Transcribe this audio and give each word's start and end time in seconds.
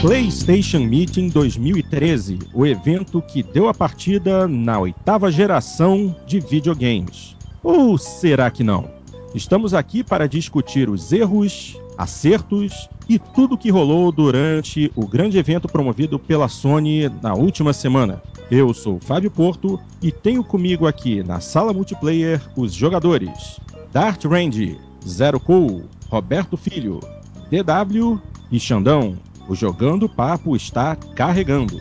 PlayStation 0.00 0.78
Meeting 0.78 1.28
2013, 1.28 2.38
o 2.54 2.64
evento 2.64 3.20
que 3.20 3.42
deu 3.42 3.68
a 3.68 3.74
partida 3.74 4.48
na 4.48 4.80
oitava 4.80 5.30
geração 5.30 6.16
de 6.26 6.40
videogames. 6.40 7.36
Ou 7.62 7.98
será 7.98 8.50
que 8.50 8.64
não? 8.64 8.90
Estamos 9.34 9.74
aqui 9.74 10.02
para 10.02 10.26
discutir 10.26 10.88
os 10.88 11.12
erros, 11.12 11.78
acertos 11.98 12.88
e 13.10 13.18
tudo 13.18 13.58
que 13.58 13.70
rolou 13.70 14.10
durante 14.10 14.90
o 14.96 15.06
grande 15.06 15.36
evento 15.36 15.68
promovido 15.68 16.18
pela 16.18 16.48
Sony 16.48 17.10
na 17.22 17.34
última 17.34 17.74
semana. 17.74 18.22
Eu 18.50 18.72
sou 18.72 18.98
Fábio 19.00 19.30
Porto 19.30 19.78
e 20.00 20.10
tenho 20.10 20.42
comigo 20.42 20.86
aqui 20.86 21.22
na 21.22 21.40
sala 21.40 21.74
multiplayer 21.74 22.40
os 22.56 22.72
jogadores 22.72 23.60
Dart 23.92 24.24
Range, 24.24 24.78
Zero 25.06 25.38
Cool, 25.38 25.82
Roberto 26.08 26.56
Filho, 26.56 27.00
DW 27.50 28.18
e 28.50 28.58
Xandão. 28.58 29.18
O 29.50 29.54
Jogando 29.56 30.08
Papo 30.08 30.54
está 30.54 30.94
carregando. 30.94 31.74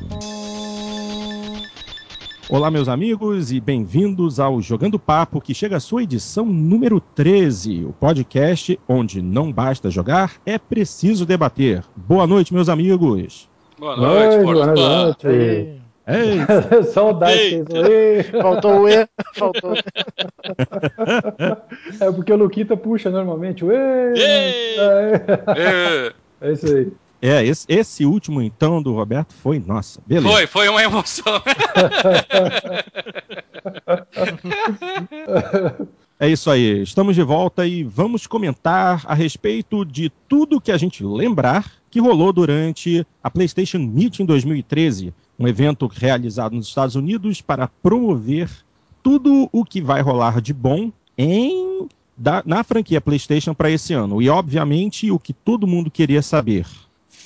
Olá, 2.49 2.71
meus 2.71 2.89
amigos, 2.89 3.52
e 3.52 3.59
bem-vindos 3.59 4.39
ao 4.39 4.59
Jogando 4.59 4.98
Papo, 4.98 5.39
que 5.39 5.53
chega 5.53 5.77
à 5.77 5.79
sua 5.79 6.02
edição 6.02 6.48
número 6.48 6.99
13, 6.99 7.85
o 7.85 7.93
podcast 7.93 8.79
onde 8.88 9.21
não 9.21 9.53
basta 9.53 9.91
jogar, 9.91 10.38
é 10.48 10.57
preciso 10.57 11.27
debater. 11.27 11.84
Boa 11.95 12.26
noite, 12.26 12.55
meus 12.55 12.70
amigos. 12.70 13.48
Boa 13.77 13.95
noite, 13.95 14.38
Oi, 14.38 14.43
boa 14.45 14.65
noite. 14.65 15.27
Ei. 15.27 15.79
Só 16.91 17.12
o 17.12 17.13
Dice 17.13 17.63
fez 17.65 18.29
Faltou 18.29 18.81
o 18.81 18.90
E. 18.90 19.07
Faltou. 19.35 19.76
é 22.01 22.12
porque 22.12 22.34
o 22.34 22.35
Luquita 22.35 22.76
puxa 22.76 23.12
normalmente 23.12 23.63
o 23.63 23.71
E. 23.71 24.15
É 26.41 26.51
isso 26.51 26.65
aí. 26.65 26.91
É, 27.21 27.45
esse, 27.45 27.65
esse, 27.67 28.05
último 28.05 28.41
então 28.41 28.81
do 28.81 28.93
Roberto 28.93 29.33
foi, 29.33 29.59
nossa, 29.59 30.01
beleza. 30.07 30.29
Foi, 30.29 30.47
foi 30.47 30.69
uma 30.69 30.81
emoção. 30.81 31.26
é 36.17 36.29
isso 36.29 36.49
aí, 36.49 36.81
estamos 36.81 37.15
de 37.15 37.23
volta 37.23 37.67
e 37.67 37.84
vamos 37.84 38.26
comentar 38.26 39.03
a 39.05 39.13
respeito 39.13 39.84
de 39.84 40.09
tudo 40.29 40.61
que 40.61 40.71
a 40.71 40.77
gente 40.77 41.03
lembrar 41.03 41.70
que 41.91 41.99
rolou 41.99 42.31
durante 42.31 43.05
a 43.21 43.29
PlayStation 43.29 43.79
Meet 43.79 44.20
em 44.20 44.26
2013, 44.26 45.13
um 45.37 45.45
evento 45.48 45.87
realizado 45.87 46.55
nos 46.55 46.67
Estados 46.67 46.95
Unidos 46.95 47.41
para 47.41 47.67
promover 47.67 48.49
tudo 49.04 49.49
o 49.51 49.65
que 49.65 49.81
vai 49.81 50.01
rolar 50.01 50.39
de 50.39 50.54
bom 50.54 50.89
em 51.17 51.89
da, 52.15 52.41
na 52.45 52.63
franquia 52.63 53.01
PlayStation 53.01 53.54
para 53.54 53.71
esse 53.71 53.93
ano. 53.93 54.21
E 54.21 54.29
obviamente 54.29 55.11
o 55.11 55.20
que 55.20 55.33
todo 55.33 55.67
mundo 55.67 55.89
queria 55.89 56.21
saber 56.21 56.65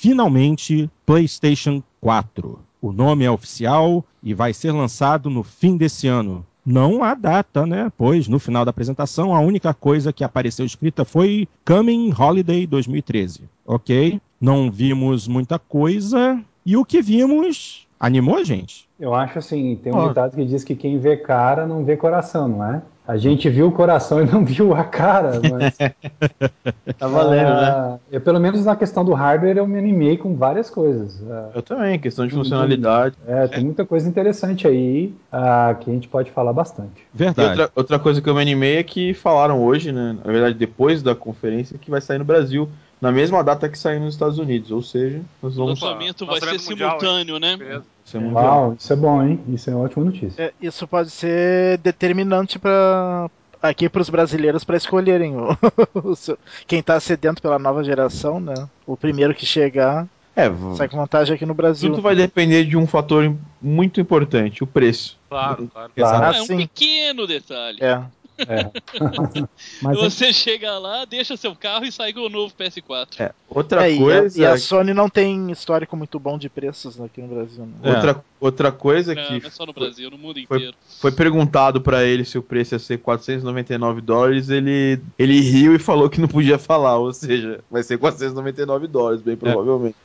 finalmente 0.04 0.90
PlayStation 1.06 1.82
4. 1.98 2.58
O 2.82 2.92
nome 2.92 3.24
é 3.24 3.30
oficial 3.30 4.04
e 4.22 4.34
vai 4.34 4.52
ser 4.52 4.70
lançado 4.70 5.30
no 5.30 5.42
fim 5.42 5.78
desse 5.78 6.06
ano. 6.06 6.44
Não 6.62 7.02
há 7.02 7.14
data, 7.14 7.64
né? 7.64 7.90
Pois 7.96 8.28
no 8.28 8.38
final 8.38 8.66
da 8.66 8.70
apresentação 8.70 9.34
a 9.34 9.40
única 9.40 9.72
coisa 9.72 10.12
que 10.12 10.22
apareceu 10.22 10.66
escrita 10.66 11.06
foi 11.06 11.48
Coming 11.64 12.12
Holiday 12.12 12.66
2013. 12.66 13.44
Ok? 13.64 14.20
Não 14.38 14.70
vimos 14.70 15.26
muita 15.26 15.58
coisa. 15.58 16.38
E 16.66 16.76
o 16.76 16.84
que 16.84 17.00
vimos 17.00 17.86
animou 17.98 18.36
a 18.36 18.44
gente. 18.44 18.86
Eu 18.98 19.12
acho 19.14 19.38
assim, 19.38 19.76
tem 19.82 19.92
um 19.92 19.98
oh. 19.98 20.08
ditado 20.08 20.36
que 20.36 20.44
diz 20.44 20.62
que 20.62 20.74
quem 20.74 20.98
vê 20.98 21.16
cara 21.16 21.66
não 21.66 21.84
vê 21.84 21.96
coração, 21.96 22.46
não 22.46 22.64
é? 22.64 22.82
A 23.06 23.18
gente 23.18 23.50
viu 23.50 23.68
o 23.68 23.72
coração 23.72 24.20
e 24.22 24.24
não 24.24 24.44
viu 24.44 24.74
a 24.74 24.82
cara, 24.82 25.32
mas. 25.50 25.76
tá 26.96 27.06
valendo, 27.06 27.48
né? 27.48 27.70
ah, 27.70 27.88
né? 27.90 27.98
Eu, 28.10 28.20
pelo 28.20 28.40
menos 28.40 28.64
na 28.64 28.74
questão 28.74 29.04
do 29.04 29.12
hardware, 29.12 29.58
eu 29.58 29.66
me 29.66 29.78
animei 29.78 30.16
com 30.16 30.34
várias 30.34 30.70
coisas. 30.70 31.22
Ah, 31.28 31.50
eu 31.54 31.62
também, 31.62 31.98
questão 31.98 32.26
de 32.26 32.34
funcionalidade. 32.34 33.16
É, 33.26 33.46
tem 33.46 33.64
muita 33.64 33.84
coisa 33.84 34.08
interessante 34.08 34.66
aí 34.66 35.14
uh, 35.30 35.78
que 35.80 35.90
a 35.90 35.92
gente 35.92 36.08
pode 36.08 36.30
falar 36.30 36.52
bastante. 36.52 37.06
Verdade. 37.12 37.50
Outra, 37.50 37.72
outra, 37.76 37.98
coisa 37.98 38.22
que 38.22 38.28
eu 38.28 38.34
me 38.34 38.40
animei 38.40 38.78
é 38.78 38.82
que 38.82 39.12
falaram 39.12 39.62
hoje, 39.62 39.92
né? 39.92 40.16
Na 40.24 40.32
verdade, 40.32 40.54
depois 40.54 41.02
da 41.02 41.14
conferência, 41.14 41.76
que 41.76 41.90
vai 41.90 42.00
sair 42.00 42.18
no 42.18 42.24
Brasil 42.24 42.68
na 43.00 43.12
mesma 43.12 43.44
data 43.44 43.68
que 43.68 43.78
saiu 43.78 44.00
nos 44.00 44.14
Estados 44.14 44.38
Unidos. 44.38 44.70
Ou 44.70 44.82
seja, 44.82 45.20
nós 45.42 45.56
vamos. 45.56 45.82
O 45.82 45.84
lançamento 45.84 46.24
vai 46.24 46.40
ser 46.40 46.58
simultâneo, 46.58 47.38
né? 47.38 47.58
Isso 48.04 48.16
é 48.16 48.20
Uau, 48.20 48.76
isso 48.78 48.92
é 48.92 48.96
bom, 48.96 49.22
hein? 49.22 49.40
Isso 49.48 49.70
é 49.70 49.74
uma 49.74 49.84
ótima 49.84 50.04
notícia. 50.04 50.42
É, 50.42 50.52
isso 50.60 50.86
pode 50.86 51.10
ser 51.10 51.78
determinante 51.78 52.58
para 52.58 53.30
aqui 53.62 53.88
para 53.88 54.02
os 54.02 54.10
brasileiros 54.10 54.62
para 54.62 54.76
escolherem 54.76 55.34
o, 55.36 55.56
quem 56.66 56.80
está 56.80 57.00
sedento 57.00 57.40
pela 57.40 57.58
nova 57.58 57.82
geração, 57.82 58.38
né? 58.38 58.68
O 58.86 58.96
primeiro 58.96 59.34
que 59.34 59.46
chegar 59.46 60.06
é, 60.36 60.50
sai 60.76 60.88
com 60.88 60.96
vantagem 60.96 61.34
aqui 61.34 61.46
no 61.46 61.54
Brasil. 61.54 61.90
Tudo 61.90 62.02
vai 62.02 62.16
depender 62.16 62.64
de 62.64 62.76
um 62.76 62.86
fator 62.86 63.32
muito 63.62 64.00
importante, 64.00 64.64
o 64.64 64.66
preço. 64.66 65.16
Claro, 65.28 65.68
claro. 65.72 65.92
claro. 65.94 66.36
É 66.36 66.42
um 66.42 66.56
pequeno 66.56 67.26
detalhe. 67.26 67.78
É. 67.80 68.02
É. 68.38 68.70
Mas 69.80 69.96
você 69.96 70.26
é... 70.26 70.32
chega 70.32 70.78
lá, 70.78 71.04
deixa 71.04 71.36
seu 71.36 71.54
carro 71.54 71.84
e 71.84 71.92
sai 71.92 72.12
com 72.12 72.20
o 72.20 72.28
novo 72.28 72.52
PS4. 72.58 73.20
É. 73.20 73.32
Outra 73.48 73.88
é, 73.88 73.96
coisa. 73.96 74.38
E 74.38 74.44
a, 74.44 74.50
e 74.50 74.52
a, 74.52 74.58
Sony 74.58 74.92
não 74.92 75.08
tem 75.08 75.50
histórico 75.50 75.96
muito 75.96 76.18
bom 76.18 76.36
de 76.36 76.48
preços 76.48 77.00
aqui 77.00 77.20
no 77.22 77.28
Brasil. 77.28 77.64
Né? 77.64 77.94
Outra, 77.94 78.24
outra 78.40 78.72
coisa 78.72 79.14
não, 79.14 79.22
que. 79.22 79.40
Não 79.40 79.48
é 79.48 79.50
só 79.50 79.64
no 79.64 79.72
Brasil, 79.72 80.10
no 80.10 80.18
mundo 80.18 80.40
foi, 80.48 80.58
inteiro. 80.58 80.76
Foi 81.00 81.12
perguntado 81.12 81.80
para 81.80 82.04
ele 82.04 82.24
se 82.24 82.36
o 82.36 82.42
preço 82.42 82.74
ia 82.74 82.78
ser 82.78 82.98
499 82.98 84.00
dólares. 84.00 84.50
Ele, 84.50 85.00
ele 85.18 85.40
riu 85.40 85.74
e 85.74 85.78
falou 85.78 86.10
que 86.10 86.20
não 86.20 86.28
podia 86.28 86.58
falar. 86.58 86.98
Ou 86.98 87.12
seja, 87.12 87.60
vai 87.70 87.82
ser 87.82 87.98
499 87.98 88.88
dólares, 88.88 89.22
bem 89.22 89.36
provavelmente. 89.36 89.96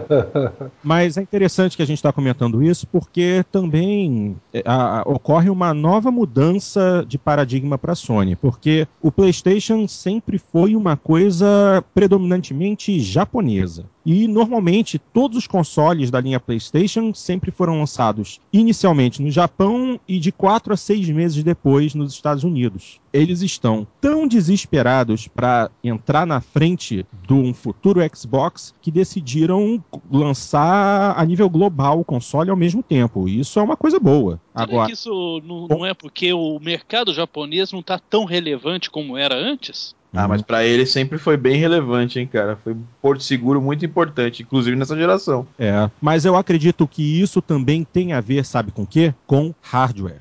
Mas 0.82 1.16
é 1.16 1.22
interessante 1.22 1.76
que 1.76 1.82
a 1.82 1.86
gente 1.86 1.98
está 1.98 2.12
comentando 2.12 2.62
isso 2.62 2.86
porque 2.86 3.44
também 3.50 4.36
a, 4.64 5.00
a, 5.00 5.02
ocorre 5.02 5.48
uma 5.48 5.72
nova 5.72 6.10
mudança 6.10 7.04
de 7.08 7.16
paradigma 7.16 7.53
paradigma 7.54 7.78
para 7.78 7.92
a 7.92 7.96
Sony, 7.96 8.34
porque 8.36 8.86
o 9.00 9.10
PlayStation 9.10 9.86
sempre 9.86 10.38
foi 10.38 10.74
uma 10.74 10.96
coisa 10.96 11.84
predominantemente 11.94 12.98
japonesa. 13.00 13.86
E 14.04 14.28
normalmente 14.28 14.98
todos 14.98 15.38
os 15.38 15.46
consoles 15.46 16.10
da 16.10 16.20
linha 16.20 16.38
PlayStation 16.38 17.14
sempre 17.14 17.50
foram 17.50 17.78
lançados 17.78 18.38
inicialmente 18.52 19.22
no 19.22 19.30
Japão 19.30 19.98
e 20.06 20.18
de 20.18 20.30
quatro 20.30 20.74
a 20.74 20.76
seis 20.76 21.08
meses 21.08 21.42
depois 21.42 21.94
nos 21.94 22.12
Estados 22.12 22.44
Unidos. 22.44 23.00
Eles 23.12 23.40
estão 23.40 23.86
tão 24.00 24.26
desesperados 24.26 25.26
para 25.26 25.70
entrar 25.82 26.26
na 26.26 26.40
frente 26.40 27.06
de 27.26 27.32
um 27.32 27.54
futuro 27.54 28.00
Xbox 28.14 28.74
que 28.82 28.90
decidiram 28.90 29.82
lançar 30.10 31.18
a 31.18 31.24
nível 31.24 31.48
global 31.48 32.00
o 32.00 32.04
console 32.04 32.50
ao 32.50 32.56
mesmo 32.56 32.82
tempo. 32.82 33.28
E 33.28 33.40
isso 33.40 33.58
é 33.58 33.62
uma 33.62 33.76
coisa 33.76 33.98
boa. 33.98 34.40
Será 34.52 34.64
Agora, 34.64 34.86
que 34.86 34.92
isso 34.92 35.40
não, 35.44 35.66
não 35.68 35.86
é 35.86 35.94
porque 35.94 36.32
o 36.32 36.58
mercado 36.58 37.14
japonês 37.14 37.72
não 37.72 37.80
está 37.80 37.98
tão 37.98 38.24
relevante 38.24 38.90
como 38.90 39.16
era 39.16 39.34
antes? 39.34 39.94
Ah, 40.16 40.28
mas 40.28 40.42
para 40.42 40.64
ele 40.64 40.86
sempre 40.86 41.18
foi 41.18 41.36
bem 41.36 41.56
relevante, 41.56 42.20
hein, 42.20 42.26
cara? 42.26 42.56
Foi 42.62 42.72
um 42.72 42.84
porto 43.02 43.22
seguro 43.24 43.60
muito 43.60 43.84
importante, 43.84 44.44
inclusive 44.44 44.76
nessa 44.76 44.96
geração. 44.96 45.44
É, 45.58 45.90
mas 46.00 46.24
eu 46.24 46.36
acredito 46.36 46.86
que 46.86 47.20
isso 47.20 47.42
também 47.42 47.82
tem 47.82 48.12
a 48.12 48.20
ver, 48.20 48.44
sabe 48.44 48.70
com 48.70 48.82
o 48.82 48.86
quê? 48.86 49.12
Com 49.26 49.52
hardware. 49.60 50.20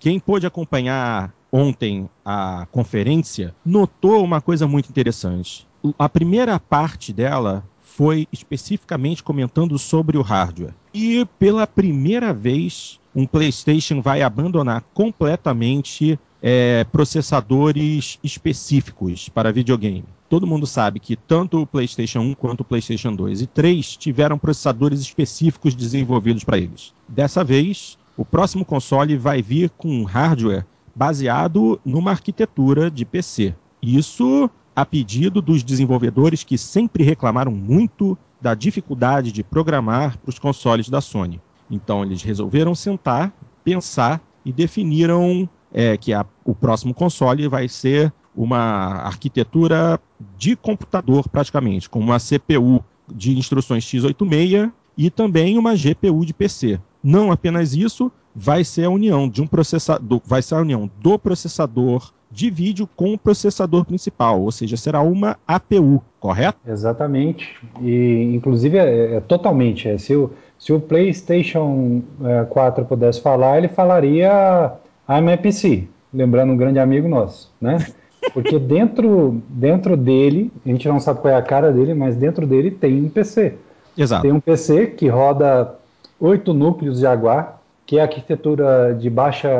Quem 0.00 0.18
pôde 0.18 0.46
acompanhar 0.46 1.32
ontem 1.52 2.08
a 2.24 2.66
conferência 2.72 3.54
notou 3.64 4.24
uma 4.24 4.40
coisa 4.40 4.66
muito 4.66 4.88
interessante. 4.88 5.66
A 5.98 6.08
primeira 6.08 6.58
parte 6.58 7.12
dela 7.12 7.62
foi 7.96 8.26
especificamente 8.32 9.22
comentando 9.22 9.78
sobre 9.78 10.16
o 10.16 10.22
hardware. 10.22 10.74
E 10.94 11.26
pela 11.38 11.66
primeira 11.66 12.32
vez, 12.32 12.98
um 13.14 13.26
PlayStation 13.26 14.00
vai 14.00 14.22
abandonar 14.22 14.82
completamente 14.94 16.18
é, 16.42 16.84
processadores 16.84 18.18
específicos 18.24 19.28
para 19.28 19.52
videogame. 19.52 20.04
Todo 20.28 20.46
mundo 20.46 20.66
sabe 20.66 20.98
que 20.98 21.14
tanto 21.14 21.60
o 21.60 21.66
PlayStation 21.66 22.20
1 22.20 22.34
quanto 22.34 22.60
o 22.62 22.64
PlayStation 22.64 23.14
2 23.14 23.42
e 23.42 23.46
3 23.46 23.96
tiveram 23.96 24.38
processadores 24.38 25.00
específicos 25.00 25.74
desenvolvidos 25.74 26.42
para 26.42 26.56
eles. 26.56 26.94
Dessa 27.06 27.44
vez, 27.44 27.98
o 28.16 28.24
próximo 28.24 28.64
console 28.64 29.16
vai 29.16 29.42
vir 29.42 29.70
com 29.70 29.88
um 29.88 30.04
hardware 30.04 30.64
baseado 30.94 31.78
numa 31.84 32.10
arquitetura 32.10 32.90
de 32.90 33.04
PC. 33.04 33.54
Isso 33.82 34.50
a 34.74 34.84
pedido 34.84 35.42
dos 35.42 35.62
desenvolvedores 35.62 36.44
que 36.44 36.56
sempre 36.56 37.04
reclamaram 37.04 37.52
muito 37.52 38.16
da 38.40 38.54
dificuldade 38.54 39.30
de 39.30 39.42
programar 39.42 40.18
para 40.18 40.30
os 40.30 40.38
consoles 40.38 40.88
da 40.88 41.00
Sony. 41.00 41.40
Então 41.70 42.02
eles 42.02 42.22
resolveram 42.22 42.74
sentar, 42.74 43.32
pensar 43.62 44.20
e 44.44 44.52
definiram 44.52 45.48
é, 45.72 45.96
que 45.96 46.12
a, 46.12 46.26
o 46.44 46.54
próximo 46.54 46.92
console 46.92 47.46
vai 47.48 47.68
ser 47.68 48.12
uma 48.34 49.02
arquitetura 49.04 50.00
de 50.36 50.56
computador 50.56 51.28
praticamente, 51.28 51.88
com 51.88 52.00
uma 52.00 52.18
CPU 52.18 52.84
de 53.08 53.36
instruções 53.38 53.84
x86 53.84 54.72
e 54.96 55.10
também 55.10 55.58
uma 55.58 55.74
GPU 55.74 56.24
de 56.24 56.34
PC. 56.34 56.80
Não 57.02 57.30
apenas 57.30 57.74
isso, 57.74 58.10
vai 58.34 58.64
ser 58.64 58.84
a 58.84 58.90
união 58.90 59.28
de 59.28 59.42
um 59.42 59.46
processador, 59.46 60.20
vai 60.24 60.42
ser 60.42 60.54
a 60.54 60.60
união 60.60 60.90
do 61.00 61.18
processador 61.18 62.12
de 62.32 62.50
vídeo 62.50 62.88
com 62.96 63.12
o 63.12 63.18
processador 63.18 63.84
principal, 63.84 64.40
ou 64.40 64.50
seja, 64.50 64.76
será 64.76 65.02
uma 65.02 65.36
APU, 65.46 66.02
correto? 66.18 66.58
Exatamente. 66.66 67.54
E 67.80 68.32
inclusive 68.34 68.78
é, 68.78 69.16
é 69.16 69.20
totalmente. 69.20 69.88
É, 69.88 69.98
se, 69.98 70.16
o, 70.16 70.30
se 70.58 70.72
o 70.72 70.80
PlayStation 70.80 72.02
é, 72.24 72.44
4 72.44 72.84
pudesse 72.86 73.20
falar, 73.20 73.58
ele 73.58 73.68
falaria 73.68 74.72
I'm 75.08 75.32
a 75.32 75.36
PC, 75.36 75.84
lembrando 76.12 76.52
um 76.52 76.56
grande 76.56 76.78
amigo 76.78 77.06
nosso, 77.06 77.52
né? 77.60 77.86
Porque 78.32 78.56
dentro, 78.60 79.42
dentro 79.48 79.96
dele, 79.96 80.50
a 80.64 80.68
gente 80.68 80.88
não 80.88 81.00
sabe 81.00 81.20
qual 81.20 81.34
é 81.34 81.36
a 81.36 81.42
cara 81.42 81.70
dele, 81.70 81.92
mas 81.92 82.16
dentro 82.16 82.46
dele 82.46 82.70
tem 82.70 83.04
um 83.04 83.08
PC. 83.10 83.54
Exato. 83.96 84.22
Tem 84.22 84.32
um 84.32 84.40
PC 84.40 84.86
que 84.86 85.06
roda 85.08 85.74
oito 86.18 86.54
núcleos 86.54 87.00
Jaguar, 87.00 87.60
que 87.84 87.98
é 87.98 88.00
a 88.00 88.04
arquitetura 88.04 88.96
de 88.98 89.10
baixa 89.10 89.50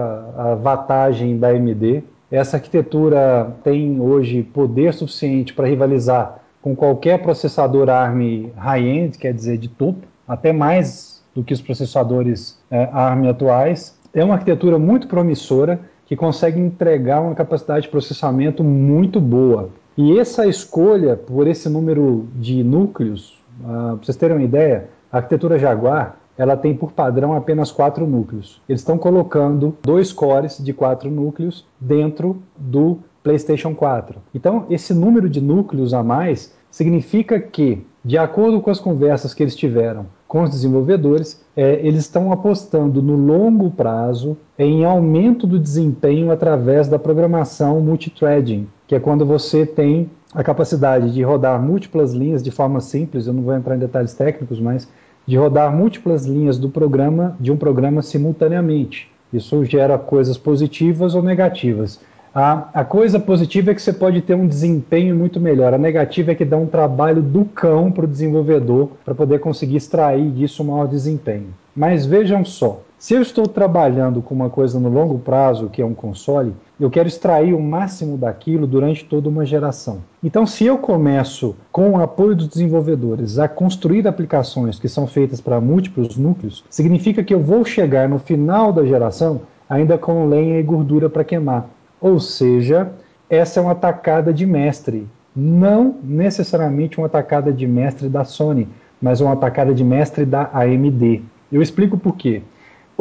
watagem 0.63 1.37
da 1.37 1.49
AMD. 1.49 2.03
Essa 2.33 2.57
arquitetura 2.57 3.55
tem 3.63 4.01
hoje 4.01 4.43
poder 4.43 4.95
suficiente 4.95 5.53
para 5.53 5.69
rivalizar 5.69 6.39
com 6.63 6.75
qualquer 6.75 7.21
processador 7.21 7.91
ARM 7.91 8.51
high-end, 8.57 9.19
quer 9.19 9.35
dizer, 9.35 9.59
de 9.59 9.69
topo, 9.69 10.07
até 10.27 10.51
mais 10.51 11.23
do 11.35 11.45
que 11.45 11.53
os 11.53 11.61
processadores 11.61 12.59
é, 12.71 12.89
ARM 12.91 13.29
atuais. 13.29 13.99
É 14.15 14.25
uma 14.25 14.35
arquitetura 14.35 14.79
muito 14.79 15.09
promissora 15.09 15.79
que 16.07 16.17
consegue 16.17 16.59
entregar 16.59 17.21
uma 17.21 17.35
capacidade 17.35 17.83
de 17.83 17.91
processamento 17.91 18.65
muito 18.65 19.21
boa. 19.21 19.69
E 19.95 20.19
essa 20.19 20.47
escolha 20.47 21.17
por 21.17 21.47
esse 21.47 21.69
número 21.69 22.27
de 22.37 22.65
núcleos, 22.65 23.39
uh, 23.61 23.67
para 23.67 23.97
vocês 23.97 24.17
terem 24.17 24.39
uma 24.39 24.45
ideia, 24.45 24.89
a 25.13 25.19
arquitetura 25.19 25.59
Jaguar 25.59 26.17
ela 26.37 26.57
tem 26.57 26.75
por 26.75 26.93
padrão 26.93 27.35
apenas 27.35 27.71
quatro 27.71 28.07
núcleos. 28.07 28.61
Eles 28.69 28.81
estão 28.81 28.99
colocando 28.99 29.77
dois 29.83 30.13
cores 30.13 30.59
de 30.59 30.73
quatro 30.73 31.11
núcleos 31.11 31.67
dentro 31.81 32.43
do 32.57 32.99
PlayStation 33.23 33.75
4. 33.75 34.19
Então, 34.35 34.67
esse 34.69 34.93
número 34.93 35.29
de 35.29 35.41
núcleos 35.41 35.95
a 35.95 36.03
mais 36.03 36.55
significa 36.71 37.39
que, 37.39 37.87
de 38.05 38.19
acordo 38.19 38.61
com 38.61 38.71
as 38.71 38.81
conversas 38.81 39.33
que 39.35 39.43
eles 39.43 39.55
tiveram 39.55 40.07
com 40.27 40.43
os 40.43 40.51
desenvolvedores, 40.51 41.45
é, 41.55 41.79
eles 41.87 42.01
estão 42.01 42.33
apostando 42.33 43.03
no 43.03 43.15
longo 43.15 43.71
prazo 43.71 44.37
em 44.59 44.83
aumento 44.83 45.47
do 45.47 45.59
desempenho 45.59 46.33
através 46.33 46.89
da 46.89 46.99
programação 46.99 47.81
multithreading, 47.83 48.67
que 48.87 48.95
é 48.95 49.01
quando 49.01 49.27
você 49.27 49.67
tem 49.67 50.11
a 50.35 50.43
capacidade 50.43 51.13
de 51.13 51.23
rodar 51.23 51.61
múltiplas 51.61 52.15
linhas 52.15 52.43
de 52.43 52.51
forma 52.51 52.81
simples, 52.81 53.27
eu 53.27 53.35
não 53.35 53.43
vou 53.43 53.55
entrar 53.55 53.77
em 53.77 53.81
detalhes 53.81 54.15
técnicos, 54.15 54.59
mas 54.59 54.89
de 55.27 55.37
rodar 55.37 55.75
múltiplas 55.75 56.27
linhas 56.27 56.59
do 56.59 56.69
programa 56.69 57.37
de 57.39 57.53
um 57.53 57.57
programa 57.57 58.03
simultaneamente. 58.03 59.11
Isso 59.33 59.65
gera 59.65 59.97
coisas 59.99 60.37
positivas 60.37 61.15
ou 61.15 61.23
negativas. 61.23 62.01
A, 62.35 62.81
a 62.81 62.85
coisa 62.85 63.21
positiva 63.21 63.71
é 63.71 63.75
que 63.75 63.83
você 63.83 63.93
pode 63.93 64.23
ter 64.23 64.35
um 64.35 64.47
desempenho 64.47 65.15
muito 65.15 65.39
melhor. 65.39 65.75
A 65.75 65.79
negativa 65.79 66.33
é 66.33 66.35
que 66.35 66.45
dá 66.45 66.57
um 66.57 66.67
trabalho 66.67 67.21
do 67.21 67.45
cão 67.45 67.93
para 67.93 68.05
o 68.05 68.09
desenvolvedor 68.09 68.91
para 69.05 69.15
poder 69.15 69.39
conseguir 69.41 69.77
extrair 69.77 70.31
disso 70.31 70.63
um 70.63 70.67
maior 70.67 70.89
desempenho. 70.89 71.49
Mas 71.77 72.07
vejam 72.07 72.43
só, 72.45 72.81
se 73.03 73.15
eu 73.15 73.21
estou 73.21 73.49
trabalhando 73.49 74.23
com 74.23 74.33
uma 74.33 74.49
coisa 74.49 74.79
no 74.79 74.89
longo 74.89 75.19
prazo, 75.19 75.69
que 75.69 75.83
é 75.83 75.85
um 75.85 75.93
console, 75.93 76.55
eu 76.79 76.89
quero 76.89 77.09
extrair 77.09 77.53
o 77.53 77.61
máximo 77.61 78.17
daquilo 78.17 78.65
durante 78.65 79.05
toda 79.05 79.29
uma 79.29 79.45
geração. 79.45 79.99
Então, 80.23 80.47
se 80.47 80.67
eu 80.67 80.79
começo, 80.79 81.57
com 81.73 81.91
o 81.91 82.01
apoio 82.01 82.37
dos 82.37 82.47
desenvolvedores, 82.47 83.41
a 83.41 83.49
construir 83.49 84.07
aplicações 84.07 84.79
que 84.79 84.89
são 84.89 85.09
feitas 85.09 85.41
para 85.41 85.61
múltiplos 85.61 86.17
núcleos, 86.17 86.65
significa 86.71 87.25
que 87.25 87.35
eu 87.35 87.41
vou 87.41 87.65
chegar 87.65 88.09
no 88.09 88.21
final 88.21 88.73
da 88.73 88.87
geração 88.87 89.41
ainda 89.69 89.99
com 89.99 90.29
lenha 90.29 90.61
e 90.61 90.63
gordura 90.63 91.11
para 91.11 91.25
queimar. 91.25 91.69
Ou 92.01 92.21
seja, 92.21 92.93
essa 93.29 93.59
é 93.59 93.63
uma 93.65 93.75
tacada 93.75 94.33
de 94.33 94.47
mestre. 94.47 95.09
Não 95.35 95.97
necessariamente 96.05 96.99
uma 96.99 97.09
tacada 97.09 97.53
de 97.53 97.67
mestre 97.67 98.09
da 98.09 98.23
Sony, 98.23 98.69
mas 99.01 99.21
uma 99.21 99.35
tacada 99.35 99.75
de 99.75 99.83
mestre 99.83 100.25
da 100.25 100.49
AMD. 100.55 101.21
Eu 101.51 101.61
explico 101.61 101.99
por 101.99 102.15
quê. 102.15 102.43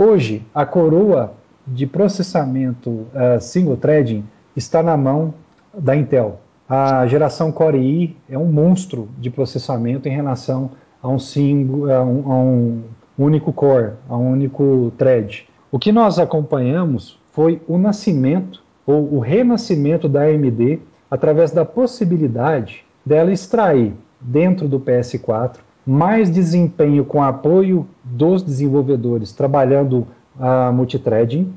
Hoje, 0.03 0.41
a 0.51 0.65
coroa 0.65 1.31
de 1.67 1.85
processamento 1.85 2.89
uh, 2.89 3.39
single 3.39 3.77
threading 3.77 4.23
está 4.55 4.81
na 4.81 4.97
mão 4.97 5.31
da 5.77 5.95
Intel. 5.95 6.39
A 6.67 7.05
geração 7.05 7.51
Core 7.51 7.77
i 7.77 8.17
é 8.27 8.35
um 8.35 8.51
monstro 8.51 9.09
de 9.19 9.29
processamento 9.29 10.09
em 10.09 10.11
relação 10.11 10.71
a 11.03 11.07
um, 11.07 11.19
single, 11.19 11.93
a 11.93 12.03
um, 12.03 12.31
a 12.31 12.35
um 12.35 12.83
único 13.15 13.53
core, 13.53 13.91
a 14.09 14.17
um 14.17 14.31
único 14.31 14.91
thread. 14.97 15.47
O 15.71 15.77
que 15.77 15.91
nós 15.91 16.17
acompanhamos 16.17 17.19
foi 17.31 17.61
o 17.67 17.77
nascimento 17.77 18.63
ou 18.87 19.13
o 19.13 19.19
renascimento 19.19 20.09
da 20.09 20.23
AMD 20.23 20.81
através 21.11 21.51
da 21.51 21.63
possibilidade 21.63 22.83
dela 23.05 23.31
extrair 23.31 23.93
dentro 24.19 24.67
do 24.67 24.79
PS4 24.79 25.57
mais 25.85 26.29
desempenho 26.29 27.03
com 27.03 27.23
apoio 27.23 27.87
dos 28.03 28.43
desenvolvedores 28.43 29.31
trabalhando 29.31 30.07
a 30.39 30.71
multithreading, 30.71 31.53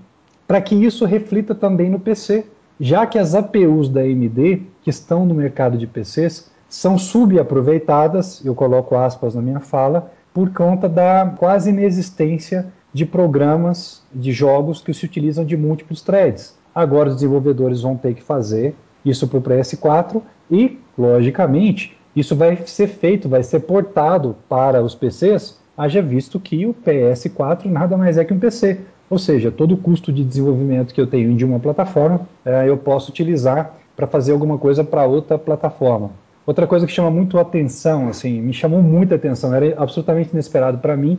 para 0.47 0.61
que 0.61 0.75
isso 0.75 1.05
reflita 1.05 1.55
também 1.55 1.91
no 1.91 1.99
PC, 1.99 2.47
já 2.79 3.07
que 3.07 3.19
as 3.19 3.35
APUs 3.35 3.89
da 3.89 4.01
AMD 4.01 4.63
que 4.83 4.91
estão 4.91 5.25
no 5.25 5.35
mercado 5.35 5.79
de 5.79 5.87
PCs 5.87 6.51
são 6.69 6.99
subaproveitadas, 6.99 8.45
eu 8.45 8.55
coloco 8.55 8.97
aspas 8.97 9.35
na 9.35 9.41
minha 9.41 9.61
fala, 9.61 10.11
por 10.33 10.51
conta 10.51 10.89
da 10.89 11.33
quase 11.39 11.71
inexistência 11.71 12.67
de 12.93 13.07
programas 13.07 14.03
de 14.13 14.33
jogos 14.33 14.81
que 14.81 14.93
se 14.93 15.05
utilizam 15.05 15.45
de 15.45 15.57
múltiplos 15.57 16.03
threads. 16.03 16.57
Agora 16.75 17.09
os 17.09 17.15
desenvolvedores 17.17 17.83
vão 17.83 17.97
ter 17.97 18.15
que 18.15 18.23
fazer 18.23 18.75
isso 19.05 19.29
para 19.29 19.39
o 19.39 19.43
PS4 19.43 20.21
e, 20.51 20.79
logicamente, 20.99 21.97
isso 22.15 22.37
vai 22.37 22.59
ser 22.67 22.87
feito, 22.87 23.29
vai 23.29 23.43
ser 23.43 23.61
portado 23.61 24.37
para 24.49 24.83
os 24.83 24.95
PCs, 24.95 25.59
haja 25.77 26.01
visto 26.01 26.39
que 26.39 26.67
o 26.67 26.75
PS4 26.75 27.67
nada 27.67 27.97
mais 27.97 28.19
é 28.19 28.25
que 28.25 28.33
um 28.33 28.39
PC. 28.39 28.81
Ou 29.11 29.19
seja, 29.19 29.51
todo 29.51 29.75
o 29.75 29.77
custo 29.77 30.13
de 30.13 30.25
desenvolvimento 30.25 30.95
que 30.95 31.01
eu 31.01 31.07
tenho 31.07 31.35
de 31.37 31.45
uma 31.45 31.61
plataforma, 31.61 32.23
é, 32.45 32.69
eu 32.69 32.77
posso 32.77 33.11
utilizar 33.11 33.75
para 33.97 34.07
fazer 34.07 34.33
alguma 34.33 34.59
coisa 34.59 34.83
para 34.83 35.05
outra 35.05 35.39
plataforma. 35.39 36.11
Outra 36.47 36.67
coisa 36.67 36.87
que 36.87 36.93
chama 36.93 37.11
muito 37.11 37.39
atenção, 37.39 38.09
assim, 38.09 38.41
me 38.41 38.53
chamou 38.53 38.83
muita 38.83 39.15
atenção, 39.15 39.55
era 39.55 39.81
absolutamente 39.81 40.31
inesperado 40.33 40.79
para 40.79 40.97
mim, 40.97 41.19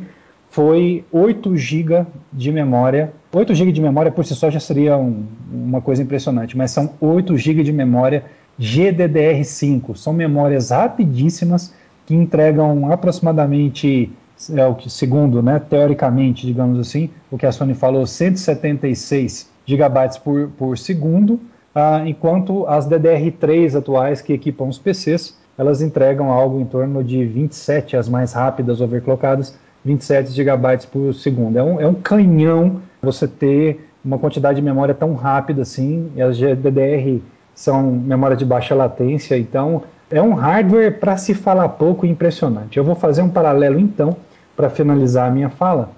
foi 0.50 1.04
8 1.12 1.58
GB 1.58 2.06
de 2.32 2.52
memória. 2.52 3.12
8 3.34 3.54
GB 3.54 3.72
de 3.72 3.82
memória 3.82 4.12
por 4.12 4.24
si 4.24 4.36
só 4.36 4.50
já 4.50 4.60
seria 4.60 4.98
um, 4.98 5.26
uma 5.52 5.82
coisa 5.82 6.02
impressionante, 6.02 6.56
mas 6.56 6.72
são 6.72 6.94
8 7.02 7.38
GB 7.38 7.64
de 7.64 7.74
memória 7.74 8.24
GDDR5. 8.60 9.96
São 9.96 10.14
memórias 10.14 10.70
rapidíssimas 10.70 11.74
que 12.06 12.14
entregam 12.14 12.92
aproximadamente, 12.92 14.12
é 14.54 14.66
o 14.66 14.76
que 14.76 14.90
segundo, 14.90 15.42
né, 15.42 15.60
teoricamente, 15.60 16.46
digamos 16.46 16.80
assim, 16.80 17.10
o 17.32 17.38
que 17.38 17.46
a 17.46 17.52
Sony 17.52 17.74
falou, 17.74 18.06
176 18.06 19.50
GB 19.66 20.20
por, 20.24 20.50
por 20.58 20.78
segundo, 20.78 21.40
ah, 21.74 22.04
enquanto 22.06 22.66
as 22.68 22.88
DDR3 22.88 23.78
atuais 23.78 24.22
que 24.22 24.34
equipam 24.34 24.66
os 24.66 24.78
PCs, 24.78 25.38
elas 25.58 25.82
entregam 25.82 26.32
algo 26.32 26.60
em 26.60 26.66
torno 26.66 27.04
de 27.04 27.26
27, 27.26 27.98
as 27.98 28.08
mais 28.08 28.34
rápidas 28.34 28.82
overclockadas, 28.82 29.58
27 29.84 30.32
GB 30.32 30.88
por 30.92 31.14
segundo. 31.14 31.58
É 31.58 31.64
um, 31.64 31.82
é 31.82 31.88
um 31.88 31.94
canhão 31.94 32.82
você 33.02 33.28
ter 33.28 33.90
uma 34.04 34.18
quantidade 34.20 34.58
de 34.58 34.62
memória 34.62 34.94
tão 34.94 35.16
rápida 35.16 35.64
assim, 35.64 36.12
e 36.16 36.22
as 36.22 36.38
GDDR 36.38 37.22
são 37.56 37.84
memória 37.84 38.36
de 38.36 38.46
baixa 38.46 38.76
latência, 38.76 39.38
então 39.38 39.82
é 40.12 40.22
um 40.22 40.34
hardware 40.34 41.00
para 41.00 41.18
se 41.18 41.34
falar 41.34 41.70
pouco 41.70 42.06
impressionante. 42.06 42.78
Eu 42.78 42.84
vou 42.84 42.96
fazer 42.96 43.22
um 43.22 43.30
paralelo 43.30 43.80
então, 43.80 44.18
para 44.56 44.70
finalizar 44.70 45.28
a 45.28 45.32
minha 45.32 45.50
fala, 45.50 45.90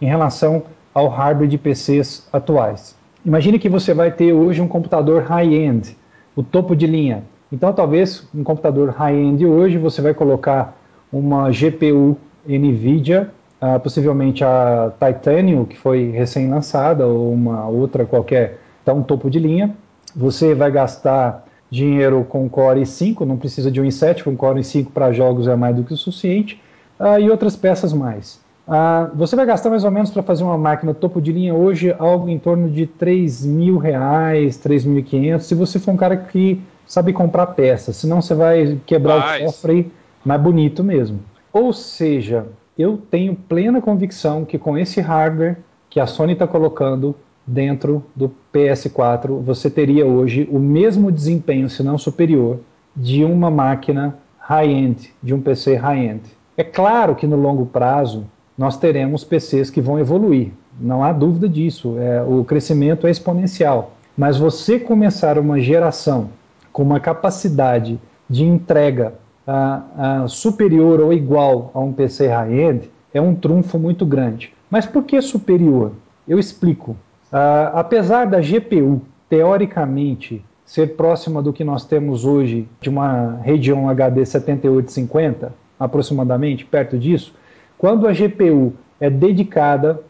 em 0.00 0.06
relação 0.06 0.62
ao 0.94 1.08
hardware 1.08 1.48
de 1.48 1.58
PCs 1.58 2.28
atuais. 2.32 2.94
Imagine 3.24 3.58
que 3.58 3.68
você 3.68 3.92
vai 3.92 4.10
ter 4.10 4.32
hoje 4.32 4.60
um 4.60 4.68
computador 4.68 5.22
high-end, 5.22 5.96
o 6.36 6.42
topo 6.42 6.76
de 6.76 6.86
linha. 6.86 7.24
Então, 7.50 7.72
talvez 7.72 8.28
um 8.34 8.44
computador 8.44 8.90
high-end 8.90 9.44
hoje 9.44 9.78
você 9.78 10.00
vai 10.00 10.14
colocar 10.14 10.76
uma 11.12 11.50
GPU 11.50 12.16
NVIDIA, 12.46 13.30
uh, 13.60 13.80
possivelmente 13.80 14.44
a 14.44 14.92
Titanium, 15.00 15.64
que 15.64 15.76
foi 15.76 16.10
recém-lançada, 16.10 17.06
ou 17.06 17.32
uma 17.32 17.66
outra 17.66 18.04
qualquer, 18.04 18.58
então 18.82 19.02
topo 19.02 19.30
de 19.30 19.38
linha, 19.38 19.74
você 20.16 20.54
vai 20.54 20.70
gastar 20.70 21.44
dinheiro 21.70 22.24
com 22.28 22.48
Core 22.48 22.80
i5, 22.80 23.20
não 23.26 23.36
precisa 23.36 23.70
de 23.70 23.80
um 23.80 23.84
i7, 23.84 24.22
com 24.22 24.36
Core 24.36 24.60
i5 24.60 24.88
para 24.92 25.12
jogos 25.12 25.46
é 25.46 25.54
mais 25.54 25.76
do 25.76 25.84
que 25.84 25.92
o 25.92 25.96
suficiente, 25.96 26.60
uh, 26.98 27.20
e 27.20 27.28
outras 27.28 27.54
peças 27.54 27.92
mais. 27.92 28.40
Uh, 28.66 29.14
você 29.14 29.36
vai 29.36 29.46
gastar 29.46 29.70
mais 29.70 29.84
ou 29.84 29.90
menos 29.90 30.10
para 30.10 30.22
fazer 30.22 30.42
uma 30.42 30.58
máquina 30.58 30.92
topo 30.94 31.20
de 31.20 31.32
linha 31.32 31.54
hoje 31.54 31.94
algo 31.98 32.28
em 32.28 32.38
torno 32.38 32.68
de 32.68 32.86
3 32.86 33.44
mil 33.46 33.78
reais, 33.78 34.58
3.500, 34.58 35.40
se 35.40 35.54
você 35.54 35.78
for 35.78 35.92
um 35.92 35.96
cara 35.96 36.16
que 36.16 36.60
sabe 36.86 37.12
comprar 37.12 37.48
peças, 37.48 37.96
senão 37.96 38.22
você 38.22 38.34
vai 38.34 38.78
quebrar 38.86 39.18
Mas... 39.18 39.42
o 39.42 39.46
cofre 39.46 39.92
mais 40.24 40.40
bonito 40.40 40.82
mesmo. 40.82 41.20
Ou 41.52 41.72
seja, 41.72 42.46
eu 42.78 42.98
tenho 43.10 43.34
plena 43.34 43.80
convicção 43.80 44.44
que 44.44 44.58
com 44.58 44.76
esse 44.76 45.00
hardware 45.00 45.58
que 45.88 46.00
a 46.00 46.06
Sony 46.06 46.32
está 46.32 46.46
colocando 46.46 47.14
dentro 47.46 48.04
do 48.14 48.32
PS4, 48.52 49.40
você 49.42 49.70
teria 49.70 50.04
hoje 50.04 50.48
o 50.50 50.58
mesmo 50.58 51.12
desempenho, 51.12 51.70
se 51.70 51.82
não 51.82 51.96
superior, 51.96 52.58
de 52.94 53.24
uma 53.24 53.50
máquina 53.50 54.18
high-end, 54.38 55.12
de 55.22 55.32
um 55.32 55.40
PC 55.40 55.76
high-end. 55.76 56.22
É 56.56 56.64
claro 56.64 57.14
que 57.14 57.26
no 57.26 57.36
longo 57.36 57.66
prazo 57.66 58.24
nós 58.56 58.76
teremos 58.76 59.22
PCs 59.22 59.70
que 59.70 59.80
vão 59.80 59.98
evoluir, 59.98 60.50
não 60.80 61.02
há 61.02 61.12
dúvida 61.12 61.48
disso, 61.48 61.96
é, 61.98 62.22
o 62.22 62.44
crescimento 62.44 63.06
é 63.06 63.10
exponencial. 63.10 63.92
Mas 64.16 64.38
você 64.38 64.78
começar 64.78 65.38
uma 65.38 65.60
geração 65.60 66.30
com 66.72 66.82
uma 66.82 67.00
capacidade 67.00 68.00
de 68.28 68.44
entrega 68.44 69.14
uh, 69.46 70.24
uh, 70.24 70.28
superior 70.28 71.00
ou 71.00 71.12
igual 71.12 71.70
a 71.74 71.80
um 71.80 71.92
PC 71.92 72.26
high-end 72.26 72.90
é 73.12 73.20
um 73.20 73.34
trunfo 73.34 73.78
muito 73.78 74.04
grande. 74.04 74.52
Mas 74.70 74.86
por 74.86 75.04
que 75.04 75.20
superior? 75.20 75.92
Eu 76.26 76.38
explico. 76.38 76.96
Uh, 77.32 77.74
apesar 77.74 78.26
da 78.26 78.40
GPU, 78.40 79.02
teoricamente, 79.28 80.44
ser 80.64 80.96
próxima 80.96 81.42
do 81.42 81.52
que 81.52 81.64
nós 81.64 81.84
temos 81.84 82.24
hoje 82.24 82.68
de 82.80 82.88
uma 82.88 83.40
Radeon 83.44 83.88
HD 83.88 84.24
7850, 84.24 85.52
aproximadamente, 85.78 86.64
perto 86.64 86.98
disso, 86.98 87.34
quando 87.78 88.06
a 88.06 88.12
GPU 88.12 88.72
é 89.00 89.10
dedicada, 89.10 90.00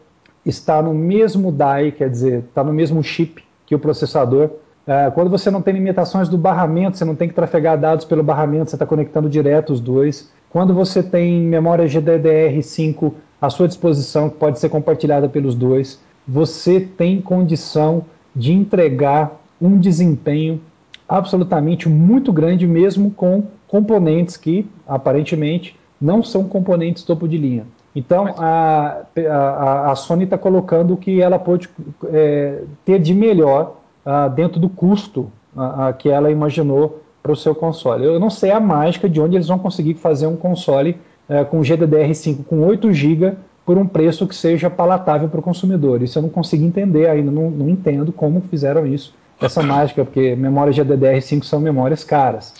está 0.45 0.81
no 0.81 0.93
mesmo 0.93 1.51
die, 1.51 1.91
quer 1.91 2.09
dizer, 2.09 2.39
está 2.39 2.63
no 2.63 2.71
mesmo 2.71 3.03
chip 3.03 3.43
que 3.65 3.75
o 3.75 3.79
processador, 3.79 4.51
uh, 4.87 5.11
quando 5.13 5.29
você 5.29 5.51
não 5.51 5.61
tem 5.61 5.73
limitações 5.73 6.29
do 6.29 6.37
barramento, 6.37 6.97
você 6.97 7.05
não 7.05 7.15
tem 7.15 7.27
que 7.27 7.33
trafegar 7.33 7.77
dados 7.77 8.05
pelo 8.05 8.23
barramento, 8.23 8.69
você 8.69 8.75
está 8.75 8.85
conectando 8.85 9.29
direto 9.29 9.73
os 9.73 9.81
dois. 9.81 10.31
Quando 10.49 10.73
você 10.73 11.03
tem 11.03 11.41
memória 11.41 11.85
GDDR5 11.85 13.11
à 13.41 13.49
sua 13.49 13.67
disposição, 13.67 14.29
que 14.29 14.37
pode 14.37 14.59
ser 14.59 14.69
compartilhada 14.69 15.27
pelos 15.27 15.53
dois, 15.53 15.99
você 16.27 16.79
tem 16.79 17.21
condição 17.21 18.05
de 18.35 18.53
entregar 18.53 19.39
um 19.61 19.79
desempenho 19.79 20.61
absolutamente 21.07 21.87
muito 21.87 22.33
grande, 22.33 22.67
mesmo 22.67 23.09
com 23.11 23.43
componentes 23.67 24.35
que 24.35 24.67
aparentemente 24.87 25.77
não 25.99 26.21
são 26.21 26.43
componentes 26.43 27.03
topo 27.03 27.27
de 27.27 27.37
linha. 27.37 27.65
Então 27.95 28.27
a, 28.37 29.01
a, 29.29 29.91
a 29.91 29.95
Sony 29.95 30.25
está 30.25 30.37
colocando 30.37 30.93
o 30.93 30.97
que 30.97 31.21
ela 31.21 31.39
pode 31.39 31.67
é, 32.09 32.61
ter 32.85 32.99
de 32.99 33.13
melhor 33.13 33.77
uh, 34.05 34.29
dentro 34.29 34.59
do 34.59 34.69
custo 34.69 35.31
uh, 35.55 35.91
que 35.97 36.09
ela 36.09 36.29
imaginou 36.29 37.01
para 37.23 37.31
o 37.31 37.35
seu 37.35 37.55
console. 37.55 38.05
Eu 38.05 38.19
não 38.19 38.29
sei 38.29 38.51
a 38.51 38.59
mágica 38.59 39.09
de 39.09 39.19
onde 39.19 39.35
eles 39.35 39.47
vão 39.47 39.57
conseguir 39.57 39.95
fazer 39.95 40.27
um 40.27 40.35
console 40.35 40.97
uh, 41.27 41.43
com 41.45 41.61
GDDR5 41.61 42.45
com 42.45 42.61
8 42.61 42.93
GB 42.93 43.33
por 43.67 43.77
um 43.77 43.85
preço 43.85 44.25
que 44.25 44.33
seja 44.33 44.69
palatável 44.69 45.27
para 45.27 45.41
o 45.41 45.43
consumidor. 45.43 46.01
Isso 46.01 46.17
eu 46.17 46.21
não 46.21 46.29
consigo 46.29 46.63
entender 46.63 47.09
ainda, 47.09 47.29
não, 47.29 47.51
não 47.51 47.67
entendo 47.67 48.13
como 48.13 48.39
fizeram 48.39 48.87
isso, 48.87 49.13
essa 49.41 49.59
mágica, 49.61 50.05
porque 50.05 50.37
memórias 50.37 50.77
GDDR5 50.77 51.43
são 51.43 51.59
memórias 51.59 52.01
caras. 52.01 52.53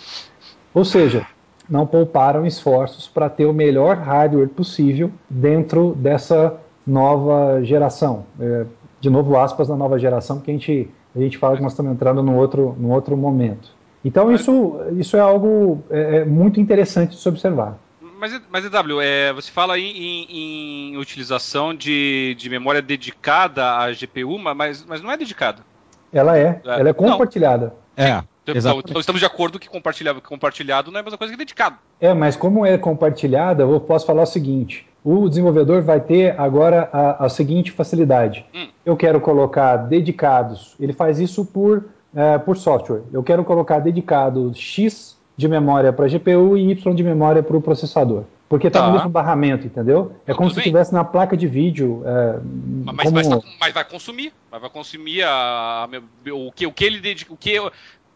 Ou 0.73 0.83
seja, 0.83 1.25
não 1.69 1.87
pouparam 1.87 2.45
esforços 2.45 3.07
para 3.07 3.29
ter 3.29 3.45
o 3.45 3.53
melhor 3.53 3.95
hardware 3.95 4.49
possível 4.49 5.09
dentro 5.29 5.95
dessa 5.95 6.55
nova 6.85 7.63
geração. 7.63 8.25
É, 8.37 8.65
de 8.99 9.09
novo, 9.09 9.37
aspas, 9.37 9.69
na 9.69 9.77
nova 9.77 9.97
geração, 9.97 10.41
que 10.41 10.51
a 10.51 10.53
gente, 10.53 10.89
a 11.15 11.19
gente 11.19 11.37
fala 11.37 11.55
que 11.55 11.63
nós 11.63 11.71
estamos 11.71 11.93
entrando 11.93 12.21
num 12.21 12.35
outro, 12.35 12.75
num 12.77 12.91
outro 12.91 13.15
momento. 13.15 13.69
Então, 14.03 14.29
isso, 14.29 14.75
isso 14.97 15.15
é 15.15 15.21
algo 15.21 15.81
é, 15.89 16.17
é 16.17 16.25
muito 16.25 16.59
interessante 16.59 17.11
de 17.11 17.21
se 17.21 17.29
observar. 17.29 17.79
Mas, 18.19 18.41
mas 18.49 18.65
EW, 18.65 19.01
é, 19.01 19.31
você 19.33 19.51
fala 19.51 19.75
aí 19.75 19.91
em, 19.91 20.93
em, 20.93 20.97
utilização 20.97 21.73
de, 21.73 22.35
de 22.37 22.49
memória 22.49 22.81
dedicada 22.81 23.77
à 23.77 23.91
GPU, 23.91 24.37
mas, 24.37 24.83
mas 24.85 25.01
não 25.01 25.11
é 25.11 25.17
dedicada. 25.17 25.63
Ela 26.11 26.37
é, 26.37 26.61
é. 26.65 26.79
ela 26.79 26.89
é 26.89 26.93
compartilhada. 26.93 27.73
Não. 27.95 28.05
É. 28.05 28.23
Então, 28.47 28.79
então, 28.79 28.99
estamos 28.99 29.19
de 29.19 29.25
acordo 29.25 29.59
que 29.59 29.67
compartilhado, 29.67 30.21
compartilhado 30.21 30.89
não 30.89 30.97
é 30.97 31.01
a 31.01 31.03
mesma 31.03 31.17
coisa 31.17 31.33
que 31.33 31.37
dedicado. 31.37 31.77
É, 31.99 32.13
mas 32.13 32.37
como 32.37 32.65
é 32.65 32.77
compartilhada, 32.77 33.63
eu 33.63 33.79
posso 33.81 34.05
falar 34.05 34.23
o 34.23 34.25
seguinte: 34.25 34.87
o 35.03 35.27
desenvolvedor 35.27 35.81
vai 35.83 35.99
ter 35.99 36.39
agora 36.39 36.89
a, 36.93 37.25
a 37.25 37.29
seguinte 37.29 37.71
facilidade. 37.71 38.45
Hum. 38.53 38.69
Eu 38.85 38.95
quero 38.95 39.19
colocar 39.19 39.75
dedicados, 39.75 40.75
ele 40.79 40.93
faz 40.93 41.19
isso 41.19 41.45
por, 41.45 41.85
é, 42.15 42.37
por 42.37 42.55
software. 42.55 43.01
Eu 43.11 43.21
quero 43.21 43.43
colocar 43.43 43.79
dedicado 43.79 44.53
X 44.55 45.16
de 45.37 45.47
memória 45.47 45.93
para 45.93 46.07
GPU 46.07 46.57
e 46.57 46.71
Y 46.71 46.95
de 46.95 47.03
memória 47.03 47.43
para 47.43 47.55
o 47.55 47.61
processador. 47.61 48.23
Porque 48.49 48.67
está 48.67 48.79
tá. 48.79 48.87
no 48.87 48.93
mesmo 48.93 49.09
barramento, 49.09 49.67
entendeu? 49.67 50.13
É 50.25 50.33
como 50.33 50.49
se 50.49 50.57
estivesse 50.57 50.93
na 50.93 51.03
placa 51.03 51.35
de 51.35 51.47
vídeo. 51.47 52.01
É, 52.05 52.39
mas, 52.85 53.03
como... 53.03 53.15
mas, 53.15 53.27
tá, 53.27 53.39
mas, 53.59 53.73
vai 53.73 53.83
consumir. 53.83 54.33
Mas 54.49 54.61
vai 54.61 54.69
consumir 54.69 55.23
a, 55.23 55.29
a, 55.29 55.89
o, 56.31 56.51
que, 56.51 56.65
o 56.65 56.71
que 56.71 56.85
ele 56.85 56.99
dedica. 57.01 57.33
O 57.33 57.37
que, 57.37 57.59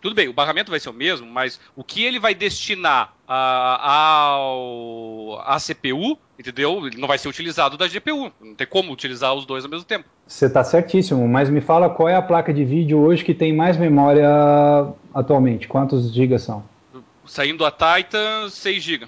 tudo 0.01 0.15
bem, 0.15 0.29
o 0.29 0.33
barramento 0.33 0.71
vai 0.71 0.79
ser 0.79 0.89
o 0.89 0.93
mesmo, 0.93 1.27
mas 1.27 1.59
o 1.75 1.83
que 1.83 2.03
ele 2.03 2.17
vai 2.17 2.33
destinar 2.33 3.13
a, 3.27 4.37
a, 5.45 5.55
a 5.55 5.59
CPU, 5.59 6.17
entendeu? 6.39 6.87
Ele 6.87 6.97
não 6.97 7.09
vai 7.09 7.17
ser 7.17 7.27
utilizado 7.27 7.77
da 7.77 7.87
GPU. 7.87 8.31
Não 8.41 8.55
tem 8.55 8.65
como 8.65 8.91
utilizar 8.91 9.35
os 9.35 9.45
dois 9.45 9.65
ao 9.65 9.69
mesmo 9.69 9.85
tempo. 9.85 10.05
Você 10.25 10.45
está 10.45 10.63
certíssimo, 10.63 11.27
mas 11.27 11.49
me 11.49 11.59
fala 11.59 11.89
qual 11.89 12.07
é 12.07 12.15
a 12.15 12.21
placa 12.21 12.53
de 12.53 12.63
vídeo 12.63 12.99
hoje 12.99 13.23
que 13.23 13.33
tem 13.33 13.53
mais 13.53 13.77
memória 13.77 14.27
atualmente? 15.13 15.67
Quantos 15.67 16.11
gigas 16.13 16.41
são? 16.43 16.63
Saindo 17.25 17.65
a 17.65 17.71
Titan, 17.71 18.49
6 18.49 18.83
GB. 18.83 19.07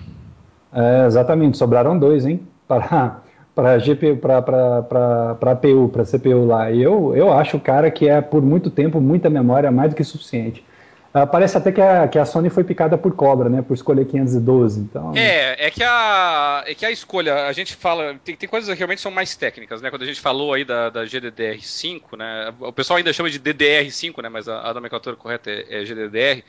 É, 0.71 1.05
exatamente, 1.05 1.57
sobraram 1.57 1.97
dois, 1.97 2.25
hein? 2.25 2.47
Para 2.67 3.21
para 3.55 3.77
GPU, 3.77 4.17
para 4.17 5.51
APU, 5.51 5.89
para 5.89 6.03
CPU 6.03 6.45
lá. 6.45 6.71
E 6.71 6.81
eu, 6.81 7.15
eu 7.15 7.31
acho, 7.31 7.59
cara, 7.59 7.91
que 7.91 8.09
é 8.09 8.19
por 8.19 8.41
muito 8.41 8.69
tempo 8.69 8.99
muita 8.99 9.29
memória 9.29 9.71
mais 9.71 9.91
do 9.91 9.95
que 9.95 10.03
suficiente. 10.03 10.65
Uh, 11.13 11.27
parece 11.27 11.55
até 11.55 11.71
que 11.71 11.79
a, 11.79 12.07
que 12.07 12.17
a 12.17 12.25
Sony 12.25 12.49
foi 12.49 12.63
picada 12.63 12.97
por 12.97 13.15
cobra, 13.15 13.47
né? 13.47 13.61
Por 13.61 13.75
escolher 13.75 14.05
512. 14.05 14.79
Então... 14.79 15.13
É, 15.15 15.67
é 15.67 15.69
que 15.69 15.83
a, 15.83 16.63
é 16.65 16.73
que 16.73 16.83
a 16.83 16.89
escolha, 16.89 17.45
a 17.45 17.53
gente 17.53 17.75
fala. 17.75 18.15
Tem, 18.25 18.35
tem 18.35 18.49
coisas 18.49 18.67
que 18.67 18.79
realmente 18.79 18.99
são 18.99 19.11
mais 19.11 19.35
técnicas, 19.35 19.79
né? 19.79 19.91
Quando 19.91 20.01
a 20.01 20.05
gente 20.07 20.19
falou 20.19 20.53
aí 20.53 20.65
da, 20.65 20.89
da 20.89 21.03
GDDR5, 21.03 22.17
né? 22.17 22.51
O 22.59 22.73
pessoal 22.73 22.97
ainda 22.97 23.13
chama 23.13 23.29
de 23.29 23.39
DDR5, 23.39 24.23
né? 24.23 24.29
Mas 24.29 24.49
a, 24.49 24.69
a 24.69 24.73
nomenclatura 24.73 25.15
correta 25.15 25.51
é, 25.51 25.81
é 25.81 25.85
GDDR. 25.85 26.43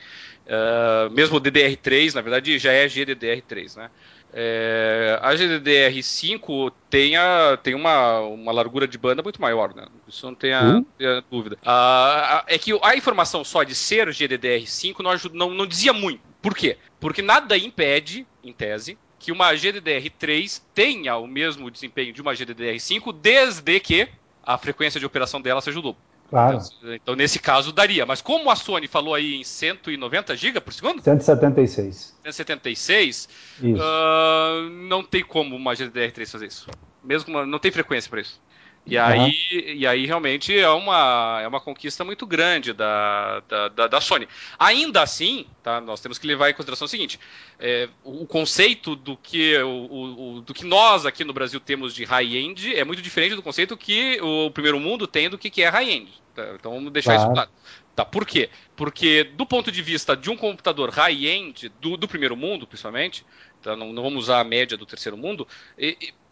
Uh, 0.47 1.11
mesmo 1.11 1.37
o 1.37 1.41
DDR3, 1.41 2.15
na 2.15 2.21
verdade, 2.21 2.57
já 2.57 2.71
é 2.71 2.87
GDDR3, 2.87 3.77
né? 3.77 3.91
É, 4.37 5.17
a 5.21 5.33
GDDR5 5.33 6.73
tem, 6.89 7.15
a, 7.15 7.57
tem 7.63 7.73
uma, 7.73 8.19
uma 8.19 8.51
largura 8.51 8.85
de 8.85 8.97
banda 8.97 9.23
muito 9.23 9.41
maior, 9.41 9.73
né? 9.73 9.85
Isso 10.05 10.25
não 10.25 10.35
tem 10.35 10.53
a, 10.53 10.79
uh? 10.79 10.85
a 10.99 11.23
dúvida. 11.31 11.55
Uh, 11.63 12.43
é 12.45 12.57
que 12.57 12.77
a 12.83 12.97
informação 12.97 13.45
só 13.45 13.63
de 13.63 13.73
ser 13.73 14.09
GDDR5 14.09 14.99
não, 14.99 15.11
ajuda, 15.11 15.37
não, 15.37 15.51
não 15.51 15.65
dizia 15.65 15.93
muito. 15.93 16.19
Por 16.41 16.53
quê? 16.53 16.77
Porque 16.99 17.21
nada 17.21 17.57
impede, 17.57 18.27
em 18.43 18.51
tese, 18.51 18.97
que 19.17 19.31
uma 19.31 19.53
GDDR3 19.53 20.61
tenha 20.73 21.15
o 21.15 21.25
mesmo 21.25 21.71
desempenho 21.71 22.11
de 22.11 22.21
uma 22.21 22.33
GDDR5 22.33 23.13
desde 23.13 23.79
que 23.79 24.09
a 24.43 24.57
frequência 24.57 24.99
de 24.99 25.05
operação 25.05 25.41
dela 25.41 25.61
seja 25.61 25.79
o 25.79 25.81
dobro. 25.81 26.01
Claro. 26.29 26.59
Então, 26.83 27.15
nesse 27.15 27.39
caso, 27.39 27.71
daria. 27.71 28.05
Mas 28.05 28.21
como 28.21 28.49
a 28.49 28.55
Sony 28.55 28.87
falou 28.87 29.13
aí 29.13 29.35
em 29.35 29.43
190 29.43 30.35
GB 30.35 30.59
por 30.59 30.73
segundo? 30.73 31.01
176. 31.01 32.15
176, 32.23 33.29
uh, 33.61 34.69
não 34.87 35.03
tem 35.03 35.23
como 35.23 35.55
uma 35.55 35.73
GDDR3 35.73 36.27
fazer 36.29 36.47
isso. 36.47 36.67
Mesmo 37.03 37.45
não 37.45 37.59
tem 37.59 37.71
frequência 37.71 38.09
para 38.09 38.21
isso. 38.21 38.41
E 38.85 38.97
aí, 38.99 39.19
uhum. 39.19 39.73
e 39.73 39.87
aí 39.87 40.05
realmente 40.05 40.57
é 40.57 40.69
uma, 40.69 41.39
é 41.41 41.47
uma 41.47 41.59
conquista 41.59 42.03
muito 42.03 42.25
grande 42.25 42.71
da, 42.71 43.41
da, 43.47 43.67
da, 43.69 43.87
da 43.87 44.01
Sony. 44.01 44.27
Ainda 44.59 45.01
assim, 45.01 45.47
tá, 45.63 45.81
nós 45.81 45.99
temos 46.01 46.19
que 46.19 46.27
levar 46.27 46.51
em 46.51 46.53
consideração 46.53 46.85
o 46.85 46.89
seguinte: 46.89 47.19
é, 47.59 47.89
o 48.03 48.27
conceito 48.27 48.95
do 48.95 49.17
que, 49.17 49.57
o, 49.57 50.37
o, 50.37 50.41
do 50.41 50.53
que 50.53 50.63
nós 50.63 51.03
aqui 51.05 51.23
no 51.23 51.33
Brasil 51.33 51.59
temos 51.59 51.95
de 51.95 52.03
high-end 52.03 52.75
é 52.75 52.83
muito 52.83 53.01
diferente 53.01 53.35
do 53.35 53.41
conceito 53.41 53.75
que 53.75 54.19
o 54.21 54.51
primeiro 54.51 54.79
mundo 54.79 55.07
tem 55.07 55.29
do 55.29 55.37
que, 55.37 55.49
que 55.49 55.63
é 55.63 55.69
high-end. 55.69 56.11
Tá? 56.35 56.53
Então 56.53 56.71
vamos 56.71 56.91
deixar 56.91 57.15
claro. 57.15 57.23
isso 57.23 57.33
claro. 57.33 57.49
Tá, 57.95 58.03
por 58.03 58.25
quê? 58.25 58.49
Porque 58.75 59.23
do 59.23 59.45
ponto 59.45 59.71
de 59.71 59.81
vista 59.81 60.17
de 60.17 60.29
um 60.29 60.35
computador 60.35 60.89
high-end, 60.89 61.71
do, 61.79 61.95
do 61.95 62.07
primeiro 62.09 62.35
mundo, 62.35 62.67
principalmente, 62.67 63.25
tá? 63.65 63.75
não, 63.75 63.91
não, 63.91 64.03
vamos 64.03 64.25
usar 64.25 64.39
a 64.39 64.43
média 64.43 64.77
do 64.77 64.85
terceiro 64.85 65.17
mundo, 65.17 65.47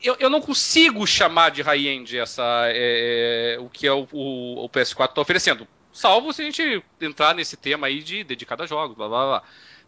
eu, 0.01 0.15
eu 0.19 0.29
não 0.29 0.41
consigo 0.41 1.05
chamar 1.07 1.49
de 1.49 1.61
high-end 1.61 2.17
essa, 2.17 2.43
é, 2.67 3.55
é, 3.55 3.59
o 3.59 3.69
que 3.69 3.87
é 3.87 3.93
o, 3.93 4.07
o, 4.11 4.65
o 4.65 4.69
PS4 4.69 5.09
está 5.09 5.21
oferecendo. 5.21 5.67
Salvo 5.91 6.33
se 6.33 6.41
a 6.41 6.45
gente 6.45 6.83
entrar 6.99 7.35
nesse 7.35 7.55
tema 7.55 7.87
aí 7.87 8.01
de 8.01 8.23
dedicado 8.23 8.63
a 8.63 8.65
jogos, 8.65 8.97
blá 8.97 9.07
blá 9.07 9.25
blá. 9.25 9.43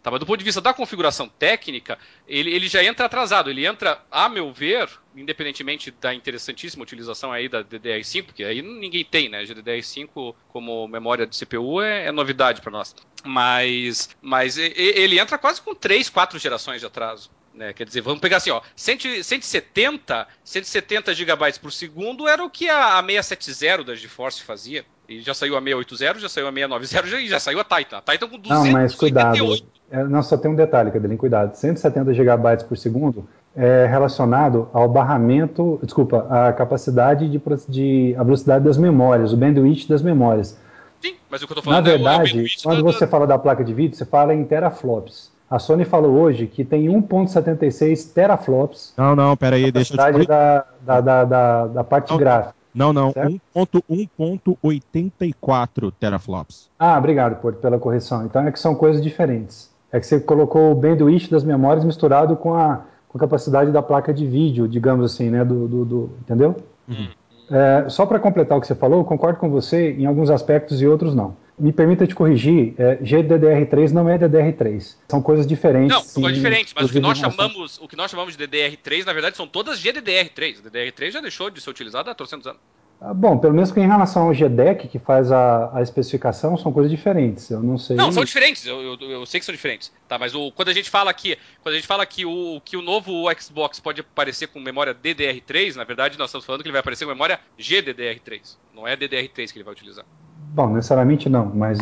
Tá, 0.06 0.12
mas 0.12 0.20
do 0.20 0.26
ponto 0.28 0.38
de 0.38 0.46
vista 0.46 0.62
da 0.62 0.72
configuração 0.72 1.28
técnica, 1.28 1.98
ele, 2.28 2.54
ele 2.54 2.68
já 2.68 2.84
entra 2.84 3.08
atrasado. 3.08 3.50
Ele 3.50 3.66
entra, 3.66 4.04
a 4.12 4.30
meu 4.30 4.54
ver, 4.54 4.88
independentemente 5.16 5.90
da 5.90 6.14
interessantíssima 6.14 6.84
utilização 6.84 7.32
aí 7.32 7.50
da 7.50 7.64
DDR5, 7.64 8.26
porque 8.26 8.44
aí 8.44 8.62
ninguém 8.62 9.04
tem, 9.04 9.30
né? 9.30 9.44
GDDR5 9.44 10.36
como 10.50 10.88
memória 10.88 11.26
de 11.26 11.36
CPU 11.36 11.82
é, 11.82 12.06
é 12.06 12.12
novidade 12.12 12.62
para 12.62 12.72
nós. 12.72 12.96
Mas, 13.24 14.12
mas 14.22 14.60
ele 14.60 15.20
entra 15.20 15.40
quase 15.40 15.60
com 15.60 15.74
3, 15.74 16.08
4 16.08 16.38
gerações 16.38 16.82
de 16.82 16.86
atraso. 16.86 17.32
Né? 17.52 17.74
Quer 17.74 17.88
dizer, 17.88 18.02
vamos 18.02 18.20
pegar 18.20 18.38
assim, 18.38 18.52
ó, 18.52 18.62
100, 18.76 19.24
170, 19.24 20.28
170 20.44 21.16
GB 21.16 21.54
por 21.60 21.72
segundo 21.72 22.28
era 22.28 22.44
o 22.44 22.50
que 22.50 22.70
a, 22.70 23.00
a 23.00 23.02
670 23.02 23.84
da 23.84 23.96
GeForce 23.96 24.44
fazia. 24.44 24.86
E 25.10 25.22
já 25.22 25.34
saiu 25.34 25.58
a 25.58 25.62
680, 25.62 26.20
já 26.20 26.30
saiu 26.30 26.48
a 26.48 26.52
690 26.52 27.18
e 27.18 27.26
já 27.28 27.40
saiu 27.40 27.60
a 27.60 27.64
Titan. 27.64 27.98
A 27.98 28.02
Titan 28.02 28.30
com 28.30 28.38
288. 28.38 28.48
Não, 28.48 28.72
mas 28.72 28.94
cuidado. 28.94 29.75
É, 29.90 30.04
não, 30.04 30.24
só 30.24 30.38
tem 30.38 30.50
um 30.50 30.56
detalhe, 30.56 30.92
Cadelin, 30.92 31.18
cuidado. 31.18 31.56
170 31.56 32.14
GB 32.14 32.64
por 32.68 32.78
segundo 32.78 33.28
é 33.56 33.86
relacionado 33.86 34.68
ao 34.74 34.90
barramento, 34.90 35.80
desculpa, 35.82 36.28
a 36.30 36.52
capacidade 36.52 37.30
de, 37.30 37.42
de 37.70 38.14
a 38.18 38.24
velocidade 38.24 38.66
das 38.66 38.78
memórias, 38.78 39.32
o 39.32 39.38
bandwidth 39.38 39.88
das 39.88 40.02
memórias. 40.02 40.60
Sim, 41.02 41.16
mas 41.30 41.42
o 41.42 41.48
que 41.48 41.54
eu 41.54 41.56
tô 41.56 41.62
falando 41.62 41.86
Na 41.86 41.90
verdade, 41.90 42.44
é 42.44 42.48
quando 42.64 42.84
você 42.84 43.08
fala 43.08 43.26
da 43.26 43.38
placa 43.38 43.64
de 43.64 43.74
vídeo, 43.74 43.96
você 43.96 44.04
fala 44.06 44.34
em 44.34 44.44
teraflops. 44.44 45.34
A 45.50 45.58
Sony 45.60 45.86
falou 45.86 46.12
hoje 46.12 46.48
que 46.48 46.66
tem 46.66 46.88
1.76 46.88 48.12
teraflops. 48.12 48.94
Não, 48.98 49.16
não, 49.16 49.38
peraí, 49.38 49.72
deixa 49.72 49.94
eu 49.94 49.98
te... 50.20 50.28
da, 50.28 50.66
da, 50.82 51.02
da, 51.02 51.24
da, 51.24 51.68
da 51.68 51.84
parte 51.84 52.10
não, 52.12 52.18
gráfica. 52.18 52.56
Não, 52.74 52.92
não, 52.92 53.14
1.84 53.14 55.94
teraflops. 55.98 56.70
Ah, 56.78 56.98
obrigado, 56.98 57.40
Porto, 57.40 57.60
pela 57.60 57.80
correção. 57.80 58.26
Então 58.26 58.46
é 58.46 58.52
que 58.52 58.60
são 58.60 58.76
coisas 58.76 59.02
diferentes. 59.02 59.74
É 59.96 60.00
que 60.02 60.06
você 60.06 60.20
colocou 60.20 60.74
o 60.74 60.76
bandwidth 60.76 61.30
das 61.30 61.46
memórias 61.46 61.86
misturado 61.86 62.36
com 62.36 62.54
a, 62.54 62.84
com 63.08 63.18
a 63.18 63.22
capacidade 63.22 63.72
da 63.72 63.82
placa 63.82 64.14
de 64.14 64.28
vídeo, 64.28 64.68
digamos 64.68 65.06
assim, 65.06 65.30
né? 65.30 65.46
Do, 65.46 65.70
do, 65.70 65.86
do 65.86 66.10
entendeu? 66.20 66.58
Uhum. 66.86 67.08
É, 67.50 67.88
só 67.88 68.06
para 68.06 68.20
completar 68.20 68.58
o 68.58 68.62
que 68.62 68.68
você 68.68 68.76
falou, 68.76 69.00
eu 69.00 69.06
concordo 69.06 69.40
com 69.40 69.50
você 69.50 69.94
em 69.94 70.06
alguns 70.06 70.30
aspectos 70.30 70.82
e 70.82 70.86
outros 70.86 71.16
não. 71.16 71.38
Me 71.58 71.72
permita 71.72 72.06
te 72.06 72.14
corrigir, 72.14 72.74
é, 72.78 72.98
GDDR3 72.98 73.92
não 73.92 74.10
é 74.10 74.18
DDR3. 74.18 74.98
São 75.08 75.22
coisas 75.22 75.48
diferentes. 75.48 75.96
Não, 75.96 76.04
são 76.04 76.22
coisas 76.22 76.38
diferentes, 76.38 76.74
mas 76.76 76.90
o 76.90 76.92
que, 76.92 77.00
nós 77.00 77.18
chamamos, 77.18 77.80
o 77.82 77.88
que 77.88 77.96
nós 77.96 78.12
chamamos 78.12 78.36
de 78.36 78.46
DDR3, 78.46 79.06
na 79.06 79.14
verdade, 79.14 79.38
são 79.38 79.48
todas 79.48 79.82
GDDR3. 79.82 80.60
O 80.60 80.70
DDR3 80.70 81.12
já 81.12 81.22
deixou 81.22 81.50
de 81.50 81.62
ser 81.62 81.70
utilizado 81.70 82.10
há 82.10 82.14
300 82.14 82.48
anos. 82.48 82.60
Ah, 83.02 83.14
bom, 83.14 83.38
pelo 83.38 83.54
menos 83.54 83.76
em 83.76 83.88
relação 83.88 84.28
ao 84.28 84.34
GDEC, 84.34 84.88
que 84.88 84.98
faz 84.98 85.32
a, 85.32 85.78
a 85.78 85.82
especificação, 85.82 86.58
são 86.58 86.72
coisas 86.72 86.90
diferentes. 86.90 87.50
Eu 87.50 87.62
não 87.62 87.78
sei. 87.78 87.96
Não, 87.96 88.12
são 88.12 88.24
diferentes. 88.24 88.66
Eu, 88.66 88.82
eu, 88.82 88.98
eu 89.12 89.26
sei 89.26 89.40
que 89.40 89.46
são 89.46 89.54
diferentes. 89.54 89.92
Tá, 90.08 90.18
mas 90.18 90.34
o, 90.34 90.52
quando 90.52 90.70
a 90.70 90.74
gente 90.74 90.90
fala 90.90 91.12
aqui, 91.12 91.38
quando 91.62 91.74
a 91.74 91.78
gente 91.78 91.88
fala 91.88 92.06
que 92.06 92.26
o, 92.26 92.62
que 92.64 92.78
o 92.78 92.82
novo 92.82 93.26
Xbox 93.40 93.80
pode 93.80 94.02
aparecer 94.02 94.48
com 94.48 94.60
memória 94.60 94.96
DDR3, 94.96 95.76
na 95.76 95.84
verdade 95.84 96.18
nós 96.18 96.30
estamos 96.30 96.46
falando 96.46 96.62
que 96.62 96.68
ele 96.68 96.74
vai 96.74 96.80
aparecer 96.80 97.06
com 97.06 97.12
memória 97.12 97.40
GDDR3. 97.60 98.56
Não 98.74 98.88
é 98.88 98.96
DDR3 98.96 99.52
que 99.52 99.58
ele 99.58 99.64
vai 99.64 99.74
utilizar. 99.74 100.06
Bom, 100.54 100.74
necessariamente 100.74 101.28
não, 101.28 101.54
mas 101.54 101.80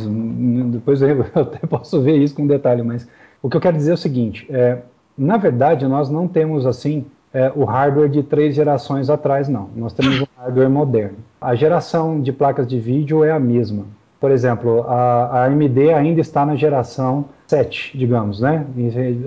depois 0.72 1.00
eu 1.04 1.22
até 1.36 1.60
posso 1.68 2.02
ver 2.02 2.18
isso 2.18 2.34
com 2.34 2.48
detalhe, 2.48 2.82
mas 2.82 3.08
o 3.42 3.50
que 3.50 3.56
eu 3.56 3.62
quero 3.62 3.78
dizer 3.78 3.92
é 3.92 3.94
o 3.94 3.98
seguinte, 3.98 4.48
é, 4.50 4.82
na 5.18 5.38
verdade 5.38 5.88
nós 5.88 6.10
não 6.10 6.28
temos 6.28 6.66
assim 6.66 7.06
é, 7.34 7.52
o 7.56 7.64
hardware 7.64 8.10
de 8.10 8.22
três 8.22 8.54
gerações 8.54 9.10
atrás, 9.10 9.50
não. 9.50 9.70
Nós 9.76 9.94
temos 9.94 10.22
um 10.22 10.26
hardware 10.38 10.70
moderno. 10.70 11.18
A 11.42 11.56
geração 11.56 12.22
de 12.22 12.32
placas 12.32 12.68
de 12.68 12.80
vídeo 12.80 13.24
é 13.24 13.32
a 13.32 13.40
mesma. 13.40 13.86
Por 14.20 14.32
exemplo, 14.32 14.86
a, 14.88 15.26
a 15.26 15.46
AMD 15.46 15.92
ainda 15.94 16.22
está 16.22 16.46
na 16.46 16.56
geração 16.56 17.26
7, 17.48 17.98
digamos, 17.98 18.40
né? 18.40 18.66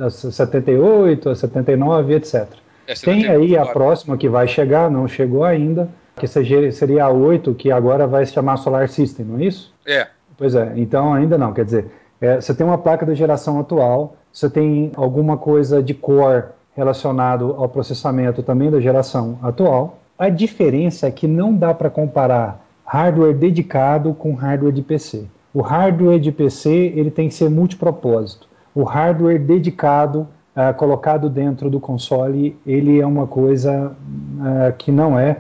A 0.01 0.09
78, 0.09 1.29
a 1.29 1.35
79, 1.35 2.15
etc. 2.15 2.47
É, 2.87 2.95
Tem 2.95 3.27
aí 3.27 3.57
a 3.57 3.67
próxima 3.67 4.17
que 4.17 4.29
vai 4.29 4.47
chegar, 4.47 4.91
não 4.91 5.09
chegou 5.09 5.45
ainda, 5.45 5.89
que 6.15 6.27
seria 6.27 7.05
a 7.05 7.11
8, 7.11 7.55
que 7.55 7.71
agora 7.71 8.07
vai 8.07 8.25
se 8.25 8.33
chamar 8.33 8.57
Solar 8.57 8.89
System, 8.89 9.27
não 9.27 9.39
é 9.39 9.45
isso? 9.45 9.75
É. 9.87 10.07
Pois 10.39 10.55
é, 10.55 10.73
então 10.77 11.13
ainda 11.13 11.37
não, 11.37 11.53
quer 11.53 11.65
dizer, 11.65 11.87
é, 12.21 12.41
você 12.41 12.55
tem 12.55 12.65
uma 12.65 12.79
placa 12.79 13.05
da 13.05 13.15
geração 13.15 13.59
atual, 13.59 14.17
você 14.33 14.49
tem 14.49 14.93
alguma 14.97 15.37
coisa 15.37 15.83
de 15.83 15.95
core 15.95 16.45
relacionado 16.77 17.55
ao 17.57 17.69
processamento 17.69 18.43
também 18.43 18.71
da 18.71 18.81
geração 18.81 19.39
atual. 19.43 19.99
A 20.19 20.29
diferença 20.29 21.07
é 21.07 21.11
que 21.11 21.27
não 21.27 21.55
dá 21.55 21.73
para 21.73 21.89
comparar 21.89 22.61
hardware 22.85 23.35
dedicado 23.35 24.13
com 24.15 24.35
hardware 24.35 24.73
de 24.73 24.83
PC. 24.83 25.27
O 25.53 25.63
hardware 25.63 26.21
de 26.21 26.31
PC 26.31 26.71
ele 26.95 27.11
tem 27.11 27.29
que 27.29 27.35
ser 27.35 27.49
multipropósito. 27.49 28.47
O 28.75 28.83
hardware 28.85 29.43
dedicado, 29.43 30.29
uh, 30.55 30.75
colocado 30.77 31.31
dentro 31.31 31.71
do 31.71 31.81
console, 31.81 32.57
ele 32.67 33.01
é 33.01 33.07
uma 33.07 33.27
coisa 33.27 33.89
uh, 33.89 34.73
que 34.77 34.93
não 34.93 35.19
é 35.19 35.39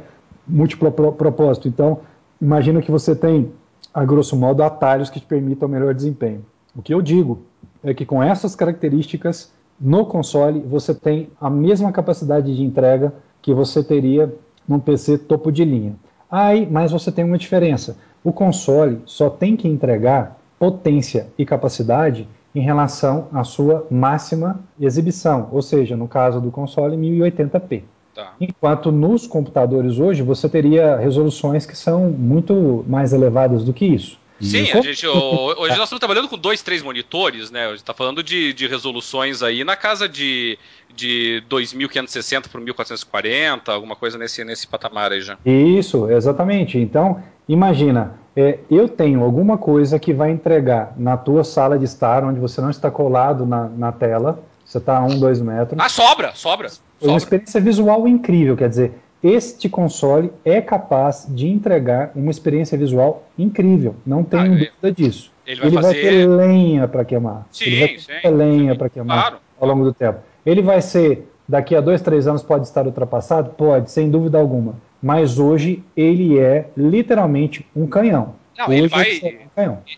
multipropósito. 0.48 1.68
Então, 1.68 2.00
imagina 2.40 2.80
que 2.80 2.90
você 2.90 3.14
tem, 3.14 3.52
a 3.92 4.04
grosso 4.04 4.34
modo, 4.36 4.62
atalhos 4.62 5.10
que 5.10 5.20
te 5.20 5.26
permitam 5.26 5.68
melhor 5.68 5.92
desempenho. 5.92 6.44
O 6.74 6.80
que 6.80 6.94
eu 6.94 7.02
digo 7.02 7.40
é 7.84 7.92
que 7.92 8.06
com 8.06 8.22
essas 8.22 8.54
características, 8.54 9.52
no 9.80 10.06
console 10.06 10.60
você 10.60 10.94
tem 10.94 11.28
a 11.40 11.50
mesma 11.50 11.92
capacidade 11.92 12.54
de 12.54 12.62
entrega 12.62 13.12
que 13.42 13.52
você 13.52 13.82
teria 13.82 14.34
num 14.66 14.80
PC 14.80 15.18
topo 15.18 15.52
de 15.52 15.64
linha. 15.64 15.94
Aí, 16.30 16.68
mas 16.68 16.92
você 16.92 17.12
tem 17.12 17.24
uma 17.24 17.38
diferença. 17.38 17.96
O 18.24 18.32
console 18.32 19.00
só 19.06 19.30
tem 19.30 19.56
que 19.56 19.68
entregar 19.68 20.38
potência 20.58 21.28
e 21.38 21.44
capacidade 21.44 22.28
em 22.54 22.60
relação 22.60 23.28
à 23.32 23.44
sua 23.44 23.86
máxima 23.90 24.58
exibição, 24.80 25.48
ou 25.52 25.60
seja, 25.60 25.96
no 25.96 26.08
caso 26.08 26.40
do 26.40 26.50
console 26.50 26.96
1080p. 26.96 27.82
Tá. 28.14 28.32
Enquanto 28.40 28.90
nos 28.90 29.26
computadores 29.26 29.98
hoje 29.98 30.22
você 30.22 30.48
teria 30.48 30.96
resoluções 30.96 31.66
que 31.66 31.76
são 31.76 32.08
muito 32.08 32.82
mais 32.88 33.12
elevadas 33.12 33.62
do 33.62 33.74
que 33.74 33.84
isso. 33.84 34.18
Sim, 34.40 34.70
a 34.72 34.80
gente, 34.82 35.06
hoje 35.06 35.76
nós 35.76 35.84
estamos 35.84 35.98
trabalhando 35.98 36.28
com 36.28 36.36
dois, 36.36 36.62
três 36.62 36.82
monitores, 36.82 37.50
né? 37.50 37.66
A 37.66 37.70
gente 37.70 37.78
está 37.78 37.94
falando 37.94 38.22
de, 38.22 38.52
de 38.52 38.66
resoluções 38.66 39.42
aí 39.42 39.64
na 39.64 39.76
casa 39.76 40.08
de, 40.08 40.58
de 40.94 41.42
2560 41.48 42.48
por 42.48 42.60
1440, 42.60 43.72
alguma 43.72 43.96
coisa 43.96 44.18
nesse, 44.18 44.44
nesse 44.44 44.66
patamar 44.66 45.12
aí 45.12 45.22
já. 45.22 45.38
Isso, 45.44 46.10
exatamente. 46.10 46.78
Então, 46.78 47.22
imagina, 47.48 48.18
é, 48.36 48.58
eu 48.70 48.88
tenho 48.88 49.22
alguma 49.24 49.56
coisa 49.56 49.98
que 49.98 50.12
vai 50.12 50.30
entregar 50.30 50.92
na 50.98 51.16
tua 51.16 51.42
sala 51.42 51.78
de 51.78 51.86
estar, 51.86 52.22
onde 52.22 52.38
você 52.38 52.60
não 52.60 52.70
está 52.70 52.90
colado 52.90 53.46
na, 53.46 53.68
na 53.70 53.92
tela, 53.92 54.42
você 54.64 54.76
está 54.76 54.98
a 54.98 55.04
um, 55.04 55.18
dois 55.18 55.40
metros. 55.40 55.80
Ah, 55.80 55.88
sobra, 55.88 56.32
sobra. 56.34 56.68
Foi 57.00 57.08
uma 57.08 57.16
experiência 57.16 57.60
visual 57.60 58.06
incrível, 58.06 58.56
quer 58.56 58.68
dizer, 58.68 58.92
este 59.26 59.68
console 59.68 60.30
é 60.44 60.60
capaz 60.60 61.26
de 61.28 61.48
entregar 61.48 62.12
uma 62.14 62.30
experiência 62.30 62.76
visual 62.76 63.26
incrível, 63.38 63.96
não 64.06 64.22
tenho 64.22 64.42
ah, 64.42 64.48
dúvida 64.48 64.92
disso. 64.92 65.32
Ele 65.46 65.60
vai, 65.60 65.68
ele 65.68 65.76
fazer... 65.76 66.02
vai 66.02 66.10
ter 66.10 66.28
lenha 66.28 66.88
para 66.88 67.04
queimar. 67.04 67.46
Sim, 67.50 67.64
ele 67.64 67.78
vai 67.78 67.88
ter 67.88 68.20
sim, 68.22 68.28
lenha 68.28 68.74
para 68.76 68.88
queimar 68.88 69.20
claro. 69.20 69.36
ao 69.60 69.68
longo 69.68 69.84
do 69.84 69.92
tempo. 69.92 70.20
Ele 70.44 70.62
vai 70.62 70.80
ser, 70.80 71.28
daqui 71.48 71.74
a 71.74 71.80
dois, 71.80 72.00
três 72.00 72.26
anos, 72.26 72.42
pode 72.42 72.66
estar 72.66 72.86
ultrapassado? 72.86 73.50
Pode, 73.50 73.90
sem 73.90 74.10
dúvida 74.10 74.38
alguma. 74.38 74.74
Mas 75.02 75.38
hoje 75.38 75.82
ele 75.96 76.38
é 76.38 76.68
literalmente 76.76 77.66
um 77.74 77.86
canhão. 77.86 78.34
Não, 78.58 78.72
ele 78.72 78.88
vai, 78.88 79.20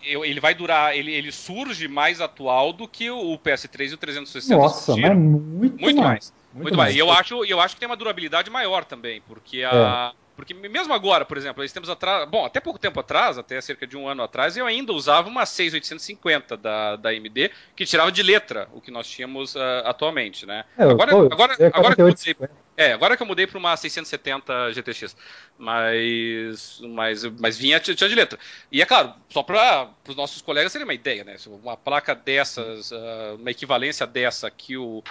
ele 0.03 0.39
vai 0.39 0.53
durar, 0.53 0.95
ele, 0.95 1.13
ele 1.13 1.31
surge 1.31 1.87
mais 1.87 2.19
atual 2.19 2.73
do 2.73 2.87
que 2.87 3.09
o 3.09 3.37
PS3 3.37 3.91
e 3.91 3.93
o 3.93 3.97
360. 3.97 4.61
Nossa, 4.61 4.97
mas 4.97 5.17
muito, 5.17 5.79
muito 5.79 5.95
mais. 5.95 5.95
mais. 5.95 6.33
Muito, 6.53 6.63
muito 6.63 6.77
mais. 6.77 6.95
E 6.95 6.99
eu 6.99 7.11
acho, 7.11 7.45
eu 7.45 7.59
acho 7.59 7.75
que 7.75 7.79
tem 7.79 7.87
uma 7.87 7.95
durabilidade 7.95 8.49
maior 8.49 8.83
também, 8.85 9.21
porque 9.27 9.63
a. 9.63 10.13
É. 10.15 10.29
Porque 10.39 10.53
mesmo 10.53 10.93
agora, 10.93 11.25
por 11.25 11.35
exemplo, 11.35 11.61
esses 11.65 11.73
tempos 11.73 11.89
atrás, 11.89 12.25
bom, 12.29 12.45
até 12.45 12.61
pouco 12.61 12.79
tempo 12.79 12.97
atrás, 12.97 13.37
até 13.37 13.59
cerca 13.59 13.85
de 13.85 13.97
um 13.97 14.07
ano 14.07 14.23
atrás, 14.23 14.55
eu 14.55 14.65
ainda 14.65 14.93
usava 14.93 15.27
uma 15.27 15.45
6850 15.45 16.55
da, 16.55 16.95
da 16.95 17.09
AMD, 17.09 17.51
que 17.75 17.85
tirava 17.85 18.09
de 18.09 18.23
letra 18.23 18.69
o 18.71 18.79
que 18.79 18.89
nós 18.89 19.05
tínhamos 19.05 19.55
uh, 19.55 19.59
atualmente, 19.83 20.45
né? 20.45 20.63
É, 20.77 20.83
agora, 20.83 21.11
pô, 21.11 21.27
agora, 21.29 21.55
é 21.59 21.67
agora, 21.67 21.93
que 21.93 22.01
eu 22.01 22.07
mudei, 22.07 22.35
é, 22.77 22.93
agora 22.93 23.17
que 23.17 23.23
eu 23.23 23.27
mudei 23.27 23.47
para 23.47 23.57
uma 23.57 23.75
670 23.75 24.71
GTX, 24.71 25.13
mas, 25.57 26.79
mas, 26.87 27.25
mas 27.37 27.57
vinha 27.57 27.77
tinha 27.77 27.93
de 27.93 28.15
letra. 28.15 28.39
E 28.71 28.81
é 28.81 28.85
claro, 28.85 29.13
só 29.27 29.43
para 29.43 29.89
os 30.07 30.15
nossos 30.15 30.41
colegas 30.41 30.71
terem 30.71 30.87
uma 30.87 30.93
ideia, 30.93 31.25
né? 31.25 31.35
Uma 31.47 31.75
placa 31.75 32.15
dessas, 32.15 32.91
uh, 32.91 33.35
uma 33.37 33.51
equivalência 33.51 34.07
dessa 34.07 34.49
que 34.49 34.77
o 34.77 35.03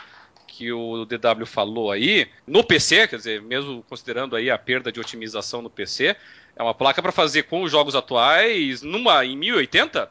que 0.48 0.72
o 0.72 1.04
DW 1.04 1.46
falou 1.46 1.92
aí, 1.92 2.26
no 2.46 2.64
PC, 2.64 3.06
quer 3.06 3.16
dizer, 3.16 3.42
mesmo 3.42 3.84
considerando 3.88 4.34
aí 4.34 4.50
a 4.50 4.58
perda 4.58 4.90
de 4.90 4.98
otimização 4.98 5.62
no 5.62 5.70
PC, 5.70 6.16
é 6.56 6.62
uma 6.62 6.74
placa 6.74 7.00
para 7.00 7.12
fazer 7.12 7.44
com 7.44 7.62
os 7.62 7.70
jogos 7.70 7.94
atuais 7.94 8.82
numa 8.82 9.24
em 9.24 9.36
1080, 9.36 10.10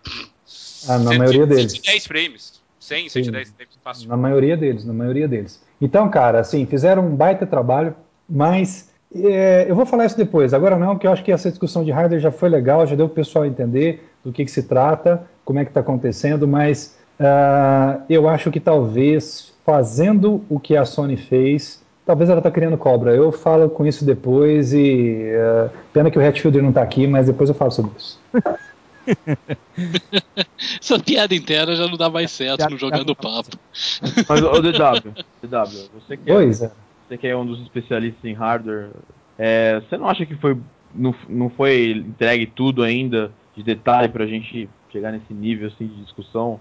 ah, 0.88 1.00
na 1.00 1.10
100, 1.10 1.18
maioria 1.18 1.46
deles. 1.46 1.72
110 1.74 2.08
frames. 2.08 2.62
100, 2.80 3.10
110 3.10 3.50
frames 3.50 3.78
fácil. 3.84 4.08
Na 4.08 4.16
maioria 4.16 4.56
deles, 4.56 4.86
na 4.86 4.94
maioria 4.94 5.28
deles. 5.28 5.62
Então, 5.82 6.10
cara, 6.10 6.40
assim, 6.40 6.66
fizeram 6.66 7.06
um 7.06 7.16
baita 7.16 7.46
trabalho, 7.46 7.94
mas 8.30 8.90
é, 9.14 9.66
eu 9.68 9.76
vou 9.76 9.86
falar 9.86 10.06
isso 10.06 10.16
depois. 10.16 10.54
Agora 10.54 10.78
não, 10.78 10.94
porque 10.94 11.08
eu 11.08 11.12
acho 11.12 11.24
que 11.24 11.32
essa 11.32 11.50
discussão 11.50 11.84
de 11.84 11.92
hardware 11.92 12.22
já 12.22 12.32
foi 12.32 12.48
legal, 12.48 12.86
já 12.88 12.96
deu 12.96 13.08
o 13.08 13.10
pessoal 13.10 13.46
entender 13.46 14.08
do 14.24 14.32
que, 14.32 14.46
que 14.46 14.52
se 14.52 14.64
trata, 14.64 15.28
como 15.44 15.60
é 15.60 15.66
que 15.66 15.72
está 15.72 15.82
acontecendo, 15.82 16.48
mas 16.48 16.98
uh, 17.20 18.02
eu 18.10 18.28
acho 18.28 18.52
que 18.52 18.60
talvez 18.60 19.54
fazendo 19.68 20.42
o 20.50 20.62
que 20.62 20.78
a 20.78 20.86
Sony 20.86 21.18
fez. 21.18 21.86
Talvez 22.06 22.30
ela 22.30 22.40
está 22.40 22.50
criando 22.50 22.78
cobra. 22.78 23.14
Eu 23.14 23.34
falo 23.34 23.70
com 23.70 23.86
isso 23.86 24.06
depois 24.06 24.72
e 24.72 25.30
uh, 25.36 25.70
pena 25.92 26.10
que 26.10 26.18
o 26.18 26.26
Hatfield 26.26 26.62
não 26.62 26.70
está 26.70 26.82
aqui, 26.82 27.06
mas 27.06 27.26
depois 27.26 27.50
eu 27.50 27.56
falo 27.56 27.72
sobre 27.72 27.92
isso. 27.98 28.18
Essa 30.82 30.98
piada 31.00 31.36
inteira 31.36 31.76
já 31.76 31.86
não 31.86 31.98
dá 31.98 32.10
mais 32.10 32.32
certo 32.32 32.70
no 32.70 32.78
Jogando 32.78 33.14
Papo. 33.14 33.58
Mas, 34.28 34.42
ô 34.42 34.62
DW, 34.62 35.14
DW, 35.42 35.90
você 35.94 36.18
que, 36.18 36.30
é, 36.30 36.34
é. 36.34 36.52
você 36.52 36.72
que 37.18 37.28
é 37.28 37.38
um 37.38 37.46
dos 37.46 37.62
especialistas 37.62 38.26
em 38.26 38.34
hardware, 38.34 38.90
é, 39.38 39.80
você 39.80 39.98
não 39.98 40.10
acha 40.10 40.26
que 40.26 40.36
foi 40.36 40.58
não, 40.94 41.16
não 41.30 41.50
foi 41.50 41.92
entregue 41.92 42.48
tudo 42.48 42.84
ainda 42.84 43.32
de 43.56 43.64
detalhe 43.64 44.10
pra 44.10 44.26
gente 44.26 44.70
chegar 44.92 45.14
nesse 45.14 45.34
nível 45.34 45.70
assim 45.70 45.88
de 45.88 46.04
discussão? 46.04 46.60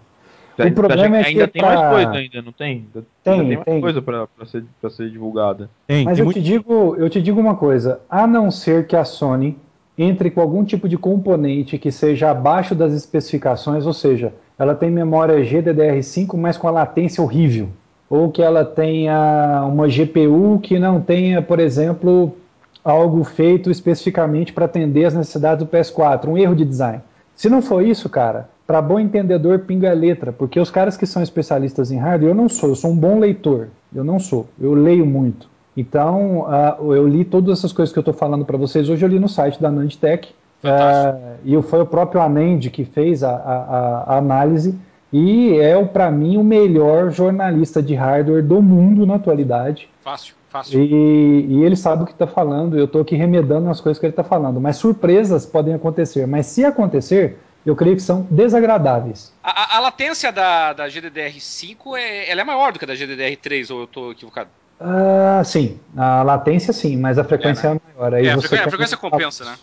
Você 0.56 0.62
O 0.62 0.64
acha 0.66 0.74
problema 0.74 1.16
é 1.18 1.22
que 1.22 1.28
ainda 1.28 1.48
tem 1.48 1.62
pra- 1.62 1.74
mais 1.76 1.90
coisa 2.04 2.18
ainda, 2.18 2.42
não 2.42 2.52
tem? 2.52 2.70
Ainda 2.94 3.06
Tem, 3.22 3.32
ainda 3.40 3.54
mais 3.56 3.64
tem. 3.64 3.80
coisa 3.80 4.00
pra, 4.02 4.26
pra, 4.26 4.46
ser, 4.46 4.64
pra 4.80 4.88
ser 4.90 5.10
divulgada. 5.10 5.68
Tem, 5.86 6.04
Mas 6.04 6.14
tem 6.14 6.22
eu 6.22 6.24
muito- 6.24 6.40
te, 6.40 6.42
digo, 6.42 6.96
eu 6.98 7.10
te 7.10 7.20
digo 7.20 7.38
uma 7.40 7.54
coisa: 7.56 8.00
a 8.08 8.26
não 8.26 8.50
ser 8.50 8.86
que 8.86 8.96
a 8.96 9.04
Sony 9.04 9.58
entre 9.98 10.30
com 10.30 10.40
algum 10.40 10.64
tipo 10.64 10.88
de 10.88 10.96
componente 10.98 11.78
que 11.78 11.90
seja 11.92 12.30
abaixo 12.30 12.74
das 12.74 12.92
especificações, 12.92 13.86
ou 13.86 13.92
seja, 13.92 14.32
ela 14.58 14.74
tem 14.74 14.90
memória 14.90 15.42
GDDR5, 15.44 16.36
mas 16.36 16.56
com 16.56 16.68
a 16.68 16.70
latência 16.70 17.22
horrível. 17.22 17.68
Ou 18.08 18.30
que 18.30 18.40
ela 18.42 18.64
tenha 18.64 19.64
uma 19.66 19.88
GPU 19.88 20.60
que 20.62 20.78
não 20.78 21.00
tenha, 21.00 21.42
por 21.42 21.58
exemplo, 21.58 22.36
algo 22.84 23.24
feito 23.24 23.70
especificamente 23.70 24.52
para 24.52 24.66
atender 24.66 25.06
as 25.06 25.14
necessidades 25.14 25.64
do 25.64 25.68
PS4, 25.70 26.28
um 26.28 26.38
erro 26.38 26.54
de 26.54 26.64
design. 26.64 27.00
Se 27.34 27.48
não 27.50 27.60
for 27.60 27.84
isso, 27.84 28.08
cara, 28.08 28.48
para 28.66 28.82
bom 28.82 28.98
entendedor, 28.98 29.60
pinga 29.60 29.90
a 29.90 29.94
letra, 29.94 30.32
porque 30.32 30.58
os 30.58 30.70
caras 30.70 30.96
que 30.96 31.06
são 31.06 31.22
especialistas 31.22 31.90
em 31.92 31.98
hardware, 31.98 32.30
eu 32.30 32.34
não 32.34 32.48
sou, 32.48 32.70
eu 32.70 32.74
sou 32.76 32.90
um 32.90 32.96
bom 32.96 33.18
leitor, 33.18 33.68
eu 33.94 34.02
não 34.02 34.18
sou, 34.18 34.46
eu 34.60 34.74
leio 34.74 35.06
muito. 35.06 35.48
Então, 35.76 36.46
ah, 36.48 36.76
eu 36.80 37.06
li 37.06 37.24
todas 37.24 37.58
essas 37.58 37.72
coisas 37.72 37.92
que 37.92 37.98
eu 37.98 38.02
estou 38.02 38.14
falando 38.14 38.44
para 38.44 38.56
vocês 38.56 38.88
hoje, 38.88 39.04
eu 39.04 39.08
li 39.08 39.18
no 39.20 39.28
site 39.28 39.60
da 39.60 39.70
Nandtech, 39.70 40.34
Fantástico. 40.62 41.18
ah, 41.24 41.34
e 41.44 41.62
foi 41.62 41.80
o 41.82 41.86
próprio 41.86 42.20
Anand 42.20 42.60
que 42.72 42.84
fez 42.84 43.22
a, 43.22 43.30
a- 43.30 44.04
a- 44.14 44.18
análise, 44.18 44.74
e 45.12 45.56
é, 45.60 45.82
para 45.84 46.10
mim, 46.10 46.36
o 46.36 46.42
melhor 46.42 47.10
jornalista 47.10 47.80
de 47.82 47.94
hardware 47.94 48.42
do 48.42 48.60
mundo 48.60 49.06
na 49.06 49.14
atualidade. 49.14 49.88
Fácil, 50.02 50.34
fácil. 50.48 50.80
E, 50.82 51.46
e 51.48 51.62
ele 51.62 51.76
sabe 51.76 52.02
o 52.02 52.06
que 52.06 52.12
está 52.12 52.26
falando, 52.26 52.76
eu 52.76 52.86
estou 52.86 53.02
aqui 53.02 53.14
remedando 53.14 53.68
as 53.70 53.80
coisas 53.80 54.00
que 54.00 54.06
ele 54.06 54.10
está 54.12 54.24
falando. 54.24 54.60
Mas 54.60 54.76
surpresas 54.76 55.46
podem 55.46 55.74
acontecer. 55.74 56.26
Mas 56.26 56.46
se 56.46 56.64
acontecer, 56.64 57.38
eu 57.66 57.74
creio 57.76 57.96
que 57.96 58.02
são 58.02 58.22
desagradáveis. 58.30 59.32
A, 59.42 59.50
a- 59.50 59.76
a 59.76 59.80
latência 59.80 60.30
da, 60.32 60.72
da 60.72 60.88
GDDR5 60.88 61.96
é, 61.96 62.30
ela 62.30 62.40
é 62.40 62.44
maior 62.44 62.72
do 62.72 62.78
que 62.78 62.84
a 62.84 62.88
da 62.88 62.94
GDDR3, 62.94 63.70
ou 63.70 63.80
eu 63.80 63.86
tô 63.86 64.12
equivocado? 64.12 64.48
Ah, 64.80 65.42
sim, 65.44 65.78
a 65.96 66.22
latência 66.22 66.72
sim, 66.72 66.96
mas 66.96 67.18
a 67.18 67.24
frequência 67.24 67.68
é, 67.68 67.94
maior. 67.94 68.14
Aí 68.14 68.26
é, 68.26 68.32
a 68.32 68.38
frequência, 68.38 68.66
a 68.66 68.68
frequência 68.70 68.96
compensa, 68.96 69.44
né? 69.44 69.56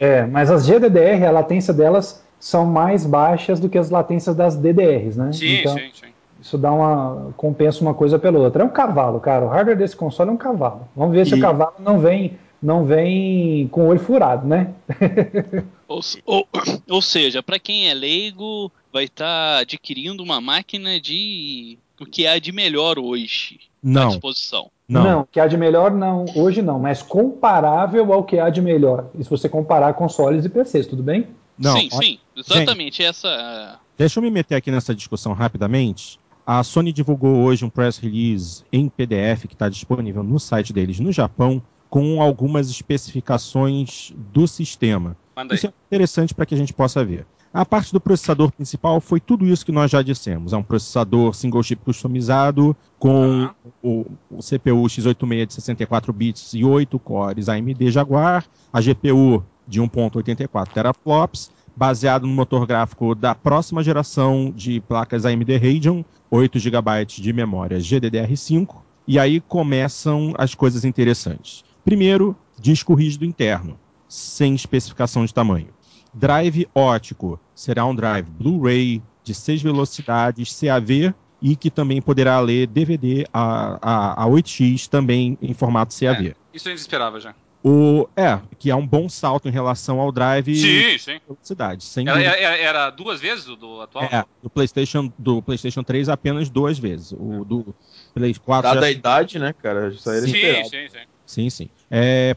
É, 0.00 0.26
mas 0.26 0.50
as 0.50 0.66
GDDR, 0.66 1.26
a 1.26 1.30
latência 1.30 1.72
delas 1.72 2.22
são 2.40 2.64
mais 2.64 3.04
baixas 3.04 3.58
do 3.58 3.68
que 3.68 3.78
as 3.78 3.90
latências 3.90 4.34
das 4.36 4.56
DDRs, 4.56 5.16
né? 5.16 5.32
Sim, 5.32 5.58
então, 5.60 5.76
sim, 5.76 5.90
sim. 5.94 6.06
isso 6.40 6.56
dá 6.58 6.72
uma 6.72 7.32
compensa 7.36 7.80
uma 7.82 7.94
coisa 7.94 8.18
pela 8.18 8.38
outra. 8.38 8.62
É 8.62 8.66
um 8.66 8.68
cavalo, 8.68 9.18
cara. 9.20 9.44
O 9.44 9.48
hardware 9.48 9.76
desse 9.76 9.96
console 9.96 10.30
é 10.30 10.32
um 10.32 10.36
cavalo. 10.36 10.88
Vamos 10.94 11.14
ver 11.14 11.26
se 11.26 11.34
E- 11.34 11.38
o 11.38 11.40
cavalo 11.40 11.74
não 11.80 11.98
vem 11.98 12.38
não 12.62 12.84
vem 12.84 13.68
com 13.68 13.82
o 13.84 13.86
olho 13.88 14.00
furado, 14.00 14.46
né? 14.46 14.74
Ou, 15.88 16.00
ou- 16.26 16.48
ou 16.90 17.00
seja, 17.00 17.42
para 17.42 17.58
quem 17.58 17.88
é 17.88 17.94
leigo, 17.94 18.70
vai 18.92 19.04
estar 19.04 19.58
adquirindo 19.60 20.22
uma 20.22 20.38
máquina 20.40 21.00
de 21.00 21.78
o 21.98 22.04
que 22.04 22.26
há 22.26 22.38
de 22.38 22.52
melhor 22.52 22.98
hoje 22.98 23.58
à 23.62 23.88
Não, 23.88 24.08
disposição. 24.08 24.70
não. 24.88 25.20
o 25.20 25.26
que 25.26 25.40
há 25.40 25.46
de 25.46 25.56
melhor 25.56 25.90
não, 25.90 26.26
hoje 26.36 26.60
não, 26.60 26.78
mas 26.78 27.02
comparável 27.02 28.12
ao 28.12 28.22
que 28.22 28.38
há 28.38 28.50
de 28.50 28.60
melhor. 28.60 29.08
E 29.18 29.24
se 29.24 29.30
você 29.30 29.48
comparar 29.48 29.94
consoles 29.94 30.44
e 30.44 30.48
PCs, 30.50 30.86
tudo 30.86 31.02
bem? 31.02 31.28
não. 31.58 31.78
sim, 31.78 31.88
Ó, 31.92 32.02
sim, 32.02 32.18
exatamente 32.36 33.02
essa. 33.02 33.80
Deixa 33.96 34.18
eu 34.18 34.22
me 34.22 34.30
meter 34.30 34.56
aqui 34.56 34.70
nessa 34.70 34.94
discussão 34.94 35.32
rapidamente. 35.32 36.20
A 36.46 36.62
Sony 36.62 36.92
divulgou 36.92 37.36
hoje 37.44 37.64
um 37.64 37.70
press 37.70 37.98
release 37.98 38.62
em 38.72 38.88
PDF 38.88 39.46
que 39.46 39.54
está 39.54 39.68
disponível 39.68 40.22
no 40.22 40.38
site 40.38 40.72
deles 40.72 41.00
no 41.00 41.12
Japão, 41.12 41.62
com 41.88 42.20
algumas 42.22 42.70
especificações 42.70 44.12
do 44.32 44.46
sistema. 44.46 45.16
Isso 45.52 45.66
é 45.66 45.72
interessante 45.88 46.34
para 46.34 46.44
que 46.44 46.54
a 46.54 46.58
gente 46.58 46.72
possa 46.72 47.04
ver. 47.04 47.26
A 47.52 47.64
parte 47.64 47.92
do 47.92 48.00
processador 48.00 48.52
principal 48.52 49.00
foi 49.00 49.20
tudo 49.20 49.46
isso 49.46 49.64
que 49.64 49.72
nós 49.72 49.90
já 49.90 50.02
dissemos. 50.02 50.52
É 50.52 50.56
um 50.56 50.62
processador 50.62 51.34
single 51.34 51.62
chip 51.62 51.82
customizado 51.82 52.76
com 52.98 53.42
Aham. 53.42 53.54
o, 53.82 54.06
o 54.30 54.38
CPU 54.38 54.84
x86 54.84 55.46
de 55.46 55.54
64 55.54 56.12
bits 56.12 56.52
e 56.52 56.64
8 56.64 56.98
cores 56.98 57.48
AMD 57.48 57.90
Jaguar, 57.90 58.44
a 58.72 58.80
GPU 58.80 59.42
de 59.66 59.80
1.84 59.80 60.68
teraflops, 60.72 61.50
baseado 61.74 62.26
no 62.26 62.34
motor 62.34 62.66
gráfico 62.66 63.14
da 63.14 63.34
próxima 63.34 63.82
geração 63.82 64.52
de 64.54 64.80
placas 64.80 65.24
AMD 65.24 65.56
Radeon, 65.56 66.02
8 66.30 66.58
GB 66.58 67.04
de 67.06 67.32
memória 67.32 67.78
GDDR5, 67.78 68.76
e 69.06 69.18
aí 69.18 69.40
começam 69.40 70.34
as 70.36 70.54
coisas 70.54 70.84
interessantes. 70.84 71.64
Primeiro, 71.88 72.36
disco 72.60 72.92
rígido 72.92 73.24
interno, 73.24 73.80
sem 74.06 74.54
especificação 74.54 75.24
de 75.24 75.32
tamanho. 75.32 75.68
Drive 76.12 76.68
ótico, 76.74 77.40
será 77.54 77.86
um 77.86 77.94
drive 77.94 78.28
Blu-ray 78.28 79.02
de 79.24 79.34
6 79.34 79.62
velocidades 79.62 80.60
CAV 80.60 81.14
e 81.40 81.56
que 81.56 81.70
também 81.70 82.02
poderá 82.02 82.38
ler 82.40 82.66
DVD 82.66 83.26
a, 83.32 83.78
a, 83.80 84.22
a 84.22 84.26
8x 84.26 84.86
também 84.86 85.38
em 85.40 85.54
formato 85.54 85.98
CAV. 85.98 86.34
Isso 86.52 86.68
a 86.68 86.72
gente 86.72 86.80
esperava 86.80 87.18
já. 87.20 87.34
O, 87.64 88.06
é, 88.14 88.38
que 88.58 88.70
é 88.70 88.76
um 88.76 88.86
bom 88.86 89.08
salto 89.08 89.48
em 89.48 89.50
relação 89.50 89.98
ao 89.98 90.12
drive 90.12 90.54
Sim, 90.56 90.98
sim. 90.98 91.18
velocidade. 91.26 91.84
Sem 91.84 92.06
Era, 92.06 92.20
era- 92.20 92.56
era 92.58 92.90
duas 92.90 93.18
vezes 93.18 93.48
o 93.48 93.56
do 93.56 93.80
atual? 93.80 94.04
É, 94.04 94.26
do 94.42 94.50
PlayStation, 94.50 95.10
do 95.18 95.40
PlayStation 95.40 95.82
3 95.82 96.10
apenas 96.10 96.50
duas 96.50 96.78
vezes. 96.78 97.12
O 97.12 97.46
do 97.46 97.74
Play 98.12 98.34
4 98.34 98.68
Dada 98.68 98.82
já- 98.82 98.86
a 98.88 98.90
idade, 98.90 99.38
né, 99.38 99.54
cara? 99.54 99.88
Isso 99.88 100.10
aí 100.10 100.18
era 100.18 100.26
sim, 100.26 100.34
esperado. 100.36 100.68
sim, 100.68 100.88
sim. 100.90 101.17
Sim, 101.28 101.50
sim. 101.50 101.68
É, 101.90 102.34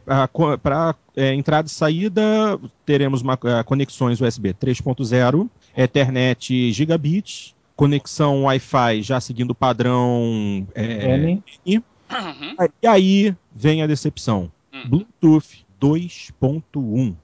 Para 0.62 0.93
entrada 1.15 1.65
e 1.67 1.71
saída, 1.71 2.60
teremos 2.86 3.21
uma, 3.21 3.39
eh, 3.41 3.63
conexões 3.63 4.19
USB 4.19 4.54
3.0, 4.54 5.49
Ethernet 5.75 6.73
gigabit, 6.73 7.56
conexão 7.73 8.43
Wi-Fi 8.43 9.01
já 9.01 9.21
seguindo 9.21 9.51
o 9.51 9.56
padrão. 9.56 10.67
é, 10.75 11.15
N. 11.15 11.41
Uhum. 12.12 12.56
e 12.84 12.86
aí 12.88 13.34
vem 13.56 13.82
a 13.82 13.88
decepção: 13.88 14.51
Hum. 14.73 14.84
Bluetooth 14.89 15.65
2.1. 15.80 17.15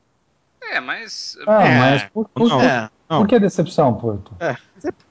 É, 0.72 0.80
mas. 0.80 1.38
Ah, 1.46 1.68
É. 1.68 1.80
mas 1.80 2.04
por, 2.06 2.30
por, 2.30 2.48
Não, 2.48 2.62
É, 2.62 2.90
não. 3.10 3.20
por 3.20 3.28
que 3.28 3.40
decepção, 3.40 3.94
Porto? 3.94 4.34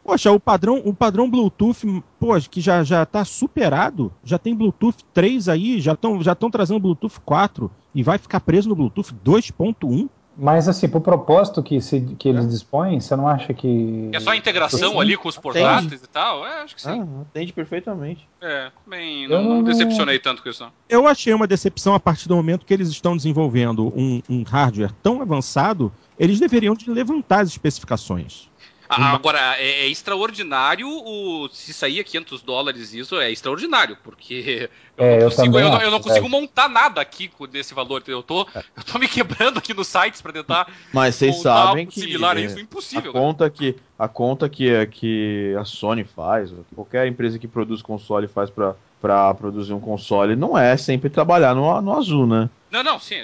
Poxa, 0.05 0.31
o 0.31 0.39
padrão, 0.39 0.81
o 0.85 0.95
padrão 0.95 1.29
Bluetooth, 1.29 2.03
poxa, 2.19 2.49
que 2.49 2.61
já 2.61 2.85
já 2.85 3.03
está 3.03 3.25
superado, 3.25 4.13
já 4.23 4.39
tem 4.39 4.55
Bluetooth 4.55 5.05
3 5.13 5.49
aí, 5.49 5.81
já 5.81 5.93
estão 5.93 6.23
já 6.23 6.35
tão 6.35 6.51
trazendo 6.51 6.81
Bluetooth 6.81 7.21
4 7.25 7.71
e 7.95 8.03
vai 8.03 8.19
ficar 8.19 8.41
preso 8.41 8.69
no 8.69 8.77
Bluetooth 8.77 9.13
2.1? 9.25 10.09
Mas 10.39 10.69
assim, 10.69 10.89
pro 10.89 11.01
propósito 11.01 11.63
que, 11.63 11.81
se, 11.81 12.01
que 12.19 12.29
eles 12.29 12.49
dispõem, 12.49 13.01
você 13.01 13.17
não 13.17 13.27
acha 13.27 13.55
que. 13.55 14.11
É 14.13 14.21
só 14.21 14.31
a 14.31 14.37
integração 14.37 14.93
Sim. 14.93 15.01
ali 15.01 15.17
com 15.17 15.29
os 15.29 15.39
portáteis 15.39 16.03
e 16.03 16.09
tal? 16.09 16.47
É, 16.47 16.63
acho 16.63 16.75
que 16.75 16.83
sim. 16.83 17.01
ah, 17.01 17.23
entende 17.23 17.53
perfeitamente. 17.53 18.29
É, 18.41 18.71
bem, 18.87 19.25
Eu 19.25 19.43
não, 19.43 19.57
não 19.57 19.63
decepcionei 19.63 20.19
tanto 20.19 20.43
com 20.43 20.49
isso. 20.51 20.63
não. 20.63 20.73
Eu 20.89 21.07
achei 21.09 21.33
uma 21.33 21.47
decepção 21.47 21.95
a 21.95 22.01
partir 22.01 22.29
do 22.29 22.37
momento 22.37 22.67
que 22.67 22.75
eles 22.75 22.89
estão 22.89 23.17
desenvolvendo 23.17 23.93
um, 23.97 24.21
um 24.29 24.43
hardware 24.43 24.93
tão 25.03 25.23
avançado, 25.23 25.91
eles 26.19 26.39
deveriam 26.39 26.75
de 26.75 26.91
levantar 26.91 27.41
as 27.41 27.49
especificações. 27.49 28.51
Ah, 28.89 29.13
Agora, 29.15 29.57
é, 29.59 29.85
é 29.85 29.89
extraordinário 29.89 30.89
o, 30.89 31.49
se 31.53 31.73
sair 31.75 32.01
a 32.01 32.05
500 32.05 32.43
dólares 32.43 32.93
isso, 32.95 33.17
é 33.21 33.31
extraordinário, 33.31 33.97
porque 34.03 34.69
eu 34.97 35.05
É, 35.05 35.11
não 35.17 35.19
eu 35.19 35.31
consigo, 35.31 35.59
eu 35.59 35.69
não, 35.71 35.77
acho, 35.77 35.85
eu 35.87 35.91
não 35.91 35.99
é. 35.99 36.03
consigo 36.03 36.29
montar 36.29 36.69
nada 36.69 37.01
aqui 37.01 37.29
com 37.29 37.47
desse 37.47 37.75
valor. 37.75 38.03
Eu 38.07 38.23
tô, 38.23 38.47
eu 38.77 38.83
tô 38.85 38.99
me 38.99 39.09
quebrando 39.09 39.59
aqui 39.59 39.75
nos 39.75 39.89
sites 39.89 40.21
pra 40.23 40.33
tentar 40.33 40.69
Mas 40.93 41.15
vocês 41.17 41.37
sabem 41.37 41.87
algo 41.87 41.93
que 41.93 42.01
similar 42.01 42.37
a 42.37 42.41
é, 42.41 42.45
isso, 42.45 42.59
a 42.59 42.63
impossível. 42.63 43.13
cara. 43.13 43.25
conta 43.25 43.51
que 43.51 43.77
a 43.99 44.09
conta 44.09 44.49
que, 44.49 44.71
é- 44.71 44.87
que 44.87 45.55
a 45.59 45.65
Sony 45.65 46.05
faz, 46.05 46.53
qualquer 46.75 47.07
empresa 47.07 47.39
que 47.39 47.49
produz 47.49 47.83
console 47.83 48.29
faz 48.29 48.51
pra 48.51 48.75
para 49.01 49.33
produzir 49.35 49.75
um 49.75 49.79
console, 49.79 50.35
não 50.35 50.57
é 50.57 50.75
sempre 50.77 51.11
trabalhar 51.11 51.55
no, 51.55 51.81
no 51.83 51.93
azul, 51.93 52.27
né? 52.27 52.49
Não, 52.71 52.83
não, 52.83 52.99
sim. 52.99 53.17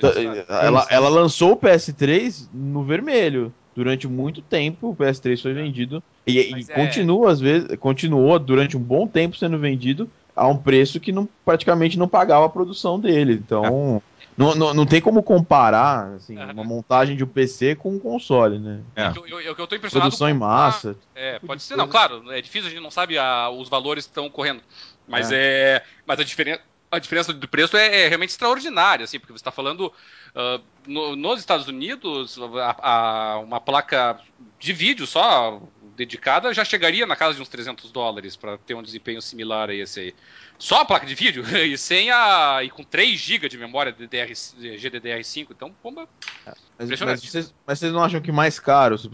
Ela, 0.48 0.86
ela 0.90 1.08
lançou 1.08 1.52
o 1.52 1.56
PS3 1.56 2.46
no 2.52 2.84
vermelho. 2.84 3.52
Durante 3.74 4.06
muito 4.06 4.42
tempo 4.42 4.90
o 4.90 4.96
PS3 4.96 5.40
foi 5.40 5.54
vendido 5.54 6.02
e, 6.26 6.32
e 6.38 6.66
é- 6.70 6.74
continua 6.74 7.30
às 7.30 7.40
vezes, 7.40 7.68
continuou 7.78 8.38
durante 8.38 8.76
um 8.76 8.80
bom 8.80 9.06
tempo 9.06 9.36
sendo 9.36 9.58
vendido 9.58 10.10
a 10.36 10.46
um 10.46 10.56
preço 10.56 11.00
que 11.00 11.12
não, 11.12 11.28
praticamente 11.44 11.98
não 11.98 12.08
pagava 12.08 12.46
a 12.46 12.48
produção 12.50 12.98
dele. 13.00 13.34
Então, 13.34 14.02
não, 14.36 14.54
não, 14.54 14.72
não 14.74 14.86
tem 14.86 15.00
como 15.00 15.22
comparar 15.22 16.14
assim, 16.14 16.38
Aham. 16.38 16.52
uma 16.52 16.64
montagem 16.64 17.16
de 17.16 17.24
um 17.24 17.26
PC 17.26 17.74
com 17.74 17.94
um 17.94 17.98
console, 17.98 18.58
né? 18.58 18.80
É. 18.96 19.08
Eu, 19.08 19.26
eu, 19.26 19.40
eu, 19.40 19.54
eu 19.58 19.66
tô 19.66 19.74
impressionado 19.76 20.10
Produção 20.10 20.28
em 20.28 20.38
com 20.38 20.44
a- 20.44 20.48
massa. 20.48 20.96
É, 21.14 21.34
tipo 21.34 21.46
pode 21.46 21.60
de 21.60 21.66
ser, 21.66 21.76
não, 21.76 21.86
coisa. 21.88 22.08
claro, 22.08 22.32
é 22.32 22.40
difícil, 22.40 22.68
a 22.68 22.70
gente 22.70 22.82
não 22.82 22.90
sabe 22.90 23.18
a- 23.18 23.50
os 23.50 23.68
valores 23.68 24.04
que 24.04 24.10
estão 24.10 24.28
correndo. 24.30 24.62
Mas 25.08 25.30
é. 25.32 25.82
Mas 26.06 26.18
a 26.20 26.24
diferença. 26.24 26.60
A 26.92 26.98
diferença 26.98 27.32
do 27.32 27.48
preço 27.48 27.74
é, 27.74 28.02
é 28.02 28.08
realmente 28.08 28.30
extraordinária, 28.30 29.04
assim, 29.04 29.18
porque 29.18 29.32
você 29.32 29.38
está 29.38 29.50
falando 29.50 29.86
uh, 29.86 30.62
no, 30.86 31.16
nos 31.16 31.40
Estados 31.40 31.66
Unidos 31.66 32.38
a, 32.38 32.76
a, 32.90 33.38
uma 33.38 33.60
placa 33.60 34.20
de 34.58 34.72
vídeo 34.74 35.06
só 35.06 35.62
dedicada 35.96 36.52
já 36.52 36.64
chegaria 36.64 37.06
na 37.06 37.16
casa 37.16 37.34
de 37.34 37.42
uns 37.42 37.48
300 37.48 37.90
dólares 37.90 38.36
para 38.36 38.58
ter 38.58 38.74
um 38.74 38.82
desempenho 38.82 39.22
similar 39.22 39.70
a 39.70 39.74
esse 39.74 40.00
aí. 40.00 40.14
Só 40.58 40.82
a 40.82 40.84
placa 40.84 41.06
de 41.06 41.14
vídeo 41.14 41.42
e 41.56 41.76
sem 41.78 42.10
a 42.10 42.62
e 42.62 42.68
com 42.68 42.84
3 42.84 43.18
GB 43.18 43.48
de 43.48 43.56
memória 43.56 43.92
DDR, 43.92 44.30
GDDR5, 44.30 45.48
então 45.50 45.74
bomba. 45.82 46.06
Mas, 46.44 46.58
mas, 46.78 47.00
vocês, 47.00 47.54
mas, 47.66 47.78
vocês, 47.78 47.92
não 47.92 48.04
acham 48.04 48.20
que 48.20 48.30
mais 48.30 48.60
caro, 48.60 48.98
se 48.98 49.08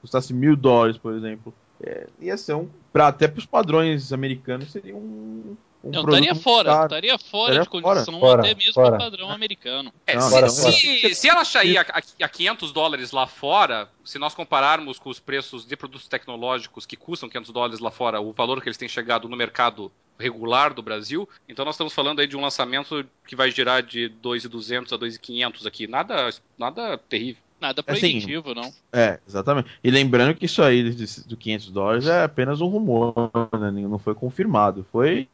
custasse 0.00 0.32
mil 0.32 0.54
dólares, 0.54 0.96
por 0.96 1.12
exemplo, 1.12 1.52
é, 1.82 2.06
ia 2.20 2.36
ser 2.36 2.54
um 2.54 2.70
pra, 2.92 3.08
até 3.08 3.26
para 3.26 3.40
os 3.40 3.46
padrões 3.46 4.12
americanos 4.12 4.70
seria 4.70 4.94
um 4.94 5.56
um 5.86 5.90
não, 5.90 6.00
estaria 6.00 6.34
fora, 6.34 6.82
estaria 6.82 7.18
fora 7.18 7.60
de 7.60 7.68
condição 7.68 8.18
fora, 8.18 8.42
até 8.42 8.54
mesmo 8.54 8.74
fora. 8.74 8.98
padrão 8.98 9.30
americano. 9.30 9.92
É, 10.06 10.18
se, 10.20 10.72
se, 10.72 11.14
se, 11.14 11.28
ela 11.28 11.44
sair 11.44 11.78
a, 11.78 11.86
a 12.22 12.28
500 12.28 12.72
dólares 12.72 13.12
lá 13.12 13.26
fora, 13.26 13.88
se 14.04 14.18
nós 14.18 14.34
compararmos 14.34 14.98
com 14.98 15.08
os 15.08 15.20
preços 15.20 15.64
de 15.66 15.76
produtos 15.76 16.08
tecnológicos 16.08 16.84
que 16.84 16.96
custam 16.96 17.28
500 17.28 17.52
dólares 17.52 17.78
lá 17.78 17.90
fora, 17.90 18.20
o 18.20 18.32
valor 18.32 18.60
que 18.60 18.68
eles 18.68 18.76
têm 18.76 18.88
chegado 18.88 19.28
no 19.28 19.36
mercado 19.36 19.92
regular 20.18 20.72
do 20.72 20.82
Brasil, 20.82 21.28
então 21.48 21.64
nós 21.64 21.74
estamos 21.74 21.92
falando 21.92 22.20
aí 22.20 22.26
de 22.26 22.36
um 22.36 22.40
lançamento 22.40 23.06
que 23.26 23.36
vai 23.36 23.50
girar 23.50 23.82
de 23.82 24.10
2.200 24.22 24.92
a 24.92 24.98
2.500 24.98 25.66
aqui, 25.66 25.86
nada, 25.86 26.30
nada 26.58 26.98
terrível. 26.98 27.45
Nada 27.60 27.82
assim, 27.86 28.00
proibitivo, 28.00 28.50
assim, 28.50 28.60
não. 28.60 28.72
É, 28.92 29.18
exatamente. 29.26 29.68
E 29.82 29.90
lembrando 29.90 30.34
que 30.34 30.44
isso 30.44 30.62
aí 30.62 30.90
do 31.26 31.36
500 31.36 31.70
dólares 31.70 32.06
é 32.06 32.24
apenas 32.24 32.60
um 32.60 32.66
rumor, 32.66 33.30
né? 33.52 33.70
Não 33.70 33.98
foi 33.98 34.14
confirmado. 34.14 34.86
Foi 34.92 35.28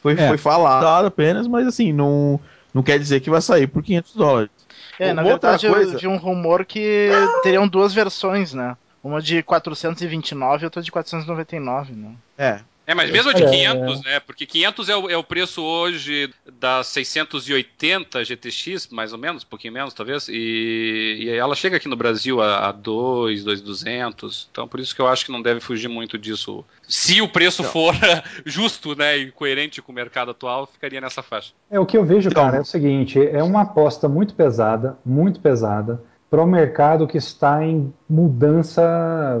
foi, 0.00 0.14
é. 0.14 0.28
foi 0.28 0.38
falado 0.38 1.06
apenas, 1.06 1.46
mas 1.46 1.66
assim, 1.66 1.92
não, 1.92 2.40
não 2.72 2.82
quer 2.82 2.98
dizer 2.98 3.20
que 3.20 3.30
vai 3.30 3.40
sair 3.40 3.66
por 3.66 3.82
500 3.82 4.14
dólares. 4.14 4.50
É, 4.98 5.12
na 5.12 5.22
verdade 5.22 5.68
coisa... 5.68 5.94
eu 5.94 5.98
vi 5.98 6.06
um 6.06 6.16
rumor 6.16 6.64
que 6.64 7.10
teriam 7.42 7.68
duas 7.68 7.94
versões, 7.94 8.52
né? 8.52 8.76
Uma 9.02 9.20
de 9.20 9.42
429 9.42 10.62
e 10.62 10.66
outra 10.66 10.82
de 10.82 10.92
499, 10.92 11.92
né? 11.92 12.12
É, 12.36 12.60
é, 12.86 12.94
mas 12.94 13.10
mesmo 13.10 13.32
de 13.32 13.44
500, 13.44 14.02
né? 14.02 14.20
Porque 14.20 14.44
500 14.44 14.88
é 14.88 14.96
o, 14.96 15.10
é 15.10 15.16
o 15.16 15.22
preço 15.22 15.62
hoje 15.62 16.28
da 16.58 16.82
680 16.82 18.24
GTX, 18.24 18.88
mais 18.90 19.12
ou 19.12 19.18
menos, 19.18 19.44
um 19.44 19.46
pouquinho 19.46 19.72
menos, 19.72 19.94
talvez. 19.94 20.28
E, 20.28 21.18
e 21.20 21.28
ela 21.28 21.54
chega 21.54 21.76
aqui 21.76 21.88
no 21.88 21.94
Brasil 21.94 22.40
a, 22.40 22.68
a 22.68 22.72
2, 22.72 23.44
2,200. 23.44 24.48
Então, 24.50 24.66
por 24.66 24.80
isso 24.80 24.94
que 24.94 25.00
eu 25.00 25.06
acho 25.06 25.24
que 25.24 25.30
não 25.30 25.40
deve 25.40 25.60
fugir 25.60 25.88
muito 25.88 26.18
disso. 26.18 26.64
Se 26.88 27.22
o 27.22 27.28
preço 27.28 27.62
não. 27.62 27.70
for 27.70 27.94
justo, 28.44 28.96
né, 28.96 29.16
e 29.16 29.30
coerente 29.30 29.80
com 29.80 29.92
o 29.92 29.94
mercado 29.94 30.32
atual, 30.32 30.66
ficaria 30.66 31.00
nessa 31.00 31.22
faixa. 31.22 31.52
É, 31.70 31.78
o 31.78 31.86
que 31.86 31.96
eu 31.96 32.04
vejo, 32.04 32.30
cara, 32.30 32.56
é 32.56 32.60
o 32.60 32.64
seguinte: 32.64 33.24
é 33.24 33.42
uma 33.42 33.62
aposta 33.62 34.08
muito 34.08 34.34
pesada, 34.34 34.98
muito 35.04 35.38
pesada, 35.38 36.02
para 36.28 36.42
um 36.42 36.46
mercado 36.46 37.06
que 37.06 37.18
está 37.18 37.64
em 37.64 37.92
mudança, 38.08 39.40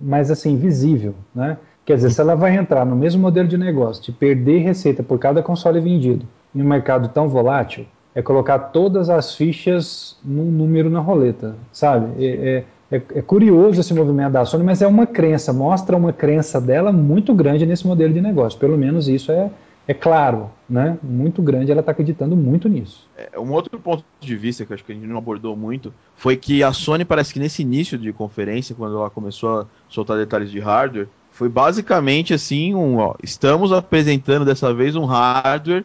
mas 0.00 0.30
assim, 0.30 0.56
visível, 0.56 1.14
né? 1.34 1.58
Quer 1.88 1.96
dizer, 1.96 2.10
se 2.10 2.20
ela 2.20 2.34
vai 2.34 2.54
entrar 2.54 2.84
no 2.84 2.94
mesmo 2.94 3.22
modelo 3.22 3.48
de 3.48 3.56
negócio, 3.56 4.04
de 4.04 4.12
perder 4.12 4.58
receita 4.58 5.02
por 5.02 5.18
cada 5.18 5.42
console 5.42 5.80
vendido 5.80 6.26
em 6.54 6.60
um 6.60 6.66
mercado 6.66 7.08
tão 7.08 7.30
volátil, 7.30 7.86
é 8.14 8.20
colocar 8.20 8.58
todas 8.58 9.08
as 9.08 9.34
fichas 9.34 10.14
num 10.22 10.50
número 10.50 10.90
na 10.90 11.00
roleta, 11.00 11.56
sabe? 11.72 12.22
É, 12.22 12.64
é, 12.90 12.96
é, 12.98 13.02
é, 13.14 13.22
curioso 13.22 13.80
esse 13.80 13.94
movimento 13.94 14.32
da 14.32 14.44
Sony, 14.44 14.64
mas 14.64 14.82
é 14.82 14.86
uma 14.86 15.06
crença, 15.06 15.50
mostra 15.50 15.96
uma 15.96 16.12
crença 16.12 16.60
dela 16.60 16.92
muito 16.92 17.32
grande 17.32 17.64
nesse 17.64 17.86
modelo 17.86 18.12
de 18.12 18.20
negócio. 18.20 18.60
Pelo 18.60 18.76
menos 18.76 19.08
isso 19.08 19.32
é, 19.32 19.50
é 19.86 19.94
claro, 19.94 20.50
né? 20.68 20.98
Muito 21.02 21.40
grande, 21.40 21.72
ela 21.72 21.80
está 21.80 21.92
acreditando 21.92 22.36
muito 22.36 22.68
nisso. 22.68 23.08
É, 23.16 23.40
um 23.40 23.50
outro 23.50 23.80
ponto 23.80 24.04
de 24.20 24.36
vista 24.36 24.66
que 24.66 24.74
acho 24.74 24.84
que 24.84 24.92
a 24.92 24.94
gente 24.94 25.06
não 25.06 25.16
abordou 25.16 25.56
muito 25.56 25.90
foi 26.14 26.36
que 26.36 26.62
a 26.62 26.70
Sony 26.70 27.06
parece 27.06 27.32
que 27.32 27.40
nesse 27.40 27.62
início 27.62 27.96
de 27.96 28.12
conferência, 28.12 28.74
quando 28.74 28.98
ela 28.98 29.08
começou 29.08 29.60
a 29.60 29.66
soltar 29.88 30.18
detalhes 30.18 30.50
de 30.50 30.60
hardware, 30.60 31.08
foi 31.38 31.48
basicamente 31.48 32.34
assim, 32.34 32.74
um, 32.74 32.96
ó, 32.96 33.14
estamos 33.22 33.72
apresentando 33.72 34.44
dessa 34.44 34.74
vez 34.74 34.96
um 34.96 35.04
hardware 35.04 35.84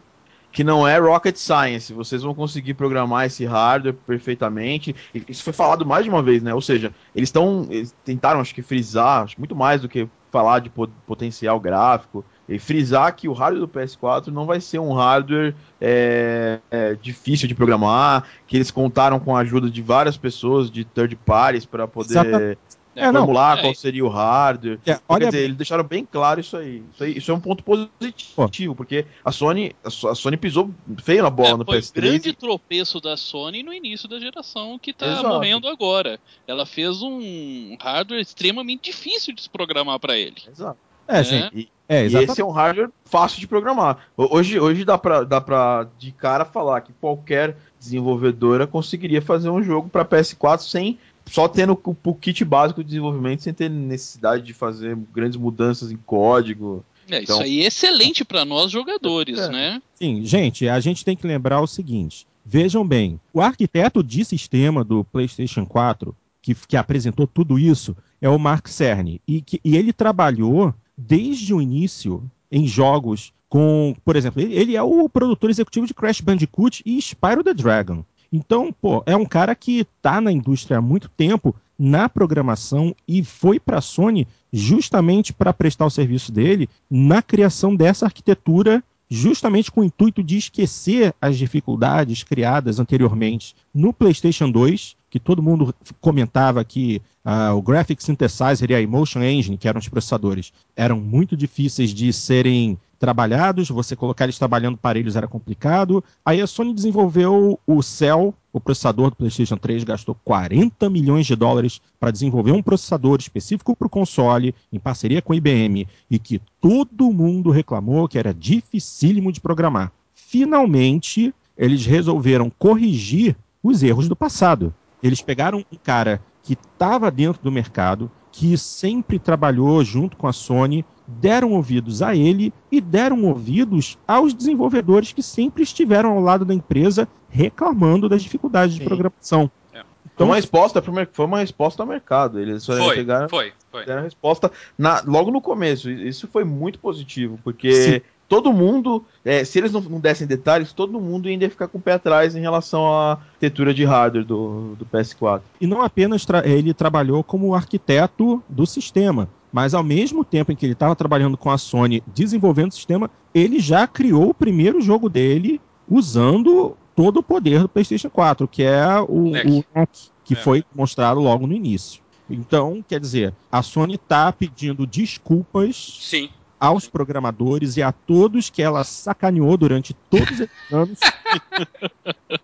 que 0.50 0.64
não 0.64 0.86
é 0.86 0.98
rocket 0.98 1.36
science. 1.36 1.92
Vocês 1.92 2.22
vão 2.24 2.34
conseguir 2.34 2.74
programar 2.74 3.26
esse 3.26 3.44
hardware 3.44 3.94
perfeitamente. 3.94 4.96
Isso 5.28 5.44
foi 5.44 5.52
falado 5.52 5.86
mais 5.86 6.02
de 6.02 6.10
uma 6.10 6.24
vez, 6.24 6.42
né? 6.42 6.52
Ou 6.52 6.60
seja, 6.60 6.92
eles 7.14 7.28
estão 7.28 7.68
tentaram 8.04 8.40
acho 8.40 8.52
que 8.52 8.62
frisar, 8.62 9.22
acho, 9.22 9.38
muito 9.38 9.54
mais 9.54 9.80
do 9.80 9.88
que 9.88 10.08
falar 10.28 10.58
de 10.58 10.72
potencial 11.06 11.60
gráfico 11.60 12.24
e 12.48 12.58
frisar 12.58 13.14
que 13.14 13.28
o 13.28 13.32
hardware 13.32 13.64
do 13.64 13.68
PS4 13.68 14.32
não 14.32 14.46
vai 14.46 14.60
ser 14.60 14.80
um 14.80 14.92
hardware 14.92 15.54
é, 15.80 16.58
é, 16.68 16.94
difícil 16.96 17.46
de 17.46 17.54
programar, 17.54 18.24
que 18.48 18.56
eles 18.56 18.72
contaram 18.72 19.20
com 19.20 19.36
a 19.36 19.40
ajuda 19.42 19.70
de 19.70 19.80
várias 19.80 20.16
pessoas 20.16 20.68
de 20.68 20.84
third 20.84 21.14
parties 21.14 21.64
para 21.64 21.86
poder 21.86 22.58
é, 22.96 23.12
formular 23.12 23.56
não, 23.56 23.62
qual 23.62 23.72
é. 23.72 23.74
seria 23.74 24.04
o 24.04 24.08
hardware. 24.08 24.78
É, 24.86 24.98
olha... 25.08 25.24
Quer 25.24 25.30
dizer, 25.32 25.44
eles 25.44 25.56
deixaram 25.56 25.84
bem 25.84 26.04
claro 26.04 26.40
isso 26.40 26.56
aí. 26.56 26.82
Isso, 26.92 27.04
aí, 27.04 27.18
isso 27.18 27.30
é 27.30 27.34
um 27.34 27.40
ponto 27.40 27.62
positivo, 27.62 28.74
Pô. 28.74 28.76
porque 28.76 29.06
a 29.24 29.32
Sony, 29.32 29.74
a 29.82 29.90
Sony 29.90 30.36
pisou 30.36 30.70
feio 31.02 31.22
na 31.22 31.30
bola 31.30 31.50
é, 31.50 31.56
no 31.56 31.64
PS3. 31.64 31.92
Foi 31.92 32.00
o 32.00 32.02
grande 32.02 32.32
tropeço 32.32 33.00
da 33.00 33.16
Sony 33.16 33.62
no 33.62 33.72
início 33.72 34.08
da 34.08 34.18
geração 34.18 34.78
que 34.78 34.90
está 34.90 35.22
morrendo 35.22 35.68
agora. 35.68 36.18
Ela 36.46 36.66
fez 36.66 37.02
um 37.02 37.76
hardware 37.80 38.20
extremamente 38.20 38.90
difícil 38.90 39.34
de 39.34 39.42
se 39.42 39.50
programar 39.50 39.98
para 39.98 40.16
ele. 40.16 40.36
Exato. 40.48 40.78
É, 41.06 41.20
é. 41.20 41.24
sim. 41.24 41.50
E, 41.52 41.68
é, 41.88 42.06
e 42.06 42.16
esse 42.16 42.40
é 42.40 42.44
um 42.44 42.50
hardware 42.50 42.90
fácil 43.04 43.40
de 43.40 43.46
programar. 43.46 43.98
Hoje, 44.16 44.58
hoje 44.58 44.84
dá 44.84 44.96
para 44.96 45.22
dá 45.22 45.40
pra 45.40 45.86
de 45.98 46.12
cara 46.12 46.44
falar 46.44 46.80
que 46.80 46.94
qualquer 46.94 47.58
desenvolvedora 47.78 48.66
conseguiria 48.66 49.20
fazer 49.20 49.50
um 49.50 49.62
jogo 49.62 49.88
para 49.90 50.04
PS4 50.04 50.60
sem 50.60 50.98
só 51.26 51.48
tendo 51.48 51.78
o 52.04 52.14
kit 52.14 52.44
básico 52.44 52.82
de 52.82 52.88
desenvolvimento 52.88 53.42
sem 53.42 53.52
ter 53.52 53.70
necessidade 53.70 54.42
de 54.42 54.52
fazer 54.52 54.96
grandes 55.12 55.38
mudanças 55.38 55.90
em 55.90 55.96
código. 55.96 56.84
É, 57.10 57.22
então... 57.22 57.36
isso 57.36 57.44
aí 57.44 57.62
é 57.62 57.66
excelente 57.66 58.24
para 58.24 58.44
nós 58.44 58.70
jogadores, 58.70 59.38
é. 59.38 59.48
né? 59.48 59.82
Sim, 59.94 60.24
gente, 60.24 60.68
a 60.68 60.80
gente 60.80 61.04
tem 61.04 61.16
que 61.16 61.26
lembrar 61.26 61.60
o 61.60 61.66
seguinte: 61.66 62.26
vejam 62.44 62.86
bem, 62.86 63.20
o 63.32 63.40
arquiteto 63.40 64.02
de 64.02 64.24
sistema 64.24 64.84
do 64.84 65.04
PlayStation 65.04 65.66
4, 65.66 66.14
que, 66.40 66.54
que 66.54 66.76
apresentou 66.76 67.26
tudo 67.26 67.58
isso, 67.58 67.96
é 68.20 68.28
o 68.28 68.38
Mark 68.38 68.68
Cerny. 68.68 69.20
E, 69.26 69.40
que, 69.40 69.60
e 69.64 69.76
ele 69.76 69.92
trabalhou 69.92 70.74
desde 70.96 71.52
o 71.52 71.60
início 71.60 72.22
em 72.50 72.66
jogos 72.66 73.32
com, 73.48 73.94
por 74.04 74.16
exemplo, 74.16 74.42
ele, 74.42 74.54
ele 74.54 74.76
é 74.76 74.82
o 74.82 75.08
produtor 75.08 75.48
executivo 75.48 75.86
de 75.86 75.94
Crash 75.94 76.20
Bandicoot 76.20 76.82
e 76.84 77.00
Spyro 77.00 77.44
the 77.44 77.54
Dragon. 77.54 78.04
Então, 78.36 78.72
pô, 78.72 79.00
é 79.06 79.16
um 79.16 79.24
cara 79.24 79.54
que 79.54 79.82
está 79.82 80.20
na 80.20 80.32
indústria 80.32 80.78
há 80.78 80.82
muito 80.82 81.08
tempo, 81.08 81.54
na 81.78 82.08
programação, 82.08 82.92
e 83.06 83.22
foi 83.22 83.60
para 83.60 83.78
a 83.78 83.80
Sony 83.80 84.26
justamente 84.52 85.32
para 85.32 85.52
prestar 85.52 85.86
o 85.86 85.90
serviço 85.90 86.32
dele 86.32 86.68
na 86.90 87.22
criação 87.22 87.76
dessa 87.76 88.06
arquitetura 88.06 88.82
justamente 89.08 89.70
com 89.70 89.82
o 89.82 89.84
intuito 89.84 90.20
de 90.20 90.36
esquecer 90.36 91.14
as 91.22 91.38
dificuldades 91.38 92.24
criadas 92.24 92.80
anteriormente 92.80 93.54
no 93.72 93.92
PlayStation 93.92 94.50
2, 94.50 94.96
que 95.08 95.20
todo 95.20 95.40
mundo 95.42 95.72
comentava 96.00 96.64
que 96.64 97.00
uh, 97.24 97.54
o 97.54 97.62
Graphic 97.62 98.02
Synthesizer 98.02 98.68
e 98.68 98.74
a 98.74 98.82
Emotion 98.82 99.22
Engine, 99.22 99.56
que 99.56 99.68
eram 99.68 99.78
os 99.78 99.88
processadores, 99.88 100.52
eram 100.74 100.98
muito 100.98 101.36
difíceis 101.36 101.90
de 101.90 102.12
serem 102.12 102.76
trabalhados, 103.04 103.68
você 103.68 103.94
colocar 103.94 104.24
eles 104.24 104.38
trabalhando 104.38 104.78
parelhos 104.78 105.14
era 105.14 105.28
complicado. 105.28 106.02
Aí 106.24 106.40
a 106.40 106.46
Sony 106.46 106.72
desenvolveu 106.72 107.60
o 107.66 107.82
Cell, 107.82 108.34
o 108.50 108.58
processador 108.58 109.10
do 109.10 109.16
PlayStation 109.16 109.58
3, 109.58 109.84
gastou 109.84 110.16
40 110.24 110.88
milhões 110.88 111.26
de 111.26 111.36
dólares 111.36 111.82
para 112.00 112.10
desenvolver 112.10 112.52
um 112.52 112.62
processador 112.62 113.18
específico 113.20 113.76
para 113.76 113.86
o 113.86 113.90
console, 113.90 114.54
em 114.72 114.78
parceria 114.78 115.20
com 115.20 115.34
a 115.34 115.36
IBM, 115.36 115.86
e 116.10 116.18
que 116.18 116.40
todo 116.62 117.12
mundo 117.12 117.50
reclamou 117.50 118.08
que 118.08 118.18
era 118.18 118.32
dificílimo 118.32 119.30
de 119.30 119.38
programar. 119.38 119.92
Finalmente, 120.14 121.34
eles 121.58 121.84
resolveram 121.84 122.50
corrigir 122.58 123.36
os 123.62 123.82
erros 123.82 124.08
do 124.08 124.16
passado. 124.16 124.74
Eles 125.02 125.20
pegaram 125.20 125.58
um 125.58 125.76
cara 125.82 126.22
que 126.42 126.54
estava 126.54 127.10
dentro 127.10 127.42
do 127.42 127.52
mercado, 127.52 128.10
que 128.36 128.58
sempre 128.58 129.16
trabalhou 129.16 129.84
junto 129.84 130.16
com 130.16 130.26
a 130.26 130.32
Sony, 130.32 130.84
deram 131.06 131.52
ouvidos 131.52 132.02
a 132.02 132.16
ele 132.16 132.52
e 132.70 132.80
deram 132.80 133.24
ouvidos 133.26 133.96
aos 134.08 134.34
desenvolvedores 134.34 135.12
que 135.12 135.22
sempre 135.22 135.62
estiveram 135.62 136.10
ao 136.10 136.20
lado 136.20 136.44
da 136.44 136.52
empresa 136.52 137.06
reclamando 137.30 138.08
das 138.08 138.24
dificuldades 138.24 138.74
Sim. 138.74 138.80
de 138.80 138.86
programação. 138.86 139.48
É. 139.72 139.78
Então, 139.78 139.86
foi 140.16 140.26
uma 140.26 140.34
resposta 140.34 140.82
foi 141.12 141.26
uma 141.26 141.38
resposta 141.38 141.84
ao 141.84 141.86
mercado. 141.86 142.40
Eles 142.40 142.66
foi, 142.66 142.96
pegaram, 142.96 143.28
foi, 143.28 143.52
foi. 143.70 143.86
deram 143.86 144.00
a 144.00 144.04
resposta 144.04 144.50
na, 144.76 145.00
logo 145.06 145.30
no 145.30 145.40
começo. 145.40 145.88
Isso 145.88 146.26
foi 146.26 146.42
muito 146.42 146.80
positivo, 146.80 147.38
porque 147.44 147.72
Sim 147.72 148.00
todo 148.28 148.52
mundo, 148.52 149.04
é, 149.24 149.44
se 149.44 149.58
eles 149.58 149.72
não, 149.72 149.80
não, 149.80 150.00
dessem 150.00 150.26
detalhes, 150.26 150.72
todo 150.72 151.00
mundo 151.00 151.28
ainda 151.28 151.44
ia 151.44 151.50
ficar 151.50 151.68
com 151.68 151.78
o 151.78 151.80
pé 151.80 151.92
atrás 151.92 152.34
em 152.34 152.40
relação 152.40 152.92
à 152.92 153.12
arquitetura 153.12 153.74
de 153.74 153.84
hardware 153.84 154.24
do, 154.24 154.74
do 154.76 154.86
PS4. 154.86 155.42
E 155.60 155.66
não 155.66 155.82
apenas 155.82 156.24
tra 156.24 156.46
ele 156.46 156.74
trabalhou 156.74 157.22
como 157.22 157.54
arquiteto 157.54 158.42
do 158.48 158.66
sistema. 158.66 159.28
Mas 159.52 159.72
ao 159.72 159.84
mesmo 159.84 160.24
tempo 160.24 160.50
em 160.50 160.56
que 160.56 160.66
ele 160.66 160.72
estava 160.72 160.96
trabalhando 160.96 161.36
com 161.36 161.48
a 161.48 161.56
Sony 161.56 162.02
desenvolvendo 162.12 162.72
o 162.72 162.74
sistema, 162.74 163.08
ele 163.32 163.60
já 163.60 163.86
criou 163.86 164.30
o 164.30 164.34
primeiro 164.34 164.80
jogo 164.80 165.08
dele 165.08 165.60
usando 165.88 166.76
todo 166.96 167.18
o 167.18 167.22
poder 167.22 167.60
do 167.60 167.68
PlayStation 167.68 168.10
4, 168.10 168.48
que 168.48 168.62
é 168.62 168.84
o 169.08 169.30
NEC, 169.30 169.46
o 169.46 169.64
NEC 169.74 169.90
que 170.24 170.34
é. 170.34 170.36
foi 170.36 170.64
mostrado 170.74 171.20
logo 171.20 171.46
no 171.46 171.52
início. 171.52 172.02
Então, 172.28 172.82
quer 172.86 172.98
dizer, 172.98 173.34
a 173.52 173.62
Sony 173.62 173.94
está 173.94 174.32
pedindo 174.32 174.86
desculpas 174.86 175.98
Sim. 176.00 176.30
Aos 176.58 176.88
programadores 176.88 177.76
e 177.76 177.82
a 177.82 177.92
todos 177.92 178.50
que 178.50 178.62
ela 178.62 178.84
sacaneou 178.84 179.56
durante 179.56 179.94
todos 180.10 180.40
esses 180.40 180.50
anos, 180.72 180.98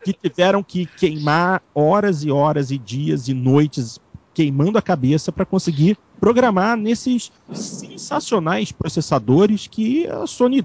que 0.04 0.12
tiveram 0.12 0.62
que 0.62 0.86
queimar 0.86 1.62
horas 1.74 2.24
e 2.24 2.30
horas 2.30 2.70
e 2.70 2.78
dias 2.78 3.28
e 3.28 3.34
noites 3.34 3.98
queimando 4.34 4.78
a 4.78 4.82
cabeça 4.82 5.32
para 5.32 5.44
conseguir 5.44 5.98
programar 6.20 6.76
nesses 6.76 7.32
sensacionais 7.52 8.72
processadores 8.72 9.66
que 9.66 10.06
a 10.06 10.26
Sony 10.26 10.64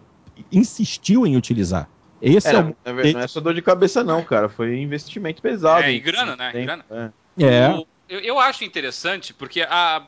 insistiu 0.52 1.26
em 1.26 1.36
utilizar. 1.36 1.90
Esse 2.22 2.48
é, 2.48 2.56
é 2.56 2.60
o... 2.60 2.76
Não 3.14 3.20
é 3.20 3.28
só 3.28 3.40
dor 3.40 3.54
de 3.54 3.62
cabeça, 3.62 4.04
não, 4.04 4.24
cara. 4.24 4.50
Foi 4.50 4.80
investimento 4.80 5.42
pesado. 5.42 5.84
É, 5.84 5.92
e 5.92 6.00
grana, 6.00 6.36
né? 6.36 6.52
Grana. 6.52 6.86
É. 6.90 7.44
é. 7.44 7.70
O, 7.72 7.86
eu, 8.08 8.20
eu, 8.20 8.40
acho 8.40 8.64
interessante, 8.64 9.34
porque 9.34 9.62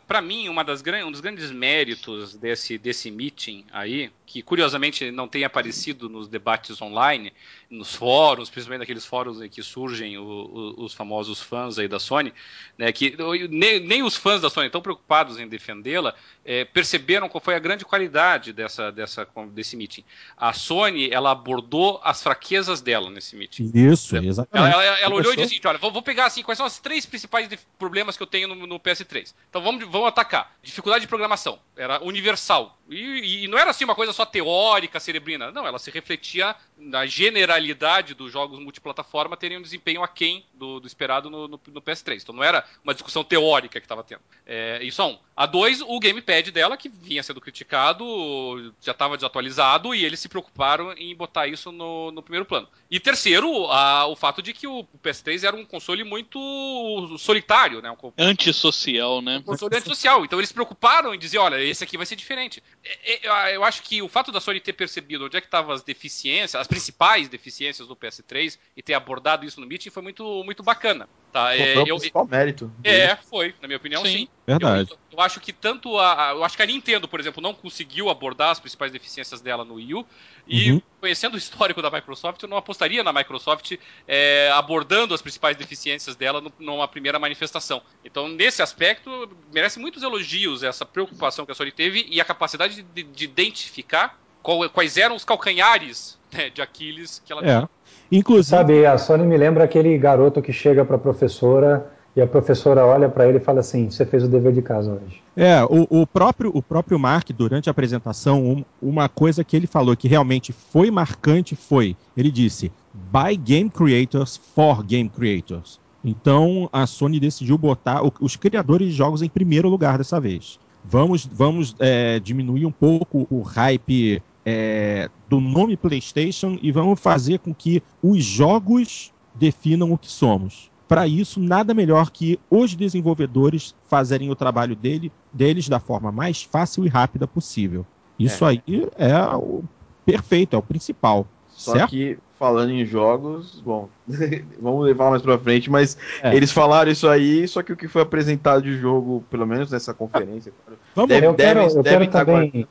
para 0.07 0.21
mim, 0.21 0.49
uma 0.49 0.63
das, 0.63 0.83
um 1.05 1.11
dos 1.11 1.21
grandes 1.21 1.51
méritos 1.51 2.35
desse, 2.35 2.77
desse 2.77 3.09
meeting 3.09 3.65
aí, 3.71 4.11
que 4.27 4.41
curiosamente 4.41 5.09
não 5.09 5.25
tem 5.25 5.45
aparecido 5.45 6.09
nos 6.09 6.27
debates 6.27 6.81
online, 6.81 7.31
nos 7.69 7.95
fóruns, 7.95 8.49
principalmente 8.49 8.81
naqueles 8.81 9.05
fóruns 9.05 9.41
em 9.41 9.47
que 9.47 9.63
surgem 9.63 10.17
o, 10.17 10.21
o, 10.21 10.83
os 10.83 10.93
famosos 10.93 11.41
fãs 11.41 11.79
aí 11.79 11.87
da 11.87 11.97
Sony, 11.97 12.33
né, 12.77 12.91
que 12.91 13.15
nem, 13.49 13.79
nem 13.79 14.03
os 14.03 14.17
fãs 14.17 14.41
da 14.41 14.49
Sony 14.49 14.65
estão 14.67 14.81
preocupados 14.81 15.39
em 15.39 15.47
defendê-la, 15.47 16.13
é, 16.43 16.65
perceberam 16.65 17.29
qual 17.29 17.41
foi 17.41 17.55
a 17.55 17.59
grande 17.59 17.85
qualidade 17.85 18.51
dessa, 18.51 18.91
dessa, 18.91 19.25
desse 19.53 19.77
meeting. 19.77 20.03
A 20.35 20.51
Sony, 20.51 21.09
ela 21.09 21.31
abordou 21.31 22.01
as 22.03 22.21
fraquezas 22.21 22.81
dela 22.81 23.09
nesse 23.09 23.33
meeting. 23.33 23.71
Isso, 23.73 24.17
exatamente. 24.17 24.73
Ela, 24.73 24.83
ela, 24.83 24.99
ela 24.99 25.15
olhou 25.15 25.31
e 25.31 25.37
disse 25.37 25.55
assim, 25.55 25.67
olha, 25.67 25.77
vou, 25.77 25.91
vou, 25.91 26.01
pegar 26.01 26.25
assim, 26.25 26.43
quais 26.43 26.57
são 26.57 26.65
as 26.65 26.79
três 26.79 27.05
principais 27.05 27.47
problemas 27.79 28.17
que 28.17 28.23
eu 28.23 28.27
tenho 28.27 28.49
no, 28.49 28.67
no 28.67 28.77
PS3. 28.77 29.33
Então 29.49 29.61
vamos, 29.61 29.85
vamos 29.85 30.09
atacar. 30.09 30.53
Dificuldade 30.61 31.03
de 31.03 31.07
programação, 31.07 31.59
era 31.77 32.03
universal. 32.03 32.76
E, 32.89 33.43
e 33.43 33.47
não 33.47 33.57
era 33.57 33.71
assim 33.71 33.83
uma 33.83 33.95
coisa 33.95 34.13
só 34.13 34.25
teórica, 34.25 34.99
cerebrina. 34.99 35.51
Não, 35.51 35.67
ela 35.67 35.79
se 35.79 35.91
refletia 35.91 36.55
na 36.77 37.05
generalidade 37.05 38.13
dos 38.13 38.31
jogos 38.31 38.59
multiplataforma 38.59 39.35
terem 39.35 39.57
um 39.57 39.61
desempenho 39.61 40.03
aquém 40.03 40.45
do, 40.53 40.79
do 40.79 40.87
esperado 40.87 41.29
no, 41.29 41.47
no, 41.47 41.59
no, 41.67 41.81
PS3. 41.81 42.21
Então 42.21 42.35
não 42.35 42.43
era 42.43 42.63
uma 42.83 42.93
discussão 42.93 43.23
teórica 43.23 43.79
que 43.79 43.85
estava 43.85 44.03
tendo. 44.03 44.21
É, 44.45 44.83
isso 44.83 45.01
é 45.01 45.05
um. 45.05 45.17
A 45.35 45.45
dois, 45.45 45.81
o 45.81 45.99
gamepad 45.99 46.51
dela, 46.51 46.77
que 46.77 46.89
vinha 46.89 47.21
sendo 47.21 47.41
criticado, 47.41 48.73
já 48.81 48.91
estava 48.91 49.15
desatualizado 49.15 49.93
e 49.93 50.03
eles 50.03 50.19
se 50.19 50.29
preocuparam 50.29 50.93
em 50.93 51.15
botar 51.15 51.47
isso 51.47 51.71
no, 51.71 52.11
no 52.11 52.23
primeiro 52.23 52.45
plano. 52.45 52.67
E 52.89 52.99
terceiro, 52.99 53.67
a, 53.67 54.07
o 54.07 54.15
fato 54.15 54.41
de 54.41 54.53
que 54.53 54.67
o, 54.67 54.79
o 54.79 54.99
PS3 55.03 55.43
era 55.43 55.55
um 55.55 55.65
console 55.65 56.03
muito 56.03 57.17
solitário, 57.17 57.81
né? 57.81 57.91
Um, 57.91 58.11
antissocial, 58.17 59.21
né? 59.21 59.37
Um 59.37 59.43
console 59.43 59.75
antissocial. 59.75 60.25
Então 60.25 60.39
eles 60.39 60.49
se 60.49 60.53
preocuparam 60.53 61.13
em 61.13 61.19
dizer, 61.19 61.37
olha, 61.37 61.61
esse 61.61 61.83
aqui 61.83 61.97
vai 61.97 62.05
ser 62.05 62.15
diferente. 62.15 62.63
É, 62.83 63.27
é, 63.27 63.55
eu 63.55 63.63
acho 63.63 63.83
que 63.83 64.01
o 64.01 64.07
fato 64.07 64.31
da 64.31 64.39
Sony 64.39 64.59
ter 64.59 64.73
percebido 64.73 65.25
onde 65.25 65.37
é 65.37 65.41
que 65.41 65.47
estavam 65.47 65.73
as 65.73 65.83
deficiências, 65.83 66.66
as 66.67 66.69
principais 66.69 67.29
deficiências 67.29 67.87
do 67.87 67.95
PS3 67.95 68.59
e 68.75 68.83
ter 68.83 68.93
abordado 68.93 69.45
isso 69.45 69.61
no 69.61 69.65
meeting 69.65 69.89
foi 69.89 70.03
muito, 70.03 70.43
muito 70.43 70.61
bacana. 70.61 71.07
Tá, 71.31 71.55
é, 71.55 71.73
foi 71.73 71.83
o 71.83 71.97
principal 71.97 72.23
eu, 72.23 72.27
mérito. 72.27 72.71
É, 72.83 73.15
foi, 73.15 73.55
na 73.61 73.67
minha 73.67 73.77
opinião, 73.77 74.03
sim. 74.05 74.11
sim. 74.11 74.29
Verdade. 74.45 74.91
Eu, 74.91 74.97
eu, 75.13 75.21
acho 75.21 75.39
que 75.39 75.53
tanto 75.53 75.97
a, 75.97 76.31
Eu 76.31 76.43
acho 76.43 76.55
que 76.55 76.63
a 76.63 76.65
Nintendo, 76.65 77.07
por 77.07 77.19
exemplo, 77.19 77.41
não 77.41 77.53
conseguiu 77.53 78.09
abordar 78.09 78.49
as 78.49 78.59
principais 78.59 78.91
deficiências 78.91 79.39
dela 79.41 79.63
no 79.63 79.75
Wii 79.75 79.93
U. 79.93 80.05
E 80.47 80.71
uhum. 80.71 80.81
conhecendo 80.99 81.35
o 81.35 81.37
histórico 81.37 81.81
da 81.81 81.89
Microsoft, 81.89 82.41
eu 82.41 82.49
não 82.49 82.57
apostaria 82.57 83.03
na 83.03 83.13
Microsoft 83.13 83.73
é, 84.07 84.49
abordando 84.53 85.13
as 85.13 85.21
principais 85.21 85.55
deficiências 85.55 86.15
dela 86.15 86.41
no, 86.41 86.51
numa 86.59 86.87
primeira 86.87 87.19
manifestação. 87.19 87.81
Então, 88.03 88.27
nesse 88.27 88.61
aspecto, 88.61 89.29
merece 89.53 89.79
muitos 89.79 90.03
elogios 90.03 90.63
essa 90.63 90.85
preocupação 90.85 91.45
que 91.45 91.51
a 91.51 91.55
Sony 91.55 91.71
teve 91.71 92.05
e 92.09 92.19
a 92.19 92.25
capacidade 92.25 92.81
de, 92.81 93.03
de 93.03 93.25
identificar 93.25 94.17
qual, 94.47 94.69
quais 94.69 94.95
eram 94.95 95.13
os 95.13 95.25
calcanhares 95.25 96.17
né, 96.33 96.49
de 96.49 96.61
Aquiles 96.61 97.21
que 97.25 97.33
ela 97.33 97.41
é. 97.41 97.57
tinha. 97.57 97.69
Inclusive... 98.09 98.57
Sabe, 98.57 98.85
a 98.85 98.97
Sony 98.97 99.25
me 99.25 99.35
lembra 99.35 99.65
aquele 99.65 99.97
garoto 99.97 100.41
que 100.41 100.53
chega 100.53 100.85
para 100.85 100.95
a 100.95 100.99
professora 100.99 101.91
e 102.15 102.21
a 102.21 102.25
professora 102.25 102.85
olha 102.85 103.09
para 103.09 103.27
ele 103.27 103.39
e 103.39 103.41
fala 103.41 103.59
assim: 103.59 103.91
Você 103.91 104.05
fez 104.05 104.23
o 104.23 104.27
dever 104.29 104.53
de 104.53 104.61
casa 104.61 104.89
hoje. 104.89 105.21
É, 105.35 105.61
o, 105.65 106.01
o, 106.01 106.07
próprio, 106.07 106.49
o 106.53 106.63
próprio 106.63 106.97
Mark, 106.97 107.29
durante 107.31 107.69
a 107.69 107.71
apresentação, 107.71 108.41
um, 108.41 108.65
uma 108.81 109.09
coisa 109.09 109.43
que 109.43 109.53
ele 109.53 109.67
falou 109.67 109.97
que 109.97 110.07
realmente 110.07 110.53
foi 110.53 110.89
marcante 110.89 111.53
foi: 111.53 111.97
ele 112.15 112.31
disse, 112.31 112.71
by 112.93 113.35
game 113.35 113.69
creators 113.69 114.37
for 114.55 114.81
game 114.81 115.09
creators. 115.09 115.77
Então 116.05 116.69
a 116.71 116.87
Sony 116.87 117.19
decidiu 117.19 117.57
botar 117.57 118.01
o, 118.01 118.13
os 118.21 118.37
criadores 118.37 118.87
de 118.87 118.93
jogos 118.93 119.21
em 119.21 119.27
primeiro 119.27 119.67
lugar 119.67 119.97
dessa 119.97 120.21
vez. 120.21 120.57
Vamos, 120.85 121.25
vamos 121.25 121.75
é, 121.79 122.17
diminuir 122.19 122.65
um 122.65 122.71
pouco 122.71 123.27
o 123.29 123.41
hype 123.41 124.23
é, 124.49 125.09
do 125.27 125.41
nome 125.41 125.75
PlayStation 125.75 126.57
e 126.61 126.71
vamos 126.71 127.01
fazer 127.01 127.39
com 127.39 127.53
que 127.53 127.83
os 128.01 128.23
jogos 128.23 129.11
definam 129.35 129.91
o 129.91 129.97
que 129.97 130.09
somos. 130.09 130.71
Para 130.87 131.05
isso, 131.05 131.37
nada 131.37 131.73
melhor 131.73 132.09
que 132.11 132.39
os 132.49 132.73
desenvolvedores 132.73 133.75
fazerem 133.89 134.29
o 134.31 134.35
trabalho 134.35 134.73
dele, 134.73 135.11
deles 135.33 135.67
da 135.67 135.81
forma 135.81 136.13
mais 136.13 136.43
fácil 136.43 136.85
e 136.85 136.87
rápida 136.87 137.27
possível. 137.27 137.85
Isso 138.17 138.45
é. 138.45 138.47
aí 138.47 138.63
é 138.97 139.35
o 139.35 139.65
perfeito, 140.05 140.55
é 140.55 140.59
o 140.59 140.63
principal. 140.63 141.27
Só 141.49 141.73
certo? 141.73 141.89
que 141.89 142.17
falando 142.39 142.71
em 142.71 142.85
jogos, 142.85 143.61
bom, 143.65 143.89
vamos 144.61 144.85
levar 144.85 145.09
mais 145.09 145.21
para 145.21 145.37
frente, 145.37 145.69
mas 145.69 145.97
é. 146.23 146.33
eles 146.33 146.53
falaram 146.53 146.89
isso 146.89 147.09
aí, 147.09 147.45
só 147.49 147.61
que 147.61 147.73
o 147.73 147.75
que 147.75 147.89
foi 147.89 148.03
apresentado 148.03 148.61
de 148.61 148.77
jogo, 148.77 149.25
pelo 149.29 149.45
menos 149.45 149.69
nessa 149.71 149.93
conferência, 149.93 150.53
vamos, 150.95 151.09
deve, 151.09 151.27
eu 151.27 151.33
quero, 151.33 151.59
deve, 151.59 151.79
eu 151.79 151.83
quero 151.83 152.07
também 152.11 152.67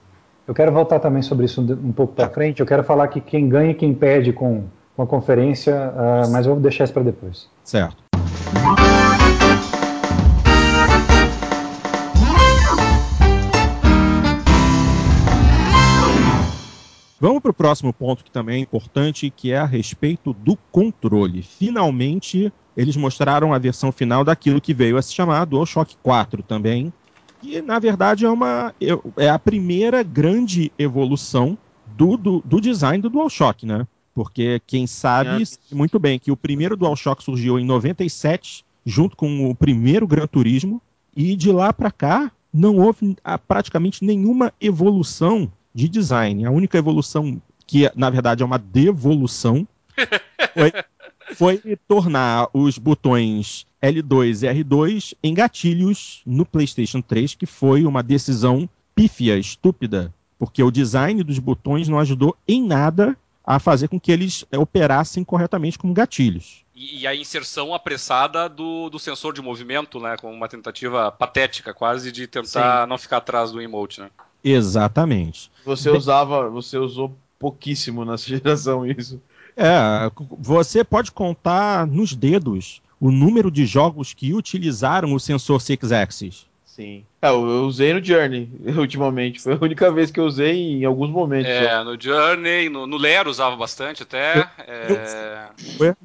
eu 0.47 0.55
quero 0.55 0.71
voltar 0.71 1.01
também 1.01 1.23
sobre 1.23 1.45
isso 1.45 1.61
um 1.61 1.93
pouco 1.93 2.15
para 2.15 2.29
frente. 2.29 2.61
Eu 2.61 2.67
quero 2.67 2.85
falar 2.85 3.09
que 3.09 3.21
quem 3.21 3.49
ganha 3.49 3.73
e 3.73 3.75
quem 3.75 3.93
perde 3.93 4.33
com, 4.33 4.65
com 4.95 5.03
a 5.03 5.07
conferência, 5.07 5.75
uh, 5.75 6.31
mas 6.31 6.47
vou 6.47 6.57
deixar 6.61 6.85
isso 6.85 6.93
para 6.93 7.03
depois. 7.03 7.49
Certo. 7.65 8.05
Vamos 17.19 17.41
para 17.43 17.51
o 17.51 17.55
próximo 17.55 17.93
ponto 17.93 18.23
que 18.23 18.31
também 18.31 18.57
é 18.57 18.61
importante, 18.61 19.31
que 19.31 19.51
é 19.51 19.59
a 19.59 19.65
respeito 19.65 20.33
do 20.33 20.57
controle. 20.71 21.43
Finalmente, 21.43 22.53
eles 22.77 22.95
mostraram 22.95 23.53
a 23.53 23.59
versão 23.59 23.91
final 23.91 24.23
daquilo 24.23 24.61
que 24.61 24.75
veio 24.75 24.97
a 24.97 25.03
se 25.03 25.13
chamar 25.13 25.47
DualShock 25.47 25.97
4 26.03 26.43
também, 26.43 26.93
que 27.41 27.61
na 27.63 27.79
verdade 27.79 28.25
é 28.25 28.31
uma 28.31 28.75
é 29.17 29.29
a 29.29 29.39
primeira 29.39 30.03
grande 30.03 30.73
evolução 30.79 31.57
do, 31.97 32.17
do, 32.17 32.43
do 32.45 32.61
design 32.61 33.01
do 33.01 33.11
DualShock, 33.11 33.65
né? 33.65 33.87
Porque 34.15 34.61
quem 34.67 34.87
sabe 34.87 35.43
é. 35.43 35.75
muito 35.75 35.99
bem 35.99 36.19
que 36.19 36.33
o 36.33 36.37
primeiro 36.37 36.77
DualShock 36.77 37.23
surgiu 37.23 37.59
em 37.59 37.65
97, 37.65 38.65
junto 38.85 39.17
com 39.17 39.51
o 39.51 39.55
primeiro 39.55 40.07
Gran 40.07 40.27
Turismo, 40.27 40.81
e 41.15 41.37
de 41.37 41.53
lá 41.53 41.73
para 41.73 41.91
cá 41.91 42.33
não 42.53 42.79
houve 42.79 43.17
ah, 43.23 43.39
praticamente 43.39 44.05
nenhuma 44.05 44.53
evolução 44.61 45.51
de 45.75 45.89
design. 45.89 46.47
A 46.47 46.51
única 46.51 46.79
evolução 46.79 47.41
que 47.67 47.91
na 47.95 48.09
verdade 48.09 48.43
é 48.43 48.47
uma 48.47 48.59
devolução 48.59 49.67
foi, 50.55 50.73
foi 51.35 51.61
tornar 51.89 52.49
os 52.53 52.79
botões 52.79 53.67
L2 53.83 54.43
e 54.43 54.63
R2 54.63 55.15
em 55.23 55.35
gatilhos 55.35 56.23
no 56.25 56.45
PlayStation 56.45 57.01
3, 57.01 57.35
que 57.35 57.47
foi 57.47 57.85
uma 57.85 58.03
decisão 58.03 58.69
pífia, 58.95 59.39
estúpida, 59.39 60.13
porque 60.39 60.63
o 60.63 60.71
design 60.71 61.23
dos 61.23 61.39
botões 61.39 61.89
não 61.89 61.99
ajudou 61.99 62.37
em 62.47 62.65
nada 62.65 63.17
a 63.45 63.61
fazer 63.61 63.89
com 63.89 64.01
que 64.01 64.11
eles 64.11 64.45
operassem 64.53 65.23
corretamente 65.23 65.79
como 65.79 65.95
gatilhos. 65.95 66.65
E, 66.75 67.01
e 67.01 67.07
a 67.07 67.15
inserção 67.15 67.73
apressada 67.73 68.49
do, 68.49 68.91
do, 68.91 68.99
sensor 68.99 69.33
de 69.33 69.41
movimento, 69.41 70.01
né, 70.01 70.17
com 70.17 70.33
uma 70.33 70.49
tentativa 70.49 71.13
patética 71.13 71.73
quase 71.73 72.11
de 72.11 72.27
tentar 72.27 72.83
Sim. 72.83 72.89
não 72.89 72.99
ficar 72.99 73.19
atrás 73.19 73.53
do 73.53 73.61
emote, 73.61 74.01
né? 74.01 74.11
Exatamente. 74.43 75.51
Você 75.65 75.91
usava, 75.91 76.49
você 76.51 76.77
usou 76.77 77.17
pouquíssimo 77.39 78.05
nessa 78.05 78.27
geração 78.29 78.85
isso. 78.85 79.21
É, 79.57 80.11
você 80.39 80.85
pode 80.85 81.11
contar 81.11 81.87
nos 81.87 82.15
dedos 82.15 82.83
o 83.01 83.11
número 83.11 83.51
de 83.51 83.67
jogos 83.67 84.13
que 84.13 84.35
utilizaram 84.35 85.13
o 85.15 85.21
sensor 85.21 85.61
Six 85.61 85.93
Axis. 85.93 86.47
Sim. 86.77 87.07
É, 87.23 87.29
eu 87.29 87.65
usei 87.65 87.95
no 87.95 88.05
Journey, 88.05 88.51
ultimamente. 88.77 89.41
Foi 89.41 89.55
a 89.55 89.59
única 89.59 89.91
vez 89.91 90.11
que 90.11 90.21
eu 90.21 90.27
usei 90.27 90.75
em 90.75 90.85
alguns 90.85 91.09
momentos. 91.09 91.51
É, 91.51 91.71
só. 91.71 91.85
no 91.85 91.99
Journey, 91.99 92.69
no, 92.69 92.87
no 92.87 92.99
Lero 92.99 93.31
usava 93.31 93.57
bastante 93.57 94.03
até. 94.03 94.47
É... 94.59 95.49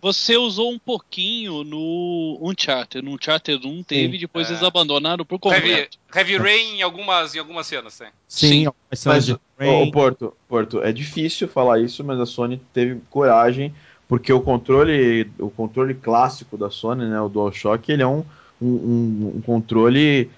Você 0.02 0.38
usou 0.38 0.72
um 0.72 0.80
pouquinho 0.80 1.66
no 1.66 2.40
Uncharted. 2.42 3.04
No 3.04 3.16
Uncharted 3.16 3.68
1 3.68 3.84
teve, 3.84 4.14
Sim, 4.14 4.20
depois 4.20 4.48
é. 4.48 4.54
eles 4.54 4.64
abandonaram 4.64 5.26
por 5.26 5.40
completo. 5.40 5.98
Heavy, 6.16 6.32
Heavy 6.32 6.38
Rain 6.38 6.78
em 6.78 6.82
algumas, 6.82 7.36
em 7.36 7.40
algumas 7.40 7.68
cenas, 7.68 7.98
tem. 7.98 8.08
Sim, 8.26 8.66
Sim. 8.94 9.10
mas, 9.10 9.36
o 9.70 9.92
Porto, 9.92 10.34
Porto, 10.48 10.82
é 10.82 10.92
difícil 10.92 11.48
falar 11.48 11.80
isso, 11.80 12.04
mas 12.04 12.20
a 12.20 12.26
Sony 12.26 12.62
teve 12.74 13.00
coragem, 13.10 13.74
porque 14.08 14.32
o 14.32 14.42
controle, 14.42 15.30
o 15.40 15.50
controle 15.50 15.94
clássico 15.94 16.58
da 16.58 16.70
Sony, 16.70 17.06
né, 17.06 17.20
o 17.22 17.30
DualShock, 17.30 17.92
ele 17.92 18.04
é 18.04 18.08
um, 18.08 18.24
um, 18.62 19.34
um 19.36 19.42
controle 19.46 20.30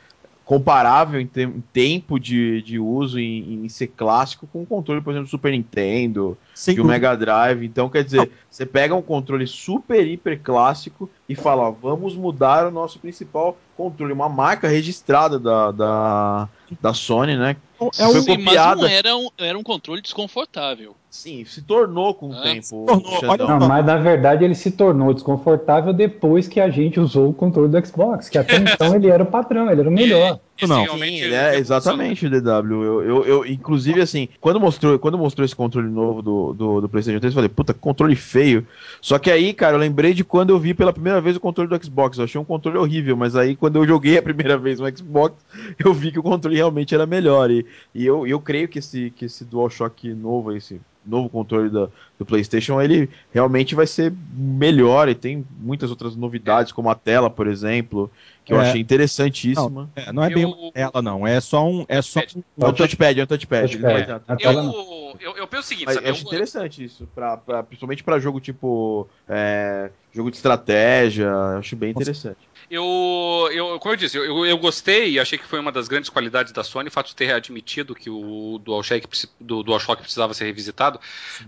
comparável 0.46 1.22
em, 1.22 1.26
te 1.26 1.44
em 1.44 1.64
tempo 1.72 2.20
de, 2.20 2.62
de 2.62 2.78
uso 2.78 3.18
em, 3.18 3.66
em, 3.66 3.70
ser 3.70 3.88
clássico 3.88 4.46
com 4.52 4.62
o 4.62 4.66
controle, 4.66 5.02
por 5.02 5.12
exemplo, 5.12 5.28
do 5.28 5.32
Super 5.32 5.52
Nintendo 5.52 6.38
e 6.68 6.82
o 6.82 6.86
Mega 6.86 7.16
Drive. 7.16 7.66
Então, 7.66 7.90
quer 7.90 8.04
dizer, 8.04 8.30
você 8.50 8.66
pega 8.66 8.94
um 8.94 9.02
controle 9.02 9.48
super, 9.48 10.06
hiper 10.06 10.40
clássico 10.42 11.10
e 11.30 11.36
fala, 11.36 11.70
ó, 11.70 11.72
vamos 11.72 12.16
mudar 12.16 12.68
o 12.68 12.72
nosso 12.72 13.00
principal 13.00 13.58
controle, 13.78 14.12
uma 14.12 14.30
marca 14.30 14.68
registrada 14.68 15.40
da, 15.40 15.72
da, 15.72 16.50
da 16.82 16.94
Sony, 16.94 17.38
né? 17.38 17.56
É 17.98 18.08
um, 18.08 18.22
Sim, 18.22 18.38
mas 18.38 18.56
não 18.56 18.86
era 18.86 19.16
um, 19.16 19.30
era 19.38 19.58
um 19.58 19.64
controle 19.64 20.02
desconfortável. 20.02 20.96
Sim, 21.14 21.46
se 21.46 21.62
tornou 21.62 22.16
com 22.16 22.30
o 22.30 22.34
ah, 22.34 22.42
tempo. 22.42 22.88
Tornou, 22.88 23.48
não, 23.48 23.68
mas 23.68 23.86
na 23.86 23.98
verdade 23.98 24.44
ele 24.44 24.56
se 24.56 24.72
tornou 24.72 25.14
desconfortável 25.14 25.94
depois 25.94 26.48
que 26.48 26.60
a 26.60 26.72
gente 26.72 27.00
usou 27.00 27.30
o 27.30 27.34
controle 27.34 27.70
do 27.70 27.86
Xbox, 27.86 28.30
que 28.30 28.38
até 28.40 28.56
então 28.58 28.96
ele 28.96 29.08
era 29.08 29.22
o 29.22 29.26
padrão, 29.28 29.70
ele 29.70 29.82
era 29.82 29.90
o 29.90 29.94
melhor. 29.94 30.40
não, 30.68 30.98
Sim, 30.98 31.22
é, 31.22 31.56
exatamente, 31.56 32.28
DW. 32.28 32.84
Eu, 32.84 33.04
eu, 33.04 33.26
eu, 33.26 33.46
inclusive, 33.46 34.02
assim, 34.02 34.28
quando 34.42 34.60
mostrou, 34.60 34.98
quando 34.98 35.16
mostrou 35.16 35.46
esse 35.46 35.56
controle 35.56 35.88
novo 35.88 36.24
do, 36.24 36.54
do, 36.54 36.82
do 36.82 36.90
PlayStation 36.90 37.20
3, 37.20 37.32
eu 37.32 37.36
falei, 37.36 37.50
puta, 37.50 37.76
controle 37.76 38.16
feio. 38.16 38.66
Só 39.00 39.20
que 39.20 39.30
aí, 39.30 39.54
cara, 39.54 39.76
eu 39.76 39.80
lembrei 39.80 40.16
de 40.16 40.24
quando 40.24 40.50
eu 40.50 40.58
vi 40.58 40.74
pela 40.74 40.92
primeira 40.92 41.22
vez 41.22 41.36
o 41.36 41.40
controle 41.40 41.70
do 41.70 41.84
Xbox. 41.84 42.18
Eu 42.18 42.24
achei 42.24 42.42
um 42.42 42.46
controle 42.46 42.80
horrível, 42.80 43.16
mas 43.16 43.36
aí 43.36 43.56
quando 43.56 43.76
eu 43.76 43.88
joguei 43.88 44.18
a 44.18 44.24
primeira 44.24 44.58
vez 44.60 44.80
no 44.80 44.98
Xbox, 44.98 45.36
eu 45.78 45.94
vi 45.94 46.12
que 46.12 46.20
o 46.20 46.24
controle 46.24 46.56
realmente 46.56 46.96
era 46.96 47.06
melhor. 47.06 47.52
E, 47.52 47.64
e 47.94 48.06
eu, 48.06 48.26
eu 48.28 48.40
creio 48.40 48.68
que 48.68 48.80
esse, 48.80 49.12
que 49.12 49.26
esse 49.26 49.46
DualShock 49.46 50.14
novo, 50.14 50.52
esse 50.52 50.80
novo 51.06 51.30
controle 51.30 51.70
da, 51.70 51.90
do 52.18 52.26
PlayStation, 52.26 52.82
ele 52.82 53.10
realmente 53.32 53.76
vai 53.76 53.86
ser 53.86 54.14
melhor 54.34 55.10
e 55.10 55.16
tem 55.16 55.46
muitas 55.60 55.90
outras 55.90 56.16
novidades, 56.16 56.72
como 56.72 56.90
a 56.90 56.96
tela, 56.96 57.30
por 57.30 57.48
exemplo, 57.48 58.10
que 58.46 58.54
eu 58.54 58.62
é. 58.62 58.70
achei 58.70 58.82
interessantíssima. 58.82 59.90
Não, 59.96 60.04
é, 60.04 60.14
não 60.14 60.24
é 60.24 60.30
bem 60.30 60.46
uma 60.46 60.72
tela, 60.72 61.02
não. 61.02 61.28
É 61.28 61.40
só 61.40 61.68
um. 61.68 61.86
É 61.88 62.02
só 62.02 62.20
um, 62.20 62.44
é 62.64 62.68
um 62.68 62.74
touchpad, 62.74 63.20
é 63.20 63.24
um 63.24 63.28
touchpad. 63.28 63.78
touchpad. 63.78 64.22
Eu, 64.40 65.18
eu, 65.20 65.38
eu, 65.38 65.48
penso 65.48 65.64
o 65.64 65.68
seguinte, 65.68 65.94
sabe? 65.94 66.08
Eu 66.08 66.12
acho 66.12 66.26
interessante 66.26 66.84
isso, 66.84 67.08
pra, 67.14 67.38
pra, 67.38 67.64
principalmente 67.64 68.04
para 68.04 68.20
jogo 68.20 68.40
tipo. 68.40 69.08
É, 69.28 69.90
jogo 70.12 70.30
de 70.30 70.38
estratégia, 70.38 71.26
eu 71.26 71.58
acho 71.60 71.76
bem 71.76 71.92
interessante. 71.92 72.38
Eu, 72.74 73.50
eu, 73.52 73.80
como 73.80 73.94
eu 73.94 73.98
disse, 73.98 74.18
eu, 74.18 74.46
eu 74.48 74.58
gostei 74.58 75.12
e 75.12 75.20
achei 75.20 75.38
que 75.38 75.46
foi 75.46 75.60
uma 75.60 75.72
das 75.72 75.88
grandes 75.88 76.10
qualidades 76.10 76.52
da 76.52 76.64
Sony 76.64 76.90
o 76.90 76.92
fato 76.92 77.10
de 77.10 77.16
ter 77.16 77.32
admitido 77.32 77.94
que 77.94 78.10
o 78.10 78.60
DualShock, 78.64 79.08
do 79.40 79.62
DualShock 79.62 80.02
precisava 80.02 80.34
ser 80.34 80.46
revisitado, 80.46 81.00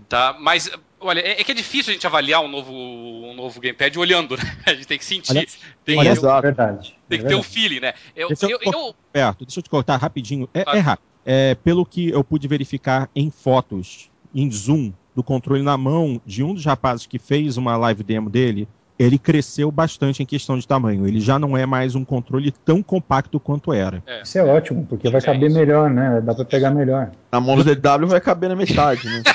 tá? 0.08 0.36
Mas 0.38 0.70
Olha, 1.00 1.20
é, 1.20 1.40
é, 1.40 1.44
que 1.44 1.50
é 1.50 1.54
difícil 1.54 1.90
a 1.90 1.94
gente 1.94 2.06
avaliar 2.06 2.40
um 2.42 2.48
novo, 2.48 2.72
um 2.72 3.34
novo 3.34 3.60
gamepad 3.60 3.98
olhando, 3.98 4.36
né? 4.36 4.42
A 4.64 4.72
gente 4.72 4.86
tem 4.86 4.98
que 4.98 5.04
sentir. 5.04 5.30
Olha, 5.30 5.46
tem, 5.84 5.98
olha, 5.98 6.16
que, 6.16 6.40
verdade. 6.40 6.96
Tem 7.08 7.18
que 7.18 7.26
ter 7.26 7.34
o 7.34 7.40
um 7.40 7.42
feeling, 7.42 7.80
né? 7.80 7.92
Eu, 8.14 8.28
deixa 8.28 8.46
eu, 8.46 8.58
eu, 8.62 8.94
Perto, 9.12 9.44
deixa 9.44 9.58
eu 9.58 9.62
te 9.62 9.68
cortar 9.68 9.96
rapidinho. 9.96 10.48
É, 10.54 10.60
é 10.60 10.78
rápido. 10.78 11.06
É, 11.24 11.54
pelo 11.56 11.84
que 11.84 12.08
eu 12.08 12.24
pude 12.24 12.48
verificar 12.48 13.10
em 13.14 13.30
fotos, 13.30 14.10
em 14.34 14.50
zoom, 14.50 14.92
do 15.14 15.22
controle 15.22 15.62
na 15.62 15.76
mão 15.76 16.20
de 16.24 16.42
um 16.42 16.54
dos 16.54 16.64
rapazes 16.64 17.04
que 17.04 17.18
fez 17.18 17.56
uma 17.56 17.76
live 17.76 18.02
demo 18.02 18.30
dele, 18.30 18.66
ele 18.98 19.18
cresceu 19.18 19.70
bastante 19.70 20.22
em 20.22 20.26
questão 20.26 20.58
de 20.58 20.66
tamanho. 20.66 21.06
Ele 21.06 21.20
já 21.20 21.38
não 21.38 21.56
é 21.56 21.66
mais 21.66 21.94
um 21.94 22.04
controle 22.04 22.50
tão 22.50 22.82
compacto 22.82 23.38
quanto 23.38 23.72
era. 23.72 24.02
É. 24.06 24.22
Isso 24.22 24.38
é 24.38 24.44
ótimo, 24.44 24.86
porque 24.88 25.10
vai 25.10 25.20
caber 25.20 25.50
melhor, 25.50 25.90
né? 25.90 26.20
Dá 26.22 26.34
para 26.34 26.44
pegar 26.44 26.70
melhor. 26.70 27.10
Na 27.30 27.40
mão 27.40 27.56
do 27.56 27.64
DW 27.64 28.06
vai 28.06 28.20
caber 28.20 28.48
na 28.48 28.56
metade, 28.56 29.06
né? 29.06 29.22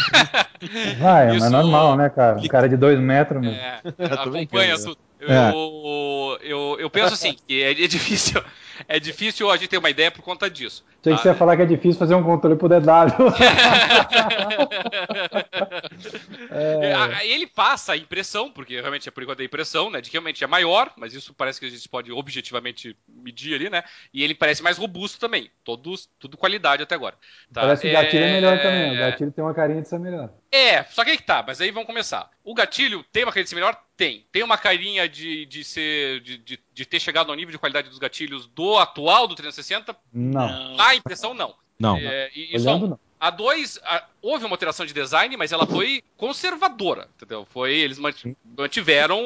Vai, 1.00 1.26
é, 1.26 1.34
mas 1.34 1.44
é 1.46 1.50
normal, 1.50 1.98
né, 1.98 2.08
cara? 2.08 2.38
Um 2.38 2.48
cara 2.48 2.70
de 2.70 2.78
dois 2.78 3.00
metros. 3.00 3.44
É, 3.48 3.82
acompanha. 4.14 4.76
Eu, 5.22 5.30
é. 5.30 5.52
eu, 5.52 6.40
eu, 6.42 6.78
eu, 6.80 6.90
penso 6.90 7.14
assim, 7.14 7.36
que 7.46 7.62
é, 7.62 7.70
é 7.70 7.88
difícil 7.88 8.42
é 8.88 9.00
difícil 9.00 9.50
a 9.50 9.58
gente 9.58 9.70
ter 9.70 9.78
uma 9.78 9.90
ideia 9.90 10.12
por 10.12 10.22
conta 10.22 10.50
disso. 10.50 10.84
Tinha 11.02 11.16
que 11.16 11.22
você 11.22 11.30
ia 11.30 11.36
falar 11.36 11.56
que 11.56 11.64
é 11.64 11.66
difícil 11.66 11.98
fazer 11.98 12.14
um 12.14 12.24
controle 12.24 12.56
pro 12.56 12.70
DW. 12.70 12.80
é. 16.52 17.28
Ele 17.28 17.48
passa 17.48 17.94
a 17.94 17.98
impressão, 17.98 18.52
porque 18.52 18.80
realmente 18.80 19.08
é 19.08 19.12
por 19.12 19.24
enquanto 19.24 19.42
a 19.42 19.46
impressão, 19.46 19.90
né, 19.90 20.02
de 20.02 20.10
que 20.10 20.16
realmente 20.16 20.44
é 20.44 20.48
maior, 20.48 20.92
mas 20.96 21.14
isso 21.14 21.34
parece 21.34 21.60
que 21.60 21.66
a 21.66 21.70
gente 21.70 21.88
pode 21.90 22.12
objetivamente 22.12 22.96
medir 23.08 23.56
ali, 23.56 23.70
né? 23.70 23.84
E 24.14 24.24
ele 24.24 24.36
parece 24.36 24.62
mais 24.62 24.78
robusto 24.78 25.20
também. 25.20 25.50
Todos, 25.64 26.10
tudo 26.20 26.38
qualidade 26.38 26.84
até 26.84 26.96
agora. 26.96 27.16
Tá? 27.52 27.62
Parece 27.62 27.84
que 27.84 27.90
o 27.90 27.94
gatilho 27.94 28.24
é, 28.24 28.30
é 28.30 28.34
melhor 28.34 28.62
também. 28.62 28.94
O 28.94 28.98
gatilho 28.98 29.32
tem 29.32 29.44
uma 29.44 29.54
carinha 29.54 29.82
de 29.82 29.88
ser 29.88 30.00
melhor. 30.00 30.30
É, 30.52 30.84
só 30.84 31.04
que 31.04 31.12
aí 31.12 31.18
que 31.18 31.24
tá, 31.24 31.44
mas 31.46 31.62
aí 31.62 31.72
vamos 31.72 31.88
começar. 31.88 32.30
O 32.44 32.54
gatilho 32.54 33.04
tem 33.12 33.24
uma 33.24 33.32
carinha 33.32 33.46
de 33.46 33.50
ser 33.50 33.56
melhor? 33.56 33.82
Tem. 33.96 34.26
Tem 34.32 34.44
uma 34.44 34.58
carinha 34.58 35.08
de, 35.08 35.46
de 35.46 35.64
ser. 35.64 36.20
De, 36.22 36.38
de, 36.38 36.60
de 36.74 36.86
ter 36.86 37.00
chegado 37.00 37.30
ao 37.30 37.36
nível 37.36 37.52
de 37.52 37.58
qualidade 37.58 37.88
dos 37.88 38.00
gatilhos 38.00 38.48
do 38.48 38.78
atual 38.78 39.28
do 39.28 39.36
360? 39.36 39.96
Não. 40.12 40.76
A 40.92 40.96
impressão, 40.96 41.34
não. 41.34 41.54
Não. 41.80 41.98
É, 41.98 42.30
e, 42.36 42.56
Olhando, 42.58 42.90
não. 42.90 43.00
A 43.20 43.30
2, 43.30 43.80
houve 44.20 44.46
uma 44.46 44.56
alteração 44.56 44.84
de 44.84 44.94
design, 44.94 45.38
mas 45.38 45.52
ela 45.52 45.68
foi 45.68 46.02
conservadora, 46.18 47.08
entendeu? 47.16 47.46
Foi, 47.52 47.72
eles 47.72 48.00
mantiveram 48.00 49.22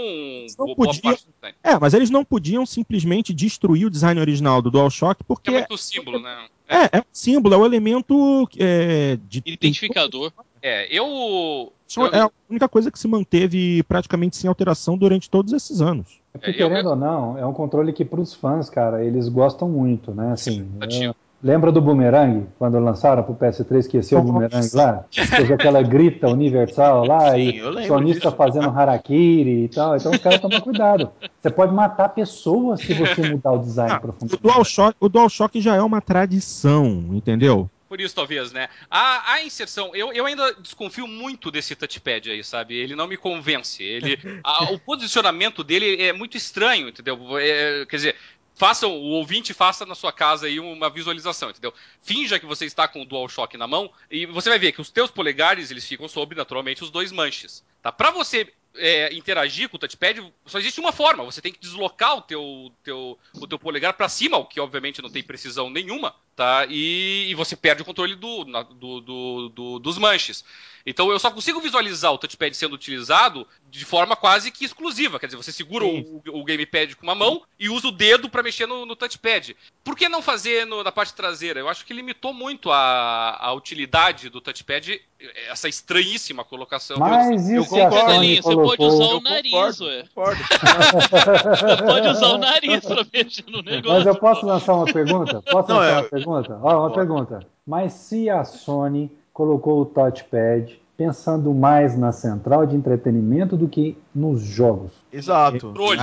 boa 0.57 0.75
podia... 0.75 1.01
parte 1.01 1.25
do 1.25 1.31
design. 1.33 1.57
É, 1.63 1.79
mas 1.79 1.93
eles 1.93 2.09
não 2.09 2.25
podiam 2.25 2.65
simplesmente 2.65 3.33
destruir 3.33 3.85
o 3.85 3.89
design 3.89 4.19
original 4.19 4.61
do 4.61 4.69
DualShock, 4.69 5.23
porque... 5.23 5.49
É 5.49 5.59
muito 5.59 5.77
símbolo, 5.77 6.19
né? 6.19 6.45
É, 6.67 6.97
é 6.97 6.99
um 6.99 7.05
símbolo, 7.13 7.55
é 7.55 7.57
o 7.57 7.65
elemento 7.65 8.49
é, 8.59 9.17
de... 9.29 9.41
Identificador. 9.45 10.33
É, 10.61 10.87
eu... 10.93 11.71
É 12.11 12.19
a 12.19 12.31
única 12.49 12.67
coisa 12.67 12.91
que 12.91 12.99
se 12.99 13.07
manteve 13.07 13.81
praticamente 13.83 14.35
sem 14.35 14.49
alteração 14.49 14.97
durante 14.97 15.29
todos 15.29 15.53
esses 15.53 15.79
anos. 15.79 16.19
É 16.33 16.37
porque, 16.37 16.51
querendo 16.51 16.89
ou 16.89 16.95
não, 16.97 17.37
é 17.37 17.45
um 17.45 17.53
controle 17.53 17.93
que 17.93 18.03
para 18.03 18.19
os 18.19 18.33
fãs, 18.33 18.69
cara, 18.69 19.05
eles 19.05 19.29
gostam 19.29 19.69
muito, 19.69 20.13
né? 20.13 20.33
Assim, 20.33 20.67
é, 20.81 21.13
Lembra 21.45 21.71
do 21.71 21.79
Boomerang, 21.79 22.47
quando 22.57 22.79
lançaram 22.79 23.21
pro 23.21 23.35
PS3 23.35 23.87
que 23.87 23.97
ia 23.97 24.01
ser 24.01 24.15
o 24.15 24.21
Boomerang 24.23 24.67
lá? 24.73 25.05
Fez 25.11 25.51
aquela 25.51 25.83
grita 25.83 26.27
universal 26.27 27.05
lá 27.05 27.33
Sim, 27.37 27.37
e 27.37 27.61
o 27.61 27.85
sonista 27.85 28.29
disso. 28.29 28.35
fazendo 28.35 28.67
harakiri 28.67 29.65
e 29.65 29.69
tal. 29.69 29.95
Então 29.95 30.11
os 30.11 30.17
caras 30.17 30.41
tomam 30.41 30.59
cuidado. 30.59 31.11
Você 31.39 31.51
pode 31.51 31.71
matar 31.71 32.09
pessoas 32.09 32.81
se 32.81 32.95
você 32.95 33.29
mudar 33.29 33.51
o 33.51 33.59
design 33.59 33.91
ah, 33.93 34.01
O 34.03 34.37
DualShock, 34.37 34.97
o 34.99 35.07
DualShock 35.07 35.61
já 35.61 35.75
é 35.75 35.81
uma 35.83 36.01
tradição, 36.01 37.11
entendeu? 37.11 37.69
Por 37.87 38.01
isso, 38.01 38.15
talvez, 38.15 38.51
né? 38.51 38.67
A, 38.89 39.33
a 39.33 39.43
inserção, 39.43 39.95
eu, 39.95 40.11
eu 40.11 40.25
ainda 40.25 40.53
desconfio 40.55 41.07
muito 41.07 41.51
desse 41.51 41.75
touchpad 41.75 42.31
aí, 42.31 42.43
sabe? 42.43 42.75
Ele 42.75 42.95
não 42.95 43.07
me 43.07 43.15
convence. 43.15 43.83
Ele, 43.83 44.17
a, 44.43 44.71
o 44.71 44.79
posicionamento 44.79 45.63
dele 45.63 46.01
é 46.01 46.11
muito 46.11 46.35
estranho, 46.35 46.89
entendeu? 46.89 47.37
É, 47.37 47.85
quer 47.85 47.95
dizer, 47.95 48.15
façam, 48.55 48.91
o 48.91 49.09
ouvinte 49.11 49.53
faça 49.53 49.85
na 49.85 49.93
sua 49.93 50.11
casa 50.11 50.47
aí 50.47 50.59
uma 50.59 50.89
visualização, 50.89 51.49
entendeu? 51.49 51.73
Finja 52.01 52.39
que 52.39 52.45
você 52.45 52.65
está 52.65 52.87
com 52.87 53.01
o 53.01 53.05
DualShock 53.05 53.57
na 53.57 53.67
mão 53.67 53.91
e 54.09 54.25
você 54.25 54.49
vai 54.49 54.57
ver 54.57 54.71
que 54.71 54.81
os 54.81 54.89
teus 54.89 55.11
polegares 55.11 55.69
eles 55.69 55.85
ficam 55.85 56.07
sobre 56.07 56.35
naturalmente 56.35 56.83
os 56.83 56.89
dois 56.89 57.11
manches, 57.11 57.63
tá? 57.81 57.91
Para 57.91 58.11
você 58.11 58.51
é, 58.77 59.13
interagir 59.13 59.69
com 59.69 59.77
o 59.77 59.79
touchpad, 59.79 60.21
só 60.45 60.59
existe 60.59 60.79
uma 60.79 60.91
forma. 60.91 61.23
Você 61.23 61.41
tem 61.41 61.51
que 61.51 61.59
deslocar 61.59 62.17
o 62.17 62.21
teu, 62.21 62.71
teu, 62.83 63.17
o 63.33 63.47
teu 63.47 63.59
polegar 63.59 63.93
para 63.93 64.09
cima, 64.09 64.37
o 64.37 64.45
que 64.45 64.59
obviamente 64.59 65.01
não 65.01 65.09
tem 65.09 65.23
precisão 65.23 65.69
nenhuma, 65.69 66.15
tá? 66.35 66.65
E, 66.69 67.27
e 67.29 67.35
você 67.35 67.55
perde 67.55 67.81
o 67.81 67.85
controle 67.85 68.15
do, 68.15 68.43
do, 68.43 69.01
do, 69.01 69.49
do, 69.49 69.79
dos 69.79 69.97
manches. 69.97 70.43
Então 70.85 71.09
eu 71.09 71.17
só 71.17 71.31
consigo 71.31 71.59
visualizar 71.59 72.13
o 72.13 72.17
touchpad 72.17 72.55
sendo 72.55 72.75
utilizado 72.75 73.47
de 73.71 73.83
forma 73.83 74.15
quase 74.15 74.51
que 74.51 74.63
exclusiva. 74.63 75.19
Quer 75.19 75.25
dizer, 75.25 75.37
você 75.37 75.51
segura 75.51 75.83
o, 75.83 76.21
o, 76.27 76.43
gamepad 76.43 76.95
com 76.95 77.03
uma 77.03 77.15
mão 77.15 77.41
e 77.59 77.69
usa 77.69 77.87
o 77.87 77.91
dedo 77.91 78.29
para 78.29 78.43
mexer 78.43 78.67
no, 78.67 78.85
no, 78.85 78.95
touchpad. 78.95 79.57
Por 79.83 79.95
que 79.95 80.07
não 80.07 80.21
fazer 80.21 80.65
no, 80.65 80.83
na 80.83 80.91
parte 80.91 81.15
traseira? 81.15 81.59
Eu 81.59 81.67
acho 81.67 81.83
que 81.85 81.93
limitou 81.93 82.33
muito 82.33 82.71
a, 82.71 83.35
a 83.39 83.51
utilidade 83.53 84.29
do 84.29 84.39
touchpad, 84.39 85.01
essa 85.49 85.67
estranhíssima 85.67 86.43
colocação. 86.43 86.97
Mas 86.99 87.49
eu, 87.49 87.63
isso 87.63 87.75
eu 87.75 87.89
concordo. 87.89 88.19
Você 88.43 88.55
pode 88.65 88.83
usar 88.83 89.15
o 89.15 89.21
nariz, 89.21 89.51
concordo, 89.51 89.85
ué. 89.85 90.03
Concordo. 90.13 90.41
pode 91.85 92.07
usar 92.07 92.27
o 92.27 92.37
nariz 92.37 92.85
pra 92.85 93.05
mexer 93.13 93.45
no 93.47 93.61
negócio. 93.61 93.97
Mas 93.97 94.05
eu 94.05 94.15
posso 94.15 94.45
lançar 94.45 94.73
uma 94.73 94.85
pergunta? 94.85 95.41
Posso 95.41 95.69
não, 95.69 95.77
lançar 95.77 95.91
é... 95.91 95.99
uma 95.99 96.09
pergunta? 96.09 96.59
Ó, 96.61 96.79
uma 96.79 96.91
pergunta. 96.91 97.47
Mas 97.65 97.93
se 97.93 98.29
a 98.29 98.43
Sony 98.43 99.11
colocou 99.33 99.81
o 99.81 99.85
touchpad 99.85 100.79
pensando 100.97 101.53
mais 101.53 101.97
na 101.97 102.11
central 102.11 102.65
de 102.65 102.75
entretenimento 102.75 103.57
do 103.57 103.67
que 103.67 103.97
nos 104.13 104.41
jogos. 104.41 104.91
Exato. 105.11 105.67
Controle. 105.67 105.99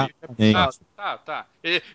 Ah, 0.54 0.70
tá, 0.96 1.18
tá. 1.18 1.46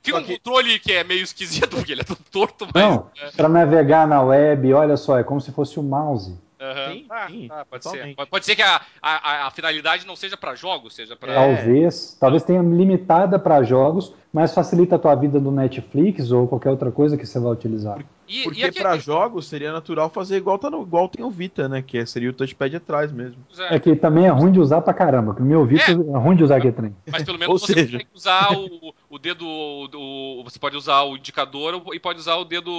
Fica 0.02 0.18
um 0.18 0.24
que... 0.24 0.38
controle 0.38 0.80
que 0.80 0.92
é 0.94 1.04
meio 1.04 1.24
esquisito, 1.24 1.70
porque 1.70 1.92
ele 1.92 2.02
é 2.02 2.04
todo 2.04 2.20
torto, 2.32 2.68
mas. 2.74 2.84
Não, 2.84 3.08
é. 3.22 3.32
para 3.32 3.48
navegar 3.48 4.08
na 4.08 4.22
web, 4.22 4.74
olha 4.74 4.98
só, 4.98 5.18
é 5.18 5.24
como 5.24 5.40
se 5.40 5.52
fosse 5.52 5.80
o 5.80 5.84
mouse. 5.84 6.36
Uhum. 6.60 6.94
Sim, 6.94 7.06
ah, 7.10 7.28
sim, 7.28 7.48
ah, 7.52 7.66
pode 7.70 7.84
ser. 7.84 8.16
Pode, 8.16 8.30
pode, 8.32 8.46
ser 8.46 8.56
que 8.56 8.64
a, 8.64 8.82
a, 9.00 9.48
a, 9.48 9.52
finalidade 9.52 10.08
não 10.08 10.16
seja 10.16 10.36
para 10.36 10.56
jogos, 10.56 10.96
seja 10.96 11.16
para. 11.16 11.34
Talvez, 11.34 12.16
é. 12.16 12.20
talvez 12.20 12.44
tenha 12.44 12.62
limitada 12.62 13.38
para 13.38 13.62
jogos, 13.62 14.12
mas 14.38 14.54
facilita 14.54 14.98
a 14.98 15.00
tua 15.00 15.16
vida 15.16 15.40
do 15.40 15.50
Netflix 15.50 16.32
ou 16.32 16.48
qualquer 16.48 16.70
outra 16.70 16.92
coisa 16.92 17.18
que 17.18 17.26
você 17.26 17.40
vai 17.40 17.52
utilizar. 17.52 18.06
E, 18.28 18.44
Porque 18.44 18.68
e 18.68 18.72
para 18.72 18.96
jogos 19.00 19.48
seria 19.48 19.74
natural 19.74 20.12
fazer 20.12 20.38
igual, 20.38 20.60
tá 20.60 20.70
no, 20.70 20.84
igual 20.84 21.10
tem 21.10 21.26
o 21.26 21.32
Vita, 21.32 21.68
né? 21.68 21.82
Que 21.82 22.06
seria 22.06 22.30
o 22.30 22.34
touchpad 22.34 22.76
atrás 22.76 23.12
mesmo. 23.12 23.44
É. 23.58 23.78
é 23.78 23.80
que 23.80 23.96
também 23.96 24.28
é 24.28 24.30
ruim 24.30 24.52
de 24.52 24.60
usar 24.60 24.82
pra 24.82 24.94
caramba. 24.94 25.34
Que 25.34 25.42
o 25.42 25.46
meu 25.46 25.66
Vita 25.66 25.92
é, 25.92 25.94
é 25.94 26.18
ruim 26.20 26.36
de 26.36 26.44
usar 26.44 26.58
aqui 26.58 26.72
trem. 26.72 26.96
Mas 27.12 27.24
pelo 27.24 27.40
menos 27.40 27.60
você 27.60 27.74
seja... 27.74 27.98
pode 27.98 28.10
usar 28.14 28.56
o, 28.56 28.94
o 29.10 29.18
dedo. 29.18 29.44
O, 29.44 30.44
você 30.44 30.60
pode 30.60 30.78
usar 30.78 31.02
o 31.02 31.18
indicador 31.18 31.82
e 31.92 32.00
pode 32.00 32.20
usar 32.20 32.36
o 32.36 32.46
dedo. 32.46 32.70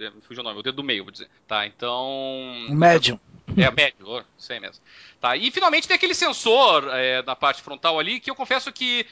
É, 0.00 0.10
fugiu 0.22 0.42
o 0.42 0.44
nome, 0.44 0.58
o 0.58 0.62
dedo 0.64 0.74
do 0.74 0.82
meio, 0.82 1.04
vou 1.04 1.12
dizer. 1.12 1.28
Tá, 1.46 1.64
então. 1.64 2.66
Médio. 2.70 3.20
É, 3.56 3.70
médio, 3.70 4.24
sei 4.36 4.60
mesmo. 4.60 4.82
Tá, 5.20 5.36
e 5.36 5.50
finalmente 5.50 5.88
tem 5.88 5.96
aquele 5.96 6.14
sensor 6.14 6.88
é, 6.92 7.22
na 7.22 7.34
parte 7.34 7.62
frontal 7.62 7.98
ali 7.98 8.20
que 8.20 8.30
eu 8.30 8.34
confesso 8.34 8.70
que 8.72 9.04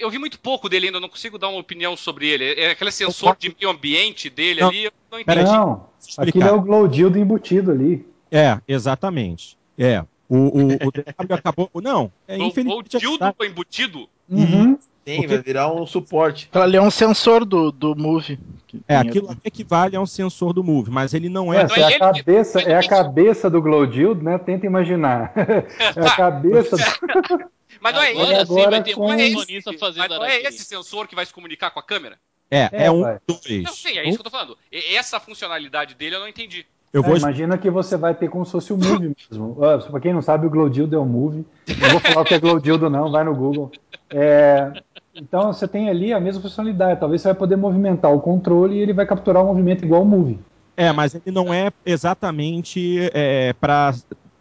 eu 0.00 0.10
vi 0.10 0.18
muito 0.18 0.38
pouco 0.38 0.68
dele 0.68 0.86
ainda, 0.86 1.00
não 1.00 1.08
consigo 1.08 1.38
dar 1.38 1.48
uma 1.48 1.60
opinião 1.60 1.96
sobre 1.96 2.28
ele. 2.28 2.52
É 2.60 2.70
aquele 2.72 2.92
sensor 2.92 3.36
de 3.38 3.54
meio 3.58 3.70
ambiente 3.70 4.28
dele 4.28 4.60
não, 4.60 4.68
ali, 4.68 4.84
eu 4.84 4.92
não 5.10 5.20
entendi. 5.20 5.42
Não, 5.44 5.86
aquilo 6.18 6.44
é 6.44 6.52
o 6.52 6.60
glow 6.60 6.86
dildo 6.86 7.18
embutido 7.18 7.70
ali. 7.70 8.06
É, 8.30 8.58
exatamente. 8.68 9.56
É. 9.78 10.04
O, 10.28 10.36
o, 10.36 10.66
o 10.66 10.92
DW 10.92 11.34
acabou. 11.34 11.70
Não, 11.76 12.12
é 12.26 12.36
o, 12.36 12.42
infelizmente. 12.42 12.96
O 12.96 13.00
dildo 13.00 13.24
é 13.24 13.46
embutido? 13.46 14.08
Uhum. 14.28 14.78
Sim, 15.06 15.16
Porque... 15.16 15.26
vai 15.28 15.38
virar 15.38 15.72
um 15.72 15.86
suporte. 15.86 16.50
Ali 16.52 16.76
é 16.76 16.82
um 16.82 16.90
sensor 16.90 17.46
do, 17.46 17.72
do 17.72 17.96
Move. 17.96 18.38
É, 18.86 18.94
aquilo 18.94 19.34
equivale 19.42 19.96
a 19.96 20.00
um 20.00 20.04
sensor 20.04 20.52
do 20.52 20.62
Move, 20.62 20.90
mas 20.90 21.14
ele 21.14 21.30
não 21.30 21.52
é. 21.52 21.62
é, 21.62 21.80
é, 21.80 21.94
a, 21.94 21.98
cabeça, 21.98 22.60
é 22.70 22.74
a 22.74 22.86
cabeça 22.86 23.48
do 23.48 23.62
Glow 23.62 23.86
Dildo, 23.86 24.22
né? 24.22 24.36
Tenta 24.36 24.66
imaginar. 24.66 25.32
é 25.34 26.06
a 26.06 26.14
cabeça. 26.14 26.76
Do... 26.76 27.50
Mas 27.80 27.94
não 27.94 28.02
é 28.02 28.10
agora, 28.10 28.42
esse, 28.42 28.54
sim, 28.54 28.70
vai 28.70 28.82
ter 28.82 28.98
um 28.98 29.10
acionista 29.10 29.72
fazendo 29.78 30.08
Mas 30.08 30.18
não 30.18 30.24
é 30.24 30.40
esse 30.42 30.64
sensor 30.64 31.06
que 31.06 31.14
vai 31.14 31.26
se 31.26 31.32
comunicar 31.32 31.70
com 31.70 31.80
a 31.80 31.82
câmera? 31.82 32.18
É, 32.50 32.68
é, 32.72 32.86
é 32.86 32.90
um 32.90 33.02
dois. 33.02 33.62
Não, 33.62 33.72
sim, 33.72 33.98
é 33.98 34.08
isso 34.08 34.16
que 34.16 34.20
eu 34.20 34.24
tô 34.24 34.30
falando. 34.30 34.56
Essa 34.72 35.20
funcionalidade 35.20 35.94
dele 35.94 36.16
eu 36.16 36.20
não 36.20 36.28
entendi. 36.28 36.66
Eu 36.92 37.02
vou... 37.02 37.14
É, 37.14 37.18
imagina 37.18 37.58
que 37.58 37.70
você 37.70 37.96
vai 37.96 38.14
ter 38.14 38.28
como 38.28 38.46
se 38.46 38.52
fosse 38.52 38.72
o 38.72 38.76
Move 38.76 39.14
mesmo. 39.30 39.50
Uh, 39.52 39.78
pra 39.90 40.00
quem 40.00 40.12
não 40.12 40.22
sabe, 40.22 40.46
o 40.46 40.50
Glowdildo 40.50 40.96
é 40.96 40.98
o 40.98 41.04
Move. 41.04 41.44
Não 41.66 41.90
vou 41.90 42.00
falar 42.00 42.22
o 42.22 42.24
que 42.24 42.34
é 42.34 42.38
Glowdildo 42.38 42.88
não, 42.88 43.10
vai 43.10 43.24
no 43.24 43.34
Google. 43.34 43.70
É, 44.08 44.72
então 45.14 45.52
você 45.52 45.68
tem 45.68 45.90
ali 45.90 46.12
a 46.12 46.20
mesma 46.20 46.40
funcionalidade. 46.40 47.00
Talvez 47.00 47.20
você 47.20 47.28
vai 47.28 47.34
poder 47.34 47.56
movimentar 47.56 48.12
o 48.12 48.20
controle 48.20 48.76
e 48.76 48.80
ele 48.80 48.94
vai 48.94 49.06
capturar 49.06 49.42
o 49.42 49.46
movimento 49.46 49.84
igual 49.84 50.02
o 50.02 50.06
Move. 50.06 50.38
É, 50.76 50.92
mas 50.92 51.14
ele 51.14 51.30
não 51.30 51.52
é 51.52 51.70
exatamente 51.84 53.10
é, 53.12 53.52
para 53.54 53.92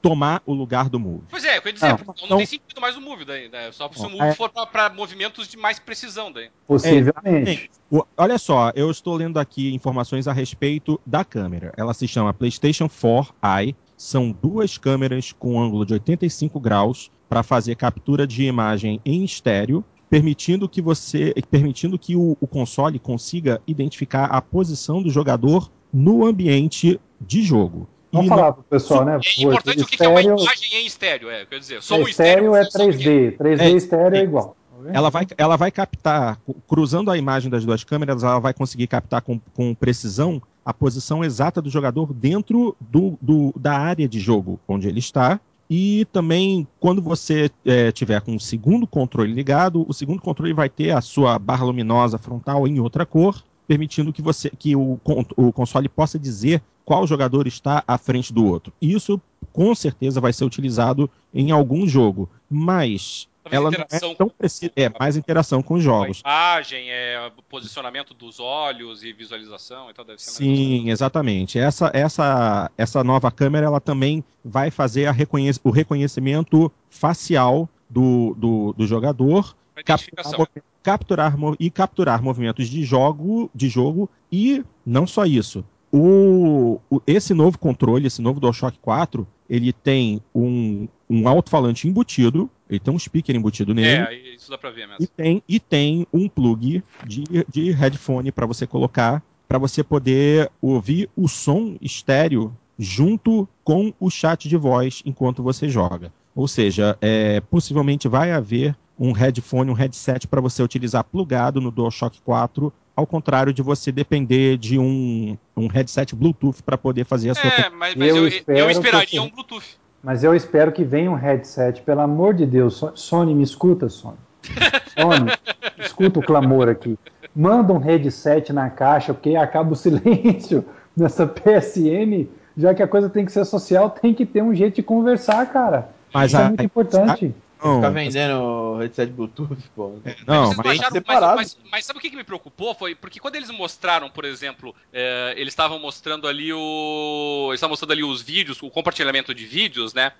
tomar 0.07 0.41
o 0.45 0.53
lugar 0.53 0.89
do 0.89 0.99
Move. 0.99 1.23
Pois 1.29 1.43
é, 1.43 1.57
eu 1.57 1.61
ia 1.65 1.73
dizer, 1.73 1.87
não, 1.89 1.97
não, 2.07 2.29
não, 2.29 2.37
tem 2.37 2.45
sentido 2.45 2.79
mais 2.79 2.95
o 2.95 3.01
Move 3.01 3.25
daí, 3.25 3.49
né? 3.49 3.71
Só 3.71 3.89
se 3.91 4.05
o 4.05 4.09
Move 4.09 4.23
é... 4.23 4.33
for 4.33 4.49
para 4.49 4.89
movimentos 4.89 5.47
de 5.47 5.57
mais 5.57 5.79
precisão 5.79 6.31
daí. 6.31 6.49
Possivelmente. 6.65 7.69
É, 7.91 7.97
olha 8.15 8.37
só, 8.37 8.71
eu 8.75 8.89
estou 8.89 9.15
lendo 9.15 9.37
aqui 9.37 9.73
informações 9.73 10.27
a 10.27 10.33
respeito 10.33 10.99
da 11.05 11.25
câmera. 11.25 11.73
Ela 11.77 11.93
se 11.93 12.07
chama 12.07 12.33
PlayStation 12.33 12.87
4i. 12.87 13.75
São 13.97 14.31
duas 14.31 14.77
câmeras 14.77 15.31
com 15.31 15.59
ângulo 15.59 15.85
de 15.85 15.93
85 15.93 16.59
graus 16.59 17.11
para 17.27 17.43
fazer 17.43 17.75
captura 17.75 18.27
de 18.27 18.43
imagem 18.45 19.01
em 19.03 19.23
estéreo, 19.23 19.83
permitindo 20.09 20.69
que 20.69 20.81
você, 20.81 21.33
permitindo 21.49 21.97
que 21.97 22.15
o, 22.15 22.37
o 22.39 22.47
console 22.47 22.99
consiga 22.99 23.61
identificar 23.67 24.25
a 24.25 24.41
posição 24.41 25.01
do 25.01 25.09
jogador 25.09 25.69
no 25.91 26.25
ambiente 26.25 26.99
de 27.19 27.41
jogo. 27.41 27.89
Vamos 28.11 28.29
falar 28.29 28.53
pro 28.53 28.63
pessoal, 28.63 29.05
né? 29.05 29.19
É 29.23 29.41
importante 29.41 29.81
o 29.81 29.85
que 29.85 29.95
estéreo... 29.95 30.17
é 30.17 30.33
uma 30.33 30.41
imagem 30.41 30.69
em 30.73 30.85
estéreo, 30.85 31.29
é, 31.29 31.45
quer 31.45 31.59
dizer, 31.59 31.81
som 31.81 31.95
é, 31.95 32.01
estéreo, 32.03 32.55
é 32.55 32.63
3D, 32.63 33.37
3D 33.37 33.59
é, 33.59 33.69
estéreo 33.71 34.15
é, 34.15 34.19
é 34.19 34.23
igual. 34.23 34.55
Ela 34.93 35.09
vai, 35.09 35.27
ela 35.37 35.55
vai 35.57 35.71
captar, 35.71 36.39
cruzando 36.67 37.11
a 37.11 37.17
imagem 37.17 37.49
das 37.49 37.65
duas 37.65 37.83
câmeras, 37.83 38.23
ela 38.23 38.39
vai 38.39 38.53
conseguir 38.53 38.87
captar 38.87 39.21
com, 39.21 39.39
com 39.53 39.73
precisão 39.73 40.41
a 40.63 40.73
posição 40.73 41.23
exata 41.23 41.61
do 41.61 41.69
jogador 41.69 42.13
dentro 42.13 42.75
do, 42.79 43.17
do, 43.21 43.53
da 43.57 43.77
área 43.77 44.07
de 44.07 44.19
jogo 44.19 44.59
onde 44.67 44.87
ele 44.87 44.99
está. 44.99 45.39
E 45.69 46.05
também, 46.11 46.67
quando 46.79 47.01
você 47.01 47.49
é, 47.65 47.91
tiver 47.91 48.21
com 48.21 48.35
o 48.35 48.39
segundo 48.39 48.85
controle 48.85 49.33
ligado, 49.33 49.85
o 49.87 49.93
segundo 49.93 50.21
controle 50.21 50.53
vai 50.53 50.69
ter 50.69 50.91
a 50.91 51.01
sua 51.01 51.39
barra 51.39 51.65
luminosa 51.65 52.17
frontal 52.17 52.67
em 52.67 52.79
outra 52.79 53.05
cor, 53.05 53.43
permitindo 53.67 54.13
que 54.13 54.21
você 54.21 54.49
que 54.49 54.75
o, 54.75 54.99
o 55.35 55.51
console 55.51 55.89
possa 55.89 56.17
dizer 56.17 56.61
qual 56.85 57.05
jogador 57.05 57.47
está 57.47 57.83
à 57.85 57.97
frente 57.97 58.31
do 58.31 58.45
outro. 58.45 58.71
Isso 58.81 59.21
com 59.51 59.75
certeza 59.75 60.21
vai 60.21 60.31
ser 60.31 60.45
utilizado 60.45 61.09
em 61.33 61.51
algum 61.51 61.85
jogo, 61.87 62.29
mas 62.49 63.27
ela 63.51 63.71
não 63.71 63.85
é 63.89 64.15
tão 64.15 64.29
precisa, 64.29 64.71
é 64.75 64.89
mais 64.97 65.17
interação 65.17 65.61
com 65.61 65.75
os 65.75 65.83
jogos. 65.83 66.21
A 66.23 66.55
imagem, 66.55 66.89
é 66.89 67.31
posicionamento 67.49 68.13
dos 68.13 68.39
olhos 68.39 69.03
e 69.03 69.11
visualização, 69.13 69.89
então 69.89 70.05
deve 70.05 70.21
ser 70.21 70.31
Sim, 70.31 70.89
exatamente. 70.89 71.59
Essa 71.59 71.91
essa 71.93 72.71
essa 72.77 73.03
nova 73.03 73.31
câmera 73.31 73.65
ela 73.65 73.81
também 73.81 74.23
vai 74.43 74.71
fazer 74.71 75.09
reconhec 75.11 75.59
o 75.63 75.69
reconhecimento 75.69 76.71
facial 76.89 77.69
do, 77.89 78.35
do, 78.37 78.73
do 78.73 78.87
jogador, 78.87 79.55
capturar, 79.85 80.47
capturar 80.87 81.35
e 81.59 81.69
capturar 81.69 82.23
movimentos 82.23 82.69
de 82.69 82.81
jogo, 82.83 83.51
de 83.53 83.67
jogo 83.67 84.09
e 84.31 84.63
não 84.85 85.05
só 85.05 85.25
isso 85.25 85.65
o, 85.91 86.79
o, 86.89 87.01
esse 87.05 87.33
novo 87.33 87.57
controle, 87.57 88.07
esse 88.07 88.21
novo 88.21 88.39
DualShock 88.39 88.77
4, 88.79 89.27
ele 89.49 89.71
tem 89.71 90.21
um, 90.33 90.87
um 91.09 91.27
alto-falante 91.27 91.87
embutido, 91.87 92.49
ele 92.69 92.79
tem 92.79 92.93
um 92.93 92.99
speaker 92.99 93.35
embutido 93.35 93.73
nele. 93.73 94.03
É, 94.13 94.35
isso 94.35 94.49
dá 94.49 94.57
pra 94.57 94.69
ver 94.69 94.87
mesmo. 94.87 95.03
E 95.03 95.07
tem, 95.07 95.43
e 95.47 95.59
tem 95.59 96.07
um 96.13 96.27
plug 96.27 96.83
de, 97.05 97.23
de 97.49 97.71
headphone 97.71 98.31
para 98.31 98.45
você 98.45 98.67
colocar, 98.67 99.23
para 99.47 99.57
você 99.57 99.83
poder 99.83 100.51
ouvir 100.61 101.09
o 101.15 101.27
som 101.27 101.77
estéreo 101.81 102.55
junto 102.77 103.47
com 103.63 103.93
o 103.99 104.09
chat 104.09 104.47
de 104.47 104.57
voz 104.57 105.01
enquanto 105.05 105.41
você 105.41 105.69
joga. 105.69 106.11
Ou 106.35 106.47
seja, 106.47 106.97
é, 107.01 107.41
possivelmente 107.41 108.07
vai 108.07 108.31
haver 108.31 108.75
um 108.99 109.11
headphone, 109.11 109.69
um 109.69 109.73
headset 109.73 110.27
para 110.27 110.41
você 110.41 110.63
utilizar 110.63 111.03
plugado 111.03 111.61
no 111.61 111.71
DualShock 111.71 112.21
4 112.21 112.73
ao 112.95 113.05
contrário 113.05 113.53
de 113.53 113.61
você 113.61 113.91
depender 113.91 114.57
de 114.57 114.79
um, 114.79 115.37
um 115.55 115.67
headset 115.67 116.15
Bluetooth 116.15 116.63
para 116.63 116.77
poder 116.77 117.05
fazer 117.05 117.29
a 117.29 117.35
sua. 117.35 117.47
É, 117.47 117.69
mas, 117.69 117.95
mas 117.95 118.09
eu, 118.09 118.27
eu, 118.27 118.31
eu, 118.47 118.69
esperaria 118.71 119.21
um 119.21 119.29
Bluetooth. 119.29 119.77
Mas 120.03 120.23
eu 120.23 120.33
espero 120.33 120.71
que 120.71 120.83
venha 120.83 121.11
um 121.11 121.15
headset, 121.15 121.81
pelo 121.81 122.01
amor 122.01 122.33
de 122.33 122.45
Deus. 122.45 122.83
Sony, 122.95 123.35
me 123.35 123.43
escuta, 123.43 123.87
Sony. 123.87 124.17
Sony, 124.97 125.31
escuta 125.77 126.19
o 126.19 126.23
clamor 126.23 126.69
aqui. 126.69 126.97
Manda 127.35 127.71
um 127.71 127.77
headset 127.77 128.51
na 128.51 128.69
caixa, 128.69 129.13
porque 129.13 129.35
acaba 129.35 129.73
o 129.73 129.75
silêncio 129.75 130.65
nessa 130.97 131.27
PSN, 131.27 132.27
já 132.57 132.73
que 132.73 132.81
a 132.81 132.87
coisa 132.87 133.09
tem 133.09 133.25
que 133.25 133.31
ser 133.31 133.45
social, 133.45 133.91
tem 133.91 134.11
que 134.11 134.25
ter 134.25 134.41
um 134.41 134.55
jeito 134.55 134.75
de 134.75 134.83
conversar, 134.83 135.45
cara. 135.51 135.89
Mas 136.11 136.31
Isso 136.31 136.37
é 136.37 136.41
a, 136.41 136.45
é 136.45 136.47
muito 136.47 136.63
importante. 136.63 137.35
Não, 137.63 137.75
ficar 137.75 137.89
vendendo 137.89 138.77
headset 138.77 139.11
Bluetooth, 139.11 139.57
pô. 139.75 139.99
É, 140.05 140.15
não, 140.25 140.53
mas, 140.55 140.79
mas, 140.79 140.87
separado. 140.89 141.35
Mas, 141.35 141.57
mas, 141.71 141.85
sabe 141.85 141.99
o 141.99 142.01
que, 142.01 142.09
que, 142.09 142.15
me 142.15 142.23
preocupou? 142.23 142.75
Foi 142.75 142.93
porque 142.93 143.19
quando 143.19 143.35
eles 143.35 143.49
mostraram, 143.49 144.09
por 144.09 144.25
exemplo, 144.25 144.75
é, 144.93 145.33
eles 145.37 145.53
estavam 145.53 145.79
mostrando 145.79 146.27
ali 146.27 146.53
o. 146.53 147.47
Eles 147.49 147.57
estavam 147.57 147.71
mostrando 147.71 147.91
ali 147.91 148.03
os 148.03 148.21
vídeos, 148.21 148.61
o 148.61 148.69
compartilhamento 148.69 149.33
de 149.33 149.45
vídeos, 149.45 149.93
né? 149.93 150.11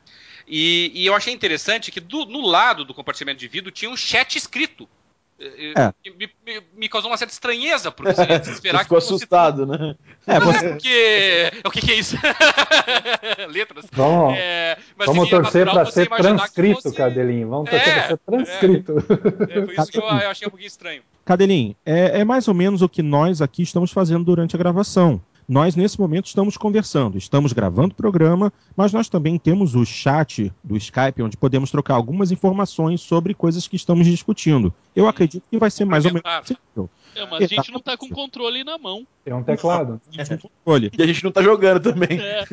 E, 0.48 0.92
e 0.96 1.06
eu 1.06 1.14
achei 1.14 1.34
interessante 1.34 1.92
que 1.92 2.00
do, 2.00 2.26
no 2.26 2.42
lado 2.42 2.86
do 2.86 2.94
compartilhamento 2.94 3.40
de 3.40 3.48
vídeo 3.48 3.72
tinha 3.72 3.92
um 3.92 3.98
chat 3.98 4.38
escrito. 4.38 4.90
É. 5.40 5.94
Me, 6.18 6.28
me, 6.44 6.64
me, 6.76 6.90
causou 6.90 7.12
uma 7.12 7.18
certa 7.18 7.32
estranheza, 7.32 7.92
porque 7.92 8.12
você 8.12 8.24
ia 8.24 8.38
esperar 8.38 8.84
ficou 8.84 8.98
assustado, 8.98 9.68
né? 9.68 9.96
É, 10.26 10.40
você... 10.40 10.70
porque... 10.70 11.52
O 11.64 11.70
que, 11.70 11.82
que 11.82 11.92
é 11.92 11.96
isso? 11.96 12.18
Letras. 13.50 13.86
Vamos, 13.92 14.36
é, 14.36 14.78
vamos 14.98 15.30
torcer 15.30 15.70
para 15.70 15.86
ser 15.86 16.10
transcrito, 16.10 16.82
fosse... 16.82 16.96
Cadelinho. 16.96 17.50
Vamos 17.50 17.70
torcer 17.70 17.94
para 17.94 18.08
ser 18.08 18.18
transcrito. 18.18 18.98
É, 18.98 19.62
por 19.62 19.74
isso 19.74 19.92
que 19.92 19.98
eu, 20.00 20.04
eu, 20.04 20.30
achei 20.32 20.48
um 20.48 20.50
pouquinho 20.50 20.68
estranho. 20.68 21.04
Cadelinho, 21.24 21.76
é, 21.86 22.22
é 22.22 22.26
mais 22.26 22.48
ou 22.48 22.56
menos 22.56 22.82
o 22.82 22.90
que 22.90 23.04
nós 23.04 23.40
aqui 23.40 23.62
estamos 23.62 23.92
fazendo 23.92 24.24
durante 24.24 24.56
a 24.56 24.60
gravação. 24.60 25.22
Nós 25.48 25.76
nesse 25.76 26.00
momento 26.00 26.26
estamos 26.26 26.58
conversando, 26.58 27.18
estamos 27.18 27.54
gravando 27.54 27.94
o 27.94 27.96
programa, 27.96 28.52
mas 28.76 28.92
nós 28.92 29.08
também 29.08 29.38
temos 29.38 29.76
o 29.76 29.86
chat 29.86 30.52
do 30.62 30.76
Skype, 30.76 31.24
onde 31.24 31.38
podemos 31.38 31.72
trocar 31.72 31.96
algumas 31.96 32.32
informações 32.32 33.00
sobre 33.00 33.34
coisas 33.34 33.68
que 33.68 33.78
estamos 33.78 34.06
discutindo. 34.06 34.74
Eu 34.94 35.08
acredito 35.08 35.44
que 35.50 35.58
vai 35.58 35.72
ser 35.72 35.86
mais 35.86 36.04
ou 36.06 36.12
menos 36.12 36.30
possível. 36.40 36.90
É, 37.16 37.26
mas 37.26 37.44
a 37.44 37.48
gente 37.48 37.72
não 37.72 37.80
está 37.80 37.96
com 37.96 38.10
controle 38.10 38.64
na 38.64 38.78
mão. 38.78 39.08
É 39.26 39.34
um 39.34 39.42
teclado. 39.42 40.02
É. 40.18 40.38
controle. 40.38 40.92
E 40.98 41.02
a 41.02 41.08
gente 41.08 41.24
não 41.24 41.30
está 41.30 41.42
jogando 41.42 41.82
também. 41.82 42.20
É. 42.20 42.46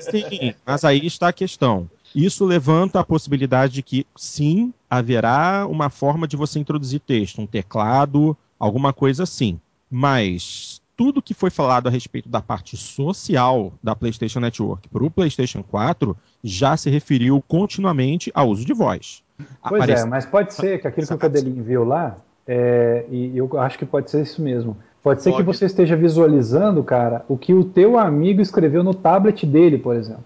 Sim, 0.00 0.54
mas 0.66 0.84
aí 0.84 1.06
está 1.06 1.28
a 1.28 1.32
questão. 1.32 1.88
Isso 2.14 2.44
levanta 2.44 3.00
a 3.00 3.04
possibilidade 3.04 3.74
de 3.74 3.82
que, 3.82 4.06
sim, 4.16 4.72
haverá 4.90 5.66
uma 5.66 5.88
forma 5.90 6.26
de 6.26 6.36
você 6.36 6.58
introduzir 6.58 7.00
texto, 7.00 7.40
um 7.40 7.46
teclado, 7.46 8.36
alguma 8.58 8.92
coisa 8.92 9.22
assim. 9.22 9.60
Mas 9.90 10.80
tudo 10.98 11.22
que 11.22 11.32
foi 11.32 11.48
falado 11.48 11.86
a 11.86 11.90
respeito 11.90 12.28
da 12.28 12.42
parte 12.42 12.76
social 12.76 13.72
da 13.80 13.94
PlayStation 13.94 14.40
Network 14.40 14.88
para 14.88 15.04
o 15.04 15.08
PlayStation 15.08 15.62
4 15.62 16.16
já 16.42 16.76
se 16.76 16.90
referiu 16.90 17.40
continuamente 17.46 18.32
ao 18.34 18.48
uso 18.48 18.64
de 18.64 18.74
voz. 18.74 19.22
Pois 19.62 19.80
Aparece... 19.80 20.02
é, 20.02 20.06
mas 20.06 20.26
pode 20.26 20.52
ser 20.52 20.80
que 20.80 20.88
aquilo 20.88 21.06
que 21.06 21.14
o 21.14 21.18
Cadelinho 21.18 21.62
viu 21.62 21.84
lá, 21.84 22.18
é, 22.44 23.04
e 23.08 23.38
eu 23.38 23.48
acho 23.60 23.78
que 23.78 23.86
pode 23.86 24.10
ser 24.10 24.22
isso 24.22 24.42
mesmo. 24.42 24.76
Pode 25.00 25.22
ser 25.22 25.30
pode. 25.30 25.44
que 25.44 25.46
você 25.46 25.66
esteja 25.66 25.94
visualizando, 25.94 26.82
cara, 26.82 27.24
o 27.28 27.38
que 27.38 27.54
o 27.54 27.62
teu 27.62 27.96
amigo 27.96 28.42
escreveu 28.42 28.82
no 28.82 28.92
tablet 28.92 29.46
dele, 29.46 29.78
por 29.78 29.94
exemplo. 29.94 30.24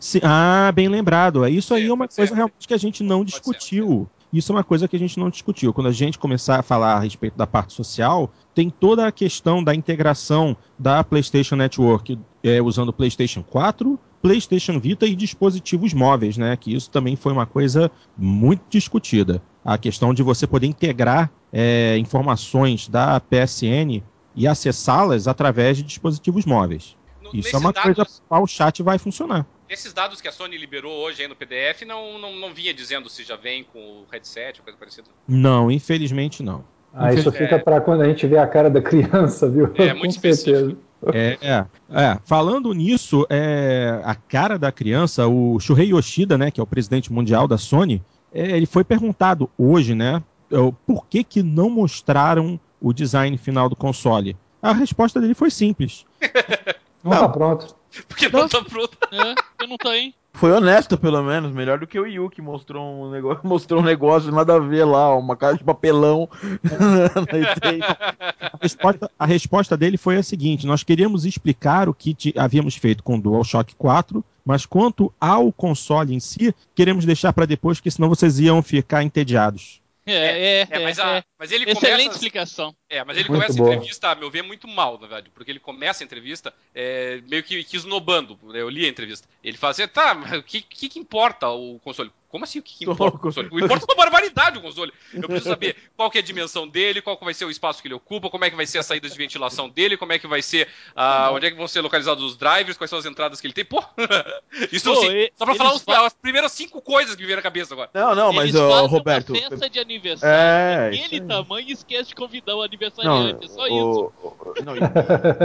Se, 0.00 0.22
ah, 0.24 0.72
bem 0.74 0.88
lembrado. 0.88 1.46
Isso 1.46 1.74
aí 1.74 1.86
é 1.86 1.92
uma 1.92 2.08
coisa 2.08 2.34
realmente 2.34 2.66
que 2.66 2.72
a 2.72 2.78
gente 2.78 3.02
não 3.02 3.22
discutiu. 3.22 4.08
Isso 4.34 4.50
é 4.50 4.56
uma 4.56 4.64
coisa 4.64 4.88
que 4.88 4.96
a 4.96 4.98
gente 4.98 5.16
não 5.16 5.30
discutiu. 5.30 5.72
Quando 5.72 5.86
a 5.86 5.92
gente 5.92 6.18
começar 6.18 6.58
a 6.58 6.62
falar 6.62 6.94
a 6.94 6.98
respeito 6.98 7.38
da 7.38 7.46
parte 7.46 7.72
social, 7.72 8.32
tem 8.52 8.68
toda 8.68 9.06
a 9.06 9.12
questão 9.12 9.62
da 9.62 9.72
integração 9.72 10.56
da 10.76 11.04
PlayStation 11.04 11.54
Network 11.54 12.18
é, 12.42 12.60
usando 12.60 12.92
PlayStation 12.92 13.44
4, 13.44 13.96
PlayStation 14.20 14.80
Vita 14.80 15.06
e 15.06 15.14
dispositivos 15.14 15.94
móveis, 15.94 16.36
né? 16.36 16.56
Que 16.56 16.74
isso 16.74 16.90
também 16.90 17.14
foi 17.14 17.32
uma 17.32 17.46
coisa 17.46 17.88
muito 18.18 18.62
discutida. 18.68 19.40
A 19.64 19.78
questão 19.78 20.12
de 20.12 20.24
você 20.24 20.48
poder 20.48 20.66
integrar 20.66 21.30
é, 21.52 21.96
informações 21.98 22.88
da 22.88 23.20
PSN 23.20 24.02
e 24.34 24.48
acessá-las 24.48 25.28
através 25.28 25.76
de 25.76 25.84
dispositivos 25.84 26.44
móveis. 26.44 26.96
Isso 27.32 27.54
é 27.54 27.58
uma 27.58 27.72
dados... 27.72 27.94
coisa 27.94 28.10
para 28.28 28.42
o 28.42 28.46
chat 28.48 28.82
vai 28.82 28.98
funcionar. 28.98 29.46
Esses 29.68 29.92
dados 29.92 30.20
que 30.20 30.28
a 30.28 30.32
Sony 30.32 30.56
liberou 30.56 30.92
hoje 30.92 31.22
aí 31.22 31.28
no 31.28 31.34
PDF 31.34 31.82
não, 31.86 32.18
não, 32.18 32.36
não 32.36 32.54
vinha 32.54 32.74
dizendo 32.74 33.08
se 33.08 33.22
já 33.24 33.36
vem 33.36 33.64
com 33.64 33.78
o 33.78 34.06
headset 34.10 34.60
ou 34.60 34.64
coisa 34.64 34.78
parecida? 34.78 35.08
Não, 35.26 35.70
infelizmente 35.70 36.42
não. 36.42 36.64
Ah, 36.92 37.12
isso 37.12 37.32
fica 37.32 37.56
é... 37.56 37.58
para 37.58 37.80
quando 37.80 38.02
a 38.02 38.04
gente 38.08 38.26
vê 38.26 38.38
a 38.38 38.46
cara 38.46 38.70
da 38.70 38.80
criança, 38.80 39.48
viu? 39.48 39.70
É, 39.76 39.92
muito 39.92 40.12
específico. 40.14 40.78
É, 41.12 41.36
é, 41.42 41.66
é, 41.90 42.18
falando 42.24 42.72
nisso, 42.72 43.26
é, 43.28 44.00
a 44.04 44.14
cara 44.14 44.58
da 44.58 44.70
criança, 44.70 45.26
o 45.26 45.58
Shuhei 45.58 45.92
Yoshida, 45.92 46.38
né, 46.38 46.50
que 46.50 46.60
é 46.60 46.62
o 46.62 46.66
presidente 46.66 47.12
mundial 47.12 47.46
da 47.46 47.58
Sony, 47.58 48.02
é, 48.32 48.56
ele 48.56 48.64
foi 48.64 48.84
perguntado 48.84 49.50
hoje, 49.58 49.94
né, 49.94 50.22
é, 50.50 50.56
por 50.86 51.06
que 51.06 51.24
que 51.24 51.42
não 51.42 51.68
mostraram 51.68 52.58
o 52.80 52.92
design 52.92 53.36
final 53.36 53.68
do 53.68 53.76
console? 53.76 54.36
A 54.62 54.72
resposta 54.72 55.20
dele 55.20 55.34
foi 55.34 55.50
simples. 55.50 56.06
Não, 57.04 57.10
não 57.10 57.20
tá 57.20 57.28
pronto. 57.28 57.76
Porque 58.08 58.28
não 58.28 58.48
tá 58.48 58.62
pronto. 58.62 58.96
É, 59.12 59.34
porque 59.34 59.66
não 59.66 59.76
tá, 59.76 59.96
hein? 59.96 60.14
Foi 60.32 60.50
honesto, 60.50 60.98
pelo 60.98 61.22
menos. 61.22 61.52
Melhor 61.52 61.78
do 61.78 61.86
que 61.86 61.98
o 61.98 62.06
Yu, 62.06 62.28
que 62.28 62.42
mostrou 62.42 63.06
um 63.06 63.10
negócio, 63.10 63.40
mostrou 63.46 63.80
um 63.80 63.84
negócio 63.84 64.32
nada 64.32 64.56
a 64.56 64.58
ver 64.58 64.84
lá, 64.84 65.14
uma 65.16 65.36
caixa 65.36 65.58
de 65.58 65.64
papelão. 65.64 66.28
a, 68.52 68.58
resposta, 68.60 69.10
a 69.16 69.26
resposta 69.26 69.76
dele 69.76 69.96
foi 69.96 70.16
a 70.16 70.22
seguinte: 70.22 70.66
nós 70.66 70.82
queríamos 70.82 71.24
explicar 71.24 71.88
o 71.88 71.94
que 71.94 72.16
havíamos 72.36 72.74
feito 72.74 73.02
com 73.02 73.16
o 73.16 73.20
DualShock 73.20 73.76
4, 73.76 74.24
mas 74.44 74.66
quanto 74.66 75.12
ao 75.20 75.52
console 75.52 76.14
em 76.14 76.20
si, 76.20 76.52
queremos 76.74 77.04
deixar 77.04 77.32
para 77.32 77.46
depois, 77.46 77.78
porque 77.78 77.90
senão 77.90 78.08
vocês 78.08 78.40
iam 78.40 78.60
ficar 78.60 79.04
entediados. 79.04 79.80
É, 80.06 80.12
é, 80.12 80.60
é, 80.60 80.68
é, 80.68 80.78
mas, 80.80 80.98
a, 80.98 81.16
é. 81.16 81.22
mas 81.38 81.50
ele 81.50 81.64
Excelente 81.64 81.96
começa, 81.96 82.10
explicação. 82.10 82.74
É, 82.94 83.02
mas 83.02 83.16
ele 83.16 83.28
muito 83.28 83.40
começa 83.40 83.58
boa. 83.58 83.70
a 83.70 83.74
entrevista, 83.74 84.08
a 84.10 84.14
meu 84.14 84.30
ver, 84.30 84.42
muito 84.42 84.68
mal, 84.68 84.92
na 84.94 85.08
verdade, 85.08 85.30
porque 85.34 85.50
ele 85.50 85.58
começa 85.58 86.04
a 86.04 86.06
entrevista 86.06 86.54
é, 86.72 87.20
meio 87.28 87.42
que, 87.42 87.64
que 87.64 87.76
esnobando. 87.76 88.38
Eu 88.54 88.68
li 88.68 88.84
a 88.86 88.88
entrevista. 88.88 89.28
Ele 89.42 89.56
fala 89.56 89.72
assim: 89.72 89.88
tá, 89.88 90.14
mas 90.14 90.32
o 90.38 90.42
que, 90.42 90.62
que, 90.62 90.88
que 90.88 90.98
importa 90.98 91.48
o 91.48 91.80
console? 91.80 92.12
Como 92.34 92.42
assim? 92.42 92.58
O 92.58 92.62
que, 92.62 92.78
que 92.78 92.84
importa 92.84 93.16
o 93.16 93.20
console? 93.20 93.48
O 93.52 93.60
importa 93.60 93.84
uma 93.84 93.94
barbaridade 93.94 94.58
o 94.58 94.60
console. 94.60 94.92
Eu 95.12 95.22
preciso 95.22 95.50
saber 95.50 95.76
qual 95.96 96.10
que 96.10 96.18
é 96.18 96.20
a 96.20 96.24
dimensão 96.24 96.66
dele, 96.66 97.00
qual 97.00 97.16
que 97.16 97.24
vai 97.24 97.32
ser 97.32 97.44
o 97.44 97.50
espaço 97.50 97.80
que 97.80 97.86
ele 97.86 97.94
ocupa, 97.94 98.28
como 98.28 98.44
é 98.44 98.50
que 98.50 98.56
vai 98.56 98.66
ser 98.66 98.78
a 98.78 98.82
saída 98.82 99.08
de 99.08 99.16
ventilação 99.16 99.68
dele, 99.68 99.96
como 99.96 100.12
é 100.12 100.18
que 100.18 100.26
vai 100.26 100.42
ser. 100.42 100.66
Uh, 100.96 101.32
onde 101.32 101.46
é 101.46 101.50
que 101.52 101.56
vão 101.56 101.68
ser 101.68 101.80
localizados 101.80 102.24
os 102.24 102.36
drivers, 102.36 102.76
quais 102.76 102.90
são 102.90 102.98
as 102.98 103.06
entradas 103.06 103.40
que 103.40 103.46
ele 103.46 103.54
tem. 103.54 103.64
Pô! 103.64 103.80
Isso 104.72 104.92
Pô, 104.92 104.98
assim, 104.98 105.28
só 105.36 105.44
pra 105.44 105.54
falar 105.54 105.74
os, 105.74 105.84
as 105.86 106.14
primeiras 106.14 106.50
cinco 106.50 106.82
coisas 106.82 107.14
que 107.14 107.22
me 107.22 107.26
vêm 107.28 107.36
na 107.36 107.42
cabeça 107.42 107.72
agora. 107.72 107.90
Não, 107.94 108.16
não, 108.16 108.32
mas, 108.32 108.52
uh, 108.52 108.86
Roberto. 108.86 109.30
Uma 109.30 109.50
festa 109.50 109.70
de 109.70 109.78
aniversário. 109.78 110.34
É, 110.34 110.88
aquele 110.88 111.20
tamanho 111.20 111.70
esquece 111.70 112.08
de 112.08 112.14
convidar 112.16 112.56
o 112.56 112.62
aniversariante. 112.86 113.32
Não, 113.34 113.44
é 113.44 113.48
só 113.48 113.62
o, 113.62 113.66
isso. 113.66 114.12
O, 114.22 114.64
não, 114.64 114.76
e, 114.76 114.80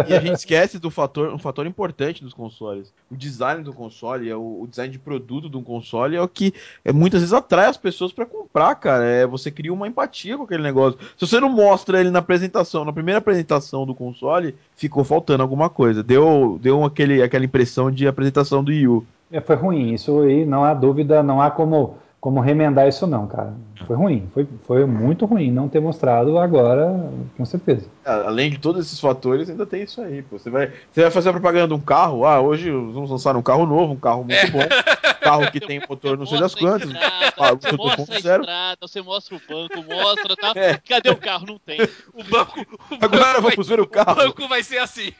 e, 0.09 0.15
a 0.15 0.19
gente 0.19 0.35
esquece 0.35 0.79
do 0.79 0.89
fator, 0.89 1.31
um 1.31 1.39
fator 1.39 1.67
importante 1.67 2.23
dos 2.23 2.33
consoles. 2.33 2.91
O 3.11 3.15
design 3.15 3.63
do 3.63 3.73
console, 3.73 4.29
é 4.29 4.35
o, 4.35 4.61
o 4.61 4.67
design 4.67 4.91
de 4.91 4.97
produto 4.97 5.47
do 5.47 5.61
console 5.61 6.15
é 6.15 6.21
o 6.21 6.27
que 6.27 6.53
é, 6.83 6.91
muitas 6.91 7.21
vezes 7.21 7.33
atrai 7.33 7.59
atrai 7.59 7.67
as 7.67 7.77
pessoas 7.77 8.11
para 8.11 8.25
comprar, 8.25 8.75
cara. 8.75 9.03
É, 9.03 9.27
você 9.27 9.51
cria 9.51 9.73
uma 9.73 9.87
empatia 9.87 10.37
com 10.37 10.43
aquele 10.43 10.63
negócio. 10.63 10.99
Se 11.17 11.27
você 11.27 11.39
não 11.39 11.49
mostra 11.49 11.99
ele 11.99 12.09
na 12.09 12.19
apresentação, 12.19 12.85
na 12.85 12.93
primeira 12.93 13.19
apresentação 13.19 13.85
do 13.85 13.93
console, 13.93 14.55
ficou 14.75 15.03
faltando 15.03 15.43
alguma 15.43 15.69
coisa. 15.69 16.01
Deu, 16.01 16.57
deu 16.61 16.83
aquele, 16.83 17.21
aquela 17.21 17.45
impressão 17.45 17.91
de 17.91 18.07
apresentação 18.07 18.63
do 18.63 18.71
Yu. 18.71 19.05
É, 19.31 19.41
foi 19.41 19.55
ruim. 19.55 19.93
Isso 19.93 20.21
aí 20.21 20.45
não 20.45 20.63
há 20.63 20.73
dúvida, 20.73 21.21
não 21.21 21.41
há 21.41 21.51
como 21.51 21.97
como 22.19 22.41
remendar 22.41 22.87
isso 22.87 23.07
não, 23.07 23.27
cara. 23.27 23.53
Foi 23.87 23.95
ruim, 23.95 24.27
foi, 24.33 24.47
foi 24.65 24.85
muito 24.85 25.25
ruim 25.25 25.51
não 25.51 25.69
ter 25.69 25.79
mostrado 25.79 26.37
agora, 26.37 27.09
com 27.37 27.45
certeza. 27.45 27.87
Além 28.09 28.49
de 28.49 28.57
todos 28.57 28.85
esses 28.85 28.99
fatores, 28.99 29.49
ainda 29.49 29.65
tem 29.65 29.83
isso 29.83 30.01
aí. 30.01 30.21
Pô. 30.23 30.37
Você, 30.37 30.49
vai, 30.49 30.71
você 30.91 31.01
vai 31.03 31.11
fazer 31.11 31.29
a 31.29 31.33
propaganda 31.33 31.67
de 31.67 31.73
um 31.73 31.79
carro, 31.79 32.25
ah, 32.25 32.41
hoje 32.41 32.71
vamos 32.71 33.11
lançar 33.11 33.35
um 33.35 33.41
carro 33.41 33.65
novo, 33.65 33.93
um 33.93 33.99
carro 33.99 34.23
muito 34.23 34.33
é. 34.33 34.49
bom, 34.49 34.59
carro 35.21 35.51
que 35.51 35.59
tem 35.65 35.81
motor 35.87 36.17
não 36.17 36.25
sei 36.25 36.39
das 36.39 36.55
quantas, 36.55 36.89
ah, 37.37 37.53
você 37.53 37.71
mostra 37.75 38.15
a 38.15 38.17
estrada, 38.17 38.77
você 38.81 39.01
mostra 39.01 39.35
o 39.35 39.41
banco, 39.47 39.83
mostra, 39.83 40.35
tá? 40.35 40.53
É. 40.55 40.77
Cadê 40.77 41.09
o 41.09 41.17
carro? 41.17 41.45
Não 41.45 41.59
tem. 41.59 41.79
O 42.13 42.23
banco... 42.23 42.59
O 42.61 42.95
agora 42.99 43.41
banco 43.41 43.51
vamos 43.51 43.67
ver 43.67 43.79
o 43.79 43.87
carro. 43.87 44.11
O 44.11 44.15
banco 44.15 44.47
vai 44.47 44.63
ser 44.63 44.79
assim. 44.79 45.11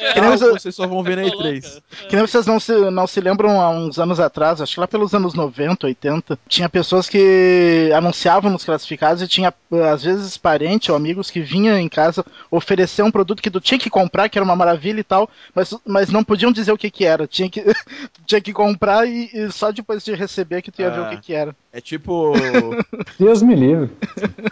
É. 0.00 0.14
Que 0.14 0.20
nem 0.20 0.30
vocês, 0.30 0.62
vocês 0.62 0.74
só 0.74 0.86
vão 0.86 1.02
ver 1.02 1.16
na 1.16 1.24
E3. 1.24 1.82
Que 2.08 2.16
nem 2.16 2.26
vocês 2.26 2.46
não 2.46 2.58
se, 2.58 2.72
não 2.90 3.06
se 3.06 3.20
lembram 3.20 3.60
há 3.60 3.68
uns 3.70 3.98
anos 3.98 4.18
atrás, 4.18 4.60
acho 4.60 4.74
que 4.74 4.80
lá 4.80 4.86
pelos 4.86 5.14
anos 5.14 5.34
90, 5.34 5.86
80, 5.86 6.38
tinha 6.48 6.68
pessoas 6.68 7.08
que 7.08 7.90
anunciavam 7.94 8.50
nos 8.50 8.64
classificados 8.64 9.22
e 9.22 9.28
tinha, 9.28 9.52
às 9.92 10.02
vezes, 10.02 10.36
parentes 10.36 10.88
ou 10.88 10.96
amigos 10.96 11.30
que 11.30 11.40
vinham 11.40 11.78
em 11.78 11.88
casa 11.88 12.19
oferecer 12.50 13.02
um 13.02 13.10
produto 13.10 13.42
que 13.42 13.50
tu 13.50 13.60
tinha 13.60 13.78
que 13.78 13.90
comprar, 13.90 14.28
que 14.28 14.38
era 14.38 14.44
uma 14.44 14.56
maravilha 14.56 15.00
e 15.00 15.04
tal, 15.04 15.28
mas, 15.54 15.74
mas 15.84 16.10
não 16.10 16.24
podiam 16.24 16.52
dizer 16.52 16.72
o 16.72 16.78
que 16.78 16.90
que 16.90 17.04
era. 17.04 17.26
Tinha 17.26 17.48
que, 17.48 17.64
tinha 18.26 18.40
que 18.40 18.52
comprar 18.52 19.06
e, 19.06 19.30
e 19.32 19.50
só 19.52 19.70
depois 19.70 20.04
de 20.04 20.14
receber 20.14 20.62
que 20.62 20.70
tu 20.70 20.82
ia 20.82 20.88
é, 20.88 20.90
ver 20.90 21.00
o 21.00 21.10
que 21.10 21.16
que 21.18 21.32
era. 21.34 21.54
É 21.72 21.80
tipo... 21.80 22.32
Deus 23.18 23.42
me 23.42 23.54
livre. 23.54 23.90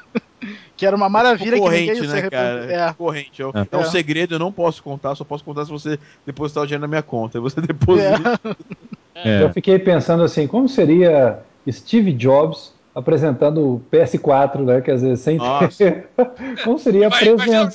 que 0.76 0.86
era 0.86 0.94
uma 0.94 1.08
maravilha 1.08 1.52
tipo 1.52 1.64
corrente, 1.64 1.94
que 1.94 2.00
ninguém 2.00 2.22
né, 2.22 2.30
cara? 2.30 2.72
É. 2.72 2.92
Corrente. 2.92 3.42
É. 3.42 3.46
é. 3.72 3.76
um 3.76 3.84
segredo, 3.84 4.36
eu 4.36 4.38
não 4.38 4.52
posso 4.52 4.82
contar, 4.82 5.14
só 5.14 5.24
posso 5.24 5.44
contar 5.44 5.64
se 5.64 5.70
você 5.70 5.98
depositar 6.24 6.62
o 6.62 6.66
dinheiro 6.66 6.82
na 6.82 6.88
minha 6.88 7.02
conta. 7.02 7.40
Você 7.40 7.60
deposita. 7.60 8.40
É. 9.14 9.42
Eu 9.42 9.52
fiquei 9.52 9.78
pensando 9.78 10.22
assim, 10.22 10.46
como 10.46 10.68
seria 10.68 11.40
Steve 11.68 12.12
Jobs 12.12 12.72
apresentando 12.98 13.74
o 13.74 13.82
PS4, 13.92 14.64
né? 14.64 14.80
Quer 14.80 14.94
dizer, 14.96 15.16
sem 15.16 15.38
ter... 15.76 16.08
Como 16.64 16.78
seria 16.78 17.06
apresentar? 17.06 17.70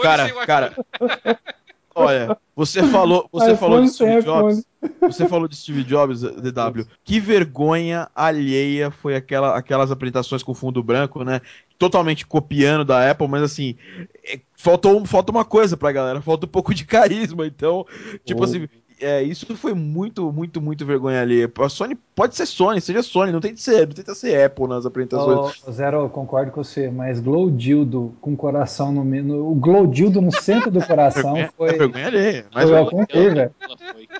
Cara, 0.00 0.46
cara. 0.46 0.72
Olha, 1.94 2.36
você 2.54 2.82
falou, 2.82 3.28
você 3.32 3.56
falou 3.56 3.80
de 3.80 3.88
Steve 3.88 4.22
Jobs. 4.22 4.64
Você 5.00 5.28
falou 5.28 5.48
de 5.48 5.56
Steve 5.56 5.84
Jobs, 5.84 6.20
DW. 6.22 6.86
Que 7.04 7.20
vergonha 7.20 8.08
alheia 8.14 8.90
foi 8.90 9.14
aquela, 9.14 9.56
aquelas 9.56 9.90
apresentações 9.90 10.42
com 10.42 10.54
fundo 10.54 10.82
branco, 10.82 11.24
né? 11.24 11.40
Totalmente 11.78 12.26
copiando 12.26 12.84
da 12.84 13.10
Apple, 13.10 13.28
mas 13.28 13.42
assim, 13.42 13.76
é, 14.24 14.40
faltou, 14.54 15.04
falta 15.04 15.32
uma 15.32 15.44
coisa 15.44 15.76
pra 15.76 15.92
galera, 15.92 16.20
falta 16.20 16.46
um 16.46 16.48
pouco 16.48 16.74
de 16.74 16.84
carisma. 16.84 17.46
Então, 17.46 17.86
tipo 18.24 18.40
oh. 18.40 18.44
assim, 18.44 18.68
é, 19.00 19.22
isso 19.22 19.56
foi 19.56 19.74
muito, 19.74 20.32
muito, 20.32 20.60
muito 20.60 20.86
vergonha 20.86 21.20
ali. 21.20 21.42
A 21.44 21.68
Sony 21.68 21.96
pode 22.14 22.36
ser 22.36 22.46
Sony, 22.46 22.80
seja 22.80 23.02
Sony, 23.02 23.32
não 23.32 23.40
tem 23.40 23.54
que 23.54 23.60
ser, 23.60 23.86
não 23.86 23.94
tenta 23.94 24.14
ser 24.14 24.44
Apple 24.44 24.68
nas 24.68 24.86
apresentações. 24.86 25.62
Oh, 25.66 25.72
Zero, 25.72 26.02
eu 26.02 26.08
concordo 26.08 26.52
com 26.52 26.62
você, 26.62 26.90
mas 26.90 27.20
Glow 27.20 27.50
Dildo 27.50 28.14
com 28.20 28.36
coração 28.36 28.92
no 28.92 29.04
meio. 29.04 29.46
O 29.46 29.54
Glow 29.54 29.86
Dildo 29.86 30.20
no 30.20 30.32
centro 30.32 30.70
do 30.70 30.84
coração 30.84 31.34
foi. 31.56 31.72
vergonha 31.76 32.06
ali. 32.06 32.44
Mas 32.54 32.70
foi 32.70 32.78
eu 32.78 32.86
contei, 32.86 33.30
velho. 33.30 33.50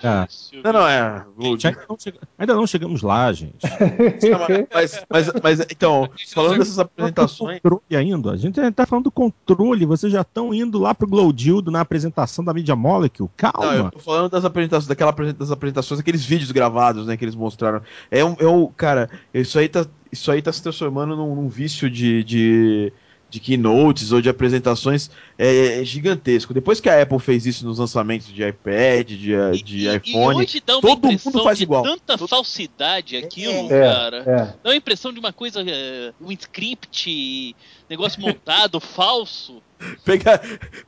Ah. 0.03 0.27
Não, 0.63 0.73
não, 0.73 0.87
é. 0.87 1.25
Gente, 1.39 1.67
ainda, 1.67 1.85
não 1.87 1.97
chega, 1.97 2.19
ainda 2.37 2.53
não 2.53 2.67
chegamos 2.67 3.01
lá, 3.01 3.31
gente. 3.31 3.55
mas, 4.73 5.05
mas, 5.09 5.31
mas, 5.41 5.59
então, 5.69 6.09
falando 6.33 6.59
dessas 6.59 6.79
apresentações. 6.79 7.59
Controle 7.61 7.95
ainda, 7.95 8.31
a 8.31 8.37
gente 8.37 8.59
tá 8.71 8.85
falando 8.85 9.05
do 9.05 9.11
controle, 9.11 9.85
vocês 9.85 10.11
já 10.11 10.21
estão 10.21 10.53
indo 10.53 10.79
lá 10.79 10.93
pro 10.93 11.07
Glow 11.07 11.31
Dildo 11.31 11.71
na 11.71 11.81
apresentação 11.81 12.43
da 12.43 12.53
Media 12.53 12.75
Molecule. 12.75 13.29
Calma. 13.37 13.65
Não, 13.65 13.85
eu 13.85 13.91
tô 13.91 13.99
falando 13.99 14.29
das 14.29 14.43
apresentações, 14.45 14.64
daquela 14.67 15.11
das 15.11 15.51
apresentações, 15.51 15.99
aqueles 15.99 16.25
vídeos 16.25 16.51
gravados, 16.51 17.05
né, 17.05 17.17
que 17.17 17.25
eles 17.25 17.35
mostraram. 17.35 17.81
É 18.09 18.23
um, 18.23 18.35
é 18.39 18.47
um 18.47 18.67
cara, 18.67 19.09
isso 19.33 19.57
aí 19.59 19.67
tá, 19.67 19.85
isso 20.11 20.31
aí 20.31 20.41
tá 20.41 20.51
se 20.51 20.61
transformando 20.61 21.15
num, 21.15 21.35
num 21.35 21.47
vício 21.47 21.89
de, 21.89 22.23
de, 22.23 22.93
de 23.29 23.39
keynotes 23.39 24.11
ou 24.11 24.21
de 24.21 24.29
apresentações 24.29 25.09
é, 25.37 25.81
é, 25.81 25.85
gigantesco. 25.85 26.53
Depois 26.53 26.79
que 26.79 26.89
a 26.89 27.01
Apple 27.01 27.19
fez 27.19 27.45
isso 27.45 27.65
nos 27.65 27.79
lançamentos 27.79 28.27
de 28.27 28.47
iPad, 28.47 29.07
de, 29.07 29.63
de 29.63 29.87
e, 29.87 29.95
iPhone, 29.95 30.45
e 30.45 30.61
todo 30.61 31.07
mundo 31.07 31.43
faz 31.43 31.59
igual. 31.59 31.83
tanta 31.83 32.17
todo... 32.17 32.27
falsidade 32.27 33.17
aquilo, 33.17 33.73
é, 33.73 33.81
cara. 33.81 34.17
É. 34.17 34.35
Dá 34.63 34.69
uma 34.69 34.75
impressão 34.75 35.11
de 35.11 35.19
uma 35.19 35.33
coisa, 35.33 35.61
é, 35.61 36.13
um 36.21 36.31
script, 36.31 37.55
negócio 37.89 38.21
montado, 38.21 38.79
falso. 38.81 39.61
Pegar. 40.03 40.41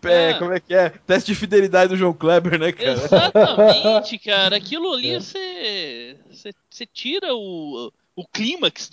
É. 0.03 0.33
Como 0.33 0.53
é 0.53 0.59
que 0.59 0.73
é? 0.73 0.89
Teste 0.89 1.31
de 1.31 1.37
fidelidade 1.37 1.89
do 1.89 1.97
João 1.97 2.13
Kleber, 2.13 2.59
né, 2.59 2.71
cara? 2.71 2.91
Exatamente, 2.91 4.17
cara. 4.23 4.55
Aquilo 4.55 4.93
ali 4.93 5.11
é. 5.11 5.19
você. 5.19 6.17
Você 6.69 6.85
tira 6.85 7.33
o, 7.33 7.91
o 8.15 8.27
clímax 8.27 8.89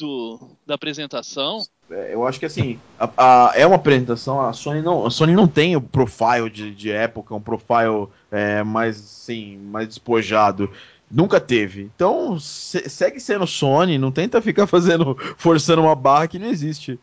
da 0.67 0.75
apresentação. 0.75 1.65
É, 1.91 2.15
eu 2.15 2.27
acho 2.27 2.39
que 2.39 2.47
assim, 2.47 2.79
a, 2.99 3.11
a, 3.17 3.53
é 3.55 3.67
uma 3.67 3.77
apresentação, 3.77 4.41
a 4.41 4.53
Sony 4.53 4.81
não, 4.81 5.07
a 5.07 5.11
Sony 5.11 5.35
não 5.35 5.47
tem 5.47 5.77
o 5.77 5.81
profile 5.81 6.49
de, 6.51 6.75
de 6.75 6.91
época, 6.91 7.35
um 7.35 7.41
profile 7.41 8.09
é, 8.31 8.63
mais 8.63 8.99
assim, 8.99 9.57
mais 9.59 9.89
despojado. 9.89 10.71
Nunca 11.11 11.39
teve. 11.39 11.91
Então, 11.95 12.39
se, 12.41 12.89
segue 12.89 13.21
sendo 13.21 13.47
Sony, 13.47 13.99
não 13.99 14.11
tenta 14.11 14.43
ficar 14.43 14.67
fazendo, 14.69 15.17
forçando 15.37 15.83
uma 15.83 15.95
barra 15.95 16.29
que 16.29 16.39
não 16.39 16.49
existe. 16.49 16.99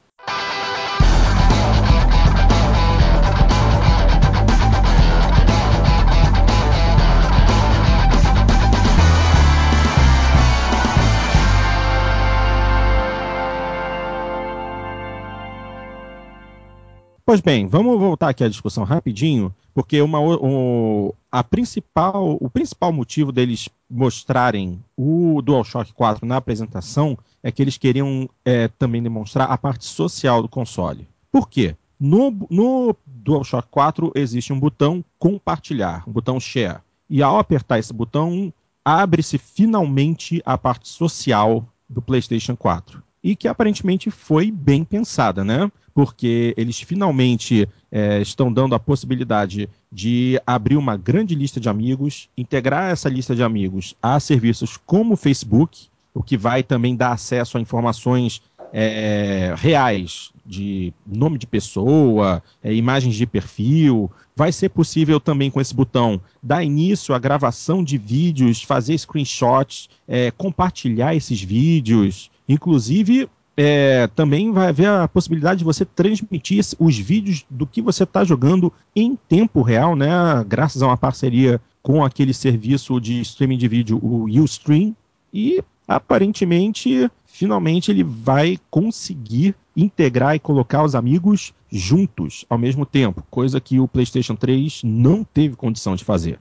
Pois 17.23 17.39
bem, 17.39 17.67
vamos 17.67 17.99
voltar 17.99 18.29
aqui 18.29 18.43
à 18.43 18.49
discussão 18.49 18.83
rapidinho, 18.83 19.53
porque 19.73 20.01
uma, 20.01 20.19
o, 20.19 21.13
a 21.31 21.43
principal, 21.43 22.37
o 22.41 22.49
principal 22.49 22.91
motivo 22.91 23.31
deles 23.31 23.69
mostrarem 23.89 24.83
o 24.97 25.39
DualShock 25.41 25.93
4 25.93 26.25
na 26.25 26.37
apresentação 26.37 27.17
é 27.43 27.51
que 27.51 27.61
eles 27.61 27.77
queriam 27.77 28.27
é, 28.43 28.67
também 28.67 29.03
demonstrar 29.03 29.51
a 29.51 29.57
parte 29.57 29.85
social 29.85 30.41
do 30.41 30.49
console. 30.49 31.07
Por 31.31 31.47
quê? 31.47 31.75
No, 31.99 32.35
no 32.49 32.95
DualShock 33.05 33.67
4 33.69 34.11
existe 34.15 34.51
um 34.51 34.59
botão 34.59 35.05
compartilhar, 35.19 36.03
um 36.07 36.11
botão 36.11 36.39
share. 36.39 36.79
E 37.07 37.21
ao 37.21 37.37
apertar 37.37 37.77
esse 37.77 37.93
botão, 37.93 38.51
abre-se 38.83 39.37
finalmente 39.37 40.41
a 40.43 40.57
parte 40.57 40.89
social 40.89 41.67
do 41.87 42.01
PlayStation 42.01 42.55
4 42.55 43.03
e 43.23 43.35
que 43.35 43.47
aparentemente 43.47 44.09
foi 44.09 44.49
bem 44.49 44.83
pensada, 44.83 45.43
né? 45.43 45.71
Porque 45.93 46.53
eles 46.57 46.79
finalmente 46.79 47.67
é, 47.91 48.21
estão 48.21 48.51
dando 48.51 48.75
a 48.75 48.79
possibilidade 48.79 49.69
de 49.91 50.39
abrir 50.47 50.77
uma 50.77 50.95
grande 50.95 51.35
lista 51.35 51.59
de 51.59 51.67
amigos, 51.67 52.29
integrar 52.37 52.91
essa 52.91 53.09
lista 53.09 53.35
de 53.35 53.43
amigos 53.43 53.95
a 54.01 54.19
serviços 54.19 54.77
como 54.77 55.15
o 55.15 55.17
Facebook, 55.17 55.87
o 56.13 56.23
que 56.23 56.37
vai 56.37 56.63
também 56.63 56.95
dar 56.95 57.11
acesso 57.11 57.57
a 57.57 57.61
informações 57.61 58.41
é, 58.73 59.53
reais 59.57 60.31
de 60.45 60.93
nome 61.05 61.37
de 61.37 61.45
pessoa, 61.45 62.41
é, 62.63 62.73
imagens 62.73 63.15
de 63.15 63.25
perfil. 63.25 64.09
Vai 64.35 64.51
ser 64.51 64.69
possível 64.69 65.19
também 65.19 65.51
com 65.51 65.61
esse 65.61 65.73
botão 65.73 66.19
dar 66.41 66.63
início 66.63 67.13
à 67.13 67.19
gravação 67.19 67.83
de 67.83 67.97
vídeos, 67.97 68.63
fazer 68.63 68.97
screenshots, 68.97 69.89
é, 70.07 70.31
compartilhar 70.31 71.15
esses 71.15 71.41
vídeos. 71.41 72.31
Inclusive, 72.47 73.29
é, 73.63 74.07
também 74.15 74.51
vai 74.51 74.69
haver 74.69 74.89
a 74.89 75.07
possibilidade 75.07 75.59
de 75.59 75.63
você 75.63 75.85
transmitir 75.85 76.65
os 76.79 76.97
vídeos 76.97 77.45
do 77.47 77.67
que 77.67 77.79
você 77.79 78.03
está 78.03 78.23
jogando 78.23 78.73
em 78.95 79.15
tempo 79.15 79.61
real, 79.61 79.95
né? 79.95 80.09
Graças 80.47 80.81
a 80.81 80.87
uma 80.87 80.97
parceria 80.97 81.61
com 81.83 82.03
aquele 82.03 82.33
serviço 82.33 82.99
de 82.99 83.21
streaming 83.21 83.59
de 83.59 83.67
vídeo, 83.67 83.99
o 84.01 84.25
Ustream. 84.25 84.95
E 85.31 85.63
aparentemente, 85.87 87.07
finalmente, 87.27 87.91
ele 87.91 88.03
vai 88.03 88.57
conseguir 88.71 89.53
integrar 89.77 90.35
e 90.35 90.39
colocar 90.39 90.83
os 90.83 90.95
amigos 90.95 91.53
juntos 91.71 92.43
ao 92.49 92.57
mesmo 92.57 92.83
tempo, 92.83 93.23
coisa 93.29 93.61
que 93.61 93.79
o 93.79 93.87
PlayStation 93.87 94.35
3 94.35 94.81
não 94.83 95.23
teve 95.23 95.55
condição 95.55 95.95
de 95.95 96.03
fazer. 96.03 96.39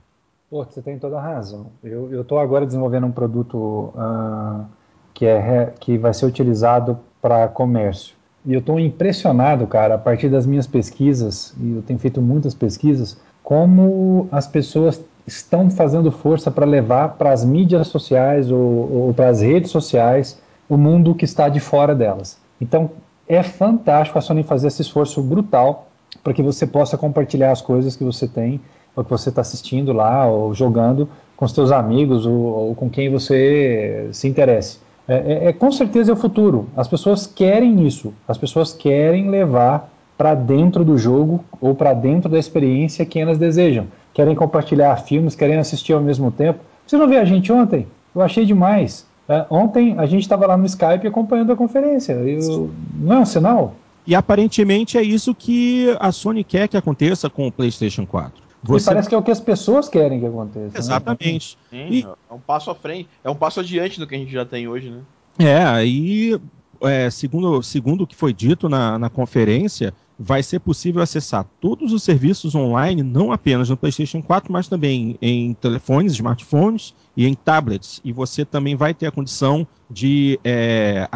Pô, 0.49 0.65
você 0.65 0.81
tem 0.81 0.99
toda 0.99 1.19
a 1.19 1.23
razão. 1.23 1.67
Eu 1.85 2.23
estou 2.23 2.39
agora 2.39 2.65
desenvolvendo 2.65 3.07
um 3.07 3.13
produto. 3.13 3.93
Uh 3.95 4.81
que, 5.21 5.27
é, 5.27 5.75
que 5.79 5.99
vai 5.99 6.15
ser 6.15 6.25
utilizado 6.25 6.99
para 7.21 7.49
comércio. 7.49 8.15
E 8.45 8.55
eu 8.55 8.61
estou 8.61 8.81
impressionado, 8.81 9.67
cara, 9.67 9.97
a 9.97 9.99
partir 9.99 10.29
das 10.29 10.47
minhas 10.47 10.67
pesquisas, 10.67 11.55
e 11.61 11.77
eu 11.77 11.83
tenho 11.83 11.99
feito 11.99 12.23
muitas 12.23 12.55
pesquisas, 12.55 13.19
como 13.43 14.29
as 14.33 14.47
pessoas 14.47 15.03
estão 15.27 15.71
fazendo 15.71 16.11
força 16.11 16.51
para 16.51 16.65
levar 16.65 17.11
para 17.11 17.33
as 17.33 17.45
mídias 17.45 17.89
sociais 17.89 18.51
ou, 18.51 18.93
ou 18.93 19.15
para 19.15 19.29
as 19.29 19.41
redes 19.43 19.71
sociais 19.71 20.41
o 20.69 20.77
mundo 20.77 21.15
que 21.15 21.25
está 21.25 21.49
de 21.49 21.61
fora 21.61 21.95
delas. 21.95 22.39
Então, 22.61 22.91
é 23.29 23.43
fantástico 23.43 24.19
a 24.19 24.21
Sony 24.21 24.43
fazer 24.43 24.69
esse 24.69 24.83
esforço 24.83 25.23
brutal 25.23 25.89
para 26.23 26.33
que 26.33 26.43
você 26.43 26.67
possa 26.67 26.97
compartilhar 26.97 27.53
as 27.53 27.61
coisas 27.61 27.95
que 27.95 28.05
você 28.05 28.27
tem, 28.27 28.61
ou 28.97 29.05
que 29.05 29.11
você 29.11 29.29
está 29.29 29.41
assistindo 29.41 29.93
lá, 29.93 30.27
ou 30.27 30.55
jogando 30.55 31.09
com 31.37 31.47
seus 31.47 31.71
amigos, 31.71 32.27
ou, 32.27 32.35
ou 32.35 32.75
com 32.75 32.91
quem 32.91 33.11
você 33.11 34.09
se 34.13 34.27
interesse. 34.27 34.79
É, 35.09 35.15
é, 35.15 35.49
é, 35.49 35.53
com 35.53 35.71
certeza 35.73 36.13
é 36.13 36.15
o 36.15 36.17
futuro. 36.17 36.69
As 36.77 36.87
pessoas 36.87 37.27
querem 37.27 37.87
isso. 37.87 38.13
As 38.29 38.39
pessoas 38.39 38.73
querem 38.73 39.29
levar 39.29 39.91
para 40.17 40.35
dentro 40.35 40.85
do 40.85 40.99
jogo 40.99 41.45
ou 41.61 41.75
para 41.75 41.95
dentro 41.95 42.29
da 42.29 42.39
experiência 42.39 43.07
quem 43.07 43.23
elas 43.23 43.39
desejam. 43.39 43.87
Querem 44.13 44.35
compartilhar 44.35 44.95
filmes, 44.99 45.35
querem 45.35 45.57
assistir 45.57 45.93
ao 45.93 46.01
mesmo 46.01 46.31
tempo. 46.31 46.61
Você 46.87 46.97
não 46.97 47.09
viu 47.09 47.21
a 47.21 47.25
gente 47.25 47.53
ontem? 47.53 47.87
Eu 48.15 48.21
achei 48.21 48.45
demais. 48.45 49.07
É, 49.29 49.47
ontem 49.49 49.95
a 49.97 50.07
gente 50.07 50.23
estava 50.23 50.47
lá 50.47 50.57
no 50.57 50.67
Skype 50.67 51.07
acompanhando 51.07 51.53
a 51.53 51.57
conferência. 51.57 52.13
Eu, 52.13 52.71
não 52.95 53.17
é 53.17 53.19
um 53.21 53.27
sinal? 53.27 53.75
E 54.07 54.15
aparentemente 54.15 54.99
é 54.99 55.03
isso 55.03 55.35
que 55.35 55.97
a 56.01 56.11
Sony 56.11 56.43
quer 56.43 56.69
que 56.69 56.77
aconteça 56.77 57.31
com 57.31 57.47
o 57.47 57.53
PlayStation 57.53 58.05
4. 58.05 58.50
Você... 58.63 58.85
E 58.85 58.93
parece 58.93 59.09
que 59.09 59.15
é 59.15 59.19
o 59.19 59.23
que 59.23 59.31
as 59.31 59.41
pessoas 59.41 59.89
querem 59.89 60.21
que 60.21 60.27
aconteça. 60.27 60.67
Né? 60.67 60.79
Exatamente. 60.79 61.59
Né? 61.73 61.87
Sim, 61.89 61.95
e... 61.95 62.07
É 62.31 62.35
um 62.35 62.39
passo 62.39 62.71
à 62.71 62.75
frente, 62.75 63.09
é 63.25 63.31
um 63.31 63.35
passo 63.35 63.61
adiante 63.61 63.99
do 63.99 64.07
que 64.07 64.15
a 64.15 64.19
gente 64.19 64.33
já 64.33 64.45
tem 64.45 64.69
hoje, 64.69 64.91
né? 64.91 65.01
É, 65.39 65.63
aí, 65.63 66.39
é, 66.83 67.09
segundo, 67.09 67.63
segundo 67.63 68.03
o 68.03 68.07
que 68.07 68.15
foi 68.15 68.33
dito 68.33 68.69
na, 68.69 68.99
na 68.99 69.09
conferência, 69.09 69.95
vai 70.23 70.43
ser 70.43 70.59
possível 70.59 71.01
acessar 71.01 71.47
todos 71.61 71.95
os 71.95 72.03
serviços 72.03 72.55
online, 72.55 73.03
não 73.03 73.33
apenas 73.33 73.71
no 73.71 73.77
PlayStation 73.77 74.21
4, 74.21 74.53
mas 74.53 74.69
também 74.69 75.17
em 75.23 75.55
telefones, 75.55 76.13
smartphones 76.13 76.95
e 77.17 77.27
em 77.27 77.33
tablets. 77.33 78.03
E 78.05 78.13
você 78.13 78.45
também 78.45 78.77
vai 78.77 78.93
ter 78.93 79.07
a 79.07 79.11
condição 79.11 79.67
de 79.91 80.39
é, 80.45 81.09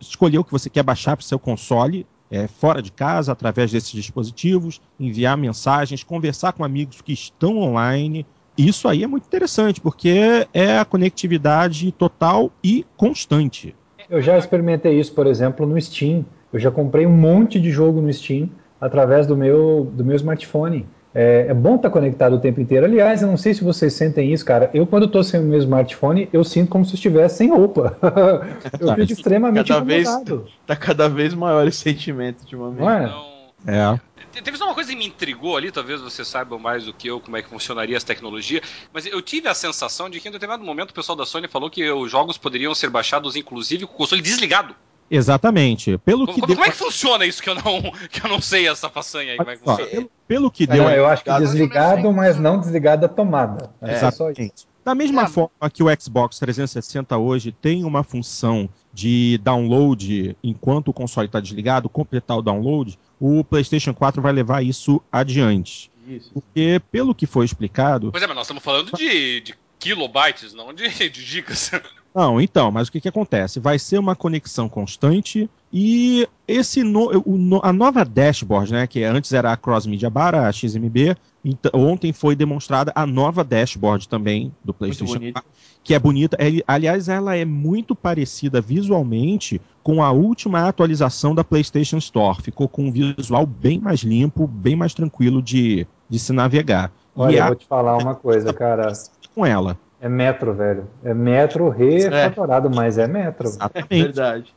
escolher 0.00 0.38
o 0.38 0.44
que 0.44 0.50
você 0.50 0.68
quer 0.68 0.82
baixar 0.82 1.16
para 1.16 1.22
o 1.22 1.26
seu 1.26 1.38
console 1.38 2.04
é, 2.32 2.48
fora 2.48 2.80
de 2.80 2.90
casa, 2.90 3.30
através 3.30 3.70
desses 3.70 3.92
dispositivos, 3.92 4.80
enviar 4.98 5.36
mensagens, 5.36 6.02
conversar 6.02 6.54
com 6.54 6.64
amigos 6.64 7.02
que 7.02 7.12
estão 7.12 7.58
online. 7.58 8.26
Isso 8.56 8.88
aí 8.88 9.04
é 9.04 9.06
muito 9.06 9.26
interessante, 9.26 9.82
porque 9.82 10.46
é 10.54 10.78
a 10.78 10.84
conectividade 10.84 11.92
total 11.92 12.50
e 12.64 12.86
constante. 12.96 13.76
Eu 14.08 14.22
já 14.22 14.38
experimentei 14.38 14.98
isso, 14.98 15.14
por 15.14 15.26
exemplo, 15.26 15.66
no 15.66 15.78
Steam. 15.78 16.24
Eu 16.50 16.58
já 16.58 16.70
comprei 16.70 17.06
um 17.06 17.12
monte 17.12 17.60
de 17.60 17.70
jogo 17.70 18.00
no 18.00 18.10
Steam 18.10 18.48
através 18.80 19.26
do 19.26 19.36
meu, 19.36 19.90
do 19.92 20.02
meu 20.02 20.16
smartphone. 20.16 20.86
É, 21.14 21.46
é, 21.48 21.54
bom 21.54 21.76
estar 21.76 21.88
tá 21.88 21.92
conectado 21.92 22.34
o 22.34 22.40
tempo 22.40 22.60
inteiro. 22.60 22.86
Aliás, 22.86 23.22
eu 23.22 23.28
não 23.28 23.36
sei 23.36 23.52
se 23.52 23.62
vocês 23.62 23.92
sentem 23.92 24.32
isso, 24.32 24.44
cara. 24.44 24.70
Eu, 24.72 24.86
quando 24.86 25.06
estou 25.06 25.22
sem 25.22 25.40
o 25.40 25.42
meu 25.42 25.58
smartphone, 25.58 26.28
eu 26.32 26.42
sinto 26.42 26.70
como 26.70 26.84
se 26.84 26.92
eu 26.92 26.94
estivesse 26.94 27.38
sem 27.38 27.50
roupa. 27.50 27.96
eu 28.80 28.94
fico 28.94 29.12
extremamente 29.12 29.68
cada 29.68 29.80
incomodado. 29.80 30.38
Vez, 30.38 30.54
tá 30.66 30.74
cada 30.74 31.08
vez 31.08 31.34
maior 31.34 31.66
esse 31.68 31.78
sentimento 31.78 32.40
ultimamente. 32.40 32.80
Não, 32.80 32.90
é? 32.90 33.06
não, 33.06 33.94
É. 33.98 34.00
Teve 34.40 34.56
só 34.56 34.64
uma 34.64 34.74
coisa 34.74 34.90
que 34.90 34.96
me 34.96 35.06
intrigou 35.06 35.58
ali, 35.58 35.70
talvez 35.70 36.00
você 36.00 36.24
saiba 36.24 36.58
mais 36.58 36.86
do 36.86 36.94
que 36.94 37.06
eu 37.06 37.20
como 37.20 37.36
é 37.36 37.42
que 37.42 37.50
funcionaria 37.50 37.94
essa 37.94 38.06
tecnologia, 38.06 38.62
mas 38.90 39.04
eu 39.04 39.20
tive 39.20 39.46
a 39.46 39.52
sensação 39.52 40.08
de 40.08 40.20
que 40.20 40.28
em 40.28 40.32
determinado 40.32 40.64
momento 40.64 40.90
o 40.90 40.94
pessoal 40.94 41.14
da 41.14 41.26
Sony 41.26 41.48
falou 41.48 41.68
que 41.68 41.90
os 41.90 42.10
jogos 42.10 42.38
poderiam 42.38 42.74
ser 42.74 42.88
baixados, 42.88 43.36
inclusive, 43.36 43.86
com 43.86 43.92
o 43.92 43.96
console 43.96 44.22
desligado. 44.22 44.74
Exatamente. 45.12 45.98
Pelo 45.98 46.26
como, 46.26 46.34
que 46.34 46.40
como, 46.40 46.54
deu... 46.54 46.64
é 46.64 46.70
que 46.70 46.76
funciona 46.76 47.26
isso 47.26 47.42
que 47.42 47.50
eu 47.50 47.54
não, 47.54 47.62
que 48.10 48.24
eu 48.24 48.30
não 48.30 48.40
sei 48.40 48.66
essa 48.66 48.88
façanha 48.88 49.32
aí? 49.32 49.36
Como 49.36 49.50
é 49.50 49.56
que 49.56 49.62
funciona? 49.62 49.90
Pelo, 49.90 50.10
pelo 50.26 50.50
que 50.50 50.66
deu. 50.66 50.88
É, 50.88 50.98
eu 50.98 51.06
acho 51.06 51.22
que 51.22 51.38
desligado, 51.38 52.10
mas 52.12 52.38
não 52.38 52.58
desligado 52.58 53.04
a 53.04 53.08
tomada. 53.08 53.70
É, 53.82 53.92
Exatamente. 53.92 54.66
Da 54.84 54.94
mesma 54.94 55.24
é. 55.24 55.28
forma 55.28 55.70
que 55.72 55.82
o 55.82 55.86
Xbox 56.00 56.38
360 56.38 57.16
hoje 57.16 57.52
tem 57.52 57.84
uma 57.84 58.02
função 58.02 58.68
de 58.92 59.38
download 59.38 60.36
enquanto 60.42 60.88
o 60.88 60.92
console 60.92 61.26
está 61.26 61.38
desligado, 61.40 61.88
completar 61.88 62.38
o 62.38 62.42
download, 62.42 62.98
o 63.20 63.44
PlayStation 63.44 63.94
4 63.94 64.20
vai 64.20 64.32
levar 64.32 64.64
isso 64.64 65.00
adiante. 65.10 65.90
Isso. 66.06 66.30
Porque, 66.32 66.82
pelo 66.90 67.14
que 67.14 67.26
foi 67.26 67.44
explicado. 67.44 68.10
Pois 68.10 68.22
é, 68.22 68.26
mas 68.26 68.34
nós 68.34 68.46
estamos 68.46 68.62
falando 68.62 68.90
de, 68.96 69.40
de 69.40 69.54
kilobytes, 69.82 70.54
não 70.54 70.72
de, 70.72 70.88
de 71.10 71.22
gigas. 71.22 71.70
Não, 72.14 72.40
então, 72.40 72.70
mas 72.70 72.88
o 72.88 72.92
que, 72.92 73.00
que 73.00 73.08
acontece? 73.08 73.58
Vai 73.58 73.78
ser 73.78 73.98
uma 73.98 74.14
conexão 74.14 74.68
constante 74.68 75.48
e 75.72 76.28
esse 76.46 76.82
no, 76.82 77.10
o, 77.24 77.60
a 77.62 77.72
nova 77.72 78.04
dashboard, 78.04 78.72
né, 78.72 78.86
que 78.86 79.02
antes 79.02 79.32
era 79.32 79.50
a 79.50 79.56
Cross 79.56 79.86
Media 79.86 80.10
Bar, 80.10 80.34
a 80.34 80.52
XMB, 80.52 81.16
então, 81.44 81.70
ontem 81.74 82.12
foi 82.12 82.36
demonstrada 82.36 82.92
a 82.94 83.06
nova 83.06 83.42
dashboard 83.42 84.08
também 84.08 84.54
do 84.62 84.72
PlayStation 84.72 85.18
4, 85.32 85.42
que 85.82 85.94
é 85.94 85.98
bonita. 85.98 86.36
É, 86.38 86.62
aliás, 86.68 87.08
ela 87.08 87.34
é 87.34 87.44
muito 87.44 87.96
parecida 87.96 88.60
visualmente 88.60 89.60
com 89.82 90.02
a 90.02 90.12
última 90.12 90.68
atualização 90.68 91.34
da 91.34 91.42
PlayStation 91.42 91.96
Store. 91.96 92.40
Ficou 92.40 92.68
com 92.68 92.84
um 92.84 92.92
visual 92.92 93.44
bem 93.44 93.80
mais 93.80 94.00
limpo, 94.00 94.46
bem 94.46 94.76
mais 94.76 94.94
tranquilo 94.94 95.42
de, 95.42 95.86
de 96.08 96.18
se 96.18 96.32
navegar. 96.32 96.92
Olha, 97.16 97.34
e 97.34 97.38
eu 97.38 97.44
a... 97.44 97.46
vou 97.48 97.56
te 97.56 97.66
falar 97.66 97.96
uma 97.96 98.14
coisa, 98.14 98.52
cara. 98.52 98.92
Com 99.34 99.46
ela. 99.46 99.78
É 100.00 100.08
metro, 100.08 100.52
velho. 100.52 100.88
É 101.04 101.14
metro 101.14 101.68
refatorado, 101.68 102.68
é. 102.68 102.74
mas 102.74 102.98
é 102.98 103.06
metro. 103.06 103.46
Exatamente. 103.46 103.94
É 103.94 104.02
verdade. 104.02 104.54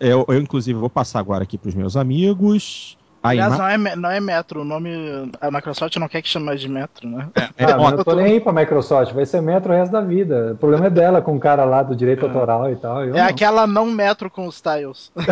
Eu, 0.00 0.24
eu, 0.28 0.40
inclusive, 0.40 0.78
vou 0.78 0.90
passar 0.90 1.20
agora 1.20 1.44
aqui 1.44 1.56
para 1.56 1.68
os 1.68 1.74
meus 1.74 1.96
amigos. 1.96 2.98
Aliás, 3.22 3.56
não, 3.56 3.68
é, 3.68 3.96
não 3.96 4.10
é 4.10 4.20
Metro, 4.20 4.62
o 4.62 4.64
nome. 4.64 4.90
A 5.40 5.50
Microsoft 5.50 5.96
não 5.96 6.08
quer 6.08 6.20
que 6.22 6.28
chame 6.28 6.46
mais 6.46 6.60
de 6.60 6.68
Metro, 6.68 7.08
né? 7.08 7.28
É, 7.56 7.66
ah, 7.66 7.70
eu 7.70 7.78
não 7.78 8.02
tô 8.02 8.14
nem 8.14 8.26
aí 8.26 8.40
pra 8.40 8.52
Microsoft, 8.52 9.12
vai 9.12 9.24
ser 9.24 9.40
Metro 9.40 9.72
o 9.72 9.76
resto 9.76 9.92
da 9.92 10.00
vida. 10.00 10.52
O 10.54 10.56
problema 10.56 10.86
é 10.86 10.90
dela 10.90 11.22
com 11.22 11.36
o 11.36 11.40
cara 11.40 11.64
lá 11.64 11.82
do 11.84 11.94
direito 11.94 12.26
é. 12.26 12.28
autoral 12.28 12.72
e 12.72 12.76
tal. 12.76 13.04
é 13.04 13.06
não. 13.06 13.24
aquela 13.24 13.66
não 13.66 13.86
Metro 13.86 14.28
com 14.28 14.46
os 14.46 14.60
tiles. 14.60 15.12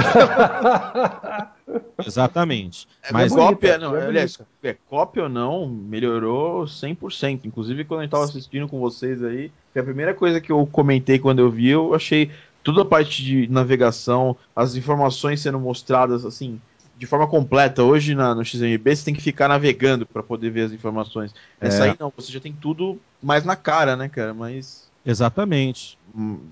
Exatamente. 2.07 2.87
É, 3.03 3.13
Mas 3.13 3.33
cópia, 3.33 3.79
não, 3.79 3.97
é 3.97 4.07
aliás, 4.07 4.39
é, 4.63 4.77
cópia 4.89 5.25
ou 5.25 5.29
não, 5.29 5.67
melhorou 5.67 6.65
100%. 6.65 7.41
Inclusive, 7.45 7.85
quando 7.85 8.01
a 8.01 8.03
gente 8.05 8.13
tava 8.13 8.25
assistindo 8.25 8.69
com 8.69 8.79
vocês 8.79 9.23
aí, 9.23 9.51
a 9.77 9.83
primeira 9.83 10.15
coisa 10.15 10.41
que 10.41 10.53
eu 10.53 10.67
comentei 10.67 11.19
quando 11.19 11.41
eu 11.41 11.51
vi, 11.51 11.69
eu 11.69 11.95
achei 11.95 12.31
toda 12.63 12.83
a 12.83 12.85
parte 12.85 13.25
de 13.25 13.49
navegação, 13.49 14.37
as 14.55 14.77
informações 14.77 15.41
sendo 15.41 15.59
mostradas 15.59 16.25
assim 16.25 16.61
de 17.01 17.07
forma 17.07 17.27
completa. 17.27 17.83
Hoje 17.83 18.15
na, 18.15 18.35
no 18.35 18.45
XMB 18.45 18.95
você 18.95 19.05
tem 19.07 19.15
que 19.15 19.23
ficar 19.23 19.49
navegando 19.49 20.05
para 20.05 20.23
poder 20.23 20.51
ver 20.51 20.67
as 20.67 20.73
informações. 20.73 21.35
Essa 21.59 21.87
é. 21.87 21.91
aí 21.91 21.97
não, 21.99 22.13
você 22.15 22.31
já 22.31 22.39
tem 22.39 22.53
tudo 22.53 23.01
mais 23.23 23.43
na 23.43 23.57
cara, 23.57 23.97
né, 23.97 24.07
cara? 24.07 24.35
Mas 24.35 24.91
Exatamente. 25.05 25.99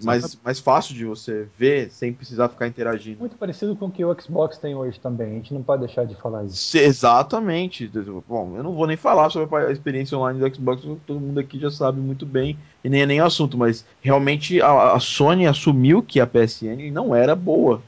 Mais, 0.03 0.39
mais 0.43 0.59
fácil 0.59 0.95
de 0.95 1.05
você 1.05 1.47
ver 1.59 1.91
sem 1.91 2.15
precisar 2.15 2.49
ficar 2.49 2.67
interagindo. 2.67 3.19
Muito 3.19 3.37
parecido 3.37 3.77
com 3.77 3.87
o 3.87 3.91
que 3.91 4.03
o 4.03 4.17
Xbox 4.19 4.57
tem 4.57 4.75
hoje 4.75 4.99
também. 4.99 5.33
A 5.33 5.35
gente 5.35 5.53
não 5.53 5.63
pode 5.63 5.85
deixar 5.85 6.07
de 6.07 6.15
falar 6.15 6.45
isso. 6.45 6.79
Exatamente. 6.79 7.91
Bom, 8.27 8.55
eu 8.57 8.63
não 8.63 8.73
vou 8.73 8.87
nem 8.87 8.97
falar 8.97 9.29
sobre 9.29 9.55
a 9.55 9.71
experiência 9.71 10.17
online 10.17 10.41
do 10.41 10.55
Xbox, 10.55 10.83
todo 11.07 11.21
mundo 11.21 11.41
aqui 11.41 11.59
já 11.59 11.71
sabe 11.71 12.01
muito 12.01 12.25
bem, 12.25 12.57
e 12.83 12.89
nem 12.89 13.03
é 13.03 13.07
nem 13.07 13.21
o 13.21 13.27
assunto, 13.27 13.59
mas 13.59 13.85
realmente 14.01 14.63
a, 14.63 14.95
a 14.95 15.01
Sony 15.01 15.47
assumiu 15.47 16.03
que 16.03 16.21
a 16.21 16.27
PSN 16.27 16.91
não 16.91 17.15
era 17.15 17.37
boa 17.37 17.83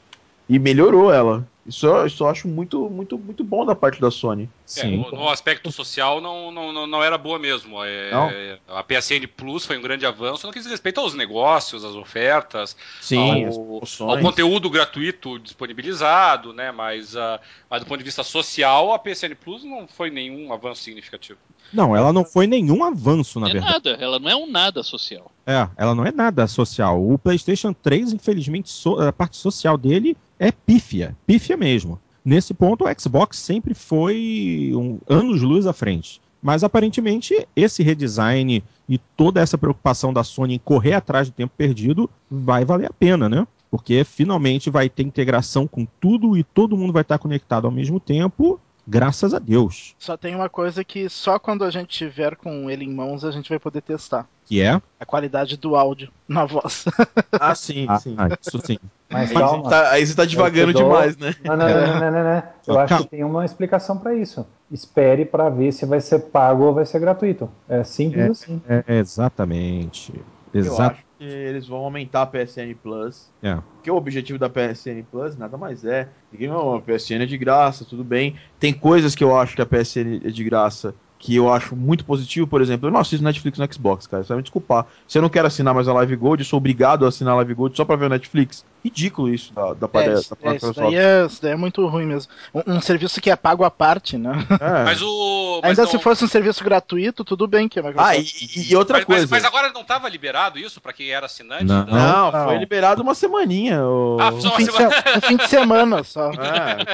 e 0.47 0.59
melhorou 0.59 1.11
ela. 1.11 1.47
Isso, 1.65 1.87
isso 2.05 2.23
eu 2.23 2.27
acho 2.27 2.47
muito, 2.47 2.89
muito, 2.89 3.17
muito 3.19 3.43
bom 3.43 3.63
da 3.65 3.75
parte 3.75 4.01
da 4.01 4.09
Sony. 4.09 4.49
É, 4.77 4.85
no, 4.85 5.11
no, 5.11 5.29
aspecto 5.29 5.71
social 5.71 6.19
não, 6.19 6.51
não, 6.51 6.87
não 6.87 7.03
era 7.03 7.17
boa 7.17 7.37
mesmo. 7.37 7.83
É, 7.83 8.57
a 8.67 8.83
PSN 8.83 9.27
Plus 9.35 9.65
foi 9.65 9.77
um 9.77 9.81
grande 9.81 10.05
avanço 10.05 10.47
no 10.47 10.53
que 10.53 10.59
diz 10.59 10.67
respeito 10.67 10.99
aos 10.99 11.13
negócios, 11.13 11.85
às 11.85 11.93
ofertas, 11.93 12.75
Sim, 12.99 13.45
ao, 13.45 14.09
ao 14.09 14.19
conteúdo 14.19 14.69
gratuito 14.69 15.37
disponibilizado, 15.37 16.51
né? 16.51 16.71
Mas, 16.71 17.15
uh, 17.15 17.39
mas 17.69 17.81
do 17.81 17.85
ponto 17.85 17.99
de 17.99 18.05
vista 18.05 18.23
social, 18.23 18.91
a 18.91 18.97
PSN 18.97 19.35
Plus 19.39 19.63
não 19.63 19.87
foi 19.87 20.09
nenhum 20.09 20.51
avanço 20.51 20.81
significativo. 20.81 21.37
Não, 21.71 21.95
ela 21.95 22.11
não 22.11 22.25
foi 22.25 22.47
nenhum 22.47 22.83
avanço, 22.83 23.39
na 23.39 23.49
é 23.49 23.53
verdade. 23.53 23.73
nada, 23.73 24.03
ela 24.03 24.19
não 24.19 24.29
é 24.29 24.35
um 24.35 24.49
nada 24.49 24.83
social. 24.83 25.31
É, 25.45 25.67
ela 25.77 25.95
não 25.95 26.05
é 26.05 26.11
nada 26.11 26.45
social. 26.47 27.01
O 27.01 27.17
PlayStation 27.17 27.73
3, 27.73 28.13
infelizmente, 28.13 28.69
so, 28.69 28.99
a 28.99 29.13
parte 29.13 29.37
social 29.37 29.77
dele 29.77 30.17
é 30.37 30.51
pífia, 30.51 31.15
pífia 31.25 31.50
mesmo. 31.55 31.99
Nesse 32.23 32.53
ponto, 32.53 32.85
o 32.85 32.99
Xbox 32.99 33.37
sempre 33.37 33.73
foi 33.73 34.71
um 34.75 34.99
anos-luz 35.09 35.65
à 35.65 35.73
frente. 35.73 36.21
Mas 36.41 36.63
aparentemente 36.63 37.47
esse 37.55 37.83
redesign 37.83 38.63
e 38.89 38.97
toda 38.97 39.39
essa 39.39 39.57
preocupação 39.57 40.11
da 40.11 40.23
Sony 40.23 40.55
em 40.55 40.59
correr 40.59 40.93
atrás 40.93 41.29
do 41.29 41.33
tempo 41.33 41.53
perdido 41.55 42.09
vai 42.29 42.65
valer 42.65 42.87
a 42.87 42.93
pena, 42.93 43.29
né? 43.29 43.47
Porque 43.69 44.03
finalmente 44.03 44.69
vai 44.69 44.89
ter 44.89 45.03
integração 45.03 45.67
com 45.67 45.85
tudo 45.99 46.35
e 46.35 46.43
todo 46.43 46.75
mundo 46.75 46.91
vai 46.91 47.03
estar 47.03 47.19
conectado 47.19 47.65
ao 47.65 47.71
mesmo 47.71 47.99
tempo 47.99 48.59
Graças 48.91 49.33
a 49.33 49.39
Deus. 49.39 49.95
Só 49.97 50.17
tem 50.17 50.35
uma 50.35 50.49
coisa 50.49 50.83
que 50.83 51.07
só 51.07 51.39
quando 51.39 51.63
a 51.63 51.71
gente 51.71 51.87
tiver 51.87 52.35
com 52.35 52.69
ele 52.69 52.83
em 52.83 52.93
mãos 52.93 53.23
a 53.23 53.31
gente 53.31 53.47
vai 53.47 53.57
poder 53.57 53.79
testar. 53.79 54.27
Que 54.45 54.61
é? 54.61 54.81
A 54.99 55.05
qualidade 55.05 55.55
do 55.55 55.77
áudio 55.77 56.11
na 56.27 56.43
voz. 56.43 56.83
Ah, 57.39 57.55
sim, 57.55 57.85
ah, 57.87 57.97
sim. 57.97 58.15
Ah, 58.17 58.27
isso 58.39 58.59
sim. 58.63 58.77
Mas, 59.09 59.31
calma. 59.31 59.69
Tá, 59.69 59.91
aí 59.91 60.05
você 60.05 60.13
tá 60.13 60.25
devagando 60.25 60.73
dou... 60.73 60.83
demais, 60.83 61.17
né? 61.17 61.33
Não, 61.43 61.55
não, 61.55 61.67
não, 61.67 61.99
não, 61.99 62.11
não, 62.11 62.23
não. 62.23 62.43
Eu 62.67 62.79
acho 62.79 62.89
calma. 62.89 63.03
que 63.05 63.09
tem 63.09 63.23
uma 63.23 63.45
explicação 63.45 63.97
para 63.97 64.13
isso. 64.13 64.45
Espere 64.69 65.25
para 65.25 65.49
ver 65.49 65.71
se 65.71 65.85
vai 65.85 66.01
ser 66.01 66.19
pago 66.19 66.65
ou 66.65 66.73
vai 66.73 66.85
ser 66.85 66.99
gratuito. 66.99 67.49
É 67.69 67.83
simples 67.83 68.25
é, 68.25 68.29
assim. 68.29 68.61
É, 68.67 68.97
exatamente. 68.99 70.13
Exato 70.53 70.97
que 71.21 71.27
eles 71.27 71.67
vão 71.67 71.77
aumentar 71.79 72.23
a 72.23 72.25
PSN 72.25 72.73
Plus. 72.81 73.31
É. 73.43 73.55
Porque 73.75 73.91
o 73.91 73.95
objetivo 73.95 74.39
da 74.39 74.49
PSN 74.49 75.03
Plus 75.11 75.37
nada 75.37 75.55
mais 75.55 75.85
é. 75.85 76.09
Ninguém, 76.31 76.49
oh, 76.49 76.73
a 76.73 76.81
PSN 76.81 77.21
é 77.21 77.25
de 77.27 77.37
graça, 77.37 77.85
tudo 77.85 78.03
bem. 78.03 78.35
Tem 78.59 78.73
coisas 78.73 79.13
que 79.13 79.23
eu 79.23 79.37
acho 79.37 79.55
que 79.55 79.61
a 79.61 79.65
PSN 79.65 80.21
é 80.25 80.31
de 80.31 80.43
graça 80.43 80.95
que 81.21 81.35
eu 81.35 81.53
acho 81.53 81.75
muito 81.75 82.03
positivo, 82.03 82.47
por 82.47 82.61
exemplo, 82.61 82.87
eu 82.87 82.91
não 82.91 82.99
assisto 82.99 83.23
Netflix 83.23 83.59
no 83.59 83.71
Xbox, 83.71 84.07
cara. 84.07 84.23
Você 84.23 84.29
vai 84.29 84.37
me 84.37 84.43
desculpar. 84.43 84.87
Se 85.07 85.19
eu 85.19 85.21
não 85.21 85.29
quero 85.29 85.45
assinar 85.45 85.73
mais 85.73 85.87
a 85.87 85.93
Live 85.93 86.15
Gold, 86.15 86.41
eu 86.41 86.45
sou 86.47 86.57
obrigado 86.57 87.05
a 87.05 87.09
assinar 87.09 87.33
a 87.33 87.37
Live 87.37 87.53
Gold 87.53 87.77
só 87.77 87.85
pra 87.85 87.95
ver 87.95 88.07
o 88.07 88.09
Netflix. 88.09 88.65
Ridículo 88.83 89.31
isso 89.31 89.53
da, 89.53 89.73
da, 89.73 89.87
é, 89.93 90.05
da, 90.05 90.11
é, 90.11 90.13
isso, 90.15 90.73
daí 90.75 90.95
é, 90.95 91.25
isso 91.27 91.39
daí 91.39 91.51
é 91.51 91.55
muito 91.55 91.85
ruim 91.85 92.07
mesmo. 92.07 92.31
Um, 92.51 92.77
um, 92.77 92.81
serviço 92.81 93.21
que 93.21 93.29
é 93.29 93.35
pago 93.35 93.63
à 93.63 93.69
parte, 93.69 94.17
né? 94.17 94.31
É. 94.59 94.81
Mas 94.83 94.99
o. 95.03 95.59
Mas 95.61 95.77
Ainda 95.77 95.83
não... 95.83 95.91
se 95.91 95.99
fosse 95.99 96.25
um 96.25 96.27
serviço 96.27 96.63
gratuito, 96.63 97.23
tudo 97.23 97.45
bem 97.47 97.69
que 97.69 97.79
é 97.79 97.83
Ah, 97.95 98.17
e, 98.17 98.25
e 98.71 98.75
outra 98.75 98.97
mas, 98.97 99.05
coisa. 99.05 99.27
Mas, 99.29 99.43
mas, 99.43 99.45
agora 99.45 99.71
não 99.71 99.81
estava 99.81 100.09
liberado 100.09 100.57
isso 100.57 100.81
pra 100.81 100.91
quem 100.91 101.11
era 101.11 101.27
assinante? 101.27 101.65
Não, 101.65 101.85
não, 101.85 102.31
não 102.31 102.45
foi 102.45 102.57
liberado 102.57 103.03
uma 103.03 103.13
semaninha. 103.13 103.85
O... 103.85 104.17
Ah, 104.19 104.31
só 104.41 104.47
uma 104.47 104.57
fim 104.57 104.65
semana. 104.65 104.89
De, 104.89 105.17
um 105.17 105.21
fim 105.21 105.37
de 105.37 105.47
semana 105.47 106.03
só. 106.03 106.31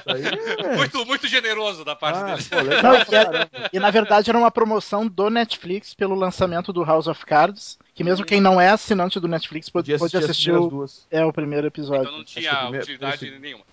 É, 0.08 0.76
muito, 0.76 1.06
muito 1.06 1.28
generoso 1.28 1.86
da 1.86 1.96
parte 1.96 2.20
ah, 2.20 2.36
dele. 2.36 2.44
Pô, 2.50 2.56
legal, 2.58 2.84
não, 2.84 2.96
e, 2.96 3.78
e 3.78 3.80
na 3.80 3.92
verdade 3.92 4.17
era 4.26 4.38
uma 4.38 4.50
promoção 4.50 5.08
do 5.08 5.30
Netflix 5.30 5.94
pelo 5.94 6.16
lançamento 6.16 6.74
do 6.74 6.84
House 6.84 7.08
of 7.08 7.26
Cards, 7.26 7.78
que 7.94 8.04
mesmo 8.04 8.26
quem 8.26 8.42
não 8.42 8.60
é 8.60 8.70
assinante 8.70 9.20
do 9.20 9.28
Netflix 9.28 9.70
pode, 9.70 9.96
pode 9.98 10.18
assistir 10.18 10.52
o, 10.52 10.86
é, 11.12 11.24
o 11.26 11.34
primeiro 11.34 11.68
episódio. 11.68 12.04
Então 12.04 12.18
não 12.18 12.24
tinha 12.24 12.56
primeiro, 12.56 12.84
utilidade 12.84 13.28
esse... 13.28 13.40
nenhuma. 13.40 13.64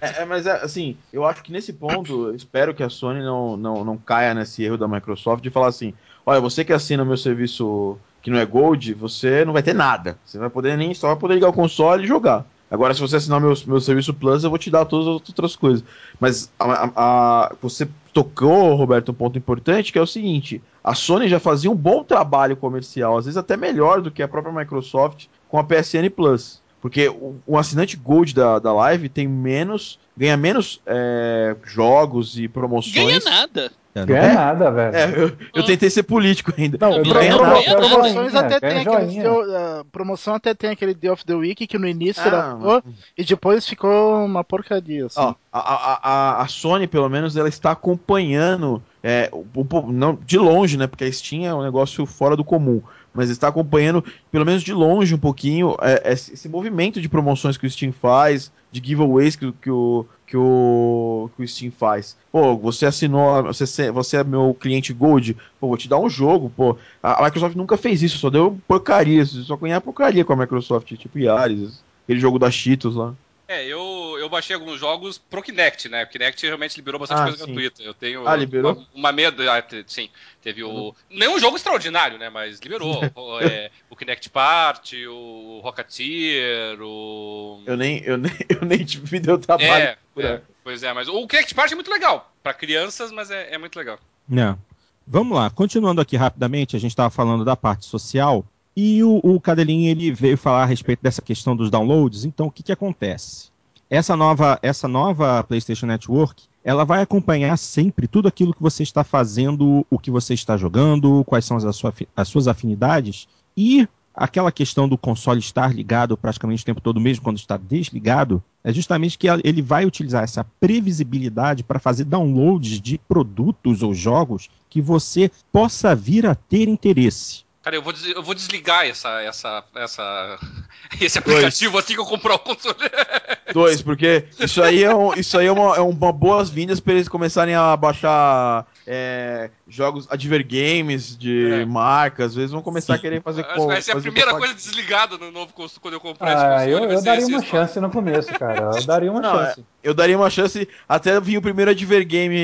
É, 0.00 0.22
é, 0.22 0.24
mas 0.24 0.46
é, 0.46 0.52
assim, 0.52 0.96
eu 1.12 1.24
acho 1.24 1.42
que 1.42 1.52
nesse 1.52 1.72
ponto, 1.72 2.34
espero 2.34 2.74
que 2.74 2.82
a 2.82 2.88
Sony 2.88 3.20
não, 3.20 3.56
não, 3.56 3.84
não 3.84 3.96
caia 3.96 4.34
nesse 4.34 4.62
erro 4.62 4.78
da 4.78 4.86
Microsoft 4.86 5.42
de 5.42 5.50
falar 5.50 5.68
assim, 5.68 5.94
olha, 6.24 6.40
você 6.40 6.64
que 6.64 6.72
assina 6.72 7.02
o 7.02 7.06
meu 7.06 7.16
serviço 7.16 7.98
que 8.22 8.30
não 8.30 8.38
é 8.38 8.46
Gold, 8.46 8.94
você 8.94 9.44
não 9.44 9.52
vai 9.52 9.62
ter 9.62 9.74
nada. 9.74 10.16
Você 10.24 10.38
vai 10.38 10.48
poder 10.48 10.76
nem 10.76 10.94
só 10.94 11.08
vai 11.08 11.16
poder 11.16 11.34
ligar 11.34 11.48
o 11.48 11.52
console 11.52 12.04
e 12.04 12.06
jogar. 12.06 12.46
Agora, 12.72 12.94
se 12.94 13.02
você 13.02 13.16
assinar 13.16 13.38
meu, 13.38 13.52
meu 13.66 13.80
serviço 13.82 14.14
Plus, 14.14 14.42
eu 14.42 14.48
vou 14.48 14.58
te 14.58 14.70
dar 14.70 14.86
todas 14.86 15.06
as 15.06 15.28
outras 15.28 15.54
coisas. 15.54 15.84
Mas 16.18 16.50
a, 16.58 16.64
a, 16.64 16.90
a, 16.96 17.54
você 17.60 17.86
tocou, 18.14 18.74
Roberto, 18.74 19.10
um 19.10 19.14
ponto 19.14 19.36
importante, 19.36 19.92
que 19.92 19.98
é 19.98 20.02
o 20.02 20.06
seguinte: 20.06 20.62
a 20.82 20.94
Sony 20.94 21.28
já 21.28 21.38
fazia 21.38 21.70
um 21.70 21.76
bom 21.76 22.02
trabalho 22.02 22.56
comercial, 22.56 23.18
às 23.18 23.26
vezes 23.26 23.36
até 23.36 23.58
melhor 23.58 24.00
do 24.00 24.10
que 24.10 24.22
a 24.22 24.28
própria 24.28 24.54
Microsoft 24.54 25.26
com 25.50 25.58
a 25.58 25.64
PSN 25.64 26.08
Plus. 26.16 26.62
Porque 26.80 27.10
o, 27.10 27.36
o 27.46 27.58
assinante 27.58 27.94
Gold 27.94 28.34
da, 28.34 28.58
da 28.58 28.72
Live 28.72 29.10
tem 29.10 29.28
menos. 29.28 29.98
ganha 30.16 30.38
menos 30.38 30.80
é, 30.86 31.54
jogos 31.64 32.38
e 32.38 32.48
promoções. 32.48 32.94
Ganha 32.94 33.20
nada. 33.20 33.70
É, 33.94 34.06
ganha 34.06 34.22
é? 34.22 34.34
nada, 34.34 34.70
velho. 34.70 34.96
É, 34.96 35.22
eu, 35.22 35.32
eu, 35.54 35.64
tentei 35.64 35.90
ser 35.90 36.02
político 36.04 36.52
ainda. 36.56 36.78
Não, 36.80 37.02
não 37.02 37.12
ganha 37.12 37.36
nada. 37.36 37.76
Promoções 37.76 38.34
até 38.34 38.60
tem 38.60 38.78
aquele, 38.80 39.28
uh, 39.28 39.84
promoção 39.92 40.34
até 40.34 40.54
tem 40.54 40.70
aquele 40.70 40.94
Day 40.94 41.10
of 41.10 41.24
the 41.26 41.34
Week 41.34 41.66
que 41.66 41.78
no 41.78 41.86
início 41.86 42.22
ah, 42.22 42.26
era 42.26 42.54
mas... 42.56 42.82
e 43.18 43.22
depois 43.22 43.68
ficou 43.68 44.24
uma 44.24 44.42
porcaria. 44.42 45.06
Assim. 45.06 45.20
Ó, 45.20 45.34
a, 45.52 45.58
a, 45.58 46.00
a, 46.02 46.42
a 46.42 46.48
Sony, 46.48 46.86
pelo 46.86 47.08
menos, 47.10 47.36
ela 47.36 47.48
está 47.48 47.72
acompanhando 47.72 48.82
é, 49.02 49.28
o, 49.30 49.60
o, 49.60 49.92
não, 49.92 50.18
de 50.24 50.38
longe, 50.38 50.78
né? 50.78 50.86
Porque 50.86 51.04
a 51.04 51.12
Steam 51.12 51.44
é 51.44 51.54
um 51.54 51.62
negócio 51.62 52.06
fora 52.06 52.34
do 52.34 52.44
comum 52.44 52.80
mas 53.14 53.30
está 53.30 53.48
acompanhando, 53.48 54.04
pelo 54.30 54.46
menos 54.46 54.62
de 54.62 54.72
longe, 54.72 55.14
um 55.14 55.18
pouquinho 55.18 55.76
é, 55.80 56.12
esse 56.12 56.48
movimento 56.48 57.00
de 57.00 57.08
promoções 57.08 57.56
que 57.56 57.66
o 57.66 57.70
Steam 57.70 57.92
faz, 57.92 58.50
de 58.70 58.82
giveaways 58.84 59.36
que, 59.36 59.52
que, 59.52 59.70
o, 59.70 60.06
que, 60.26 60.36
o, 60.36 61.30
que 61.36 61.42
o 61.42 61.48
Steam 61.48 61.70
faz. 61.70 62.16
Pô, 62.30 62.56
você 62.56 62.86
assinou, 62.86 63.42
você, 63.44 63.90
você 63.90 64.16
é 64.16 64.24
meu 64.24 64.56
cliente 64.58 64.92
Gold, 64.92 65.36
pô, 65.60 65.68
vou 65.68 65.76
te 65.76 65.88
dar 65.88 65.98
um 65.98 66.08
jogo, 66.08 66.50
pô. 66.56 66.76
A, 67.02 67.22
Microsoft 67.24 67.54
nunca 67.54 67.76
fez 67.76 68.02
isso, 68.02 68.18
só 68.18 68.30
deu 68.30 68.58
porcaria, 68.66 69.24
só 69.24 69.56
conhece 69.56 69.82
porcaria 69.82 70.24
com 70.24 70.32
a 70.32 70.36
Microsoft, 70.36 70.92
tipo 70.94 71.18
Yaris, 71.18 71.84
aquele 72.04 72.18
jogo 72.18 72.38
da 72.38 72.50
Cheetos 72.50 72.96
lá. 72.96 73.14
É, 73.46 73.66
eu, 73.66 74.11
eu 74.22 74.28
baixei 74.28 74.54
alguns 74.54 74.78
jogos 74.78 75.18
pro 75.18 75.42
Kinect, 75.42 75.88
né? 75.88 76.04
O 76.04 76.06
Kinect 76.06 76.46
realmente 76.46 76.76
liberou 76.76 76.98
bastante 76.98 77.20
ah, 77.20 77.24
coisa 77.24 77.38
sim. 77.38 77.44
gratuita. 77.44 77.82
Eu 77.82 77.92
tenho 77.92 78.26
ah, 78.26 78.36
liberou? 78.36 78.72
uma, 78.72 78.86
uma 78.94 79.12
medo. 79.12 79.42
Ah, 79.50 79.62
sim, 79.86 80.08
teve 80.40 80.62
o. 80.62 80.94
Nenhum 81.10 81.38
jogo 81.38 81.56
extraordinário, 81.56 82.18
né? 82.18 82.30
Mas 82.30 82.60
liberou. 82.60 83.00
o, 83.14 83.40
é, 83.40 83.70
o 83.90 83.96
Kinect 83.96 84.30
Party, 84.30 85.06
o 85.06 85.60
Rocketeer, 85.62 86.80
o. 86.80 87.62
Eu 87.66 87.76
nem, 87.76 88.02
eu 88.04 88.16
nem, 88.16 88.32
eu 88.48 88.64
nem 88.64 88.86
me 89.10 89.20
deu 89.20 89.38
trabalho. 89.38 89.70
É, 89.72 89.98
é, 90.18 90.40
pois 90.62 90.82
é, 90.82 90.92
mas 90.92 91.08
o 91.08 91.26
Kinect 91.26 91.54
Party 91.54 91.74
é 91.74 91.76
muito 91.76 91.90
legal. 91.90 92.32
para 92.42 92.54
crianças, 92.54 93.10
mas 93.10 93.30
é, 93.30 93.54
é 93.54 93.58
muito 93.58 93.76
legal. 93.76 93.98
Não. 94.28 94.58
Vamos 95.06 95.36
lá, 95.36 95.50
continuando 95.50 96.00
aqui 96.00 96.16
rapidamente, 96.16 96.76
a 96.76 96.78
gente 96.78 96.92
estava 96.92 97.10
falando 97.10 97.44
da 97.44 97.56
parte 97.56 97.86
social. 97.86 98.44
E 98.74 99.02
o, 99.04 99.20
o 99.22 99.40
Cadelinho 99.40 99.90
ele 99.90 100.10
veio 100.12 100.38
falar 100.38 100.62
a 100.62 100.66
respeito 100.66 101.02
dessa 101.02 101.20
questão 101.20 101.54
dos 101.54 101.70
downloads. 101.70 102.24
Então, 102.24 102.46
o 102.46 102.50
que, 102.50 102.62
que 102.62 102.72
acontece? 102.72 103.51
Essa 103.92 104.16
nova, 104.16 104.58
essa 104.62 104.88
nova 104.88 105.44
PlayStation 105.44 105.84
Network, 105.84 106.44
ela 106.64 106.82
vai 106.82 107.02
acompanhar 107.02 107.58
sempre 107.58 108.08
tudo 108.08 108.26
aquilo 108.26 108.54
que 108.54 108.62
você 108.62 108.82
está 108.82 109.04
fazendo, 109.04 109.84
o 109.90 109.98
que 109.98 110.10
você 110.10 110.32
está 110.32 110.56
jogando, 110.56 111.22
quais 111.26 111.44
são 111.44 111.58
as, 111.58 111.76
sua, 111.76 111.92
as 112.16 112.26
suas 112.26 112.48
afinidades. 112.48 113.28
E 113.54 113.86
aquela 114.14 114.50
questão 114.50 114.88
do 114.88 114.96
console 114.96 115.40
estar 115.40 115.74
ligado 115.74 116.16
praticamente 116.16 116.62
o 116.62 116.64
tempo 116.64 116.80
todo, 116.80 116.98
mesmo 116.98 117.22
quando 117.22 117.36
está 117.36 117.58
desligado, 117.58 118.42
é 118.64 118.72
justamente 118.72 119.18
que 119.18 119.26
ele 119.44 119.60
vai 119.60 119.84
utilizar 119.84 120.24
essa 120.24 120.42
previsibilidade 120.58 121.62
para 121.62 121.78
fazer 121.78 122.04
downloads 122.04 122.80
de 122.80 122.96
produtos 122.96 123.82
ou 123.82 123.92
jogos 123.92 124.48
que 124.70 124.80
você 124.80 125.30
possa 125.52 125.94
vir 125.94 126.24
a 126.24 126.34
ter 126.34 126.66
interesse. 126.66 127.44
Cara, 127.62 127.76
eu 127.76 127.82
vou, 127.82 127.92
des 127.92 128.04
eu 128.06 128.22
vou 128.22 128.34
desligar 128.34 128.86
essa, 128.86 129.22
essa, 129.22 129.64
essa, 129.76 130.38
esse 131.00 131.18
aplicativo 131.18 131.72
Dois. 131.72 131.84
assim 131.84 131.94
que 131.94 132.00
eu 132.00 132.06
comprar 132.06 132.34
o 132.34 132.38
console. 132.40 132.76
Dois, 133.54 133.80
porque 133.82 134.24
isso 134.40 134.62
aí 134.62 134.82
é, 134.82 134.94
um, 134.94 135.14
isso 135.14 135.38
aí 135.38 135.46
é 135.46 135.52
uma, 135.52 135.76
é 135.76 135.80
uma 135.80 136.12
boas-vindas 136.12 136.80
para 136.80 136.94
eles 136.94 137.08
começarem 137.08 137.54
a 137.54 137.76
baixar 137.76 138.66
é, 138.86 139.50
jogos 139.68 140.06
advergames 140.10 141.16
de 141.16 141.50
é. 141.52 141.64
marcas, 141.64 142.26
às 142.26 142.34
vezes 142.34 142.50
vão 142.50 142.62
começar 142.62 142.94
a 142.94 142.98
querer 142.98 143.22
fazer 143.22 143.44
com. 143.44 143.66
Vai 143.66 143.82
ser 143.82 143.92
a 143.92 144.00
primeira 144.00 144.34
coisa 144.34 144.54
desligada 144.54 145.16
no 145.16 145.30
novo 145.30 145.52
console 145.52 145.80
quando 145.80 145.94
eu 145.94 146.00
comprar 146.00 146.28
ah, 146.28 146.32
esse 146.32 146.72
console. 146.72 146.72
Eu, 146.72 146.90
eu 146.98 147.02
daria 147.02 147.26
uma 147.26 147.42
chance 147.42 147.80
no 147.80 147.90
começo, 147.90 148.32
cara. 148.34 148.70
Eu 148.74 148.84
daria 148.84 149.10
uma 149.10 149.20
Não, 149.20 149.32
chance. 149.32 149.60
É, 149.60 149.64
eu 149.82 149.94
daria 149.94 150.16
uma 150.16 150.30
chance 150.30 150.68
até 150.88 151.20
vir 151.20 151.38
o 151.38 151.42
primeiro 151.42 151.70
advergame, 151.70 152.36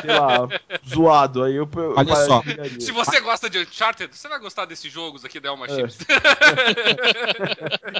sei 0.00 0.10
lá, 0.10 0.48
zoado. 0.88 1.44
Aí 1.44 1.54
eu, 1.54 1.68
eu 1.74 1.94
Olha 1.96 2.16
só. 2.16 2.42
Se 2.78 2.92
você 2.92 3.20
gosta 3.20 3.48
de 3.48 3.58
Uncharted, 3.58 4.14
você 4.14 4.28
vai 4.28 4.38
gostar 4.38 4.64
desses 4.66 4.92
jogos 4.92 5.24
aqui 5.24 5.40
da 5.40 5.48
Elma 5.48 5.66
é. 5.66 5.86
você 5.86 6.04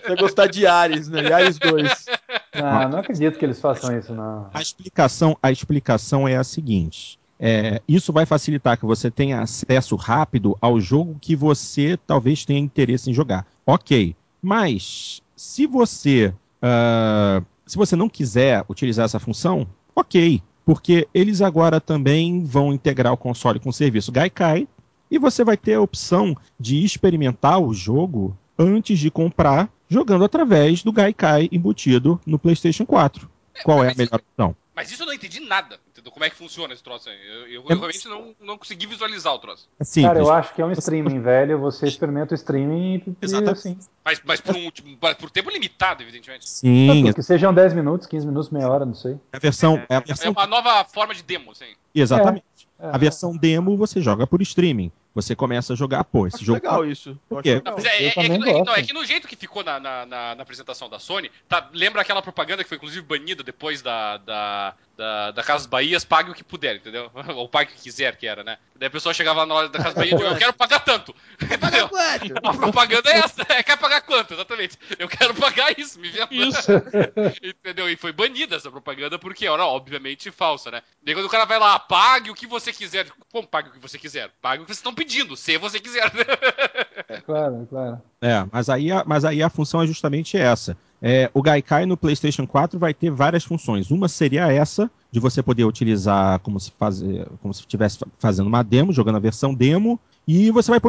vai 0.07 0.17
gostar 0.17 0.47
de 0.47 0.67
Ares, 0.67 1.09
né? 1.09 1.33
Ares 1.33 1.59
2. 1.59 2.07
Não, 2.55 2.89
não 2.89 2.99
acredito 2.99 3.39
que 3.39 3.45
eles 3.45 3.61
façam 3.61 3.97
isso, 3.99 4.15
não. 4.15 4.51
A 4.53 4.61
explicação, 4.61 5.37
a 5.43 5.51
explicação 5.51 6.27
é 6.27 6.37
a 6.37 6.45
seguinte. 6.45 7.19
É, 7.39 7.83
isso 7.87 8.13
vai 8.13 8.25
facilitar 8.25 8.79
que 8.79 8.87
você 8.87 9.11
tenha 9.11 9.41
acesso 9.41 9.95
rápido 9.95 10.57
ao 10.61 10.81
jogo 10.81 11.19
que 11.21 11.37
você 11.37 11.99
talvez 12.07 12.45
tenha 12.45 12.61
interesse 12.61 13.11
em 13.11 13.15
jogar. 13.15 13.47
Ok, 13.67 14.17
mas 14.41 15.21
se 15.37 15.67
você 15.67 16.33
uh, 16.63 17.45
se 17.67 17.77
você 17.77 17.97
não 17.97 18.09
quiser 18.09 18.65
utilizar 18.69 19.05
essa 19.05 19.19
função, 19.19 19.67
ok, 19.95 20.43
porque 20.65 21.09
eles 21.13 21.43
agora 21.43 21.81
também 21.81 22.45
vão 22.45 22.73
integrar 22.73 23.13
o 23.13 23.17
console 23.17 23.61
com 23.61 23.71
o 23.71 23.73
serviço 23.73 24.13
Gaikai 24.13 24.67
e 25.11 25.19
você 25.19 25.45
vai 25.45 25.57
ter 25.57 25.75
a 25.75 25.81
opção 25.81 26.35
de 26.59 26.85
experimentar 26.85 27.61
o 27.61 27.75
jogo 27.75 28.37
antes 28.59 28.99
de 28.99 29.11
comprar, 29.11 29.69
jogando 29.89 30.25
através 30.25 30.83
do 30.83 30.93
Gaikai 30.93 31.49
embutido 31.53 32.21
no 32.25 32.39
PlayStation 32.39 32.87
4. 32.87 33.29
Qual 33.65 33.85
é 33.85 33.93
a 33.93 33.95
melhor 33.95 34.21
opção? 34.21 34.57
Mas 34.75 34.91
isso 34.91 35.03
eu 35.03 35.07
não 35.07 35.13
entendi 35.13 35.41
nada? 35.41 35.79
Como 36.11 36.25
é 36.25 36.31
que 36.31 36.37
funciona 36.37 36.73
esse 36.73 36.83
troço 36.83 37.09
aí. 37.09 37.17
Eu, 37.27 37.35
eu, 37.35 37.49
eu 37.49 37.63
realmente 37.63 38.09
não, 38.09 38.35
não 38.41 38.59
consegui 38.59 38.87
visualizar 38.87 39.33
o 39.35 39.39
troço. 39.39 39.69
É 39.79 39.85
simples. 39.85 40.07
Cara, 40.07 40.19
eu 40.19 40.33
acho 40.33 40.55
que 40.55 40.63
é 40.63 40.65
um 40.65 40.73
streaming, 40.73 41.21
velho. 41.21 41.59
Você 41.61 41.87
experimenta 41.87 42.35
o 42.35 42.37
streaming 42.37 43.03
e, 43.07 43.17
Exatamente. 43.21 43.53
assim. 43.53 43.79
Mas, 44.05 44.23
mas 44.25 44.41
por, 44.41 44.57
um, 44.57 44.71
por 45.19 45.31
tempo 45.31 45.51
limitado, 45.51 46.03
evidentemente. 46.03 46.49
Sim. 46.49 47.13
que 47.13 47.23
sejam 47.23 47.53
10 47.53 47.75
minutos, 47.75 48.07
15 48.07 48.27
minutos, 48.27 48.51
meia 48.51 48.69
hora, 48.69 48.85
não 48.85 48.95
sei. 48.95 49.19
É 49.33 49.37
a 49.37 49.41
versão. 49.41 49.77
É, 49.77 49.95
é, 49.95 49.97
a 49.97 50.01
versão... 50.01 50.29
é 50.29 50.31
uma 50.31 50.47
nova 50.47 50.85
forma 50.85 51.15
de 51.15 51.23
demo, 51.23 51.55
sim. 51.55 51.75
Exatamente. 51.95 52.45
É, 52.79 52.89
a 52.89 52.99
versão 52.99 53.37
demo 53.37 53.77
você 53.77 54.01
joga 54.01 54.27
por 54.27 54.43
streaming 54.43 54.93
você 55.17 55.35
começa 55.35 55.73
a 55.73 55.77
jogar, 55.77 56.05
pô, 56.05 56.27
esse 56.27 56.37
Acho 56.37 56.45
jogo. 56.45 56.61
legal 56.63 56.85
isso. 56.85 57.19
Por 57.27 57.43
quê? 57.43 57.63
Não, 57.65 57.79
é, 57.79 58.05
é, 58.05 58.07
é, 58.09 58.11
que, 58.11 58.39
não, 58.39 58.75
é, 58.75 58.83
que, 58.83 58.93
no 58.93 59.03
jeito 59.03 59.27
que 59.27 59.35
ficou 59.35 59.65
na, 59.65 59.81
na, 59.81 60.05
na, 60.05 60.35
na 60.35 60.43
apresentação 60.43 60.91
da 60.91 60.99
Sony, 60.99 61.31
tá, 61.49 61.71
lembra 61.73 62.03
aquela 62.03 62.21
propaganda 62.21 62.63
que 62.63 62.69
foi 62.69 62.77
inclusive 62.77 63.01
banida 63.01 63.43
depois 63.43 63.81
da, 63.81 64.19
da, 64.19 64.75
da, 64.95 65.31
da 65.31 65.43
Casas 65.43 65.67
Bahias, 65.67 66.05
pague 66.05 66.31
o 66.31 66.35
que 66.35 66.45
puder, 66.45 66.77
entendeu? 66.77 67.11
Ou 67.35 67.49
pague 67.49 67.73
o 67.73 67.75
que 67.75 67.83
quiser, 67.83 68.17
que 68.17 68.27
era, 68.27 68.45
né? 68.45 68.59
Daí 68.75 68.89
a 68.89 68.91
pessoa 68.91 69.15
chegava 69.15 69.47
na 69.47 69.55
hora 69.55 69.69
da 69.71 69.79
Casas 69.79 69.95
Bahia 69.95 70.15
e 70.15 70.21
eu 70.21 70.37
quero 70.37 70.53
pagar 70.53 70.81
tanto. 70.81 71.15
Pagar 71.61 71.89
quanto? 71.89 72.35
A 72.43 72.53
propaganda 72.53 73.11
é 73.11 73.19
essa, 73.19 73.43
é, 73.49 73.63
quer 73.63 73.79
pagar 73.79 74.03
quanto, 74.03 74.35
exatamente. 74.35 74.79
Eu 74.99 75.09
quero 75.09 75.35
pagar 75.35 75.79
isso, 75.79 75.99
me 75.99 76.09
vê 76.09 76.27
Isso. 76.31 76.71
entendeu? 77.43 77.89
E 77.89 77.97
foi 77.97 78.13
banida 78.13 78.57
essa 78.57 78.71
propaganda 78.71 79.19
porque 79.19 79.47
era 79.47 79.65
obviamente 79.65 80.31
falsa, 80.31 80.71
né? 80.71 80.83
Daí 81.03 81.15
quando 81.15 81.27
o 81.27 81.31
cara 81.31 81.45
vai 81.45 81.59
lá, 81.59 81.79
pague 81.79 82.31
o 82.31 82.35
que 82.35 82.47
você 82.47 82.73
quiser. 82.73 83.07
Como 83.33 83.47
pague 83.47 83.71
o 83.71 83.73
que 83.73 83.79
você 83.79 83.99
quiser? 83.99 84.31
Pague 84.43 84.63
o 84.63 84.67
que 84.67 84.71
vocês 84.71 84.79
estão 84.79 84.95
pedindo, 84.95 85.06
se 85.37 85.59
você 85.59 85.81
quiser. 85.81 86.11
É, 87.09 87.21
claro, 87.21 87.67
claro. 87.71 88.03
É, 88.21 88.45
mas 88.51 88.69
aí, 88.69 88.91
a, 88.91 89.05
mas 89.07 89.25
aí 89.25 89.41
a 89.41 89.49
função 89.49 89.81
é 89.81 89.87
justamente 89.87 90.37
essa. 90.37 90.77
É, 91.01 91.31
o 91.33 91.43
Gaikai 91.43 91.87
no 91.87 91.97
PlayStation 91.97 92.47
4 92.47 92.79
vai 92.79 92.93
ter 92.93 93.11
várias 93.11 93.45
funções. 93.45 93.91
Uma 93.91 94.09
seria 94.09 94.51
essa, 94.51 94.91
de 95.11 95.21
você 95.21 95.43
poder 95.43 95.65
utilizar 95.65 96.41
como 96.41 96.59
se 96.59 96.73
fazer, 96.77 97.29
como 97.41 97.55
se 97.55 97.61
estivesse 97.61 97.99
fazendo 98.19 98.47
uma 98.47 98.63
demo, 98.63 98.93
jogando 98.93 99.17
a 99.17 99.21
versão 99.21 99.55
demo, 99.55 100.01
e 100.27 100.51
você 100.51 100.71
vai 100.71 100.81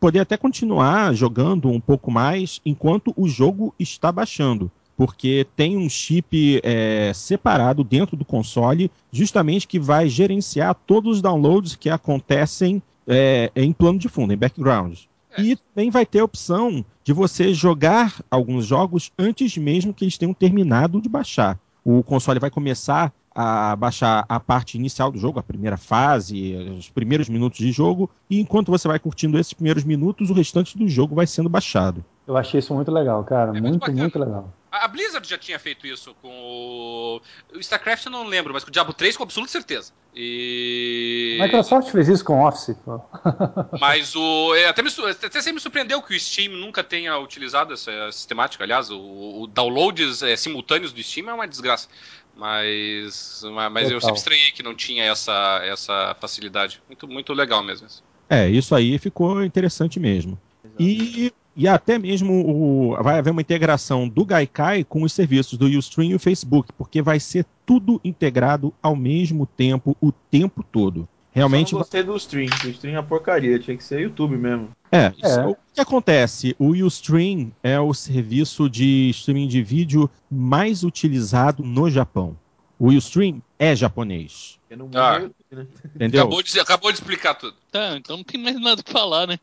poder 0.00 0.20
até 0.20 0.36
continuar 0.36 1.14
jogando 1.14 1.68
um 1.68 1.80
pouco 1.80 2.10
mais 2.10 2.60
enquanto 2.64 3.14
o 3.16 3.28
jogo 3.28 3.74
está 3.78 4.10
baixando. 4.10 4.70
Porque 4.96 5.46
tem 5.56 5.76
um 5.76 5.88
chip 5.88 6.60
é, 6.62 7.12
separado 7.14 7.84
dentro 7.84 8.16
do 8.16 8.24
console, 8.24 8.90
justamente 9.12 9.68
que 9.68 9.78
vai 9.78 10.08
gerenciar 10.08 10.74
todos 10.74 11.16
os 11.16 11.22
downloads 11.22 11.76
que 11.76 11.88
acontecem 11.88 12.82
é, 13.10 13.50
em 13.56 13.72
plano 13.72 13.98
de 13.98 14.08
fundo, 14.08 14.32
em 14.32 14.36
background. 14.36 15.00
É. 15.36 15.42
E 15.42 15.56
também 15.56 15.90
vai 15.90 16.06
ter 16.06 16.20
a 16.20 16.24
opção 16.24 16.84
de 17.04 17.12
você 17.12 17.52
jogar 17.52 18.20
alguns 18.30 18.66
jogos 18.66 19.12
antes 19.18 19.56
mesmo 19.56 19.92
que 19.92 20.04
eles 20.04 20.16
tenham 20.16 20.32
terminado 20.32 21.00
de 21.00 21.08
baixar. 21.08 21.58
O 21.84 22.02
console 22.02 22.38
vai 22.38 22.50
começar 22.50 23.12
a 23.34 23.74
baixar 23.76 24.24
a 24.28 24.40
parte 24.40 24.76
inicial 24.76 25.10
do 25.10 25.18
jogo, 25.18 25.38
a 25.38 25.42
primeira 25.42 25.76
fase, 25.76 26.54
os 26.76 26.90
primeiros 26.90 27.28
minutos 27.28 27.58
de 27.58 27.70
jogo, 27.70 28.10
e 28.28 28.40
enquanto 28.40 28.70
você 28.70 28.88
vai 28.88 28.98
curtindo 28.98 29.38
esses 29.38 29.52
primeiros 29.52 29.84
minutos, 29.84 30.30
o 30.30 30.34
restante 30.34 30.76
do 30.76 30.88
jogo 30.88 31.14
vai 31.14 31.26
sendo 31.26 31.48
baixado. 31.48 32.04
Eu 32.26 32.36
achei 32.36 32.58
isso 32.58 32.74
muito 32.74 32.90
legal, 32.90 33.22
cara. 33.24 33.56
É 33.56 33.60
muito, 33.60 33.86
muito, 33.86 33.92
muito, 33.92 34.18
legal. 34.18 34.52
A 34.70 34.86
Blizzard 34.86 35.28
já 35.28 35.36
tinha 35.36 35.58
feito 35.58 35.86
isso 35.86 36.14
com 36.22 36.28
o. 36.28 37.20
O 37.52 37.58
StarCraft 37.58 38.06
eu 38.06 38.12
não 38.12 38.24
lembro, 38.24 38.52
mas 38.52 38.62
com 38.62 38.70
o 38.70 38.72
Diablo 38.72 38.94
3 38.94 39.16
com 39.16 39.24
absoluta 39.24 39.50
certeza. 39.50 39.92
E. 40.14 41.38
Microsoft 41.40 41.90
fez 41.90 42.08
isso 42.08 42.24
com 42.24 42.44
Office, 42.44 42.76
pô. 42.84 43.00
Mas 43.80 44.14
o. 44.16 44.54
É, 44.54 44.66
até, 44.66 44.82
me, 44.82 44.88
até 44.88 45.40
sempre 45.40 45.54
me 45.54 45.60
surpreendeu 45.60 46.02
que 46.02 46.14
o 46.14 46.20
Steam 46.20 46.52
nunca 46.52 46.82
tenha 46.82 47.16
utilizado 47.18 47.74
essa 47.74 48.10
sistemática. 48.10 48.64
Aliás, 48.64 48.90
o, 48.90 49.42
o 49.42 49.46
downloads 49.46 50.22
é, 50.22 50.36
simultâneos 50.36 50.92
do 50.92 51.02
Steam 51.02 51.30
é 51.30 51.34
uma 51.34 51.46
desgraça. 51.46 51.88
Mas, 52.36 53.42
mas 53.70 53.90
eu 53.90 54.00
sempre 54.00 54.16
estranhei 54.16 54.50
que 54.50 54.62
não 54.62 54.74
tinha 54.74 55.04
essa, 55.04 55.60
essa 55.62 56.16
facilidade. 56.20 56.80
Muito, 56.88 57.06
muito 57.06 57.32
legal 57.32 57.62
mesmo. 57.62 57.86
É, 58.28 58.48
isso 58.48 58.74
aí 58.74 58.98
ficou 58.98 59.44
interessante 59.44 60.00
mesmo. 60.00 60.40
E 60.78 61.32
e 61.56 61.66
até 61.68 61.98
mesmo 61.98 62.32
o, 62.32 63.02
vai 63.02 63.18
haver 63.18 63.30
uma 63.30 63.40
integração 63.40 64.08
do 64.08 64.24
Gaikai 64.24 64.84
com 64.84 65.02
os 65.02 65.12
serviços 65.12 65.58
do 65.58 65.66
Ustream 65.66 66.10
e 66.10 66.14
o 66.14 66.18
Facebook, 66.18 66.72
porque 66.76 67.02
vai 67.02 67.18
ser 67.20 67.44
tudo 67.66 68.00
integrado 68.04 68.72
ao 68.82 68.96
mesmo 68.96 69.46
tempo, 69.46 69.96
o 70.00 70.12
tempo 70.12 70.62
todo. 70.62 71.08
realmente. 71.32 71.72
Eu 71.72 71.78
gostei 71.78 72.02
do 72.02 72.16
stream. 72.16 72.48
O 72.64 72.68
stream 72.68 72.94
é 72.94 72.98
uma 72.98 73.06
porcaria, 73.06 73.58
tinha 73.58 73.76
que 73.76 73.84
ser 73.84 74.00
YouTube 74.00 74.36
mesmo. 74.36 74.70
É, 74.92 75.12
é. 75.22 75.46
o 75.46 75.56
que 75.72 75.80
acontece? 75.80 76.56
O 76.58 76.70
Ustream 76.70 77.52
é 77.62 77.78
o 77.78 77.94
serviço 77.94 78.68
de 78.68 79.10
streaming 79.10 79.46
de 79.46 79.62
vídeo 79.62 80.10
mais 80.30 80.82
utilizado 80.82 81.62
no 81.62 81.88
Japão. 81.88 82.36
O 82.80 82.88
Ustream 82.88 83.42
é 83.58 83.76
japonês. 83.76 84.58
Ah, 84.94 85.18
né? 85.18 85.66
Entendeu? 85.94 86.22
Acabou 86.22 86.42
de, 86.42 86.60
acabou 86.60 86.90
de 86.90 86.98
explicar 86.98 87.34
tudo. 87.34 87.54
Tá, 87.70 87.94
então 87.96 88.16
não 88.16 88.24
tem 88.24 88.40
mais 88.40 88.58
nada 88.58 88.82
que 88.82 88.90
falar, 88.90 89.26
né? 89.26 89.38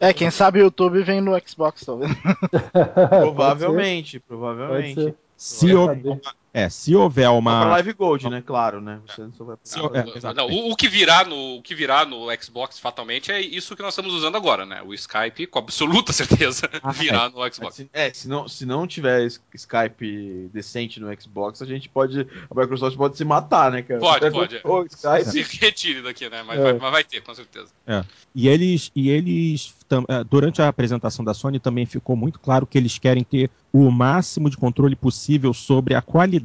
É, 0.00 0.08
é, 0.08 0.12
quem 0.12 0.28
sabe 0.28 0.58
o 0.58 0.62
YouTube 0.64 1.00
vem 1.04 1.20
no 1.20 1.40
Xbox, 1.46 1.84
talvez. 1.84 2.10
provavelmente, 3.08 4.18
provavelmente. 4.18 5.14
Se 5.36 5.72
houver, 5.72 6.20
é, 6.52 6.68
se 6.68 6.96
houver 6.96 7.30
uma. 7.30 7.60
Pra 7.60 7.70
Live 7.70 7.92
Gold, 7.92 8.28
né? 8.28 8.42
Claro, 8.44 8.80
né? 8.80 9.00
Você 9.06 9.22
não 9.22 9.46
vai... 9.46 9.56
é, 9.94 10.34
não, 10.34 10.48
o, 10.48 10.72
o, 10.72 10.76
que 10.76 10.88
virá 10.88 11.24
no, 11.24 11.58
o 11.58 11.62
que 11.62 11.76
virá 11.76 12.04
no 12.04 12.26
Xbox 12.42 12.76
fatalmente 12.76 13.30
é 13.30 13.40
isso 13.40 13.76
que 13.76 13.82
nós 13.82 13.92
estamos 13.92 14.12
usando 14.12 14.36
agora, 14.36 14.66
né? 14.66 14.82
O 14.82 14.92
Skype, 14.92 15.46
com 15.46 15.60
absoluta 15.60 16.10
certeza, 16.12 16.68
ah, 16.82 16.90
virá 16.90 17.26
é. 17.26 17.28
no 17.28 17.54
Xbox. 17.54 17.76
Se, 17.76 17.90
é, 17.92 18.12
se 18.12 18.28
não, 18.28 18.48
se 18.48 18.66
não 18.66 18.84
tiver 18.84 19.28
Skype 19.54 20.50
decente 20.52 20.98
no 20.98 21.08
Xbox, 21.20 21.62
a 21.62 21.66
gente 21.66 21.88
pode. 21.88 22.26
A 22.50 22.60
Microsoft 22.60 22.96
pode 22.96 23.16
se 23.16 23.24
matar, 23.24 23.70
né, 23.70 23.82
cara? 23.82 24.00
Pode, 24.00 24.30
pode. 24.32 24.60
O 24.64 24.84
Skype. 24.86 25.24
Se 25.24 25.42
retire 25.60 26.02
daqui, 26.02 26.28
né? 26.28 26.42
Mas, 26.42 26.58
vai, 26.58 26.72
mas 26.72 26.90
vai 26.90 27.04
ter, 27.04 27.20
com 27.20 27.32
certeza. 27.32 27.68
É. 27.86 28.04
E 28.34 28.48
eles. 28.48 28.90
E 28.96 29.08
eles 29.08 29.72
é, 30.08 30.24
durante 30.24 30.60
a 30.60 30.68
apresentação 30.68 31.24
da 31.24 31.34
Sony 31.34 31.60
também 31.60 31.86
ficou 31.86 32.16
muito 32.16 32.40
claro 32.40 32.66
que 32.66 32.76
eles 32.76 32.98
querem 32.98 33.24
ter 33.24 33.50
o 33.72 33.88
máximo 33.90 34.50
de 34.50 34.56
controle 34.56 34.96
possível 34.96 35.52
sobre 35.52 35.94
a 35.94 36.02
qualidade 36.02 36.39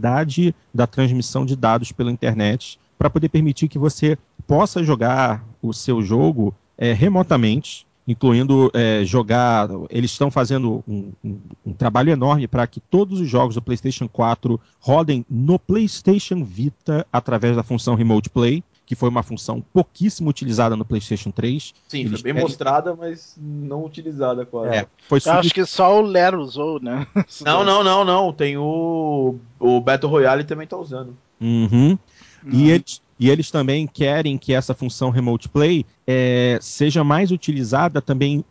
da 0.73 0.87
transmissão 0.87 1.45
de 1.45 1.55
dados 1.55 1.91
pela 1.91 2.11
internet 2.11 2.79
para 2.97 3.09
poder 3.09 3.29
permitir 3.29 3.67
que 3.67 3.79
você 3.79 4.17
possa 4.47 4.83
jogar 4.83 5.43
o 5.61 5.73
seu 5.73 6.01
jogo 6.01 6.53
é, 6.77 6.93
remotamente, 6.93 7.85
incluindo 8.07 8.71
é, 8.73 9.03
jogar. 9.03 9.69
Eles 9.89 10.11
estão 10.11 10.29
fazendo 10.29 10.83
um, 10.87 11.11
um, 11.23 11.39
um 11.65 11.73
trabalho 11.73 12.11
enorme 12.11 12.47
para 12.47 12.65
que 12.67 12.79
todos 12.79 13.19
os 13.19 13.27
jogos 13.27 13.55
do 13.55 13.61
PlayStation 13.61 14.07
4 14.07 14.59
rodem 14.79 15.25
no 15.29 15.57
PlayStation 15.57 16.43
Vita 16.43 17.05
através 17.11 17.55
da 17.55 17.63
função 17.63 17.95
Remote 17.95 18.29
Play 18.29 18.63
que 18.85 18.95
foi 18.95 19.09
uma 19.09 19.23
função 19.23 19.63
pouquíssimo 19.73 20.29
utilizada 20.29 20.75
no 20.75 20.85
PlayStation 20.85 21.31
3. 21.31 21.73
Sim, 21.87 22.01
Eles 22.01 22.21
foi 22.21 22.23
bem 22.23 22.33
querem... 22.33 22.41
mostrada, 22.43 22.95
mas 22.95 23.35
não 23.37 23.83
utilizada 23.83 24.45
quase. 24.45 24.75
É, 24.75 24.87
foi 25.07 25.19
sub... 25.19 25.37
Acho 25.37 25.53
que 25.53 25.65
só 25.65 25.99
o 25.99 26.01
Lero 26.01 26.39
usou, 26.41 26.79
né? 26.79 27.07
não, 27.43 27.63
não, 27.63 27.83
não, 27.83 28.05
não. 28.05 28.31
Tem 28.31 28.57
o. 28.57 29.35
O 29.59 29.81
Battle 29.81 30.11
Royale 30.11 30.43
também 30.43 30.67
tá 30.67 30.77
usando. 30.77 31.17
Uhum. 31.41 31.97
E, 32.51 32.69
eles, 32.69 33.01
e 33.19 33.29
eles 33.29 33.49
também 33.49 33.87
querem 33.87 34.37
que 34.37 34.53
essa 34.53 34.73
função 34.73 35.09
Remote 35.09 35.49
Play 35.49 35.85
é, 36.05 36.59
seja 36.61 37.03
mais 37.03 37.31
utilizada 37.31 38.01
também 38.01 38.45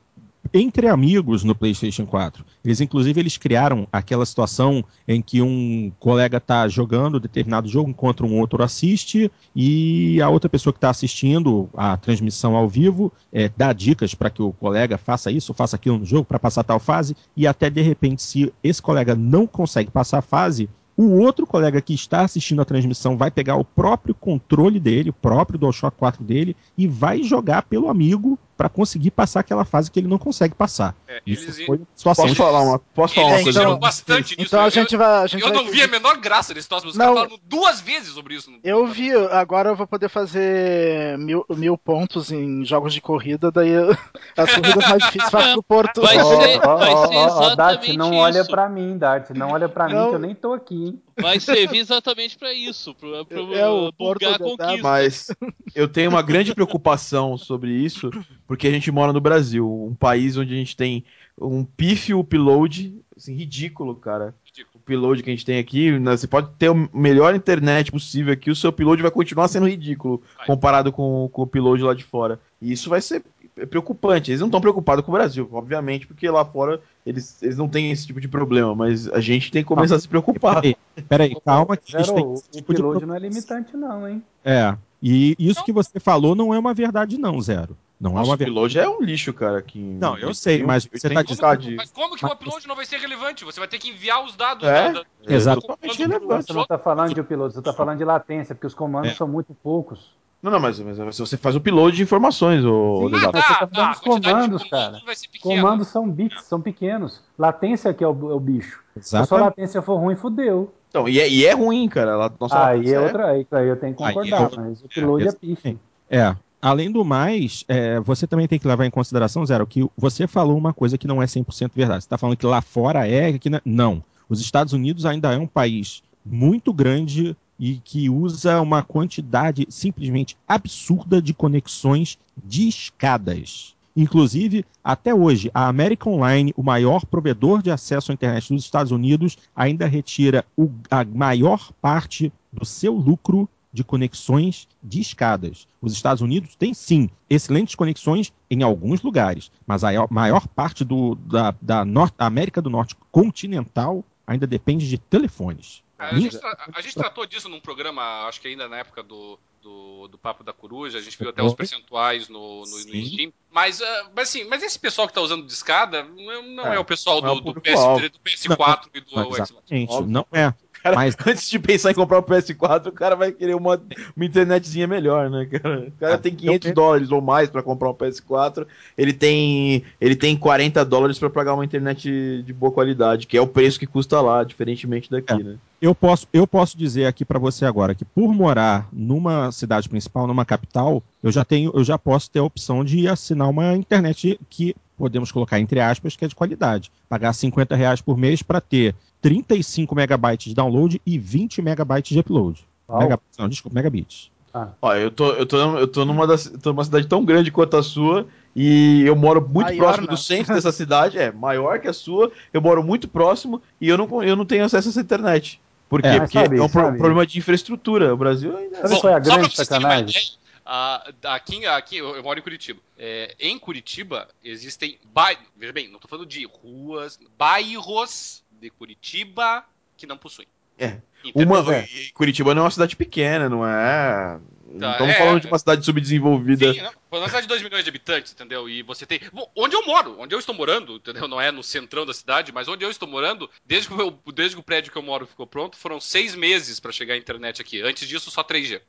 entre 0.53 0.89
amigos 0.89 1.45
no 1.45 1.55
PlayStation 1.55 2.07
4. 2.07 2.45
Eles, 2.65 2.81
inclusive, 2.81 3.21
eles 3.21 3.37
criaram 3.37 3.87
aquela 3.93 4.27
situação 4.27 4.85
em 5.07 5.21
que 5.23 5.41
um 5.41 5.93
colega 5.99 6.39
está 6.39 6.67
jogando 6.69 7.21
determinado 7.21 7.69
jogo 7.69 7.91
enquanto 7.91 8.25
um 8.25 8.39
outro 8.39 8.63
assiste 8.63 9.31
e 9.55 10.21
a 10.21 10.29
outra 10.29 10.49
pessoa 10.49 10.73
que 10.73 10.79
está 10.79 10.91
assistindo 10.91 11.69
a 11.77 11.97
transmissão 11.97 12.57
ao 12.57 12.69
vivo 12.69 13.13
é, 13.33 13.51
dá 13.57 13.73
dicas 13.73 14.15
para 14.15 14.31
que 14.31 14.43
o 14.43 14.53
colega 14.53 14.99
faça 14.99 15.31
isso, 15.31 15.55
faça 15.55 15.77
aquilo 15.77 15.99
no 15.99 16.05
jogo 16.05 16.25
para 16.25 16.39
passar 16.39 16.65
tal 16.65 16.79
fase 16.79 17.17
e 17.37 17.47
até 17.47 17.71
de 17.71 17.83
repente, 17.83 18.23
se 18.23 18.53
esse 18.63 18.81
colega 18.81 19.15
não 19.15 19.47
consegue 19.47 19.91
passar 19.91 20.19
a 20.19 20.23
fase, 20.23 20.69
o 20.97 21.19
outro 21.19 21.45
colega 21.47 21.81
que 21.81 21.93
está 21.93 22.21
assistindo 22.21 22.63
a 22.63 22.65
transmissão 22.65 23.17
vai 23.17 23.31
pegar 23.31 23.57
o 23.57 23.65
próprio 23.65 24.15
controle 24.15 24.79
dele, 24.79 25.11
o 25.11 25.15
próprio 25.15 25.59
DualShock 25.59 25.97
4 25.97 26.23
dele, 26.23 26.57
e 26.79 26.87
vai 26.87 27.23
jogar 27.23 27.63
pelo 27.63 27.89
amigo 27.89 28.39
para 28.57 28.69
conseguir 28.69 29.11
passar 29.11 29.41
aquela 29.41 29.65
fase 29.65 29.91
que 29.91 29.99
ele 29.99 30.09
não 30.09 30.19
consegue 30.19 30.55
passar. 30.55 30.95
É, 31.09 31.21
Isso 31.27 31.45
eles... 31.45 31.67
foi 31.67 31.81
situação 31.95 32.25
posso 32.25 32.37
falar 32.37 32.61
uma, 32.61 32.79
posso 32.79 33.15
falar 33.15 33.29
uma 33.29 33.43
coisa? 33.43 33.61
Então, 33.61 33.79
bastante 33.79 34.37
disso. 34.37 34.49
Então 34.49 34.65
a 34.65 34.71
gente 34.71 34.97
vai, 34.97 35.23
a 35.23 35.27
gente 35.27 35.43
eu 35.43 35.53
vai... 35.53 35.63
não 35.63 35.71
vi 35.71 35.83
a 35.83 35.89
menor 35.89 36.17
graça 36.19 36.55
nesse 36.55 36.69
troço, 36.69 36.87
mas 36.87 36.97
não, 36.97 37.15
os 37.15 37.23
caras 37.23 37.39
duas 37.45 37.81
vezes 37.81 38.11
sobre 38.11 38.35
isso. 38.35 38.51
Eu 38.63 38.87
vi, 38.87 39.11
agora 39.13 39.71
eu 39.71 39.77
vou 39.77 39.87
poder 39.87 40.09
fazer 40.09 41.19
mil, 41.19 41.45
mil 41.51 41.77
pontos 41.77 42.31
em 42.31 42.65
jogos 42.65 42.95
de 42.95 43.01
corrida, 43.01 43.51
daí 43.51 43.73
as 44.37 44.55
corridas 44.55 44.89
mais 44.89 45.05
difíceis 45.05 45.31
faço 45.31 45.53
pro 45.55 45.63
Porto. 45.63 46.01
Vai 46.01 46.19
ser, 46.19 46.61
vai 46.61 46.97
ser 47.09 47.15
exatamente 47.15 47.57
Dart, 47.57 47.89
não 47.97 48.11
isso. 48.11 48.17
olha 48.17 48.45
pra 48.45 48.69
mim, 48.69 48.99
Dart, 48.99 49.31
não 49.31 49.51
olha 49.51 49.69
pra 49.69 49.89
não. 49.89 50.05
mim 50.05 50.09
que 50.11 50.15
eu 50.15 50.21
nem 50.21 50.35
tô 50.35 50.53
aqui, 50.53 50.85
hein? 50.87 51.03
Vai 51.21 51.39
servir 51.41 51.79
exatamente 51.79 52.37
para 52.37 52.53
isso, 52.53 52.95
para 52.95 53.09
é, 53.57 53.69
o 53.69 53.93
bugar 53.93 54.35
a 54.35 54.39
conquista. 54.39 54.83
Mas 54.83 55.31
eu 55.75 55.89
tenho 55.89 56.11
uma 56.11 56.23
grande 56.23 56.55
preocupação 56.55 57.37
sobre 57.37 57.73
isso, 57.73 58.11
porque 58.47 58.67
a 58.67 58.71
gente 58.71 58.91
mora 58.91 59.13
no 59.13 59.21
Brasil, 59.21 59.69
um 59.71 59.95
país 59.95 60.37
onde 60.37 60.55
a 60.55 60.57
gente 60.57 60.77
tem 60.77 61.05
um 61.41 61.65
pífio 61.65 62.21
upload 62.21 62.95
assim, 63.17 63.35
ridículo, 63.35 63.95
cara. 63.95 64.35
O 64.75 64.79
upload 64.79 65.23
que 65.23 65.31
a 65.31 65.33
gente 65.33 65.45
tem 65.45 65.59
aqui, 65.59 65.99
né, 65.99 66.17
você 66.17 66.27
pode 66.27 66.51
ter 66.59 66.71
a 66.71 66.75
melhor 66.93 67.35
internet 67.35 67.91
possível 67.91 68.33
aqui, 68.33 68.51
o 68.51 68.57
seu 68.57 68.71
upload 68.71 69.03
vai 69.03 69.11
continuar 69.11 69.49
sendo 69.49 69.69
ridículo 69.69 70.23
comparado 70.47 70.93
com, 70.93 71.29
com 71.33 71.43
o 71.43 71.45
upload 71.45 71.83
lá 71.83 71.95
de 71.95 72.05
fora. 72.05 72.41
E 72.61 72.73
isso 72.73 72.89
vai 72.91 73.01
ser 73.01 73.25
preocupante. 73.71 74.31
Eles 74.31 74.41
não 74.41 74.49
estão 74.49 74.61
preocupados 74.61 75.05
com 75.05 75.13
o 75.13 75.15
Brasil, 75.15 75.49
obviamente, 75.53 76.07
porque 76.07 76.29
lá 76.29 76.45
fora 76.45 76.81
eles, 77.07 77.43
eles 77.43 77.57
não 77.57 77.69
têm 77.69 77.91
esse 77.91 78.07
tipo 78.07 78.21
de 78.21 78.29
problema, 78.29 78.75
mas 78.75 79.09
a 79.09 79.21
gente 79.21 79.51
tem 79.51 79.63
que 79.63 79.69
começar 79.69 79.95
ah, 79.95 79.99
a 79.99 80.01
se 80.01 80.09
preocupar. 80.09 80.61
Peraí, 80.61 80.77
peraí 81.09 81.37
calma 81.45 81.77
que 81.77 81.93
Zero, 81.93 82.15
tem 82.15 82.25
o 82.25 82.43
tipo 82.51 82.73
upload 82.73 83.01
de... 83.01 83.07
não 83.07 83.15
é 83.15 83.19
limitante 83.19 83.77
não, 83.77 84.09
hein? 84.09 84.23
É, 84.45 84.77
e 85.03 85.37
isso 85.39 85.65
que 85.65 85.73
você 85.73 86.01
falou 86.01 86.35
não 86.35 86.55
é 86.55 86.59
uma 86.59 86.75
verdade 86.75 87.19
não, 87.19 87.41
Zero. 87.41 87.77
Não 88.05 88.13
Nossa, 88.13 88.33
é 88.33 88.35
uma. 88.35 88.39
O 88.39 88.43
upload 88.43 88.79
é 88.79 88.87
um 88.87 89.01
lixo, 89.01 89.33
cara. 89.33 89.63
Que... 89.63 89.79
Não, 89.79 90.19
eu 90.19 90.35
sei, 90.35 90.63
mas 90.63 90.85
você 90.85 91.09
tá 91.09 91.23
dizendo... 91.23 91.77
Mas 91.77 91.91
como 91.91 92.15
que 92.15 92.27
o 92.27 92.29
upload 92.29 92.69
não 92.69 92.77
vai 92.77 92.85
ser 92.85 92.99
relevante? 92.99 93.47
Você 93.47 93.59
vai 93.59 93.67
ter 93.67 93.79
que 93.79 93.89
enviar 93.89 94.23
os 94.23 94.37
dados. 94.37 94.69
É? 94.69 94.93
Da, 94.93 95.01
da... 95.01 95.07
Exatamente 95.27 95.99
relevante. 95.99 96.49
Você 96.49 96.53
não 96.53 96.63
está 96.65 96.79
falando 96.79 97.15
de 97.15 97.21
upload, 97.23 97.55
você 97.55 97.61
está 97.61 97.73
falando 97.73 97.97
de 97.97 98.05
latência, 98.05 98.55
porque 98.55 98.67
os 98.67 98.75
comandos 98.75 99.13
é. 99.13 99.15
são 99.15 99.27
muito 99.27 99.55
poucos. 99.55 100.13
Não, 100.43 100.51
não, 100.51 100.61
mas, 100.61 100.79
mas 100.79 101.19
você 101.19 101.39
faz 101.39 101.55
o 101.55 101.59
upload 101.59 101.97
de 101.97 102.03
informações, 102.03 102.63
o 102.63 103.09
Sim, 103.09 103.13
mas 103.13 103.23
você 103.23 103.33
tá 103.33 103.69
falando 103.73 103.89
dos 103.89 104.01
comandos, 104.01 104.65
cara. 104.65 105.03
Comandos 105.41 105.89
são 105.89 106.11
bits, 106.11 106.45
são 106.45 106.61
pequenos. 106.61 107.23
Latência 107.39 107.95
que 107.95 108.05
é 108.05 108.07
o, 108.07 108.31
é 108.31 108.35
o 108.35 108.41
bicho. 108.41 108.81
Se 109.01 109.17
a 109.17 109.25
sua 109.25 109.41
latência 109.41 109.81
for 109.81 109.97
ruim, 109.97 110.15
fudeu. 110.15 110.75
Então, 110.91 111.09
e 111.09 111.19
é, 111.19 111.27
e 111.27 111.47
é 111.47 111.55
ruim, 111.55 111.89
cara. 111.89 112.31
Nossa 112.39 112.67
aí 112.67 112.93
é 112.93 113.01
outra, 113.01 113.31
aí, 113.31 113.47
aí 113.51 113.67
eu 113.67 113.77
tenho 113.77 113.95
que 113.95 114.05
concordar, 114.05 114.53
é, 114.53 114.57
mas 114.57 114.83
o 114.83 114.85
upload 114.85 115.25
é, 115.25 115.29
é 115.29 115.33
pife. 115.33 115.79
É. 116.11 116.37
Além 116.65 116.91
do 116.91 117.05
mais, 117.05 117.63
é, 117.69 118.01
você 118.01 118.27
também 118.27 118.49
tem 118.49 118.59
que 118.59 118.67
levar 118.67 118.87
em 118.87 118.91
consideração, 118.91 119.45
Zero, 119.45 119.67
que 119.67 119.87
você 119.95 120.27
falou 120.27 120.57
uma 120.57 120.73
coisa 120.73 120.97
que 120.97 121.07
não 121.07 121.23
é 121.23 121.27
100% 121.27 121.73
verdade. 121.75 122.03
Você 122.03 122.07
está 122.07 122.17
falando 122.17 122.39
que 122.39 122.47
lá 122.47 122.63
fora 122.63 123.07
é, 123.07 123.39
que 123.39 123.51
não. 123.51 123.61
não. 123.67 124.05
Os 124.31 124.41
Estados 124.41 124.73
Unidos 124.73 125.05
ainda 125.05 125.31
é 125.31 125.37
um 125.37 125.47
país 125.47 126.03
muito 126.25 126.73
grande 126.73 127.37
e 127.61 127.75
que 127.85 128.09
usa 128.09 128.63
uma 128.63 128.83
quantidade 128.83 129.67
simplesmente 129.69 130.39
absurda 130.49 131.21
de 131.21 131.35
conexões 131.35 132.17
de 132.43 132.67
escadas. 132.67 133.75
Inclusive, 133.95 134.65
até 134.83 135.15
hoje, 135.15 135.51
a 135.53 135.69
American 135.69 136.15
Online, 136.15 136.55
o 136.57 136.63
maior 136.63 137.05
provedor 137.05 137.63
de 137.63 137.71
acesso 137.71 138.11
à 138.11 138.15
internet 138.15 138.51
dos 138.51 138.65
Estados 138.65 138.91
Unidos, 138.91 139.37
ainda 139.55 139.87
retira 139.87 140.47
o, 140.57 140.71
a 140.91 141.05
maior 141.05 141.71
parte 141.83 142.33
do 142.51 142.65
seu 142.65 142.95
lucro 142.95 143.47
de 143.75 143.83
conexões 143.83 144.69
de 144.81 145.01
escadas. 145.01 145.67
Os 145.83 145.93
Estados 145.93 146.23
Unidos 146.23 146.55
têm 146.55 146.73
sim 146.73 147.11
excelentes 147.29 147.75
conexões 147.75 148.33
em 148.49 148.63
alguns 148.63 149.03
lugares, 149.03 149.51
mas 149.67 149.83
a 149.83 149.91
maior 150.09 150.47
parte 150.47 150.85
do, 150.85 151.17
da, 151.17 151.53
da 151.61 151.85
Norte, 151.85 152.15
América 152.17 152.63
do 152.63 152.71
Norte 152.71 152.95
continental 153.11 154.05
ainda 154.25 154.47
depende 154.47 154.89
de 154.89 154.97
telefones. 154.97 155.83
A 155.99 156.15
gente, 156.15 156.39
a 156.73 156.81
gente, 156.81 156.95
tratou 156.95 157.27
disso 157.27 157.49
num 157.49 157.61
programa, 157.61 158.27
acho 158.29 158.41
que 158.41 158.49
ainda 158.49 158.69
na 158.69 158.79
época 158.79 159.03
do, 159.03 159.39
do, 159.61 160.07
do 160.09 160.19
Papo 160.19 160.45
da 160.45 160.53
Coruja, 160.53 160.99
a 160.99 161.01
gente 161.01 161.19
viu 161.19 161.31
até 161.31 161.43
os 161.43 161.55
percentuais 161.55 162.29
no, 162.29 162.39
no, 162.39 162.61
no 162.61 162.67
Steam. 162.67 163.33
Mas, 163.51 163.81
uh, 163.81 163.85
mas, 164.15 164.29
assim, 164.29 164.45
mas 164.45 164.63
esse 164.63 164.79
pessoal 164.79 165.09
que 165.09 165.13
está 165.13 165.21
usando 165.21 165.47
discada 165.47 166.03
não, 166.03 166.43
não 166.43 166.67
é, 166.67 166.77
é, 166.77 166.79
o 166.79 166.85
pessoal 166.85 167.21
do, 167.21 167.29
é 167.29 167.53
do, 167.53 167.61
PS, 167.61 167.81
do 168.13 168.21
PS4 168.21 168.89
não, 169.13 169.25
e 169.25 169.29
do 169.29 169.47
Xbox. 169.47 170.07
Não 170.07 170.27
é. 170.33 170.55
Cara, 170.85 170.97
Mas... 170.97 171.17
antes 171.27 171.49
de 171.49 171.59
pensar 171.59 171.91
em 171.91 171.95
comprar 171.95 172.19
o 172.19 172.23
PS4, 172.23 172.89
o 172.89 172.93
cara 172.93 173.17
vai 173.17 173.33
querer 173.33 173.55
uma, 173.55 173.83
uma 174.15 174.25
internetzinha 174.25 174.87
melhor, 174.87 175.31
né, 175.31 175.47
cara? 175.47 175.89
O 175.89 175.93
cara 175.93 176.15
ah, 176.17 176.19
tem 176.19 176.35
500 176.35 176.69
eu... 176.69 176.75
dólares 176.75 177.11
ou 177.11 177.23
mais 177.23 177.49
para 177.49 177.63
comprar 177.63 177.89
um 177.89 177.95
PS4, 177.95 178.67
ele 178.97 179.15
tem, 179.15 179.83
ele 179.99 180.15
tem 180.15 180.37
40 180.37 180.85
dólares 180.85 181.19
para 181.19 181.31
pagar 181.31 181.55
uma 181.55 181.65
internet 181.65 182.43
de 182.43 182.53
boa 182.53 182.71
qualidade, 182.71 183.27
que 183.27 183.35
é 183.35 183.41
o 183.41 183.47
preço 183.47 183.79
que 183.81 183.87
custa 183.87 184.21
lá, 184.21 184.45
diferentemente 184.45 185.11
daqui, 185.11 185.33
é. 185.33 185.39
né? 185.39 185.57
Eu 185.81 185.95
posso, 185.95 186.27
eu 186.33 186.47
posso 186.47 186.79
dizer 186.79 187.07
aqui 187.07 187.25
para 187.25 187.39
você 187.39 187.65
agora 187.65 187.95
que 187.95 188.05
por 188.05 188.33
morar 188.33 188.89
numa 188.93 189.53
cidade 189.53 189.89
principal, 189.89 190.27
numa 190.27 190.45
capital, 190.45 191.03
eu 191.23 191.31
já 191.31 191.45
tenho, 191.45 191.73
eu 191.75 191.85
já 191.85 191.99
posso 191.99 192.31
ter 192.31 192.39
a 192.39 192.45
opção 192.45 192.85
de 192.85 193.07
assinar 193.09 193.51
uma 193.51 193.75
internet 193.75 194.41
que 194.49 194.75
podemos 194.97 195.31
colocar 195.33 195.59
entre 195.61 195.81
aspas, 195.81 196.17
que 196.17 196.25
é 196.25 196.29
de 196.29 196.35
qualidade. 196.35 196.91
Pagar 197.09 197.33
50 197.33 197.75
reais 197.75 198.01
por 198.01 198.17
mês 198.17 198.43
para 198.43 198.61
ter 198.61 198.95
35 199.21 199.95
megabytes 199.95 200.49
de 200.49 200.55
download 200.55 201.01
e 201.05 201.19
20 201.19 201.63
megabytes 201.63 202.13
de 202.13 202.21
upload. 202.21 202.65
Mega, 202.89 203.19
não, 203.39 203.49
desculpa, 203.49 203.75
megabits. 203.75 204.31
Ah. 204.53 204.69
Ó, 204.81 204.95
eu 204.95 205.11
tô, 205.11 205.33
eu 205.33 205.47
tô, 205.47 205.79
eu 205.79 205.89
tô 205.89 206.05
numa, 206.05 206.27
das, 206.27 206.45
tô 206.63 206.71
numa 206.71 206.85
cidade 206.85 207.09
tão 207.09 207.25
grande 207.25 207.51
quanto 207.51 207.77
a 207.77 207.83
sua 207.83 208.27
e 208.55 209.03
eu 209.05 209.17
moro 209.17 209.41
muito 209.41 209.67
maior, 209.67 209.79
próximo 209.79 210.07
do 210.07 210.17
centro 210.17 210.55
dessa 210.55 210.71
cidade, 210.71 211.19
é 211.19 211.33
maior 211.33 211.81
que 211.81 211.89
a 211.89 211.93
sua, 211.93 212.31
eu 212.53 212.63
moro 212.63 212.85
muito 212.85 213.09
próximo 213.09 213.61
e 213.81 213.89
eu 213.89 213.99
não, 213.99 214.23
eu 214.23 214.37
não 214.37 214.45
tenho 214.45 214.65
acesso 214.65 214.89
a 214.89 214.91
essa 214.91 215.01
internet. 215.01 215.61
Por 215.89 216.01
quê? 216.01 216.09
É, 216.09 216.21
Porque 216.21 216.39
sabe, 216.39 216.59
é 216.59 216.63
um 216.63 216.69
pro, 216.69 216.83
problema 216.95 217.27
de 217.27 217.39
infraestrutura. 217.39 218.15
O 218.15 218.17
Brasil 218.17 218.57
ainda. 218.57 218.77
Sabe 218.77 219.01
qual 219.01 219.13
é 219.13 219.17
a 219.17 219.19
grande 219.19 219.55
sacanagem? 219.55 220.33
Uh, 220.65 221.15
aqui, 221.25 221.67
aqui 221.67 221.97
eu, 221.99 222.23
moro 222.23 222.39
em 222.39 222.43
Curitiba. 222.43 222.81
É, 222.99 223.35
em 223.39 223.59
Curitiba 223.59 224.29
existem 224.43 224.99
bairros. 225.13 225.45
Veja 225.57 225.73
bem, 225.73 225.89
não 225.89 225.97
estou 225.97 226.09
falando 226.09 226.27
de 226.27 226.47
ruas, 226.47 227.19
bairros 227.37 228.43
de 228.51 228.71
Curitiba 228.71 229.65
que 229.97 230.07
não 230.07 230.17
possuem. 230.17 230.49
É. 230.79 230.99
Uma, 231.35 231.75
é. 231.75 231.89
Curitiba 232.13 232.55
não 232.55 232.63
é 232.63 232.65
uma 232.65 232.71
cidade 232.71 232.97
pequena, 232.97 233.49
não 233.49 233.67
é. 233.67 234.41
Não 234.67 234.91
estamos 234.91 235.15
é, 235.15 235.19
falando 235.19 235.41
de 235.41 235.47
uma 235.47 235.59
cidade 235.59 235.85
subdesenvolvida. 235.85 236.73
Sim, 236.73 236.81
não. 236.81 236.93
uma 237.13 237.29
cidade 237.29 237.43
de 237.43 237.49
2 237.49 237.63
milhões 237.63 237.85
de 237.85 237.91
habitantes, 237.91 238.33
entendeu? 238.33 238.69
E 238.69 238.83
você 238.83 239.07
tem. 239.07 239.21
Bom, 239.33 239.49
onde 239.55 239.77
eu 239.77 239.87
moro, 239.87 240.17
onde 240.19 240.35
eu 240.35 240.39
estou 240.39 240.55
morando, 240.55 240.97
entendeu? 240.97 241.29
Não 241.29 241.41
é 241.41 241.53
no 241.53 241.63
centrão 241.63 242.05
da 242.05 242.13
cidade, 242.13 242.53
mas 242.53 242.67
onde 242.69 242.85
eu 242.85 242.91
estou 242.91 243.09
morando, 243.09 243.49
desde 243.65 243.89
que 243.89 243.95
o, 243.95 244.11
desde 244.33 244.57
que 244.57 244.61
o 244.61 244.65
prédio 244.65 244.91
que 244.91 244.99
eu 244.99 245.03
moro 245.03 245.27
ficou 245.27 245.47
pronto, 245.47 245.77
foram 245.77 246.01
seis 246.01 246.35
meses 246.35 246.81
para 246.81 246.91
chegar 246.91 247.15
a 247.15 247.19
internet 247.19 247.63
aqui. 247.63 247.81
Antes 247.83 248.09
disso, 248.09 248.31
só 248.31 248.43
3G. 248.43 248.81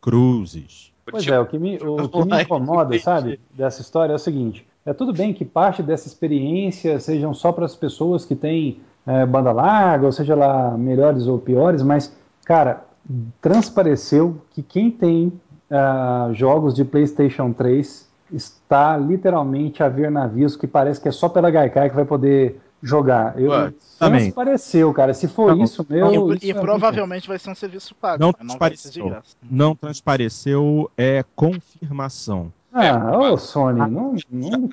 Cruzes. 0.00 0.92
Pois 1.10 1.26
é, 1.26 1.38
o 1.38 1.46
que 1.46 1.58
me, 1.58 1.78
o, 1.78 1.96
o 1.96 2.08
que 2.08 2.24
me 2.24 2.42
incomoda, 2.42 2.98
sabe, 2.98 3.40
dessa 3.54 3.80
história 3.80 4.12
é 4.12 4.16
o 4.16 4.18
seguinte: 4.18 4.66
é 4.84 4.92
tudo 4.92 5.12
bem 5.12 5.32
que 5.32 5.44
parte 5.44 5.82
dessa 5.82 6.08
experiência 6.08 6.98
sejam 6.98 7.32
só 7.32 7.52
para 7.52 7.64
as 7.64 7.76
pessoas 7.76 8.24
que 8.24 8.34
têm 8.34 8.80
é, 9.06 9.24
banda 9.24 9.52
larga, 9.52 10.06
ou 10.06 10.12
seja 10.12 10.34
lá, 10.34 10.76
melhores 10.76 11.26
ou 11.26 11.38
piores, 11.38 11.82
mas, 11.82 12.14
cara, 12.44 12.84
transpareceu 13.40 14.40
que 14.50 14.62
quem 14.62 14.90
tem 14.90 15.32
uh, 15.70 16.34
jogos 16.34 16.74
de 16.74 16.84
PlayStation 16.84 17.52
3 17.52 18.06
está 18.32 18.96
literalmente 18.96 19.82
a 19.82 19.88
ver 19.88 20.10
navios 20.10 20.56
que 20.56 20.66
parece 20.66 21.00
que 21.00 21.08
é 21.08 21.12
só 21.12 21.28
pela 21.28 21.50
Gaikai 21.50 21.88
que 21.88 21.94
vai 21.94 22.04
poder 22.04 22.60
jogar. 22.86 23.40
Eu, 23.40 23.50
Ué, 23.50 23.72
transpareceu, 23.98 24.92
cara. 24.92 25.12
Se 25.12 25.28
for 25.28 25.54
não, 25.54 25.64
isso, 25.64 25.84
meu. 25.88 26.34
E, 26.34 26.46
e 26.46 26.50
é 26.50 26.54
provavelmente 26.54 27.28
vai 27.28 27.38
ser 27.38 27.50
um 27.50 27.54
serviço 27.54 27.94
pago. 27.94 28.22
Não, 28.22 28.32
transpareceu. 28.32 29.16
Não 29.42 29.74
transpareceu, 29.74 30.90
é 30.96 31.24
confirmação. 31.34 32.52
Ah, 32.72 33.18
ô 33.18 33.38
Sony, 33.38 33.78
não, 33.78 34.14
não, 34.30 34.68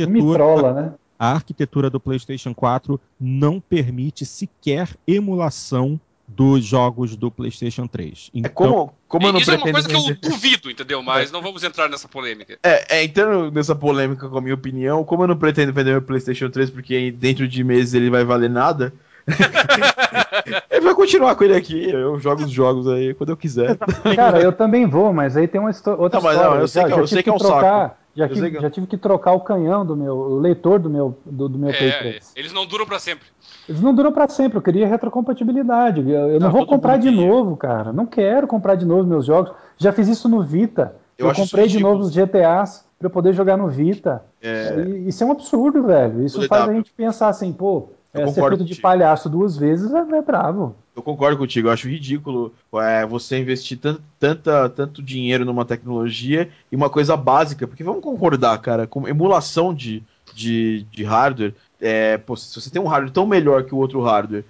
não 0.00 0.08
me 0.08 0.32
trola, 0.34 0.72
né? 0.74 0.92
a 1.18 1.32
arquitetura 1.32 1.88
do 1.88 1.98
PlayStation 1.98 2.54
4 2.54 3.00
não 3.18 3.60
permite 3.60 4.24
sequer 4.24 4.90
emulação 5.06 5.98
dos 6.28 6.64
jogos 6.64 7.14
do 7.16 7.30
PlayStation 7.30 7.86
3. 7.86 8.30
Então, 8.34 8.50
é 8.50 8.52
como, 8.52 8.94
como 9.06 9.26
eu 9.28 9.32
não 9.32 9.40
Isso 9.40 9.50
é 9.50 9.56
uma 9.56 9.72
coisa 9.72 9.88
que 9.88 9.94
eu 9.94 10.16
duvido, 10.16 10.70
entendeu? 10.70 11.02
Mas 11.02 11.30
é. 11.30 11.32
não 11.32 11.40
vamos 11.40 11.62
entrar 11.62 11.88
nessa 11.88 12.08
polêmica. 12.08 12.58
É, 12.62 12.98
é, 12.98 13.04
entrando 13.04 13.50
nessa 13.52 13.74
polêmica 13.74 14.28
com 14.28 14.38
a 14.38 14.40
minha 14.40 14.54
opinião, 14.54 15.04
como 15.04 15.22
eu 15.22 15.28
não 15.28 15.36
pretendo 15.36 15.72
vender 15.72 15.92
meu 15.92 16.02
PlayStation 16.02 16.50
3 16.50 16.70
porque 16.70 17.10
dentro 17.12 17.46
de 17.46 17.62
meses 17.62 17.94
ele 17.94 18.10
vai 18.10 18.24
valer 18.24 18.50
nada, 18.50 18.92
ele 20.70 20.80
vai 20.80 20.94
continuar 20.94 21.34
com 21.34 21.44
ele 21.44 21.56
aqui. 21.56 21.90
Eu 21.90 22.18
jogo 22.18 22.44
os 22.44 22.50
jogos 22.50 22.86
aí 22.88 23.12
quando 23.14 23.30
eu 23.30 23.36
quiser. 23.36 23.76
Cara, 24.14 24.40
eu 24.40 24.52
também 24.52 24.86
vou, 24.86 25.12
mas 25.12 25.36
aí 25.36 25.48
tem 25.48 25.60
uma 25.60 25.70
outra 25.98 26.20
não, 26.20 26.30
história. 26.30 26.50
Não, 26.50 26.60
eu 26.60 26.68
sei 26.68 26.82
já, 26.82 26.88
que, 26.88 27.00
eu 27.00 27.06
sei 27.06 27.22
que 27.22 27.28
é 27.28 27.32
um 27.32 27.38
trocar, 27.38 27.82
saco. 27.82 27.96
Já, 28.14 28.28
tive, 28.28 28.50
que... 28.50 28.60
já 28.60 28.70
tive 28.70 28.86
que 28.86 28.96
trocar 28.96 29.32
o 29.32 29.40
canhão 29.40 29.84
do 29.84 29.96
meu, 29.96 30.16
o 30.16 30.38
leitor 30.38 30.78
do 30.78 30.88
meu, 30.88 31.18
do, 31.24 31.48
do 31.48 31.58
meu 31.58 31.70
é, 31.70 31.72
Play 31.72 31.92
3. 31.92 32.32
Eles 32.36 32.52
não 32.52 32.64
duram 32.64 32.86
para 32.86 32.98
sempre. 32.98 33.26
Eles 33.68 33.80
não 33.80 33.94
duram 33.94 34.12
para 34.12 34.28
sempre. 34.28 34.56
Eu 34.56 34.62
queria 34.62 34.86
retrocompatibilidade. 34.86 36.00
Eu, 36.00 36.28
eu 36.30 36.40
não, 36.40 36.46
não 36.46 36.50
vou 36.52 36.66
comprar 36.66 36.96
de 36.96 37.10
novo, 37.10 37.56
cara. 37.56 37.92
Não 37.92 38.06
quero 38.06 38.46
comprar 38.46 38.76
de 38.76 38.86
novo 38.86 39.04
meus 39.04 39.26
jogos. 39.26 39.52
Já 39.76 39.92
fiz 39.92 40.08
isso 40.08 40.28
no 40.28 40.42
Vita. 40.42 40.94
Eu, 41.18 41.28
eu 41.28 41.34
comprei 41.34 41.66
de 41.66 41.80
novo 41.80 42.00
os 42.00 42.12
GTAs 42.14 42.86
para 42.98 43.06
eu 43.06 43.10
poder 43.10 43.32
jogar 43.32 43.56
no 43.56 43.68
Vita. 43.68 44.22
É... 44.40 44.80
isso 45.06 45.22
é 45.22 45.26
um 45.26 45.32
absurdo, 45.32 45.82
velho. 45.82 46.24
Isso 46.24 46.46
faz 46.46 46.68
a 46.68 46.72
gente 46.72 46.92
pensar 46.92 47.28
assim, 47.28 47.52
pô, 47.52 47.90
é, 48.22 48.26
ser 48.28 48.48
feito 48.48 48.64
de 48.64 48.76
palhaço 48.76 49.28
duas 49.28 49.56
vezes 49.56 49.92
é, 49.92 49.98
é 49.98 50.22
bravo. 50.22 50.76
Eu 50.94 51.02
concordo 51.02 51.36
contigo, 51.36 51.68
eu 51.68 51.72
acho 51.72 51.88
ridículo 51.88 52.54
é, 52.74 53.04
você 53.04 53.38
investir 53.38 53.78
tanto, 53.78 54.02
tanta, 54.18 54.68
tanto 54.70 55.02
dinheiro 55.02 55.44
numa 55.44 55.64
tecnologia 55.64 56.48
e 56.72 56.76
uma 56.76 56.88
coisa 56.88 57.16
básica, 57.16 57.66
porque 57.66 57.84
vamos 57.84 58.02
concordar, 58.02 58.58
cara, 58.58 58.86
com 58.86 59.06
emulação 59.06 59.74
de, 59.74 60.02
de, 60.34 60.86
de 60.90 61.04
hardware, 61.04 61.54
é, 61.80 62.16
pô, 62.16 62.36
se 62.36 62.58
você 62.58 62.70
tem 62.70 62.80
um 62.80 62.86
hardware 62.86 63.12
tão 63.12 63.26
melhor 63.26 63.64
que 63.64 63.74
o 63.74 63.78
outro 63.78 64.00
hardware, 64.02 64.44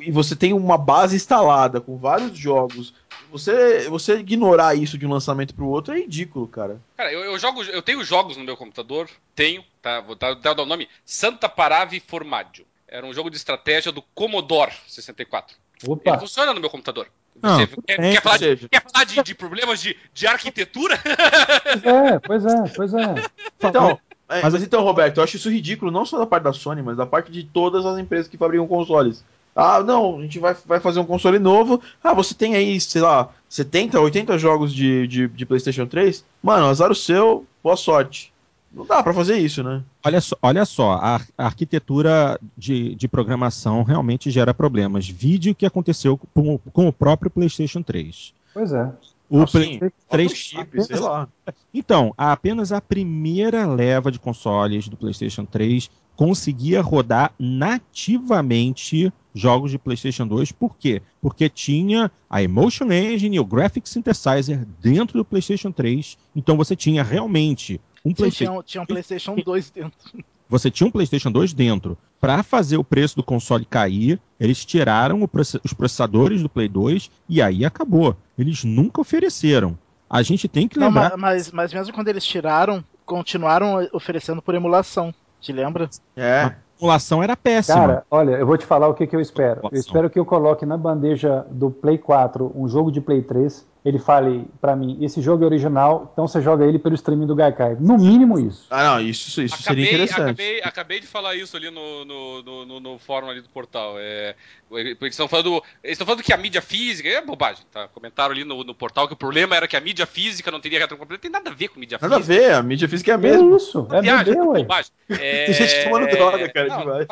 e 0.00 0.10
você 0.10 0.34
tem 0.34 0.52
uma 0.52 0.78
base 0.78 1.16
instalada 1.16 1.80
com 1.80 1.96
vários 1.96 2.36
jogos, 2.36 2.94
você, 3.30 3.88
você 3.88 4.18
ignorar 4.18 4.74
isso 4.74 4.98
de 4.98 5.06
um 5.06 5.10
lançamento 5.10 5.54
para 5.54 5.64
o 5.64 5.68
outro 5.68 5.94
é 5.94 6.00
ridículo, 6.00 6.46
cara. 6.46 6.80
Cara, 6.96 7.12
eu, 7.12 7.20
eu, 7.20 7.38
jogo, 7.38 7.62
eu 7.64 7.80
tenho 7.80 8.04
jogos 8.04 8.36
no 8.36 8.44
meu 8.44 8.56
computador, 8.56 9.08
tenho, 9.34 9.64
tá, 9.80 10.00
vou 10.00 10.14
dar, 10.14 10.34
dar 10.34 10.60
o 10.60 10.66
nome, 10.66 10.88
Santa 11.04 11.48
Parave 11.48 11.98
Formaggio. 11.98 12.66
Era 12.92 13.06
um 13.06 13.14
jogo 13.14 13.30
de 13.30 13.38
estratégia 13.38 13.90
do 13.90 14.02
Commodore 14.14 14.70
64. 14.86 15.56
Opa. 15.86 16.10
Ele 16.10 16.18
funciona 16.18 16.52
no 16.52 16.60
meu 16.60 16.68
computador. 16.68 17.08
Não, 17.42 17.58
Você 17.58 17.66
quer, 17.86 17.96
quer, 17.96 18.22
falar, 18.22 18.36
de, 18.36 18.68
quer 18.68 18.82
falar 18.82 19.04
de, 19.04 19.22
de, 19.22 19.34
problemas 19.34 19.80
de, 19.80 19.96
de 20.12 20.26
arquitetura? 20.26 21.00
Pois 21.02 21.84
é, 21.84 22.18
pois 22.20 22.44
é, 22.44 22.68
pois 22.76 22.94
é. 22.94 23.14
Então, 23.62 23.98
mas 24.28 24.62
então, 24.62 24.82
Roberto, 24.82 25.16
eu 25.16 25.24
acho 25.24 25.36
isso 25.36 25.50
ridículo, 25.50 25.90
não 25.90 26.04
só 26.04 26.18
da 26.18 26.26
parte 26.26 26.44
da 26.44 26.52
Sony, 26.52 26.82
mas 26.82 26.98
da 26.98 27.06
parte 27.06 27.32
de 27.32 27.44
todas 27.44 27.86
as 27.86 27.98
empresas 27.98 28.28
que 28.28 28.36
fabricam 28.36 28.68
consoles. 28.68 29.24
Ah, 29.56 29.82
não, 29.82 30.18
a 30.18 30.22
gente 30.22 30.38
vai, 30.38 30.54
vai 30.66 30.78
fazer 30.78 31.00
um 31.00 31.06
console 31.06 31.38
novo. 31.38 31.80
Ah, 32.04 32.12
você 32.12 32.34
tem 32.34 32.54
aí, 32.54 32.78
sei 32.78 33.00
lá, 33.00 33.30
70, 33.48 33.98
80 33.98 34.36
jogos 34.36 34.72
de, 34.72 35.06
de, 35.06 35.28
de 35.28 35.46
PlayStation 35.46 35.86
3? 35.86 36.24
Mano, 36.42 36.66
azar 36.66 36.90
o 36.90 36.94
seu, 36.94 37.46
boa 37.62 37.76
sorte. 37.76 38.31
Não 38.74 38.86
dá 38.86 39.02
para 39.02 39.12
fazer 39.12 39.38
isso, 39.38 39.62
né? 39.62 39.82
Olha 40.04 40.20
só, 40.20 40.36
olha 40.40 40.64
só 40.64 40.92
a, 40.92 41.20
a 41.36 41.46
arquitetura 41.46 42.40
de, 42.56 42.94
de, 42.94 43.06
programação 43.06 43.82
realmente 43.82 44.30
gera 44.30 44.54
problemas. 44.54 45.06
Vídeo 45.06 45.54
que 45.54 45.66
aconteceu 45.66 46.18
com, 46.34 46.58
com 46.58 46.88
o 46.88 46.92
próprio 46.92 47.30
PlayStation 47.30 47.82
3. 47.82 48.32
Pois 48.54 48.72
é. 48.72 48.90
O 49.28 49.46
PlayStation 49.46 49.92
3. 50.08 50.32
Chip, 50.32 50.84
sei 50.84 50.98
lá. 50.98 51.28
Então, 51.72 52.14
apenas 52.16 52.72
a 52.72 52.80
primeira 52.80 53.66
leva 53.66 54.10
de 54.10 54.18
consoles 54.18 54.88
do 54.88 54.96
PlayStation 54.96 55.44
3 55.44 55.90
conseguia 56.16 56.82
rodar 56.82 57.32
nativamente 57.38 59.12
jogos 59.34 59.70
de 59.70 59.78
PlayStation 59.78 60.26
2. 60.26 60.52
Por 60.52 60.76
quê? 60.76 61.00
Porque 61.20 61.48
tinha 61.48 62.10
a 62.28 62.42
Emotion 62.42 62.90
Engine 62.92 63.36
e 63.36 63.40
o 63.40 63.44
Graphics 63.44 63.90
Synthesizer 63.90 64.66
dentro 64.80 65.18
do 65.18 65.24
PlayStation 65.24 65.72
3. 65.72 66.18
Então 66.36 66.56
você 66.56 66.76
tinha 66.76 67.02
realmente 67.02 67.80
um 68.04 68.12
PlayStation. 68.12 68.52
Tinha, 68.52 68.62
tinha 68.62 68.82
um 68.82 68.86
PlayStation 68.86 69.36
2 69.36 69.70
dentro. 69.70 70.10
Você 70.48 70.70
tinha 70.70 70.86
um 70.86 70.90
PlayStation 70.90 71.32
2 71.32 71.54
dentro. 71.54 71.96
Para 72.20 72.42
fazer 72.42 72.76
o 72.76 72.84
preço 72.84 73.16
do 73.16 73.22
console 73.22 73.64
cair, 73.64 74.20
eles 74.38 74.66
tiraram 74.66 75.26
os 75.64 75.72
processadores 75.72 76.42
do 76.42 76.48
Play 76.48 76.68
2 76.68 77.10
e 77.26 77.40
aí 77.40 77.64
acabou. 77.64 78.14
Eles 78.38 78.62
nunca 78.62 79.00
ofereceram. 79.00 79.78
A 80.10 80.22
gente 80.22 80.46
tem 80.46 80.68
que 80.68 80.78
lembrar. 80.78 81.12
Não, 81.12 81.16
mas, 81.16 81.50
mas 81.50 81.72
mesmo 81.72 81.94
quando 81.94 82.08
eles 82.08 82.22
tiraram, 82.22 82.84
continuaram 83.06 83.88
oferecendo 83.94 84.42
por 84.42 84.54
emulação. 84.54 85.14
Te 85.40 85.52
lembra? 85.52 85.88
É. 86.14 86.42
A 86.42 86.56
emulação 86.78 87.22
era 87.22 87.34
péssima. 87.34 87.78
Cara, 87.78 88.06
olha, 88.10 88.32
eu 88.32 88.46
vou 88.46 88.58
te 88.58 88.66
falar 88.66 88.88
o 88.88 88.94
que, 88.94 89.06
que 89.06 89.16
eu 89.16 89.20
espero. 89.20 89.62
Eu 89.72 89.80
espero 89.80 90.10
que 90.10 90.18
eu 90.18 90.26
coloque 90.26 90.66
na 90.66 90.76
bandeja 90.76 91.46
do 91.50 91.70
Play 91.70 91.96
4 91.96 92.52
um 92.54 92.68
jogo 92.68 92.92
de 92.92 93.00
Play 93.00 93.22
3 93.22 93.71
ele 93.84 93.98
fale 93.98 94.46
para 94.60 94.76
mim, 94.76 94.96
esse 95.00 95.20
jogo 95.20 95.42
é 95.42 95.46
original, 95.46 96.10
então 96.12 96.28
você 96.28 96.40
joga 96.40 96.64
ele 96.64 96.78
pelo 96.78 96.94
streaming 96.94 97.26
do 97.26 97.34
Gaikai. 97.34 97.76
No 97.80 97.98
mínimo 97.98 98.38
isso. 98.38 98.66
Ah, 98.70 98.84
não, 98.84 99.00
isso, 99.00 99.42
isso 99.42 99.54
acabei, 99.54 99.84
seria 99.84 100.04
interessante. 100.04 100.20
Acabei, 100.20 100.62
acabei 100.62 101.00
de 101.00 101.06
falar 101.06 101.34
isso 101.34 101.56
ali 101.56 101.68
no, 101.68 102.04
no, 102.04 102.42
no, 102.42 102.80
no 102.80 102.98
fórum 102.98 103.28
ali 103.28 103.40
do 103.40 103.48
portal. 103.48 103.94
É, 103.98 104.36
eles 104.70 104.96
estão 105.02 105.26
falando, 105.26 105.62
eles 105.82 105.94
estão 105.94 106.06
falando 106.06 106.22
que 106.22 106.32
a 106.32 106.36
mídia 106.36 106.62
física 106.62 107.08
é 107.08 107.20
bobagem, 107.20 107.64
tá? 107.72 107.88
Comentaram 107.88 108.32
ali 108.32 108.44
no, 108.44 108.62
no 108.62 108.74
portal 108.74 109.08
que 109.08 109.14
o 109.14 109.16
problema 109.16 109.56
era 109.56 109.66
que 109.66 109.76
a 109.76 109.80
mídia 109.80 110.06
física 110.06 110.50
não 110.50 110.60
teria 110.60 110.78
retrocompatibilidade. 110.78 111.22
Tem 111.22 111.30
nada 111.30 111.50
a 111.50 111.54
ver 111.54 111.68
com 111.68 111.80
mídia 111.80 111.98
nada 112.00 112.16
física. 112.16 112.34
Nada 112.34 112.44
a 112.44 112.48
ver, 112.48 112.54
a 112.54 112.62
mídia 112.62 112.88
física 112.88 113.10
é 113.10 113.14
a 113.14 113.18
mesma. 113.18 113.52
É 113.52 113.56
isso, 113.56 113.88
é 113.90 114.00
viagem, 114.00 114.34
bebê, 114.34 114.46
bobagem. 114.46 114.92
É... 115.10 115.44
Tem 115.46 115.54
gente 115.54 115.84
tomando 115.84 116.06
droga, 116.08 116.48
cara, 116.52 116.68
não, 116.68 116.80
demais. 116.80 117.06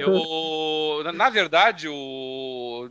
eu, 0.00 0.12
na 1.02 1.30
verdade, 1.30 1.88
o, 1.88 2.88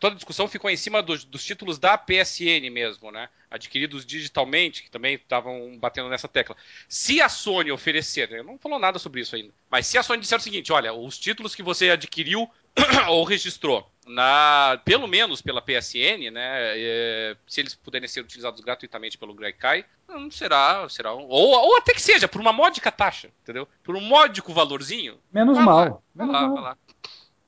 toda 0.00 0.14
a 0.14 0.16
discussão 0.16 0.48
ficou 0.48 0.70
em 0.70 0.76
cima 0.76 1.02
dos, 1.02 1.24
dos 1.24 1.44
títulos 1.44 1.78
da 1.78 1.96
PSN 1.96 2.70
mesmo 2.70 3.10
né? 3.10 3.28
Adquiridos 3.50 4.04
digitalmente, 4.04 4.82
que 4.82 4.90
também 4.90 5.14
estavam 5.14 5.78
batendo 5.78 6.08
nessa 6.08 6.28
tecla. 6.28 6.56
Se 6.88 7.20
a 7.20 7.28
Sony 7.28 7.70
oferecer, 7.70 8.30
eu 8.32 8.44
não 8.44 8.58
falou 8.58 8.78
nada 8.78 8.98
sobre 8.98 9.20
isso 9.20 9.36
ainda, 9.36 9.52
mas 9.70 9.86
se 9.86 9.96
a 9.96 10.02
Sony 10.02 10.20
disser 10.20 10.38
o 10.38 10.42
seguinte, 10.42 10.72
olha, 10.72 10.92
os 10.92 11.18
títulos 11.18 11.54
que 11.54 11.62
você 11.62 11.90
adquiriu 11.90 12.50
ou 13.08 13.24
registrou 13.24 13.88
na, 14.06 14.80
pelo 14.84 15.06
menos 15.06 15.40
pela 15.40 15.62
PSN, 15.62 16.30
né? 16.32 16.72
É, 16.76 17.36
se 17.46 17.60
eles 17.60 17.74
puderem 17.74 18.08
ser 18.08 18.20
utilizados 18.20 18.60
gratuitamente 18.60 19.16
pelo 19.16 19.34
Gaikai, 19.34 19.84
não 20.08 20.30
será, 20.30 20.86
será 20.88 21.12
ou, 21.12 21.28
ou 21.28 21.76
até 21.76 21.94
que 21.94 22.02
seja 22.02 22.28
por 22.28 22.40
uma 22.40 22.52
módica 22.52 22.92
taxa, 22.92 23.30
entendeu? 23.42 23.66
Por 23.82 23.96
um 23.96 24.00
módico 24.00 24.52
valorzinho. 24.52 25.18
Menos 25.32 25.58
mal. 25.58 26.02
Vai 26.14 26.26
lá, 26.26 26.48
vai 26.48 26.62
lá. 26.62 26.76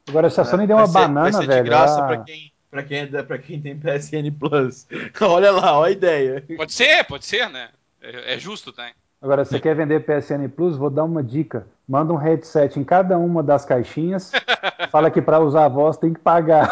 Agora 0.09 0.31
se 0.31 0.41
a 0.41 0.45
Sony 0.45 0.65
é, 0.65 0.67
deu 0.67 0.77
uma 0.77 0.87
ser, 0.87 0.93
banana, 0.93 1.41
velho. 1.41 1.65
De 1.65 1.69
graça 1.69 1.99
ela... 1.99 2.07
para 2.07 2.25
quem 2.25 2.53
Pra 2.77 2.83
quem, 2.83 2.99
é, 2.99 3.23
pra 3.23 3.39
quem 3.39 3.61
tem 3.61 3.79
PSN 3.79 4.31
Plus. 4.39 4.87
olha 5.23 5.51
lá, 5.51 5.79
olha 5.79 5.89
a 5.89 5.91
ideia. 5.93 6.45
Pode 6.57 6.75
ser, 6.75 7.05
pode 7.05 7.25
ser, 7.25 7.49
né? 7.49 7.71
É, 8.03 8.35
é 8.35 8.39
justo, 8.39 8.71
tá? 8.71 8.91
Agora, 9.23 9.45
se 9.45 9.53
você 9.53 9.61
quer 9.61 9.75
vender 9.75 10.05
PSN 10.05 10.47
Plus, 10.55 10.77
vou 10.77 10.91
dar 10.91 11.05
uma 11.05 11.23
dica. 11.23 11.67
Manda 11.89 12.13
um 12.13 12.17
headset 12.17 12.79
em 12.79 12.85
cada 12.85 13.17
uma 13.17 13.43
das 13.43 13.65
caixinhas. 13.65 14.31
fala 14.93 15.11
que 15.11 15.23
para 15.23 15.41
usar 15.41 15.65
a 15.65 15.69
voz 15.69 15.97
tem 15.97 16.13
que 16.13 16.21
pagar. 16.21 16.69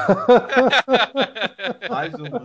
Mais 1.89 2.13
uma. 2.13 2.43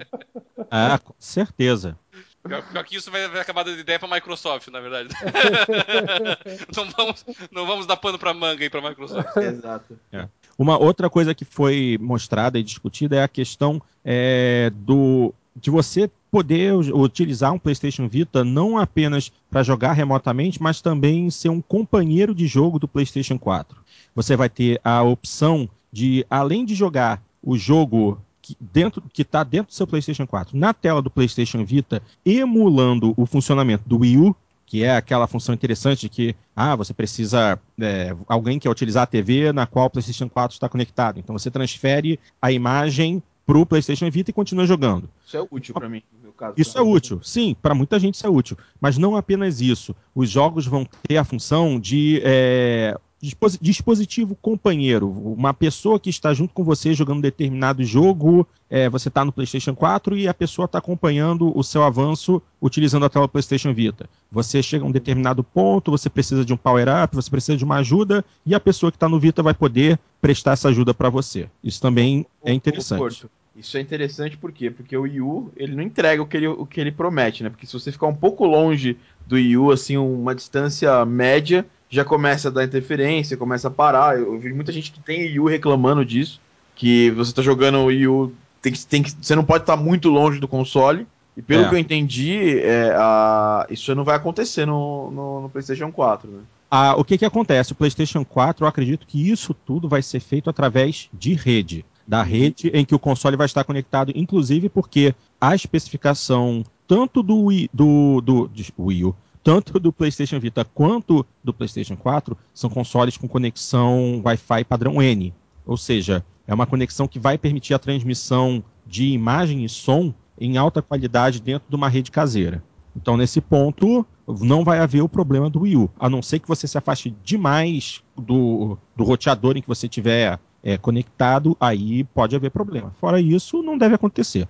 Ah, 0.72 0.98
com 1.04 1.14
certeza. 1.20 1.98
Pior 2.42 2.84
que 2.86 2.96
isso 2.96 3.12
vai, 3.12 3.28
vai 3.28 3.42
acabar 3.42 3.64
dando 3.64 3.80
ideia 3.80 4.00
pra 4.00 4.08
Microsoft, 4.08 4.70
na 4.70 4.80
verdade. 4.80 5.10
não, 6.76 6.90
vamos, 6.92 7.26
não 7.52 7.68
vamos 7.68 7.86
dar 7.86 7.98
pano 7.98 8.18
pra 8.18 8.34
manga 8.34 8.64
aí 8.64 8.70
pra 8.70 8.82
Microsoft. 8.82 9.36
Exato. 9.36 10.00
É. 10.14 10.28
Uma 10.60 10.78
outra 10.78 11.10
coisa 11.10 11.34
que 11.34 11.46
foi 11.46 11.98
mostrada 12.02 12.60
e 12.60 12.64
discutida 12.64 13.16
é 13.16 13.24
a 13.24 13.30
questão 13.30 13.82
é, 14.04 14.70
do 14.76 15.34
de 15.56 15.70
você 15.70 16.10
poder 16.30 16.74
utilizar 16.74 17.54
um 17.54 17.60
PlayStation 17.60 18.08
Vita 18.08 18.44
não 18.44 18.78
apenas 18.78 19.32
para 19.50 19.64
jogar 19.64 19.94
remotamente, 19.94 20.62
mas 20.62 20.82
também 20.82 21.30
ser 21.30 21.50
um 21.50 21.62
companheiro 21.62 22.36
de 22.36 22.46
jogo 22.46 22.78
do 22.78 22.88
PlayStation 22.88 23.38
4. 23.38 23.78
Você 24.14 24.36
vai 24.36 24.50
ter 24.50 24.80
a 24.84 25.02
opção 25.02 25.68
de, 25.92 26.26
além 26.30 26.66
de 26.66 26.76
jogar 26.76 27.22
o 27.42 27.58
jogo 27.58 28.22
que 28.42 28.56
dentro 28.60 29.02
que 29.12 29.22
está 29.22 29.44
dentro 29.44 29.68
do 29.68 29.74
seu 29.74 29.88
PlayStation 29.88 30.28
4 30.28 30.58
na 30.58 30.74
tela 30.74 31.02
do 31.02 31.10
PlayStation 31.10 31.64
Vita, 31.66 32.02
emulando 32.26 33.14
o 33.18 33.26
funcionamento 33.26 33.88
do 33.88 34.00
Wii 34.00 34.18
U, 34.18 34.36
que 34.70 34.84
é 34.84 34.96
aquela 34.96 35.26
função 35.26 35.56
interessante 35.56 36.02
de 36.02 36.10
que 36.10 36.36
ah, 36.56 36.76
você 36.76 36.94
precisa 36.94 37.60
é, 37.82 38.16
alguém 38.28 38.60
quer 38.60 38.70
utilizar 38.70 39.02
a 39.02 39.08
TV 39.08 39.52
na 39.52 39.66
qual 39.66 39.88
o 39.88 39.90
PlayStation 39.90 40.30
4 40.30 40.54
está 40.54 40.70
conectado. 40.70 41.20
Então 41.20 41.36
você 41.36 41.50
transfere 41.50 42.20
a 42.40 42.52
imagem 42.52 43.24
para 43.48 43.58
o 43.58 43.66
PlayStation 43.66 44.12
Vita 44.12 44.30
e 44.30 44.34
continua 44.34 44.68
jogando. 44.68 45.10
Isso 45.26 45.38
é 45.38 45.48
útil 45.50 45.74
para 45.74 45.90
mim. 45.90 46.04
Caso, 46.38 46.54
isso 46.56 46.78
é 46.78 46.82
útil, 46.82 47.20
sim, 47.24 47.56
para 47.60 47.74
muita 47.74 48.00
gente 48.00 48.14
isso 48.14 48.28
é 48.28 48.30
útil. 48.30 48.56
Mas 48.80 48.96
não 48.96 49.16
apenas 49.16 49.60
isso. 49.60 49.96
Os 50.14 50.30
jogos 50.30 50.68
vão 50.68 50.88
ter 51.02 51.18
a 51.18 51.24
função 51.24 51.80
de 51.80 52.22
é, 52.24 52.96
dispositivo 53.22 54.36
companheiro, 54.36 55.10
uma 55.10 55.54
pessoa 55.54 56.00
que 56.00 56.10
está 56.10 56.34
junto 56.34 56.54
com 56.54 56.64
você 56.64 56.94
jogando 56.94 57.22
determinado 57.22 57.84
jogo, 57.84 58.48
é, 58.70 58.90
você 58.90 59.10
está 59.10 59.26
no 59.26 59.32
PlayStation 59.32 59.76
4 59.76 60.18
e 60.18 60.28
a 60.28 60.34
pessoa 60.34 60.66
está 60.66 60.78
acompanhando 60.78 61.52
o 61.58 61.62
seu 61.62 61.84
avanço 61.84 62.42
utilizando 62.62 63.06
a 63.06 63.10
tela 63.10 63.28
PlayStation 63.28 63.74
Vita. 63.74 64.10
Você 64.32 64.64
chega 64.64 64.86
a 64.86 64.88
um 64.88 64.92
determinado 64.92 65.44
ponto, 65.44 65.92
você 65.92 66.10
precisa 66.10 66.46
de 66.46 66.54
um 66.54 66.58
power-up, 66.58 67.14
você 67.14 67.30
precisa 67.30 67.58
de 67.58 67.66
uma 67.66 67.78
ajuda 67.78 68.24
e 68.46 68.56
a 68.56 68.60
pessoa 68.60 68.92
que 68.92 68.96
está 68.96 69.10
no 69.10 69.20
Vita 69.20 69.44
vai 69.44 69.54
poder 69.54 70.00
prestar 70.22 70.54
essa 70.54 70.70
ajuda 70.70 70.94
para 70.94 71.10
você. 71.10 71.50
Isso 71.62 71.82
também 71.82 72.26
é 72.46 72.54
interessante. 72.54 73.28
Isso 73.56 73.78
é 73.78 73.82
interessante 73.82 74.38
por 74.38 74.54
quê? 74.54 74.72
Porque 74.72 74.96
o 74.96 75.02
Wii 75.02 75.22
U, 75.22 75.52
ele 75.58 75.76
não 75.76 75.84
entrega 75.84 76.22
o 76.22 76.26
que 76.26 76.38
ele, 76.38 76.48
o 76.48 76.66
que 76.66 76.80
ele 76.80 76.94
promete, 76.94 77.44
né? 77.44 77.50
Porque 77.50 77.68
se 77.68 77.74
você 77.74 77.92
ficar 77.92 78.08
um 78.08 78.16
pouco 78.16 78.46
longe 78.46 78.98
do 79.28 79.36
Wii 79.36 79.58
U, 79.58 79.72
assim, 79.72 79.98
uma 79.98 80.34
distância 80.34 81.04
média, 81.06 81.66
já 81.90 82.06
começa 82.06 82.50
a 82.50 82.52
dar 82.52 82.64
interferência, 82.64 83.36
começa 83.38 83.68
a 83.68 83.72
parar. 83.72 84.18
Eu 84.18 84.38
vi 84.40 84.54
muita 84.54 84.72
gente 84.72 84.92
que 84.92 85.00
tem 85.00 85.22
Wii 85.22 85.40
U 85.40 85.48
reclamando 85.48 86.06
disso, 86.06 86.40
que 86.76 87.10
você 87.12 87.34
tá 87.34 87.42
jogando 87.42 87.80
o 87.80 87.86
Wii 87.86 88.08
U, 88.08 88.34
tem 88.62 88.72
que, 88.72 88.86
tem 88.86 89.04
que, 89.04 89.14
você 89.20 89.36
não 89.36 89.44
pode 89.44 89.64
estar 89.64 89.78
tá 89.78 89.82
muito 89.82 90.10
longe 90.10 90.40
do 90.40 90.48
console. 90.48 91.08
E 91.36 91.42
pelo 91.42 91.64
é. 91.64 91.70
que 91.70 91.76
eu 91.76 91.80
entendi, 91.80 92.60
é, 92.60 92.94
a, 92.96 93.66
isso 93.70 93.96
não 93.96 94.04
vai 94.04 94.16
acontecer 94.16 94.66
no, 94.66 95.10
no, 95.10 95.42
no 95.42 95.50
PlayStation 95.50 95.92
4, 95.92 96.30
né? 96.30 96.40
Ah, 96.70 96.96
o 96.98 97.04
que, 97.04 97.18
que 97.18 97.26
acontece? 97.26 97.72
O 97.72 97.76
PlayStation 97.76 98.24
4, 98.24 98.64
eu 98.64 98.68
acredito 98.68 99.08
que 99.08 99.30
isso 99.32 99.54
tudo 99.54 99.90
vai 99.90 100.02
ser 100.04 100.20
feito 100.20 100.50
através 100.50 101.10
de 101.14 101.34
rede. 101.34 101.86
Da 102.06 102.24
rede 102.24 102.70
em 102.74 102.84
que 102.84 102.94
o 102.94 103.00
console 103.00 103.38
vai 103.38 103.46
estar 103.46 103.64
conectado, 103.64 104.12
inclusive 104.16 104.68
porque 104.68 105.14
a 105.40 105.56
especificação 105.56 106.64
tanto 106.88 107.22
do 107.22 107.44
Wii, 107.46 107.70
do, 107.72 108.20
do, 108.20 108.48
do 108.48 108.64
Wii 108.80 109.06
U, 109.06 109.16
tanto 109.44 109.80
do 109.80 109.92
PlayStation 109.92 110.40
Vita 110.40 110.66
quanto 110.66 111.26
do 111.44 111.54
PlayStation 111.54 111.96
4 111.96 112.38
são 112.54 112.70
consoles 112.70 113.18
com 113.18 113.28
conexão 113.28 114.22
Wi-Fi 114.24 114.64
padrão 114.66 115.02
N. 115.02 115.34
Ou 115.66 115.78
seja, 115.78 116.26
é 116.48 116.54
uma 116.54 116.66
conexão 116.66 117.08
que 117.08 117.20
vai 117.20 117.38
permitir 117.38 117.74
a 117.74 117.80
transmissão 117.80 118.64
de 118.86 119.06
imagem 119.06 119.64
e 119.64 119.70
som 119.70 120.14
em 120.40 120.58
alta 120.58 120.82
qualidade 120.82 121.40
dentro 121.40 121.70
de 121.70 121.76
uma 121.76 121.90
rede 121.90 122.12
caseira. 122.12 122.64
Então, 122.96 123.16
nesse 123.16 123.40
ponto, 123.40 124.06
não 124.28 124.64
vai 124.64 124.80
haver 124.80 125.02
o 125.02 125.10
problema 125.10 125.50
do 125.50 125.62
Wii 125.62 125.78
U, 125.78 125.90
a 126.00 126.10
não 126.10 126.22
ser 126.22 126.40
que 126.40 126.48
você 126.48 126.68
se 126.68 126.78
afaste 126.78 127.16
demais 127.24 128.02
do, 128.18 128.78
do 128.96 129.04
roteador 129.04 129.58
em 129.58 129.62
que 129.62 129.68
você 129.68 129.88
tiver 129.88 130.40
é, 130.64 130.78
conectado, 130.78 131.56
aí 131.60 132.04
pode 132.04 132.36
haver 132.36 132.52
problema. 132.52 132.92
Fora 133.00 133.22
isso, 133.22 133.62
não 133.62 133.78
deve 133.78 133.96
acontecer. 133.96 134.48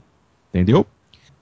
Entendeu? 0.49 0.85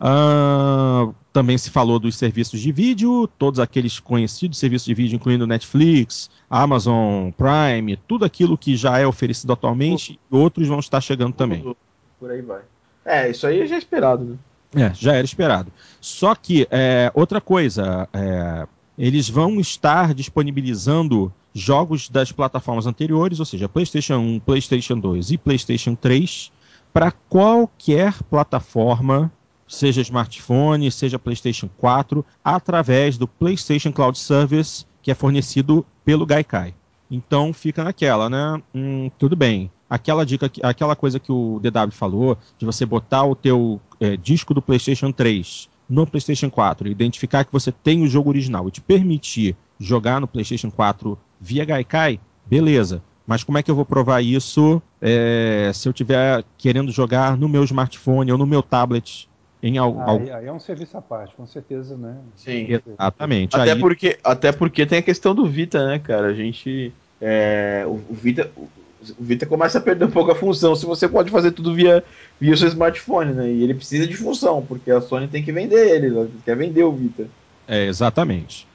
Uh, 0.02 1.14
também 1.38 1.56
se 1.56 1.70
falou 1.70 2.00
dos 2.00 2.16
serviços 2.16 2.60
de 2.60 2.72
vídeo, 2.72 3.30
todos 3.38 3.60
aqueles 3.60 4.00
conhecidos 4.00 4.58
serviços 4.58 4.88
de 4.88 4.96
vídeo, 4.96 5.16
incluindo 5.18 5.46
Netflix, 5.46 6.32
Amazon 6.50 7.30
Prime, 7.30 7.96
tudo 8.08 8.26
aquilo 8.26 8.58
que 8.58 8.76
já 8.76 8.98
é 8.98 9.06
oferecido 9.06 9.54
atualmente, 9.54 10.20
e 10.32 10.36
outros 10.36 10.68
vão 10.68 10.80
estar 10.80 11.00
chegando 11.00 11.36
também. 11.36 11.76
Por 12.20 12.32
aí 12.32 12.42
vai. 12.42 12.62
É, 13.06 13.30
isso 13.30 13.46
aí 13.46 13.68
já 13.68 13.76
é 13.76 13.78
esperado, 13.78 14.26
né? 14.74 14.88
É, 14.88 14.92
já 14.96 15.14
era 15.14 15.24
esperado. 15.24 15.72
Só 16.02 16.34
que, 16.34 16.68
é, 16.72 17.12
outra 17.14 17.40
coisa, 17.40 18.10
é, 18.12 18.68
eles 18.98 19.30
vão 19.30 19.60
estar 19.60 20.16
disponibilizando 20.16 21.32
jogos 21.54 22.10
das 22.10 22.32
plataformas 22.32 22.88
anteriores, 22.88 23.40
ou 23.40 23.46
seja, 23.46 23.70
PlayStation 23.70 24.18
1, 24.18 24.40
PlayStation 24.40 25.00
2 25.00 25.30
e 25.34 25.38
PlayStation 25.38 25.94
3, 25.94 26.52
para 26.92 27.12
qualquer 27.12 28.24
plataforma 28.24 29.32
seja 29.68 30.02
smartphone, 30.02 30.89
seja 30.91 31.19
PlayStation 31.19 31.69
4, 31.77 32.26
através 32.44 33.18
do 33.18 33.27
PlayStation 33.27 33.91
Cloud 33.91 34.18
Service, 34.18 34.85
que 35.02 35.11
é 35.11 35.15
fornecido 35.15 35.85
pelo 36.06 36.26
Gaikai. 36.26 36.73
Então 37.10 37.53
fica 37.53 37.84
naquela, 37.84 38.30
né? 38.30 38.61
Hum, 38.73 39.10
tudo 39.18 39.35
bem. 39.35 39.72
Aquela 39.89 40.26
dica, 40.26 40.52
aquela 40.64 40.95
coisa 40.95 41.19
que 41.19 41.31
o 41.31 41.60
DW 41.61 41.91
falou, 41.91 42.38
de 42.57 42.65
você 42.65 42.85
botar 42.85 43.23
o 43.23 43.35
teu 43.35 43.80
é, 43.99 44.18
disco 44.18 44.53
do 44.53 44.61
PlayStation 44.61 45.11
3 45.11 45.69
no 45.89 46.06
PlayStation 46.06 46.49
4, 46.49 46.89
identificar 46.89 47.45
que 47.45 47.52
você 47.52 47.72
tem 47.72 48.03
o 48.03 48.07
jogo 48.07 48.30
original 48.30 48.68
e 48.68 48.72
te 48.72 48.81
permitir 48.81 49.56
jogar 49.80 50.19
no 50.19 50.27
PlayStation 50.27 50.69
4 50.69 51.18
via 51.39 51.64
Gaikai, 51.64 52.19
beleza. 52.45 53.02
Mas 53.26 53.44
como 53.44 53.57
é 53.57 53.64
que 53.64 53.69
eu 53.69 53.76
vou 53.76 53.85
provar 53.85 54.22
isso 54.22 54.81
é, 55.02 55.72
se 55.73 55.88
eu 55.88 55.91
estiver 55.91 56.44
querendo 56.57 56.91
jogar 56.91 57.38
no 57.38 57.48
meu 57.48 57.64
smartphone 57.64 58.31
ou 58.31 58.38
no 58.38 58.45
meu 58.45 58.64
tablet 58.64 59.30
em 59.62 59.78
algum... 59.78 60.22
Aí, 60.22 60.32
aí, 60.32 60.46
é 60.46 60.52
um 60.52 60.60
serviço 60.60 60.98
à 60.98 61.02
parte, 61.02 61.34
com 61.36 61.48
certeza, 61.48 61.98
né? 61.98 62.16
Sim. 62.36 62.68
Exatamente. 62.70 63.56
Até, 63.56 63.72
aí... 63.72 63.80
porque, 63.80 64.18
até 64.24 64.52
porque 64.52 64.86
tem 64.86 65.00
a 65.00 65.04
questão 65.04 65.34
do 65.34 65.46
Vita, 65.48 65.86
né, 65.88 66.00
cara? 66.00 66.28
A 66.28 66.34
gente. 66.34 66.94
É, 67.20 67.84
o, 67.88 67.94
o, 68.10 68.14
Vita. 68.14 68.52
O 68.56 69.24
Vita 69.24 69.46
começa 69.46 69.78
a 69.78 69.82
perder 69.82 70.06
um 70.06 70.12
pouco 70.12 70.32
a 70.32 70.36
função 70.36 70.76
se 70.76 70.86
você 70.86 71.08
pode 71.08 71.32
fazer 71.32 71.52
tudo 71.52 71.74
via, 71.74 72.04
via 72.40 72.58
seu 72.58 72.68
smartphone, 72.68 73.34
né? 73.34 73.50
E 73.50 73.64
ele 73.64 73.74
precisa 73.74 74.06
de 74.06 74.16
função, 74.16 74.64
porque 74.64 74.92
a 74.92 75.02
Sony 75.02 75.28
tem 75.28 75.44
que 75.44 75.52
vender 75.52 75.88
ele, 75.90 76.08
ela 76.08 76.30
quer 76.46 76.56
vender 76.56 76.84
o 76.84 76.92
Vita. 76.92 77.28
É, 77.68 77.86
exatamente. 77.86 78.66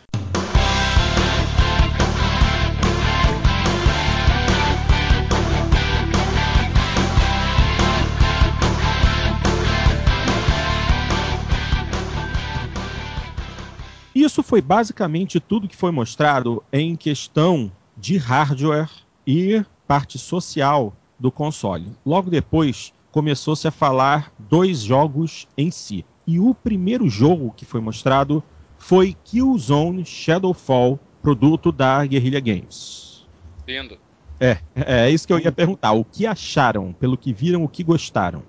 Isso 14.33 14.43
foi 14.43 14.63
basicamente 14.63 15.39
tudo 15.39 15.69
que 15.69 15.77
foi 15.77 15.91
mostrado 15.91 16.65
em 16.73 16.97
questão 16.97 17.71
de 17.95 18.17
hardware 18.17 18.89
e 19.27 19.63
parte 19.87 20.19
social 20.19 20.97
do 21.21 21.31
console. 21.31 21.93
Logo 22.05 22.31
depois, 22.31 22.95
começou-se 23.11 23.69
a 23.69 23.71
falar 23.71 24.33
dois 24.39 24.81
jogos 24.81 25.47
em 25.55 25.71
si. 25.71 26.03
E 26.27 26.41
o 26.41 26.55
primeiro 26.55 27.11
jogo 27.11 27.53
que 27.55 27.67
foi 27.67 27.83
mostrado 27.83 28.43
foi 28.79 29.15
Killzone 29.23 30.03
Shadowfall, 30.07 30.99
produto 31.21 31.71
da 31.71 32.07
Guerrilla 32.07 32.41
Games. 32.41 33.27
Lindo. 33.69 33.99
É, 34.41 34.57
é 34.75 35.11
isso 35.11 35.27
que 35.27 35.35
eu 35.35 35.41
ia 35.41 35.53
perguntar. 35.53 35.93
O 35.93 36.07
que 36.07 36.27
acharam? 36.27 36.95
Pelo 36.95 37.19
que 37.19 37.35
viram, 37.35 37.63
o 37.63 37.69
que 37.69 37.85
gostaram? 37.85 38.43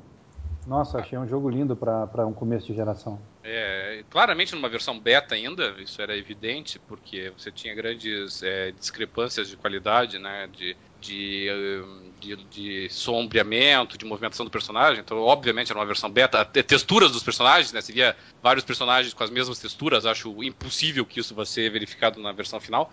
Nossa, 0.65 0.99
achei 0.99 1.18
um 1.18 1.27
jogo 1.27 1.49
lindo 1.49 1.76
para 1.76 2.26
um 2.26 2.34
começo 2.34 2.68
de 2.68 2.73
geração. 2.73 3.19
É, 3.44 4.06
claramente 4.10 4.56
numa 4.56 4.69
versão 4.69 4.98
beta 4.98 5.35
ainda, 5.35 5.76
isso 5.80 6.02
era 6.02 6.15
evidente, 6.15 6.80
porque 6.80 7.30
você 7.38 7.52
tinha 7.52 7.76
grandes 7.76 8.41
é, 8.41 8.72
discrepâncias 8.72 9.49
de 9.49 9.57
qualidade, 9.57 10.18
né, 10.18 10.48
de, 10.48 10.77
de, 11.02 11.49
de, 12.22 12.35
de, 12.45 12.90
sombreamento, 12.90 13.98
de 13.98 14.06
movimentação 14.06 14.45
do 14.45 14.52
personagem. 14.52 15.02
Então, 15.02 15.18
obviamente, 15.19 15.72
era 15.72 15.80
uma 15.80 15.85
versão 15.85 16.10
beta. 16.10 16.45
Texturas 16.45 17.11
dos 17.11 17.22
personagens, 17.22 17.73
né? 17.73 17.81
Se 17.81 17.91
via 17.91 18.15
vários 18.41 18.64
personagens 18.64 19.14
com 19.14 19.23
as 19.23 19.30
mesmas 19.30 19.60
texturas, 19.60 20.06
acho 20.06 20.41
impossível 20.41 21.06
que 21.06 21.19
isso 21.19 21.35
vá 21.35 21.45
ser 21.45 21.69
verificado 21.69 22.22
na 22.22 22.31
versão 22.31 22.61
final. 22.61 22.90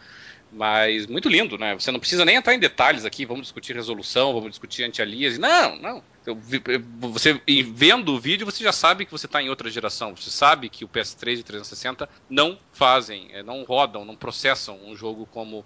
Mas 0.52 1.06
muito 1.06 1.28
lindo, 1.28 1.56
né? 1.56 1.74
Você 1.74 1.93
não 1.93 2.01
precisa 2.01 2.24
nem 2.24 2.36
entrar 2.36 2.55
em 2.55 2.59
detalhes 2.59 3.05
aqui, 3.05 3.24
vamos 3.24 3.43
discutir 3.43 3.74
resolução, 3.74 4.32
vamos 4.32 4.51
discutir 4.51 4.82
anti-alias. 4.82 5.39
Não, 5.39 5.77
não. 5.77 6.02
Você 7.01 7.40
vendo 7.72 8.12
o 8.12 8.20
vídeo, 8.20 8.44
você 8.44 8.62
já 8.62 8.72
sabe 8.72 9.06
que 9.06 9.12
você 9.12 9.27
está 9.27 9.40
em 9.40 9.48
outra 9.48 9.70
geração. 9.70 10.14
Você 10.14 10.31
sabe 10.31 10.68
que 10.68 10.85
o 10.85 10.89
PS3 10.89 11.39
e 11.39 11.43
360 11.43 12.09
não 12.28 12.59
fazem, 12.72 13.28
é, 13.32 13.43
não 13.43 13.62
rodam, 13.62 14.05
não 14.05 14.16
processam 14.16 14.78
um 14.85 14.94
jogo 14.94 15.27
como 15.31 15.60
uh, 15.60 15.64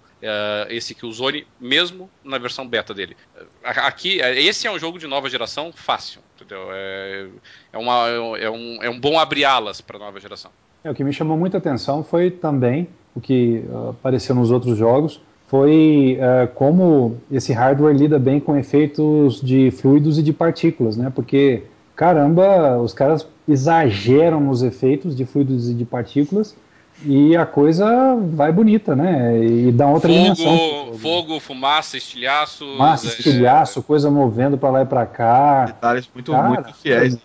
esse 0.69 0.93
que 0.95 1.05
o 1.05 1.11
Zone, 1.11 1.47
mesmo 1.59 2.09
na 2.23 2.37
versão 2.37 2.67
beta 2.67 2.93
dele. 2.93 3.17
Aqui, 3.63 4.21
é, 4.21 4.39
esse 4.39 4.67
é 4.67 4.71
um 4.71 4.79
jogo 4.79 4.99
de 4.99 5.07
nova 5.07 5.29
geração 5.29 5.73
fácil, 5.73 6.21
entendeu? 6.35 6.69
É, 6.71 7.27
é, 7.73 7.77
uma, 7.77 8.07
é, 8.37 8.49
um, 8.49 8.83
é 8.83 8.89
um 8.89 8.99
bom 8.99 9.19
abrir 9.19 9.45
alas 9.45 9.81
para 9.81 9.97
a 9.97 9.99
nova 9.99 10.19
geração. 10.19 10.51
É, 10.83 10.91
o 10.91 10.93
que 10.93 11.03
me 11.03 11.11
chamou 11.11 11.35
muita 11.35 11.57
atenção 11.57 12.03
foi 12.03 12.29
também 12.29 12.87
o 13.15 13.21
que 13.21 13.63
uh, 13.69 13.89
apareceu 13.89 14.35
nos 14.35 14.51
outros 14.51 14.77
jogos, 14.77 15.21
foi 15.47 16.19
uh, 16.19 16.47
como 16.53 17.17
esse 17.31 17.53
hardware 17.53 17.95
lida 17.95 18.19
bem 18.19 18.39
com 18.39 18.57
efeitos 18.57 19.41
de 19.41 19.71
fluidos 19.71 20.17
e 20.17 20.23
de 20.23 20.33
partículas, 20.33 20.97
né? 20.97 21.11
Porque, 21.13 21.63
caramba, 21.95 22.77
os 22.79 22.93
caras 22.93 23.27
exageram 23.47 24.41
nos 24.41 24.63
efeitos 24.63 25.15
de 25.15 25.25
fluidos 25.25 25.69
e 25.69 25.73
de 25.73 25.85
partículas 25.85 26.55
e 27.03 27.35
a 27.35 27.45
coisa 27.45 28.15
vai 28.33 28.51
bonita, 28.51 28.95
né? 28.95 29.43
E 29.43 29.71
dá 29.71 29.87
outra 29.87 30.09
fogo, 30.09 30.21
dimensão. 30.21 30.93
Fogo, 30.97 31.39
fumaça, 31.39 31.97
estilhaço. 31.97 32.65
Fumaça, 32.65 33.07
é... 33.07 33.09
estilhaço, 33.09 33.83
coisa 33.83 34.09
movendo 34.09 34.57
para 34.57 34.69
lá 34.69 34.81
e 34.81 34.85
para 34.85 35.05
cá. 35.05 35.65
Detalhes 35.65 36.09
muito, 36.13 36.31
Cara, 36.31 36.47
muito 36.47 36.73
fiéis. 36.75 37.17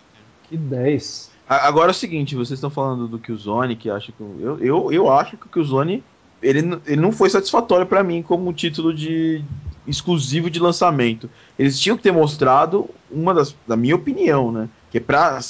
Que 0.49 0.57
10. 0.57 1.30
Agora 1.59 1.89
é 1.89 1.91
o 1.91 1.93
seguinte, 1.93 2.33
vocês 2.33 2.57
estão 2.57 2.69
falando 2.69 3.09
do 3.09 3.19
Killzone, 3.19 3.75
que 3.75 3.89
acha 3.89 4.13
que 4.13 4.21
eu, 4.21 4.57
eu, 4.61 4.91
eu 4.93 5.11
acho 5.11 5.35
que 5.35 5.47
o 5.47 5.49
Killzone 5.49 6.01
ele, 6.41 6.79
ele 6.85 7.01
não 7.01 7.11
foi 7.11 7.29
satisfatório 7.29 7.85
para 7.85 8.01
mim 8.01 8.21
como 8.21 8.53
título 8.53 8.93
de 8.93 9.43
exclusivo 9.85 10.49
de 10.49 10.61
lançamento. 10.61 11.29
Eles 11.59 11.77
tinham 11.77 11.97
que 11.97 12.03
ter 12.03 12.13
mostrado 12.13 12.89
uma 13.11 13.33
das, 13.33 13.53
da 13.67 13.75
minha 13.75 13.97
opinião, 13.97 14.49
né, 14.49 14.69
que 14.89 14.97
é 14.97 15.01
para 15.01 15.41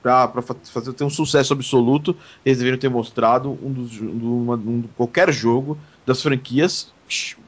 para 0.00 0.40
fazer 0.40 0.92
ter 0.92 1.02
um 1.02 1.10
sucesso 1.10 1.52
absoluto, 1.52 2.16
eles 2.46 2.58
deveriam 2.58 2.78
ter 2.78 2.88
mostrado 2.88 3.50
um 3.60 3.72
dos 3.72 4.00
um, 4.00 4.52
um, 4.52 4.84
qualquer 4.96 5.32
jogo 5.32 5.76
das 6.06 6.22
franquias 6.22 6.92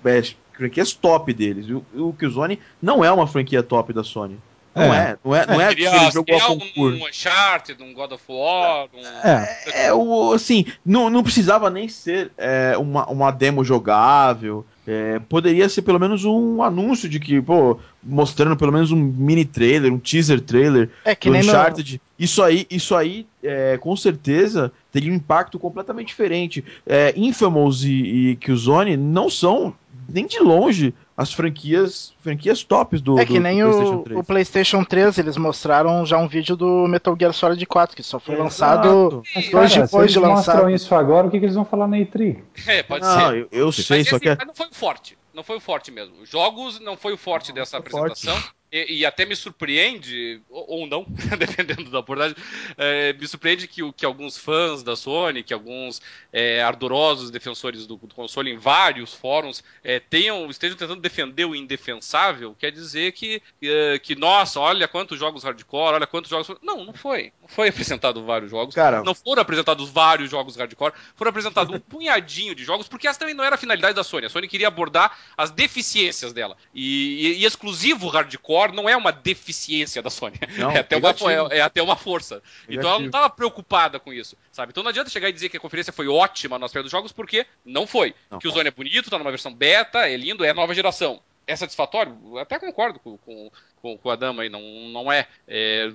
é, 0.05 0.23
franquias 0.53 0.93
top 0.93 1.33
deles. 1.33 1.69
O, 1.71 2.09
o 2.09 2.13
Killzone 2.13 2.59
não 2.83 3.05
é 3.05 3.13
uma 3.13 3.29
franquia 3.29 3.63
top 3.63 3.93
da 3.93 4.03
Sony. 4.03 4.39
Não 4.75 4.95
é, 4.95 5.11
é 5.11 5.19
não 5.23 5.35
é, 5.35 5.47
não 5.47 5.61
é, 5.61 5.65
é 5.65 5.69
aquele 5.69 6.11
jogo 6.11 6.35
a 6.35 6.41
concurso. 6.41 6.99
Um 6.99 7.07
Uncharted, 7.07 7.83
um 7.83 7.93
God 7.93 8.13
of 8.13 8.25
War. 8.29 8.89
Um... 8.95 9.29
É, 9.29 9.87
é, 9.87 9.93
o, 9.93 10.33
assim, 10.33 10.65
não, 10.85 11.11
não 11.11 11.23
precisava 11.23 11.69
nem 11.69 11.89
ser 11.89 12.31
é, 12.39 12.77
uma, 12.79 13.07
uma 13.07 13.31
demo 13.31 13.63
jogável. 13.65 14.65
É, 14.87 15.21
poderia 15.29 15.69
ser 15.69 15.83
pelo 15.83 16.01
menos 16.01 16.25
um 16.25 16.63
anúncio 16.63 17.09
de 17.09 17.21
que, 17.21 17.41
pô, 17.41 17.79
mostrando 18.03 18.57
pelo 18.57 18.73
menos 18.73 18.91
um 18.91 18.97
mini 18.97 19.45
trailer, 19.45 19.93
um 19.93 19.99
teaser 19.99 20.41
trailer 20.41 20.91
é, 21.05 21.15
que 21.15 21.31
do 21.31 21.37
Uncharted. 21.37 21.95
No... 21.95 22.01
Isso 22.19 22.43
aí, 22.43 22.67
isso 22.71 22.95
aí 22.97 23.27
é, 23.43 23.77
com 23.79 23.95
certeza 23.95 24.73
teria 24.91 25.13
um 25.13 25.17
impacto 25.17 25.59
completamente 25.59 26.09
diferente. 26.09 26.65
É, 26.87 27.13
Infamous 27.17 27.85
e, 27.85 27.91
e 28.31 28.37
Killzone 28.37 28.97
não 28.97 29.29
são 29.31 29.75
nem 30.09 30.27
de 30.27 30.41
longe 30.41 30.95
as 31.17 31.33
franquias 31.33 32.15
franquias 32.21 32.65
tops 32.65 33.01
do 33.01 33.19
É 33.19 33.27
que 33.27 33.35
do, 33.35 33.41
nem 33.41 33.63
do 33.63 33.71
PlayStation 33.71 33.95
o, 33.95 34.03
3. 34.03 34.21
o 34.21 34.25
PlayStation 34.25 34.85
3, 34.85 35.19
eles 35.19 35.37
mostraram 35.37 36.07
já 36.07 36.19
um 36.19 36.27
vídeo 36.27 36.57
do 36.57 36.87
Metal 36.89 37.15
Gear 37.19 37.33
Solid 37.33 37.65
4, 37.65 37.97
que 37.97 38.03
só 38.03 38.19
foi 38.19 38.37
lançado 38.37 39.23
dois 39.51 39.75
depois 39.75 40.13
de 40.13 40.19
lançar. 40.19 40.55
mostram 40.55 40.71
isso 40.71 40.95
agora, 40.95 41.27
o 41.27 41.31
que, 41.31 41.39
que 41.39 41.45
eles 41.45 41.55
vão 41.55 41.65
falar 41.65 41.87
na 41.87 41.99
E3? 41.99 42.39
É, 42.67 42.83
pode 42.83 43.05
não, 43.05 43.31
ser. 43.31 43.37
Eu, 43.37 43.49
eu 43.51 43.73
sei, 43.73 43.99
mas, 43.99 44.09
só 44.09 44.17
assim, 44.17 44.25
que... 44.25 44.35
mas 44.37 44.47
não 44.47 44.55
foi 44.55 44.67
o 44.67 44.75
forte. 44.75 45.19
Não 45.35 45.43
foi 45.43 45.57
o 45.57 45.61
forte 45.61 45.91
mesmo. 45.91 46.27
Jogos 46.27 46.79
não 46.81 46.97
foi 46.97 47.15
o 47.15 47.19
forte 47.19 47.49
não, 47.49 47.55
dessa 47.57 47.79
apresentação. 47.79 48.35
Forte. 48.35 48.62
E, 48.73 49.01
e, 49.01 49.07
até 49.07 49.27
me 49.27 49.37
surpreende, 49.37 50.41
ou, 50.49 50.81
ou 50.81 50.87
não, 50.87 51.05
dependendo 51.39 51.91
da 51.91 51.99
abordagem, 51.99 52.35
é, 52.79 53.13
me 53.13 53.29
surpreende 53.29 53.69
que, 53.69 53.93
que 53.93 54.07
alguns 54.07 54.39
fãs 54.39 54.83
da 54.83 54.97
Sony, 54.97 55.43
que 55.43 55.53
alguns 55.53 56.01
é, 56.33 56.63
ardorosos 56.63 57.31
defensores 57.31 57.87
do, 57.87 57.97
do, 57.97 58.15
console 58.15 58.51
em 58.51 58.57
vários 58.57 59.13
fóruns 59.13 59.63
é, 59.85 60.01
tenham, 60.01 60.49
estejam 60.49 60.75
tentando 60.75 61.03
defender 61.03 61.45
o 61.45 61.55
indefensável, 61.55 62.57
quer 62.59 62.73
dizer 62.73 63.13
que, 63.13 63.43
é, 63.63 63.99
que, 63.99 64.17
nossa, 64.17 64.59
olha 64.59 64.89
quantos 64.89 65.19
jogos 65.19 65.45
hardcore, 65.45 65.97
olha 65.97 66.07
quantos 66.07 66.31
jogos. 66.31 66.49
Não, 66.63 66.83
não 66.83 66.95
foi. 66.95 67.31
Não 67.43 67.49
foi 67.49 67.69
apresentado 67.69 68.25
vários 68.25 68.51
jogos. 68.51 68.75
Cara, 68.75 69.03
não 69.03 69.15
foram 69.15 69.43
apresentados 69.43 69.91
vários 69.91 70.31
jogos 70.31 70.57
hardcore, 70.57 70.95
foram 71.15 71.29
apresentados 71.29 71.75
um 71.75 71.79
punhadinho 71.93 72.55
de 72.55 72.65
jogos, 72.65 72.89
porque 72.89 73.07
essa 73.07 73.19
também 73.19 73.35
não 73.35 73.45
era 73.45 73.57
a 73.57 73.59
finalidade 73.59 73.95
da 73.95 74.03
Sony. 74.03 74.25
A 74.25 74.31
Sony 74.31 74.49
queria 74.49 74.69
abordar 74.69 75.19
as 75.37 75.51
deficiências 75.51 76.33
dela. 76.33 76.57
E, 76.75 77.35
e, 77.35 77.43
e 77.43 77.45
exclusivo 77.45 78.09
hardcore 78.09 78.62
não 78.71 78.89
é 78.89 78.97
uma 78.97 79.11
deficiência 79.11 80.03
da 80.03 80.11
Sony. 80.11 80.39
Não, 80.59 80.71
é, 80.71 80.79
até 80.81 80.97
uma, 80.97 81.11
é, 81.11 81.59
é, 81.59 81.61
até 81.63 81.83
uma 81.83 81.97
força. 81.97 82.37
Negativo. 82.69 82.79
Então 82.79 82.91
ela 82.91 82.99
não 82.99 83.07
estava 83.07 83.31
preocupada 83.31 83.99
com 83.99 84.13
isso, 84.13 84.37
sabe? 84.53 84.71
Então 84.71 84.83
não 84.83 84.91
adianta 84.91 85.11
chegar 85.11 85.29
e 85.29 85.33
dizer 85.33 85.49
que 85.49 85.57
a 85.57 85.61
conferência 85.61 85.93
foi 85.93 86.07
ótima 86.07 86.59
no 86.59 86.67
aspecto 86.67 86.85
dos 86.85 86.93
jogos, 86.93 87.11
porque 87.11 87.47
não 87.65 87.87
foi. 87.87 88.15
Não, 88.31 88.39
que 88.39 88.47
o 88.47 88.51
Zone 88.51 88.69
é 88.69 88.71
bonito, 88.71 89.11
tá 89.11 89.19
numa 89.19 89.31
versão 89.31 89.53
beta, 89.53 90.07
é 90.07 90.17
lindo, 90.17 90.45
é 90.45 90.53
nova 90.53 90.75
geração 90.75 91.21
é 91.47 91.57
satisfatório? 91.57 92.39
Até 92.39 92.59
concordo 92.59 92.99
com, 92.99 93.17
com, 93.19 93.51
com, 93.81 93.99
com 93.99 94.11
a 94.11 94.17
dama 94.17 94.43
aí, 94.43 94.49
não, 94.49 94.61
não 94.91 95.13
é. 95.13 95.27
é. 95.47 95.89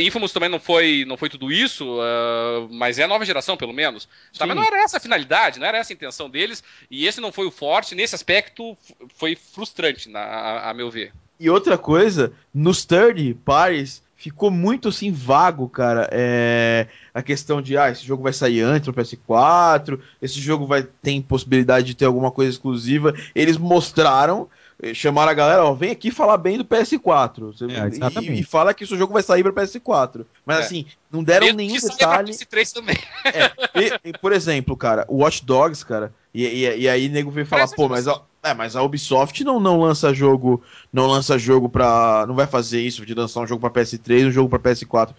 Infamous 0.00 0.32
também 0.32 0.48
não 0.48 0.58
foi, 0.58 1.04
não 1.06 1.16
foi 1.16 1.28
tudo 1.28 1.52
isso, 1.52 1.98
uh, 1.98 2.68
mas 2.70 2.98
é 2.98 3.04
a 3.04 3.08
nova 3.08 3.24
geração, 3.24 3.56
pelo 3.56 3.72
menos. 3.72 4.08
Tá, 4.36 4.46
mas 4.46 4.56
não 4.56 4.64
era 4.64 4.82
essa 4.82 4.96
a 4.96 5.00
finalidade, 5.00 5.58
não 5.58 5.66
era 5.66 5.78
essa 5.78 5.92
a 5.92 5.94
intenção 5.94 6.28
deles, 6.28 6.62
e 6.90 7.06
esse 7.06 7.20
não 7.20 7.32
foi 7.32 7.46
o 7.46 7.50
forte, 7.50 7.94
nesse 7.94 8.14
aspecto 8.14 8.76
foi 9.14 9.34
frustrante, 9.36 10.08
na, 10.08 10.20
a, 10.20 10.70
a 10.70 10.74
meu 10.74 10.90
ver. 10.90 11.12
E 11.42 11.50
outra 11.50 11.76
coisa, 11.76 12.32
nos 12.54 12.84
third 12.84 13.34
parties 13.44 14.00
ficou 14.14 14.48
muito 14.48 14.90
assim 14.90 15.10
vago, 15.10 15.68
cara. 15.68 16.08
É, 16.12 16.86
a 17.12 17.20
questão 17.20 17.60
de 17.60 17.76
ah, 17.76 17.90
esse 17.90 18.06
jogo 18.06 18.22
vai 18.22 18.32
sair 18.32 18.60
antes 18.60 18.86
no 18.86 18.94
PS4, 18.94 19.98
esse 20.22 20.38
jogo 20.40 20.68
vai 20.68 20.84
ter 20.84 21.20
possibilidade 21.22 21.88
de 21.88 21.96
ter 21.96 22.04
alguma 22.04 22.30
coisa 22.30 22.52
exclusiva. 22.52 23.12
Eles 23.34 23.58
mostraram, 23.58 24.48
eh, 24.80 24.94
chamaram 24.94 25.32
a 25.32 25.34
galera, 25.34 25.64
ó, 25.64 25.74
vem 25.74 25.90
aqui 25.90 26.12
falar 26.12 26.36
bem 26.36 26.58
do 26.58 26.64
PS4. 26.64 27.52
Você, 27.52 27.64
é, 27.64 28.20
e, 28.22 28.38
e, 28.38 28.44
fala 28.44 28.72
que 28.72 28.84
esse 28.84 28.96
jogo 28.96 29.12
vai 29.12 29.24
sair 29.24 29.42
para 29.42 29.64
PS4. 29.64 30.24
Mas 30.46 30.58
é. 30.58 30.60
assim, 30.60 30.86
não 31.10 31.24
deram 31.24 31.46
Mesmo 31.46 31.56
nenhum 31.56 31.80
detalhe. 31.80 32.30
PS3 32.32 32.72
também. 32.72 32.98
É, 33.24 33.98
e, 34.04 34.12
por 34.12 34.32
exemplo, 34.32 34.76
cara, 34.76 35.04
o 35.08 35.24
Watch 35.24 35.44
Dogs, 35.44 35.84
cara, 35.84 36.14
e, 36.32 36.46
e, 36.46 36.82
e 36.82 36.88
aí 36.88 37.08
nego 37.08 37.32
veio 37.32 37.46
falar, 37.46 37.66
pô, 37.66 37.88
mas 37.88 38.06
ó, 38.06 38.24
é, 38.42 38.52
mas 38.52 38.74
a 38.74 38.82
Ubisoft 38.82 39.44
não, 39.44 39.60
não 39.60 39.80
lança 39.80 40.12
jogo, 40.12 40.62
não 40.92 41.06
lança 41.06 41.38
jogo 41.38 41.68
para, 41.68 42.24
não 42.26 42.34
vai 42.34 42.46
fazer 42.46 42.80
isso 42.80 43.06
de 43.06 43.14
lançar 43.14 43.40
um 43.40 43.46
jogo 43.46 43.60
para 43.60 43.82
PS3, 43.82 44.26
um 44.26 44.30
jogo 44.32 44.48
para 44.48 44.72
PS4. 44.72 45.14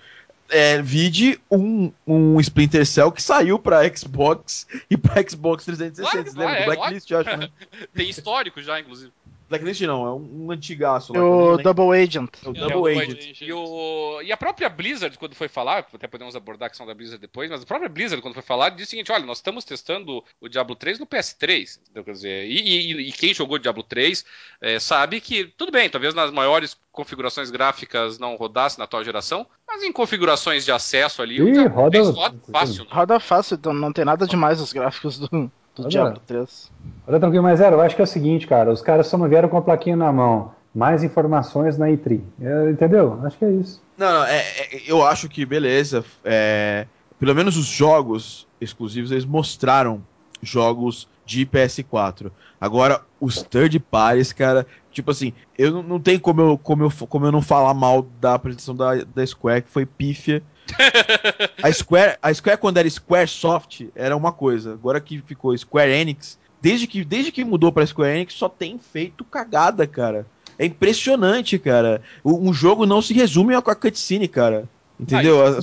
É, 0.49 0.81
vide 0.81 1.39
um, 1.49 1.91
um 2.05 2.39
Splinter 2.41 2.85
Cell 2.85 3.11
que 3.11 3.23
saiu 3.23 3.57
para 3.57 3.87
Xbox 3.95 4.67
e 4.89 4.97
para 4.97 5.27
Xbox 5.27 5.63
360, 5.63 6.31
claro, 6.31 6.37
lembra? 6.37 6.59
É, 6.59 6.65
Blacklist, 6.65 7.11
acho, 7.11 7.37
né? 7.37 7.49
Tem 7.95 8.09
histórico 8.09 8.61
já, 8.61 8.79
inclusive. 8.79 9.11
Blacklist 9.53 9.81
não, 9.81 10.07
é 10.07 10.11
um, 10.11 10.45
um 10.45 10.51
antigaço. 10.51 11.13
Lá, 11.13 11.23
o 11.23 11.57
Double 11.57 11.91
Agent. 11.91 12.29
É 12.43 12.49
o 12.49 12.53
Double, 12.53 12.91
é, 12.91 12.97
Agent. 12.97 13.19
Agent. 13.19 13.41
E, 13.41 13.53
o... 13.53 14.21
e 14.21 14.31
a 14.31 14.37
própria 14.37 14.67
Blizzard, 14.67 15.15
quando 15.17 15.35
foi 15.35 15.47
falar, 15.47 15.85
até 15.93 16.07
podemos 16.07 16.35
abordar 16.35 16.67
a 16.67 16.69
questão 16.69 16.87
da 16.87 16.93
Blizzard 16.93 17.21
depois, 17.21 17.49
mas 17.51 17.61
a 17.61 17.65
própria 17.65 17.89
Blizzard, 17.89 18.21
quando 18.21 18.33
foi 18.33 18.43
falar, 18.43 18.69
disse 18.69 18.87
o 18.87 18.89
seguinte: 18.89 19.11
olha, 19.11 19.25
nós 19.25 19.37
estamos 19.37 19.63
testando 19.63 20.23
o 20.41 20.49
Diablo 20.49 20.75
3 20.75 20.99
no 20.99 21.05
PS3. 21.05 21.79
Quer 21.93 22.11
dizer, 22.11 22.45
e, 22.45 22.93
e, 22.93 23.09
e 23.09 23.11
quem 23.11 23.33
jogou 23.33 23.59
Diablo 23.59 23.83
3 23.83 24.25
é, 24.61 24.79
sabe 24.79 25.21
que, 25.21 25.45
tudo 25.45 25.71
bem, 25.71 25.89
talvez 25.89 26.13
nas 26.13 26.31
maiores 26.31 26.75
configurações 26.91 27.51
gráficas 27.51 28.17
não 28.17 28.35
rodasse 28.35 28.77
na 28.77 28.85
atual 28.85 29.03
geração, 29.03 29.45
mas 29.67 29.83
em 29.83 29.91
configurações 29.91 30.65
de 30.65 30.71
acesso 30.71 31.21
ali, 31.21 31.37
Ih, 31.37 31.67
roda, 31.67 32.01
roda 32.03 32.39
fácil. 32.51 32.83
Né? 32.83 32.89
Roda 32.91 33.19
fácil, 33.19 33.55
então 33.55 33.73
não 33.73 33.91
tem 33.91 34.05
nada 34.05 34.27
demais 34.27 34.61
os 34.61 34.71
gráficos 34.71 35.17
do, 35.17 35.51
do 35.75 35.87
Diablo 35.87 36.21
3. 36.25 36.71
Olha 37.07 37.19
tranquilo, 37.19 37.43
mas 37.43 37.59
zero, 37.59 37.77
eu 37.77 37.81
acho 37.81 37.95
que 37.95 38.01
é 38.01 38.03
o 38.03 38.07
seguinte, 38.07 38.47
cara, 38.47 38.71
os 38.71 38.81
caras 38.81 39.07
só 39.07 39.17
não 39.17 39.27
vieram 39.27 39.49
com 39.49 39.57
a 39.57 39.61
plaquinha 39.61 39.95
na 39.95 40.11
mão. 40.11 40.51
Mais 40.73 41.03
informações 41.03 41.77
na 41.77 41.87
E3. 41.87 42.21
É, 42.41 42.71
entendeu? 42.71 43.19
Acho 43.23 43.37
que 43.37 43.45
é 43.45 43.51
isso. 43.51 43.81
Não, 43.97 44.11
não, 44.11 44.23
é, 44.25 44.39
é, 44.39 44.81
eu 44.87 45.05
acho 45.05 45.29
que 45.29 45.45
beleza. 45.45 46.03
É, 46.23 46.87
pelo 47.19 47.35
menos 47.35 47.57
os 47.57 47.67
jogos 47.67 48.47
exclusivos, 48.59 49.11
eles 49.11 49.25
mostraram 49.25 50.01
jogos 50.41 51.07
de 51.25 51.45
PS4. 51.45 52.31
Agora, 52.59 53.01
os 53.19 53.41
third 53.43 53.79
parties, 53.79 54.33
cara, 54.33 54.65
tipo 54.93 55.11
assim, 55.11 55.33
eu 55.57 55.71
não, 55.71 55.83
não 55.83 55.99
tem 55.99 56.17
como 56.17 56.41
eu, 56.41 56.57
como, 56.57 56.83
eu, 56.83 57.07
como 57.07 57.25
eu 57.25 57.31
não 57.31 57.41
falar 57.41 57.73
mal 57.73 58.07
da 58.21 58.35
apresentação 58.35 58.75
da, 58.75 58.95
da 58.95 59.25
Square, 59.25 59.63
que 59.63 59.69
foi 59.69 59.85
pífia 59.85 60.41
a 61.61 61.71
Square, 61.71 62.17
a 62.21 62.33
Square 62.33 62.57
quando 62.57 62.77
era 62.77 62.89
Squaresoft 62.89 63.89
era 63.95 64.15
uma 64.15 64.31
coisa. 64.31 64.73
Agora 64.73 64.99
que 64.99 65.21
ficou 65.21 65.57
Square 65.57 65.91
Enix, 65.91 66.39
desde 66.61 66.87
que, 66.87 67.03
desde 67.03 67.31
que 67.31 67.43
mudou 67.43 67.71
para 67.71 67.85
Square 67.85 68.15
Enix 68.15 68.33
só 68.33 68.47
tem 68.47 68.77
feito 68.77 69.23
cagada, 69.23 69.85
cara. 69.85 70.25
É 70.57 70.65
impressionante, 70.65 71.57
cara. 71.57 72.01
Um 72.23 72.53
jogo 72.53 72.85
não 72.85 73.01
se 73.01 73.13
resume 73.13 73.55
a 73.55 73.61
cutscene, 73.61 74.27
cara. 74.27 74.69
Entendeu? 74.99 75.45
Ah, 75.45 75.59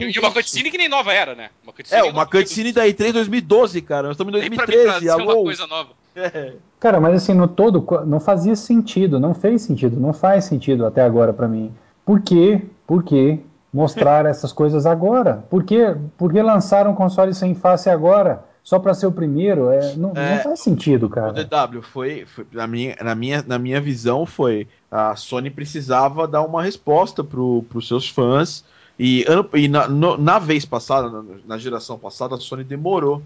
e, 0.00 0.10
e, 0.10 0.18
uma 0.18 0.32
cutscene 0.32 0.70
que 0.70 0.76
nem 0.76 0.88
nova 0.88 1.12
era, 1.12 1.34
né? 1.34 1.50
Uma 1.62 1.72
é, 1.90 2.02
uma 2.02 2.26
cutscene 2.26 2.72
da 2.72 2.84
E3 2.84 3.12
2012, 3.12 3.80
cara. 3.82 4.08
Nós 4.08 4.14
estamos 4.14 4.34
em 4.34 4.38
2013. 4.38 4.84
Pra 4.84 5.00
mim, 5.00 5.06
pra 5.06 5.16
uma 5.16 5.42
coisa 5.42 5.66
nova. 5.66 5.90
É. 6.14 6.54
Cara, 6.78 7.00
mas 7.00 7.14
assim, 7.14 7.34
no 7.34 7.46
todo, 7.48 7.86
não 8.06 8.20
fazia 8.20 8.56
sentido, 8.56 9.20
não 9.20 9.34
fez 9.34 9.62
sentido, 9.62 9.98
não 10.00 10.12
faz 10.12 10.44
sentido 10.44 10.84
até 10.84 11.02
agora 11.02 11.32
para 11.32 11.48
mim. 11.48 11.72
Por 12.04 12.20
quê? 12.20 12.62
Por 12.86 13.02
quê 13.02 13.40
mostrar 13.72 14.26
essas 14.26 14.52
coisas 14.52 14.84
agora? 14.84 15.44
Por 15.48 15.64
que, 15.64 15.96
por 16.18 16.32
que 16.32 16.42
lançaram 16.42 16.90
um 16.90 16.94
console 16.94 17.32
sem 17.34 17.54
face 17.54 17.88
agora? 17.88 18.44
Só 18.62 18.78
para 18.78 18.94
ser 18.94 19.06
o 19.06 19.12
primeiro? 19.12 19.70
É, 19.70 19.94
não, 19.96 20.12
é, 20.14 20.36
não, 20.36 20.42
faz 20.42 20.60
sentido, 20.60 21.08
cara. 21.08 21.30
O 21.30 21.32
DW 21.32 21.82
foi, 21.82 22.24
foi, 22.26 22.46
na, 22.52 22.66
minha, 22.66 22.96
na, 23.02 23.14
minha, 23.14 23.44
na 23.46 23.58
minha 23.58 23.80
visão, 23.80 24.24
foi 24.24 24.68
a 24.90 25.16
Sony 25.16 25.50
precisava 25.50 26.28
dar 26.28 26.42
uma 26.42 26.62
resposta 26.62 27.24
para 27.24 27.40
os 27.40 27.88
seus 27.88 28.08
fãs 28.08 28.64
e, 28.98 29.24
e 29.54 29.68
na, 29.68 29.88
no, 29.88 30.16
na 30.16 30.38
vez 30.38 30.64
passada, 30.64 31.08
na, 31.08 31.24
na, 31.44 31.58
geração 31.58 31.98
passada, 31.98 32.36
a 32.36 32.38
Sony 32.38 32.62
demorou. 32.62 33.22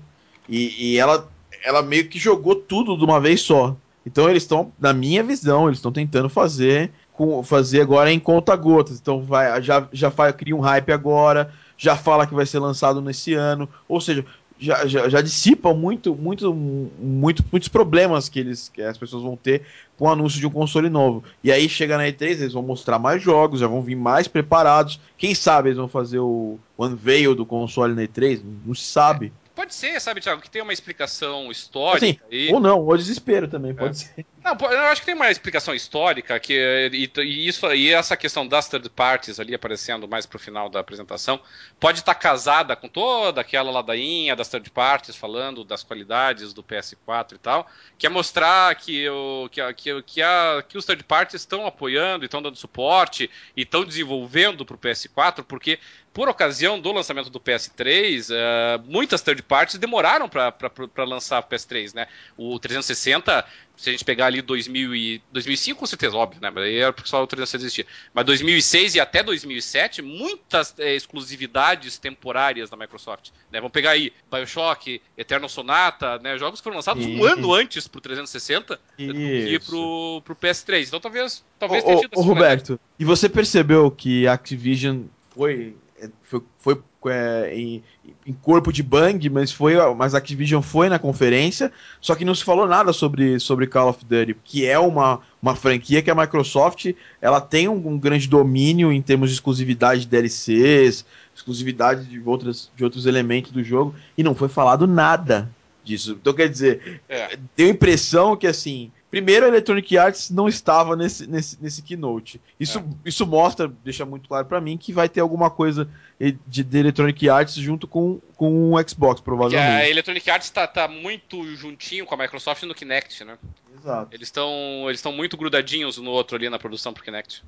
E, 0.49 0.93
e 0.93 0.99
ela, 0.99 1.29
ela 1.63 1.83
meio 1.83 2.09
que 2.09 2.19
jogou 2.19 2.55
tudo 2.55 2.97
de 2.97 3.05
uma 3.05 3.21
vez 3.21 3.43
só. 3.43 3.77
Então 4.05 4.31
eles 4.31 4.45
estão, 4.45 4.73
na 4.79 4.93
minha 4.93 5.23
visão, 5.23 5.67
eles 5.67 5.79
estão 5.79 5.91
tentando 5.91 6.29
fazer 6.29 6.93
com, 7.13 7.43
fazer 7.43 7.81
agora 7.81 8.13
em 8.13 8.21
conta 8.21 8.55
gotas. 8.55 9.01
Então 9.01 9.23
vai, 9.23 9.61
já, 9.63 9.89
já 9.93 10.11
faz, 10.11 10.35
cria 10.37 10.55
um 10.55 10.61
hype 10.61 10.93
agora, 10.93 11.53
já 11.77 11.97
fala 11.97 12.27
que 12.27 12.35
vai 12.35 12.47
ser 12.47 12.61
lançado 12.61 13.01
nesse 13.01 13.35
ano. 13.35 13.69
Ou 13.89 14.01
seja, 14.01 14.25
já, 14.59 14.87
já, 14.87 15.09
já 15.09 15.21
dissipam 15.21 15.75
muito, 15.75 16.15
muito, 16.15 16.55
muito, 16.55 17.45
muitos 17.51 17.69
problemas 17.69 18.29
que, 18.29 18.39
eles, 18.39 18.69
que 18.69 18.81
as 18.81 18.97
pessoas 18.97 19.23
vão 19.23 19.37
ter 19.37 19.63
com 19.99 20.07
o 20.07 20.09
anúncio 20.09 20.39
de 20.41 20.47
um 20.47 20.51
console 20.51 20.89
novo. 20.89 21.25
E 21.43 21.51
aí 21.51 21.69
chega 21.69 21.97
na 21.97 22.05
E3, 22.05 22.23
eles 22.23 22.53
vão 22.53 22.63
mostrar 22.63 22.99
mais 22.99 23.23
jogos, 23.23 23.61
já 23.61 23.67
vão 23.67 23.83
vir 23.83 23.97
mais 23.97 24.29
preparados. 24.29 25.01
Quem 25.19 25.35
sabe 25.35 25.69
eles 25.69 25.79
vão 25.79 25.89
fazer 25.89 26.19
o, 26.19 26.59
o 26.77 26.87
unveil 26.87 27.35
do 27.35 27.45
console 27.45 27.95
na 27.95 28.03
E3? 28.03 28.41
Não 28.65 28.75
se 28.75 28.85
sabe. 28.85 29.33
Pode 29.57 29.75
ser, 29.75 29.99
sabe, 30.03 30.21
Thiago, 30.21 30.43
que 30.43 30.51
tem 30.51 30.61
uma 30.61 30.73
explicação 30.75 31.51
histórica 31.51 32.23
assim, 32.27 32.37
aí. 32.37 32.53
Ou 32.53 32.61
não, 32.61 32.79
ou 32.85 32.95
desespero 32.95 33.49
também, 33.49 33.75
pode 33.75 33.93
é. 33.93 33.95
ser. 33.95 34.27
Não, 34.45 34.55
eu 34.71 34.81
acho 34.83 35.01
que 35.01 35.07
tem 35.07 35.15
uma 35.15 35.31
explicação 35.31 35.75
histórica 35.75 36.39
que 36.39 36.53
e, 36.93 37.11
e, 37.17 37.49
isso 37.49 37.67
e 37.73 37.91
essa 37.91 38.17
questão 38.19 38.47
das 38.47 38.69
third 38.69 38.89
parties 38.91 39.41
ali 39.41 39.55
aparecendo 39.55 40.07
mais 40.07 40.25
pro 40.25 40.39
final 40.39 40.69
da 40.69 40.79
apresentação 40.79 41.41
pode 41.81 41.99
estar 41.99 42.15
tá 42.15 42.21
casada 42.21 42.77
com 42.77 42.87
toda 42.87 43.41
aquela 43.41 43.73
ladainha 43.73 44.37
das 44.37 44.49
third 44.49 44.71
parties 44.71 45.17
falando 45.17 45.65
das 45.65 45.83
qualidades 45.83 46.53
do 46.53 46.63
PS4 46.63 47.33
e 47.33 47.39
tal, 47.39 47.67
que 47.99 48.07
é 48.07 48.11
mostrar 48.11 48.73
que 48.77 49.09
o 49.09 49.49
que, 49.51 49.73
que, 49.73 50.03
que, 50.03 50.23
a, 50.23 50.63
que 50.69 50.77
os 50.77 50.85
third 50.85 51.03
parties 51.03 51.41
estão 51.41 51.67
apoiando 51.67 52.25
e 52.25 52.27
estão 52.27 52.43
dando 52.43 52.57
suporte 52.57 53.29
e 53.57 53.63
estão 53.63 53.85
desenvolvendo 53.85 54.67
pro 54.67 54.79
PS4, 54.79 55.43
porque 55.43 55.81
por 56.17 56.31
ocasião 56.31 56.81
do 56.81 56.91
lançamento 56.93 57.29
do 57.29 57.39
PS3, 57.39 58.31
uh, 58.31 58.33
eh, 58.33 58.81
muitas 58.87 59.21
third 59.21 59.43
parties 59.43 59.79
demoraram 59.79 60.27
para 60.31 61.05
lançar 61.05 61.41
o 61.41 61.43
PS3, 61.43 61.95
né? 61.95 62.07
O 62.39 62.59
360 62.59 63.45
se 63.77 63.91
a 63.91 63.93
gente 63.93 64.03
pegar 64.03 64.25
ali 64.25 64.41
2000 64.41 64.95
e, 64.95 65.23
2005, 65.31 65.79
com 65.79 65.85
certeza, 65.85 66.17
óbvio, 66.17 66.41
né? 66.41 66.49
Mas 66.49 66.65
aí 66.65 66.79
era 66.79 66.91
porque 66.91 67.11
só 67.11 67.23
o 67.23 67.27
360 67.27 67.63
existia. 67.63 67.87
Mas 68.15 68.25
2006 68.25 68.95
e 68.95 69.01
até 69.01 69.23
2007, 69.23 70.01
muitas 70.01 70.75
é, 70.79 70.95
exclusividades 70.95 71.99
temporárias 71.99 72.71
da 72.71 72.79
Microsoft. 72.79 73.33
Né? 73.53 73.61
Vamos 73.61 73.73
pegar 73.73 73.91
aí 73.91 74.11
Bioshock, 74.33 75.03
Eternal 75.19 75.51
Sonata, 75.51 76.19
né? 76.21 76.39
Jogos 76.39 76.61
que 76.61 76.65
foram 76.65 76.77
lançados 76.77 77.05
um 77.05 77.25
ano 77.27 77.53
antes 77.53 77.87
pro 77.87 78.01
360 78.01 78.81
Isso. 78.99 79.13
do 79.13 79.19
que 79.19 79.59
pro, 79.67 80.23
pro 80.25 80.35
PS3. 80.35 80.87
Então 80.87 80.99
talvez, 80.99 81.45
talvez 81.59 81.85
tenha 81.85 82.01
tido 82.01 82.19
Ô, 82.19 82.23
Roberto, 82.23 82.81
e 82.99 83.05
você 83.05 83.29
percebeu 83.29 83.91
que 83.91 84.27
a 84.27 84.33
Activision 84.33 85.03
foi, 85.29 85.77
foi, 86.23 86.43
foi 86.59 86.79
é, 87.09 87.53
em, 87.55 87.83
em, 88.27 88.33
corpo 88.33 88.73
de 88.73 88.83
bang, 88.83 89.29
mas 89.31 89.53
foi, 89.53 89.75
mas 89.95 90.15
a 90.15 90.19
Activision 90.19 90.61
foi 90.63 90.89
na 90.89 90.99
conferência, 90.99 91.73
só 92.01 92.15
que 92.15 92.25
não 92.25 92.35
se 92.35 92.45
falou 92.45 92.67
nada 92.67 92.93
sobre, 92.93 93.39
sobre 93.39 93.67
Call 93.67 93.91
of 93.91 94.05
Duty, 94.05 94.37
que 94.45 94.67
é 94.67 94.79
uma, 94.79 95.21
uma 95.41 95.55
franquia 95.55 96.03
que 96.03 96.11
a 96.11 96.15
Microsoft 96.15 96.93
ela 97.21 97.41
tem 97.41 97.69
um, 97.69 97.89
um 97.89 97.99
grande 97.99 98.29
domínio 98.29 98.93
em 98.93 99.01
termos 99.01 99.31
de 99.31 99.37
exclusividade 99.37 100.03
de 100.03 100.09
DLCs, 100.09 101.05
exclusividade 101.35 102.05
de, 102.07 102.21
outras, 102.21 102.71
de 102.75 102.83
outros 102.83 103.07
elementos 103.07 103.53
do 103.53 103.63
jogo, 103.63 103.95
e 104.17 104.23
não 104.23 104.35
foi 104.35 104.49
falado 104.49 104.87
nada 104.87 105.49
disso. 105.85 106.19
Então 106.21 106.35
quer 106.35 106.49
dizer, 106.49 107.01
é. 107.09 107.39
deu 107.57 107.69
a 107.69 107.71
impressão 107.71 108.37
que 108.37 108.47
assim 108.47 108.91
Primeiro, 109.17 109.47
a 109.47 109.49
Electronic 109.49 109.97
Arts 109.97 110.29
não 110.29 110.47
estava 110.47 110.95
nesse, 110.95 111.27
nesse, 111.27 111.57
nesse 111.59 111.81
keynote. 111.81 112.39
Isso, 112.61 112.81
é. 112.81 112.83
isso 113.07 113.27
mostra, 113.27 113.67
deixa 113.83 114.05
muito 114.05 114.29
claro 114.29 114.45
para 114.45 114.61
mim, 114.61 114.77
que 114.77 114.93
vai 114.93 115.09
ter 115.09 115.21
alguma 115.21 115.49
coisa 115.49 115.89
de, 116.21 116.63
de 116.63 116.79
Electronic 116.79 117.27
Arts 117.27 117.55
junto 117.55 117.89
com, 117.89 118.21
com 118.37 118.75
o 118.75 118.89
Xbox, 118.89 119.23
provavelmente. 119.23 119.71
Porque 119.71 119.87
a 119.87 119.89
Electronic 119.89 120.31
Arts 120.31 120.49
está 120.49 120.67
tá 120.67 120.87
muito 120.87 121.43
juntinho 121.57 122.05
com 122.05 122.15
a 122.15 122.19
Microsoft 122.19 122.65
no 122.65 122.75
Kinect, 122.75 123.25
né? 123.25 123.39
Exato. 123.79 124.15
Eles 124.15 124.29
estão 124.29 124.51
eles 124.87 125.03
muito 125.05 125.35
grudadinhos 125.39 125.97
no 125.97 126.11
outro 126.11 126.37
ali 126.37 126.51
na 126.51 126.59
produção 126.59 126.93
pro 126.93 127.03
Kinect. 127.03 127.43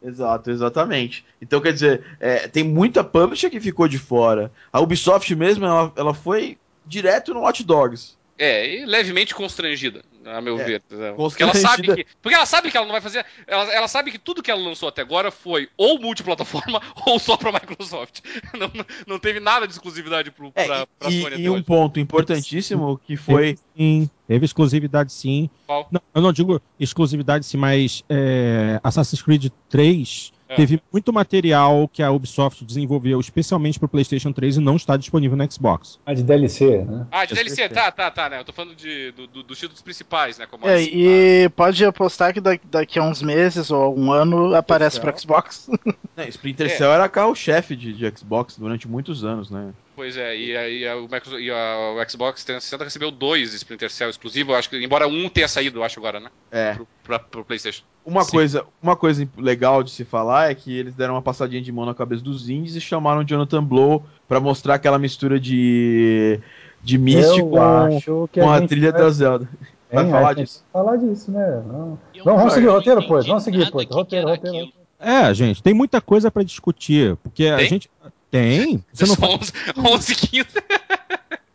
Exato, 0.00 0.48
exatamente. 0.48 1.24
Então, 1.42 1.60
quer 1.60 1.72
dizer, 1.72 2.04
é, 2.20 2.46
tem 2.46 2.62
muita 2.62 3.02
publisher 3.02 3.50
que 3.50 3.58
ficou 3.58 3.88
de 3.88 3.98
fora. 3.98 4.52
A 4.72 4.78
Ubisoft 4.78 5.34
mesmo, 5.34 5.66
ela, 5.66 5.92
ela 5.96 6.14
foi 6.14 6.56
direto 6.86 7.34
no 7.34 7.40
Watch 7.40 7.64
Dogs. 7.64 8.16
É, 8.36 8.80
e 8.80 8.84
levemente 8.84 9.32
constrangida, 9.34 10.02
a 10.24 10.40
meu 10.40 10.58
é, 10.58 10.64
ver. 10.64 10.82
Porque 11.16 11.42
ela 11.42 11.54
sabe 11.54 11.94
que. 11.94 12.06
Porque 12.20 12.34
ela 12.34 12.46
sabe 12.46 12.70
que 12.70 12.76
ela 12.76 12.84
não 12.84 12.92
vai 12.92 13.00
fazer. 13.00 13.24
Ela, 13.46 13.72
ela 13.72 13.86
sabe 13.86 14.10
que 14.10 14.18
tudo 14.18 14.42
que 14.42 14.50
ela 14.50 14.60
lançou 14.60 14.88
até 14.88 15.02
agora 15.02 15.30
foi 15.30 15.68
ou 15.76 16.00
multiplataforma 16.00 16.82
ou 17.06 17.18
só 17.20 17.36
pra 17.36 17.52
Microsoft. 17.52 18.20
Não, 18.54 18.70
não 19.06 19.18
teve 19.18 19.40
nada 19.40 19.66
de 19.66 19.72
exclusividade 19.72 20.30
pro, 20.30 20.52
é, 20.54 20.64
pra, 20.64 20.86
pra 20.86 21.10
e, 21.10 21.22
Sony. 21.22 21.36
E 21.40 21.50
um 21.50 21.54
hoje. 21.54 21.64
ponto 21.64 21.98
importantíssimo 21.98 23.00
que 23.04 23.16
foi. 23.16 23.56
Sim, 23.76 24.08
teve 24.28 24.44
exclusividade 24.44 25.12
sim. 25.12 25.50
Qual? 25.66 25.88
Não, 25.90 26.00
eu 26.14 26.22
não 26.22 26.32
digo 26.32 26.62
exclusividade 26.78 27.44
sim, 27.44 27.56
mas 27.56 28.04
é, 28.08 28.80
Assassin's 28.82 29.22
Creed 29.22 29.48
3 29.68 30.32
é. 30.54 30.56
Teve 30.56 30.82
muito 30.92 31.12
material 31.12 31.88
que 31.92 32.02
a 32.02 32.10
Ubisoft 32.10 32.64
desenvolveu 32.64 33.20
especialmente 33.20 33.78
para 33.78 33.86
o 33.86 33.88
PlayStation 33.88 34.32
3 34.32 34.56
e 34.56 34.60
não 34.60 34.76
está 34.76 34.96
disponível 34.96 35.36
no 35.36 35.52
Xbox. 35.52 35.98
Ah, 36.06 36.14
de 36.14 36.22
DLC, 36.22 36.84
né? 36.84 37.06
Ah, 37.10 37.24
de 37.24 37.34
DLC, 37.34 37.68
tá, 37.68 37.90
tá, 37.90 38.10
tá, 38.10 38.30
né? 38.30 38.40
Eu 38.40 38.44
tô 38.44 38.52
falando 38.52 38.74
de, 38.74 39.12
do, 39.12 39.26
do, 39.26 39.42
dos 39.42 39.58
títulos 39.58 39.82
principais, 39.82 40.38
né? 40.38 40.46
Como 40.46 40.66
é, 40.66 40.76
assim, 40.76 40.90
e 40.92 41.48
pode 41.50 41.84
apostar 41.84 42.32
que 42.32 42.40
daqui, 42.40 42.98
a 42.98 43.02
uns 43.02 43.22
meses 43.22 43.70
ou 43.70 43.98
um 43.98 44.12
ano 44.12 44.54
aparece 44.54 45.00
para 45.00 45.16
Xbox. 45.16 45.68
É, 46.16 46.28
Splinter 46.28 46.70
Cell 46.70 46.92
era 46.92 47.08
carro-chefe 47.08 47.74
de, 47.74 47.92
de 47.92 48.16
Xbox 48.16 48.56
durante 48.56 48.86
muitos 48.86 49.24
anos, 49.24 49.50
né? 49.50 49.72
Pois 49.96 50.16
é, 50.16 50.36
e, 50.36 50.56
aí 50.56 50.86
a, 50.86 50.96
e 50.96 51.50
a, 51.50 51.90
o 51.92 52.10
Xbox 52.10 52.44
360 52.44 52.84
recebeu 52.84 53.10
dois 53.10 53.52
Splinter 53.54 53.90
Cell 53.90 54.10
exclusivos, 54.10 54.54
acho 54.54 54.70
que, 54.70 54.76
embora 54.84 55.06
um 55.06 55.28
tenha 55.28 55.48
saído, 55.48 55.82
acho 55.82 55.98
agora, 55.98 56.20
né? 56.20 56.30
É. 56.50 56.74
Pro, 56.74 56.88
pra, 57.02 57.18
pro 57.18 57.44
PlayStation. 57.44 57.82
Uma 58.04 58.24
coisa, 58.24 58.64
uma 58.82 58.96
coisa 58.96 59.28
legal 59.36 59.82
de 59.82 59.90
se 59.90 60.04
falar 60.04 60.50
é 60.50 60.54
que 60.54 60.76
eles 60.76 60.94
deram 60.94 61.14
uma 61.14 61.22
passadinha 61.22 61.62
de 61.62 61.72
mão 61.72 61.86
na 61.86 61.94
cabeça 61.94 62.22
dos 62.22 62.48
indies 62.48 62.76
e 62.76 62.80
chamaram 62.80 63.24
Jonathan 63.24 63.62
Blow 63.64 64.04
para 64.28 64.40
mostrar 64.40 64.74
aquela 64.74 64.98
mistura 64.98 65.38
de 65.40 66.40
de 66.82 66.98
Myst 66.98 67.40
com, 67.40 68.28
com 68.28 68.50
a, 68.50 68.58
a 68.58 68.66
trilha 68.66 68.92
vai... 68.92 69.00
da 69.00 69.10
Zelda. 69.10 69.48
Vai 69.90 70.10
falar 70.10 70.34
disso? 70.34 70.64
Falar 70.72 70.96
disso, 70.96 71.30
né? 71.30 71.62
Não. 71.66 71.98
Vamos, 72.24 72.40
vamos 72.40 72.52
seguir 72.52 72.68
o 72.68 72.72
roteiro, 72.72 73.06
pois. 73.06 73.26
Vamos 73.26 73.42
seguir, 73.42 73.70
pois. 73.70 73.86
Roteiro, 73.88 74.28
roteiro, 74.28 74.58
roteiro. 74.58 74.83
É, 75.04 75.34
gente, 75.34 75.62
tem 75.62 75.74
muita 75.74 76.00
coisa 76.00 76.30
para 76.30 76.42
discutir, 76.42 77.16
porque 77.16 77.44
tem? 77.44 77.52
a 77.52 77.64
gente 77.64 77.90
tem. 78.30 78.82
Você 78.92 79.06
não 79.06 79.30
11, 79.30 79.52
11 79.76 80.14
15. 80.14 80.46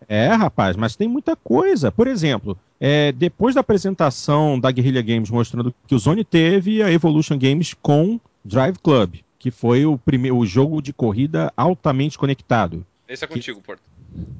É, 0.07 0.27
rapaz, 0.29 0.75
mas 0.75 0.95
tem 0.95 1.07
muita 1.07 1.35
coisa. 1.35 1.91
Por 1.91 2.07
exemplo, 2.07 2.57
é, 2.79 3.11
depois 3.11 3.55
da 3.55 3.61
apresentação 3.61 4.59
da 4.59 4.71
Guerrilla 4.71 5.01
Games 5.01 5.29
mostrando 5.29 5.73
que 5.85 5.93
o 5.93 5.99
Zone 5.99 6.23
teve 6.23 6.81
a 6.81 6.91
Evolution 6.91 7.37
Games 7.37 7.75
com 7.79 8.19
Drive 8.43 8.77
Club, 8.79 9.17
que 9.37 9.51
foi 9.51 9.85
o 9.85 9.97
primeiro 9.97 10.37
o 10.37 10.45
jogo 10.45 10.81
de 10.81 10.93
corrida 10.93 11.53
altamente 11.55 12.17
conectado. 12.17 12.85
Esse 13.07 13.23
é 13.23 13.27
contigo, 13.27 13.59
que... 13.59 13.65
Porto. 13.65 13.81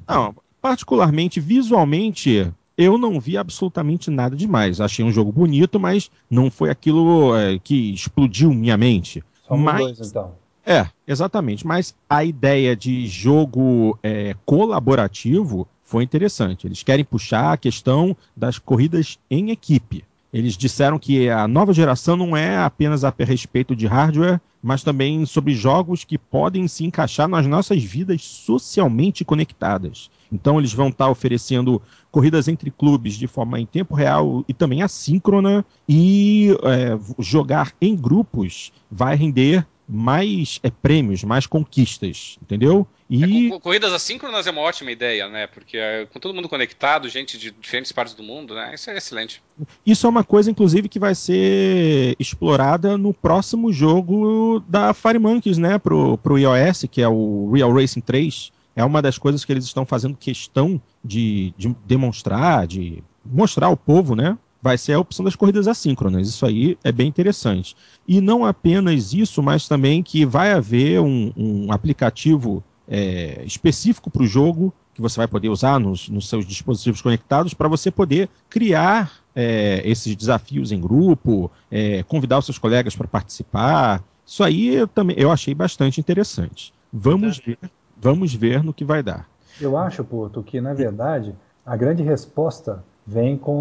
Não, 0.08 0.34
particularmente 0.60 1.38
visualmente, 1.38 2.52
eu 2.80 2.96
não 2.96 3.20
vi 3.20 3.36
absolutamente 3.36 4.10
nada 4.10 4.34
demais. 4.34 4.80
Achei 4.80 5.04
um 5.04 5.12
jogo 5.12 5.30
bonito, 5.30 5.78
mas 5.78 6.10
não 6.30 6.50
foi 6.50 6.70
aquilo 6.70 7.36
é, 7.36 7.58
que 7.58 7.92
explodiu 7.92 8.54
minha 8.54 8.74
mente. 8.74 9.22
Somos 9.46 9.64
mas... 9.64 9.78
dois, 9.78 10.00
então. 10.08 10.32
É, 10.64 10.86
exatamente. 11.06 11.66
Mas 11.66 11.94
a 12.08 12.24
ideia 12.24 12.74
de 12.74 13.06
jogo 13.06 13.98
é, 14.02 14.34
colaborativo 14.46 15.68
foi 15.84 16.04
interessante. 16.04 16.66
Eles 16.66 16.82
querem 16.82 17.04
puxar 17.04 17.52
a 17.52 17.56
questão 17.58 18.16
das 18.34 18.58
corridas 18.58 19.18
em 19.30 19.50
equipe. 19.50 20.02
Eles 20.32 20.56
disseram 20.56 20.98
que 20.98 21.28
a 21.28 21.48
nova 21.48 21.72
geração 21.72 22.16
não 22.16 22.36
é 22.36 22.56
apenas 22.58 23.04
a 23.04 23.12
respeito 23.18 23.74
de 23.74 23.86
hardware, 23.86 24.40
mas 24.62 24.82
também 24.82 25.24
sobre 25.26 25.54
jogos 25.54 26.04
que 26.04 26.18
podem 26.18 26.68
se 26.68 26.84
encaixar 26.84 27.26
nas 27.26 27.46
nossas 27.46 27.82
vidas 27.82 28.22
socialmente 28.22 29.24
conectadas. 29.24 30.10
Então 30.30 30.58
eles 30.58 30.72
vão 30.72 30.88
estar 30.88 31.08
oferecendo 31.10 31.82
corridas 32.10 32.46
entre 32.46 32.70
clubes 32.70 33.14
de 33.14 33.26
forma 33.26 33.58
em 33.58 33.66
tempo 33.66 33.94
real 33.94 34.44
e 34.46 34.54
também 34.54 34.82
assíncrona 34.82 35.64
e 35.88 36.56
é, 36.62 36.98
jogar 37.18 37.72
em 37.80 37.96
grupos 37.96 38.72
vai 38.90 39.16
render 39.16 39.66
mais 39.90 40.60
é, 40.62 40.70
prêmios, 40.70 41.24
mais 41.24 41.46
conquistas, 41.46 42.38
entendeu? 42.40 42.86
E... 43.08 43.52
É, 43.52 43.58
corridas 43.58 43.92
assíncronas 43.92 44.46
é 44.46 44.50
uma 44.50 44.60
ótima 44.60 44.92
ideia, 44.92 45.28
né? 45.28 45.46
Porque 45.48 45.76
é, 45.76 46.06
com 46.06 46.20
todo 46.20 46.32
mundo 46.32 46.48
conectado, 46.48 47.08
gente 47.08 47.36
de 47.36 47.50
diferentes 47.50 47.90
partes 47.90 48.14
do 48.14 48.22
mundo, 48.22 48.54
né? 48.54 48.72
Isso 48.74 48.88
é 48.88 48.96
excelente. 48.96 49.42
Isso 49.84 50.06
é 50.06 50.10
uma 50.10 50.22
coisa, 50.22 50.50
inclusive, 50.50 50.88
que 50.88 50.98
vai 50.98 51.14
ser 51.14 52.14
explorada 52.18 52.96
no 52.96 53.12
próximo 53.12 53.72
jogo 53.72 54.60
da 54.68 54.94
Fire 54.94 55.18
Monkeys, 55.18 55.58
né? 55.58 55.78
Pro, 55.78 56.16
pro 56.18 56.38
iOS, 56.38 56.84
que 56.90 57.02
é 57.02 57.08
o 57.08 57.50
Real 57.52 57.72
Racing 57.72 58.00
3. 58.00 58.52
É 58.76 58.84
uma 58.84 59.02
das 59.02 59.18
coisas 59.18 59.44
que 59.44 59.52
eles 59.52 59.64
estão 59.64 59.84
fazendo 59.84 60.16
questão 60.16 60.80
de, 61.04 61.52
de 61.58 61.74
demonstrar, 61.84 62.66
de 62.66 63.02
mostrar 63.24 63.66
ao 63.66 63.76
povo, 63.76 64.14
né? 64.14 64.38
Vai 64.62 64.76
ser 64.76 64.92
a 64.92 65.00
opção 65.00 65.24
das 65.24 65.36
corridas 65.36 65.66
assíncronas. 65.66 66.28
Isso 66.28 66.44
aí 66.44 66.76
é 66.84 66.92
bem 66.92 67.08
interessante. 67.08 67.76
E 68.06 68.20
não 68.20 68.44
apenas 68.44 69.12
isso, 69.12 69.42
mas 69.42 69.66
também 69.66 70.02
que 70.02 70.24
vai 70.24 70.52
haver 70.52 71.00
um, 71.00 71.32
um 71.36 71.72
aplicativo 71.72 72.62
é, 72.88 73.42
específico 73.44 74.10
para 74.10 74.22
o 74.22 74.26
jogo 74.26 74.72
que 74.94 75.00
você 75.00 75.16
vai 75.16 75.28
poder 75.28 75.48
usar 75.48 75.78
nos, 75.78 76.08
nos 76.08 76.28
seus 76.28 76.44
dispositivos 76.44 77.00
conectados 77.00 77.54
para 77.54 77.68
você 77.68 77.90
poder 77.90 78.28
criar 78.48 79.12
é, 79.34 79.80
esses 79.84 80.14
desafios 80.14 80.72
em 80.72 80.80
grupo, 80.80 81.50
é, 81.70 82.02
convidar 82.02 82.38
os 82.38 82.44
seus 82.44 82.58
colegas 82.58 82.96
para 82.96 83.06
participar. 83.06 84.02
Isso 84.26 84.42
aí 84.42 84.74
eu 84.74 84.86
também 84.86 85.16
eu 85.18 85.30
achei 85.30 85.54
bastante 85.54 86.00
interessante. 86.00 86.74
Vamos 86.92 87.38
ver, 87.38 87.58
vamos 87.96 88.34
ver 88.34 88.62
no 88.62 88.74
que 88.74 88.84
vai 88.84 89.02
dar. 89.02 89.28
Eu 89.60 89.76
acho, 89.76 90.04
Porto, 90.04 90.42
que 90.42 90.60
na 90.60 90.74
verdade 90.74 91.34
a 91.64 91.76
grande 91.76 92.02
resposta 92.02 92.84
vem 93.06 93.36
com 93.36 93.52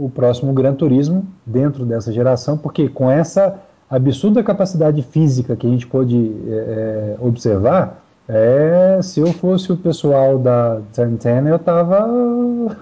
o 0.00 0.10
próximo 0.14 0.52
Gran 0.52 0.74
Turismo 0.74 1.26
dentro 1.44 1.84
dessa 1.84 2.12
geração, 2.12 2.56
porque 2.56 2.88
com 2.88 3.10
essa 3.10 3.60
absurda 3.90 4.42
capacidade 4.42 5.02
física 5.02 5.56
que 5.56 5.66
a 5.66 5.70
gente 5.70 5.86
pôde 5.86 6.32
é, 6.46 6.52
é 6.52 7.16
observar, 7.20 8.04
é, 8.28 9.00
se 9.02 9.20
eu 9.20 9.32
fosse 9.32 9.72
o 9.72 9.76
pessoal 9.76 10.38
da 10.38 10.82
Turn 10.92 11.16
10, 11.16 11.46
eu 11.46 11.58
tava 11.58 12.06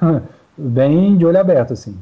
bem 0.59 1.17
de 1.17 1.25
olho 1.25 1.39
aberto, 1.39 1.73
assim. 1.73 1.97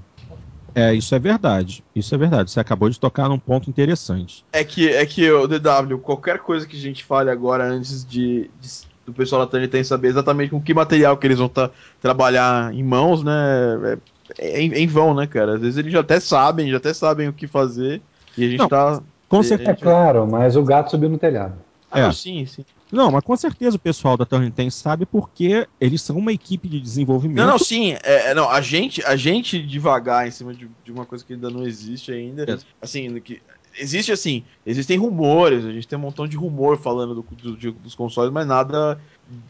É, 0.75 0.93
isso 0.93 1.15
é 1.15 1.19
verdade. 1.19 1.85
Isso 1.95 2.15
é 2.15 2.19
verdade. 2.19 2.51
Você 2.51 2.59
acabou 2.59 2.91
de 2.91 2.99
tocar 2.99 3.29
num 3.29 3.39
ponto 3.39 3.71
interessante. 3.71 4.45
É 4.53 4.65
que, 4.65 4.89
é 4.89 5.07
que 5.07 5.31
o 5.31 5.47
DW, 5.47 5.99
qualquer 6.03 6.39
coisa 6.39 6.67
que 6.67 6.77
a 6.77 6.81
gente 6.81 7.05
fale 7.05 7.31
agora 7.31 7.65
antes 7.65 8.05
de, 8.05 8.51
de 8.61 8.69
do 9.05 9.13
pessoal 9.13 9.45
da 9.45 9.51
Tânia 9.51 9.69
tem 9.69 9.85
saber 9.85 10.09
exatamente 10.09 10.51
com 10.51 10.61
que 10.61 10.73
material 10.73 11.17
que 11.17 11.27
eles 11.27 11.39
vão 11.39 11.49
tá, 11.49 11.71
trabalhar 12.01 12.73
em 12.73 12.83
mãos, 12.83 13.23
né? 13.23 13.99
É, 14.39 14.47
é, 14.47 14.63
em, 14.63 14.73
em, 14.73 14.87
vão, 14.87 15.15
né, 15.15 15.27
cara? 15.27 15.55
Às 15.55 15.61
vezes 15.61 15.77
eles 15.77 15.93
já 15.93 16.01
até 16.01 16.19
sabem, 16.19 16.71
já 16.71 16.79
até 16.79 16.95
sabem 16.95 17.29
o 17.29 17.33
que 17.33 17.47
fazer 17.47 18.01
e 18.37 18.45
a 18.45 18.49
gente 18.49 18.59
Não, 18.59 18.69
tá. 18.69 19.03
Com 19.29 19.43
certeza. 19.43 19.71
É 19.71 19.75
claro, 19.75 20.27
mas 20.31 20.57
o 20.57 20.63
gato 20.63 20.91
subiu 20.91 21.09
no 21.09 21.19
telhado. 21.19 21.55
Ah, 21.91 22.01
é. 22.01 22.13
sim, 22.13 22.45
sim. 22.47 22.65
Não, 22.91 23.11
mas 23.11 23.25
com 23.25 23.37
certeza 23.37 23.77
o 23.77 23.81
pessoal 23.81 24.17
da 24.17 24.25
Turn 24.25 24.49
10 24.51 24.73
sabe 24.75 25.07
porque 25.07 25.67
eles 25.81 26.03
são 26.03 26.17
uma 26.17 26.33
equipe 26.33 26.69
de 26.69 26.81
desenvolvimento. 26.81 27.39
Não, 27.39 27.53
não, 27.53 27.59
sim. 27.59 27.97
É, 28.05 28.31
é, 28.31 28.35
não, 28.35 28.49
a 28.49 28.61
gente, 28.61 29.05
a 29.05 29.17
gente 29.17 29.61
devagar 29.61 30.27
em 30.27 30.31
cima 30.31 30.55
de, 30.55 30.69
de 30.85 30.93
uma 30.93 31.05
coisa 31.05 31.25
que 31.25 31.33
ainda 31.33 31.51
não 31.51 31.65
existe 31.65 32.13
ainda. 32.13 32.45
É. 32.45 32.59
Assim, 32.81 33.19
que 33.21 33.41
existe 33.79 34.13
assim, 34.13 34.45
existem 34.65 34.99
rumores, 34.99 35.65
a 35.65 35.73
gente 35.73 35.87
tem 35.87 35.99
um 35.99 36.03
montão 36.03 36.27
de 36.27 36.37
rumor 36.37 36.79
falando 36.79 37.15
do, 37.15 37.23
do, 37.23 37.73
dos 37.73 37.95
consoles, 37.95 38.33
mas 38.33 38.47
nada 38.47 39.01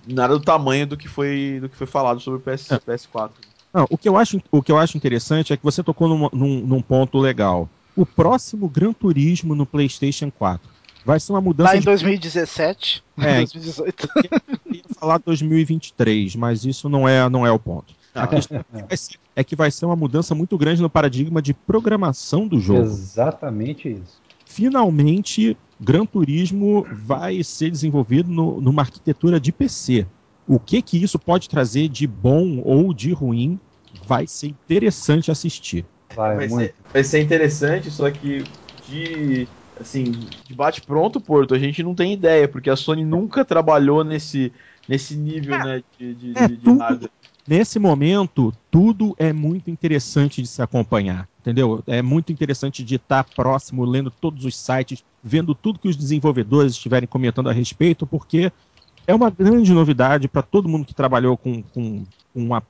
nada 0.07 0.39
do 0.39 0.45
tamanho 0.45 0.87
do 0.87 0.97
que 0.97 1.09
foi 1.09 1.59
do 1.61 1.69
que 1.69 1.77
foi 1.77 1.87
falado 1.87 2.21
sobre 2.21 2.39
o 2.39 2.43
PS, 2.43 2.71
é. 2.71 2.79
PS4. 2.79 3.31
Não, 3.73 3.87
o 3.91 3.99
que 3.99 4.09
eu 4.09 4.17
acho 4.17 4.41
o 4.51 4.63
que 4.63 4.71
eu 4.71 4.79
acho 4.79 4.97
interessante 4.97 5.53
é 5.53 5.57
que 5.57 5.65
você 5.65 5.83
tocou 5.83 6.09
num, 6.09 6.29
num, 6.33 6.61
num 6.61 6.83
ponto 6.83 7.19
legal. 7.19 7.69
O 7.97 8.07
próximo 8.07 8.69
Gran 8.69 8.93
Turismo 8.93 9.55
no 9.55 9.67
PlayStation 9.67 10.31
4 10.31 10.69
vai 11.05 11.21
ser 11.21 11.33
uma 11.33 11.41
mudança. 11.41 11.73
Lá 11.73 11.77
em 11.77 11.81
2017, 11.81 13.05
é, 13.19 13.37
2018. 13.45 14.09
Eu 14.67 14.75
ia 14.75 14.83
falar 14.99 15.19
2023, 15.19 16.37
mas 16.37 16.65
isso 16.65 16.89
não 16.89 17.09
é 17.09 17.29
não 17.29 17.47
é 17.47 17.51
o 17.51 17.59
ponto. 17.59 17.95
A 18.15 18.27
questão 18.27 18.65
é 19.35 19.43
que 19.43 19.57
vai 19.57 19.71
ser 19.71 19.87
uma 19.87 19.97
mudança 19.97 20.35
muito 20.35 20.57
grande 20.57 20.81
no 20.81 20.89
paradigma 20.89 21.43
de 21.43 21.53
programação 21.53 22.47
do 22.47 22.61
jogo. 22.61 22.83
Exatamente 22.83 23.89
isso. 23.89 24.23
Finalmente, 24.47 25.57
Gran 25.81 26.07
Turismo 26.07 26.87
vai 26.93 27.43
ser 27.43 27.71
desenvolvido 27.71 28.31
no, 28.31 28.61
numa 28.61 28.83
arquitetura 28.83 29.41
de 29.41 29.51
PC. 29.51 30.07
O 30.47 30.61
que 30.61 30.81
que 30.81 31.03
isso 31.03 31.19
pode 31.19 31.49
trazer 31.49 31.89
de 31.89 32.07
bom 32.07 32.61
ou 32.65 32.95
de 32.95 33.13
ruim 33.13 33.59
vai 34.07 34.27
ser 34.27 34.49
interessante 34.49 35.31
assistir. 35.31 35.85
Vai, 36.15 36.37
vai, 36.37 36.49
ser, 36.49 36.75
vai 36.93 37.05
ser, 37.05 37.21
interessante, 37.21 37.91
só 37.91 38.11
que 38.11 38.45
de 38.87 39.49
assim, 39.81 40.13
de 40.45 40.55
bate 40.55 40.81
pronto, 40.83 41.21
Porto, 41.21 41.55
a 41.55 41.59
gente 41.59 41.83
não 41.83 41.95
tem 41.95 42.13
ideia, 42.13 42.47
porque 42.47 42.71
a 42.71 42.77
Sony 42.77 43.05
nunca 43.05 43.45
trabalhou 43.45 44.05
nesse, 44.05 44.53
nesse 44.89 45.17
nível, 45.17 45.55
é, 45.57 45.65
né, 45.65 45.83
de, 45.99 46.15
de, 46.15 46.33
é, 46.39 46.47
de, 46.47 46.57
de 46.57 46.63
tudo, 46.63 47.11
nesse 47.47 47.79
momento, 47.79 48.53
tudo 48.71 49.15
é 49.19 49.33
muito 49.33 49.71
interessante 49.71 50.41
de 50.43 50.49
se 50.49 50.63
acompanhar, 50.63 51.29
entendeu? 51.41 51.83
É 51.87 52.03
muito 52.03 52.33
interessante 52.33 52.83
de 52.83 52.97
estar 52.97 53.25
próximo, 53.25 53.85
lendo 53.85 54.11
todos 54.11 54.45
os 54.45 54.57
sites, 54.57 55.05
vendo 55.23 55.55
tudo 55.55 55.79
que 55.79 55.89
os 55.89 55.97
desenvolvedores 55.97 56.73
estiverem 56.73 57.07
comentando 57.07 57.49
a 57.49 57.53
respeito, 57.53 58.07
porque 58.07 58.53
é 59.07 59.15
uma 59.15 59.31
grande 59.31 59.73
novidade 59.73 60.29
para 60.29 60.43
todo 60.43 60.69
mundo 60.69 60.87
que 60.87 60.95
trabalhou 60.95 61.37
com, 61.37 61.63
com 61.63 62.05
uma, 62.35 62.63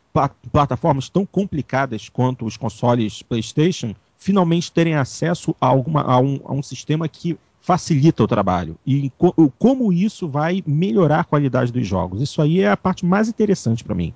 plataformas 0.52 1.08
tão 1.08 1.24
complicadas 1.24 2.08
quanto 2.08 2.44
os 2.44 2.56
consoles 2.56 3.22
PlayStation, 3.22 3.94
finalmente 4.18 4.72
terem 4.72 4.94
acesso 4.94 5.54
a, 5.60 5.66
alguma, 5.66 6.02
a, 6.02 6.18
um, 6.18 6.40
a 6.44 6.52
um 6.52 6.62
sistema 6.62 7.08
que 7.08 7.38
facilita 7.60 8.22
o 8.22 8.28
trabalho 8.28 8.76
e 8.86 9.10
como 9.58 9.90
isso 9.90 10.28
vai 10.28 10.62
melhorar 10.66 11.20
a 11.20 11.24
qualidade 11.24 11.72
dos 11.72 11.86
jogos. 11.86 12.20
Isso 12.20 12.42
aí 12.42 12.60
é 12.60 12.70
a 12.70 12.76
parte 12.76 13.06
mais 13.06 13.28
interessante 13.28 13.82
para 13.82 13.94
mim. 13.94 14.12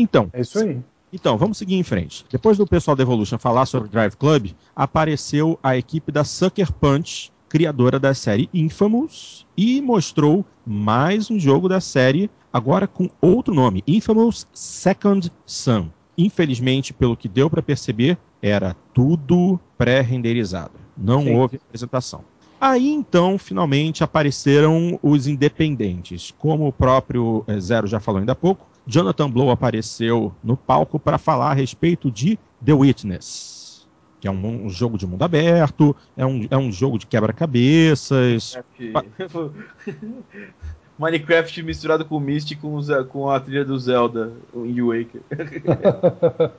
Então. 0.00 0.30
É 0.32 0.40
isso 0.40 0.58
aí. 0.58 0.80
Então, 1.12 1.36
vamos 1.36 1.58
seguir 1.58 1.74
em 1.74 1.82
frente. 1.82 2.24
Depois 2.30 2.56
do 2.56 2.66
pessoal 2.66 2.96
da 2.96 3.02
Evolution 3.02 3.38
falar 3.38 3.66
sobre 3.66 3.90
Drive 3.90 4.16
Club, 4.16 4.52
apareceu 4.74 5.58
a 5.62 5.76
equipe 5.76 6.10
da 6.10 6.24
Sucker 6.24 6.72
Punch, 6.72 7.30
criadora 7.48 7.98
da 7.98 8.14
série 8.14 8.48
Infamous, 8.54 9.46
e 9.56 9.82
mostrou 9.82 10.44
mais 10.64 11.30
um 11.30 11.38
jogo 11.38 11.68
da 11.68 11.80
série, 11.80 12.30
agora 12.52 12.86
com 12.86 13.10
outro 13.20 13.52
nome, 13.52 13.82
Infamous 13.86 14.46
Second 14.54 15.30
Son. 15.44 15.88
Infelizmente, 16.16 16.92
pelo 16.92 17.16
que 17.16 17.28
deu 17.28 17.50
para 17.50 17.60
perceber, 17.60 18.16
era 18.40 18.74
tudo 18.94 19.58
pré-renderizado. 19.76 20.72
Não 20.96 21.24
Sim. 21.24 21.34
houve 21.34 21.56
apresentação. 21.56 22.24
Aí 22.60 22.88
então, 22.88 23.38
finalmente, 23.38 24.04
apareceram 24.04 24.98
os 25.02 25.26
independentes. 25.26 26.32
Como 26.38 26.68
o 26.68 26.72
próprio 26.72 27.42
eh, 27.48 27.58
Zero 27.58 27.86
já 27.86 27.98
falou 27.98 28.20
ainda 28.20 28.32
há 28.32 28.36
pouco, 28.36 28.66
Jonathan 28.86 29.30
Blow 29.30 29.50
apareceu 29.50 30.32
no 30.42 30.56
palco 30.56 30.98
para 30.98 31.18
falar 31.18 31.50
a 31.50 31.54
respeito 31.54 32.10
de 32.10 32.38
The 32.64 32.72
Witness, 32.72 33.86
que 34.20 34.26
é 34.26 34.30
um, 34.30 34.66
um, 34.66 34.70
jogo 34.70 34.98
de 34.98 35.06
mundo 35.06 35.22
aberto, 35.22 35.94
é 36.16 36.26
um, 36.26 36.46
é 36.50 36.56
um 36.56 36.72
jogo 36.72 36.98
de 36.98 37.06
quebra-cabeças. 37.06 38.58
Minecraft 40.98 41.62
misturado 41.62 42.04
com 42.04 42.20
Mystic 42.20 42.60
com, 42.60 42.78
com 43.08 43.30
a 43.30 43.40
trilha 43.40 43.64
do 43.64 43.78
Zelda 43.78 44.32
em 44.54 44.82
Waker. 44.82 45.22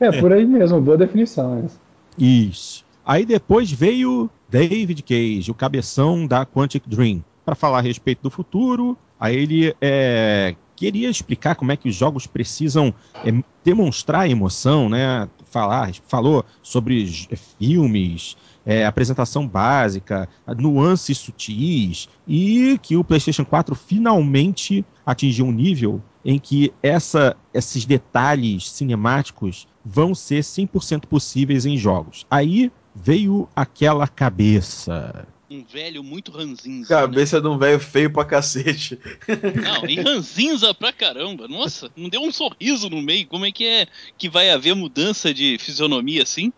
é, 0.00 0.20
por 0.20 0.32
aí 0.32 0.46
mesmo, 0.46 0.80
boa 0.80 0.96
definição. 0.96 1.62
Essa. 1.62 1.78
Isso. 2.16 2.82
Aí 3.04 3.26
depois 3.26 3.70
veio 3.70 4.30
David 4.48 5.02
Cage, 5.02 5.50
o 5.50 5.54
cabeção 5.54 6.26
da 6.26 6.46
Quantic 6.46 6.82
Dream, 6.86 7.22
para 7.44 7.54
falar 7.54 7.78
a 7.78 7.82
respeito 7.82 8.22
do 8.22 8.30
futuro. 8.30 8.96
Aí 9.20 9.36
ele 9.36 9.74
é, 9.80 10.54
queria 10.78 11.10
explicar 11.10 11.56
como 11.56 11.72
é 11.72 11.76
que 11.76 11.88
os 11.88 11.94
jogos 11.96 12.24
precisam 12.24 12.94
é, 13.24 13.32
demonstrar 13.64 14.30
emoção, 14.30 14.88
né? 14.88 15.28
Falar, 15.50 15.90
falou 16.06 16.44
sobre 16.62 17.26
é, 17.30 17.36
filmes, 17.36 18.36
é, 18.64 18.86
apresentação 18.86 19.46
básica, 19.46 20.28
nuances 20.56 21.18
sutis, 21.18 22.08
e 22.28 22.78
que 22.80 22.96
o 22.96 23.02
PlayStation 23.02 23.44
4 23.44 23.74
finalmente 23.74 24.84
atingiu 25.04 25.46
um 25.46 25.52
nível 25.52 26.00
em 26.24 26.38
que 26.38 26.72
essa, 26.80 27.36
esses 27.52 27.84
detalhes 27.84 28.70
cinemáticos 28.70 29.66
vão 29.84 30.14
ser 30.14 30.42
100% 30.42 31.06
possíveis 31.06 31.66
em 31.66 31.76
jogos. 31.76 32.24
Aí 32.30 32.70
veio 32.94 33.48
aquela 33.56 34.06
cabeça 34.06 35.26
um 35.50 35.64
velho 35.64 36.02
muito 36.02 36.30
ranzinza. 36.30 36.88
Cabeça 36.88 37.36
né? 37.36 37.42
de 37.42 37.48
um 37.48 37.58
velho 37.58 37.80
feio 37.80 38.10
pra 38.10 38.24
cacete. 38.24 38.98
Não, 39.62 39.88
e 39.88 40.00
ranzinza 40.00 40.74
pra 40.74 40.92
caramba. 40.92 41.48
Nossa, 41.48 41.90
não 41.96 42.08
deu 42.08 42.20
um 42.20 42.30
sorriso 42.30 42.90
no 42.90 43.00
meio. 43.00 43.26
Como 43.26 43.46
é 43.46 43.52
que 43.52 43.66
é 43.66 43.86
que 44.16 44.28
vai 44.28 44.50
haver 44.50 44.74
mudança 44.74 45.32
de 45.32 45.56
fisionomia 45.58 46.22
assim? 46.22 46.52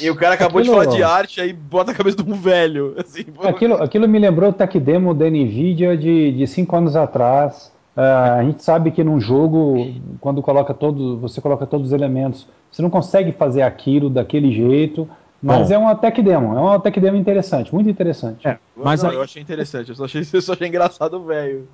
E 0.00 0.10
o 0.10 0.16
cara 0.16 0.34
acabou 0.34 0.60
aquilo... 0.60 0.78
de 0.78 0.84
falar 0.84 0.96
de 0.96 1.02
arte, 1.02 1.40
aí 1.40 1.52
bota 1.52 1.92
a 1.92 1.94
cabeça 1.94 2.22
de 2.22 2.30
um 2.30 2.34
velho. 2.34 2.94
Assim, 3.00 3.24
aquilo, 3.42 3.74
aquilo 3.76 4.06
me 4.06 4.18
lembrou 4.18 4.50
o 4.50 4.52
tech 4.52 4.78
demo 4.78 5.14
da 5.14 5.30
NVIDIA 5.30 5.96
de, 5.96 6.32
de 6.32 6.46
cinco 6.46 6.76
anos 6.76 6.94
atrás. 6.94 7.72
Uh, 7.96 8.38
a 8.38 8.44
gente 8.44 8.62
sabe 8.62 8.90
que 8.90 9.02
num 9.02 9.18
jogo, 9.18 9.94
quando 10.20 10.42
coloca 10.42 10.74
todo, 10.74 11.18
você 11.18 11.40
coloca 11.40 11.66
todos 11.66 11.86
os 11.88 11.92
elementos, 11.92 12.46
você 12.70 12.82
não 12.82 12.90
consegue 12.90 13.32
fazer 13.32 13.62
aquilo 13.62 14.10
daquele 14.10 14.52
jeito, 14.52 15.08
mas 15.42 15.68
Bom. 15.68 15.74
é 15.74 15.78
uma 15.78 15.94
tech 15.96 16.22
demo, 16.22 16.56
é 16.56 16.60
uma 16.60 16.78
tech 16.78 17.00
demo 17.00 17.16
interessante, 17.16 17.74
muito 17.74 17.90
interessante. 17.90 18.46
É, 18.46 18.58
mas 18.76 19.02
não, 19.02 19.10
aí... 19.10 19.16
eu 19.16 19.22
achei 19.22 19.42
interessante, 19.42 19.88
eu 19.88 19.94
só 19.96 20.04
achei, 20.04 20.22
eu 20.32 20.42
só 20.42 20.52
achei 20.52 20.68
engraçado 20.68 21.22
velho. 21.24 21.68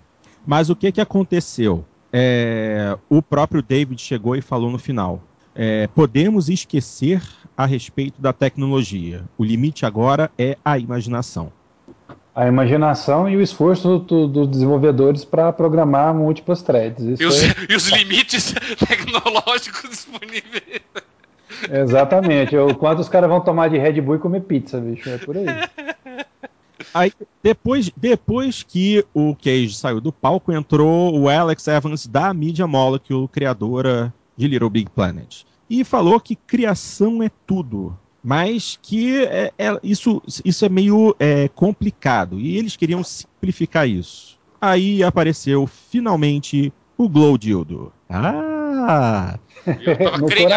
Mas 0.46 0.70
o 0.70 0.76
que 0.76 0.90
que 0.90 1.00
aconteceu? 1.00 1.84
É, 2.10 2.96
o 3.10 3.20
próprio 3.20 3.62
David 3.62 4.00
chegou 4.00 4.34
e 4.34 4.40
falou 4.40 4.70
no 4.70 4.78
final. 4.78 5.20
É, 5.54 5.88
podemos 5.88 6.48
esquecer 6.48 7.22
a 7.56 7.66
respeito 7.66 8.22
da 8.22 8.32
tecnologia. 8.32 9.24
O 9.36 9.44
limite 9.44 9.84
agora 9.84 10.30
é 10.38 10.56
a 10.64 10.78
imaginação. 10.78 11.52
A 12.34 12.46
imaginação 12.46 13.28
e 13.28 13.36
o 13.36 13.42
esforço 13.42 13.98
dos 13.98 14.30
do 14.30 14.46
desenvolvedores 14.46 15.24
para 15.24 15.52
programar 15.52 16.14
múltiplas 16.14 16.62
threads. 16.62 17.20
E 17.20 17.26
os, 17.26 17.42
é... 17.42 17.54
e 17.68 17.74
os, 17.74 17.88
limites 17.90 18.54
tecnológicos 18.78 19.90
disponíveis. 19.90 20.80
Exatamente. 21.70 22.56
O 22.56 22.74
quanto 22.74 23.00
os 23.00 23.08
caras 23.08 23.28
vão 23.28 23.40
tomar 23.40 23.68
de 23.68 23.78
Red 23.78 24.00
Bull 24.00 24.16
e 24.16 24.18
comer 24.18 24.42
pizza, 24.42 24.80
bicho. 24.80 25.08
É 25.08 25.18
por 25.18 25.36
aí. 25.36 25.46
Aí, 26.94 27.12
depois, 27.42 27.90
depois 27.96 28.62
que 28.62 29.04
o 29.12 29.34
Cage 29.34 29.74
saiu 29.74 30.00
do 30.00 30.12
palco, 30.12 30.52
entrou 30.52 31.18
o 31.18 31.28
Alex 31.28 31.66
Evans 31.66 32.06
da 32.06 32.32
Media 32.32 32.66
Molecule, 32.66 33.28
criadora 33.28 34.12
de 34.36 34.46
Little 34.46 34.70
Big 34.70 34.90
Planet. 34.90 35.42
E 35.68 35.84
falou 35.84 36.18
que 36.18 36.34
criação 36.34 37.22
é 37.22 37.30
tudo, 37.46 37.96
mas 38.22 38.78
que 38.80 39.24
é, 39.24 39.52
é, 39.58 39.78
isso, 39.82 40.22
isso 40.44 40.64
é 40.64 40.68
meio 40.68 41.14
é, 41.18 41.48
complicado. 41.48 42.38
E 42.38 42.56
eles 42.56 42.76
queriam 42.76 43.02
simplificar 43.04 43.88
isso. 43.88 44.38
Aí 44.60 45.02
apareceu 45.02 45.66
finalmente 45.66 46.72
o 46.96 47.08
Glow 47.08 47.36
Dildo. 47.36 47.92
Ah! 48.08 48.57
Eu 49.66 49.98
tava 49.98 50.26
crente, 50.26 50.52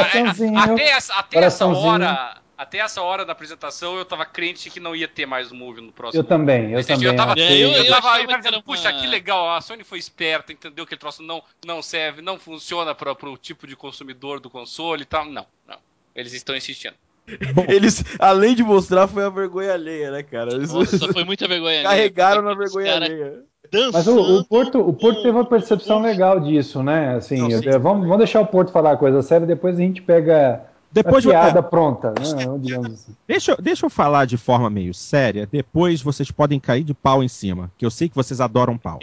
até, 0.57 0.89
essa, 0.89 1.13
até 1.15 1.39
essa 1.39 1.65
hora 1.65 2.41
até 2.61 2.77
essa 2.77 3.01
hora 3.01 3.25
da 3.25 3.31
apresentação 3.31 3.97
eu 3.97 4.05
tava 4.05 4.23
crente 4.23 4.69
que 4.69 4.79
não 4.79 4.95
ia 4.95 5.07
ter 5.07 5.25
mais 5.25 5.51
o 5.51 5.55
Move 5.55 5.81
no 5.81 5.91
próximo. 5.91 6.21
Eu 6.21 6.23
também, 6.23 6.71
eu 6.71 6.85
também. 6.85 7.07
Eu 7.07 7.15
tava, 7.15 7.33
é, 7.35 7.53
eu, 7.53 7.71
eu, 7.71 7.83
eu 7.85 7.89
tava 7.89 8.13
aí 8.13 8.27
pensando, 8.27 8.61
puxa, 8.61 8.93
que 8.93 9.07
legal, 9.07 9.49
a 9.49 9.59
Sony 9.61 9.83
foi 9.83 9.97
esperta, 9.97 10.53
entendeu 10.53 10.85
que 10.85 10.93
o 10.93 10.97
troço 10.97 11.23
não, 11.23 11.41
não 11.65 11.81
serve, 11.81 12.21
não 12.21 12.37
funciona 12.37 12.93
para 12.93 13.11
o 13.11 13.35
tipo 13.35 13.65
de 13.65 13.75
consumidor 13.75 14.39
do 14.39 14.47
console 14.47 15.01
e 15.01 15.05
tal. 15.05 15.25
Não, 15.25 15.47
não. 15.67 15.77
Eles 16.15 16.33
estão 16.33 16.55
insistindo. 16.55 16.93
Eles, 17.67 18.03
além 18.19 18.53
de 18.53 18.63
mostrar, 18.63 19.07
foi 19.07 19.23
a 19.23 19.29
vergonha 19.29 19.73
alheia, 19.73 20.11
né, 20.11 20.21
cara? 20.21 20.53
Eles... 20.53 20.71
Nossa, 20.71 21.11
foi 21.11 21.23
muita 21.23 21.47
vergonha 21.47 21.79
alheia. 21.79 21.89
Carregaram 21.89 22.43
na 22.43 22.53
vergonha 22.53 22.95
alheia. 22.95 23.43
Mas 23.93 24.07
o, 24.07 24.39
o, 24.39 24.43
Porto, 24.43 24.79
o 24.79 24.93
Porto 24.93 25.21
teve 25.21 25.37
uma 25.37 25.45
percepção 25.45 26.01
legal 26.01 26.39
disso, 26.39 26.83
né? 26.83 27.15
Assim, 27.15 27.37
não, 27.37 27.49
eu, 27.49 27.79
vamos, 27.79 28.03
vamos 28.03 28.17
deixar 28.17 28.41
o 28.41 28.45
Porto 28.45 28.71
falar 28.71 28.93
a 28.93 28.97
coisa 28.97 29.21
séria, 29.21 29.47
depois 29.47 29.75
a 29.77 29.81
gente 29.81 30.01
pega 30.01 30.61
depois, 30.91 31.25
a 31.25 31.29
piada 31.29 31.59
é, 31.59 31.61
pronta, 31.61 32.09
né? 32.09 32.25
assim. 32.91 33.15
Deixa, 33.25 33.55
deixa 33.55 33.85
eu 33.85 33.89
falar 33.89 34.25
de 34.25 34.35
forma 34.35 34.69
meio 34.69 34.93
séria, 34.93 35.47
depois 35.49 36.01
vocês 36.01 36.29
podem 36.29 36.59
cair 36.59 36.83
de 36.83 36.93
pau 36.93 37.23
em 37.23 37.29
cima, 37.29 37.71
que 37.77 37.85
eu 37.85 37.91
sei 37.91 38.09
que 38.09 38.15
vocês 38.15 38.41
adoram 38.41 38.77
pau. 38.77 38.99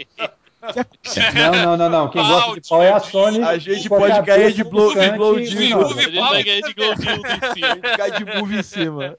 Não, 1.33 1.51
não, 1.51 1.77
não, 1.77 1.89
não. 1.89 2.09
Quem 2.09 2.21
gosta 2.21 2.53
de 2.59 2.69
pau 2.69 2.83
é 2.83 2.91
a 2.91 2.99
Sony. 2.99 3.41
A 3.41 3.57
gente 3.57 3.89
pode 3.89 4.21
cair 4.23 4.53
de 4.53 4.63
blow, 4.63 4.93
de 4.93 5.11
blow 5.11 5.35
A 5.35 5.43
gente 5.43 6.13
vai 6.13 6.43
cair 6.43 6.61
de 6.61 6.73
blow 6.75 6.93
em 6.93 7.53
cima. 7.53 7.77
Cai 7.97 8.11
de 8.11 8.25
move 8.25 8.57
em 8.57 8.63
cima. 8.63 9.15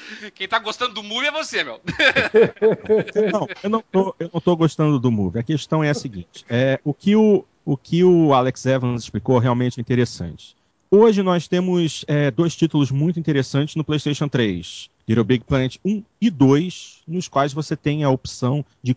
Quem 0.34 0.48
tá 0.48 0.58
gostando 0.58 0.94
do 0.94 1.02
Move 1.02 1.26
é 1.26 1.32
você, 1.32 1.64
meu. 1.64 1.80
Não, 3.32 3.48
eu 3.62 3.70
não, 3.70 3.82
tô, 3.82 4.14
eu 4.18 4.30
não 4.32 4.40
tô 4.40 4.56
gostando 4.56 4.98
do 4.98 5.10
Move. 5.10 5.38
A 5.38 5.42
questão 5.42 5.82
é 5.82 5.90
a 5.90 5.94
seguinte: 5.94 6.44
é, 6.48 6.80
o, 6.84 6.92
que 6.92 7.16
o, 7.16 7.44
o 7.64 7.76
que 7.76 8.04
o 8.04 8.32
Alex 8.32 8.64
Evans 8.66 9.04
explicou 9.04 9.38
realmente 9.38 9.78
é 9.78 9.80
interessante. 9.80 10.56
Hoje 10.90 11.22
nós 11.22 11.48
temos 11.48 12.04
é, 12.06 12.30
dois 12.30 12.54
títulos 12.54 12.90
muito 12.90 13.18
interessantes 13.18 13.74
no 13.74 13.84
PlayStation 13.84 14.28
3. 14.28 14.88
Little 15.08 15.24
Big 15.24 15.44
Planet 15.44 15.76
1 15.84 16.02
e 16.20 16.30
2, 16.30 17.02
nos 17.06 17.28
quais 17.28 17.52
você 17.52 17.76
tem 17.76 18.02
a 18.02 18.10
opção 18.10 18.64
de 18.82 18.94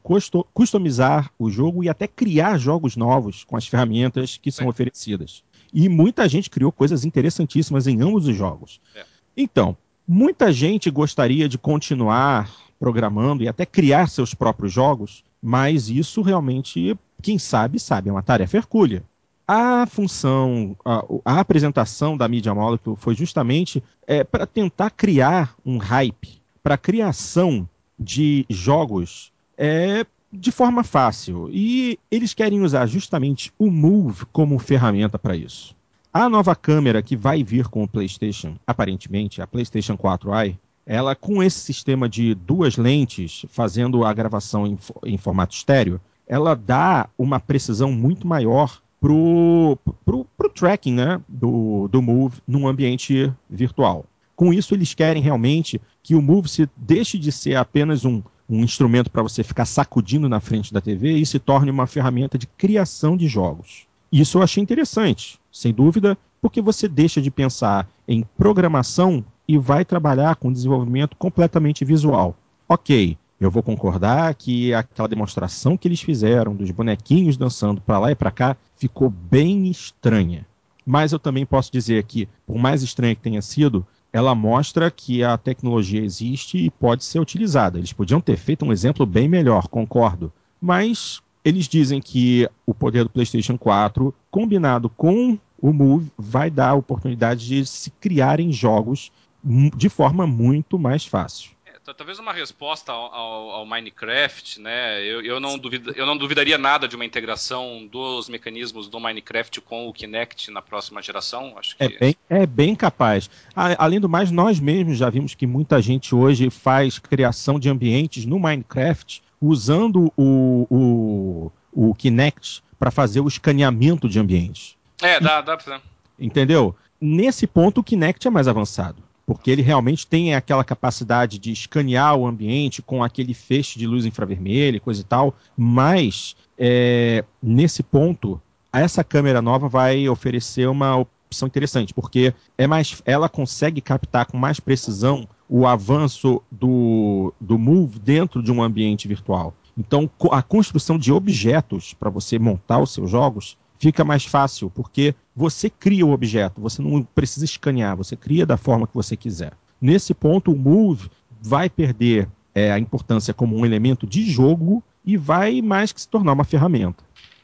customizar 0.53 1.31
o 1.37 1.51
jogo 1.51 1.83
e 1.83 1.89
até 1.89 2.07
criar 2.07 2.57
jogos 2.57 2.95
novos 2.95 3.43
com 3.43 3.55
as 3.55 3.67
ferramentas 3.67 4.37
que 4.37 4.51
são 4.51 4.65
é. 4.65 4.69
oferecidas. 4.69 5.43
E 5.71 5.87
muita 5.87 6.27
gente 6.27 6.49
criou 6.49 6.71
coisas 6.71 7.05
interessantíssimas 7.05 7.85
em 7.85 8.01
ambos 8.01 8.27
os 8.27 8.35
jogos. 8.35 8.81
É. 8.95 9.05
Então, 9.37 9.77
muita 10.11 10.51
gente 10.51 10.89
gostaria 10.89 11.47
de 11.47 11.59
continuar 11.59 12.51
programando 12.79 13.43
e 13.43 13.47
até 13.47 13.63
criar 13.63 14.07
seus 14.09 14.33
próprios 14.33 14.73
jogos, 14.73 15.23
mas 15.39 15.87
isso 15.87 16.23
realmente, 16.23 16.97
quem 17.21 17.37
sabe, 17.37 17.79
sabe, 17.79 18.09
é 18.09 18.11
uma 18.11 18.23
tarefa 18.23 18.57
hercúlea. 18.57 19.03
A 19.47 19.85
função, 19.85 20.75
a, 20.83 21.05
a 21.23 21.39
apresentação 21.39 22.17
da 22.17 22.27
Media 22.27 22.55
Molecule 22.55 22.97
foi 22.99 23.13
justamente 23.13 23.83
é, 24.07 24.23
para 24.23 24.47
tentar 24.47 24.89
criar 24.89 25.53
um 25.63 25.77
hype 25.77 26.41
para 26.63 26.73
a 26.73 26.77
criação 26.77 27.69
de 27.99 28.47
jogos 28.49 29.31
é, 29.55 30.05
de 30.33 30.51
forma 30.51 30.83
fácil. 30.83 31.49
E 31.51 31.99
eles 32.09 32.33
querem 32.33 32.61
usar 32.61 32.87
justamente 32.87 33.53
o 33.59 33.69
Move 33.69 34.25
como 34.31 34.57
ferramenta 34.57 35.19
para 35.19 35.35
isso. 35.35 35.75
A 36.11 36.27
nova 36.27 36.55
câmera 36.55 37.03
que 37.03 37.15
vai 37.15 37.43
vir 37.43 37.67
com 37.67 37.83
o 37.83 37.87
PlayStation, 37.87 38.55
aparentemente, 38.65 39.43
a 39.43 39.47
PlayStation 39.47 39.95
4i, 39.95 40.57
ela 40.83 41.13
com 41.13 41.43
esse 41.43 41.59
sistema 41.59 42.09
de 42.09 42.33
duas 42.33 42.77
lentes 42.77 43.45
fazendo 43.47 44.03
a 44.03 44.11
gravação 44.11 44.65
em, 44.65 44.77
em 45.05 45.19
formato 45.19 45.55
estéreo, 45.55 46.01
ela 46.27 46.55
dá 46.55 47.07
uma 47.15 47.39
precisão 47.39 47.91
muito 47.91 48.25
maior 48.25 48.81
pro, 48.99 49.77
pro, 50.03 50.25
pro 50.35 50.49
tracking 50.49 50.93
né, 50.93 51.21
do, 51.27 51.87
do 51.87 52.01
Move 52.01 52.41
num 52.47 52.67
ambiente 52.67 53.31
virtual. 53.47 54.03
Com 54.35 54.51
isso, 54.51 54.73
eles 54.73 54.95
querem 54.95 55.21
realmente 55.21 55.79
que 56.01 56.15
o 56.15 56.21
Move 56.23 56.49
se 56.49 56.67
deixe 56.75 57.19
de 57.19 57.31
ser 57.31 57.53
apenas 57.55 58.03
um, 58.03 58.23
um 58.49 58.63
instrumento 58.63 59.11
para 59.11 59.21
você 59.21 59.43
ficar 59.43 59.65
sacudindo 59.65 60.27
na 60.27 60.39
frente 60.39 60.73
da 60.73 60.81
TV 60.81 61.17
e 61.17 61.25
se 61.25 61.37
torne 61.37 61.69
uma 61.69 61.85
ferramenta 61.85 62.35
de 62.35 62.47
criação 62.47 63.15
de 63.15 63.27
jogos. 63.27 63.87
Isso 64.11 64.39
eu 64.39 64.41
achei 64.41 64.63
interessante, 64.63 65.38
sem 65.51 65.73
dúvida, 65.73 66.17
porque 66.41 66.61
você 66.61 66.87
deixa 66.87 67.21
de 67.21 67.31
pensar 67.31 67.87
em 68.07 68.23
programação 68.37 69.23
e 69.47 69.57
vai 69.57 69.83
trabalhar 69.83 70.35
com 70.35 70.51
desenvolvimento 70.51 71.15
completamente 71.17 71.83
visual. 71.83 72.35
Ok, 72.67 73.17
eu 73.39 73.49
vou 73.49 73.63
concordar 73.63 74.35
que 74.35 74.73
aquela 74.73 75.07
demonstração 75.07 75.77
que 75.77 75.87
eles 75.87 76.01
fizeram 76.01 76.55
dos 76.55 76.69
bonequinhos 76.71 77.37
dançando 77.37 77.81
para 77.81 77.99
lá 77.99 78.11
e 78.11 78.15
para 78.15 78.31
cá 78.31 78.57
ficou 78.75 79.09
bem 79.09 79.67
estranha. 79.69 80.45
Mas 80.85 81.11
eu 81.11 81.19
também 81.19 81.45
posso 81.45 81.71
dizer 81.71 82.03
que, 82.03 82.27
por 82.45 82.57
mais 82.57 82.83
estranha 82.83 83.15
que 83.15 83.21
tenha 83.21 83.41
sido, 83.41 83.85
ela 84.11 84.33
mostra 84.33 84.89
que 84.89 85.23
a 85.23 85.37
tecnologia 85.37 86.03
existe 86.03 86.57
e 86.57 86.69
pode 86.69 87.03
ser 87.03 87.19
utilizada. 87.19 87.77
Eles 87.77 87.93
podiam 87.93 88.19
ter 88.19 88.37
feito 88.37 88.65
um 88.65 88.71
exemplo 88.71 89.05
bem 89.05 89.27
melhor, 89.27 89.67
concordo. 89.67 90.33
Mas 90.59 91.21
eles 91.43 91.67
dizem 91.67 92.01
que 92.01 92.49
o 92.65 92.73
poder 92.73 93.03
do 93.03 93.09
PlayStation 93.09 93.57
4, 93.57 94.13
combinado 94.29 94.89
com 94.89 95.37
o 95.61 95.73
Move, 95.73 96.11
vai 96.17 96.49
dar 96.49 96.69
a 96.69 96.75
oportunidade 96.75 97.47
de 97.47 97.65
se 97.65 97.89
criarem 97.91 98.51
jogos 98.51 99.11
de 99.43 99.89
forma 99.89 100.27
muito 100.27 100.77
mais 100.77 101.05
fácil 101.05 101.51
talvez 101.93 102.19
uma 102.19 102.33
resposta 102.33 102.91
ao, 102.91 103.13
ao, 103.13 103.49
ao 103.51 103.65
Minecraft, 103.65 104.59
né? 104.59 105.01
Eu, 105.03 105.21
eu, 105.21 105.39
não 105.39 105.57
duvido, 105.57 105.91
eu 105.91 106.05
não 106.05 106.17
duvidaria 106.17 106.57
nada 106.57 106.87
de 106.87 106.95
uma 106.95 107.05
integração 107.05 107.87
dos 107.87 108.29
mecanismos 108.29 108.87
do 108.87 108.99
Minecraft 108.99 109.61
com 109.61 109.87
o 109.87 109.93
Kinect 109.93 110.51
na 110.51 110.61
próxima 110.61 111.01
geração. 111.01 111.55
Acho 111.57 111.75
que... 111.75 111.83
é, 111.83 111.89
bem, 111.89 112.15
é 112.29 112.45
bem 112.45 112.75
capaz. 112.75 113.29
Além 113.55 113.99
do 113.99 114.09
mais, 114.09 114.31
nós 114.31 114.59
mesmos 114.59 114.97
já 114.97 115.09
vimos 115.09 115.35
que 115.35 115.47
muita 115.47 115.81
gente 115.81 116.13
hoje 116.13 116.49
faz 116.49 116.99
criação 116.99 117.59
de 117.59 117.69
ambientes 117.69 118.25
no 118.25 118.39
Minecraft 118.39 119.21
usando 119.41 120.11
o, 120.17 120.67
o, 120.69 121.51
o 121.71 121.95
Kinect 121.95 122.63
para 122.77 122.91
fazer 122.91 123.19
o 123.19 123.27
escaneamento 123.27 124.07
de 124.07 124.19
ambientes. 124.19 124.75
É, 125.01 125.19
dá, 125.19 125.41
dá 125.41 125.57
pra 125.57 125.81
Entendeu? 126.19 126.75
Nesse 126.99 127.47
ponto, 127.47 127.79
o 127.79 127.83
Kinect 127.83 128.27
é 128.27 128.31
mais 128.31 128.47
avançado 128.47 129.03
porque 129.29 129.51
ele 129.51 129.61
realmente 129.61 130.07
tem 130.07 130.33
aquela 130.33 130.63
capacidade 130.63 131.37
de 131.37 131.51
escanear 131.51 132.15
o 132.15 132.25
ambiente 132.25 132.81
com 132.81 133.03
aquele 133.03 133.35
feixe 133.35 133.77
de 133.77 133.85
luz 133.85 134.03
infravermelha 134.03 134.77
e 134.77 134.79
coisa 134.79 135.01
e 135.01 135.03
tal, 135.03 135.35
mas 135.55 136.35
é, 136.57 137.23
nesse 137.39 137.83
ponto, 137.83 138.41
essa 138.73 139.03
câmera 139.03 139.39
nova 139.39 139.69
vai 139.69 140.09
oferecer 140.09 140.67
uma 140.67 141.05
opção 141.29 141.47
interessante, 141.47 141.93
porque 141.93 142.33
é 142.57 142.65
mais, 142.65 143.01
ela 143.05 143.29
consegue 143.29 143.79
captar 143.79 144.25
com 144.25 144.37
mais 144.37 144.59
precisão 144.59 145.27
o 145.47 145.67
avanço 145.67 146.41
do, 146.51 147.33
do 147.39 147.57
Move 147.57 147.99
dentro 147.99 148.41
de 148.41 148.51
um 148.51 148.61
ambiente 148.61 149.07
virtual. 149.07 149.53
Então, 149.77 150.09
a 150.31 150.41
construção 150.41 150.97
de 150.97 151.11
objetos 151.13 151.93
para 151.93 152.09
você 152.09 152.37
montar 152.39 152.79
os 152.79 152.91
seus 152.91 153.09
jogos 153.09 153.57
fica 153.77 154.03
mais 154.03 154.25
fácil, 154.25 154.69
porque 154.71 155.15
você 155.35 155.69
cria 155.69 156.05
o 156.05 156.11
objeto, 156.11 156.59
você 156.59 156.81
não 156.81 157.03
precisa 157.03 157.45
escanear, 157.45 157.95
você 157.95 158.15
cria 158.15 158.45
da 158.45 158.57
forma 158.57 158.87
que 158.87 158.93
você 158.93 159.15
quiser. 159.15 159.53
Nesse 159.79 160.13
ponto, 160.13 160.51
o 160.51 160.57
Move 160.57 161.09
vai 161.41 161.69
perder 161.69 162.27
é, 162.53 162.71
a 162.71 162.79
importância 162.79 163.33
como 163.33 163.55
um 163.55 163.65
elemento 163.65 164.05
de 164.05 164.29
jogo 164.29 164.83
e 165.05 165.15
vai 165.15 165.61
mais 165.61 165.91
que 165.93 166.01
se 166.01 166.09
tornar 166.09 166.33
uma 166.33 166.43
ferramenta. 166.43 167.03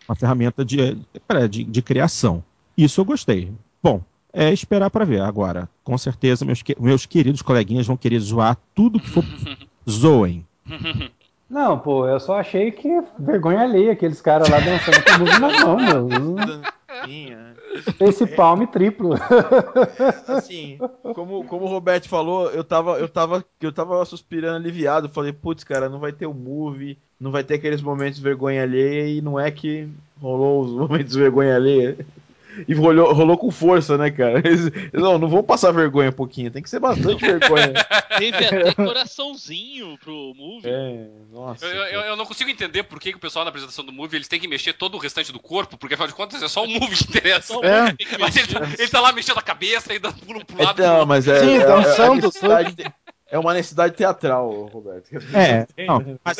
Uma 0.09 0.15
ferramenta 0.15 0.65
de, 0.65 0.97
de, 1.49 1.63
de 1.63 1.81
criação. 1.81 2.43
Isso 2.77 2.99
eu 2.99 3.05
gostei. 3.05 3.51
Bom, 3.85 4.01
é 4.33 4.51
esperar 4.51 4.89
para 4.89 5.05
ver. 5.05 5.21
Agora, 5.21 5.69
com 5.83 5.95
certeza, 5.95 6.43
meus, 6.43 6.63
meus 6.79 7.05
queridos 7.05 7.43
coleguinhas 7.43 7.85
vão 7.85 7.95
querer 7.95 8.17
zoar 8.17 8.57
tudo 8.73 8.99
que 8.99 9.07
for. 9.07 9.23
Zoem. 9.87 10.43
Não, 11.47 11.77
pô, 11.77 12.07
eu 12.07 12.19
só 12.19 12.39
achei 12.39 12.71
que 12.71 12.89
vergonha 13.19 13.61
alheia 13.61 13.91
aqueles 13.91 14.19
caras 14.19 14.49
lá 14.49 14.59
dançando 14.59 15.03
com 15.03 15.21
o 15.21 15.39
na 15.39 15.63
mão, 15.63 15.77
meu. 15.77 16.07
Esse 17.99 18.25
palme 18.25 18.65
triplo. 18.65 19.13
Assim, 20.27 20.79
como, 21.13 21.45
como 21.45 21.65
o 21.65 21.69
Roberto 21.69 22.09
falou, 22.09 22.49
eu 22.49 22.63
tava, 22.63 22.97
eu 22.97 23.07
tava, 23.07 23.45
eu 23.61 23.71
tava 23.71 24.03
suspirando 24.03 24.55
aliviado. 24.55 25.09
Falei, 25.09 25.31
putz, 25.31 25.63
cara, 25.63 25.89
não 25.89 25.99
vai 25.99 26.11
ter 26.11 26.25
o 26.25 26.33
move, 26.33 26.97
não 27.19 27.29
vai 27.29 27.43
ter 27.43 27.53
aqueles 27.53 27.83
momentos 27.83 28.17
de 28.17 28.23
vergonha 28.23 28.63
alheia 28.63 29.07
e 29.07 29.21
não 29.21 29.39
é 29.39 29.51
que 29.51 29.87
rolou 30.19 30.63
os 30.63 30.71
momentos 30.71 31.11
de 31.13 31.19
vergonha 31.19 31.55
alheia. 31.55 31.95
E 32.68 32.73
rolou, 32.73 33.14
rolou 33.14 33.38
com 33.38 33.52
força, 33.52 33.98
né, 33.98 34.10
cara? 34.11 34.40
Eles, 34.40 34.72
não, 34.94 35.18
não 35.18 35.27
vão 35.27 35.44
passar 35.44 35.72
vergonha 35.72 36.10
um 36.10 36.14
pouquinho, 36.14 36.52
tem 36.52 36.61
que 36.61 36.69
ser 36.69 36.80
bastante 36.80 37.22
vergonha. 37.26 37.73
Teve 38.18 38.45
até 38.45 38.73
coraçãozinho 38.73 39.98
pro 39.98 40.34
movie. 40.36 40.69
É, 40.69 41.07
nossa. 41.32 41.65
Eu, 41.65 41.84
eu, 41.84 42.02
eu, 42.02 42.15
não 42.15 42.26
consigo 42.26 42.49
entender 42.49 42.84
por 42.84 42.99
que, 42.99 43.11
que 43.11 43.18
o 43.18 43.22
pessoal 43.22 43.45
na 43.45 43.49
apresentação 43.49 43.86
do 43.86 43.91
movie 43.91 44.18
eles 44.18 44.27
têm 44.27 44.40
que 44.40 44.48
mexer 44.48 44.73
todo 44.73 44.95
o 44.95 44.99
restante 44.99 45.32
do 45.32 45.40
corpo, 45.40 45.77
porque 45.77 45.94
afinal 45.94 46.07
de 46.07 46.15
contas 46.15 46.41
é 46.41 46.48
só 46.48 46.64
o 46.64 46.68
movie 46.68 46.95
que 46.95 47.10
interessa. 47.10 47.53
É. 47.56 48.18
Mas 48.19 48.36
ele, 48.36 48.48
tá, 48.48 48.61
ele 48.77 48.88
tá 48.88 49.02
lá 49.02 49.11
mexendo 49.11 49.38
a 49.38 49.41
cabeça 49.41 49.94
e 49.94 49.99
dando 49.99 50.15
pulo 50.26 50.45
pro 50.45 50.64
lado. 50.64 50.82
Não, 50.82 51.06
mas 51.06 51.27
é. 51.27 51.40
Sim, 51.40 51.57
é, 51.57 51.65
dançando. 51.65 52.27
É, 52.27 52.88
é 52.88 53.05
uma 53.34 53.53
necessidade 53.53 53.95
teatral, 53.95 54.69
Roberto. 54.72 55.10
É, 55.34 55.68
não, 55.85 56.19
mas, 56.23 56.38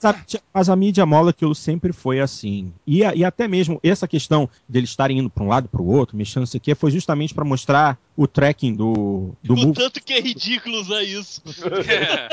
sabe, 0.00 0.24
mas, 0.52 0.68
a 0.68 0.74
mídia 0.74 1.06
molecule 1.06 1.54
sempre 1.54 1.92
foi 1.92 2.20
assim. 2.20 2.72
E, 2.86 3.00
e 3.00 3.24
até 3.24 3.46
mesmo 3.46 3.78
essa 3.82 4.08
questão 4.08 4.48
deles 4.68 4.90
estarem 4.90 5.18
indo 5.18 5.30
para 5.30 5.44
um 5.44 5.48
lado 5.48 5.68
para 5.68 5.80
o 5.80 5.86
outro, 5.86 6.16
mexendo 6.16 6.44
isso 6.44 6.56
aqui, 6.56 6.74
foi 6.74 6.90
justamente 6.90 7.32
para 7.32 7.44
mostrar 7.44 7.98
o 8.16 8.26
tracking 8.26 8.74
do, 8.74 9.30
do 9.42 9.54
O 9.54 9.72
tanto 9.72 10.02
que 10.02 10.12
é 10.12 10.20
ridículo 10.20 10.80
usar 10.80 11.02
isso. 11.02 11.40
É, 11.88 12.28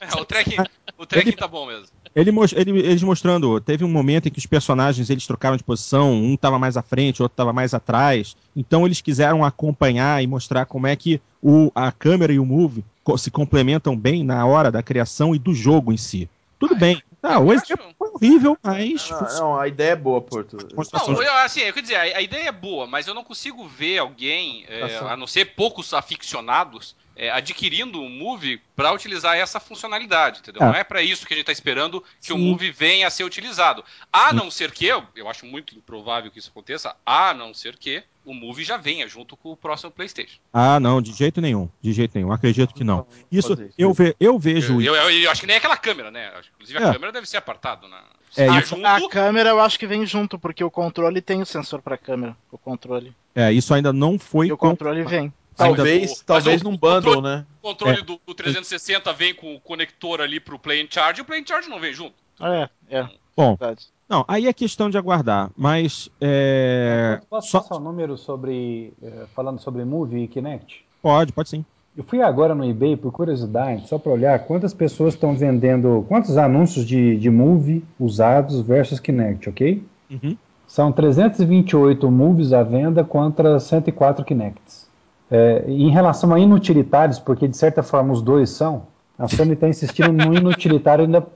é, 0.00 0.20
o 0.20 0.24
tracking, 0.24 0.56
o 0.96 1.06
tracking 1.06 1.32
tá 1.32 1.48
bom 1.48 1.66
mesmo. 1.66 1.88
Ele, 2.14 2.30
ele, 2.54 2.78
eles 2.80 3.02
mostrando, 3.02 3.60
teve 3.60 3.84
um 3.84 3.88
momento 3.88 4.26
em 4.26 4.30
que 4.30 4.38
os 4.38 4.46
personagens 4.46 5.10
eles 5.10 5.26
trocaram 5.26 5.56
de 5.56 5.62
posição, 5.62 6.12
um 6.12 6.34
estava 6.34 6.58
mais 6.58 6.76
à 6.76 6.82
frente, 6.82 7.20
o 7.20 7.24
outro 7.24 7.34
estava 7.34 7.52
mais 7.52 7.74
atrás. 7.74 8.36
Então 8.56 8.84
eles 8.86 9.00
quiseram 9.00 9.44
acompanhar 9.44 10.22
e 10.22 10.26
mostrar 10.26 10.66
como 10.66 10.86
é 10.86 10.96
que 10.96 11.20
o, 11.42 11.70
a 11.74 11.92
câmera 11.92 12.32
e 12.32 12.38
o 12.38 12.44
move 12.44 12.84
se 13.16 13.30
complementam 13.30 13.96
bem 13.96 14.24
na 14.24 14.44
hora 14.44 14.70
da 14.70 14.82
criação 14.82 15.34
e 15.34 15.38
do 15.38 15.54
jogo 15.54 15.92
em 15.92 15.96
si. 15.96 16.28
Tudo 16.58 16.74
Ai, 16.74 16.80
bem. 16.80 17.02
Ah, 17.22 17.38
o 17.38 17.52
exemplo 17.52 17.86
foi 17.98 18.08
horrível, 18.10 18.56
mas. 18.62 19.10
Não, 19.10 19.38
não, 19.38 19.60
a 19.60 19.66
ideia 19.66 19.92
é 19.92 19.96
boa, 19.96 20.20
Porto. 20.20 20.56
Não, 20.56 21.22
eu, 21.22 21.32
assim, 21.38 21.60
eu 21.60 21.72
quero 21.72 21.82
dizer, 21.82 21.96
a, 21.96 22.18
a, 22.18 22.22
ideia 22.22 22.48
é 22.48 22.52
boa, 22.52 22.86
mas 22.86 23.06
eu 23.06 23.14
não 23.14 23.24
consigo 23.24 23.66
ver 23.66 23.98
alguém, 23.98 24.64
é, 24.68 24.98
a 24.98 25.16
não 25.16 25.26
ser 25.26 25.46
poucos 25.56 25.92
aficionados, 25.92 26.94
é, 27.18 27.30
adquirindo 27.30 28.00
um 28.00 28.08
Move 28.08 28.60
para 28.76 28.92
utilizar 28.92 29.36
essa 29.36 29.58
funcionalidade, 29.58 30.38
entendeu? 30.38 30.62
É. 30.62 30.66
Não 30.66 30.74
é 30.74 30.84
para 30.84 31.02
isso 31.02 31.26
que 31.26 31.34
a 31.34 31.36
gente 31.36 31.42
está 31.42 31.52
esperando 31.52 32.00
que 32.20 32.28
Sim. 32.28 32.34
o 32.34 32.38
Move 32.38 32.70
venha 32.70 33.08
a 33.08 33.10
ser 33.10 33.24
utilizado. 33.24 33.84
A 34.12 34.32
não 34.32 34.50
ser 34.52 34.70
que, 34.70 34.86
eu 34.86 35.28
acho 35.28 35.44
muito 35.44 35.74
improvável 35.74 36.30
que 36.30 36.38
isso 36.38 36.50
aconteça, 36.50 36.94
a 37.04 37.34
não 37.34 37.52
ser 37.52 37.76
que 37.76 38.04
o 38.24 38.32
Move 38.32 38.62
já 38.62 38.76
venha 38.76 39.08
junto 39.08 39.36
com 39.36 39.50
o 39.50 39.56
próximo 39.56 39.90
PlayStation. 39.90 40.38
Ah, 40.52 40.78
não, 40.78 41.02
de 41.02 41.12
jeito 41.12 41.40
nenhum, 41.40 41.68
de 41.82 41.92
jeito 41.92 42.14
nenhum. 42.14 42.30
Acredito 42.30 42.72
que 42.72 42.84
não. 42.84 43.06
Isso, 43.32 43.56
eu, 43.76 43.92
ve, 43.92 44.14
eu 44.20 44.38
vejo. 44.38 44.80
Eu, 44.80 44.94
eu, 44.94 45.10
eu, 45.10 45.30
acho 45.30 45.40
que 45.40 45.46
nem 45.46 45.56
aquela 45.56 45.76
câmera, 45.76 46.10
né? 46.10 46.30
Inclusive 46.54 46.78
a 46.78 46.88
é. 46.88 46.92
câmera 46.92 47.10
deve 47.10 47.28
ser 47.28 47.38
apartada, 47.38 47.88
né? 47.88 47.98
É, 48.36 48.46
junto... 48.60 48.86
a, 48.86 49.08
câmera 49.08 49.50
eu 49.50 49.60
acho 49.60 49.78
que 49.78 49.86
vem 49.86 50.06
junto, 50.06 50.38
porque 50.38 50.62
o 50.62 50.70
controle 50.70 51.20
tem 51.20 51.40
o 51.40 51.46
sensor 51.46 51.80
para 51.80 51.96
câmera. 51.96 52.36
O 52.52 52.58
controle. 52.58 53.12
É, 53.34 53.50
isso 53.50 53.72
ainda 53.72 53.92
não 53.92 54.18
foi. 54.18 54.48
E 54.48 54.52
o 54.52 54.56
controle 54.58 55.02
vem. 55.04 55.32
Talvez, 55.58 56.10
Ainda, 56.10 56.22
talvez 56.24 56.62
num 56.62 56.76
bundle, 56.76 57.16
controle, 57.16 57.22
né? 57.22 57.46
O 57.60 57.68
controle 57.68 57.98
é. 57.98 58.02
do, 58.02 58.20
do, 58.24 58.32
360 58.32 59.12
vem 59.12 59.34
com 59.34 59.56
o 59.56 59.60
conector 59.60 60.20
ali 60.20 60.38
pro 60.38 60.56
Play 60.56 60.82
and 60.82 60.86
Charge 60.88 61.20
e 61.20 61.22
o 61.22 61.24
Play 61.24 61.40
and 61.40 61.46
Charge 61.46 61.68
não 61.68 61.80
vem 61.80 61.92
junto. 61.92 62.14
É, 62.40 62.68
é. 62.88 63.08
Bom, 63.36 63.56
Verdade. 63.56 63.86
não, 64.08 64.24
aí 64.28 64.46
é 64.46 64.52
questão 64.52 64.88
de 64.88 64.96
aguardar, 64.96 65.50
mas... 65.56 66.08
É... 66.20 67.20
Posso 67.28 67.50
Só... 67.50 67.60
passar 67.60 67.74
um 67.76 67.80
número 67.80 68.16
sobre... 68.16 68.92
É, 69.02 69.26
falando 69.34 69.60
sobre 69.60 69.84
Move 69.84 70.22
e 70.22 70.28
Kinect? 70.28 70.84
Pode, 71.02 71.32
pode 71.32 71.48
sim. 71.48 71.64
Eu 71.96 72.04
fui 72.04 72.22
agora 72.22 72.54
no 72.54 72.64
eBay 72.64 72.96
por 72.96 73.10
curiosidade, 73.10 73.88
só 73.88 73.98
para 73.98 74.12
olhar 74.12 74.38
quantas 74.46 74.72
pessoas 74.72 75.14
estão 75.14 75.34
vendendo, 75.34 76.06
quantos 76.06 76.36
anúncios 76.36 76.86
de, 76.86 77.16
de 77.16 77.28
Move 77.28 77.84
usados 77.98 78.60
versus 78.60 79.00
Kinect, 79.00 79.48
ok? 79.48 79.82
Uhum. 80.08 80.36
São 80.68 80.92
328 80.92 82.08
Moves 82.08 82.52
à 82.52 82.62
venda 82.62 83.02
contra 83.02 83.58
104 83.58 84.24
Kinects. 84.24 84.87
É, 85.30 85.64
em 85.68 85.90
relação 85.90 86.32
a 86.32 86.40
inutilitários, 86.40 87.18
porque 87.18 87.46
de 87.46 87.56
certa 87.56 87.82
forma 87.82 88.12
os 88.12 88.22
dois 88.22 88.50
são, 88.50 88.86
a 89.18 89.26
Sony 89.26 89.54
está 89.54 89.68
insistindo 89.68 90.12
no 90.12 90.32
inutilitário 90.32 91.04
ainda 91.04 91.26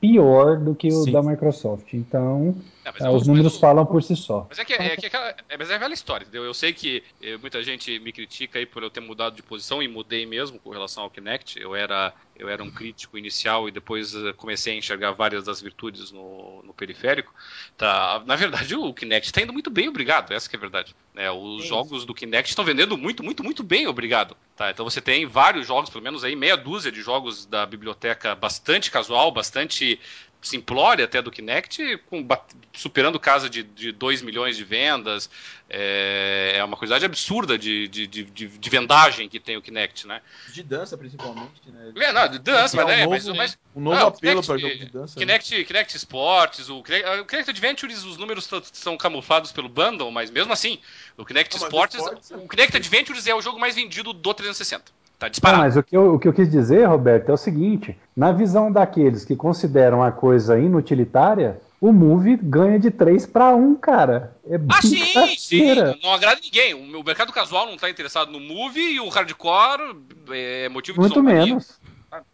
pior 0.00 0.56
do 0.58 0.74
que 0.74 0.88
o 0.88 1.02
Sim. 1.02 1.12
da 1.12 1.22
Microsoft. 1.22 1.92
Então, 1.92 2.54
é, 2.84 3.10
os 3.10 3.26
números 3.26 3.58
falam 3.58 3.86
por 3.86 4.02
si 4.02 4.14
só. 4.14 4.46
Mas 4.48 4.58
é 4.58 4.64
que 4.64 4.74
é, 4.74 4.86
é, 4.92 4.96
que 4.96 5.06
é, 5.06 5.36
é, 5.48 5.56
mas 5.56 5.70
é 5.70 5.78
velha 5.78 5.94
história, 5.94 6.24
entendeu? 6.24 6.44
Eu 6.44 6.52
sei 6.52 6.72
que 6.72 7.02
eu, 7.20 7.38
muita 7.38 7.62
gente 7.62 7.98
me 7.98 8.12
critica 8.12 8.58
aí 8.58 8.66
por 8.66 8.82
eu 8.82 8.90
ter 8.90 9.00
mudado 9.00 9.34
de 9.34 9.42
posição 9.42 9.82
e 9.82 9.88
mudei 9.88 10.26
mesmo 10.26 10.58
com 10.58 10.70
relação 10.70 11.02
ao 11.02 11.10
Kinect. 11.10 11.58
Eu 11.58 11.74
era, 11.74 12.12
eu 12.36 12.48
era 12.48 12.62
um 12.62 12.70
crítico 12.70 13.16
inicial 13.16 13.68
e 13.68 13.72
depois 13.72 14.14
eh, 14.14 14.32
comecei 14.34 14.74
a 14.74 14.76
enxergar 14.76 15.12
várias 15.12 15.44
das 15.44 15.60
virtudes 15.60 16.12
no, 16.12 16.62
no 16.62 16.74
periférico. 16.74 17.32
Tá, 17.76 18.22
na 18.26 18.36
verdade, 18.36 18.74
o 18.74 18.92
Kinect 18.92 19.28
está 19.28 19.40
indo 19.40 19.52
muito 19.52 19.70
bem, 19.70 19.88
obrigado. 19.88 20.32
Essa 20.32 20.48
que 20.48 20.56
é 20.56 20.58
a 20.58 20.60
verdade. 20.60 20.94
É, 21.16 21.30
os 21.30 21.64
jogos 21.64 22.04
do 22.04 22.14
Kinect 22.14 22.50
estão 22.50 22.64
vendendo 22.64 22.98
muito, 22.98 23.22
muito, 23.22 23.42
muito 23.42 23.62
bem, 23.62 23.86
obrigado. 23.86 24.36
Tá, 24.56 24.70
então 24.70 24.84
você 24.84 25.00
tem 25.00 25.26
vários 25.26 25.66
jogos, 25.66 25.90
pelo 25.90 26.04
menos 26.04 26.22
aí 26.22 26.36
meia 26.36 26.56
dúzia 26.56 26.92
de 26.92 27.00
jogos 27.00 27.46
da 27.46 27.64
biblioteca 27.64 28.34
bastante 28.34 28.90
casual, 28.90 29.32
bastante 29.32 29.98
simplória 30.44 31.04
até 31.04 31.22
do 31.22 31.30
Kinect, 31.30 31.98
com, 32.06 32.26
superando 32.72 33.18
casa 33.18 33.48
de, 33.48 33.62
de 33.62 33.92
2 33.92 34.22
milhões 34.22 34.56
de 34.56 34.64
vendas. 34.64 35.30
É, 35.68 36.56
é 36.56 36.64
uma 36.64 36.76
quantidade 36.76 37.04
absurda 37.04 37.56
de, 37.56 37.88
de, 37.88 38.06
de, 38.06 38.24
de, 38.24 38.70
vendagem 38.70 39.28
que 39.28 39.40
tem 39.40 39.56
o 39.56 39.62
Kinect, 39.62 40.06
né? 40.06 40.20
De 40.52 40.62
dança, 40.62 40.96
principalmente, 40.96 41.62
né? 41.68 41.92
É, 41.96 42.12
não, 42.12 42.28
de 42.28 42.38
dança, 42.38 42.76
mas, 42.76 42.98
é, 42.98 43.06
um 43.06 43.10
novo, 43.10 43.34
mas, 43.34 43.58
um 43.74 43.80
novo 43.80 43.96
não, 43.96 44.06
apelo 44.08 44.44
para 44.44 44.58
jogo 44.58 44.76
de 44.76 44.86
dança. 44.86 45.18
Kinect, 45.18 45.56
né? 45.56 45.64
Kinect 45.64 45.96
Sports, 45.96 46.68
o 46.68 46.82
Kinect, 46.82 47.08
o 47.20 47.24
Kinect 47.24 47.50
Adventures, 47.50 48.04
os 48.04 48.18
números 48.18 48.48
são 48.72 48.96
camuflados 48.98 49.52
pelo 49.52 49.68
bundle, 49.68 50.10
mas 50.10 50.30
mesmo 50.30 50.52
assim, 50.52 50.78
o 51.16 51.24
Kinect 51.24 51.56
não, 51.56 51.64
Sports, 51.66 51.98
o, 52.30 52.44
o 52.44 52.48
Kinect 52.48 52.76
Adventures 52.76 53.26
é 53.26 53.34
o 53.34 53.40
jogo 53.40 53.58
mais 53.58 53.74
vendido 53.74 54.12
do 54.12 54.34
360. 54.34 54.92
Tá 55.24 55.28
disparado. 55.28 55.58
Não, 55.58 55.64
mas 55.64 55.76
o 55.76 55.82
que, 55.82 55.96
eu, 55.96 56.14
o 56.14 56.18
que 56.18 56.28
eu 56.28 56.32
quis 56.34 56.50
dizer, 56.50 56.84
Roberto, 56.84 57.30
é 57.30 57.32
o 57.32 57.36
seguinte: 57.36 57.96
na 58.14 58.30
visão 58.30 58.70
daqueles 58.70 59.24
que 59.24 59.34
consideram 59.34 60.02
a 60.02 60.12
coisa 60.12 60.58
inutilitária, 60.58 61.60
o 61.80 61.92
Move 61.92 62.36
ganha 62.36 62.78
de 62.78 62.90
3 62.90 63.24
para 63.26 63.54
1, 63.54 63.74
cara. 63.76 64.36
É 64.46 64.56
ah, 64.68 64.82
sim, 64.82 65.36
sim. 65.38 65.74
Não 66.02 66.12
agrada 66.12 66.40
ninguém. 66.42 66.74
O 66.74 67.02
mercado 67.02 67.32
casual 67.32 67.66
não 67.66 67.76
tá 67.76 67.88
interessado 67.88 68.30
no 68.30 68.40
Move 68.40 68.78
e 68.78 69.00
o 69.00 69.08
hardcore 69.08 69.96
é 70.30 70.68
motivo 70.68 70.96
de 70.96 71.00
Muito 71.00 71.22
menos. 71.22 71.80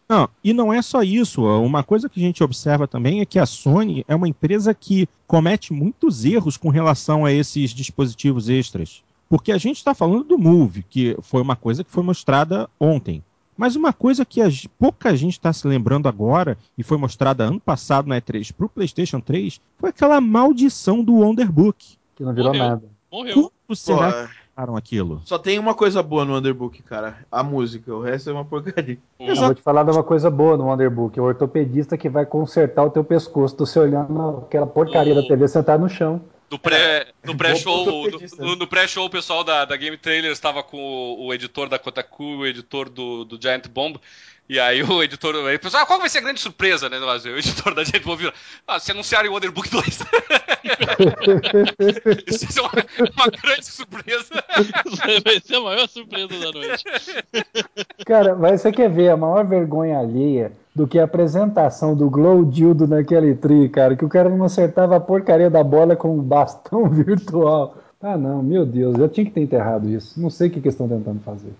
Não, 0.07 0.29
e 0.43 0.53
não 0.53 0.71
é 0.71 0.81
só 0.81 1.01
isso. 1.01 1.43
Uma 1.43 1.83
coisa 1.83 2.09
que 2.09 2.19
a 2.19 2.23
gente 2.23 2.43
observa 2.43 2.87
também 2.87 3.21
é 3.21 3.25
que 3.25 3.39
a 3.39 3.45
Sony 3.45 4.05
é 4.07 4.13
uma 4.13 4.27
empresa 4.27 4.73
que 4.73 5.07
comete 5.25 5.71
muitos 5.71 6.25
erros 6.25 6.57
com 6.57 6.69
relação 6.69 7.25
a 7.25 7.31
esses 7.31 7.73
dispositivos 7.73 8.49
extras. 8.49 9.01
Porque 9.31 9.53
a 9.53 9.57
gente 9.57 9.77
está 9.77 9.93
falando 9.93 10.25
do 10.25 10.37
Move, 10.37 10.83
que 10.83 11.15
foi 11.21 11.41
uma 11.41 11.55
coisa 11.55 11.85
que 11.85 11.89
foi 11.89 12.03
mostrada 12.03 12.69
ontem. 12.77 13.23
Mas 13.55 13.77
uma 13.77 13.93
coisa 13.93 14.25
que 14.25 14.41
a, 14.41 14.49
pouca 14.77 15.15
gente 15.15 15.31
está 15.31 15.53
se 15.53 15.65
lembrando 15.65 16.09
agora, 16.09 16.57
e 16.77 16.83
foi 16.83 16.97
mostrada 16.97 17.45
ano 17.45 17.57
passado 17.57 18.09
na 18.09 18.19
E3 18.19 18.51
para 18.51 18.65
o 18.65 18.69
PlayStation 18.69 19.21
3, 19.21 19.61
foi 19.77 19.89
aquela 19.89 20.19
maldição 20.19 21.01
do 21.01 21.13
Wonderbook. 21.13 21.95
Que 22.13 22.25
não 22.25 22.33
virou 22.33 22.51
Morreu. 22.51 22.69
nada. 22.69 22.83
Morreu. 23.09 23.33
Como 23.65 23.73
será 23.73 24.11
que 24.11 24.33
fizeram 24.49 24.75
aquilo? 24.75 25.21
Só 25.23 25.39
tem 25.39 25.57
uma 25.57 25.73
coisa 25.73 26.03
boa 26.03 26.25
no 26.25 26.33
Wonderbook, 26.33 26.83
cara. 26.83 27.19
A 27.31 27.41
música. 27.41 27.95
O 27.95 28.01
resto 28.01 28.31
é 28.31 28.33
uma 28.33 28.43
porcaria. 28.43 28.97
Eu 29.17 29.33
vou 29.37 29.55
te 29.55 29.61
falar 29.61 29.83
de 29.83 29.91
uma 29.91 30.03
coisa 30.03 30.29
boa 30.29 30.57
no 30.57 30.65
Wonderbook. 30.65 31.17
É 31.17 31.21
o 31.21 31.25
ortopedista 31.25 31.97
que 31.97 32.09
vai 32.09 32.25
consertar 32.25 32.83
o 32.83 32.89
teu 32.89 33.03
pescoço. 33.05 33.55
Você 33.57 33.79
olhando 33.79 34.39
aquela 34.39 34.67
porcaria 34.67 35.15
da 35.15 35.23
TV 35.23 35.47
sentado 35.47 35.79
no 35.79 35.87
chão. 35.87 36.19
No 36.51 36.59
pré, 36.59 37.07
no 37.23 37.35
pré-show, 37.37 38.11
no, 38.37 38.57
no 38.57 38.67
pré-show, 38.67 39.05
o 39.05 39.09
pessoal 39.09 39.41
da, 39.41 39.63
da 39.63 39.77
Game 39.77 39.95
Trailer 39.95 40.33
estava 40.33 40.61
com 40.61 40.77
o, 40.77 41.27
o, 41.27 41.33
editor 41.33 41.69
da 41.69 41.79
Kotaku, 41.79 42.39
o 42.39 42.45
editor 42.45 42.89
do, 42.89 43.23
do 43.23 43.41
Giant 43.41 43.69
Bomb, 43.69 43.95
E 44.49 44.59
aí 44.59 44.83
o 44.83 45.01
editor, 45.01 45.33
aí, 45.47 45.57
pessoal, 45.57 45.83
ah, 45.83 45.85
qual 45.85 45.97
vai 45.97 46.09
ser 46.09 46.17
a 46.17 46.21
grande 46.21 46.41
surpresa, 46.41 46.89
né? 46.89 46.99
O 46.99 47.37
editor 47.37 47.73
da 47.73 47.85
gente 47.85 48.03
vira, 48.17 48.33
ah, 48.67 48.81
se 48.81 48.91
anunciarem 48.91 49.31
o 49.31 49.33
Wonderbook 49.33 49.69
2. 49.69 49.85
Isso 52.27 52.59
é 52.59 52.61
uma, 52.61 52.71
uma, 53.15 53.27
grande 53.27 53.65
surpresa. 53.65 54.43
vai 55.23 55.39
ser 55.39 55.55
a 55.55 55.61
maior 55.61 55.87
surpresa 55.87 56.27
da 56.27 56.51
noite. 56.51 56.83
Cara, 58.05 58.35
mas 58.35 58.59
você 58.59 58.73
quer 58.73 58.89
ver 58.89 59.11
a 59.11 59.15
maior 59.15 59.45
vergonha 59.45 59.99
alheia 59.99 60.51
do 60.73 60.87
que 60.87 60.99
a 60.99 61.03
apresentação 61.03 61.95
do 61.95 62.09
Glow 62.09 62.45
Dildo 62.45 62.87
naquele 62.87 63.35
tri, 63.35 63.67
cara, 63.69 63.95
que 63.95 64.05
o 64.05 64.09
cara 64.09 64.29
não 64.29 64.45
acertava 64.45 64.95
a 64.95 64.99
porcaria 64.99 65.49
da 65.49 65.63
bola 65.63 65.95
com 65.95 66.15
um 66.15 66.21
bastão 66.21 66.87
virtual. 66.89 67.75
Ah, 68.01 68.17
não, 68.17 68.41
meu 68.41 68.65
Deus, 68.65 68.97
eu 68.97 69.07
tinha 69.09 69.25
que 69.25 69.31
ter 69.31 69.41
enterrado 69.41 69.87
isso. 69.87 70.19
Não 70.19 70.29
sei 70.29 70.47
o 70.47 70.51
que, 70.51 70.61
que 70.61 70.69
estão 70.69 70.87
tentando 70.87 71.19
fazer. 71.19 71.53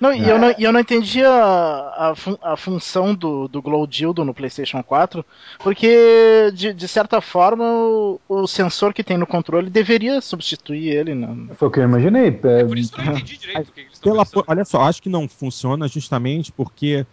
Não, 0.00 0.14
e 0.14 0.28
eu 0.28 0.38
não, 0.38 0.54
eu 0.58 0.72
não 0.72 0.80
entendi 0.80 1.24
a, 1.24 1.94
a, 1.96 2.14
fun, 2.14 2.36
a, 2.40 2.56
função 2.56 3.14
do, 3.14 3.48
do 3.48 3.60
Glow 3.60 3.86
Dildo 3.86 4.24
no 4.24 4.32
PlayStation 4.32 4.82
4, 4.82 5.24
porque, 5.58 6.52
de, 6.54 6.72
de 6.72 6.88
certa 6.88 7.20
forma, 7.20 7.64
o, 7.64 8.20
o, 8.28 8.46
sensor 8.46 8.94
que 8.94 9.02
tem 9.02 9.18
no 9.18 9.26
controle 9.26 9.68
deveria 9.68 10.20
substituir 10.20 10.90
ele. 10.90 11.14
Né? 11.14 11.48
Foi 11.56 11.68
o 11.68 11.70
que 11.70 11.80
eu 11.80 11.84
imaginei. 11.84 12.38
É, 12.44 12.64
por 12.64 12.78
isso 12.78 12.92
que 12.92 13.00
eu 13.00 13.04
não 13.06 13.12
entendi 13.12 13.36
direito 13.38 13.68
o 13.68 13.72
que 13.72 13.80
eles 13.80 13.98
Pela, 13.98 14.24
Olha 14.46 14.64
só, 14.64 14.82
acho 14.82 15.02
que 15.02 15.08
não 15.08 15.28
funciona 15.28 15.88
justamente 15.88 16.52
porque 16.52 17.04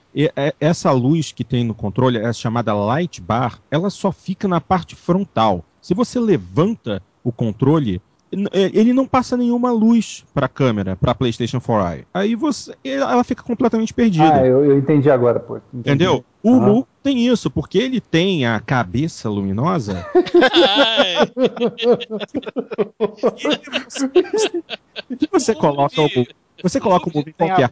essa 0.60 0.92
luz 0.92 1.32
que 1.32 1.44
tem 1.44 1.64
no 1.64 1.74
controle, 1.74 2.20
essa 2.20 2.34
chamada 2.34 2.74
light 2.74 3.20
bar, 3.20 3.60
ela 3.72 3.90
só 3.90 4.12
fica 4.12 4.48
na 4.48 4.62
parte 4.62 4.96
frontal. 4.96 5.66
Se 5.82 5.94
você 5.94 6.20
levanta 6.20 7.02
o 7.24 7.32
controle, 7.32 7.96
é, 7.96 8.02
ele 8.32 8.94
não 8.94 9.06
passa 9.06 9.38
nenhuma 9.38 9.72
luz 9.72 10.26
para 10.34 10.48
a 10.48 10.50
câmera, 10.50 10.96
para 10.96 11.12
a 11.12 11.16
PlayStation 11.16 11.60
4i. 11.60 12.06
Aí 12.14 12.36
você, 12.36 12.74
ela 12.84 13.24
fica 13.24 13.44
completamente 13.44 13.94
perdida. 13.94 14.34
Ah, 14.34 14.46
eu, 14.46 14.66
eu 14.66 14.78
entendi 14.78 15.10
agora, 15.10 15.40
pô. 15.40 15.56
Entendi. 15.58 15.80
Entendeu? 15.80 16.26
O. 16.44 16.60
Mu 16.60 16.86
tem 17.02 17.26
isso, 17.28 17.50
porque 17.50 17.78
ele 17.78 18.02
tem 18.02 18.46
a 18.46 18.60
cabeça 18.60 19.30
luminosa. 19.30 20.06
e 25.10 25.30
você 25.32 25.56
coloca 25.56 26.02
o 26.02 26.10
você 26.70 26.80
coloca 26.80 27.10
o 27.10 27.14
Move 27.14 27.30
em 27.30 27.34
qualquer. 27.34 27.72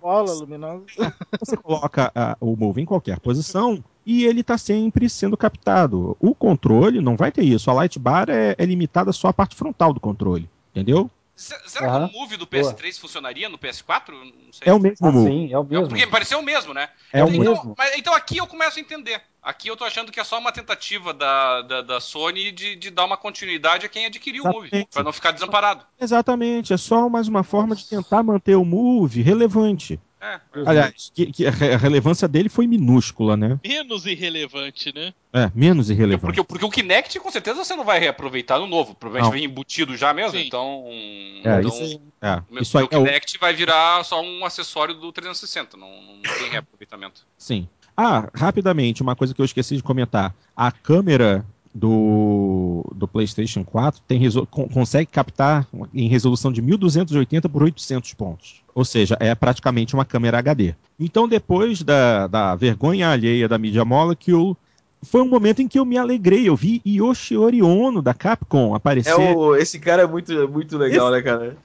Você 1.39 1.57
coloca 1.57 2.11
a, 2.13 2.37
o 2.39 2.55
Move 2.55 2.81
em 2.81 2.85
qualquer 2.85 3.19
posição 3.19 3.83
e 4.05 4.25
ele 4.25 4.41
está 4.41 4.57
sempre 4.57 5.09
sendo 5.09 5.35
captado. 5.35 6.15
O 6.19 6.35
controle 6.35 7.01
não 7.01 7.15
vai 7.15 7.31
ter 7.31 7.43
isso. 7.43 7.71
A 7.71 7.73
Light 7.73 7.97
Bar 7.97 8.29
é, 8.29 8.55
é 8.57 8.65
limitada 8.65 9.11
só 9.11 9.29
à 9.29 9.33
parte 9.33 9.55
frontal 9.55 9.93
do 9.93 9.99
controle. 9.99 10.47
Entendeu? 10.71 11.09
Será 11.35 11.97
uhum. 11.97 12.07
que 12.07 12.15
o 12.15 12.19
Move 12.19 12.37
do 12.37 12.45
PS3 12.45 12.81
Boa. 12.81 12.93
funcionaria 13.01 13.49
no 13.49 13.57
PS4? 13.57 14.13
É 14.61 14.73
o 14.73 14.79
mesmo 14.79 15.07
ah, 15.07 15.11
Move. 15.11 15.29
Sim, 15.29 15.53
é 15.53 15.57
o 15.57 15.63
mesmo. 15.63 15.87
Porque 15.87 16.05
pareceu 16.05 16.39
o 16.39 16.43
mesmo, 16.43 16.73
né? 16.73 16.89
É 17.11 17.21
então, 17.21 17.27
o 17.27 17.39
mesmo. 17.39 17.75
Mas, 17.75 17.97
então 17.97 18.13
aqui 18.13 18.37
eu 18.37 18.45
começo 18.45 18.77
a 18.77 18.81
entender. 18.81 19.21
Aqui 19.43 19.67
eu 19.67 19.75
tô 19.75 19.83
achando 19.83 20.11
que 20.11 20.19
é 20.19 20.23
só 20.23 20.39
uma 20.39 20.51
tentativa 20.51 21.13
da, 21.13 21.61
da, 21.63 21.81
da 21.81 21.99
Sony 21.99 22.51
de, 22.51 22.75
de, 22.77 22.89
dar 22.89 23.03
uma 23.03 23.17
continuidade 23.17 23.85
a 23.85 23.89
quem 23.89 24.05
adquiriu 24.05 24.43
Exatamente. 24.43 24.73
o 24.73 24.77
Move, 24.77 24.87
para 24.91 25.03
não 25.03 25.11
ficar 25.11 25.31
desamparado. 25.31 25.85
Exatamente, 25.99 26.71
é 26.71 26.77
só 26.77 27.09
mais 27.09 27.27
uma 27.27 27.43
forma 27.43 27.75
de 27.75 27.85
tentar 27.85 28.23
manter 28.23 28.55
o 28.55 28.63
Move 28.63 29.21
relevante. 29.21 29.99
É, 30.23 30.39
Aliás, 30.65 31.11
que, 31.13 31.25
que, 31.25 31.45
a 31.45 31.51
relevância 31.51 32.29
dele 32.29 32.47
foi 32.47 32.65
minúscula, 32.65 33.35
né? 33.35 33.59
Menos 33.61 34.05
irrelevante, 34.05 34.95
né? 34.95 35.13
É, 35.33 35.51
menos 35.53 35.89
irrelevante. 35.89 36.37
Porque, 36.37 36.43
porque 36.45 36.65
o 36.65 36.69
Kinect, 36.69 37.19
com 37.19 37.29
certeza, 37.29 37.61
você 37.61 37.75
não 37.75 37.83
vai 37.83 37.99
reaproveitar 37.99 38.57
no 38.57 38.65
novo. 38.65 38.95
Provavelmente 38.95 39.41
vai 39.41 39.43
embutido 39.43 39.97
já 39.97 40.13
mesmo. 40.13 40.39
Sim. 40.39 40.47
Então. 40.47 40.85
É, 41.43 41.59
então 41.59 41.59
isso, 41.59 42.01
é, 42.21 42.41
isso 42.61 42.77
meu, 42.77 42.87
Kinect 42.87 43.35
é 43.35 43.37
o... 43.37 43.41
vai 43.41 43.53
virar 43.53 44.01
só 44.05 44.21
um 44.21 44.45
acessório 44.45 44.95
do 44.95 45.11
360. 45.11 45.75
Não, 45.75 45.89
não 45.89 46.21
tem 46.21 46.49
reaproveitamento. 46.49 47.27
Sim. 47.37 47.67
Ah, 47.95 48.29
rapidamente, 48.33 49.01
uma 49.01 49.15
coisa 49.15 49.33
que 49.33 49.41
eu 49.41 49.45
esqueci 49.45 49.75
de 49.75 49.83
comentar. 49.83 50.33
A 50.55 50.71
câmera 50.71 51.45
do, 51.73 52.85
do 52.95 53.07
PlayStation 53.07 53.63
4 53.63 54.01
tem, 54.07 54.21
consegue 54.71 55.07
captar 55.07 55.67
em 55.93 56.07
resolução 56.07 56.51
de 56.51 56.61
1280 56.61 57.49
por 57.49 57.63
800 57.63 58.13
pontos. 58.13 58.61
Ou 58.75 58.85
seja, 58.85 59.17
é 59.19 59.33
praticamente 59.35 59.93
uma 59.93 60.05
câmera 60.05 60.39
HD. 60.39 60.75
Então, 60.99 61.27
depois 61.27 61.81
da, 61.81 62.27
da 62.27 62.55
vergonha 62.55 63.09
alheia 63.09 63.47
da 63.47 63.57
Media 63.57 63.85
Molecule, 63.85 64.55
foi 65.03 65.21
um 65.21 65.27
momento 65.27 65.61
em 65.61 65.67
que 65.67 65.77
eu 65.77 65.85
me 65.85 65.97
alegrei. 65.97 66.47
Eu 66.47 66.55
vi 66.55 66.81
Yoshiori 66.85 67.61
Ono 67.61 68.01
da 68.01 68.13
Capcom 68.13 68.73
aparecer. 68.73 69.11
É 69.11 69.15
o, 69.15 69.55
esse 69.55 69.79
cara 69.79 70.03
é 70.03 70.07
muito, 70.07 70.47
muito 70.49 70.77
legal, 70.77 71.07
esse... 71.07 71.17
né, 71.17 71.21
cara? 71.21 71.57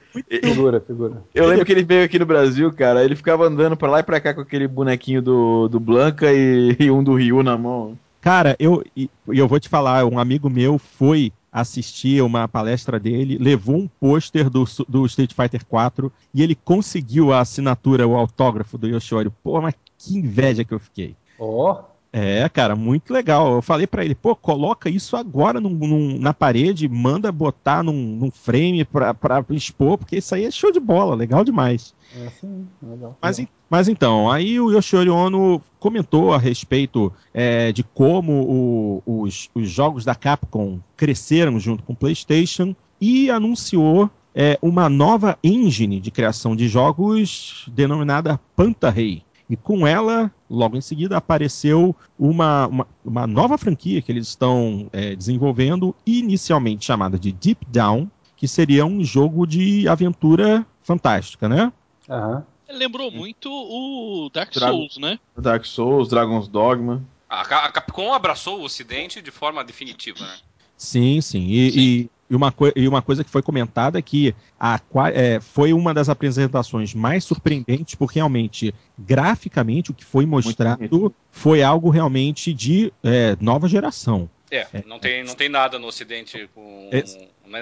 Figura, 0.43 0.79
figura. 0.79 1.23
Eu 1.33 1.47
lembro 1.47 1.65
que 1.65 1.71
ele 1.71 1.83
veio 1.83 2.05
aqui 2.05 2.19
no 2.19 2.25
Brasil, 2.25 2.71
cara. 2.71 3.03
Ele 3.03 3.15
ficava 3.15 3.45
andando 3.45 3.75
pra 3.77 3.89
lá 3.89 3.99
e 3.99 4.03
pra 4.03 4.19
cá 4.19 4.33
com 4.33 4.41
aquele 4.41 4.67
bonequinho 4.67 5.21
do, 5.21 5.67
do 5.67 5.79
Blanca 5.79 6.31
e, 6.31 6.75
e 6.79 6.91
um 6.91 7.03
do 7.03 7.15
Ryu 7.15 7.43
na 7.43 7.57
mão. 7.57 7.97
Cara, 8.21 8.55
eu, 8.59 8.83
eu 9.27 9.47
vou 9.47 9.59
te 9.59 9.69
falar, 9.69 10.05
um 10.05 10.19
amigo 10.19 10.49
meu 10.49 10.77
foi 10.77 11.31
assistir 11.51 12.21
uma 12.21 12.47
palestra 12.47 12.99
dele, 12.99 13.37
levou 13.37 13.77
um 13.77 13.87
pôster 13.99 14.49
do, 14.49 14.65
do 14.87 15.05
Street 15.05 15.33
Fighter 15.33 15.65
4 15.65 16.11
e 16.33 16.43
ele 16.43 16.53
conseguiu 16.53 17.31
a 17.31 17.39
assinatura, 17.39 18.07
o 18.07 18.15
autógrafo 18.15 18.77
do 18.77 18.87
Yoshiori. 18.87 19.31
Pô, 19.43 19.61
mas 19.61 19.73
que 19.97 20.17
inveja 20.17 20.63
que 20.63 20.73
eu 20.73 20.79
fiquei. 20.79 21.15
Ó. 21.39 21.71
Oh. 21.71 21.88
É, 22.11 22.49
cara, 22.49 22.75
muito 22.75 23.13
legal. 23.13 23.53
Eu 23.53 23.61
falei 23.61 23.85
para 23.85 24.03
ele, 24.03 24.15
pô, 24.15 24.35
coloca 24.35 24.89
isso 24.89 25.15
agora 25.15 25.59
num, 25.59 25.69
num, 25.69 26.19
na 26.19 26.33
parede, 26.33 26.89
manda 26.89 27.31
botar 27.31 27.83
num, 27.83 27.93
num 27.93 28.31
frame 28.31 28.83
pra, 28.83 29.13
pra 29.13 29.45
expor, 29.51 29.97
porque 29.97 30.17
isso 30.17 30.33
aí 30.33 30.45
é 30.45 30.51
show 30.51 30.71
de 30.71 30.79
bola, 30.79 31.15
legal 31.15 31.43
demais. 31.43 31.93
É, 32.15 32.29
sim, 32.29 32.67
legal. 32.81 33.15
Mas, 33.21 33.39
mas 33.69 33.87
então, 33.87 34.29
aí 34.29 34.59
o 34.59 34.71
Yoshiori 34.71 35.09
Ono 35.09 35.61
comentou 35.79 36.33
a 36.33 36.39
respeito 36.39 37.13
é, 37.31 37.71
de 37.71 37.83
como 37.83 39.01
o, 39.05 39.21
os, 39.23 39.49
os 39.53 39.69
jogos 39.69 40.03
da 40.03 40.15
Capcom 40.15 40.79
cresceram 40.97 41.59
junto 41.59 41.83
com 41.83 41.93
o 41.93 41.95
PlayStation 41.95 42.75
e 42.99 43.29
anunciou 43.29 44.09
é, 44.33 44.57
uma 44.61 44.89
nova 44.89 45.37
engine 45.43 45.99
de 45.99 46.09
criação 46.09 46.55
de 46.55 46.67
jogos 46.67 47.65
denominada 47.71 48.39
Panta 48.55 48.89
Rei. 48.89 49.23
E 49.49 49.57
com 49.57 49.87
ela, 49.87 50.31
logo 50.49 50.77
em 50.77 50.81
seguida, 50.81 51.17
apareceu 51.17 51.95
uma, 52.19 52.67
uma, 52.67 52.87
uma 53.03 53.27
nova 53.27 53.57
franquia 53.57 54.01
que 54.01 54.11
eles 54.11 54.27
estão 54.27 54.87
é, 54.93 55.15
desenvolvendo, 55.15 55.95
inicialmente 56.05 56.85
chamada 56.85 57.17
de 57.17 57.31
Deep 57.31 57.65
Down, 57.67 58.09
que 58.37 58.47
seria 58.47 58.85
um 58.85 59.03
jogo 59.03 59.47
de 59.47 59.87
aventura 59.87 60.65
fantástica, 60.83 61.49
né? 61.49 61.73
Uhum. 62.07 62.43
Lembrou 62.69 63.11
muito 63.11 63.49
o 63.51 64.29
Dark 64.31 64.53
Souls, 64.53 64.97
Dra 64.97 65.09
né? 65.09 65.19
Dark 65.35 65.65
Souls, 65.65 66.07
Dragon's 66.07 66.47
Dogma. 66.47 67.03
A, 67.27 67.41
a 67.41 67.71
Capcom 67.71 68.13
abraçou 68.13 68.59
o 68.59 68.63
Ocidente 68.63 69.21
de 69.21 69.31
forma 69.31 69.63
definitiva, 69.63 70.19
né? 70.19 70.35
Sim, 70.77 71.19
sim. 71.21 71.47
E, 71.47 71.71
sim. 71.71 71.79
e 71.79 72.09
e 72.29 72.35
uma, 72.35 72.53
e 72.75 72.87
uma 72.87 73.01
coisa 73.01 73.23
que 73.23 73.29
foi 73.29 73.41
comentada 73.41 73.97
é 73.97 74.01
que 74.01 74.35
a, 74.59 74.79
é, 75.13 75.39
foi 75.39 75.73
uma 75.73 75.93
das 75.93 76.09
apresentações 76.09 76.93
mais 76.93 77.23
surpreendentes, 77.23 77.95
porque 77.95 78.19
realmente, 78.19 78.73
graficamente, 78.97 79.91
o 79.91 79.93
que 79.93 80.05
foi 80.05 80.25
mostrado 80.25 81.13
foi 81.31 81.63
algo 81.63 81.89
realmente 81.89 82.53
de 82.53 82.93
é, 83.03 83.35
nova 83.39 83.67
geração. 83.67 84.29
É, 84.51 84.67
não 84.85 84.99
tem, 84.99 85.23
não 85.23 85.35
tem 85.35 85.49
nada 85.49 85.77
no 85.77 85.87
Ocidente 85.87 86.49
com. 86.53 86.89
É, 86.91 87.03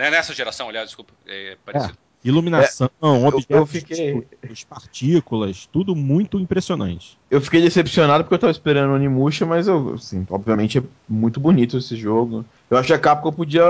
nessa 0.09 0.33
geração, 0.33 0.69
aliás, 0.69 0.87
desculpa, 0.87 1.13
é 1.25 1.57
parecido. 1.65 1.97
Iluminação, 2.23 2.89
é, 3.01 3.05
objetos, 3.05 3.45
eu, 3.47 3.57
eu 3.57 3.65
fiquei... 3.65 4.27
partículas, 4.67 5.69
tudo 5.71 5.95
muito 5.95 6.39
impressionante. 6.39 7.17
Eu 7.29 7.39
fiquei 7.39 7.61
decepcionado 7.61 8.23
porque 8.23 8.35
eu 8.35 8.39
tava 8.39 8.51
esperando 8.51 8.91
o 8.91 8.95
Onimusha, 8.95 9.45
mas 9.45 9.67
eu, 9.67 9.93
assim, 9.93 10.25
obviamente 10.29 10.79
é 10.79 10.83
muito 11.07 11.39
bonito 11.39 11.77
esse 11.77 11.95
jogo. 11.95 12.43
Eu 12.69 12.77
acho 12.77 12.87
que 12.87 12.93
a 12.93 12.99
Capcom 12.99 13.31
podia 13.31 13.63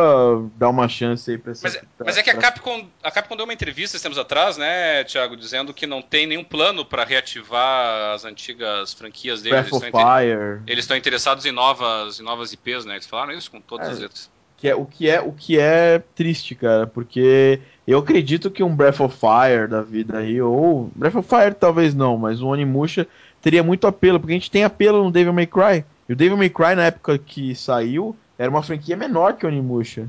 dar 0.56 0.69
uma 0.69 0.88
chance 0.88 1.30
aí 1.30 1.38
pra 1.38 1.52
esse. 1.52 1.64
Mas, 1.64 1.76
é, 1.76 1.82
pra, 1.98 2.06
mas 2.06 2.18
é 2.18 2.24
que 2.24 2.30
a 2.30 2.38
Capcom, 2.38 2.88
a 3.03 3.11
Capcom 3.11 3.36
deu 3.36 3.45
uma 3.45 3.53
entrevista 3.53 3.99
tempos 3.99 4.18
atrás, 4.18 4.57
né, 4.57 5.03
Thiago, 5.03 5.36
dizendo 5.36 5.74
que 5.74 5.86
não 5.86 6.02
tem 6.02 6.26
nenhum 6.26 6.44
plano 6.44 6.86
para 6.86 7.03
reativar 7.03 8.14
as 8.15 8.26
antigas 8.26 8.94
franquias 8.94 9.41
deles. 9.41 9.69
Breath 9.69 9.84
eles, 9.84 9.95
of 9.95 10.03
Fire. 10.03 10.61
eles 10.65 10.84
estão 10.84 10.98
interessados 10.98 11.45
em 11.45 11.52
novas, 11.52 12.19
em 12.19 12.24
novas 12.24 12.53
IPs, 12.53 12.86
né? 12.86 12.94
Eles 12.95 13.06
falaram 13.06 13.34
isso 13.34 13.52
com 13.52 13.60
todas 13.60 13.88
é, 13.88 13.91
as 13.91 13.99
letras. 13.99 14.32
Que 14.57 14.69
é, 14.69 14.76
o, 14.76 14.86
que 14.86 15.10
é, 15.10 15.22
o 15.22 15.32
que 15.32 15.60
é 15.60 16.02
triste, 16.15 16.56
cara, 16.56 16.88
porque 16.88 17.61
eu 17.88 17.99
acredito 17.99 18.51
que 18.51 18.61
um 18.61 18.76
Breath 18.76 18.99
of 18.99 19.18
Fire 19.18 19.68
da 19.69 19.81
vida 19.81 20.18
aí, 20.18 20.41
ou. 20.41 20.91
Breath 20.93 21.15
of 21.15 21.27
Fire 21.27 21.55
talvez 21.55 21.95
não, 21.95 22.18
mas 22.18 22.41
um 22.41 22.47
Onimusha 22.47 23.07
teria 23.41 23.64
muito 23.64 23.88
apelo, 23.88 24.19
porque 24.19 24.34
a 24.34 24.35
gente 24.35 24.51
tem 24.51 24.65
apelo 24.65 25.05
no 25.05 25.11
Devil 25.11 25.31
May 25.31 25.47
Cry. 25.47 25.85
E 26.09 26.14
o 26.14 26.15
Devil 26.15 26.35
May 26.35 26.49
Cry, 26.49 26.76
na 26.76 26.85
época 26.85 27.18
que 27.18 27.55
saiu, 27.55 28.15
era 28.38 28.49
uma 28.49 28.61
franquia 28.61 28.97
menor 28.97 29.38
que 29.38 29.45
o 29.45 29.49
Onimusha. 29.49 30.07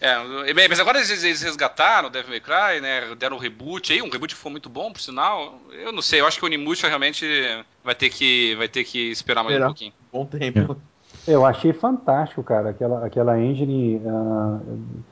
É, 0.00 0.52
mas 0.68 0.80
agora 0.80 0.98
eles, 0.98 1.24
eles 1.24 1.40
resgataram 1.40 2.08
o 2.08 2.10
Devil 2.10 2.30
May 2.30 2.40
Cry, 2.40 2.80
né? 2.82 3.14
Deram 3.14 3.36
um 3.36 3.40
reboot 3.40 3.92
aí, 3.92 4.02
um 4.02 4.10
reboot 4.10 4.34
que 4.34 4.40
foi 4.40 4.52
muito 4.52 4.68
bom, 4.68 4.92
por 4.92 5.00
sinal. 5.00 5.60
Eu 5.72 5.92
não 5.92 6.02
sei, 6.02 6.20
eu 6.20 6.26
acho 6.26 6.38
que 6.38 6.44
o 6.44 6.46
Onimusha 6.46 6.88
realmente 6.88 7.24
vai 7.82 7.94
ter 7.94 8.10
que, 8.10 8.54
vai 8.56 8.68
ter 8.68 8.84
que 8.84 9.10
esperar 9.10 9.42
mais 9.42 9.54
Esperar. 9.54 9.68
um 9.68 9.70
pouquinho. 9.70 9.92
Bom 10.12 10.26
tempo. 10.26 10.76
Eu 11.26 11.46
achei 11.46 11.72
fantástico, 11.72 12.42
cara, 12.42 12.70
aquela, 12.70 13.06
aquela 13.06 13.40
engine. 13.40 13.96
Uh, 14.04 15.02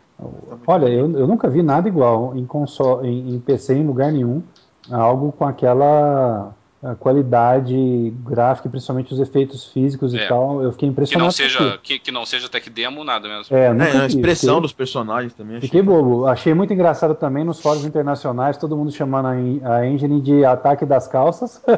olha, 0.67 0.87
eu, 0.87 1.11
eu 1.13 1.27
nunca 1.27 1.49
vi 1.49 1.63
nada 1.63 1.89
igual 1.89 2.37
em, 2.37 2.45
console, 2.45 3.09
em, 3.09 3.35
em 3.35 3.41
PC 3.41 3.75
em 3.75 3.87
lugar 3.87 4.13
nenhum. 4.13 4.43
Algo 4.91 5.33
com 5.33 5.45
aquela 5.45 6.53
a 6.83 6.95
qualidade 6.95 8.11
gráfica, 8.25 8.71
principalmente 8.71 9.13
os 9.13 9.21
efeitos 9.21 9.67
físicos 9.67 10.15
é. 10.15 10.25
e 10.25 10.29
tal, 10.29 10.63
eu 10.63 10.73
fiquei 10.73 10.89
impressionado. 10.89 11.35
Que 11.35 11.43
não 11.43 11.49
seja, 11.49 11.79
que, 11.83 11.99
que, 11.99 12.11
não 12.11 12.25
seja 12.25 12.49
tech 12.49 12.71
demo, 12.71 13.05
nada 13.05 13.29
mesmo. 13.29 13.55
É, 13.55 13.67
é 13.67 14.01
a 14.01 14.07
expressão 14.07 14.55
fiquei, 14.55 14.63
dos 14.63 14.73
personagens 14.73 15.35
também. 15.35 15.59
Achei. 15.59 15.69
Fiquei 15.69 15.83
bobo. 15.83 16.27
Achei 16.27 16.55
muito 16.55 16.73
engraçado 16.73 17.15
também 17.15 17.45
nos 17.45 17.61
fóruns 17.61 17.85
internacionais, 17.85 18.57
todo 18.57 18.75
mundo 18.77 18.91
chamando 18.91 19.27
a, 19.27 19.33
a 19.77 19.87
engine 19.87 20.23
de 20.23 20.43
ataque 20.43 20.87
das 20.87 21.07
calças. 21.07 21.63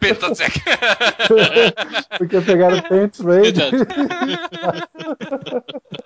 Pentatec. 0.00 0.58
Porque 2.18 2.40
pegaram 2.40 2.82
Pants 2.82 3.20
Raid. 3.20 3.60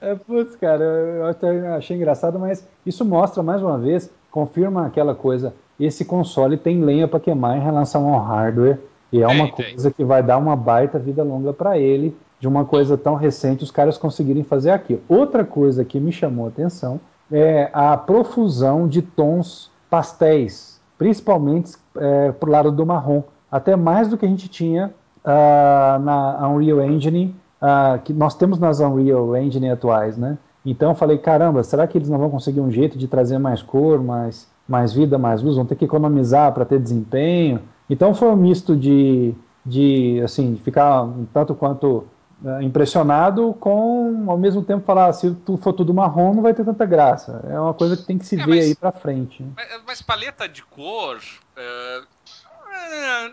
é, 0.00 0.14
putz, 0.14 0.56
cara, 0.56 0.82
eu 0.82 1.26
até 1.26 1.68
achei 1.68 1.96
engraçado, 1.96 2.38
mas 2.38 2.66
isso 2.84 3.04
mostra 3.04 3.42
mais 3.42 3.62
uma 3.62 3.78
vez 3.78 4.10
confirma 4.30 4.86
aquela 4.86 5.14
coisa. 5.14 5.54
Esse 5.78 6.04
console 6.04 6.56
tem 6.56 6.82
lenha 6.82 7.08
para 7.08 7.20
queimar 7.20 7.56
em 7.56 7.60
relação 7.60 8.12
ao 8.12 8.20
hardware 8.20 8.78
e 9.12 9.22
é 9.22 9.26
uma 9.26 9.50
coisa 9.50 9.90
que 9.90 10.04
vai 10.04 10.22
dar 10.22 10.38
uma 10.38 10.54
baita 10.54 10.98
vida 10.98 11.22
longa 11.22 11.52
para 11.52 11.78
ele. 11.78 12.16
De 12.38 12.48
uma 12.48 12.64
coisa 12.64 12.96
tão 12.96 13.16
recente, 13.16 13.64
os 13.64 13.70
caras 13.70 13.98
conseguirem 13.98 14.42
fazer 14.42 14.70
aquilo. 14.70 15.02
Outra 15.08 15.44
coisa 15.44 15.84
que 15.84 16.00
me 16.00 16.10
chamou 16.10 16.46
a 16.46 16.48
atenção 16.48 16.98
é 17.30 17.68
a 17.72 17.96
profusão 17.96 18.88
de 18.88 19.02
tons 19.02 19.70
pastéis, 19.90 20.80
principalmente 20.96 21.74
é, 21.96 22.32
pro 22.32 22.50
lado 22.50 22.72
do 22.72 22.86
marrom, 22.86 23.22
até 23.50 23.76
mais 23.76 24.08
do 24.08 24.16
que 24.16 24.24
a 24.24 24.28
gente 24.28 24.48
tinha 24.48 24.90
uh, 25.24 25.98
na 25.98 26.48
Unreal 26.48 26.80
Engine, 26.82 27.34
uh, 27.60 27.98
que 28.02 28.12
nós 28.12 28.34
temos 28.34 28.58
nas 28.58 28.80
Unreal 28.80 29.36
Engine 29.36 29.70
atuais, 29.70 30.16
né? 30.16 30.38
Então 30.64 30.90
eu 30.90 30.94
falei, 30.94 31.18
caramba, 31.18 31.62
será 31.62 31.86
que 31.86 31.96
eles 31.96 32.08
não 32.08 32.18
vão 32.18 32.30
conseguir 32.30 32.60
um 32.60 32.70
jeito 32.70 32.98
de 32.98 33.08
trazer 33.08 33.38
mais 33.38 33.62
cor, 33.62 34.02
mais, 34.02 34.46
mais 34.68 34.92
vida, 34.92 35.16
mais 35.16 35.42
luz? 35.42 35.56
Vão 35.56 35.64
ter 35.64 35.74
que 35.74 35.84
economizar 35.84 36.52
para 36.52 36.64
ter 36.64 36.78
desempenho. 36.78 37.62
Então 37.88 38.14
foi 38.14 38.28
um 38.28 38.36
misto 38.36 38.76
de, 38.76 39.34
de 39.64 40.20
assim, 40.22 40.60
ficar 40.62 41.02
um 41.02 41.24
tanto 41.32 41.54
quanto 41.54 42.04
uh, 42.44 42.60
impressionado 42.60 43.54
com, 43.58 44.24
ao 44.28 44.36
mesmo 44.36 44.62
tempo, 44.62 44.84
falar, 44.84 45.06
ah, 45.06 45.12
se 45.12 45.30
tu 45.30 45.56
for 45.56 45.72
tudo 45.72 45.94
marrom, 45.94 46.34
não 46.34 46.42
vai 46.42 46.52
ter 46.52 46.64
tanta 46.64 46.84
graça. 46.84 47.42
É 47.48 47.58
uma 47.58 47.72
coisa 47.72 47.96
que 47.96 48.04
tem 48.04 48.18
que 48.18 48.26
se 48.26 48.38
é, 48.38 48.44
ver 48.44 48.56
mas, 48.56 48.64
aí 48.66 48.74
para 48.74 48.92
frente. 48.92 49.44
Mas, 49.56 49.66
mas, 49.86 50.02
paleta 50.02 50.46
de 50.48 50.62
cor... 50.62 51.18
É, 51.56 52.00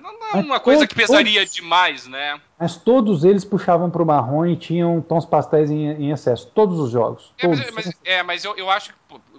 não 0.01 0.39
é 0.39 0.43
uma 0.43 0.59
coisa 0.59 0.85
que 0.85 0.95
pesaria 0.95 1.41
todos, 1.41 1.55
demais, 1.55 2.07
né? 2.07 2.39
Mas 2.59 2.75
todos 2.75 3.23
eles 3.23 3.43
puxavam 3.43 3.89
pro 3.89 4.05
marrom 4.05 4.45
e 4.45 4.55
tinham 4.55 5.01
tons 5.01 5.25
pastéis 5.25 5.69
em, 5.69 5.87
em 5.91 6.11
excesso. 6.11 6.51
Todos 6.53 6.79
os 6.79 6.91
jogos. 6.91 7.33
É, 7.37 7.47
todos. 7.47 7.59
mas, 7.59 7.85
mas, 7.85 7.95
é, 8.03 8.23
mas 8.23 8.45
eu, 8.45 8.55
eu 8.55 8.69
acho 8.69 8.93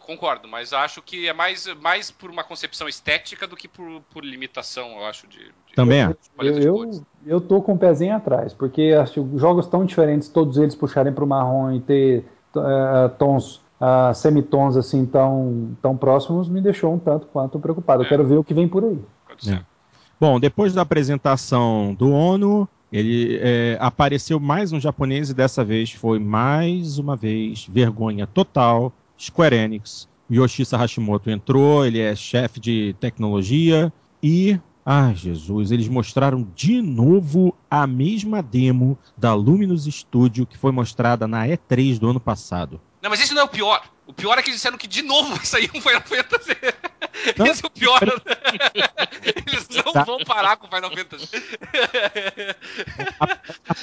concordo, 0.09 0.49
mas 0.49 0.73
acho 0.73 1.03
que 1.03 1.29
é 1.29 1.35
mais, 1.35 1.67
mais 1.83 2.11
por 2.11 2.31
uma 2.31 2.43
concepção 2.43 2.89
estética 2.89 3.47
do 3.47 3.55
que 3.55 3.69
por, 3.69 4.01
por 4.11 4.25
limitação, 4.25 4.93
eu 4.93 5.05
acho, 5.05 5.27
de, 5.27 5.39
de 5.39 5.75
Também 5.77 6.01
é. 6.01 6.17
Eu, 6.39 6.59
eu, 6.59 7.05
eu, 7.27 7.41
tô 7.43 7.61
com 7.61 7.75
o 7.75 7.79
pezinho 7.79 8.17
atrás, 8.17 8.55
porque 8.55 8.97
acho, 8.99 9.29
jogos 9.37 9.67
tão 9.67 9.85
diferentes, 9.85 10.31
todos 10.31 10.57
eles 10.57 10.75
puxarem 10.75 11.13
pro 11.13 11.27
marrom 11.27 11.73
e 11.73 11.81
ter 11.81 12.25
uh, 12.57 13.11
tons, 13.19 13.57
uh, 13.79 14.15
semitons 14.15 14.79
assim 14.79 15.05
tão, 15.05 15.77
tão 15.83 15.95
próximos, 15.95 16.49
me 16.49 16.63
deixou 16.63 16.95
um 16.95 16.99
tanto 16.99 17.27
quanto 17.27 17.61
preocupado. 17.61 18.03
É. 18.03 18.07
Eu 18.07 18.09
quero 18.09 18.27
ver 18.27 18.39
o 18.39 18.45
que 18.45 18.55
vem 18.55 18.67
por 18.67 18.85
aí. 18.85 18.99
Pode 19.27 19.45
ser. 19.45 19.57
É. 19.57 19.78
Bom, 20.21 20.41
depois 20.41 20.75
da 20.75 20.83
apresentação 20.83 21.95
do 21.95 22.11
ONU, 22.11 22.69
ele 22.91 23.39
é, 23.41 23.77
apareceu 23.81 24.41
mais 24.41 24.73
um 24.73 24.81
japonês 24.81 25.31
e 25.31 25.35
dessa 25.35 25.65
vez 25.65 25.93
foi 25.93 26.19
mais 26.19 26.99
uma 26.99 27.15
vez 27.15 27.69
vergonha 27.71 28.27
total. 28.27 28.93
Square 29.17 29.55
Enix. 29.55 30.09
Yoshisa 30.31 30.77
Hashimoto 30.77 31.31
entrou, 31.31 31.87
ele 31.87 32.01
é 32.01 32.15
chefe 32.17 32.59
de 32.59 32.97
tecnologia 33.01 33.93
e 34.23 34.59
ah, 34.85 35.13
Jesus, 35.15 35.71
eles 35.71 35.87
mostraram 35.87 36.47
de 36.55 36.83
novo 36.83 37.55
a 37.71 37.87
mesma 37.87 38.43
demo 38.43 38.99
da 39.17 39.35
Luminous 39.35 39.85
Studio 39.85 40.47
que 40.47 40.59
foi 40.59 40.73
mostrada 40.73 41.29
na 41.29 41.47
E3 41.47 41.99
do 41.99 42.09
ano 42.09 42.19
passado. 42.19 42.81
Não, 43.09 43.11
mas 43.11 43.21
isso 43.21 43.35
não 43.35 43.41
é 43.41 43.45
o 43.45 43.49
pior. 43.49 43.83
O 44.07 44.13
pior 44.13 44.39
é 44.39 44.43
que 44.43 44.51
eles 44.51 44.59
disseram 44.59 44.77
que 44.77 44.87
de 44.87 45.01
novo 45.01 45.35
vai 45.35 45.45
sair 45.45 45.71
um 45.75 45.81
Final 45.81 46.03
Fantasy. 46.03 46.57
Não, 47.39 47.47
Esse 47.47 47.65
é 47.65 47.67
o 47.67 47.71
pior. 47.71 48.01
eles 49.47 49.67
não 49.85 49.93
tá. 49.95 50.05
vão 50.05 50.19
parar 50.19 50.59
com 50.59 50.67
o 50.67 50.71
Final 50.71 50.91
Fantasy. 50.91 51.29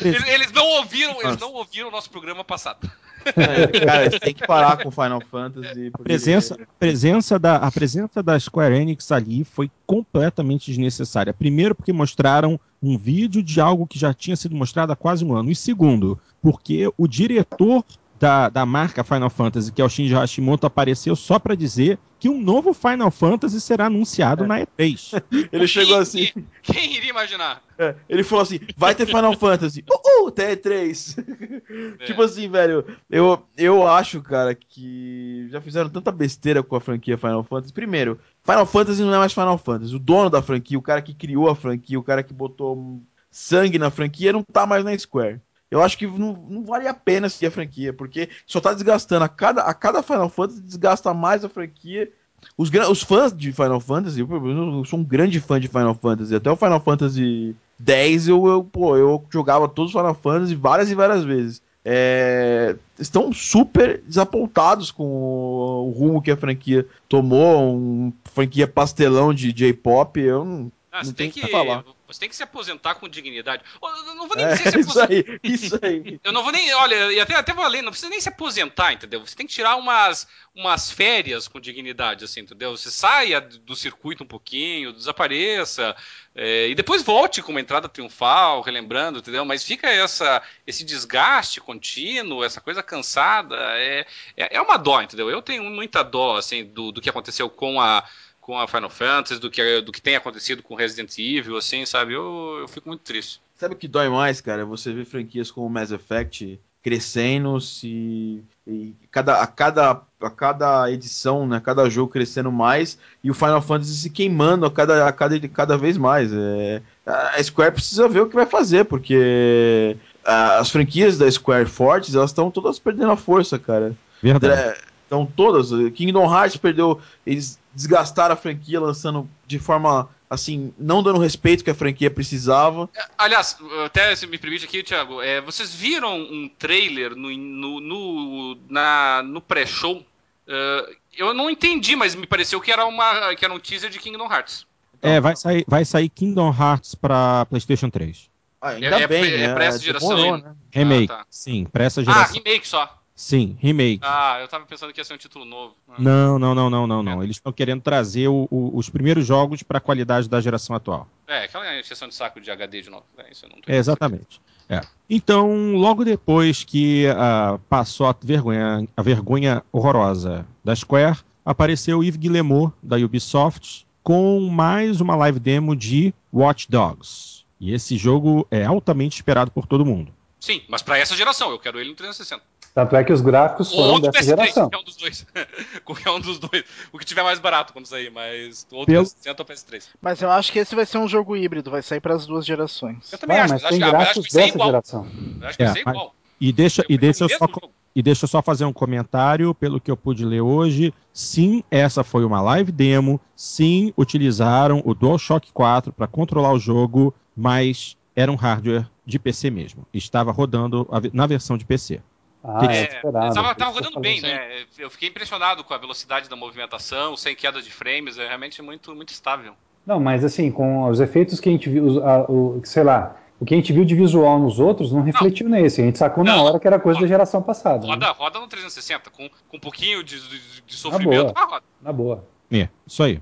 eles, 0.02 0.28
eles, 0.28 0.52
não 0.52 0.64
ouviram, 0.64 1.20
eles 1.24 1.38
não 1.38 1.54
ouviram 1.54 1.88
o 1.90 1.92
nosso 1.92 2.12
programa 2.12 2.44
passado. 2.44 2.90
É, 3.26 3.80
cara, 3.80 4.06
eles 4.06 4.20
têm 4.20 4.34
que 4.36 4.46
parar 4.46 4.78
com 4.78 4.90
o 4.90 4.92
Final 4.92 5.22
Fantasy. 5.22 5.92
A 5.92 5.98
presença, 5.98 6.58
presença 6.78 7.40
da, 7.40 7.56
a 7.56 7.72
presença 7.72 8.22
da 8.22 8.40
Square 8.40 8.76
Enix 8.76 9.12
ali 9.12 9.44
foi 9.44 9.72
completamente 9.88 10.70
desnecessária. 10.70 11.34
Primeiro, 11.34 11.74
porque 11.74 11.92
mostraram 11.92 12.60
um 12.82 12.96
vídeo 12.96 13.42
de 13.42 13.60
algo 13.60 13.88
que 13.88 13.98
já 13.98 14.14
tinha 14.14 14.36
sido 14.36 14.56
mostrado 14.56 14.94
há 14.94 14.96
quase 14.96 15.26
um 15.26 15.36
ano. 15.36 15.50
E 15.50 15.56
segundo, 15.56 16.20
porque 16.42 16.88
o 16.96 17.08
diretor 17.08 17.84
da, 18.20 18.50
da 18.50 18.66
marca 18.66 19.04
Final 19.04 19.30
Fantasy, 19.30 19.72
que 19.72 19.82
é 19.82 19.86
o 19.86 19.90
Shinji 19.90 20.14
Hashimoto, 20.14 20.66
apareceu 20.66 21.16
só 21.16 21.38
para 21.38 21.56
dizer 21.56 22.00
que 22.18 22.30
um 22.30 22.42
novo 22.42 22.74
Final 22.74 23.12
Fantasy 23.12 23.60
será 23.60 23.88
anunciado 23.88 24.46
é. 24.46 24.48
na 24.48 24.60
E3. 24.62 25.24
Ele 25.52 25.68
chegou 25.68 25.98
assim. 25.98 26.32
Quem 26.62 26.96
iria 26.96 27.10
imaginar? 27.10 27.62
É, 27.78 27.94
ele 28.08 28.24
falou 28.24 28.42
assim: 28.42 28.60
vai 28.78 28.96
ter 28.96 29.06
Final 29.06 29.38
Fantasy. 29.38 29.84
Uhul, 29.90 30.30
até 30.30 30.56
E3. 30.56 31.62
É. 32.00 32.06
tipo 32.06 32.22
assim, 32.22 32.50
velho, 32.50 32.86
eu, 33.10 33.44
eu 33.58 33.86
acho, 33.86 34.22
cara, 34.22 34.56
que 34.56 35.48
já 35.50 35.60
fizeram 35.60 35.90
tanta 35.90 36.12
besteira 36.12 36.64
com 36.64 36.76
a 36.76 36.82
franquia 36.82 37.18
Final 37.18 37.44
Fantasy. 37.44 37.74
Primeiro, 37.74 38.20
Final 38.44 38.66
Fantasy 38.66 39.02
não 39.02 39.14
é 39.14 39.18
mais 39.18 39.34
Final 39.34 39.58
Fantasy. 39.58 39.94
O 39.94 40.00
dono 40.00 40.30
da 40.30 40.42
franquia, 40.42 40.80
o 40.80 40.82
cara 40.82 41.02
que 41.02 41.14
criou 41.14 41.50
a 41.50 41.56
franquia, 41.56 42.00
o 42.00 42.04
cara 42.04 42.24
que 42.24 42.34
botou 42.34 43.02
sangue 43.30 43.78
na 43.78 43.92
franquia, 43.92 44.32
não 44.32 44.42
tá 44.42 44.66
mais 44.66 44.86
na 44.86 44.98
Square 44.98 45.42
eu 45.70 45.82
acho 45.82 45.98
que 45.98 46.08
não, 46.08 46.34
não 46.50 46.64
vale 46.64 46.88
a 46.88 46.94
pena 46.94 47.30
seguir 47.30 47.48
a 47.48 47.52
franquia, 47.52 47.94
porque 47.94 48.30
só 48.46 48.60
tá 48.62 48.74
desgastando. 48.74 49.26
A 49.26 49.30
cada, 49.30 49.62
a 49.64 49.74
cada 49.74 50.04
Final 50.04 50.30
Fantasy 50.30 50.62
desgasta 50.62 51.14
mais 51.14 51.44
a 51.44 51.50
franquia. 51.50 52.12
Os, 52.58 52.70
os 52.70 53.02
fãs 53.02 53.36
de 53.36 53.52
Final 53.52 53.80
Fantasy, 53.80 54.20
eu, 54.20 54.30
eu, 54.32 54.86
sou 54.86 55.00
um 55.00 55.04
grande 55.04 55.40
fã 55.40 55.60
de 55.60 55.68
Final 55.68 55.96
Fantasy. 55.96 56.36
Até 56.36 56.52
o 56.52 56.56
Final 56.56 56.80
Fantasy 56.80 57.56
X 57.84 58.28
eu, 58.28 58.46
eu, 58.48 58.64
pô, 58.64 58.96
eu 58.96 59.26
jogava 59.30 59.68
todos 59.68 59.94
os 59.94 60.00
Final 60.00 60.16
Fantasy 60.16 60.56
várias 60.56 60.92
e 60.92 60.96
várias 60.96 61.24
vezes. 61.24 61.62
É, 61.88 62.76
estão 62.98 63.32
super 63.32 64.02
desapontados 64.02 64.90
com 64.90 65.04
o, 65.04 65.88
o, 65.88 65.92
rumo 65.92 66.22
que 66.22 66.32
a 66.32 66.38
franquia 66.38 66.86
tomou, 67.08 67.76
uma 67.78 68.14
franquia 68.34 68.68
pastelão 68.68 69.34
de 69.34 69.52
J-pop. 69.52 70.20
Eu 70.20 70.44
não, 70.44 70.72
ah, 70.92 71.04
não 71.04 71.14
tenho 71.14 71.32
que, 71.32 71.42
que 71.42 71.48
falar. 71.48 71.84
Você 72.08 72.20
tem 72.20 72.30
que 72.30 72.36
se 72.36 72.44
aposentar 72.44 72.96
com 72.96 73.10
dignidade. 73.10 73.64
Eu 73.82 74.16
não 74.16 74.28
vou 74.28 74.38
nem 74.38 74.46
é, 74.46 74.54
dizer 74.54 74.72
se 74.72 74.80
aposentar. 74.80 75.12
Isso 75.12 75.30
aí, 75.34 75.40
isso 75.44 75.80
aí. 75.82 76.20
Eu 76.24 76.32
não 76.32 76.44
vou 76.44 76.52
nem. 76.52 76.74
Olha, 76.76 77.12
e 77.12 77.20
até, 77.20 77.36
até 77.36 77.54
vou 77.54 77.64
além, 77.64 77.82
não 77.82 77.92
precisa 77.92 78.10
nem 78.10 78.22
se 78.22 78.30
aposentar, 78.30 78.94
entendeu? 78.94 79.26
Você 79.26 79.36
tem 79.36 79.48
que 79.48 79.54
tirar 79.54 79.76
umas, 79.76 80.28
umas 80.54 80.92
férias 80.92 81.48
com 81.48 81.60
dignidade, 81.60 82.26
assim, 82.26 82.42
entendeu? 82.42 82.76
Você 82.76 82.92
saia 82.92 83.42
do 83.42 83.76
circuito 83.76 84.24
um 84.24 84.28
pouquinho, 84.28 84.94
desapareça, 84.94 85.96
é, 86.36 86.68
e 86.68 86.76
depois 86.76 87.02
volte 87.02 87.42
com 87.42 87.52
uma 87.52 87.62
entrada 87.62 87.88
triunfal, 87.88 88.62
relembrando, 88.62 89.20
entendeu? 89.20 89.46
Mas 89.46 89.64
fica 89.64 89.88
essa, 89.90 90.42
esse 90.68 90.84
desgaste 90.84 91.62
contínuo, 91.62 92.44
essa 92.44 92.60
coisa 92.60 92.84
cansada, 92.84 93.56
é, 93.78 94.06
é, 94.36 94.58
é 94.58 94.62
uma 94.62 94.78
dó, 94.78 95.02
entendeu? 95.02 95.30
Eu 95.30 95.42
tenho 95.42 95.64
muita 95.64 96.04
dó, 96.04 96.38
assim, 96.38 96.66
do, 96.66 96.92
do 96.92 97.02
que 97.02 97.10
aconteceu 97.10 97.50
com 97.50 97.80
a 97.80 98.04
com 98.46 98.60
a 98.60 98.68
Final 98.68 98.92
Fantasy, 98.92 99.42
do 99.42 99.50
que, 99.50 99.82
do 99.82 99.92
que 99.92 100.00
tem 100.00 100.16
acontecido 100.16 100.62
com 100.62 100.76
Resident 100.76 101.18
Evil, 101.18 101.58
assim, 101.58 101.84
sabe? 101.84 102.14
Eu, 102.14 102.60
eu 102.62 102.68
fico 102.68 102.88
muito 102.88 103.02
triste. 103.02 103.42
Sabe 103.56 103.74
o 103.74 103.78
que 103.78 103.88
dói 103.88 104.08
mais, 104.08 104.40
cara? 104.40 104.64
Você 104.66 104.94
vê 104.94 105.04
franquias 105.04 105.50
como 105.50 105.68
Mass 105.68 105.90
Effect 105.90 106.60
crescendo 106.84 107.60
se 107.60 108.44
e 108.68 108.94
cada, 109.10 109.42
a, 109.42 109.48
cada, 109.48 110.02
a 110.22 110.30
cada 110.30 110.92
edição, 110.92 111.48
né, 111.48 111.60
cada 111.60 111.90
jogo 111.90 112.12
crescendo 112.12 112.52
mais 112.52 113.00
e 113.24 113.32
o 113.32 113.34
Final 113.34 113.64
Fantasy 113.64 113.96
se 113.96 114.10
queimando 114.12 114.68
a 114.68 114.72
cada, 114.72 115.08
a 115.08 115.12
cada, 115.12 115.40
cada 115.48 115.76
vez 115.76 115.98
mais. 115.98 116.32
É, 116.32 116.84
a 117.04 117.42
Square 117.42 117.72
precisa 117.72 118.08
ver 118.08 118.20
o 118.20 118.30
que 118.30 118.36
vai 118.36 118.46
fazer, 118.46 118.86
porque 118.86 119.98
as 120.24 120.70
franquias 120.70 121.18
da 121.18 121.30
Square 121.32 121.66
fortes, 121.66 122.14
elas 122.14 122.30
estão 122.30 122.52
todas 122.52 122.78
perdendo 122.78 123.10
a 123.10 123.18
força, 123.18 123.58
cara. 123.58 123.96
Verdade. 124.22 124.78
Então 125.08 125.26
todas, 125.26 125.72
Kingdom 125.94 126.32
Hearts 126.32 126.58
perdeu, 126.58 127.02
eles 127.26 127.58
desgastaram 127.76 128.34
a 128.34 128.38
franquia 128.38 128.80
lançando 128.80 129.30
de 129.46 129.60
forma 129.60 130.10
assim, 130.30 130.74
não 130.78 131.04
dando 131.04 131.20
respeito 131.20 131.64
que 131.64 131.70
a 131.70 131.76
franquia 131.76 132.10
precisava. 132.10 132.90
É, 132.96 133.06
aliás, 133.18 133.58
até 133.86 134.16
se 134.16 134.26
me 134.26 134.38
permite 134.38 134.66
aqui, 134.66 134.82
Thiago, 134.82 135.22
é, 135.22 135.42
vocês 135.42 135.74
viram 135.74 136.18
um 136.18 136.50
trailer 136.58 137.16
no, 137.16 137.30
no, 137.30 137.80
no, 137.80 138.58
na, 138.70 139.22
no 139.24 139.42
pré-show? 139.42 139.98
Uh, 139.98 140.96
eu 141.18 141.34
não 141.34 141.50
entendi, 141.50 141.96
mas 141.96 142.16
me 142.16 142.28
pareceu 142.28 142.62
que 142.62 142.72
era, 142.72 142.86
uma, 142.86 143.34
que 143.36 143.44
era 143.44 143.54
um 143.54 143.60
teaser 143.60 143.90
de 143.90 144.00
Kingdom 144.00 144.32
Hearts. 144.32 144.66
Então, 144.98 145.12
é, 145.12 145.20
vai 145.20 145.36
sair, 145.36 145.66
vai 145.68 145.86
sair 145.86 146.10
Kingdom 146.10 146.54
Hearts 146.54 146.96
para 146.96 147.46
PlayStation 147.46 147.90
3. 147.90 148.30
Ah, 148.62 148.70
ainda 148.70 149.00
é, 149.00 149.08
bem, 149.08 149.24
é, 149.24 149.36
é, 149.36 149.48
né? 149.48 149.54
pra 149.54 149.66
essa 149.66 149.80
geração. 149.80 150.16
Demorou, 150.16 150.38
né? 150.38 150.56
Remake, 150.72 151.12
ah, 151.12 151.18
tá. 151.18 151.26
sim, 151.30 151.66
pra 151.66 151.84
essa 151.84 152.04
geração. 152.04 152.24
Ah, 152.24 152.26
remake 152.26 152.68
só. 152.68 153.02
Sim, 153.16 153.56
remake. 153.62 154.02
Ah, 154.04 154.40
eu 154.42 154.48
tava 154.50 154.66
pensando 154.66 154.92
que 154.92 155.00
ia 155.00 155.06
ser 155.06 155.14
um 155.14 155.18
título 155.18 155.46
novo. 155.46 155.74
Ah. 155.88 155.96
Não, 155.98 156.38
não, 156.38 156.54
não, 156.54 156.70
não, 156.70 156.86
não, 156.86 157.02
não. 157.02 157.24
Eles 157.24 157.38
estão 157.38 157.54
querendo 157.54 157.82
trazer 157.82 158.28
o, 158.28 158.46
o, 158.52 158.78
os 158.78 158.90
primeiros 158.90 159.26
jogos 159.26 159.64
para 159.64 159.78
a 159.78 159.82
qualidade 159.82 160.28
da 160.28 160.42
geração 160.42 160.76
atual. 160.76 161.08
É, 161.26 161.46
aquela 161.46 161.80
exceção 161.80 162.10
de 162.10 162.14
saco 162.14 162.42
de 162.42 162.52
HD 162.52 162.82
de 162.82 162.90
novo. 162.90 163.06
É, 163.18 163.32
isso 163.32 163.46
eu 163.46 163.50
não 163.50 163.58
é, 163.66 163.78
exatamente. 163.78 164.42
É. 164.68 164.82
Então, 165.10 165.76
logo 165.76 166.04
depois 166.04 166.66
que 166.66 167.06
uh, 167.08 167.58
passou 167.70 168.08
a 168.08 168.16
vergonha, 168.22 168.86
a 168.98 169.02
vergonha 169.02 169.64
horrorosa 169.72 170.46
da 170.62 170.76
Square, 170.76 171.20
apareceu 171.46 172.04
Yves 172.04 172.18
Guillemot, 172.18 172.74
da 172.84 172.98
Ubisoft, 172.98 173.88
com 174.04 174.42
mais 174.42 175.00
uma 175.00 175.16
live 175.16 175.40
demo 175.40 175.74
de 175.74 176.14
Watch 176.34 176.70
Dogs. 176.70 177.46
E 177.62 177.74
esse 177.74 177.96
jogo 177.96 178.46
é 178.52 178.66
altamente 178.66 179.16
esperado 179.16 179.52
por 179.52 179.66
todo 179.66 179.86
mundo. 179.86 180.12
Sim, 180.46 180.62
mas 180.68 180.84
para 180.84 181.00
essa 181.00 181.16
geração, 181.16 181.50
eu 181.50 181.58
quero 181.58 181.80
ele 181.80 181.90
no 181.90 181.96
360. 181.96 182.44
Tanto 182.76 182.94
é 182.98 183.06
que 183.06 183.14
os 183.14 183.22
gráficos 183.22 183.72
foram 183.72 183.94
ou 183.94 184.00
dessa 184.02 184.20
PS3, 184.20 184.24
geração. 184.26 184.70
Qualquer 184.70 184.80
um 184.80 184.84
dos 184.84 184.98
dois. 184.98 185.26
qualquer 185.86 186.10
um 186.10 186.20
dos 186.20 186.40
dois. 186.40 186.66
O 186.92 187.00
que 187.00 187.06
tiver 187.06 187.24
mais 187.24 187.40
barato 187.40 187.72
quando 187.72 187.86
sair, 187.86 188.12
mas 188.12 188.68
ou 188.70 188.86
Pelo... 188.86 189.06
360 189.06 189.42
ou 189.42 189.48
PS3. 189.48 189.84
Mas 190.02 190.22
eu 190.22 190.30
acho 190.30 190.52
que 190.52 190.60
esse 190.60 190.76
vai 190.76 190.86
ser 190.86 190.98
um 190.98 191.08
jogo 191.08 191.38
híbrido, 191.38 191.72
vai 191.72 191.82
sair 191.82 192.02
para 192.02 192.14
as 192.14 192.28
duas 192.28 192.46
gerações. 192.46 193.14
Eu 193.14 193.18
também 193.18 193.38
ah, 193.38 193.46
acho, 193.46 193.54
mas, 193.54 193.62
mas 193.62 193.72
tem 193.72 193.82
acho, 193.82 193.92
gráficos 193.92 194.28
que, 194.28 194.34
dessa 194.34 194.60
geração. 194.60 195.08
Eu 195.40 195.48
acho 195.48 195.58
que 195.58 195.64
é, 195.64 195.66
vai 195.68 195.74
ser 195.74 195.90
igual. 195.90 196.16
E 196.42 196.52
deixa, 196.52 196.86
e, 196.90 196.98
deixa 196.98 197.24
eu 197.24 197.30
só, 197.30 197.48
e 197.96 198.04
deixa 198.04 198.26
eu 198.26 198.28
só 198.28 198.42
fazer 198.42 198.66
um 198.66 198.74
comentário, 198.74 199.56
pelo 199.56 199.80
que 199.80 199.90
eu 199.90 199.96
pude 199.96 200.26
ler 200.26 200.42
hoje. 200.42 200.94
Sim, 201.14 201.64
essa 201.72 202.04
foi 202.04 202.26
uma 202.26 202.42
live 202.42 202.74
demo. 202.74 203.22
Sim, 203.38 203.94
utilizaram 203.96 204.82
o 204.84 204.94
DualShock 204.94 205.50
4 205.54 205.94
para 205.94 206.08
controlar 206.08 206.52
o 206.52 206.60
jogo, 206.60 207.16
mas 207.34 207.96
era 208.14 208.30
um 208.30 208.36
hardware 208.36 208.86
de 209.06 209.18
PC 209.18 209.50
mesmo. 209.50 209.88
Estava 209.94 210.34
rodando 210.34 210.86
na 211.14 211.26
versão 211.26 211.58
de 211.58 211.64
PC. 211.64 212.02
Ah, 212.48 212.60
que 212.60 212.66
é, 212.68 213.02
estava, 213.04 213.56
tava 213.56 213.72
rodando 213.72 214.00
bem, 214.00 214.22
né? 214.22 214.66
Eu 214.78 214.90
fiquei 214.90 215.10
impressionado 215.10 215.64
com 215.64 215.74
a 215.74 215.78
velocidade 215.78 216.30
da 216.30 216.36
movimentação, 216.36 217.18
sem 217.18 217.36
queda 217.36 217.60
de 217.62 217.72
frames, 217.72 218.20
é 218.20 218.28
realmente 218.28 218.62
muito, 218.62 218.94
muito 218.94 219.10
estável. 219.10 219.54
Não, 219.86 220.00
mas 220.00 220.24
assim, 220.24 220.52
com 220.52 220.88
os 220.88 221.00
efeitos 221.00 221.40
que 221.40 221.50
a 221.50 221.52
gente 221.52 221.70
viu, 221.70 222.06
a, 222.06 222.30
o, 222.30 222.62
sei 222.64 222.84
lá, 222.84 223.16
o 223.40 223.46
que 223.46 223.54
a 223.54 223.58
gente 223.58 223.74
viu 223.74 223.84
de 223.84 223.96
visual 223.96 224.40
nos 224.40 224.60
outros 224.60 224.92
não 224.92 225.02
refletiu 225.02 225.50
não. 225.50 225.60
nesse. 225.60 225.82
A 225.82 225.86
gente 225.86 225.98
sacou 225.98 226.24
não, 226.24 226.36
na 226.36 226.44
hora 226.44 226.60
que 226.60 226.68
era 226.68 226.80
coisa 226.80 227.00
roda, 227.00 227.08
da 227.08 227.14
geração 227.14 227.42
passada. 227.42 227.86
Roda, 227.86 228.06
né? 228.06 228.14
roda 228.16 228.40
no 228.40 228.48
360, 228.48 229.10
com, 229.10 229.28
com 229.50 229.58
um 229.58 229.60
pouquinho 229.60 230.04
de, 230.04 230.20
de, 230.20 230.62
de 230.68 230.76
sofrimento, 230.76 231.34
na 231.34 231.46
boa. 231.46 231.64
Na 231.82 231.94
boa. 231.94 232.28
É, 232.52 232.70
isso 232.86 233.02
aí. 233.02 233.20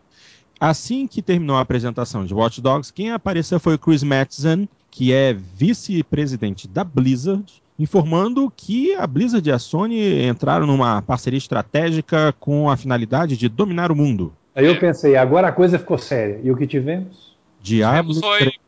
Assim 0.59 1.07
que 1.07 1.21
terminou 1.21 1.55
a 1.55 1.61
apresentação 1.61 2.25
de 2.25 2.33
Watch 2.33 2.61
Dogs, 2.61 2.91
quem 2.91 3.11
apareceu 3.11 3.59
foi 3.59 3.75
o 3.75 3.79
Chris 3.79 4.03
Metzen, 4.03 4.67
que 4.91 5.11
é 5.11 5.33
vice-presidente 5.33 6.67
da 6.67 6.83
Blizzard, 6.83 7.62
informando 7.77 8.51
que 8.55 8.95
a 8.95 9.05
Blizzard 9.07 9.47
e 9.47 9.51
a 9.51 9.59
Sony 9.59 10.25
entraram 10.25 10.67
numa 10.67 11.01
parceria 11.01 11.37
estratégica 11.37 12.33
com 12.39 12.69
a 12.69 12.77
finalidade 12.77 13.37
de 13.37 13.49
dominar 13.49 13.91
o 13.91 13.95
mundo. 13.95 14.33
Aí 14.55 14.65
eu 14.65 14.79
pensei, 14.79 15.15
agora 15.15 15.47
a 15.47 15.51
coisa 15.51 15.79
ficou 15.79 15.97
séria. 15.97 16.39
E 16.43 16.51
o 16.51 16.55
que 16.55 16.67
tivemos? 16.67 17.35
Diablo 17.61 18.19
foi... 18.19 18.39
3. 18.39 18.63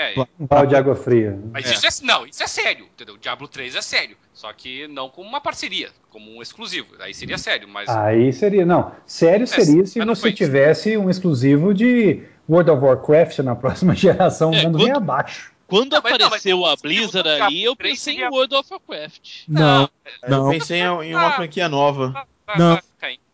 É, 0.00 0.14
um 0.38 0.46
pau 0.46 0.64
de 0.64 0.76
água 0.76 0.94
fria. 0.94 1.36
Mas 1.52 1.68
é. 1.68 1.74
isso 1.74 2.04
é, 2.04 2.06
não, 2.06 2.24
isso 2.24 2.40
é 2.40 2.46
sério, 2.46 2.84
entendeu? 2.84 3.16
Diablo 3.18 3.48
3 3.48 3.74
é 3.74 3.82
sério. 3.82 4.16
Só 4.32 4.52
que 4.52 4.86
não 4.86 5.08
como 5.08 5.28
uma 5.28 5.40
parceria, 5.40 5.88
como 6.08 6.36
um 6.36 6.40
exclusivo. 6.40 6.86
Aí 7.00 7.12
seria 7.12 7.36
sério, 7.36 7.66
mas. 7.68 7.88
Aí 7.88 8.32
seria, 8.32 8.64
não. 8.64 8.92
Sério 9.04 9.42
é, 9.42 9.46
seria 9.46 9.84
se 9.84 9.98
você 9.98 10.32
tivesse 10.32 10.96
um 10.96 11.10
exclusivo 11.10 11.74
de 11.74 12.22
World 12.48 12.70
of 12.70 12.84
Warcraft 12.84 13.40
na 13.40 13.56
próxima 13.56 13.92
geração, 13.96 14.54
é, 14.54 14.62
quando 14.62 14.78
vem 14.78 14.92
abaixo. 14.92 15.52
Quando 15.68 15.92
não, 15.92 15.98
apareceu 15.98 16.56
não, 16.56 16.66
a 16.66 16.74
Blizzard 16.74 17.28
ali, 17.28 17.62
eu 17.62 17.76
pensei 17.76 18.16
em 18.16 18.28
World 18.28 18.54
of 18.54 18.72
Warcraft. 18.72 19.42
Não, 19.46 19.88
não. 20.26 20.46
Eu 20.46 20.58
pensei 20.58 20.80
em 20.80 21.14
uma 21.14 21.32
franquia 21.32 21.68
nova. 21.68 22.26
Não. 22.56 22.80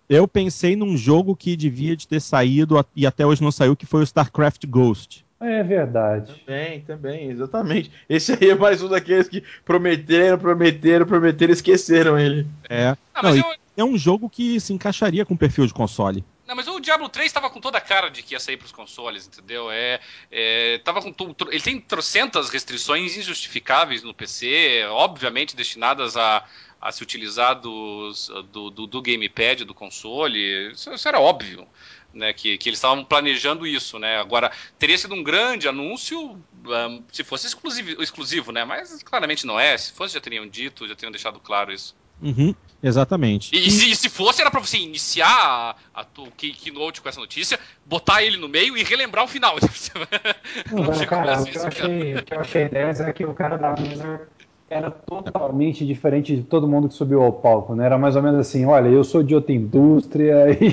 Eu 0.06 0.28
pensei 0.28 0.76
num 0.76 0.96
jogo 0.96 1.34
que 1.34 1.56
devia 1.56 1.96
de 1.96 2.06
ter 2.06 2.20
saído 2.20 2.84
e 2.94 3.06
até 3.06 3.24
hoje 3.24 3.40
não 3.40 3.50
saiu, 3.50 3.74
que 3.74 3.86
foi 3.86 4.00
o 4.00 4.04
StarCraft 4.04 4.66
Ghost. 4.66 5.24
É 5.40 5.62
verdade. 5.62 6.34
Também, 6.44 6.80
também, 6.80 7.30
exatamente. 7.30 7.90
Esse 8.08 8.32
aí 8.32 8.50
é 8.50 8.54
mais 8.54 8.82
um 8.82 8.88
daqueles 8.88 9.28
que 9.28 9.42
prometeram, 9.64 10.38
prometeram, 10.38 11.06
prometeram 11.06 11.52
e 11.52 11.54
esqueceram 11.54 12.18
ele. 12.18 12.46
É. 12.68 12.96
Não, 13.22 13.36
eu... 13.36 13.44
É 13.76 13.84
um 13.84 13.98
jogo 13.98 14.28
que 14.30 14.60
se 14.60 14.72
encaixaria 14.72 15.24
com 15.24 15.34
o 15.34 15.38
perfil 15.38 15.66
de 15.66 15.74
console. 15.74 16.24
Não, 16.46 16.54
mas 16.54 16.68
o 16.68 16.78
Diablo 16.78 17.08
3 17.08 17.26
estava 17.26 17.48
com 17.48 17.58
toda 17.58 17.78
a 17.78 17.80
cara 17.80 18.10
de 18.10 18.22
que 18.22 18.34
ia 18.34 18.40
sair 18.40 18.58
para 18.58 18.66
os 18.66 18.72
consoles, 18.72 19.26
entendeu? 19.26 19.70
É, 19.70 19.98
é, 20.30 20.78
tava 20.84 21.00
com 21.00 21.14
ele 21.50 21.60
tem 21.62 21.80
trocentas 21.80 22.50
restrições 22.50 23.16
injustificáveis 23.16 24.02
no 24.02 24.12
PC, 24.12 24.84
obviamente 24.90 25.56
destinadas 25.56 26.18
a, 26.18 26.44
a 26.78 26.92
se 26.92 27.02
utilizar 27.02 27.58
dos, 27.58 28.28
do, 28.52 28.70
do, 28.70 28.86
do 28.86 29.00
gamepad 29.00 29.64
do 29.64 29.72
console. 29.74 30.70
Isso, 30.72 30.92
isso 30.92 31.08
era 31.08 31.18
óbvio. 31.18 31.66
Né, 32.12 32.32
que, 32.32 32.56
que 32.58 32.68
eles 32.68 32.78
estavam 32.78 33.04
planejando 33.04 33.66
isso, 33.66 33.98
né? 33.98 34.18
Agora, 34.18 34.52
teria 34.78 34.96
sido 34.96 35.16
um 35.16 35.22
grande 35.24 35.66
anúncio 35.66 36.40
um, 36.64 37.02
se 37.10 37.24
fosse 37.24 37.48
exclusivo, 37.48 38.00
exclusivo, 38.00 38.52
né? 38.52 38.64
Mas 38.64 39.02
claramente 39.02 39.44
não 39.44 39.58
é. 39.58 39.76
Se 39.76 39.92
fosse, 39.92 40.14
já 40.14 40.20
teriam 40.20 40.46
dito, 40.46 40.86
já 40.86 40.94
teriam 40.94 41.10
deixado 41.10 41.40
claro 41.40 41.72
isso. 41.72 41.96
Uhum, 42.24 42.54
exatamente. 42.82 43.54
E, 43.54 43.68
e, 43.68 43.70
se, 43.70 43.90
e, 43.90 43.94
se, 43.94 44.08
fosse, 44.08 44.40
era 44.40 44.50
pra 44.50 44.60
você 44.60 44.78
iniciar 44.78 45.28
a, 45.28 45.76
a, 46.00 46.06
o 46.18 46.30
Keynote 46.30 47.02
com 47.02 47.08
essa 47.08 47.20
notícia, 47.20 47.60
botar 47.84 48.22
ele 48.22 48.38
no 48.38 48.48
meio 48.48 48.78
e 48.78 48.82
relembrar 48.82 49.24
o 49.24 49.28
final. 49.28 49.56
Não, 50.72 50.84
não 50.84 51.06
cara, 51.06 51.40
o 51.40 51.44
que, 51.44 51.58
eu 51.58 51.66
achei, 51.66 52.14
o 52.14 52.24
que 52.24 52.34
eu 52.34 52.40
achei 52.40 52.68
dessa 52.68 53.04
é 53.04 53.12
que 53.12 53.24
o 53.24 53.34
cara 53.34 53.58
da 53.58 53.74
mesa 53.74 54.26
era 54.68 54.90
totalmente 54.90 55.86
diferente 55.86 56.34
de 56.34 56.42
todo 56.42 56.66
mundo 56.66 56.88
que 56.88 56.94
subiu 56.94 57.22
ao 57.22 57.32
palco, 57.32 57.74
né? 57.74 57.84
Era 57.84 57.98
mais 57.98 58.16
ou 58.16 58.22
menos 58.22 58.40
assim, 58.40 58.64
olha, 58.64 58.88
eu 58.88 59.04
sou 59.04 59.22
de 59.22 59.34
outra 59.34 59.52
indústria 59.52 60.46
e, 60.58 60.66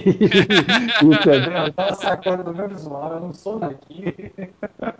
entendeu? 1.06 1.66
Eu 1.66 1.74
tava 1.74 1.96
sacando 1.96 2.44
do 2.44 2.54
meu 2.54 2.70
visual, 2.70 3.14
eu 3.14 3.20
não 3.20 3.34
sou 3.34 3.60
daqui. 3.60 4.16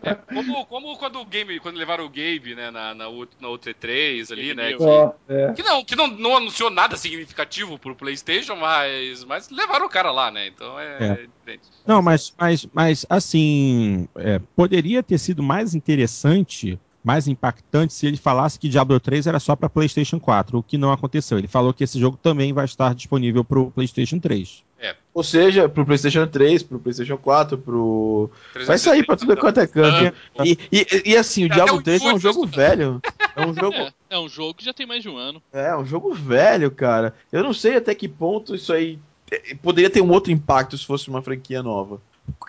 É, 0.04 0.14
como, 0.16 0.66
como 0.66 0.98
quando 0.98 1.20
o 1.20 1.26
Game, 1.26 1.60
quando 1.62 1.78
levaram 1.78 2.06
o 2.06 2.10
Gabe, 2.10 2.54
né, 2.54 2.70
na, 2.70 2.94
na, 2.94 3.06
na 3.06 3.48
UT3 3.48 4.32
ali, 4.32 4.54
né? 4.54 4.74
Que, 4.74 4.84
oh, 4.84 5.14
é. 5.30 5.54
que, 5.54 5.64
não, 5.64 5.84
que 5.86 5.96
não, 5.96 6.08
não 6.08 6.36
anunciou 6.36 6.70
nada 6.70 6.98
significativo 6.98 7.80
pro 7.80 7.96
Playstation, 7.96 8.58
mas, 8.58 9.24
mas 9.24 9.50
levaram 9.50 9.86
o 9.86 9.90
cara 9.90 10.12
lá, 10.12 10.30
né? 10.30 10.48
Então 10.48 10.78
é, 10.78 10.98
é. 11.00 11.06
é 11.06 11.28
diferente. 11.28 11.70
Não, 11.88 12.02
mas, 12.02 12.34
mas, 12.38 12.68
mas 12.74 13.06
assim, 13.10 14.08
é, 14.18 14.40
poderia 14.54 15.02
ter 15.02 15.18
sido 15.18 15.42
mais 15.42 15.74
interessante 15.74 16.78
mais 17.04 17.28
impactante 17.28 17.94
se 17.94 18.06
ele 18.06 18.18
falasse 18.18 18.60
que 18.60 18.70
Diablo 18.70 19.00
3 19.00 19.28
era 19.28 19.40
só 19.40 19.56
para 19.56 19.70
PlayStation 19.70 20.20
4, 20.20 20.58
o 20.58 20.64
que 20.64 20.78
não 20.78 20.92
aconteceu. 20.92 21.38
Ele 21.38 21.48
falou 21.48 21.74
que 21.74 21.84
esse 21.84 22.00
jogo 22.00 22.18
também 22.18 22.54
vai 22.54 22.66
estar 22.66 22.94
disponível 22.94 23.44
para 23.44 23.60
o 23.60 23.72
PlayStation 23.72 24.20
3. 24.20 24.64
É. 24.80 24.96
Ou 25.14 25.24
seja, 25.24 25.70
pro 25.70 25.86
PlayStation 25.86 26.26
3, 26.26 26.64
pro 26.64 26.80
PlayStation 26.80 27.18
4, 27.18 27.58
pro. 27.58 28.32
Vai 28.66 28.80
sair 28.80 29.06
pra 29.06 29.16
tudo 29.16 29.38
quanto 29.38 29.60
é 29.60 29.68
canto. 29.68 30.16
E, 30.44 30.58
e, 30.72 31.12
e, 31.12 31.18
assim, 31.18 31.46
o 31.46 31.50
Diablo 31.50 31.82
3 31.82 32.02
é 32.02 32.14
um 32.14 32.20
jogo 32.20 32.46
velho. 32.46 33.02
É 33.34 33.46
um 33.46 33.54
jogo. 33.54 33.74
É, 33.78 33.94
é, 34.10 34.20
um 34.20 34.28
jogo 34.28 34.56
que 34.56 34.66
já 34.66 34.74
tem 34.74 34.86
mais 34.86 35.02
de 35.02 35.08
um 35.08 35.16
ano. 35.16 35.42
É, 35.54 35.68
é 35.68 35.78
um 35.78 35.86
jogo 35.86 36.14
velho, 36.14 36.70
cara. 36.70 37.16
Eu 37.32 37.42
não 37.42 37.54
sei 37.54 37.78
até 37.78 37.96
que 37.96 38.06
ponto 38.06 38.54
isso 38.54 38.74
aí 38.74 39.00
é, 39.32 39.56
poderia 39.56 39.90
ter 39.90 40.02
um 40.02 40.12
outro 40.12 40.34
impacto 40.34 40.78
se 40.78 40.86
fosse 40.86 41.08
uma 41.08 41.22
franquia 41.22 41.64
nova. 41.64 42.02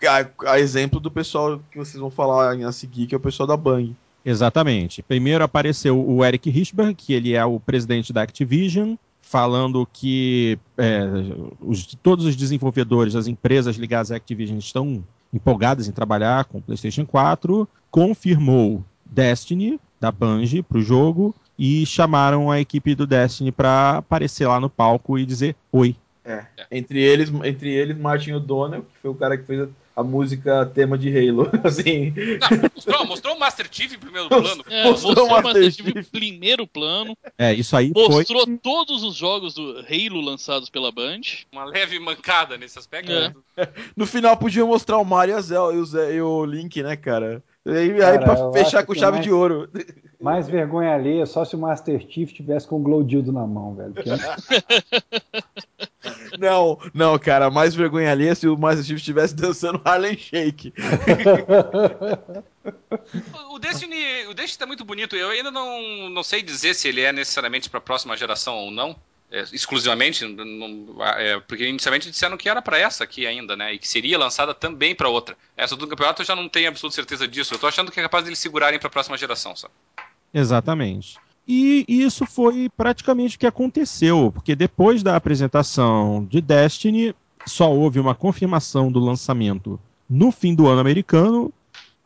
A, 0.05 0.55
a 0.55 0.59
exemplo 0.59 0.99
do 0.99 1.09
pessoal 1.09 1.61
que 1.71 1.79
vocês 1.79 2.01
vão 2.01 2.11
falar 2.11 2.57
a 2.57 2.73
seguir, 2.73 3.07
que 3.07 3.15
é 3.15 3.17
o 3.17 3.21
pessoal 3.21 3.47
da 3.47 3.57
Bang. 3.57 3.95
Exatamente. 4.25 5.03
Primeiro 5.03 5.43
apareceu 5.43 5.99
o 5.99 6.25
Eric 6.25 6.49
Richberg, 6.49 6.95
que 6.95 7.13
ele 7.13 7.35
é 7.35 7.45
o 7.45 7.59
presidente 7.59 8.13
da 8.13 8.23
Activision, 8.23 8.95
falando 9.21 9.89
que 9.91 10.59
é, 10.77 11.03
os, 11.61 11.87
todos 12.03 12.25
os 12.27 12.37
desenvolvedores 12.37 13.15
das 13.15 13.27
empresas 13.27 13.77
ligadas 13.77 14.13
à 14.13 14.17
Activision 14.17 14.59
estão 14.59 15.03
empolgadas 15.33 15.89
em 15.89 15.93
trabalhar 15.93 16.45
com 16.45 16.59
o 16.59 16.63
PlayStation 16.63 17.07
4, 17.07 17.67
confirmou 17.91 18.85
Destiny 19.05 19.81
da 20.01 20.13
Bungie 20.13 20.63
para 20.63 20.79
o 20.79 20.83
jogo 20.83 21.35
e 21.59 21.87
chamaram 21.87 22.51
a 22.51 22.61
equipe 22.61 22.95
do 22.95 23.07
Destiny 23.07 23.53
para 23.53 23.99
aparecer 23.99 24.47
lá 24.47 24.59
no 24.59 24.69
palco 24.69 25.19
e 25.19 25.25
dizer 25.25 25.57
oi. 25.71 25.97
É. 26.25 26.45
Entre 26.71 27.01
eles, 27.01 27.33
entre 27.45 27.71
eles 27.71 27.97
Martin 27.97 28.33
O'Donnell, 28.33 28.83
que 28.83 28.99
foi 29.01 29.11
o 29.11 29.15
cara 29.15 29.37
que 29.37 29.45
fez 29.45 29.63
a 29.63 29.69
música 30.01 30.65
tema 30.67 30.97
de 30.97 31.09
Halo. 31.09 31.51
Assim. 31.65 32.15
Não, 32.41 32.71
mostrou, 32.73 33.07
mostrou 33.07 33.37
o 33.37 33.39
Master 33.41 33.67
Chief 33.71 33.93
em 33.93 33.99
primeiro 33.99 34.29
plano. 34.29 34.65
É, 34.71 34.85
mostrou, 34.85 35.15
mostrou 35.15 35.27
o 35.27 35.43
Master 35.43 35.73
Chief 35.73 35.89
em 35.89 36.03
primeiro 36.05 36.67
plano. 36.67 37.19
É, 37.37 37.53
isso 37.53 37.77
aí 37.77 37.93
Mostrou 37.95 38.45
foi... 38.45 38.59
todos 38.59 39.03
os 39.03 39.17
jogos 39.17 39.55
do 39.55 39.81
Halo 39.81 40.21
lançados 40.21 40.71
pela 40.71 40.93
Band. 40.93 41.21
Uma 41.51 41.65
leve 41.65 41.99
mancada 41.99 42.57
nesse 42.57 42.79
aspecto. 42.79 43.11
É. 43.13 43.33
No 43.97 44.07
final 44.07 44.37
podia 44.37 44.65
mostrar 44.65 44.99
o 44.99 45.05
Mario 45.05 45.37
e, 45.39 45.55
o, 45.55 46.11
e 46.11 46.23
o 46.23 46.45
Link, 46.45 46.83
né, 46.83 46.97
cara? 46.97 47.43
E 47.65 47.71
aí, 47.71 47.97
cara, 47.97 48.13
aí 48.13 48.19
pra 48.19 48.53
fechar 48.53 48.85
com 48.85 48.95
chave 48.95 49.13
mais, 49.13 49.25
de 49.25 49.33
ouro. 49.33 49.69
Mais 50.21 50.49
vergonha 50.49 50.95
ali 50.95 51.25
só 51.27 51.45
se 51.45 51.55
o 51.55 51.59
Master 51.59 52.01
Chief 52.09 52.33
tivesse 52.33 52.67
com 52.67 52.77
o 52.77 52.83
Glow 52.83 53.05
Dildo 53.05 53.33
na 53.33 53.47
mão, 53.47 53.75
velho. 53.75 53.95
Não, 56.39 56.79
não, 56.95 57.19
cara, 57.19 57.51
mais 57.51 57.75
vergonha 57.75 58.11
ali 58.11 58.27
é 58.27 58.35
se 58.35 58.49
o 58.49 58.57
Master 58.57 58.85
Chief 58.85 58.97
estivesse 58.97 59.35
dançando 59.35 59.81
Harlem 59.85 60.17
Shake. 60.17 60.73
o, 63.51 63.59
Destiny, 63.59 64.27
o 64.29 64.35
Destiny 64.35 64.59
tá 64.59 64.67
muito 64.67 64.85
bonito. 64.85 65.15
Eu 65.15 65.31
ainda 65.31 65.51
não, 65.51 66.09
não 66.09 66.23
sei 66.23 66.43
dizer 66.43 66.75
se 66.75 66.89
ele 66.89 67.03
é 67.03 67.13
necessariamente 67.13 67.69
para 67.69 67.79
a 67.79 67.83
próxima 67.83 68.17
geração 68.17 68.57
ou 68.57 68.71
não. 68.71 68.97
É, 69.33 69.45
exclusivamente, 69.51 70.27
não, 70.27 71.03
é, 71.03 71.41
porque 71.41 71.67
inicialmente 71.67 72.11
disseram 72.11 72.37
que 72.37 72.51
era 72.51 72.61
para 72.61 72.79
essa 72.79 73.03
aqui 73.03 73.27
ainda, 73.27 73.57
né? 73.57 73.73
E 73.73 73.79
que 73.79 73.89
seria 73.89 74.19
lançada 74.19 74.53
também 74.53 74.95
para 74.95 75.09
outra. 75.09 75.35
Essa 75.57 75.75
do 75.75 75.89
campeonato 75.89 76.21
eu 76.21 76.27
já 76.27 76.37
não 76.37 76.51
tenho 76.51 76.69
absoluta 76.69 76.95
certeza 76.95 77.27
disso. 77.27 77.55
Eu 77.55 77.59
tô 77.59 77.67
achando 77.67 77.91
que 77.91 77.99
é 77.99 78.03
capaz 78.03 78.25
de 78.25 78.29
eles 78.29 78.39
segurarem 78.39 78.79
para 78.79 78.89
a 78.89 78.91
próxima 78.91 79.17
geração, 79.17 79.57
só. 79.57 79.69
Exatamente. 80.35 81.17
E 81.49 81.87
isso 81.89 82.27
foi 82.27 82.69
praticamente 82.77 83.37
o 83.37 83.39
que 83.39 83.47
aconteceu, 83.47 84.31
porque 84.35 84.55
depois 84.55 85.03
da 85.03 85.17
apresentação 85.17 86.27
de 86.29 86.43
Destiny, 86.43 87.15
só 87.47 87.73
houve 87.73 87.99
uma 87.99 88.15
confirmação 88.15 88.93
do 88.93 89.01
lançamento 89.01 89.81
no 90.11 90.31
fim 90.31 90.55
do 90.55 90.69
ano 90.69 90.81
americano 90.81 91.51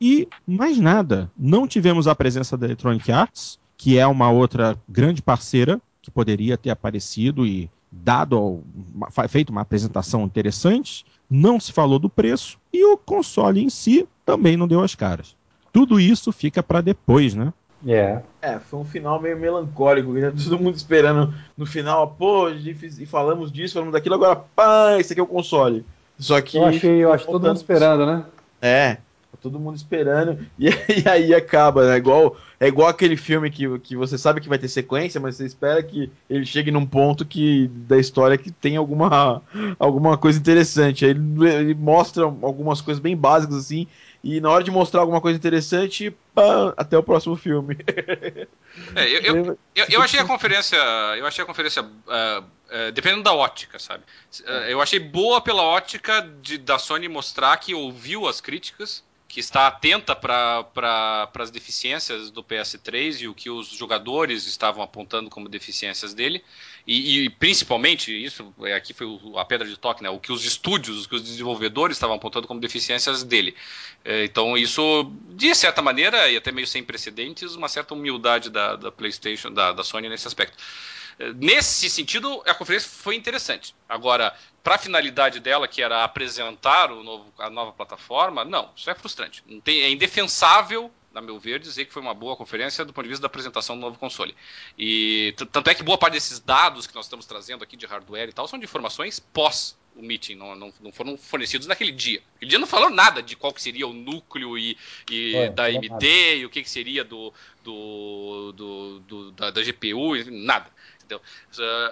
e 0.00 0.28
mais 0.46 0.78
nada. 0.78 1.28
Não 1.36 1.66
tivemos 1.66 2.06
a 2.06 2.14
presença 2.14 2.56
da 2.56 2.66
Electronic 2.66 3.10
Arts, 3.10 3.58
que 3.76 3.98
é 3.98 4.06
uma 4.06 4.30
outra 4.30 4.78
grande 4.88 5.20
parceira 5.20 5.80
que 6.06 6.10
poderia 6.12 6.56
ter 6.56 6.70
aparecido 6.70 7.44
e 7.44 7.68
dado 7.90 8.62
feito 9.28 9.50
uma 9.50 9.62
apresentação 9.62 10.22
interessante. 10.22 11.04
Não 11.28 11.58
se 11.58 11.72
falou 11.72 11.98
do 11.98 12.08
preço 12.08 12.58
e 12.72 12.84
o 12.84 12.96
console 12.96 13.60
em 13.60 13.68
si 13.68 14.08
também 14.24 14.56
não 14.56 14.68
deu 14.68 14.84
as 14.84 14.94
caras. 14.94 15.34
Tudo 15.72 15.98
isso 15.98 16.30
fica 16.30 16.62
para 16.62 16.80
depois, 16.80 17.34
né? 17.34 17.52
É. 17.84 18.22
É, 18.40 18.60
foi 18.60 18.78
um 18.78 18.84
final 18.84 19.20
meio 19.20 19.36
melancólico, 19.36 20.12
né? 20.12 20.30
todo 20.30 20.60
mundo 20.60 20.76
esperando 20.76 21.34
no 21.56 21.66
final, 21.66 22.14
pô, 22.16 22.48
e 22.48 23.04
falamos 23.04 23.50
disso, 23.50 23.74
falamos 23.74 23.92
daquilo, 23.92 24.14
agora, 24.14 24.36
pá, 24.36 24.96
esse 25.00 25.12
aqui 25.12 25.20
é 25.20 25.24
o 25.24 25.26
console. 25.26 25.84
Só 26.16 26.40
que. 26.40 26.56
Eu 26.56 26.66
achei, 26.66 27.04
eu 27.04 27.12
acho 27.12 27.26
todo 27.26 27.48
mundo 27.48 27.56
esperando, 27.56 28.06
né? 28.06 28.24
É, 28.62 28.94
tá 28.94 29.38
todo 29.42 29.58
mundo 29.58 29.76
esperando, 29.76 30.38
e, 30.56 30.68
e, 31.02 31.08
aí 31.08 31.34
acaba, 31.34 31.88
né? 31.88 31.96
Igual, 31.96 32.36
é 32.58 32.68
igual 32.68 32.88
aquele 32.88 33.16
filme 33.16 33.50
que, 33.50 33.78
que 33.80 33.96
você 33.96 34.16
sabe 34.16 34.40
que 34.40 34.48
vai 34.48 34.58
ter 34.58 34.68
sequência, 34.68 35.20
mas 35.20 35.36
você 35.36 35.44
espera 35.44 35.82
que 35.82 36.10
ele 36.28 36.46
chegue 36.46 36.70
num 36.70 36.86
ponto 36.86 37.24
que 37.24 37.68
da 37.68 37.98
história 37.98 38.38
que 38.38 38.50
tem 38.50 38.76
alguma, 38.76 39.42
alguma 39.78 40.16
coisa 40.16 40.38
interessante. 40.38 41.04
Aí 41.04 41.10
ele, 41.10 41.48
ele 41.48 41.74
mostra 41.74 42.24
algumas 42.24 42.80
coisas 42.80 43.00
bem 43.00 43.16
básicas 43.16 43.56
assim, 43.56 43.86
e 44.24 44.40
na 44.40 44.50
hora 44.50 44.64
de 44.64 44.70
mostrar 44.70 45.02
alguma 45.02 45.20
coisa 45.20 45.36
interessante, 45.36 46.10
pá, 46.34 46.74
até 46.76 46.98
o 46.98 47.02
próximo 47.02 47.36
filme. 47.36 47.76
É, 48.94 49.08
eu, 49.08 49.20
eu, 49.20 49.58
eu, 49.74 49.86
eu, 49.88 50.02
achei 50.02 50.20
a 50.20 50.24
conferência. 50.24 50.76
Eu 51.16 51.26
achei 51.26 51.42
a 51.42 51.46
conferência. 51.46 51.82
Uh, 51.82 52.42
uh, 52.42 52.92
dependendo 52.92 53.22
da 53.22 53.32
ótica, 53.32 53.78
sabe? 53.78 54.02
Uh, 54.40 54.50
eu 54.68 54.82
achei 54.82 54.98
boa 54.98 55.40
pela 55.40 55.62
ótica 55.62 56.20
de, 56.42 56.58
da 56.58 56.78
Sony 56.78 57.08
mostrar 57.08 57.56
que 57.56 57.74
ouviu 57.74 58.26
as 58.26 58.40
críticas 58.40 59.02
que 59.28 59.40
está 59.40 59.66
atenta 59.66 60.14
para 60.14 61.28
as 61.34 61.50
deficiências 61.50 62.30
do 62.30 62.44
PS3 62.44 63.22
e 63.22 63.28
o 63.28 63.34
que 63.34 63.50
os 63.50 63.68
jogadores 63.68 64.46
estavam 64.46 64.82
apontando 64.82 65.28
como 65.28 65.48
deficiências 65.48 66.14
dele. 66.14 66.42
E, 66.86 67.24
e 67.24 67.30
principalmente, 67.30 68.12
isso 68.12 68.54
é, 68.62 68.74
aqui 68.74 68.94
foi 68.94 69.06
a 69.36 69.44
pedra 69.44 69.66
de 69.66 69.76
toque, 69.76 70.02
né, 70.02 70.08
o 70.08 70.20
que 70.20 70.30
os 70.30 70.44
estúdios, 70.44 71.04
o 71.04 71.08
que 71.08 71.16
os 71.16 71.22
desenvolvedores 71.22 71.96
estavam 71.96 72.14
apontando 72.14 72.46
como 72.46 72.60
deficiências 72.60 73.24
dele. 73.24 73.56
É, 74.04 74.24
então, 74.24 74.56
isso, 74.56 75.12
de 75.30 75.52
certa 75.54 75.82
maneira, 75.82 76.30
e 76.30 76.36
até 76.36 76.52
meio 76.52 76.66
sem 76.66 76.84
precedentes, 76.84 77.56
uma 77.56 77.68
certa 77.68 77.94
humildade 77.94 78.48
da, 78.48 78.76
da 78.76 78.92
PlayStation, 78.92 79.52
da, 79.52 79.72
da 79.72 79.82
Sony 79.82 80.08
nesse 80.08 80.28
aspecto. 80.28 80.56
Nesse 81.36 81.88
sentido, 81.88 82.42
a 82.46 82.54
conferência 82.54 82.90
foi 82.90 83.16
interessante. 83.16 83.74
Agora, 83.88 84.36
para 84.62 84.74
a 84.74 84.78
finalidade 84.78 85.40
dela, 85.40 85.66
que 85.66 85.80
era 85.80 86.04
apresentar 86.04 86.92
o 86.92 87.02
novo, 87.02 87.32
a 87.38 87.48
nova 87.48 87.72
plataforma, 87.72 88.44
não, 88.44 88.70
isso 88.76 88.90
é 88.90 88.94
frustrante. 88.94 89.42
Tem, 89.64 89.82
é 89.82 89.90
indefensável, 89.90 90.90
a 91.14 91.20
meu 91.22 91.38
ver, 91.38 91.58
dizer 91.58 91.86
que 91.86 91.92
foi 91.92 92.02
uma 92.02 92.12
boa 92.12 92.36
conferência 92.36 92.84
do 92.84 92.92
ponto 92.92 93.04
de 93.04 93.10
vista 93.10 93.22
da 93.22 93.26
apresentação 93.26 93.76
do 93.76 93.80
novo 93.80 93.98
console. 93.98 94.36
E 94.78 95.34
tanto 95.50 95.70
é 95.70 95.74
que 95.74 95.82
boa 95.82 95.96
parte 95.96 96.14
desses 96.14 96.38
dados 96.38 96.86
que 96.86 96.94
nós 96.94 97.06
estamos 97.06 97.24
trazendo 97.24 97.64
aqui 97.64 97.76
de 97.76 97.86
hardware 97.86 98.28
e 98.28 98.32
tal 98.32 98.46
são 98.46 98.58
de 98.58 98.66
informações 98.66 99.18
pós 99.18 99.74
o 99.96 100.02
meeting, 100.02 100.34
não, 100.34 100.54
não, 100.54 100.72
não, 100.80 100.92
foram 100.92 101.16
fornecidos 101.16 101.66
naquele 101.66 101.90
dia. 101.90 102.22
Aquele 102.36 102.50
dia 102.50 102.58
não 102.58 102.66
falou 102.66 102.90
nada 102.90 103.22
de 103.22 103.34
qual 103.34 103.52
que 103.52 103.62
seria 103.62 103.86
o 103.86 103.92
núcleo 103.92 104.58
e, 104.58 104.76
e 105.10 105.34
é, 105.34 105.48
da 105.48 105.64
AMD 105.64 106.36
e 106.36 106.44
o 106.44 106.50
que, 106.50 106.62
que 106.62 106.68
seria 106.70 107.02
do, 107.02 107.32
do, 107.64 108.52
do, 108.52 109.00
do 109.00 109.32
da, 109.32 109.50
da, 109.50 109.62
GPU, 109.62 110.14
nada. 110.30 110.70
Entendeu? 111.06 111.22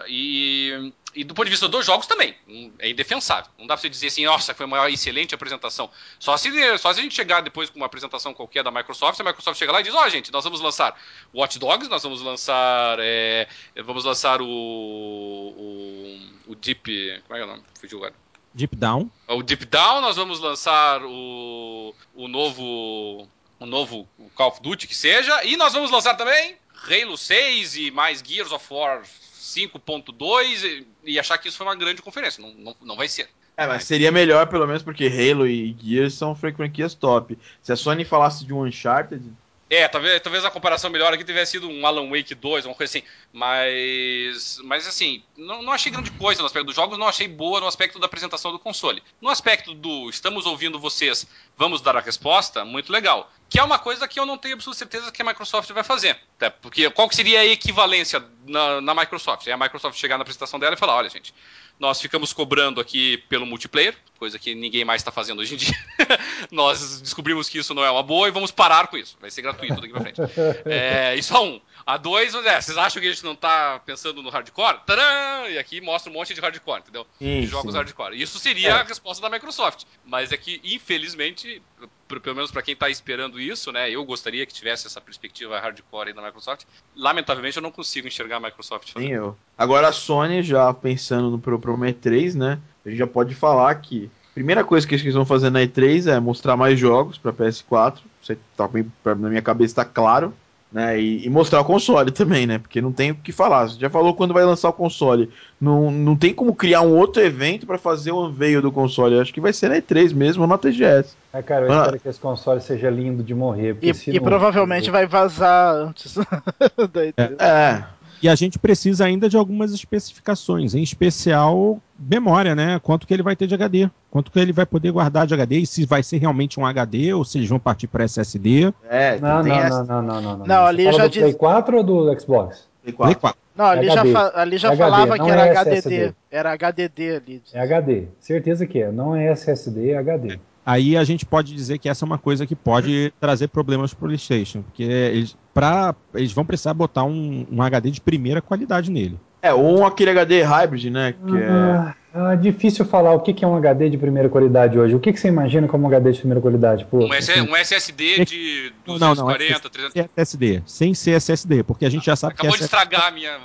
E, 0.09 0.93
e 1.15 1.23
do 1.23 1.33
ponto 1.33 1.45
de 1.45 1.53
vista 1.53 1.69
dos 1.69 1.87
jogos 1.87 2.07
também, 2.07 2.35
é 2.81 2.91
indefensável. 2.91 3.51
Não 3.57 3.67
dá 3.67 3.75
pra 3.75 3.81
você 3.81 3.89
dizer 3.89 4.09
assim, 4.09 4.25
nossa, 4.25 4.53
foi 4.53 4.67
uma 4.67 4.91
excelente 4.91 5.35
apresentação. 5.35 5.89
Só 6.19 6.37
se, 6.37 6.51
só 6.79 6.93
se 6.93 6.99
a 6.99 7.03
gente 7.03 7.15
chegar 7.15 7.41
depois 7.41 7.71
com 7.71 7.77
uma 7.77 7.87
apresentação 7.87 8.35
qualquer 8.35 8.65
da 8.65 8.73
Microsoft, 8.73 9.21
a 9.21 9.25
Microsoft 9.25 9.57
chega 9.57 9.71
lá 9.71 9.81
e 9.81 9.85
diz, 9.85 9.95
ó, 9.95 10.05
oh, 10.05 10.09
gente, 10.09 10.33
nós 10.33 10.43
vamos 10.43 10.61
lançar 10.61 11.01
Watch 11.33 11.59
Dogs, 11.61 11.89
nós 11.89 12.03
vamos 12.03 12.21
lançar. 12.21 12.99
É, 13.01 13.47
vamos 13.85 14.05
lançar 14.05 14.43
o, 14.43 14.47
o, 14.47 16.21
o 16.49 16.55
Deep. 16.57 17.23
Como 17.27 17.37
é 17.37 17.37
que 17.37 17.43
é 17.43 17.45
o 17.45 17.47
nome? 17.47 17.63
Fugiu 17.81 17.99
agora. 17.99 18.15
Deep 18.53 18.75
Down. 18.75 19.11
O 19.29 19.43
Deep 19.43 19.67
Down, 19.67 20.01
nós 20.01 20.17
vamos 20.17 20.41
lançar 20.41 21.03
o, 21.05 21.95
o 22.15 22.27
novo. 22.27 23.29
O 23.61 23.67
novo 23.67 24.09
Call 24.35 24.49
of 24.49 24.61
Duty 24.61 24.89
que 24.89 24.97
seja. 24.97 25.45
E 25.45 25.57
nós 25.57 25.73
vamos 25.73 25.91
lançar 25.91 26.15
também 26.15 26.57
Halo 26.89 27.17
6 27.17 27.77
e 27.77 27.91
mais 27.91 28.23
Gears 28.25 28.53
of 28.53 28.67
War 28.73 29.03
5.2 29.03 30.65
e, 30.65 30.87
e, 31.05 31.19
achar 31.19 31.39
que 31.39 31.49
isso 31.49 31.57
foi 31.57 31.67
uma 31.67 31.77
grande 31.77 32.03
conferência. 32.03 32.43
Não, 32.43 32.53
não, 32.53 32.77
não 32.83 32.97
vai 32.97 33.09
ser. 33.09 33.29
É, 33.57 33.67
mas 33.67 33.85
seria 33.85 34.11
melhor, 34.11 34.49
pelo 34.49 34.67
menos, 34.67 34.83
porque 34.83 35.07
Halo 35.07 35.47
e 35.47 35.77
Gears 35.81 36.15
são 36.15 36.35
franquias 36.35 36.95
top. 36.95 37.39
Se 37.63 37.73
a 37.73 37.77
Sony 37.77 38.05
falasse 38.05 38.45
de 38.45 38.53
um 38.53 38.65
Uncharted, 38.65 39.23
é, 39.71 39.89
talvez, 39.89 40.21
talvez 40.21 40.45
a 40.45 40.51
comparação 40.51 40.91
melhor 40.91 41.13
aqui 41.13 41.25
tivesse 41.25 41.53
sido 41.53 41.69
um 41.69 41.87
Alan 41.87 42.09
Wake 42.11 42.35
2, 42.35 42.67
uma 42.67 42.75
coisa 42.75 42.99
assim. 42.99 43.07
Mas, 43.33 44.61
mas 44.63 44.87
assim, 44.87 45.23
não, 45.37 45.63
não 45.63 45.73
achei 45.73 45.91
grande 45.91 46.11
coisa 46.13 46.41
no 46.41 46.47
aspecto 46.47 46.67
dos 46.67 46.77
jogos, 46.77 46.99
não 46.99 47.09
achei 47.09 47.27
boa 47.27 47.61
no 47.61 47.67
aspecto 47.67 47.99
da 47.99 48.07
apresentação 48.07 48.53
do 48.53 48.59
console. 48.59 49.03
No 49.21 49.31
aspecto 49.31 49.75
do 49.75 50.11
estamos 50.11 50.45
ouvindo 50.45 50.79
vocês, 50.79 51.27
vamos 51.57 51.81
dar 51.81 51.97
a 51.97 52.01
resposta, 52.01 52.65
muito 52.65 52.93
legal. 52.93 53.31
Que 53.49 53.59
é 53.59 53.63
uma 53.63 53.79
coisa 53.79 54.09
que 54.09 54.19
eu 54.19 54.27
não 54.27 54.37
tenho 54.37 54.55
absoluta 54.55 54.79
certeza 54.79 55.13
que 55.13 55.23
a 55.23 55.25
Microsoft 55.25 55.71
vai 55.73 55.85
fazer. 55.85 56.19
Até 56.37 56.51
porque 56.51 56.91
qual 56.91 57.09
que 57.09 57.15
seria 57.15 57.41
a 57.41 57.45
equivalência 57.45 58.23
na, 58.47 58.81
na 58.81 58.95
Microsoft? 58.95 59.47
É 59.47 59.53
a 59.53 59.57
Microsoft 59.57 59.99
chegar 59.99 60.19
na 60.19 60.23
apresentação 60.23 60.59
dela 60.59 60.75
e 60.75 60.79
falar, 60.79 60.97
olha 60.97 61.09
gente, 61.09 61.33
nós 61.79 62.01
ficamos 62.01 62.33
cobrando 62.33 62.81
aqui 62.81 63.19
pelo 63.29 63.45
multiplayer, 63.45 63.97
coisa 64.19 64.39
que 64.39 64.55
ninguém 64.55 64.85
mais 64.85 65.01
está 65.03 65.11
fazendo 65.11 65.41
hoje 65.41 65.55
em 65.55 65.57
dia. 65.57 65.77
Nós 66.51 67.01
descobrimos 67.01 67.49
que 67.49 67.59
isso 67.59 67.75
não 67.75 67.85
é 67.85 67.91
uma 67.91 68.03
boa 68.03 68.29
e 68.29 68.31
vamos 68.31 68.51
parar 68.51 68.87
com 68.87 68.97
isso. 68.97 69.17
Vai 69.21 69.31
ser 69.31 69.43
gratuito 69.43 69.81
daqui 69.81 69.93
para 69.93 70.01
frente. 70.01 70.21
É, 70.65 71.15
isso 71.17 71.37
a 71.37 71.41
um. 71.41 71.61
A 71.87 71.99
dois, 71.99 72.35
é, 72.35 72.61
vocês 72.61 72.79
acham 72.79 73.01
que 73.03 73.09
a 73.09 73.13
gente 73.13 73.25
não 73.25 73.33
está 73.33 73.79
pensando 73.85 74.23
no 74.23 74.31
hardcore? 74.31 74.79
Tadã! 74.87 75.49
E 75.51 75.59
aqui 75.59 75.83
mostra 75.83 76.11
um 76.11 76.15
monte 76.15 76.33
de 76.33 76.41
hardcore, 76.41 76.81
entendeu? 76.81 77.07
Isso. 77.21 77.41
De 77.43 77.47
jogos 77.47 77.75
hardcore. 77.75 78.21
Isso 78.21 78.39
seria 78.39 78.71
é. 78.71 78.73
a 78.73 78.83
resposta 78.83 79.23
da 79.23 79.29
Microsoft. 79.29 79.85
Mas 80.07 80.33
é 80.33 80.37
que, 80.39 80.63
infelizmente, 80.65 81.61
pelo 82.09 82.37
menos 82.37 82.51
para 82.51 82.63
quem 82.63 82.73
está 82.73 82.89
esperando 82.89 83.39
isso, 83.39 83.71
né? 83.71 83.91
Eu 83.91 84.03
gostaria 84.05 84.47
que 84.47 84.55
tivesse 84.55 84.87
essa 84.87 84.99
perspectiva 84.99 85.61
hardcore 85.61 86.09
aí 86.09 86.15
da 86.15 86.23
Microsoft. 86.23 86.65
Lamentavelmente, 86.97 87.59
eu 87.59 87.63
não 87.63 87.71
consigo 87.71 88.09
enxergar 88.09 88.37
a 88.37 88.41
Microsoft 88.41 88.91
fazendo. 88.91 89.07
Sim, 89.07 89.15
eu. 89.15 89.37
Agora 89.57 89.89
a 89.89 89.93
Sony, 89.93 90.43
já 90.43 90.73
pensando 90.73 91.31
no 91.31 91.39
pro, 91.39 91.59
pro 91.59 91.77
E3, 91.77 92.35
né? 92.35 92.59
A 92.85 92.89
gente 92.89 92.99
já 92.99 93.07
pode 93.07 93.35
falar 93.35 93.75
que 93.75 94.11
a 94.31 94.35
primeira 94.35 94.65
coisa 94.65 94.87
que 94.87 94.95
eles 94.95 95.15
vão 95.15 95.27
fazer 95.27 95.51
na 95.51 95.61
E3 95.61 96.11
é 96.11 96.19
mostrar 96.19 96.57
mais 96.57 96.79
jogos 96.79 97.19
para 97.19 97.31
PS4. 97.31 97.99
Você 98.23 98.39
tá, 98.57 98.71
na 99.05 99.29
minha 99.29 99.43
cabeça 99.43 99.73
está 99.73 99.85
claro 99.85 100.35
né? 100.75 101.01
E, 101.01 101.25
e, 101.25 101.31
mostrar 101.31 101.61
o 101.61 101.65
console 101.65 102.11
também, 102.11 102.49
né? 102.49 102.59
Porque 102.59 102.81
não 102.81 102.91
tem 102.91 103.13
o 103.13 103.15
que 103.15 103.31
falar. 103.31 103.69
Você 103.69 103.79
já 103.79 103.89
falou 103.89 104.13
quando 104.13 104.35
vai 104.35 104.45
lançar 104.45 104.71
o 104.71 104.73
console. 104.73 105.31
Não, 105.61 105.89
não 105.89 106.17
tem 106.17 106.35
como 106.35 106.53
criar 106.53 106.81
um 106.81 106.97
outro 106.97 107.23
evento 107.23 107.65
para 107.65 107.79
fazer 107.79 108.11
o 108.11 108.27
unveil 108.27 108.61
do 108.61 108.73
console. 108.73 109.15
Eu 109.15 109.23
acho 109.23 109.33
que 109.33 109.41
vai 109.41 109.53
ser 109.53 109.69
na 109.69 109.77
E3 109.77 110.13
mesmo 110.13 110.43
ou 110.43 110.49
na 110.49 110.59
TGS. 110.59 111.15
É, 111.33 111.41
cara, 111.43 111.67
eu 111.67 111.73
ah. 111.73 111.83
espero 111.83 112.01
que 112.01 112.09
esse 112.09 112.19
console 112.19 112.61
seja 112.61 112.91
lindo 112.91 113.23
de 113.23 113.33
morrer. 113.33 113.77
E, 113.81 113.93
e 114.09 114.19
não... 114.19 114.25
provavelmente 114.25 114.91
vai 114.91 115.07
vazar 115.07 115.77
antes 115.77 116.17
da 116.93 117.07
E3. 117.07 117.15
É. 117.17 117.45
é. 117.45 117.85
E 118.23 118.29
a 118.29 118.35
gente 118.35 118.59
precisa 118.59 119.05
ainda 119.05 119.29
de 119.29 119.37
algumas 119.37 119.73
especificações, 119.73 120.75
em 120.75 120.83
especial 120.83 121.79
memória, 121.99 122.55
né? 122.55 122.79
Quanto 122.83 123.07
que 123.07 123.15
ele 123.15 123.23
vai 123.23 123.37
ter 123.37 123.47
de 123.47 123.55
HD, 123.55 123.91
quanto 124.11 124.31
que 124.31 124.39
ele 124.39 124.53
vai 124.53 124.67
poder 124.67 124.91
guardar 124.91 125.27
de 125.27 125.35
HD 125.35 125.59
e 125.59 125.67
se 125.67 125.85
vai 125.85 126.03
ser 126.03 126.19
realmente 126.19 126.59
um 126.59 126.67
HD 126.67 127.13
ou 127.13 127.25
se 127.25 127.39
eles 127.39 127.49
vão 127.49 127.59
partir 127.59 127.87
para 127.87 128.05
SSD. 128.05 128.73
É, 128.89 129.19
não, 129.21 129.43
não, 129.43 129.55
essa... 129.55 129.85
não, 129.85 130.03
não, 130.03 130.21
não, 130.21 130.37
não, 130.39 130.47
não. 130.47 130.67
ali 130.67 130.91
já 130.93 131.05
do 131.05 131.11
diz... 131.11 131.23
Play 131.23 131.35
4 131.35 131.77
ou 131.77 131.83
do 131.83 132.21
Xbox? 132.21 132.69
Play 132.83 132.95
4. 132.95 132.97
Play 132.97 133.15
4. 133.15 133.39
Não, 133.57 133.65
ali 133.67 133.89
já, 133.89 134.05
fa... 134.05 134.33
ali 134.35 134.59
já 134.59 134.77
falava 134.77 135.17
que 135.17 135.31
era 135.31 135.47
é 135.47 135.57
HDD. 135.57 136.15
Era 136.31 136.53
HDD 136.55 137.17
ali. 137.17 137.43
É 137.53 137.61
HD, 137.61 138.09
certeza 138.19 138.67
que 138.67 138.83
é. 138.83 138.91
Não 138.91 139.15
é 139.15 139.31
SSD, 139.31 139.91
é 139.91 139.99
HD. 139.99 140.35
É 140.35 140.39
aí 140.65 140.97
a 140.97 141.05
gente 141.05 141.27
pode 141.27 141.55
dizer 141.55 141.79
que 141.79 141.89
essa 141.89 142.05
é 142.05 142.07
uma 142.07 142.19
coisa 142.19 142.47
que 142.47 142.55
pode 142.55 143.13
trazer 143.21 143.49
problemas 143.49 143.93
para 143.93 144.05
o 144.05 144.09
PlayStation, 144.09 144.63
porque 144.63 144.83
eles, 144.83 145.37
pra, 145.53 145.95
eles 146.15 146.33
vão 146.33 146.45
precisar 146.45 146.75
botar 146.75 147.05
um, 147.05 147.47
um, 147.51 147.63
HD 147.63 147.91
de 147.91 148.01
primeira 148.01 148.41
qualidade 148.41 148.91
nele. 148.91 149.19
É, 149.43 149.53
ou 149.53 149.85
aquele 149.85 150.11
HD 150.11 150.43
hybrid, 150.43 150.91
né? 150.91 151.15
Que 151.27 151.37
é... 151.37 151.95
Ah, 152.17 152.37
difícil 152.37 152.85
falar 152.85 153.13
o 153.13 153.19
que 153.19 153.45
é 153.45 153.49
um 153.49 153.57
HD 153.57 153.91
de 153.91 153.99
primeira 153.99 154.29
qualidade 154.29 154.79
hoje. 154.79 154.95
O 154.95 155.01
que 155.01 155.13
você 155.13 155.27
imagina 155.27 155.67
como 155.67 155.83
um 155.83 155.89
HD 155.89 156.13
de 156.13 156.19
primeira 156.21 156.41
qualidade? 156.41 156.85
Pô, 156.85 156.99
um, 156.99 157.09
um, 157.09 157.57
SSD 157.57 158.25
de 158.25 158.73
240, 158.87 159.05
não, 159.05 159.61
não, 159.61 159.71
300... 159.71 160.11
SSD, 160.17 160.63
sem 160.65 160.95
ser 160.95 161.11
SSD, 161.17 161.65
porque 161.65 161.85
a 161.85 161.91
gente 161.91 162.07
já 162.07 162.15
sabe 162.15 162.35
Acabou 162.35 162.53
que 162.53 162.59
de 162.59 162.65
estragar 162.65 163.09
a 163.09 163.11
minha... 163.11 163.41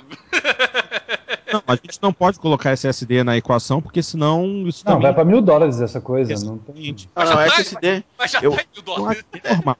Não, 1.52 1.64
a 1.66 1.74
gente 1.74 1.98
não 2.00 2.12
pode 2.12 2.38
colocar 2.38 2.70
SSD 2.70 3.24
na 3.24 3.36
equação, 3.36 3.82
porque 3.82 4.04
senão 4.04 4.46
isso 4.68 4.84
Não, 4.86 4.92
também... 4.92 5.02
vai 5.02 5.14
para 5.14 5.24
mil 5.24 5.42
dólares 5.42 5.80
essa 5.80 6.00
coisa. 6.00 6.32
Não 6.46 6.58
tem... 6.58 6.94
Ah, 7.16 7.24
não, 7.24 7.40
SSD... 7.40 8.04
Mas 8.16 8.30
já 8.30 8.38
eu... 8.40 8.52
tá 8.52 8.62
mil 8.72 8.82
dólares. 8.84 9.24
É 9.42 9.54
normal. 9.56 9.76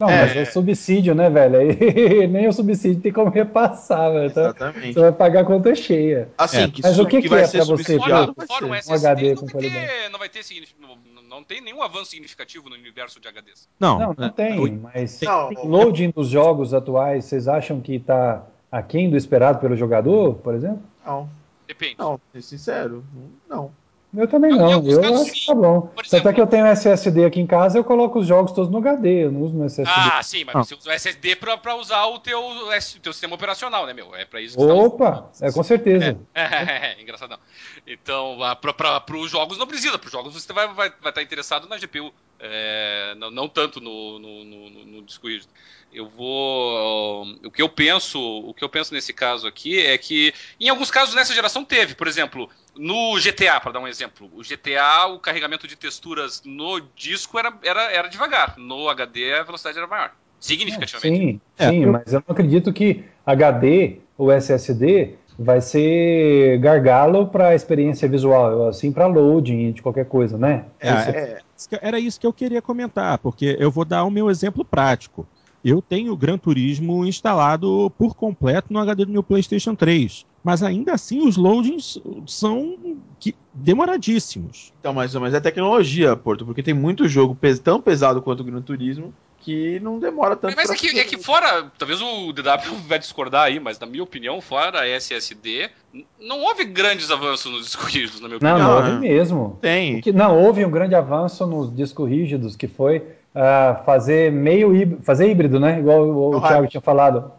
Não, 0.00 0.08
é. 0.08 0.22
mas 0.22 0.34
é 0.34 0.44
subsídio, 0.46 1.14
né, 1.14 1.28
velho? 1.28 1.58
Aí, 1.58 2.26
nem 2.26 2.48
o 2.48 2.52
subsídio 2.52 3.02
tem 3.02 3.12
como 3.12 3.30
repassar, 3.30 4.10
velho. 4.10 4.30
Então, 4.30 4.44
Exatamente. 4.44 4.94
Você 4.94 5.00
vai 5.00 5.12
pagar 5.12 5.40
a 5.42 5.44
conta 5.44 5.74
cheia. 5.74 6.30
Assim, 6.38 6.62
é. 6.62 6.68
que 6.68 6.80
mas 6.82 6.98
o 6.98 7.04
que, 7.04 7.20
que, 7.20 7.28
que 7.28 7.34
é 7.34 7.46
pra 7.46 7.64
você? 7.64 7.98
Fora, 7.98 8.34
fora 8.48 8.66
um, 8.66 8.74
SSD, 8.74 8.92
um 8.92 9.10
HD 9.10 9.36
com 9.36 9.46
qualidade? 9.46 10.08
Não 10.10 10.18
vai 10.18 10.28
ter 10.30 10.42
não 11.28 11.44
tem 11.44 11.60
nenhum 11.60 11.82
avanço 11.82 12.10
significativo 12.10 12.68
no 12.68 12.74
universo 12.74 13.20
de 13.20 13.28
HDs. 13.28 13.68
Não, 13.78 13.98
não, 13.98 14.14
não 14.18 14.30
tem, 14.30 14.78
mas 14.78 15.18
tem, 15.18 15.28
tem 15.28 15.68
loading 15.68 16.10
dos 16.10 16.28
jogos 16.28 16.74
atuais, 16.74 17.26
vocês 17.26 17.46
acham 17.46 17.80
que 17.80 18.00
tá 18.00 18.44
aquém 18.70 19.08
do 19.08 19.16
esperado 19.16 19.58
pelo 19.60 19.76
jogador, 19.76 20.34
por 20.36 20.54
exemplo? 20.54 20.82
Não. 21.06 21.28
Depende. 21.68 21.96
Não, 21.98 22.20
sincero, 22.40 23.04
não. 23.48 23.70
Eu 24.12 24.26
também 24.26 24.50
não, 24.50 24.84
eu 24.84 25.14
acho 25.14 25.24
sim. 25.26 25.32
que 25.32 25.46
tá 25.46 25.54
bom. 25.54 25.92
Só 26.04 26.16
até 26.16 26.32
que 26.32 26.40
eu 26.40 26.46
tenho 26.46 26.66
SSD 26.66 27.24
aqui 27.24 27.40
em 27.40 27.46
casa, 27.46 27.78
eu 27.78 27.84
coloco 27.84 28.18
os 28.18 28.26
jogos 28.26 28.50
todos 28.50 28.70
no 28.70 28.78
HD, 28.78 29.26
eu 29.26 29.32
não 29.32 29.42
uso 29.42 29.56
no 29.56 29.64
SSD. 29.66 29.88
Ah, 29.88 30.20
sim, 30.22 30.44
mas 30.44 30.54
você 30.66 30.74
usa 30.74 30.90
o 30.90 30.92
SSD 30.92 31.36
pra, 31.36 31.56
pra 31.56 31.76
usar 31.76 32.06
o 32.06 32.18
teu, 32.18 32.40
o 32.40 32.68
teu 33.00 33.12
sistema 33.12 33.36
operacional, 33.36 33.86
né, 33.86 33.92
meu? 33.92 34.14
É 34.16 34.24
pra 34.24 34.40
isso 34.40 34.58
que 34.58 34.64
Opa, 34.64 35.30
tá 35.38 35.46
é 35.46 35.52
com 35.52 35.62
certeza. 35.62 36.18
É, 36.34 36.42
é, 36.42 36.94
é, 36.98 37.02
engraçado 37.02 37.30
não. 37.30 37.38
Então, 37.86 38.38
pra, 38.60 38.72
pra, 38.72 39.00
pros 39.00 39.30
jogos 39.30 39.56
não 39.56 39.66
precisa, 39.66 39.96
pros 39.96 40.12
jogos 40.12 40.34
você 40.34 40.52
vai, 40.52 40.66
vai, 40.66 40.92
vai 41.00 41.10
estar 41.10 41.22
interessado 41.22 41.68
na 41.68 41.78
GPU, 41.78 42.12
é, 42.42 43.14
não, 43.18 43.30
não 43.30 43.48
tanto 43.48 43.80
no, 43.80 44.18
no, 44.18 44.44
no, 44.44 44.70
no 44.70 45.04
eu 45.92 46.08
vou 46.08 47.26
o 47.44 47.50
que 47.50 47.60
eu 47.60 47.68
penso 47.68 48.18
o 48.20 48.54
que 48.54 48.62
eu 48.62 48.68
penso 48.68 48.94
nesse 48.94 49.12
caso 49.12 49.46
aqui 49.46 49.80
é 49.80 49.98
que 49.98 50.32
em 50.58 50.68
alguns 50.68 50.90
casos 50.90 51.14
nessa 51.14 51.34
geração 51.34 51.64
teve. 51.64 51.94
Por 51.94 52.06
exemplo 52.06 52.48
no 52.76 53.18
GTA 53.20 53.60
para 53.60 53.72
dar 53.72 53.80
um 53.80 53.88
exemplo. 53.88 54.30
O 54.32 54.42
GTA 54.42 55.06
o 55.08 55.18
carregamento 55.18 55.66
de 55.66 55.76
texturas 55.76 56.42
no 56.44 56.80
disco 56.94 57.38
era, 57.38 57.52
era, 57.62 57.92
era 57.92 58.08
devagar. 58.08 58.56
No 58.56 58.88
HD 58.88 59.34
a 59.34 59.42
velocidade 59.42 59.78
era 59.78 59.86
maior. 59.86 60.12
Significativamente. 60.38 61.18
Sim 61.18 61.40
sim 61.58 61.82
é. 61.82 61.86
mas 61.86 62.12
eu 62.12 62.22
não 62.26 62.32
acredito 62.32 62.72
que 62.72 63.04
HD 63.26 63.98
ou 64.16 64.32
SSD 64.32 65.14
vai 65.38 65.60
ser 65.60 66.58
gargalo 66.58 67.26
para 67.26 67.48
a 67.48 67.54
experiência 67.54 68.08
visual 68.08 68.68
assim 68.68 68.92
para 68.92 69.06
loading 69.06 69.72
de 69.72 69.82
qualquer 69.82 70.06
coisa 70.06 70.38
né? 70.38 70.66
É, 70.78 70.88
é, 70.88 71.40
era 71.80 71.98
isso 71.98 72.20
que 72.20 72.26
eu 72.26 72.32
queria 72.32 72.62
comentar 72.62 73.18
porque 73.18 73.56
eu 73.58 73.70
vou 73.70 73.84
dar 73.84 74.04
o 74.04 74.10
meu 74.10 74.30
exemplo 74.30 74.64
prático 74.64 75.26
eu 75.64 75.82
tenho 75.82 76.12
o 76.12 76.16
Gran 76.16 76.38
Turismo 76.38 77.04
instalado 77.04 77.92
por 77.98 78.14
completo 78.14 78.72
no 78.72 78.78
HD 78.78 79.04
do 79.04 79.12
meu 79.12 79.22
PlayStation 79.22 79.74
3. 79.74 80.26
Mas 80.42 80.62
ainda 80.62 80.94
assim 80.94 81.26
os 81.26 81.36
loadings 81.36 82.00
são 82.26 82.78
demoradíssimos. 83.52 84.72
Então, 84.80 84.94
mas, 84.94 85.14
mas 85.14 85.34
é 85.34 85.40
tecnologia, 85.40 86.16
Porto, 86.16 86.46
porque 86.46 86.62
tem 86.62 86.72
muito 86.72 87.06
jogo 87.06 87.34
pes 87.34 87.58
tão 87.58 87.80
pesado 87.80 88.22
quanto 88.22 88.40
o 88.40 88.44
Gran 88.44 88.62
Turismo 88.62 89.12
que 89.40 89.80
não 89.80 89.98
demora 89.98 90.36
tanto. 90.36 90.54
Mas 90.54 90.70
é 90.70 90.74
que, 90.74 90.98
é 90.98 91.04
que, 91.04 91.18
fora, 91.18 91.70
talvez 91.78 92.00
o 92.00 92.32
DW 92.32 92.76
vai 92.86 92.98
discordar 92.98 93.44
aí, 93.44 93.58
mas 93.58 93.78
na 93.78 93.86
minha 93.86 94.02
opinião, 94.02 94.40
fora 94.40 94.80
a 94.80 94.88
SSD, 94.88 95.70
não 96.20 96.40
houve 96.42 96.64
grandes 96.64 97.10
avanços 97.10 97.50
nos 97.50 97.64
discos 97.64 97.86
rígidos, 97.86 98.20
na 98.20 98.28
minha 98.28 98.36
opinião. 98.36 98.58
Não, 98.58 98.68
não 98.68 98.76
houve 98.76 98.98
mesmo. 99.00 99.58
Tem. 99.60 100.00
Que, 100.00 100.12
não, 100.12 100.38
houve 100.38 100.64
um 100.64 100.70
grande 100.70 100.94
avanço 100.94 101.46
nos 101.46 101.74
discos 101.74 102.08
rígidos, 102.08 102.54
que 102.54 102.68
foi 102.68 102.98
uh, 102.98 103.84
fazer 103.84 104.30
meio 104.30 104.74
híbrido, 104.74 105.02
fazer 105.02 105.30
híbrido, 105.30 105.58
né? 105.58 105.78
Igual 105.78 106.06
o, 106.06 106.36
o 106.36 106.40
Thiago 106.40 106.68
tinha 106.68 106.80
falado. 106.80 107.32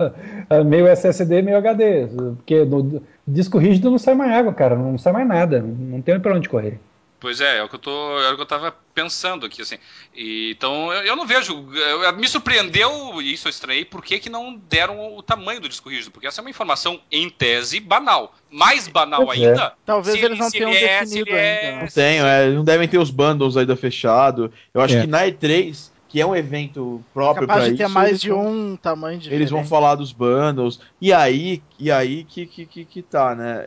meio 0.66 0.88
SSD, 0.88 1.42
meio 1.42 1.56
HD. 1.58 2.08
Porque 2.36 2.64
no 2.64 3.00
disco 3.26 3.58
rígido 3.58 3.90
não 3.90 3.98
sai 3.98 4.14
mais 4.14 4.32
água, 4.32 4.52
cara. 4.52 4.76
Não 4.76 4.98
sai 4.98 5.12
mais 5.12 5.28
nada. 5.28 5.62
Não 5.62 6.02
tem 6.02 6.18
para 6.18 6.34
onde 6.34 6.48
correr. 6.48 6.80
Pois 7.24 7.40
é, 7.40 7.56
é 7.56 7.62
o 7.62 7.70
que 7.70 7.76
eu 7.76 7.78
tô, 7.78 8.20
é 8.20 8.32
o 8.32 8.36
que 8.36 8.42
eu 8.42 8.46
tava 8.46 8.70
pensando 8.92 9.46
aqui, 9.46 9.62
assim. 9.62 9.76
E, 10.14 10.50
então 10.50 10.92
eu, 10.92 11.04
eu, 11.04 11.16
não 11.16 11.26
vejo. 11.26 11.66
Eu, 11.72 12.14
me 12.14 12.28
surpreendeu, 12.28 13.22
e 13.22 13.32
isso 13.32 13.48
eu 13.48 13.50
estranhei, 13.50 13.82
por 13.82 14.04
que, 14.04 14.18
que 14.18 14.28
não 14.28 14.60
deram 14.68 15.16
o 15.16 15.22
tamanho 15.22 15.58
do 15.58 15.66
disco 15.66 15.88
rígido? 15.88 16.10
Porque 16.10 16.26
essa 16.26 16.42
é 16.42 16.44
uma 16.44 16.50
informação, 16.50 17.00
em 17.10 17.30
tese, 17.30 17.80
banal. 17.80 18.34
Mais 18.50 18.88
banal 18.88 19.24
pois 19.24 19.40
é. 19.40 19.46
ainda. 19.48 19.62
É. 19.62 19.72
Talvez 19.86 20.22
eles 20.22 20.38
não 20.38 20.50
tenham 20.50 20.70
é, 20.70 21.00
definido 21.00 21.30
é, 21.30 21.66
ainda. 21.66 21.80
Não 21.80 21.88
tenham, 21.88 22.26
é, 22.26 22.50
não 22.50 22.62
devem 22.62 22.86
ter 22.86 22.98
os 22.98 23.10
bundles 23.10 23.56
ainda 23.56 23.74
fechado. 23.74 24.52
Eu 24.74 24.82
acho 24.82 24.94
é. 24.94 25.00
que 25.00 25.06
na 25.06 25.22
E3 25.22 25.94
que 26.06 26.20
é 26.20 26.26
um 26.26 26.36
evento 26.36 27.02
próprio 27.14 27.46
para 27.46 27.68
isso. 27.68 27.78
ter 27.78 27.88
mais 27.88 28.20
de 28.20 28.30
um 28.30 28.76
tamanho 28.76 29.18
diferente. 29.18 29.40
Eles 29.40 29.50
vão 29.50 29.64
falar 29.64 29.94
dos 29.94 30.12
bundles. 30.12 30.78
E 31.00 31.10
aí, 31.10 31.62
e 31.78 31.90
aí 31.90 32.22
que, 32.24 32.44
que, 32.44 32.66
que, 32.66 32.84
que 32.84 33.02
tá, 33.02 33.34
né? 33.34 33.66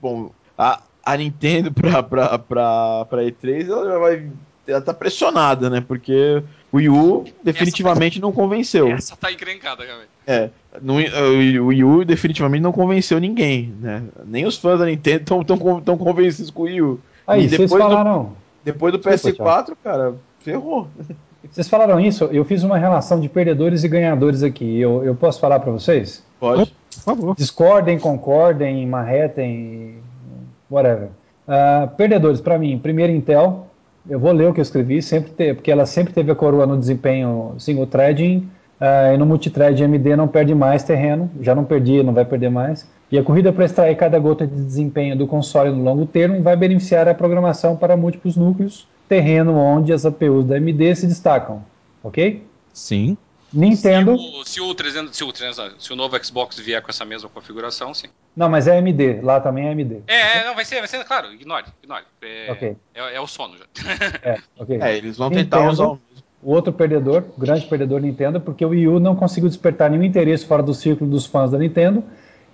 Bom, 0.00 0.32
a, 0.56 0.80
a 1.04 1.16
Nintendo 1.16 1.72
pra, 1.72 2.02
pra, 2.02 2.38
pra, 2.38 3.04
pra 3.06 3.22
E3 3.22 3.68
ela 3.68 3.98
vai. 3.98 4.28
Ela 4.66 4.80
tá 4.80 4.94
pressionada, 4.94 5.68
né? 5.68 5.80
Porque 5.80 6.42
o 6.70 6.76
Wii 6.76 6.88
U 6.88 7.24
definitivamente 7.42 8.20
tá, 8.20 8.26
não 8.26 8.32
convenceu. 8.32 8.88
Essa 8.88 9.16
tá 9.16 9.32
encrencada, 9.32 9.84
realmente. 9.84 10.08
É. 10.26 10.50
No, 10.80 10.94
o 10.94 11.66
Wii 11.66 11.84
U 11.84 12.04
definitivamente 12.04 12.62
não 12.62 12.72
convenceu 12.72 13.18
ninguém, 13.18 13.74
né? 13.80 14.02
Nem 14.24 14.46
os 14.46 14.56
fãs 14.56 14.78
da 14.78 14.86
Nintendo 14.86 15.22
estão 15.22 15.42
tão, 15.42 15.80
tão 15.80 15.98
convencidos 15.98 16.50
com 16.50 16.62
o 16.62 16.64
Wii 16.66 16.82
U. 16.82 17.00
Aí, 17.26 17.48
vocês 17.48 17.70
falaram. 17.70 18.22
Do, 18.22 18.36
depois 18.64 18.92
do 18.92 19.00
PS4, 19.00 19.76
cara, 19.82 20.14
ferrou. 20.40 20.88
Vocês 21.50 21.68
falaram 21.68 21.98
isso, 21.98 22.24
eu 22.26 22.44
fiz 22.44 22.62
uma 22.62 22.78
relação 22.78 23.20
de 23.20 23.28
perdedores 23.28 23.82
e 23.82 23.88
ganhadores 23.88 24.42
aqui. 24.42 24.80
Eu, 24.80 25.04
eu 25.04 25.14
posso 25.14 25.40
falar 25.40 25.58
para 25.58 25.72
vocês? 25.72 26.24
Pode. 26.38 26.72
Por 26.94 27.00
favor. 27.02 27.36
Discordem, 27.36 27.98
concordem, 27.98 28.86
marretem, 28.86 29.96
whatever. 30.72 31.08
Uh, 31.46 31.88
perdedores, 31.96 32.40
para 32.40 32.58
mim, 32.58 32.78
primeiro 32.78 33.12
Intel, 33.12 33.66
eu 34.08 34.18
vou 34.18 34.32
ler 34.32 34.48
o 34.48 34.54
que 34.54 34.60
eu 34.60 34.62
escrevi, 34.62 35.02
sempre 35.02 35.30
te, 35.32 35.54
porque 35.54 35.70
ela 35.70 35.86
sempre 35.86 36.12
teve 36.12 36.30
a 36.30 36.34
coroa 36.34 36.66
no 36.66 36.78
desempenho 36.78 37.54
single 37.58 37.86
threading, 37.86 38.48
uh, 38.80 39.14
e 39.14 39.16
no 39.16 39.26
multithread 39.26 39.82
AMD 39.84 40.16
não 40.16 40.26
perde 40.26 40.54
mais 40.54 40.82
terreno, 40.82 41.30
já 41.40 41.54
não 41.54 41.64
perdia, 41.64 42.02
não 42.02 42.12
vai 42.12 42.24
perder 42.24 42.50
mais. 42.50 42.88
E 43.10 43.18
a 43.18 43.22
corrida 43.22 43.52
para 43.52 43.66
extrair 43.66 43.94
cada 43.96 44.18
gota 44.18 44.46
de 44.46 44.54
desempenho 44.54 45.16
do 45.16 45.26
console 45.26 45.70
no 45.70 45.84
longo 45.84 46.06
termo 46.06 46.42
vai 46.42 46.56
beneficiar 46.56 47.06
a 47.06 47.14
programação 47.14 47.76
para 47.76 47.96
múltiplos 47.96 48.36
núcleos, 48.36 48.88
terreno 49.08 49.54
onde 49.54 49.92
as 49.92 50.06
APUs 50.06 50.46
da 50.46 50.56
AMD 50.56 50.96
se 50.96 51.06
destacam, 51.06 51.62
ok? 52.02 52.42
Sim. 52.72 53.16
Nintendo. 53.52 54.16
Se 54.16 54.24
o, 54.24 54.44
se 54.44 54.60
o, 54.60 54.74
300, 54.74 55.16
se 55.16 55.24
o, 55.24 55.32
300, 55.32 55.84
se 55.84 55.92
o 55.92 55.96
novo 55.96 56.22
Xbox 56.24 56.58
vier 56.58 56.80
com 56.80 56.90
essa 56.90 57.04
mesma 57.04 57.28
configuração, 57.28 57.92
sim. 57.92 58.08
Não, 58.36 58.48
mas 58.48 58.66
é 58.66 58.78
AMD, 58.78 59.20
lá 59.22 59.40
também 59.40 59.66
é 59.66 59.72
AMD. 59.72 60.02
É, 60.06 60.38
é 60.38 60.44
não, 60.44 60.54
vai 60.54 60.64
ser, 60.64 60.78
vai 60.78 60.88
ser, 60.88 61.04
claro, 61.04 61.32
ignore, 61.32 61.66
ignore. 61.82 62.04
É, 62.22 62.52
okay. 62.52 62.76
é, 62.94 63.16
é 63.16 63.20
o 63.20 63.26
sono 63.26 63.56
já. 63.58 63.64
É, 64.22 64.38
okay. 64.58 64.80
é 64.80 64.96
eles 64.96 65.16
vão 65.16 65.28
Nintendo, 65.28 65.44
tentar 65.44 65.70
usar 65.70 65.86
o 65.86 66.00
o 66.42 66.52
outro 66.52 66.72
perdedor, 66.72 67.22
o 67.36 67.40
grande 67.40 67.64
perdedor 67.66 68.00
Nintendo, 68.00 68.40
porque 68.40 68.64
o 68.64 68.70
Wii 68.70 68.88
U 68.88 69.00
não 69.00 69.14
conseguiu 69.14 69.48
despertar 69.48 69.88
nenhum 69.88 70.02
interesse 70.02 70.44
fora 70.44 70.62
do 70.62 70.74
círculo 70.74 71.08
dos 71.08 71.24
fãs 71.24 71.52
da 71.52 71.58
Nintendo 71.58 72.02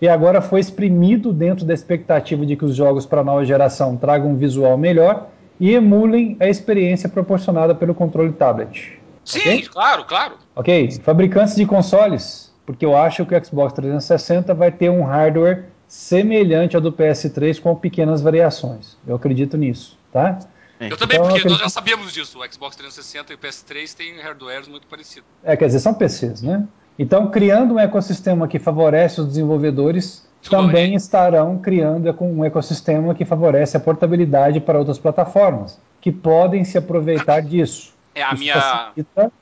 e 0.01 0.07
agora 0.07 0.43
foi 0.43 0.61
exprimido 0.61 1.33
dentro 1.33 1.65
da 1.65 1.73
expectativa 1.73 2.45
de 2.45 2.55
que 2.55 2.65
os 2.65 2.77
jogos 2.77 3.07
para 3.07 3.23
a 3.23 3.25
nova 3.25 3.45
geração 3.45 3.97
tragam 3.97 4.31
um 4.31 4.37
visual 4.37 4.77
melhor 4.77 5.29
e 5.59 5.73
emulem 5.73 6.37
a 6.39 6.47
experiência 6.47 7.09
proporcionada 7.09 7.75
pelo 7.75 7.95
controle 7.95 8.33
tablet. 8.33 8.98
Sim, 9.29 9.41
okay? 9.41 9.63
claro, 9.63 10.05
claro. 10.05 10.35
Ok, 10.57 11.01
fabricantes 11.03 11.55
de 11.55 11.67
consoles, 11.67 12.53
porque 12.65 12.85
eu 12.85 12.97
acho 12.97 13.27
que 13.27 13.35
o 13.35 13.45
Xbox 13.45 13.73
360 13.75 14.55
vai 14.55 14.73
ter 14.73 14.91
um 14.91 15.03
hardware 15.03 15.67
semelhante 15.87 16.77
ao 16.77 16.83
do 16.83 16.93
PS3 16.93 17.61
com 17.61 17.75
pequenas 17.75 18.23
variações. 18.23 18.97
Eu 19.07 19.17
acredito 19.17 19.57
nisso, 19.57 19.99
tá? 20.13 20.39
Eu 20.81 20.97
também, 20.97 21.19
então, 21.19 21.29
porque 21.29 21.49
nós 21.49 21.59
já 21.59 21.69
sabíamos 21.69 22.13
disso. 22.13 22.39
O 22.39 22.53
Xbox 22.53 22.77
360 22.77 23.33
e 23.33 23.37
o 23.37 23.39
PS3 23.39 23.95
têm 23.95 24.21
hardwares 24.21 24.69
muito 24.69 24.87
parecidos. 24.87 25.29
É, 25.43 25.57
quer 25.57 25.67
dizer, 25.67 25.81
são 25.81 25.93
PCs, 25.93 26.41
né? 26.43 26.67
Então, 26.99 27.31
criando 27.31 27.75
um 27.75 27.79
ecossistema 27.79 28.47
que 28.49 28.59
favorece 28.59 29.21
os 29.21 29.27
desenvolvedores, 29.29 30.27
também 30.49 30.95
estarão 30.95 31.59
criando 31.59 32.15
um 32.21 32.45
ecossistema 32.45 33.15
que 33.15 33.25
favorece 33.25 33.77
a 33.77 33.81
portabilidade 33.81 34.61
para 34.61 34.79
outras 34.79 34.99
plataformas, 34.99 35.79
que 36.01 36.13
podem 36.13 36.65
se 36.65 36.79
aproveitar 36.79 37.41
disso. 37.43 37.93
É 38.19 38.23
a 38.25 38.33
Isso 38.33 38.41
minha. 38.41 38.93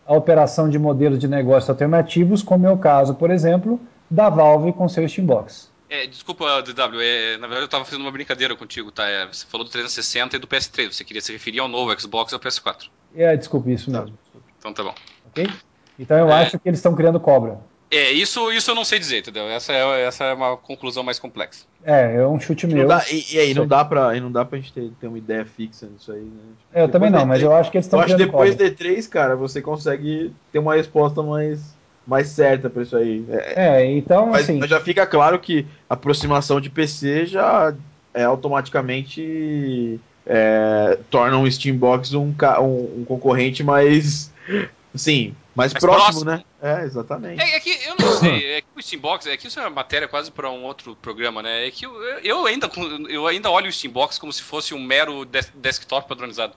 A 0.07 0.15
operação 0.15 0.69
de 0.69 0.79
modelos 0.79 1.19
de 1.19 1.27
negócio 1.27 1.71
alternativos, 1.71 2.43
como 2.43 2.67
é 2.67 2.71
o 2.71 2.77
caso, 2.77 3.15
por 3.15 3.31
exemplo, 3.31 3.81
da 4.11 4.29
Valve 4.29 4.73
com 4.75 4.87
seu 4.87 5.09
Steambox. 5.09 5.73
É, 5.89 6.07
desculpa, 6.07 6.63
DW, 6.63 7.01
é, 7.01 7.37
na 7.39 7.47
verdade 7.47 7.63
eu 7.63 7.67
estava 7.67 7.85
fazendo 7.85 8.03
uma 8.03 8.11
brincadeira 8.11 8.55
contigo, 8.55 8.91
tá? 8.91 9.07
É, 9.07 9.27
você 9.27 9.47
falou 9.47 9.65
do 9.65 9.71
360 9.71 10.37
e 10.37 10.39
do 10.39 10.47
PS3, 10.47 10.93
você 10.93 11.05
queria 11.05 11.23
se 11.23 11.33
referir 11.33 11.61
ao 11.61 11.69
novo 11.69 11.99
Xbox 11.99 12.33
e 12.33 12.35
ao 12.35 12.41
PS4. 12.41 12.91
É, 13.15 13.35
desculpe, 13.35 13.73
isso 13.73 13.91
mesmo. 13.91 14.19
Então 14.59 14.75
tá 14.75 14.83
bom. 14.83 14.95
Ok? 15.29 15.49
Então 15.99 16.19
eu 16.19 16.29
é... 16.29 16.43
acho 16.43 16.59
que 16.59 16.69
eles 16.69 16.81
estão 16.81 16.95
criando 16.95 17.19
cobra. 17.19 17.59
É, 17.91 18.11
isso, 18.11 18.51
isso 18.51 18.71
eu 18.71 18.75
não 18.75 18.85
sei 18.85 18.99
dizer, 18.99 19.19
entendeu? 19.19 19.49
Essa 19.49 19.73
é, 19.73 20.03
essa 20.03 20.25
é 20.25 20.35
uma 20.35 20.57
conclusão 20.57 21.05
mais 21.05 21.19
complexa. 21.19 21.65
É, 21.85 22.17
é 22.17 22.27
um 22.27 22.41
chute 22.41 22.67
meu. 22.67 22.89
Dá, 22.89 23.05
e, 23.11 23.35
e, 23.35 23.39
aí, 23.39 23.55
não 23.55 23.67
dá, 23.67 23.85
pra, 23.85 24.13
não 24.21 24.31
dá 24.31 24.45
pra 24.45 24.59
gente 24.59 24.73
ter, 24.73 24.91
ter 25.01 25.07
uma 25.07 25.19
ideia 25.19 25.45
fixa 25.45 25.87
nisso 25.87 26.11
aí, 26.11 26.21
né? 26.21 26.83
Eu 26.83 26.89
também 26.89 27.11
não, 27.11 27.25
mas 27.25 27.43
eu 27.43 27.55
acho 27.55 27.71
que 27.71 27.77
eles 27.77 27.87
estão 27.87 28.01
Eu 28.01 28.05
acho 28.05 28.17
que 28.17 28.25
depois 28.25 28.57
de 28.57 28.65
D3, 28.65 29.09
cara, 29.09 29.37
você 29.37 29.63
consegue 29.63 30.33
ter 30.51 30.59
uma 30.59 30.75
resposta 30.75 31.23
mais, 31.23 31.61
mais 32.05 32.29
certa 32.29 32.69
pra 32.69 32.83
isso 32.83 32.97
aí. 32.97 33.25
É, 33.29 33.79
é 33.79 33.93
então, 33.93 34.27
mas, 34.27 34.43
assim... 34.43 34.59
Mas 34.59 34.69
já 34.69 34.81
fica 34.81 35.07
claro 35.07 35.39
que 35.39 35.65
a 35.89 35.95
aproximação 35.95 36.61
de 36.61 36.69
PC 36.69 37.27
já 37.27 37.73
é 38.13 38.25
automaticamente 38.25 40.01
é, 40.27 40.99
torna 41.09 41.39
um 41.39 41.49
Steambox 41.49 42.15
um, 42.15 42.35
um, 42.61 43.01
um 43.01 43.05
concorrente 43.07 43.63
mais 43.63 44.33
Sim, 44.97 45.35
mais, 45.55 45.73
mais 45.73 45.85
próximo, 45.85 46.25
próximo, 46.25 46.25
né? 46.25 46.45
É, 46.61 46.85
exatamente. 46.85 47.41
É, 47.41 47.57
é, 47.57 47.61
que 47.61 47.71
eu 47.71 47.95
não 47.99 48.13
sei, 48.13 48.45
é 48.57 48.61
que 48.61 48.67
o 48.77 48.83
Steambox, 48.83 49.27
é 49.27 49.37
que 49.37 49.47
isso 49.47 49.59
é 49.59 49.63
uma 49.63 49.71
matéria 49.71 50.09
quase 50.09 50.31
para 50.31 50.51
um 50.51 50.65
outro 50.65 50.97
programa, 50.97 51.43
né? 51.43 51.67
É 51.67 51.71
que 51.71 51.87
eu, 51.87 51.95
eu, 52.23 52.47
ainda, 52.47 52.71
eu 53.09 53.27
ainda 53.27 53.51
olho 53.51 53.69
o 53.69 53.73
Steambox 53.73 54.19
como 54.19 54.33
se 54.33 54.43
fosse 54.43 54.75
um 54.75 54.83
mero 54.83 55.25
des 55.25 55.51
desktop 55.55 56.09
padronizado. 56.09 56.55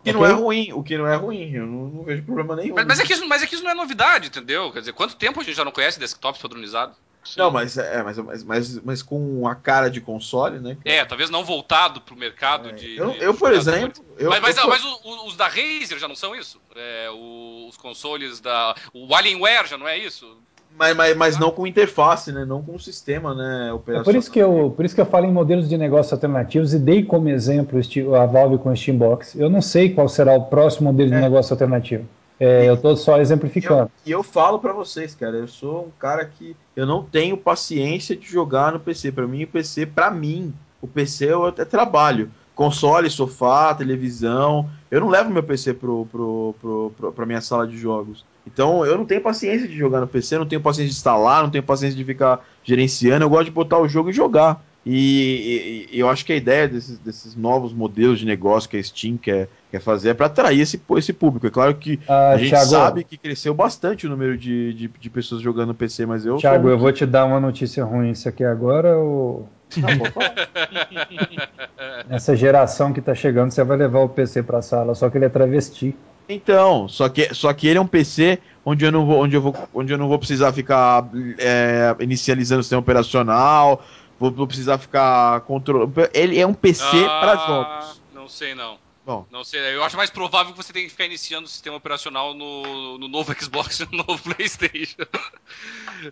O 0.00 0.04
que 0.04 0.12
não 0.12 0.26
é 0.26 0.32
ruim, 0.32 0.72
o 0.72 0.82
que 0.82 0.98
não 0.98 1.06
é 1.06 1.16
ruim, 1.16 1.50
eu 1.52 1.66
não, 1.66 1.88
não 1.88 2.04
vejo 2.04 2.22
problema 2.24 2.54
nenhum. 2.56 2.74
Mas, 2.74 2.84
mas, 2.84 3.00
é 3.00 3.04
que 3.04 3.12
isso, 3.14 3.26
mas 3.26 3.42
é 3.42 3.46
que 3.46 3.54
isso 3.54 3.64
não 3.64 3.70
é 3.70 3.74
novidade, 3.74 4.28
entendeu? 4.28 4.70
Quer 4.70 4.80
dizer, 4.80 4.92
quanto 4.92 5.16
tempo 5.16 5.40
a 5.40 5.44
gente 5.44 5.56
já 5.56 5.64
não 5.64 5.72
conhece 5.72 5.98
desktops 5.98 6.42
padronizados? 6.42 6.96
Sim. 7.24 7.40
Não, 7.40 7.50
mas, 7.50 7.78
é, 7.78 8.02
mas, 8.02 8.18
mas, 8.18 8.44
mas, 8.44 8.80
mas, 8.80 9.02
com 9.02 9.48
a 9.48 9.54
cara 9.54 9.88
de 9.88 10.00
console, 10.00 10.58
né? 10.58 10.76
É, 10.84 11.04
talvez 11.04 11.30
não 11.30 11.44
voltado 11.44 12.00
pro 12.00 12.14
mercado 12.14 12.68
é. 12.68 12.72
de. 12.72 12.96
Eu, 12.96 13.12
eu 13.14 13.34
por 13.34 13.52
exemplo. 13.52 14.04
Eu, 14.18 14.30
mas 14.30 14.40
mas, 14.40 14.56
eu, 14.56 14.68
mas 14.68 14.84
os, 14.84 15.26
os, 15.26 15.36
da 15.36 15.46
Razer 15.46 15.98
já 15.98 16.06
não 16.06 16.14
são 16.14 16.36
isso? 16.36 16.60
É, 16.76 17.08
os 17.10 17.76
consoles 17.76 18.40
da. 18.40 18.74
O 18.92 19.14
Alienware 19.14 19.66
já 19.66 19.78
não 19.78 19.88
é 19.88 19.98
isso? 19.98 20.36
Mas, 20.76 20.96
mas, 20.96 21.16
mas 21.16 21.38
não 21.38 21.50
com 21.50 21.66
interface, 21.66 22.32
né? 22.32 22.44
Não 22.44 22.60
com 22.60 22.78
sistema, 22.78 23.32
né? 23.34 23.70
É 23.88 24.02
por 24.02 24.14
isso 24.14 24.30
que 24.30 24.40
eu, 24.40 24.72
por 24.76 24.84
isso 24.84 24.94
que 24.94 25.00
eu 25.00 25.06
falo 25.06 25.24
em 25.24 25.32
modelos 25.32 25.68
de 25.68 25.78
negócios 25.78 26.12
alternativos 26.12 26.74
e 26.74 26.78
dei 26.78 27.04
como 27.04 27.28
exemplo 27.28 27.80
a 28.16 28.26
Valve 28.26 28.58
com 28.58 28.70
o 28.70 28.76
Steambox. 28.76 29.36
Eu 29.36 29.48
não 29.48 29.62
sei 29.62 29.94
qual 29.94 30.08
será 30.08 30.34
o 30.34 30.46
próximo 30.46 30.92
modelo 30.92 31.10
de 31.10 31.16
é. 31.16 31.20
negócio 31.20 31.52
alternativo. 31.52 32.06
É, 32.38 32.68
eu 32.68 32.74
estou 32.74 32.96
só 32.96 33.20
exemplificando. 33.20 33.90
E 34.04 34.10
eu, 34.10 34.18
eu, 34.18 34.22
falo 34.22 34.58
para 34.58 34.72
vocês, 34.72 35.14
cara, 35.14 35.36
eu 35.36 35.46
sou 35.46 35.86
um 35.86 35.90
cara 35.98 36.24
que 36.24 36.56
eu 36.74 36.84
não 36.84 37.02
tenho 37.02 37.36
paciência 37.36 38.16
de 38.16 38.26
jogar 38.26 38.72
no 38.72 38.80
PC. 38.80 39.12
Para 39.12 39.26
mim, 39.26 39.44
o 39.44 39.46
PC, 39.46 39.86
para 39.86 40.10
mim, 40.10 40.52
o 40.80 40.88
PC 40.88 41.26
é, 41.26 41.62
é 41.62 41.64
trabalho. 41.64 42.30
Console, 42.54 43.10
sofá, 43.10 43.74
televisão. 43.74 44.68
Eu 44.90 45.00
não 45.00 45.08
levo 45.08 45.30
meu 45.30 45.42
PC 45.42 45.74
pro, 45.74 46.06
pro, 46.06 46.54
pro, 46.60 46.92
pro, 46.96 47.12
pra 47.12 47.26
minha 47.26 47.40
sala 47.40 47.66
de 47.66 47.76
jogos. 47.76 48.24
Então 48.46 48.84
eu 48.84 48.96
não 48.98 49.04
tenho 49.04 49.20
paciência 49.20 49.66
de 49.66 49.76
jogar 49.76 50.00
no 50.00 50.06
PC, 50.06 50.38
não 50.38 50.46
tenho 50.46 50.60
paciência 50.60 50.90
de 50.90 50.96
instalar, 50.96 51.42
não 51.42 51.50
tenho 51.50 51.64
paciência 51.64 51.96
de 51.96 52.04
ficar 52.04 52.44
gerenciando. 52.62 53.24
Eu 53.24 53.30
gosto 53.30 53.46
de 53.46 53.50
botar 53.50 53.78
o 53.78 53.88
jogo 53.88 54.10
e 54.10 54.12
jogar. 54.12 54.62
E, 54.86 55.88
e, 55.90 55.98
eu 55.98 56.10
acho 56.10 56.26
que 56.26 56.32
a 56.32 56.36
ideia 56.36 56.68
desses, 56.68 56.98
desses, 56.98 57.34
novos 57.34 57.72
modelos 57.72 58.18
de 58.18 58.26
negócio 58.26 58.68
que 58.68 58.76
a 58.76 58.82
Steam 58.82 59.16
quer, 59.16 59.48
quer 59.70 59.80
fazer 59.80 60.10
é 60.10 60.14
para 60.14 60.26
atrair 60.26 60.60
esse, 60.60 60.80
esse 60.96 61.12
público. 61.12 61.46
É 61.46 61.50
claro 61.50 61.74
que 61.74 61.98
ah, 62.06 62.32
a 62.32 62.36
gente 62.36 62.50
Thiago, 62.50 62.66
sabe 62.66 63.04
que 63.04 63.16
cresceu 63.16 63.54
bastante 63.54 64.06
o 64.06 64.10
número 64.10 64.36
de, 64.36 64.74
de, 64.74 64.88
de 64.88 65.10
pessoas 65.10 65.40
jogando 65.40 65.68
no 65.68 65.74
PC, 65.74 66.04
mas 66.04 66.26
eu. 66.26 66.36
Thiago, 66.36 66.68
eu 66.68 66.78
vou 66.78 66.92
te 66.92 67.06
dar 67.06 67.24
uma 67.24 67.40
notícia 67.40 67.82
ruim 67.82 68.10
isso 68.10 68.28
aqui 68.28 68.44
agora 68.44 68.98
ou. 68.98 69.48
Essa 72.10 72.36
geração 72.36 72.92
que 72.92 73.00
tá 73.00 73.14
chegando, 73.14 73.50
você 73.50 73.64
vai 73.64 73.78
levar 73.78 74.00
o 74.00 74.08
PC 74.08 74.42
pra 74.42 74.60
sala, 74.60 74.94
só 74.94 75.08
que 75.08 75.16
ele 75.16 75.24
é 75.24 75.30
travesti. 75.30 75.96
Então, 76.28 76.88
só 76.88 77.08
que, 77.08 77.34
só 77.34 77.52
que 77.52 77.66
ele 77.66 77.78
é 77.78 77.80
um 77.80 77.86
PC 77.86 78.38
onde 78.64 78.84
eu 78.84 78.92
não 78.92 79.04
vou, 79.04 79.22
onde 79.22 79.36
eu 79.36 79.42
vou, 79.42 79.54
onde 79.74 79.92
eu 79.92 79.98
não 79.98 80.08
vou 80.08 80.18
precisar 80.18 80.52
ficar 80.52 81.06
é, 81.38 81.94
inicializando 82.00 82.60
o 82.60 82.62
sistema 82.62 82.80
operacional, 82.80 83.82
Vou, 84.18 84.30
vou 84.30 84.46
precisar 84.46 84.78
ficar 84.78 85.40
controlando. 85.42 85.92
Ele 86.12 86.38
é 86.38 86.46
um 86.46 86.54
PC 86.54 86.82
ah, 86.84 87.20
para 87.20 87.36
jogos. 87.36 88.00
Não 88.12 88.28
sei 88.28 88.54
não. 88.54 88.78
Bom. 89.06 89.26
Não 89.30 89.44
sei, 89.44 89.60
eu 89.74 89.84
acho 89.84 89.98
mais 89.98 90.08
provável 90.08 90.52
que 90.52 90.56
você 90.56 90.72
tenha 90.72 90.86
que 90.86 90.90
ficar 90.90 91.04
iniciando 91.04 91.44
o 91.44 91.48
sistema 91.48 91.76
operacional 91.76 92.32
no, 92.32 92.96
no 92.96 93.06
novo 93.06 93.34
Xbox 93.38 93.80
e 93.80 93.84
no 93.92 93.98
novo 93.98 94.22
PlayStation. 94.22 95.02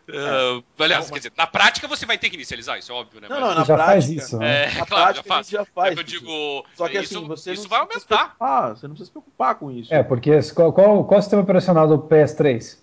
É. 0.09 0.53
Uh, 0.57 0.65
aliás, 0.79 1.11
quer 1.11 1.19
dizer, 1.19 1.33
na 1.37 1.47
prática 1.47 1.87
você 1.87 2.07
vai 2.07 2.17
ter 2.17 2.31
que 2.31 2.37
inicializar, 2.37 2.79
isso 2.79 2.93
é 2.93 2.95
óbvio, 2.95 3.21
né? 3.21 3.27
Não, 3.29 3.41
não, 3.41 3.49
na 3.49 3.65
já 3.65 3.75
prática, 3.75 3.85
faz 3.85 4.09
isso. 4.09 4.39
Né? 4.39 4.65
É, 4.65 4.75
na 4.79 4.87
claro, 4.87 5.05
prática 5.05 5.23
já 5.23 5.35
faz. 5.35 5.49
já 5.49 5.65
faz. 5.67 5.97
É 5.97 6.01
eu 6.01 6.05
digo, 6.05 6.65
Só 6.75 6.89
que 6.89 6.97
assim, 6.97 7.27
você 7.27 7.53
isso 7.53 7.69
vai 7.69 7.81
aumentar. 7.81 8.37
Você 8.39 8.87
não 8.87 8.95
precisa 8.95 9.05
se 9.07 9.11
preocupar 9.11 9.57
com 9.57 9.71
isso. 9.71 9.93
É, 9.93 10.03
porque 10.03 10.31
qual, 10.55 10.73
qual, 10.73 11.05
qual 11.05 11.17
é 11.17 11.19
o 11.19 11.23
sistema 11.23 11.43
operacional 11.43 11.87
do 11.89 11.99
PS3? 11.99 12.79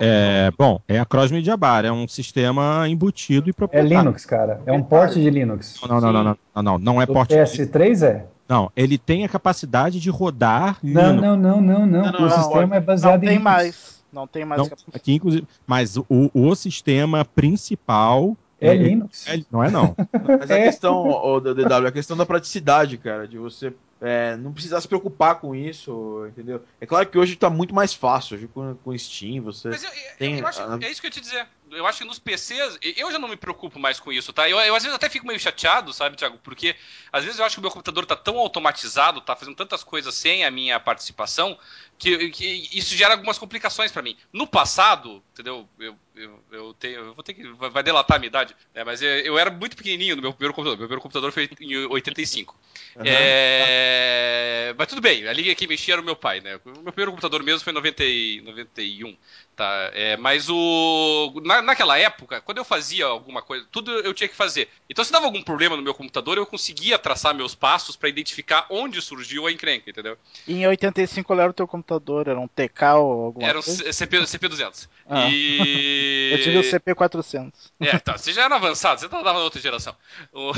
É, 0.00 0.50
bom, 0.56 0.80
é 0.86 0.98
a 0.98 1.04
Cross 1.04 1.30
Media 1.30 1.56
Bar, 1.56 1.84
é 1.84 1.92
um 1.92 2.06
sistema 2.06 2.88
embutido 2.88 3.50
e 3.50 3.52
proprietário. 3.52 3.94
É 3.94 3.98
Linux, 3.98 4.24
cara. 4.24 4.60
É 4.66 4.72
um 4.72 4.82
porte 4.82 5.20
de 5.20 5.28
Linux. 5.28 5.80
Não, 5.82 6.00
não, 6.00 6.12
não, 6.12 6.12
não, 6.12 6.38
não, 6.54 6.62
não, 6.62 6.78
não 6.78 7.00
é 7.00 7.04
o 7.04 7.08
porte. 7.08 7.34
PS3 7.34 7.98
de... 7.98 8.04
é? 8.04 8.26
Não, 8.48 8.72
ele 8.74 8.96
tem 8.96 9.24
a 9.24 9.28
capacidade 9.28 10.00
de 10.00 10.10
rodar 10.10 10.78
não, 10.82 11.10
Linux. 11.10 11.22
Não, 11.22 11.36
não, 11.36 11.60
não, 11.60 11.86
não, 11.86 12.12
não. 12.12 12.26
O 12.26 12.30
sistema 12.30 12.76
é 12.76 12.80
baseado 12.80 13.22
não 13.22 13.24
em 13.24 13.34
tem 13.34 13.38
mais. 13.38 14.02
Não 14.12 14.26
tem 14.26 14.44
mais. 14.44 14.62
Não, 14.62 14.70
aqui, 14.94 15.14
inclusive, 15.14 15.46
mas 15.66 15.96
o, 15.96 16.04
o 16.32 16.54
sistema 16.54 17.24
principal 17.24 18.36
é, 18.60 18.68
é 18.68 18.74
Linux. 18.74 19.26
É, 19.28 19.40
não 19.50 19.62
é 19.62 19.70
não. 19.70 19.94
Mas 20.38 20.50
a 20.50 20.58
é. 20.58 20.64
questão, 20.64 21.06
o 21.06 21.40
DW, 21.40 21.86
a 21.86 21.92
questão 21.92 22.16
da 22.16 22.26
praticidade, 22.26 22.96
cara, 22.96 23.28
de 23.28 23.38
você 23.38 23.72
é, 24.00 24.36
não 24.36 24.52
precisar 24.52 24.80
se 24.80 24.88
preocupar 24.88 25.40
com 25.40 25.54
isso, 25.54 26.26
entendeu? 26.28 26.62
É 26.80 26.86
claro 26.86 27.08
que 27.08 27.18
hoje 27.18 27.34
está 27.34 27.50
muito 27.50 27.74
mais 27.74 27.92
fácil, 27.92 28.36
hoje 28.36 28.48
com, 28.48 28.74
com 28.76 28.96
Steam, 28.96 29.42
você 29.42 29.68
Mas 29.68 29.82
eu, 29.82 29.90
tem... 30.18 30.38
Eu 30.38 30.46
acho, 30.46 30.62
é 30.62 30.90
isso 30.90 31.00
que 31.00 31.06
eu 31.06 31.10
te 31.10 31.20
dizer. 31.20 31.46
Eu 31.72 31.86
acho 31.86 31.98
que 31.98 32.04
nos 32.04 32.18
PCs, 32.18 32.78
eu 32.96 33.10
já 33.10 33.18
não 33.18 33.28
me 33.28 33.36
preocupo 33.36 33.78
mais 33.78 34.00
com 34.00 34.12
isso, 34.12 34.32
tá? 34.32 34.48
Eu, 34.48 34.58
eu 34.58 34.74
às 34.74 34.82
vezes 34.82 34.94
até 34.94 35.08
fico 35.08 35.26
meio 35.26 35.38
chateado, 35.38 35.92
sabe, 35.92 36.16
Thiago? 36.16 36.38
Porque 36.42 36.74
às 37.12 37.24
vezes 37.24 37.38
eu 37.38 37.44
acho 37.44 37.56
que 37.56 37.60
o 37.60 37.62
meu 37.62 37.70
computador 37.70 38.06
tá 38.06 38.16
tão 38.16 38.38
automatizado, 38.38 39.20
tá 39.20 39.34
fazendo 39.36 39.56
tantas 39.56 39.82
coisas 39.82 40.14
sem 40.14 40.44
a 40.44 40.50
minha 40.50 40.78
participação, 40.80 41.58
que, 41.98 42.30
que 42.30 42.68
isso 42.72 42.94
gera 42.94 43.14
algumas 43.14 43.38
complicações 43.38 43.90
para 43.90 44.02
mim. 44.02 44.16
No 44.32 44.46
passado, 44.46 45.22
entendeu? 45.32 45.68
Eu, 45.78 45.96
eu, 46.14 46.44
eu, 46.50 46.74
tenho, 46.74 47.00
eu 47.00 47.14
vou 47.14 47.22
ter 47.22 47.34
que. 47.34 47.46
Vai 47.48 47.82
delatar 47.82 48.16
a 48.16 48.20
minha 48.20 48.28
idade, 48.28 48.56
né? 48.74 48.84
mas 48.84 49.02
eu, 49.02 49.08
eu 49.08 49.38
era 49.38 49.50
muito 49.50 49.76
pequenininho 49.76 50.16
no 50.16 50.22
meu 50.22 50.32
primeiro 50.32 50.54
computador. 50.54 50.78
Meu 50.78 50.86
primeiro 50.86 51.02
computador 51.02 51.32
foi 51.32 51.48
em 51.60 51.86
85. 51.86 52.56
Uhum. 52.96 53.02
É, 53.04 54.74
mas 54.76 54.86
tudo 54.86 55.00
bem, 55.00 55.26
ali 55.26 55.54
quem 55.54 55.68
mexia 55.68 55.94
era 55.94 56.02
o 56.02 56.04
meu 56.04 56.16
pai, 56.16 56.40
né? 56.40 56.60
O 56.64 56.82
meu 56.82 56.92
primeiro 56.92 57.10
computador 57.10 57.42
mesmo 57.42 57.60
foi 57.60 57.72
em 57.72 57.74
90, 57.74 58.04
91. 58.44 59.16
Tá, 59.58 59.90
é, 59.92 60.16
mas 60.16 60.48
o 60.48 61.32
na, 61.42 61.60
naquela 61.60 61.98
época, 61.98 62.40
quando 62.40 62.58
eu 62.58 62.64
fazia 62.64 63.06
alguma 63.06 63.42
coisa, 63.42 63.66
tudo 63.72 63.90
eu 63.90 64.14
tinha 64.14 64.28
que 64.28 64.36
fazer. 64.36 64.68
Então, 64.88 65.04
se 65.04 65.10
dava 65.10 65.24
algum 65.24 65.42
problema 65.42 65.76
no 65.76 65.82
meu 65.82 65.92
computador, 65.92 66.38
eu 66.38 66.46
conseguia 66.46 66.96
traçar 66.96 67.34
meus 67.34 67.56
passos 67.56 67.96
para 67.96 68.08
identificar 68.08 68.66
onde 68.70 69.02
surgiu 69.02 69.48
a 69.48 69.52
encrenca, 69.52 69.90
entendeu? 69.90 70.16
E 70.46 70.62
em 70.62 70.66
85 70.68 71.26
qual 71.26 71.40
era 71.40 71.50
o 71.50 71.52
teu 71.52 71.66
computador? 71.66 72.28
Era 72.28 72.38
um 72.38 72.46
TK 72.46 72.82
ou 72.98 73.24
alguma 73.24 73.48
era 73.48 73.58
um 73.58 73.62
coisa? 73.62 73.92
CP, 73.92 74.18
CP200. 74.18 74.88
Ah. 75.10 75.28
E... 75.28 76.30
eu 76.38 76.42
tive 76.44 76.58
o 76.58 76.62
CP400. 76.62 77.52
É, 77.80 77.98
tá, 77.98 78.16
você 78.16 78.32
já 78.32 78.44
era 78.44 78.54
avançado, 78.54 79.00
você 79.00 79.08
tava 79.08 79.24
na 79.24 79.40
outra 79.40 79.60
geração. 79.60 79.96
O... 80.32 80.52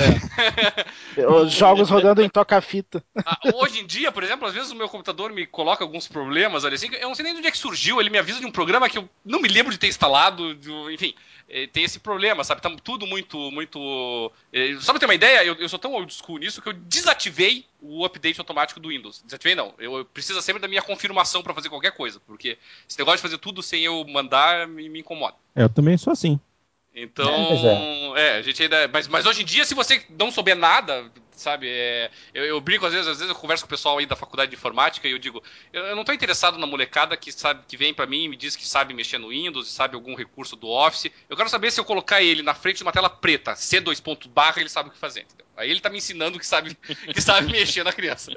É. 1.16 1.26
Os 1.40 1.54
jogos 1.54 1.88
rodando 1.88 2.20
em 2.20 2.28
toca-fita. 2.28 3.02
Ah, 3.24 3.38
hoje 3.54 3.80
em 3.80 3.86
dia, 3.86 4.12
por 4.12 4.22
exemplo, 4.22 4.46
às 4.46 4.52
vezes 4.52 4.70
o 4.70 4.76
meu 4.76 4.90
computador 4.90 5.32
me 5.32 5.46
coloca 5.46 5.82
alguns 5.82 6.06
problemas 6.06 6.66
ali, 6.66 6.74
assim, 6.74 6.94
eu 6.96 7.08
não 7.08 7.14
sei 7.14 7.22
nem 7.22 7.32
de 7.32 7.38
onde 7.38 7.48
é 7.48 7.50
que 7.50 7.56
surgiu, 7.56 7.98
ele 7.98 8.10
me 8.10 8.18
avisa 8.18 8.38
de 8.38 8.44
um 8.44 8.52
programa 8.52 8.89
que 8.90 8.98
eu 8.98 9.08
não 9.24 9.40
me 9.40 9.48
lembro 9.48 9.72
de 9.72 9.78
ter 9.78 9.88
instalado, 9.88 10.56
enfim, 10.92 11.14
é, 11.48 11.66
tem 11.66 11.84
esse 11.84 11.98
problema, 11.98 12.44
sabe? 12.44 12.62
Tá 12.62 12.70
tudo 12.82 13.06
muito, 13.06 13.50
muito. 13.50 14.30
É, 14.52 14.76
só 14.80 14.92
pra 14.92 15.00
ter 15.00 15.06
uma 15.06 15.14
ideia, 15.14 15.44
eu, 15.44 15.54
eu 15.54 15.68
sou 15.68 15.78
tão 15.78 15.92
old 15.92 16.12
school 16.12 16.38
nisso 16.38 16.62
que 16.62 16.68
eu 16.68 16.72
desativei 16.72 17.66
o 17.80 18.04
update 18.04 18.38
automático 18.38 18.78
do 18.78 18.88
Windows. 18.88 19.22
Desativei 19.24 19.54
não, 19.54 19.74
eu, 19.78 19.98
eu 19.98 20.04
preciso 20.04 20.40
sempre 20.42 20.62
da 20.62 20.68
minha 20.68 20.82
confirmação 20.82 21.42
para 21.42 21.54
fazer 21.54 21.68
qualquer 21.68 21.92
coisa, 21.92 22.20
porque 22.26 22.56
esse 22.88 22.98
negócio 22.98 23.18
de 23.18 23.22
fazer 23.22 23.38
tudo 23.38 23.62
sem 23.62 23.82
eu 23.82 24.04
mandar 24.06 24.68
me, 24.68 24.88
me 24.88 25.00
incomoda. 25.00 25.36
Eu 25.56 25.68
também 25.68 25.96
sou 25.96 26.12
assim. 26.12 26.38
Então, 26.94 28.16
é, 28.16 28.36
é, 28.36 28.38
a 28.38 28.42
gente 28.42 28.62
ainda. 28.62 28.88
Mas, 28.88 29.06
mas 29.06 29.24
hoje 29.24 29.42
em 29.42 29.44
dia, 29.44 29.64
se 29.64 29.74
você 29.74 30.04
não 30.10 30.30
souber 30.30 30.56
nada, 30.56 31.10
sabe? 31.40 31.68
É, 31.68 32.10
eu, 32.34 32.44
eu, 32.44 32.60
brinco 32.60 32.84
às 32.84 32.92
vezes, 32.92 33.08
às 33.08 33.18
vezes 33.18 33.32
eu 33.32 33.38
converso 33.38 33.64
com 33.64 33.66
o 33.66 33.70
pessoal 33.70 33.98
aí 33.98 34.06
da 34.06 34.16
faculdade 34.16 34.50
de 34.50 34.56
informática 34.56 35.08
e 35.08 35.12
eu 35.12 35.18
digo, 35.18 35.42
eu, 35.72 35.84
eu 35.86 35.94
não 35.94 36.02
estou 36.02 36.14
interessado 36.14 36.58
na 36.58 36.66
molecada 36.66 37.16
que 37.16 37.32
sabe 37.32 37.62
que 37.66 37.76
vem 37.76 37.94
para 37.94 38.06
mim 38.06 38.24
e 38.24 38.28
me 38.28 38.36
diz 38.36 38.56
que 38.56 38.66
sabe 38.66 38.92
mexer 38.92 39.18
no 39.18 39.28
Windows, 39.28 39.70
sabe 39.70 39.94
algum 39.94 40.14
recurso 40.14 40.56
do 40.56 40.68
Office. 40.68 41.10
Eu 41.28 41.36
quero 41.36 41.48
saber 41.48 41.70
se 41.70 41.80
eu 41.80 41.84
colocar 41.84 42.22
ele 42.22 42.42
na 42.42 42.54
frente 42.54 42.78
de 42.78 42.82
uma 42.82 42.92
tela 42.92 43.08
preta, 43.08 43.52
C2 43.52 44.02
ponto 44.02 44.28
barra, 44.28 44.60
ele 44.60 44.68
sabe 44.68 44.88
o 44.88 44.92
que 44.92 44.98
fazer. 44.98 45.20
Entendeu? 45.20 45.46
Aí 45.56 45.68
ele 45.68 45.78
está 45.78 45.90
me 45.90 45.98
ensinando 45.98 46.38
que 46.38 46.46
sabe 46.46 46.74
que 47.14 47.20
sabe 47.20 47.50
mexer 47.52 47.84
na 47.84 47.92
criança. 47.92 48.32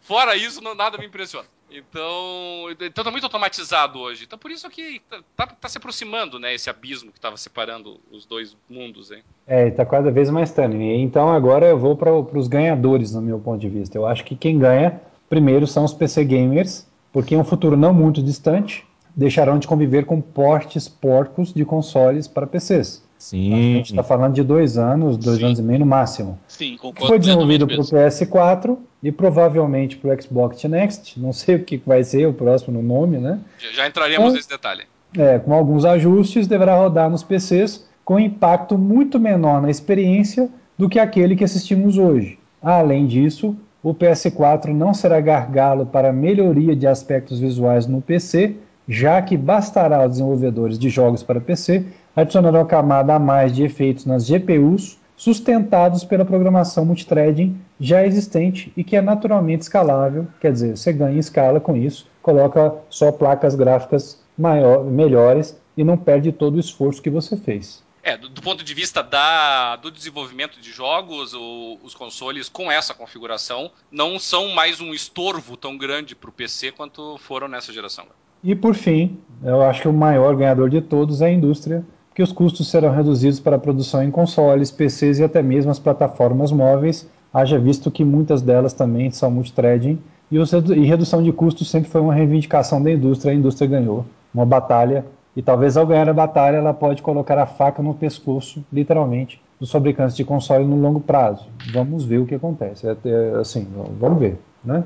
Fora 0.00 0.36
isso, 0.36 0.60
não, 0.60 0.74
nada 0.74 0.98
me 0.98 1.06
impressiona. 1.06 1.48
Então, 1.70 2.70
então 2.80 3.04
tá 3.04 3.10
muito 3.10 3.24
automatizado 3.24 3.98
hoje. 3.98 4.24
Então 4.24 4.38
por 4.38 4.50
isso 4.50 4.68
que 4.70 5.00
tá, 5.10 5.18
tá, 5.36 5.46
tá 5.46 5.68
se 5.68 5.78
aproximando, 5.78 6.38
né, 6.38 6.54
esse 6.54 6.70
abismo 6.70 7.10
que 7.10 7.18
estava 7.18 7.36
separando 7.36 8.00
os 8.10 8.24
dois 8.24 8.56
mundos, 8.68 9.10
hein? 9.10 9.22
É, 9.46 9.68
está 9.68 9.84
cada 9.84 10.10
vez 10.10 10.30
mais 10.30 10.52
tênue. 10.52 11.00
Então 11.02 11.28
agora 11.28 11.66
eu 11.66 11.78
vou 11.78 11.96
para 11.96 12.12
os 12.12 12.48
ganhadores, 12.48 13.14
no 13.14 13.20
meu 13.20 13.38
ponto 13.38 13.60
de 13.60 13.68
vista. 13.68 13.98
Eu 13.98 14.06
acho 14.06 14.24
que 14.24 14.36
quem 14.36 14.58
ganha 14.58 15.00
primeiro 15.28 15.66
são 15.66 15.84
os 15.84 15.92
PC 15.92 16.24
gamers, 16.24 16.86
porque 17.12 17.34
em 17.34 17.38
um 17.38 17.44
futuro 17.44 17.76
não 17.76 17.92
muito 17.92 18.22
distante 18.22 18.86
deixarão 19.14 19.58
de 19.58 19.66
conviver 19.66 20.04
com 20.04 20.20
portes 20.20 20.86
porcos 20.88 21.52
de 21.52 21.64
consoles 21.64 22.28
para 22.28 22.46
PCs. 22.46 23.05
Sim. 23.18 23.52
A 23.52 23.56
gente 23.56 23.90
está 23.90 24.02
falando 24.02 24.34
de 24.34 24.42
dois 24.42 24.76
anos, 24.78 25.16
dois 25.16 25.38
Sim. 25.38 25.44
anos 25.46 25.58
e 25.58 25.62
meio 25.62 25.80
no 25.80 25.86
máximo. 25.86 26.38
Sim, 26.46 26.76
concordo. 26.76 27.06
Foi 27.08 27.18
desenvolvido 27.18 27.66
para 27.66 27.74
o 27.74 27.78
mesmo. 27.78 27.96
PS4 27.98 28.76
e 29.02 29.10
provavelmente 29.12 29.96
para 29.96 30.14
o 30.14 30.22
Xbox 30.22 30.62
Next. 30.64 31.18
Não 31.20 31.32
sei 31.32 31.56
o 31.56 31.64
que 31.64 31.80
vai 31.84 32.04
ser 32.04 32.26
o 32.26 32.32
próximo 32.32 32.80
no 32.80 32.86
nome, 32.86 33.18
né? 33.18 33.38
Já, 33.58 33.70
já 33.72 33.88
entraremos 33.88 34.32
É. 34.32 34.36
nesse 34.36 34.48
detalhe. 34.48 34.82
É, 35.16 35.38
com 35.38 35.52
alguns 35.54 35.84
ajustes, 35.84 36.46
deverá 36.46 36.76
rodar 36.76 37.08
nos 37.08 37.22
PCs 37.22 37.86
com 38.04 38.20
impacto 38.20 38.76
muito 38.76 39.18
menor 39.18 39.62
na 39.62 39.70
experiência 39.70 40.48
do 40.76 40.88
que 40.88 40.98
aquele 40.98 41.34
que 41.34 41.42
assistimos 41.44 41.96
hoje. 41.98 42.38
Além 42.62 43.06
disso, 43.06 43.56
o 43.82 43.94
PS4 43.94 44.68
não 44.74 44.92
será 44.92 45.20
gargalo 45.20 45.86
para 45.86 46.12
melhoria 46.12 46.76
de 46.76 46.86
aspectos 46.86 47.38
visuais 47.40 47.86
no 47.86 48.00
PC, 48.02 48.56
já 48.88 49.20
que 49.22 49.36
bastará 49.36 49.98
aos 50.02 50.10
desenvolvedores 50.12 50.78
de 50.78 50.88
jogos 50.90 51.22
para 51.22 51.40
PC 51.40 51.84
adicionar 52.16 52.50
uma 52.50 52.64
camada 52.64 53.14
a 53.14 53.18
mais 53.18 53.54
de 53.54 53.62
efeitos 53.62 54.06
nas 54.06 54.26
GPUs 54.26 54.98
sustentados 55.16 56.02
pela 56.04 56.24
programação 56.24 56.84
multithreading 56.84 57.58
já 57.80 58.04
existente 58.04 58.72
e 58.76 58.82
que 58.82 58.96
é 58.96 59.02
naturalmente 59.02 59.62
escalável, 59.62 60.26
quer 60.40 60.52
dizer, 60.52 60.76
você 60.76 60.92
ganha 60.92 61.18
escala 61.18 61.60
com 61.60 61.76
isso, 61.76 62.06
coloca 62.22 62.74
só 62.90 63.12
placas 63.12 63.54
gráficas 63.54 64.22
maior, 64.36 64.84
melhores 64.84 65.58
e 65.76 65.84
não 65.84 65.96
perde 65.96 66.32
todo 66.32 66.56
o 66.56 66.60
esforço 66.60 67.00
que 67.02 67.10
você 67.10 67.36
fez. 67.36 67.84
É, 68.02 68.16
do, 68.16 68.28
do 68.28 68.40
ponto 68.40 68.62
de 68.62 68.72
vista 68.72 69.02
da, 69.02 69.76
do 69.76 69.90
desenvolvimento 69.90 70.60
de 70.60 70.70
jogos, 70.70 71.34
o- 71.34 71.78
os 71.82 71.94
consoles 71.94 72.48
com 72.48 72.70
essa 72.70 72.94
configuração 72.94 73.70
não 73.90 74.18
são 74.18 74.50
mais 74.50 74.80
um 74.80 74.94
estorvo 74.94 75.56
tão 75.56 75.76
grande 75.76 76.14
para 76.14 76.30
o 76.30 76.32
PC 76.32 76.70
quanto 76.72 77.18
foram 77.18 77.48
nessa 77.48 77.72
geração. 77.72 78.04
E 78.44 78.54
por 78.54 78.74
fim, 78.74 79.18
eu 79.42 79.60
acho 79.62 79.82
que 79.82 79.88
o 79.88 79.92
maior 79.92 80.36
ganhador 80.36 80.70
de 80.70 80.80
todos 80.80 81.20
é 81.20 81.26
a 81.26 81.32
indústria, 81.32 81.84
porque 82.16 82.22
os 82.22 82.32
custos 82.32 82.68
serão 82.68 82.94
reduzidos 82.94 83.38
para 83.38 83.56
a 83.56 83.58
produção 83.58 84.02
em 84.02 84.10
consoles, 84.10 84.70
PCs 84.70 85.18
e 85.18 85.24
até 85.24 85.42
mesmo 85.42 85.70
as 85.70 85.78
plataformas 85.78 86.50
móveis, 86.50 87.06
haja 87.30 87.58
visto 87.58 87.90
que 87.90 88.02
muitas 88.02 88.40
delas 88.40 88.72
também 88.72 89.10
são 89.10 89.30
multithreading, 89.30 89.98
e, 90.32 90.38
e 90.38 90.84
redução 90.86 91.22
de 91.22 91.30
custos 91.30 91.68
sempre 91.68 91.90
foi 91.90 92.00
uma 92.00 92.14
reivindicação 92.14 92.82
da 92.82 92.90
indústria, 92.90 93.32
a 93.32 93.34
indústria 93.34 93.68
ganhou 93.68 94.06
uma 94.32 94.46
batalha, 94.46 95.04
e 95.36 95.42
talvez 95.42 95.76
ao 95.76 95.86
ganhar 95.86 96.08
a 96.08 96.14
batalha 96.14 96.56
ela 96.56 96.72
pode 96.72 97.02
colocar 97.02 97.36
a 97.36 97.44
faca 97.44 97.82
no 97.82 97.92
pescoço, 97.92 98.64
literalmente, 98.72 99.38
dos 99.60 99.70
fabricantes 99.70 100.16
de 100.16 100.24
console 100.24 100.64
no 100.64 100.80
longo 100.80 101.00
prazo. 101.00 101.46
Vamos 101.70 102.06
ver 102.06 102.16
o 102.16 102.24
que 102.24 102.34
acontece. 102.34 102.88
É, 102.88 102.96
é, 103.04 103.38
assim, 103.38 103.68
vamos 104.00 104.18
ver, 104.18 104.40
né? 104.64 104.84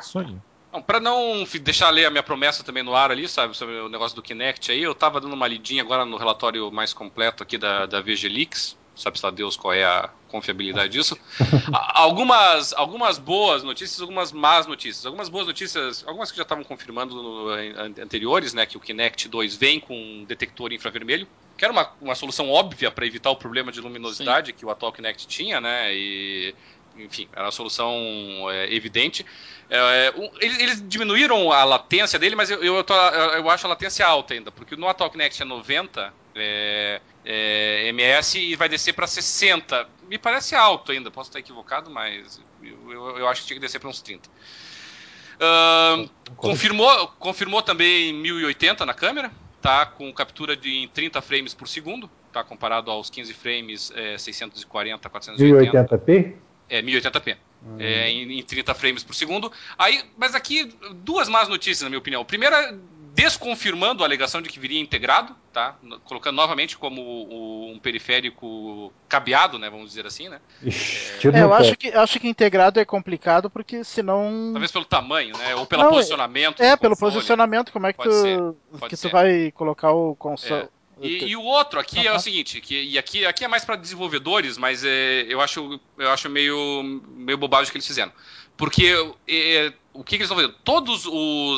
Isso 0.00 0.20
aí. 0.20 0.36
Pra 0.86 1.00
não 1.00 1.44
deixar 1.62 1.90
ler 1.90 2.04
a 2.06 2.10
minha 2.10 2.22
promessa 2.22 2.62
também 2.62 2.82
no 2.82 2.94
ar 2.94 3.10
ali, 3.10 3.28
sabe, 3.28 3.56
sobre 3.56 3.74
o 3.80 3.88
negócio 3.88 4.14
do 4.14 4.22
Kinect 4.22 4.70
aí, 4.70 4.82
eu 4.82 4.94
tava 4.94 5.20
dando 5.20 5.34
uma 5.34 5.48
lidinha 5.48 5.82
agora 5.82 6.04
no 6.04 6.16
relatório 6.16 6.70
mais 6.70 6.92
completo 6.92 7.42
aqui 7.42 7.58
da, 7.58 7.86
da 7.86 8.00
VG 8.00 8.28
Leaks, 8.28 8.76
sabe 8.94 9.18
se 9.18 9.24
lá 9.24 9.32
Deus 9.32 9.56
qual 9.56 9.74
é 9.74 9.84
a 9.84 10.08
confiabilidade 10.28 10.92
disso. 10.92 11.18
Algumas, 11.94 12.72
algumas 12.74 13.18
boas 13.18 13.62
notícias, 13.64 14.00
algumas 14.00 14.30
más 14.30 14.66
notícias. 14.66 15.04
Algumas 15.04 15.28
boas 15.28 15.46
notícias, 15.46 16.04
algumas 16.06 16.30
que 16.30 16.36
já 16.36 16.42
estavam 16.44 16.62
confirmando 16.62 17.14
no- 17.20 17.48
anteriores, 18.00 18.54
né, 18.54 18.64
que 18.64 18.76
o 18.76 18.80
Kinect 18.80 19.28
2 19.28 19.56
vem 19.56 19.80
com 19.80 19.94
um 19.94 20.24
detector 20.24 20.72
infravermelho, 20.72 21.28
que 21.56 21.64
era 21.64 21.72
uma, 21.72 21.90
uma 22.00 22.14
solução 22.14 22.48
óbvia 22.48 22.90
para 22.90 23.06
evitar 23.06 23.30
o 23.30 23.36
problema 23.36 23.72
de 23.72 23.80
luminosidade 23.80 24.52
que 24.52 24.64
o 24.64 24.70
atual 24.70 24.92
Kinect 24.92 25.26
tinha, 25.26 25.60
né, 25.60 25.92
e 25.94 26.54
enfim, 26.96 27.28
era 27.32 27.44
uma 27.44 27.52
solução 27.52 27.94
é, 28.50 28.72
evidente. 28.74 29.24
É, 29.68 30.12
um, 30.16 30.30
eles, 30.40 30.58
eles 30.58 30.88
diminuíram 30.88 31.52
a 31.52 31.64
latência 31.64 32.18
dele, 32.18 32.34
mas 32.34 32.50
eu, 32.50 32.62
eu, 32.62 32.82
tô- 32.84 32.94
eu- 32.94 33.48
acho 33.50 33.66
a 33.66 33.70
latência 33.70 34.06
alta 34.06 34.34
ainda, 34.34 34.50
porque 34.50 34.74
no 34.76 34.88
atual 34.88 35.10
Kinect 35.10 35.40
é 35.40 35.44
90 35.44 36.12
é, 36.34 37.00
é, 37.24 37.88
ms 37.92 38.38
e 38.38 38.56
vai 38.56 38.68
descer 38.68 38.92
para 38.94 39.06
60. 39.06 39.88
Me 40.08 40.18
parece 40.18 40.54
alto 40.54 40.92
ainda, 40.92 41.10
posso 41.10 41.30
estar 41.30 41.38
equivocado, 41.38 41.90
mas 41.90 42.40
eu, 42.62 43.18
eu- 43.18 43.28
acho 43.28 43.42
que 43.42 43.46
tinha 43.48 43.56
que 43.56 43.60
descer 43.66 43.78
para 43.78 43.88
uns 43.88 44.00
30. 44.02 44.28
Ahn, 45.40 46.06
confirmou, 46.36 47.08
confirmou 47.18 47.62
também 47.62 48.12
1080 48.12 48.84
na 48.84 48.92
câmera, 48.92 49.30
tá 49.62 49.86
com 49.86 50.12
captura 50.12 50.54
de 50.56 50.70
em 50.78 50.88
30 50.88 51.22
frames 51.22 51.54
por 51.54 51.66
segundo, 51.66 52.10
tá 52.32 52.44
comparado 52.44 52.90
aos 52.90 53.08
15 53.08 53.32
frames 53.32 53.90
é, 53.94 54.18
640, 54.18 55.08
480. 55.08 55.72
1080p? 55.96 56.36
É, 56.70 56.80
1080p. 56.80 57.36
É, 57.78 58.08
em, 58.08 58.38
em 58.38 58.42
30 58.42 58.72
frames 58.74 59.02
por 59.04 59.14
segundo. 59.14 59.52
Aí, 59.76 60.02
mas 60.16 60.34
aqui, 60.34 60.72
duas 60.94 61.28
más 61.28 61.46
notícias, 61.48 61.82
na 61.82 61.90
minha 61.90 61.98
opinião. 61.98 62.24
Primeira, 62.24 62.74
desconfirmando 63.14 64.02
a 64.02 64.06
alegação 64.06 64.40
de 64.40 64.48
que 64.48 64.58
viria 64.58 64.80
integrado, 64.80 65.36
tá? 65.52 65.76
No- 65.82 66.00
Colocando 66.00 66.36
novamente 66.36 66.78
como 66.78 67.02
o- 67.02 67.70
um 67.72 67.78
periférico 67.78 68.92
cabeado, 69.08 69.58
né? 69.58 69.68
Vamos 69.68 69.88
dizer 69.90 70.06
assim, 70.06 70.28
né? 70.28 70.40
Ixi, 70.62 71.28
É, 71.28 71.42
eu 71.42 71.52
acho 71.52 71.76
que, 71.76 71.88
acho 71.88 72.18
que 72.18 72.28
integrado 72.28 72.80
é 72.80 72.84
complicado 72.84 73.50
porque 73.50 73.84
senão. 73.84 74.50
Talvez 74.52 74.70
pelo 74.72 74.84
tamanho, 74.86 75.36
né? 75.36 75.54
Ou 75.56 75.66
pelo 75.66 75.82
Não, 75.82 75.90
é- 75.90 75.92
posicionamento. 75.92 76.62
É, 76.62 76.76
pelo 76.76 76.94
console. 76.94 77.12
posicionamento, 77.12 77.72
como 77.72 77.86
é 77.86 77.92
que 77.92 77.98
Pode 77.98 78.08
tu, 78.10 78.22
ser, 78.22 78.88
que 78.88 78.96
ser. 78.96 79.08
tu 79.08 79.12
vai 79.12 79.50
colocar 79.52 79.92
o 79.92 80.14
console. 80.16 80.68
E, 81.00 81.24
e 81.30 81.36
o 81.36 81.42
outro 81.42 81.80
aqui 81.80 82.06
é 82.06 82.12
o 82.12 82.18
seguinte, 82.18 82.60
que, 82.60 82.82
e 82.82 82.98
aqui, 82.98 83.24
aqui 83.24 83.44
é 83.44 83.48
mais 83.48 83.64
para 83.64 83.76
desenvolvedores, 83.76 84.58
mas 84.58 84.84
é, 84.84 85.24
eu 85.28 85.40
acho, 85.40 85.80
eu 85.96 86.10
acho 86.10 86.28
meio, 86.28 87.00
meio 87.08 87.38
bobagem 87.38 87.68
o 87.68 87.72
que 87.72 87.78
eles 87.78 87.86
fizeram. 87.86 88.12
Porque 88.54 89.14
é, 89.26 89.72
o 89.94 90.04
que, 90.04 90.10
que 90.10 90.16
eles 90.16 90.30
estão 90.30 90.36
fazendo? 90.36 90.54
Todas 90.62 91.06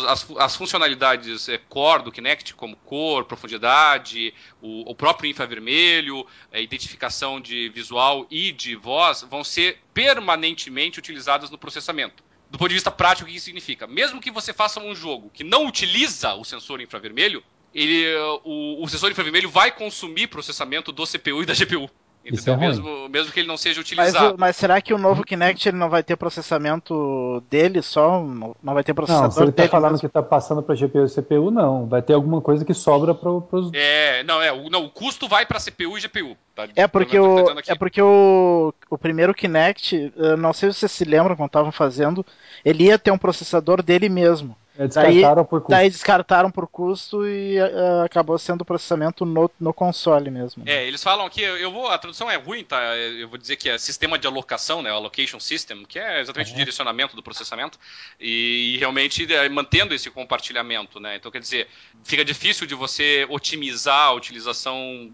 as, 0.06 0.31
as 0.39 0.55
funcionalidades 0.55 1.48
é, 1.48 1.59
core 1.59 2.05
do 2.05 2.12
Kinect, 2.12 2.55
como 2.55 2.77
cor, 2.77 3.24
profundidade, 3.24 4.32
o, 4.60 4.90
o 4.90 4.94
próprio 4.94 5.28
infravermelho, 5.28 6.24
a 6.52 6.60
identificação 6.60 7.40
de 7.40 7.69
visual 7.70 8.24
e 8.31 8.52
de 8.52 8.77
voz, 8.77 9.27
vão 9.28 9.43
ser 9.43 9.81
permanentemente 9.93 11.01
utilizadas 11.01 11.51
no 11.51 11.59
processamento. 11.59 12.23
Do 12.48 12.59
ponto 12.59 12.69
de 12.69 12.74
vista 12.74 12.90
prático, 12.90 13.27
o 13.27 13.31
que 13.31 13.36
isso 13.36 13.47
significa? 13.47 13.86
Mesmo 13.86 14.20
que 14.20 14.31
você 14.31 14.52
faça 14.52 14.78
um 14.78 14.94
jogo 14.94 15.31
que 15.31 15.43
não 15.43 15.66
utiliza 15.66 16.35
o 16.35 16.44
sensor 16.44 16.81
infravermelho, 16.81 17.43
ele, 17.74 18.05
o, 18.44 18.82
o 18.82 18.89
sensor 18.89 19.11
infravermelho 19.11 19.51
vai 19.51 19.70
consumir 19.73 20.27
processamento 20.28 20.93
do 20.93 21.05
CPU 21.07 21.43
e 21.43 21.47
da 21.47 21.55
GPU. 21.55 21.89
Isso 22.24 22.49
Entendeu? 22.49 22.55
é 22.55 22.57
ruim. 22.57 22.69
mesmo, 22.69 23.09
mesmo 23.09 23.32
que 23.32 23.40
ele 23.40 23.49
não 23.49 23.57
seja 23.57 23.81
Mas, 23.81 23.85
utilizado. 23.85 24.36
o- 24.36 24.39
mas 24.39 24.55
será 24.55 24.81
que 24.81 24.94
o 24.94 24.99
novo 24.99 25.24
Kinect 25.24 25.69
ele 25.69 25.77
não 25.77 25.90
vai 25.90 26.05
ter 26.05 26.15
processamento 26.16 27.43
dele 27.51 27.82
só? 27.82 28.23
Não 28.23 28.74
vai 28.74 28.85
ter 28.85 28.94
processador 28.94 29.24
Não, 29.27 29.32
se 29.32 29.40
ele 29.43 29.51
está 29.51 29.62
dele 29.65 29.70
falando 29.73 29.90
mesmo? 29.93 30.01
que 30.03 30.07
está 30.07 30.23
passando 30.23 30.62
para 30.62 30.77
GPU 30.77 31.05
e 31.05 31.09
CPU, 31.09 31.51
não. 31.51 31.86
Vai 31.89 32.01
ter 32.01 32.12
alguma 32.12 32.40
coisa 32.40 32.65
que 32.65 32.73
sobra 32.74 33.12
para 33.12 33.28
os. 33.28 33.73
É, 33.74 34.23
não, 34.23 34.40
é, 34.40 34.53
o, 34.53 34.70
não, 34.70 34.85
o 34.85 34.89
custo 34.90 35.27
vai 35.27 35.44
para 35.44 35.59
CPU 35.59 35.99
e 35.99 36.01
GPU. 36.01 36.36
tá? 36.55 36.69
É 36.77 36.86
porque, 36.86 37.19
o, 37.19 37.44
é 37.66 37.74
porque 37.74 38.01
o, 38.01 38.73
o 38.89 38.97
primeiro 38.97 39.35
Kinect, 39.35 40.12
não 40.39 40.53
sei 40.53 40.73
se 40.73 40.78
vocês 40.78 40.93
se 40.93 41.05
lembram 41.05 41.35
quando 41.35 41.49
estavam 41.49 41.73
fazendo, 41.73 42.24
ele 42.65 42.85
ia 42.85 43.01
ter 43.01 43.11
um 43.11 43.19
processador 43.19 43.82
dele 43.82 44.09
mesmo. 44.09 44.57
É, 44.78 44.86
descartaram 44.86 45.44
por 45.44 45.61
custo. 45.61 45.70
Daí 45.70 45.90
descartaram 45.90 46.51
por 46.51 46.66
custo 46.66 47.27
e 47.27 47.59
eh, 47.59 48.03
acabou 48.05 48.39
sendo 48.39 48.62
o 48.62 48.65
processamento 48.65 49.27
no, 49.27 49.51
no 49.61 49.74
console 49.74 50.31
mesmo. 50.31 50.62
É, 50.65 50.86
eles 50.86 51.03
falam 51.03 51.28
que 51.28 51.43
eu 51.43 51.70
vou, 51.70 51.89
a 51.89 51.99
tradução 51.99 52.31
é 52.31 52.36
ruim, 52.36 52.65
tá? 52.65 52.97
Eu 52.97 53.28
vou 53.28 53.36
dizer 53.36 53.57
que 53.57 53.69
é 53.69 53.77
sistema 53.77 54.19
de 54.19 54.27
alocação, 54.27 54.81
né? 54.81 54.90
Allocation 54.90 55.39
system, 55.39 55.85
que 55.85 55.99
é 55.99 56.20
exatamente 56.20 56.53
o 56.53 56.57
direcionamento 56.57 57.15
do 57.15 57.23
processamento 57.23 57.78
e, 58.19 58.77
realmente 58.78 59.31
é, 59.32 59.47
mantendo 59.51 59.93
esse 59.93 60.11
compartilhamento, 60.11 60.99
né? 60.99 61.16
Então 61.16 61.31
quer 61.31 61.40
dizer, 61.40 61.69
fica 62.03 62.24
difícil 62.24 62.66
de 62.66 62.74
você 62.74 63.27
otimizar 63.28 64.09
a 64.09 64.12
utilização. 64.12 65.12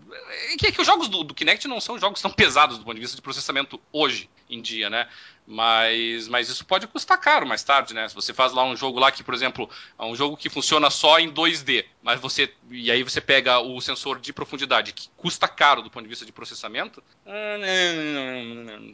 É 0.53 0.57
que, 0.57 0.67
é 0.69 0.73
que 0.73 0.81
os 0.81 0.87
jogos 0.87 1.09
do, 1.09 1.25
do 1.25 1.35
Kinect 1.35 1.67
não 1.67 1.81
são 1.81 1.99
jogos 1.99 2.23
tão 2.23 2.31
pesados 2.31 2.79
do 2.79 2.85
ponto 2.85 2.95
de 2.95 3.01
vista 3.01 3.17
de 3.17 3.23
processamento 3.23 3.81
hoje 3.93 4.29
em 4.49 4.61
dia, 4.61 4.89
né? 4.89 5.09
Mas, 5.47 6.29
mas 6.29 6.49
isso 6.51 6.65
pode 6.65 6.87
custar 6.87 7.19
caro 7.19 7.47
mais 7.47 7.63
tarde, 7.63 7.95
né? 7.95 8.07
Se 8.09 8.15
você 8.15 8.35
faz 8.35 8.53
lá 8.53 8.65
um 8.65 8.77
jogo 8.77 8.99
lá 8.99 9.11
que, 9.11 9.25
por 9.25 9.33
exemplo, 9.33 9.69
é 9.99 10.05
um 10.05 10.15
jogo 10.15 10.37
que 10.37 10.51
funciona 10.51 10.91
só 10.91 11.19
em 11.19 11.33
2D, 11.33 11.87
mas 12.03 12.21
você 12.21 12.53
e 12.71 12.91
aí 12.91 13.03
você 13.03 13.21
pega 13.21 13.59
o 13.59 13.81
sensor 13.81 14.21
de 14.21 14.33
profundidade 14.33 14.93
que 14.93 15.09
custa 15.17 15.49
caro 15.49 15.81
do 15.81 15.91
ponto 15.91 16.03
de 16.03 16.09
vista 16.09 16.27
de 16.27 16.33
processamento, 16.33 17.03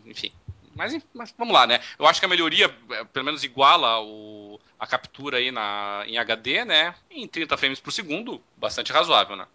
enfim. 0.07 0.33
Mas, 0.75 0.97
mas 1.13 1.35
vamos 1.37 1.55
lá, 1.55 1.67
né? 1.67 1.81
Eu 1.99 2.07
acho 2.07 2.21
que 2.21 2.27
a 2.27 2.29
melhoria, 2.29 2.73
é, 2.91 3.05
pelo 3.05 3.25
menos 3.25 3.45
iguala 3.45 4.01
o, 4.01 4.61
a 4.79 4.87
captura 4.87 5.39
aí 5.39 5.51
na, 5.51 6.05
em 6.07 6.19
HD, 6.19 6.65
né? 6.65 6.95
Em 7.11 7.27
30 7.27 7.57
frames 7.57 7.81
por 7.81 7.93
segundo, 7.93 8.43
bastante 8.57 8.93
razoável, 8.93 9.37
né? 9.37 9.47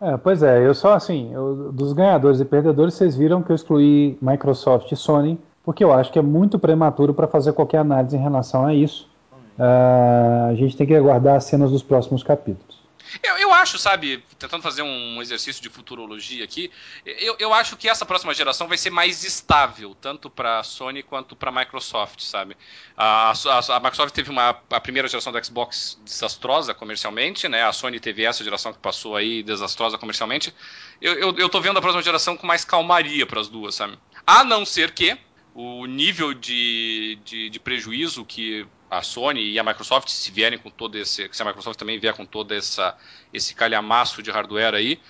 É, 0.00 0.16
pois 0.16 0.42
é, 0.42 0.66
eu 0.66 0.74
só 0.74 0.94
assim, 0.94 1.30
eu- 1.32 1.70
dos 1.72 1.92
ganhadores 1.92 2.40
e 2.40 2.44
perdedores, 2.44 2.94
vocês 2.94 3.14
viram 3.14 3.42
que 3.42 3.52
eu 3.52 3.56
excluí 3.56 4.16
Microsoft 4.22 4.90
e 4.90 4.96
Sony, 4.96 5.38
porque 5.62 5.84
eu 5.84 5.92
acho 5.92 6.10
que 6.10 6.18
é 6.18 6.22
muito 6.22 6.58
prematuro 6.58 7.12
para 7.12 7.26
fazer 7.26 7.52
qualquer 7.52 7.78
análise 7.78 8.16
em 8.16 8.20
relação 8.20 8.64
a 8.64 8.74
isso. 8.74 9.08
Ah, 9.58 10.46
a 10.50 10.54
gente 10.54 10.74
tem 10.74 10.86
que 10.86 10.94
aguardar 10.94 11.36
as 11.36 11.44
cenas 11.44 11.70
dos 11.70 11.82
próximos 11.82 12.22
capítulos. 12.22 12.69
Eu, 13.22 13.36
eu 13.38 13.52
acho, 13.52 13.78
sabe, 13.78 14.24
tentando 14.38 14.62
fazer 14.62 14.82
um 14.82 15.20
exercício 15.20 15.62
de 15.62 15.68
futurologia 15.68 16.44
aqui, 16.44 16.70
eu, 17.04 17.36
eu 17.38 17.52
acho 17.52 17.76
que 17.76 17.88
essa 17.88 18.06
próxima 18.06 18.34
geração 18.34 18.68
vai 18.68 18.76
ser 18.76 18.90
mais 18.90 19.24
estável, 19.24 19.94
tanto 20.00 20.30
para 20.30 20.62
Sony 20.62 21.02
quanto 21.02 21.34
para 21.34 21.50
Microsoft, 21.50 22.20
sabe? 22.22 22.56
A, 22.96 23.32
a, 23.32 23.76
a, 23.76 23.80
Microsoft 23.80 24.14
teve 24.14 24.30
uma, 24.30 24.50
a 24.70 24.80
primeira 24.80 25.08
geração 25.08 25.32
do 25.32 25.44
Xbox 25.44 25.98
desastrosa 26.04 26.74
comercialmente, 26.74 27.48
né? 27.48 27.64
A 27.64 27.72
Sony 27.72 27.98
teve 27.98 28.24
essa 28.24 28.44
geração 28.44 28.72
que 28.72 28.78
passou 28.78 29.16
aí 29.16 29.42
desastrosa 29.42 29.98
comercialmente. 29.98 30.54
Eu, 31.00 31.14
eu, 31.14 31.38
eu 31.38 31.48
tô 31.48 31.60
vendo 31.60 31.78
a 31.78 31.80
próxima 31.80 32.02
geração 32.02 32.36
com 32.36 32.46
mais 32.46 32.64
calmaria 32.64 33.26
para 33.26 33.40
as 33.40 33.48
duas, 33.48 33.74
sabe? 33.74 33.98
A 34.26 34.44
não 34.44 34.64
ser 34.64 34.92
que 34.92 35.18
o 35.54 35.86
nível 35.86 36.32
de, 36.32 37.18
de, 37.24 37.50
de, 37.50 37.60
prejuízo 37.60 38.24
que 38.24 38.66
a 38.90 39.02
Sony 39.02 39.52
e 39.52 39.58
a 39.58 39.62
Microsoft, 39.62 40.08
se 40.08 40.30
vierem 40.30 40.58
com 40.58 40.68
todo 40.68 40.96
esse. 40.96 41.28
Se 41.32 41.42
a 41.42 41.44
Microsoft 41.44 41.78
também 41.78 41.98
vier 41.98 42.14
com 42.14 42.26
todo 42.26 42.52
essa, 42.52 42.96
esse 43.32 43.54
calhamaço 43.54 44.22
de 44.22 44.30
hardware 44.30 44.74
aí, 44.74 45.00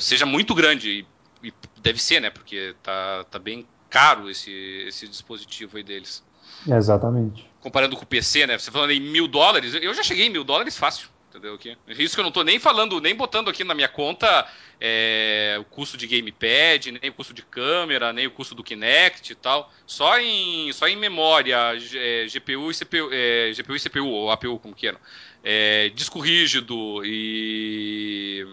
seja 0.00 0.24
muito 0.24 0.54
grande. 0.54 1.06
E, 1.42 1.48
e 1.48 1.52
deve 1.80 2.00
ser, 2.02 2.20
né? 2.20 2.30
Porque 2.30 2.74
tá, 2.82 3.24
tá 3.30 3.38
bem 3.38 3.66
caro 3.90 4.30
esse, 4.30 4.50
esse 4.88 5.06
dispositivo 5.06 5.76
aí 5.76 5.82
deles. 5.82 6.24
Exatamente. 6.66 7.48
Comparando 7.60 7.96
com 7.96 8.04
o 8.04 8.06
PC, 8.06 8.46
né? 8.46 8.58
Você 8.58 8.70
falando 8.70 8.92
em 8.92 9.00
mil 9.00 9.28
dólares, 9.28 9.74
eu 9.74 9.92
já 9.92 10.02
cheguei 10.02 10.26
em 10.26 10.30
mil 10.30 10.44
dólares 10.44 10.76
fácil 10.78 11.08
entendeu? 11.36 11.58
Isso 11.88 12.14
que 12.14 12.20
eu 12.20 12.24
não 12.24 12.32
tô 12.32 12.42
nem 12.42 12.58
falando, 12.58 13.00
nem 13.00 13.14
botando 13.14 13.48
aqui 13.48 13.62
na 13.62 13.74
minha 13.74 13.88
conta 13.88 14.46
é, 14.80 15.56
o 15.60 15.64
custo 15.64 15.96
de 15.96 16.06
gamepad, 16.06 16.92
nem 16.92 17.10
o 17.10 17.14
custo 17.14 17.34
de 17.34 17.42
câmera, 17.42 18.12
nem 18.12 18.26
o 18.26 18.30
custo 18.30 18.54
do 18.54 18.64
Kinect 18.64 19.32
e 19.32 19.34
tal. 19.34 19.72
Só 19.86 20.18
em, 20.18 20.72
só 20.72 20.88
em 20.88 20.96
memória, 20.96 21.56
é, 21.94 22.26
GPU 22.26 22.70
e 22.70 22.74
CPU, 22.74 23.10
é, 23.12 23.52
GPU 23.52 23.76
e 23.76 23.80
CPU, 23.80 24.06
ou 24.06 24.30
APU, 24.30 24.58
como 24.58 24.74
queiram. 24.74 24.98
É, 25.42 25.90
disco 25.90 26.18
rígido 26.18 27.04
e. 27.04 28.46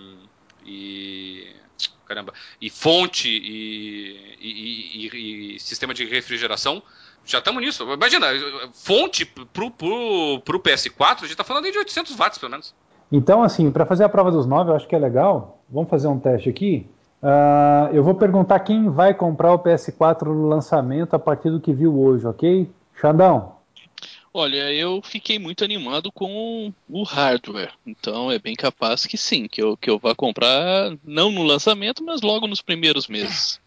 e 0.66 1.48
caramba, 2.06 2.34
e 2.62 2.70
fonte 2.70 3.30
e, 3.30 4.38
e, 4.40 5.08
e, 5.08 5.56
e 5.56 5.60
sistema 5.60 5.94
de 5.94 6.06
refrigeração 6.06 6.84
já 7.26 7.40
estamos 7.40 7.62
nisso. 7.62 7.84
Imagina, 7.92 8.28
fonte 8.74 9.26
pro, 9.26 9.72
pro, 9.72 10.42
pro 10.44 10.60
PS4, 10.60 11.18
a 11.18 11.22
gente 11.22 11.32
está 11.32 11.44
falando 11.44 11.72
de 11.72 11.78
800 11.78 12.16
watts, 12.16 12.38
pelo 12.38 12.52
menos. 12.52 12.74
Então, 13.12 13.44
assim, 13.44 13.72
para 13.72 13.86
fazer 13.86 14.04
a 14.04 14.10
prova 14.10 14.32
dos 14.32 14.46
9, 14.46 14.72
eu 14.72 14.76
acho 14.76 14.88
que 14.88 14.96
é 14.96 15.00
legal. 15.00 15.62
Vamos 15.70 15.90
fazer 15.90 16.08
um 16.08 16.20
teste 16.20 16.50
aqui. 16.50 16.88
Uh, 17.22 17.94
eu 17.94 18.04
vou 18.04 18.16
perguntar 18.16 18.60
quem 18.60 18.90
vai 18.90 19.14
comprar 19.14 19.54
o 19.54 19.60
PS4 19.60 20.26
no 20.26 20.48
lançamento 20.48 21.14
a 21.14 21.20
partir 21.20 21.50
do 21.50 21.60
que 21.60 21.72
viu 21.72 21.98
hoje, 21.98 22.26
ok? 22.26 22.70
Xandão. 23.00 23.56
Olha, 24.34 24.74
eu 24.74 25.00
fiquei 25.04 25.38
muito 25.38 25.64
animado 25.64 26.12
com 26.12 26.74
o 26.90 27.04
hardware, 27.04 27.72
então 27.86 28.32
é 28.32 28.40
bem 28.40 28.56
capaz 28.56 29.06
que 29.06 29.16
sim, 29.16 29.48
que 29.48 29.62
eu, 29.62 29.78
que 29.78 29.90
eu 29.90 30.00
vá 30.00 30.16
comprar, 30.16 30.92
não 31.04 31.32
no 31.32 31.44
lançamento, 31.44 32.04
mas 32.04 32.22
logo 32.22 32.48
nos 32.48 32.60
primeiros 32.60 33.08
meses. 33.08 33.62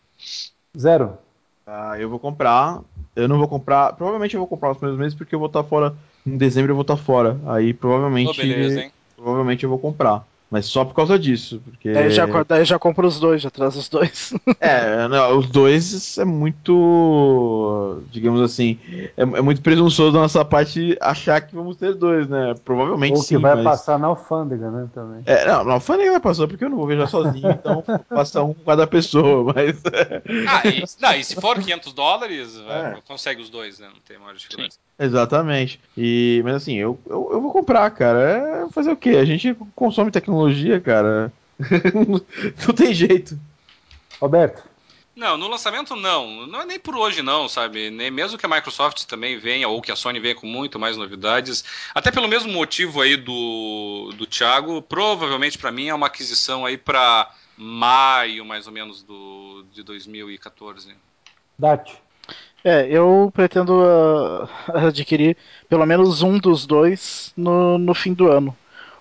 Zero. 0.76 1.16
Ah, 1.64 1.94
eu 1.98 2.10
vou 2.10 2.18
comprar. 2.18 2.82
Eu 3.16 3.26
não 3.26 3.38
vou 3.38 3.48
comprar. 3.48 3.94
Provavelmente 3.94 4.34
eu 4.34 4.40
vou 4.40 4.46
comprar 4.46 4.68
nos 4.68 4.78
primeiros 4.78 5.00
meses 5.00 5.16
porque 5.16 5.34
eu 5.34 5.38
vou 5.38 5.48
estar 5.48 5.64
fora. 5.64 5.96
Em 6.24 6.36
dezembro 6.36 6.70
eu 6.72 6.76
vou 6.76 6.82
estar 6.82 6.96
fora. 6.96 7.40
Aí 7.46 7.72
provavelmente. 7.72 8.30
Oh, 8.30 8.34
beleza, 8.34 8.92
provavelmente 9.16 9.64
eu 9.64 9.70
vou 9.70 9.78
comprar. 9.78 10.24
Mas 10.48 10.66
só 10.66 10.84
por 10.84 10.94
causa 10.94 11.18
disso. 11.18 11.60
Porque... 11.64 11.92
Daí 11.92 12.10
já, 12.10 12.26
daí 12.44 12.64
já 12.64 12.78
compra 12.78 13.06
os 13.06 13.18
dois, 13.18 13.42
já 13.42 13.50
traz 13.50 13.74
os 13.74 13.88
dois. 13.88 14.32
é, 14.60 15.08
não, 15.08 15.38
os 15.38 15.48
dois 15.48 16.16
é 16.18 16.24
muito. 16.24 18.00
Digamos 18.10 18.40
assim. 18.40 18.78
É, 19.16 19.22
é, 19.22 19.24
muito 19.24 19.60
presunçoso 19.60 20.12
da 20.12 20.20
nossa 20.20 20.44
parte 20.44 20.96
achar 21.00 21.40
que 21.40 21.54
vamos 21.54 21.76
ter 21.76 21.94
dois, 21.94 22.28
né? 22.28 22.54
Provavelmente 22.64 23.14
Ou 23.14 23.20
que 23.20 23.26
sim, 23.26 23.38
vai 23.38 23.56
mas... 23.56 23.64
passar 23.64 23.98
na 23.98 24.06
alfândega, 24.06 24.70
né? 24.70 24.88
Também. 24.94 25.22
É, 25.26 25.46
não, 25.46 25.64
na 25.64 25.74
alfândega 25.74 26.12
vai 26.12 26.20
passar 26.20 26.46
porque 26.46 26.64
eu 26.64 26.70
não 26.70 26.76
vou 26.76 26.86
viajar 26.86 27.08
sozinho, 27.08 27.50
então 27.50 27.82
passa 28.08 28.42
um 28.42 28.54
com 28.54 28.64
cada 28.64 28.86
pessoa, 28.86 29.52
mas. 29.52 29.82
ah, 30.48 30.68
e, 30.68 30.84
não, 31.00 31.14
e 31.14 31.24
se 31.24 31.34
for 31.34 31.58
500 31.58 31.92
dólares, 31.92 32.56
é. 32.68 32.98
consegue 33.06 33.42
os 33.42 33.50
dois, 33.50 33.80
né? 33.80 33.88
Não 33.92 34.00
tem 34.00 34.16
maior 34.16 34.34
diferença. 34.36 34.78
Exatamente. 34.98 35.80
E, 35.96 36.40
mas 36.44 36.56
assim, 36.56 36.76
eu, 36.76 36.98
eu, 37.06 37.28
eu 37.32 37.40
vou 37.40 37.52
comprar, 37.52 37.90
cara. 37.90 38.66
É 38.66 38.72
fazer 38.72 38.90
o 38.90 38.96
quê? 38.96 39.10
A 39.10 39.24
gente 39.24 39.54
consome 39.74 40.10
tecnologia, 40.10 40.80
cara. 40.80 41.32
não 42.66 42.74
tem 42.74 42.94
jeito. 42.94 43.38
Roberto. 44.20 44.62
Não, 45.14 45.38
no 45.38 45.48
lançamento 45.48 45.96
não. 45.96 46.46
Não 46.46 46.60
é 46.60 46.66
nem 46.66 46.78
por 46.78 46.94
hoje 46.94 47.22
não, 47.22 47.48
sabe? 47.48 47.90
Nem 47.90 48.10
mesmo 48.10 48.36
que 48.36 48.44
a 48.44 48.48
Microsoft 48.48 49.04
também 49.04 49.38
venha 49.38 49.66
ou 49.66 49.80
que 49.80 49.90
a 49.90 49.96
Sony 49.96 50.20
venha 50.20 50.34
com 50.34 50.46
muito 50.46 50.78
mais 50.78 50.96
novidades, 50.98 51.64
até 51.94 52.10
pelo 52.10 52.28
mesmo 52.28 52.52
motivo 52.52 53.00
aí 53.00 53.16
do 53.16 54.12
do 54.14 54.26
Thiago, 54.26 54.82
provavelmente 54.82 55.56
para 55.56 55.72
mim 55.72 55.88
é 55.88 55.94
uma 55.94 56.08
aquisição 56.08 56.66
aí 56.66 56.76
para 56.76 57.32
maio 57.56 58.44
mais 58.44 58.66
ou 58.66 58.72
menos 58.74 59.02
do 59.02 59.64
de 59.72 59.82
2014. 59.82 60.94
Date. 61.58 62.05
É, 62.66 62.84
eu 62.90 63.30
pretendo 63.32 63.80
uh, 63.80 64.48
adquirir 64.88 65.36
pelo 65.68 65.86
menos 65.86 66.20
um 66.20 66.36
dos 66.36 66.66
dois 66.66 67.32
no, 67.36 67.78
no 67.78 67.94
fim 67.94 68.12
do 68.12 68.26
ano. 68.26 68.56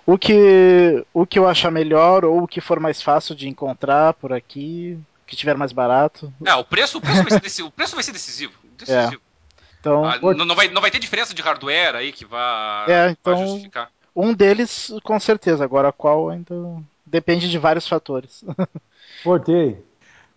O 0.06 0.19
que, 0.19 1.03
o 1.11 1.26
que 1.26 1.40
eu 1.40 1.48
achar 1.48 1.72
melhor 1.72 2.24
ou 2.24 2.44
o 2.44 2.48
que 2.48 2.61
for 2.61 2.80
mais 2.80 3.02
fácil 3.02 3.34
de 3.34 3.50
encontrar 3.50 4.14
por 4.14 4.32
aqui, 4.32 5.00
que 5.26 5.35
tiver 5.35 5.58
mais 5.58 5.72
barato. 5.72 6.32
É, 6.45 6.53
o 6.53 6.64
preço, 6.64 7.00
o 7.00 7.02
preço, 7.02 7.24
vai, 7.24 7.32
ser 7.32 7.42
decisivo, 7.42 7.69
o 7.69 7.72
preço 7.72 7.95
vai 7.95 8.03
ser 8.03 8.11
decisivo. 8.11 8.53
decisivo. 8.77 9.16
É. 9.16 9.66
Então, 9.80 10.06
ah, 10.06 10.19
não, 10.22 10.45
não, 10.45 10.56
vai, 10.56 10.68
não 10.68 10.82
vai 10.82 10.92
ter 10.92 11.00
diferença 11.00 11.34
de 11.34 11.42
hardware 11.42 11.95
aí 11.95 12.11
que 12.11 12.24
vá, 12.24 12.85
é, 12.88 13.10
então, 13.10 13.35
justificar. 13.48 13.90
Um 14.16 14.32
deles, 14.32 14.94
com 15.03 15.19
certeza. 15.19 15.64
Agora, 15.64 15.92
qual 15.92 16.30
ainda 16.30 16.53
depende 17.03 17.50
de 17.50 17.58
vários 17.58 17.88
fatores. 17.88 18.44
Portei. 19.24 19.84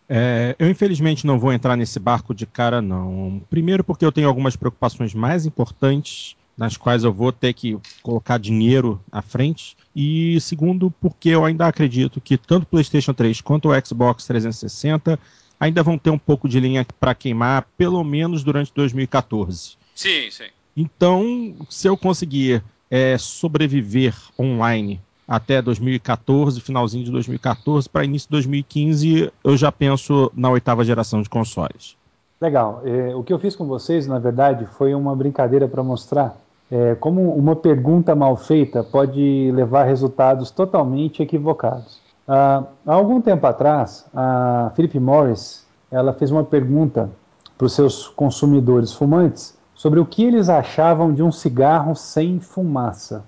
É, 0.08 0.56
eu 0.58 0.70
infelizmente 0.70 1.26
não 1.26 1.38
vou 1.38 1.52
entrar 1.52 1.76
nesse 1.76 1.98
barco 1.98 2.34
de 2.34 2.46
cara, 2.46 2.80
não. 2.80 3.42
Primeiro, 3.50 3.84
porque 3.84 4.04
eu 4.04 4.12
tenho 4.12 4.28
algumas 4.28 4.56
preocupações 4.56 5.12
mais 5.12 5.44
importantes, 5.44 6.36
nas 6.56 6.76
quais 6.76 7.04
eu 7.04 7.12
vou 7.12 7.30
ter 7.30 7.52
que 7.52 7.78
colocar 8.02 8.38
dinheiro 8.38 9.00
à 9.12 9.22
frente. 9.22 9.76
E 9.94 10.40
segundo, 10.40 10.90
porque 10.90 11.28
eu 11.28 11.44
ainda 11.44 11.66
acredito 11.66 12.20
que 12.20 12.36
tanto 12.36 12.64
o 12.64 12.66
PlayStation 12.66 13.12
3 13.12 13.40
quanto 13.40 13.68
o 13.68 13.86
Xbox 13.86 14.26
360 14.26 15.18
ainda 15.60 15.82
vão 15.82 15.98
ter 15.98 16.10
um 16.10 16.18
pouco 16.18 16.48
de 16.48 16.58
linha 16.58 16.86
para 16.98 17.14
queimar, 17.14 17.66
pelo 17.76 18.02
menos 18.02 18.42
durante 18.42 18.72
2014. 18.74 19.76
Sim, 19.94 20.30
sim. 20.30 20.48
Então, 20.76 21.56
se 21.68 21.88
eu 21.88 21.96
conseguir 21.96 22.62
é, 22.90 23.18
sobreviver 23.18 24.14
online 24.38 25.00
até 25.28 25.60
2014, 25.60 26.60
finalzinho 26.60 27.04
de 27.04 27.10
2014, 27.10 27.88
para 27.88 28.04
início 28.04 28.26
de 28.28 28.32
2015, 28.32 29.32
eu 29.44 29.56
já 29.56 29.70
penso 29.70 30.32
na 30.34 30.48
oitava 30.48 30.82
geração 30.82 31.20
de 31.20 31.28
consoles. 31.28 31.96
Legal. 32.40 32.80
É, 32.84 33.14
o 33.14 33.22
que 33.22 33.32
eu 33.32 33.38
fiz 33.38 33.54
com 33.54 33.66
vocês, 33.66 34.06
na 34.06 34.18
verdade, 34.18 34.66
foi 34.78 34.94
uma 34.94 35.14
brincadeira 35.14 35.68
para 35.68 35.82
mostrar 35.82 36.36
é, 36.70 36.94
como 36.94 37.34
uma 37.34 37.56
pergunta 37.56 38.14
mal 38.14 38.36
feita 38.36 38.84
pode 38.84 39.50
levar 39.52 39.82
a 39.82 39.84
resultados 39.84 40.50
totalmente 40.50 41.22
equivocados. 41.22 42.00
Ah, 42.26 42.64
há 42.86 42.92
algum 42.92 43.20
tempo 43.20 43.46
atrás, 43.46 44.04
a 44.14 44.70
Philip 44.76 45.00
Morris 45.00 45.66
ela 45.90 46.12
fez 46.12 46.30
uma 46.30 46.44
pergunta 46.44 47.10
para 47.56 47.66
os 47.66 47.72
seus 47.72 48.08
consumidores 48.08 48.92
fumantes 48.92 49.56
sobre 49.74 49.98
o 49.98 50.04
que 50.04 50.24
eles 50.24 50.50
achavam 50.50 51.14
de 51.14 51.22
um 51.22 51.32
cigarro 51.32 51.94
sem 51.96 52.38
fumaça. 52.38 53.24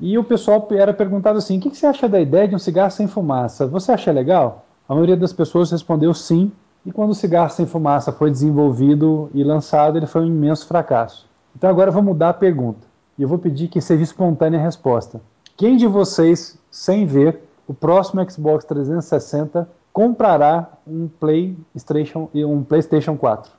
E 0.00 0.16
o 0.16 0.24
pessoal 0.24 0.66
era 0.70 0.94
perguntado 0.94 1.38
assim: 1.38 1.58
o 1.58 1.60
que 1.60 1.76
você 1.76 1.86
acha 1.86 2.08
da 2.08 2.20
ideia 2.20 2.48
de 2.48 2.54
um 2.54 2.58
cigarro 2.58 2.90
sem 2.90 3.06
fumaça? 3.06 3.66
Você 3.66 3.92
acha 3.92 4.10
legal? 4.10 4.64
A 4.88 4.94
maioria 4.94 5.16
das 5.16 5.32
pessoas 5.32 5.70
respondeu 5.70 6.14
sim, 6.14 6.50
e 6.84 6.90
quando 6.90 7.10
o 7.10 7.14
cigarro 7.14 7.50
sem 7.50 7.66
fumaça 7.66 8.10
foi 8.10 8.30
desenvolvido 8.30 9.30
e 9.34 9.44
lançado, 9.44 9.98
ele 9.98 10.06
foi 10.06 10.22
um 10.22 10.26
imenso 10.26 10.66
fracasso. 10.66 11.28
Então 11.54 11.68
agora 11.68 11.90
eu 11.90 11.94
vou 11.94 12.02
mudar 12.02 12.30
a 12.30 12.34
pergunta, 12.34 12.86
e 13.18 13.22
eu 13.22 13.28
vou 13.28 13.38
pedir 13.38 13.68
que 13.68 13.80
seja 13.80 14.02
espontânea 14.02 14.58
a 14.58 14.62
resposta. 14.62 15.20
Quem 15.56 15.76
de 15.76 15.86
vocês, 15.86 16.58
sem 16.70 17.04
ver, 17.04 17.40
o 17.68 17.74
próximo 17.74 18.28
Xbox 18.28 18.64
360 18.64 19.68
comprará 19.92 20.70
um 20.86 21.06
PlayStation, 21.06 22.30
um 22.34 22.64
PlayStation 22.64 23.16
4? 23.16 23.52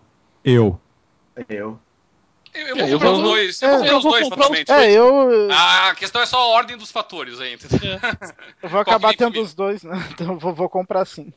Eu. 0.43 0.77
Eu. 1.47 1.77
Eu, 2.53 2.67
eu 2.67 2.75
vou 2.75 2.85
é, 2.85 2.91
comprar 2.91 3.11
os 3.11 3.21
dois. 3.21 3.61
Eu 3.61 3.69
vou 3.69 3.80
comprar 3.80 3.97
os 3.97 4.03
dois, 4.03 4.30
fatalmente. 4.30 4.71
É, 4.71 4.91
eu... 4.91 5.49
A 5.51 5.95
questão 5.95 6.21
é 6.21 6.25
só 6.25 6.38
a 6.38 6.47
ordem 6.47 6.77
dos 6.77 6.91
fatores 6.91 7.39
aí, 7.39 7.53
entendeu? 7.53 7.99
Eu 8.61 8.69
vou 8.69 8.80
acabar 8.80 9.15
tendo 9.15 9.41
os 9.41 9.53
dois, 9.53 9.83
né? 9.83 9.91
Então 10.11 10.38
vou, 10.38 10.53
vou 10.53 10.69
comprar 10.69 11.05
sim. 11.05 11.33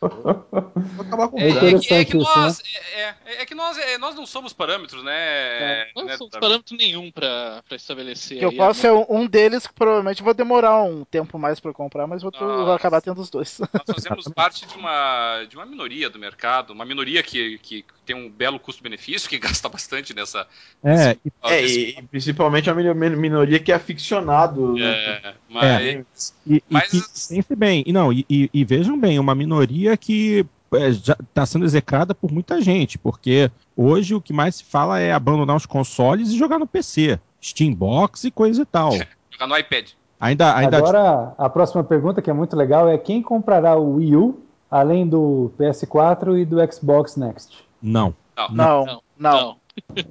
vou 0.00 1.06
acabar 1.06 1.28
com 1.28 1.38
é, 1.38 1.48
é, 1.48 2.00
é, 2.00 2.04
que 2.04 2.16
nós, 2.16 2.58
né? 2.58 3.14
é, 3.24 3.42
é, 3.42 3.46
que 3.46 3.54
nós, 3.54 3.78
é, 3.78 3.98
nós 3.98 4.14
não 4.14 4.26
somos 4.26 4.52
parâmetros, 4.52 5.04
né? 5.04 5.12
É, 5.14 5.90
não 5.94 6.04
né, 6.04 6.16
somos 6.16 6.32
parâmetro 6.32 6.76
nenhum 6.76 7.10
pra, 7.10 7.62
pra 7.68 7.76
estabelecer. 7.76 8.38
Que 8.38 8.44
eu 8.44 8.52
posso 8.52 8.80
ser 8.80 8.90
um 8.90 9.26
deles 9.26 9.66
que 9.66 9.74
provavelmente 9.74 10.22
vou 10.22 10.34
demorar 10.34 10.82
um 10.82 11.04
tempo 11.04 11.38
mais 11.38 11.60
pra 11.60 11.72
comprar, 11.72 12.06
mas 12.06 12.22
vou, 12.22 12.32
vou 12.32 12.72
acabar 12.72 13.00
tendo 13.00 13.20
os 13.20 13.30
dois. 13.30 13.58
Nós 13.72 13.82
fazemos 13.94 14.28
parte 14.28 14.66
de 14.66 14.74
uma, 14.74 15.44
de 15.44 15.56
uma 15.56 15.66
minoria 15.66 16.10
do 16.10 16.18
mercado, 16.18 16.72
uma 16.72 16.84
minoria 16.84 17.22
que, 17.22 17.58
que 17.58 17.84
tem 18.04 18.16
um 18.16 18.30
belo 18.30 18.58
custo-benefício, 18.58 19.28
que 19.28 19.38
gasta 19.38 19.68
bastante 19.68 20.14
nessa. 20.14 20.45
É, 20.84 21.16
é 21.44 21.66
e, 21.66 22.02
principalmente 22.10 22.70
a 22.70 22.74
minoria 22.74 23.58
que 23.58 23.72
é 23.72 23.74
aficionado. 23.74 24.78
É, 24.78 25.34
mas. 25.48 25.64
É, 25.64 26.04
e, 26.46 26.62
mas... 26.70 26.92
E, 26.92 27.00
pense 27.42 27.56
bem, 27.56 27.82
e 27.86 27.92
não, 27.92 28.12
e, 28.12 28.24
e, 28.28 28.64
vejam 28.64 28.98
bem, 28.98 29.18
uma 29.18 29.34
minoria 29.34 29.96
que 29.96 30.46
é, 30.74 30.92
já 30.92 31.16
está 31.20 31.44
sendo 31.44 31.64
execrada 31.64 32.14
por 32.14 32.30
muita 32.30 32.60
gente, 32.60 32.98
porque 32.98 33.50
hoje 33.76 34.14
o 34.14 34.20
que 34.20 34.32
mais 34.32 34.56
se 34.56 34.64
fala 34.64 35.00
é 35.00 35.12
abandonar 35.12 35.56
os 35.56 35.66
consoles 35.66 36.30
e 36.30 36.38
jogar 36.38 36.58
no 36.58 36.66
PC, 36.66 37.18
Steambox 37.42 38.24
e 38.24 38.30
coisa 38.30 38.62
e 38.62 38.66
tal. 38.66 38.92
jogar 39.30 39.46
no 39.48 39.58
iPad. 39.58 39.90
Ainda, 40.20 40.54
ainda... 40.56 40.78
Agora, 40.78 41.34
a 41.36 41.48
próxima 41.48 41.84
pergunta, 41.84 42.22
que 42.22 42.30
é 42.30 42.32
muito 42.32 42.56
legal, 42.56 42.88
é 42.88 42.96
quem 42.96 43.20
comprará 43.20 43.76
o 43.76 43.96
Wii 43.96 44.16
U, 44.16 44.40
além 44.70 45.06
do 45.06 45.52
PS4 45.58 46.40
e 46.40 46.44
do 46.44 46.56
Xbox 46.72 47.16
Next? 47.16 47.58
Não. 47.82 48.14
Não. 48.36 48.48
Não. 48.50 48.84
não. 48.86 49.02
não. 49.18 49.56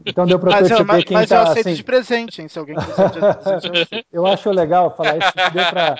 Então 0.05 0.25
deu 0.25 0.39
pra 0.39 0.57
perceber 0.57 0.83
mas, 0.83 1.03
quem 1.03 1.17
mas 1.17 1.29
tá... 1.29 1.35
Mas 1.37 1.45
eu 1.45 1.51
aceito 1.51 1.67
assim... 1.67 1.75
de 1.75 1.83
presente, 1.83 2.41
hein, 2.41 2.47
se 2.47 2.57
alguém 2.57 2.75
quiser 2.75 3.59
de. 3.59 4.05
Eu 4.11 4.25
acho 4.25 4.49
legal 4.51 4.95
falar 4.95 5.17
isso, 5.17 5.31
deu 5.53 5.65
pra... 5.65 5.95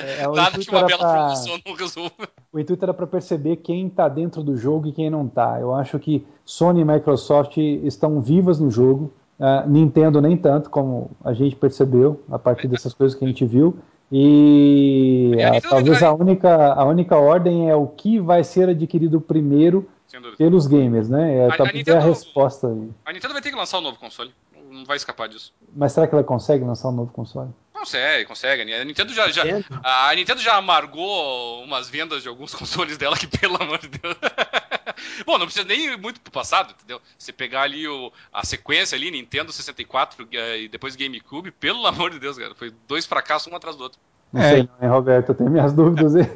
É, 0.00 0.22
é 0.22 0.28
Nada 0.28 0.58
que 0.58 0.70
uma 0.70 0.84
bela 0.84 0.98
pra... 0.98 1.28
não. 1.28 2.10
O 2.52 2.60
intuito 2.60 2.84
era 2.84 2.94
para 2.94 3.06
perceber 3.06 3.56
quem 3.56 3.88
tá 3.88 4.08
dentro 4.08 4.42
do 4.42 4.56
jogo 4.56 4.88
e 4.88 4.92
quem 4.92 5.10
não 5.10 5.26
tá. 5.26 5.58
Eu 5.60 5.74
acho 5.74 5.98
que 5.98 6.26
Sony 6.44 6.80
e 6.80 6.84
Microsoft 6.84 7.56
estão 7.56 8.20
vivas 8.20 8.60
no 8.60 8.70
jogo, 8.70 9.12
uh, 9.38 9.68
Nintendo 9.68 10.20
nem 10.20 10.36
tanto, 10.36 10.70
como 10.70 11.10
a 11.24 11.32
gente 11.32 11.56
percebeu 11.56 12.20
a 12.30 12.38
partir 12.38 12.68
dessas 12.68 12.92
coisas 12.92 13.18
que 13.18 13.24
a 13.24 13.28
gente 13.28 13.44
viu. 13.44 13.76
E 14.12 15.32
a, 15.42 15.60
talvez 15.60 16.02
a 16.02 16.12
única, 16.12 16.72
a 16.74 16.84
única 16.84 17.16
ordem 17.16 17.70
é 17.70 17.74
o 17.74 17.86
que 17.86 18.20
vai 18.20 18.44
ser 18.44 18.68
adquirido 18.68 19.20
primeiro 19.20 19.88
pelos 20.36 20.66
gamers, 20.66 21.08
né? 21.08 21.36
É, 21.36 21.46
a, 21.46 21.54
a, 21.54 21.72
Nintendo, 21.72 21.98
a 21.98 22.00
resposta 22.00 22.68
aí. 22.68 22.90
A 23.04 23.12
Nintendo 23.12 23.32
vai 23.32 23.42
ter 23.42 23.50
que 23.50 23.56
lançar 23.56 23.78
um 23.78 23.82
novo 23.82 23.98
console. 23.98 24.34
Não 24.70 24.84
vai 24.84 24.96
escapar 24.96 25.28
disso. 25.28 25.52
Mas 25.74 25.92
será 25.92 26.06
que 26.06 26.14
ela 26.14 26.24
consegue 26.24 26.64
lançar 26.64 26.88
um 26.88 26.92
novo 26.92 27.12
console? 27.12 27.50
Consegue, 27.72 28.24
consegue. 28.24 28.72
A 28.72 28.84
Nintendo 28.84 29.12
já, 29.12 29.28
já, 29.30 29.42
a 29.82 30.14
Nintendo 30.14 30.40
já 30.40 30.56
amargou 30.56 31.62
umas 31.62 31.90
vendas 31.90 32.22
de 32.22 32.28
alguns 32.28 32.54
consoles 32.56 32.96
dela 32.96 33.16
que, 33.16 33.26
pelo 33.26 33.62
amor 33.62 33.78
de 33.78 33.88
Deus. 33.88 34.16
Bom, 35.26 35.36
não 35.38 35.46
precisa 35.46 35.66
nem 35.66 35.86
ir 35.86 35.98
muito 35.98 36.20
pro 36.20 36.32
passado, 36.32 36.72
entendeu? 36.72 37.00
Você 37.18 37.32
pegar 37.32 37.62
ali 37.62 37.86
o, 37.86 38.10
a 38.32 38.44
sequência 38.44 38.96
ali, 38.96 39.10
Nintendo 39.10 39.52
64 39.52 40.26
eh, 40.32 40.62
e 40.62 40.68
depois 40.68 40.96
GameCube, 40.96 41.50
pelo 41.50 41.86
amor 41.86 42.10
de 42.10 42.18
Deus, 42.18 42.38
cara. 42.38 42.54
Foi 42.54 42.72
dois 42.88 43.04
fracassos 43.04 43.52
um 43.52 43.56
atrás 43.56 43.76
do 43.76 43.82
outro. 43.82 44.00
Não 44.34 44.42
é. 44.42 44.50
sei, 44.50 44.68
não, 44.82 44.90
Roberto? 44.90 45.28
Eu 45.28 45.34
tenho 45.36 45.50
minhas 45.50 45.72
dúvidas 45.72 46.16
aí. 46.16 46.24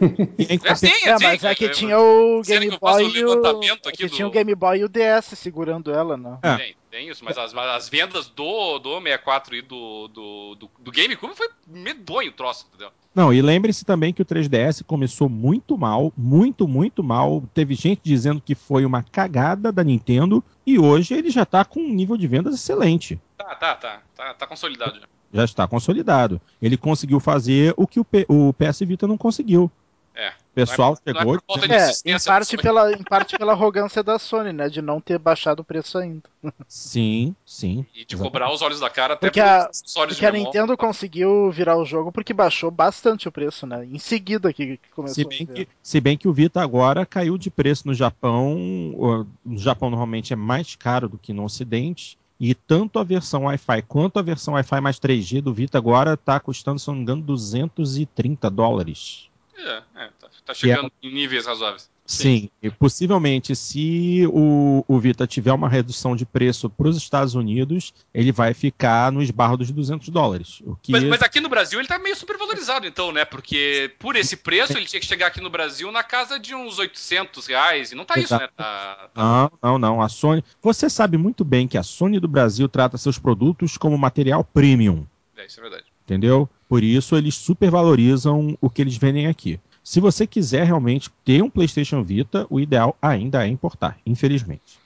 É, 0.65 0.75
sim, 0.77 0.87
é, 0.87 1.09
é, 1.09 1.19
mas 1.21 1.43
é 1.43 1.55
que 1.55 1.69
tinha 1.71 1.99
o 1.99 2.41
Game 2.43 2.79
Boy 2.79 3.05
e 3.09 3.25
o... 3.25 3.47
É 3.87 3.93
que 3.93 4.07
do... 4.07 4.15
tinha 4.15 4.27
o 4.27 4.31
Game 4.31 4.55
Boy 4.55 4.79
e 4.79 4.85
o 4.85 4.89
DS 4.89 5.37
segurando 5.37 5.91
ela, 5.91 6.17
não. 6.17 6.39
É. 6.43 6.57
Tem, 6.57 6.77
tem 6.91 7.09
isso, 7.09 7.25
mas 7.25 7.37
as, 7.37 7.53
as 7.55 7.89
vendas 7.89 8.29
do, 8.29 8.79
do 8.79 9.01
64 9.01 9.57
e 9.57 9.63
do, 9.63 10.09
do, 10.09 10.55
do, 10.55 10.71
do 10.79 10.93
GameCube 10.93 11.35
foi 11.35 11.49
medonho 11.67 12.31
o 12.31 12.33
troço, 12.33 12.67
entendeu? 12.69 12.93
Não, 13.13 13.33
e 13.33 13.43
lembre-se 13.43 13.85
também 13.85 14.13
que 14.13 14.23
o 14.23 14.25
3DS 14.25 14.85
começou 14.85 15.29
muito 15.29 15.77
mal, 15.77 16.13
muito, 16.17 16.69
muito 16.69 17.03
mal. 17.03 17.43
Teve 17.53 17.75
gente 17.75 18.01
dizendo 18.05 18.41
que 18.41 18.55
foi 18.55 18.85
uma 18.85 19.03
cagada 19.03 19.73
da 19.73 19.83
Nintendo 19.83 20.43
e 20.65 20.79
hoje 20.79 21.15
ele 21.15 21.31
já 21.31 21.45
tá 21.45 21.65
com 21.65 21.81
um 21.81 21.93
nível 21.93 22.17
de 22.17 22.29
vendas 22.29 22.55
excelente. 22.55 23.21
Tá, 23.37 23.55
tá, 23.57 23.75
tá. 23.75 24.03
Tá, 24.15 24.35
tá 24.35 24.47
consolidado 24.47 25.01
já 25.01 25.18
já 25.33 25.45
está 25.45 25.67
consolidado. 25.67 26.41
Ele 26.61 26.77
conseguiu 26.77 27.21
fazer 27.21 27.75
o 27.77 27.87
que 27.87 28.01
o, 28.01 28.05
P, 28.05 28.27
o 28.29 28.53
PS 28.53 28.81
Vita 28.81 29.07
não 29.07 29.17
conseguiu. 29.17 29.71
É. 30.19 30.31
O 30.31 30.55
pessoal 30.55 30.99
não 31.07 31.13
é, 31.13 31.19
chegou. 31.19 31.41
Não 31.49 31.77
é, 31.77 31.91
é 31.91 31.93
em, 32.05 32.19
parte 32.19 32.57
pela, 32.57 32.93
em 32.93 33.05
parte 33.05 33.39
pela 33.39 33.53
arrogância 33.53 34.03
da 34.03 34.19
Sony, 34.19 34.53
né? 34.53 34.69
De 34.69 34.83
não 34.83 35.01
ter 35.01 35.17
baixado 35.17 35.61
o 35.61 35.65
preço 35.65 35.97
ainda. 35.97 36.25
Sim, 36.67 37.37
sim. 37.47 37.87
E 37.95 38.05
de 38.05 38.17
exatamente. 38.17 38.19
cobrar 38.19 38.53
os 38.53 38.61
olhos 38.61 38.81
da 38.81 38.91
cara 38.91 39.15
até 39.15 39.29
porque 39.29 39.39
a, 39.39 39.71
porque 39.95 40.27
a 40.27 40.33
Nintendo 40.33 40.77
conseguiu 40.77 41.53
virar 41.53 41.77
o 41.77 41.85
jogo 41.85 42.11
porque 42.11 42.35
baixou 42.35 42.69
bastante 42.69 43.29
o 43.29 43.33
preço, 43.33 43.65
né? 43.65 43.85
Em 43.85 44.01
seguida 44.01 44.53
que, 44.53 44.79
que 44.79 44.89
começou 44.93 45.15
se 45.15 45.25
bem 45.25 45.47
que, 45.47 45.69
se 45.81 46.01
bem 46.01 46.17
que 46.17 46.27
o 46.27 46.33
Vita 46.33 46.61
agora 46.61 47.07
caiu 47.07 47.39
de 47.39 47.49
preço 47.49 47.87
no 47.87 47.95
Japão. 47.95 49.25
No 49.45 49.59
Japão 49.59 49.89
normalmente 49.89 50.33
é 50.33 50.37
mais 50.37 50.75
caro 50.75 51.09
do 51.09 51.17
que 51.17 51.33
no 51.33 51.45
Ocidente. 51.45 52.19
E 52.41 52.55
tanto 52.55 52.99
a 52.99 53.05
versão 53.05 53.45
Wi-Fi 53.45 53.83
quanto 53.83 54.19
a 54.19 54.23
versão 54.23 54.55
Wi-Fi 54.55 54.81
mais 54.81 54.99
3G 54.99 55.41
do 55.41 55.53
Vita 55.53 55.77
agora 55.77 56.15
está 56.15 56.39
custando, 56.39 56.79
se 56.79 56.87
não 56.87 56.95
me 56.95 57.03
engano, 57.03 57.23
230 57.23 58.49
dólares. 58.49 59.29
É, 59.57 59.83
é 59.97 60.11
tá, 60.21 60.29
tá 60.47 60.55
chegando 60.55 60.93
é... 61.03 61.07
em 61.07 61.13
níveis 61.13 61.47
razoáveis. 61.47 61.91
Sim, 62.09 62.49
e 62.63 62.71
possivelmente 62.71 63.55
se 63.55 64.27
o, 64.33 64.83
o 64.89 64.99
Vita 64.99 65.27
tiver 65.27 65.53
uma 65.53 65.69
redução 65.69 66.17
de 66.17 66.25
preço 66.25 66.71
para 66.71 66.89
os 66.89 66.97
Estados 66.97 67.35
Unidos, 67.35 67.93
ele 68.15 68.33
vai 68.33 68.55
ficar 68.55 69.13
no 69.13 69.23
esbarro 69.23 69.59
dos 69.59 69.71
200 69.71 70.09
dólares. 70.09 70.63
O 70.65 70.75
que... 70.75 70.91
mas, 70.91 71.05
mas 71.05 71.21
aqui 71.21 71.39
no 71.39 71.51
Brasil 71.51 71.79
ele 71.79 71.85
está 71.85 71.99
meio 71.99 72.17
supervalorizado 72.17 72.87
então, 72.87 73.13
né? 73.13 73.27
Porque 73.27 73.95
por 73.99 74.17
esse 74.17 74.39
preço 74.39 74.73
ele 74.73 74.87
tinha 74.87 74.99
que 74.99 75.07
chegar 75.07 75.27
aqui 75.27 75.43
no 75.43 75.51
Brasil 75.51 75.93
na 75.93 76.03
casa 76.03 76.39
de 76.39 76.55
uns 76.55 76.79
800 76.79 77.47
reais, 77.47 77.93
e 77.93 77.95
não 77.95 78.07
tá 78.07 78.19
Exato. 78.19 78.43
isso, 78.43 78.43
né? 78.43 78.49
Tá, 78.57 79.11
tá... 79.13 79.51
Não, 79.63 79.73
não, 79.73 79.79
não. 79.79 80.03
A 80.03 80.09
Sony... 80.09 80.43
Você 80.63 80.89
sabe 80.89 81.19
muito 81.19 81.45
bem 81.45 81.69
que 81.69 81.77
a 81.77 81.83
Sony 81.83 82.19
do 82.19 82.27
Brasil 82.27 82.71
trata 82.71 82.97
seus 82.97 83.19
produtos 83.19 83.77
como 83.77 83.99
material 83.99 84.43
premium. 84.43 85.05
É, 85.37 85.45
isso 85.45 85.61
é 85.61 85.63
verdade. 85.63 85.85
Entendeu? 86.07 86.49
Por 86.67 86.83
isso 86.83 87.15
eles 87.17 87.35
supervalorizam 87.35 88.57
o 88.63 88.71
que 88.71 88.81
eles 88.81 88.97
vendem 88.97 89.27
aqui. 89.27 89.61
Se 89.89 90.01
você 90.01 90.27
quiser 90.27 90.67
realmente 90.67 91.11
ter 91.25 91.43
um 91.43 91.49
PlayStation 91.49 92.03
Vita, 92.03 92.47
o 92.51 92.61
ideal 92.61 92.95
ainda 93.01 93.43
é 93.43 93.49
importar, 93.49 93.97
infelizmente. 94.05 94.79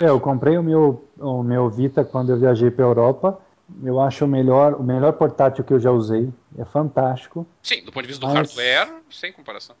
É, 0.00 0.08
eu 0.08 0.18
comprei 0.18 0.58
o 0.58 0.62
meu, 0.64 1.04
o 1.16 1.44
meu 1.44 1.70
Vita 1.70 2.04
quando 2.04 2.30
eu 2.30 2.40
viajei 2.40 2.68
para 2.68 2.84
a 2.84 2.88
Europa. 2.88 3.38
Eu 3.84 4.00
acho 4.00 4.24
o 4.24 4.28
melhor, 4.28 4.74
o 4.74 4.82
melhor 4.82 5.12
portátil 5.12 5.62
que 5.62 5.72
eu 5.72 5.78
já 5.78 5.92
usei. 5.92 6.28
É 6.58 6.64
fantástico. 6.64 7.46
Sim, 7.62 7.84
do 7.84 7.92
ponto 7.92 8.02
de 8.02 8.08
vista 8.08 8.26
do 8.26 8.34
mas, 8.34 8.52
hardware, 8.52 9.00
sem 9.08 9.32
comparação. 9.32 9.76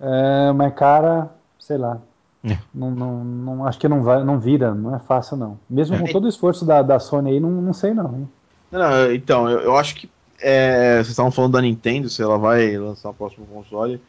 É, 0.00 0.50
mas 0.52 0.74
cara, 0.74 1.30
sei 1.58 1.76
lá. 1.76 2.00
É. 2.42 2.56
Não, 2.74 2.90
não, 2.90 3.22
não, 3.22 3.66
acho 3.66 3.78
que 3.78 3.86
não, 3.86 4.02
vai, 4.02 4.24
não 4.24 4.40
vira, 4.40 4.74
não 4.74 4.96
é 4.96 4.98
fácil 4.98 5.36
não. 5.36 5.60
Mesmo 5.68 5.96
é. 5.96 5.98
com 5.98 6.06
todo 6.06 6.24
o 6.24 6.28
esforço 6.28 6.64
da, 6.64 6.80
da 6.80 6.98
Sony 6.98 7.32
aí, 7.32 7.38
não, 7.38 7.50
não 7.50 7.74
sei 7.74 7.92
não. 7.92 8.14
Hein? 8.14 8.28
não 8.70 9.12
então, 9.12 9.50
eu, 9.50 9.60
eu 9.60 9.76
acho 9.76 9.94
que 9.94 10.10
é, 10.40 10.94
vocês 10.94 11.08
estavam 11.08 11.30
falando 11.30 11.52
da 11.52 11.60
Nintendo, 11.60 12.08
se 12.08 12.22
ela 12.22 12.38
vai 12.38 12.78
lançar 12.78 13.10
o 13.10 13.14
próximo 13.14 13.44
console. 13.44 14.00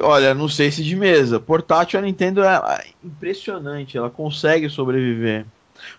Olha, 0.00 0.34
não 0.34 0.48
sei 0.48 0.70
se 0.70 0.82
de 0.82 0.96
mesa. 0.96 1.38
Portátil 1.38 1.98
a 1.98 2.02
Nintendo 2.02 2.42
é, 2.42 2.54
é 2.54 2.86
impressionante, 3.04 3.96
ela 3.96 4.10
consegue 4.10 4.68
sobreviver. 4.68 5.44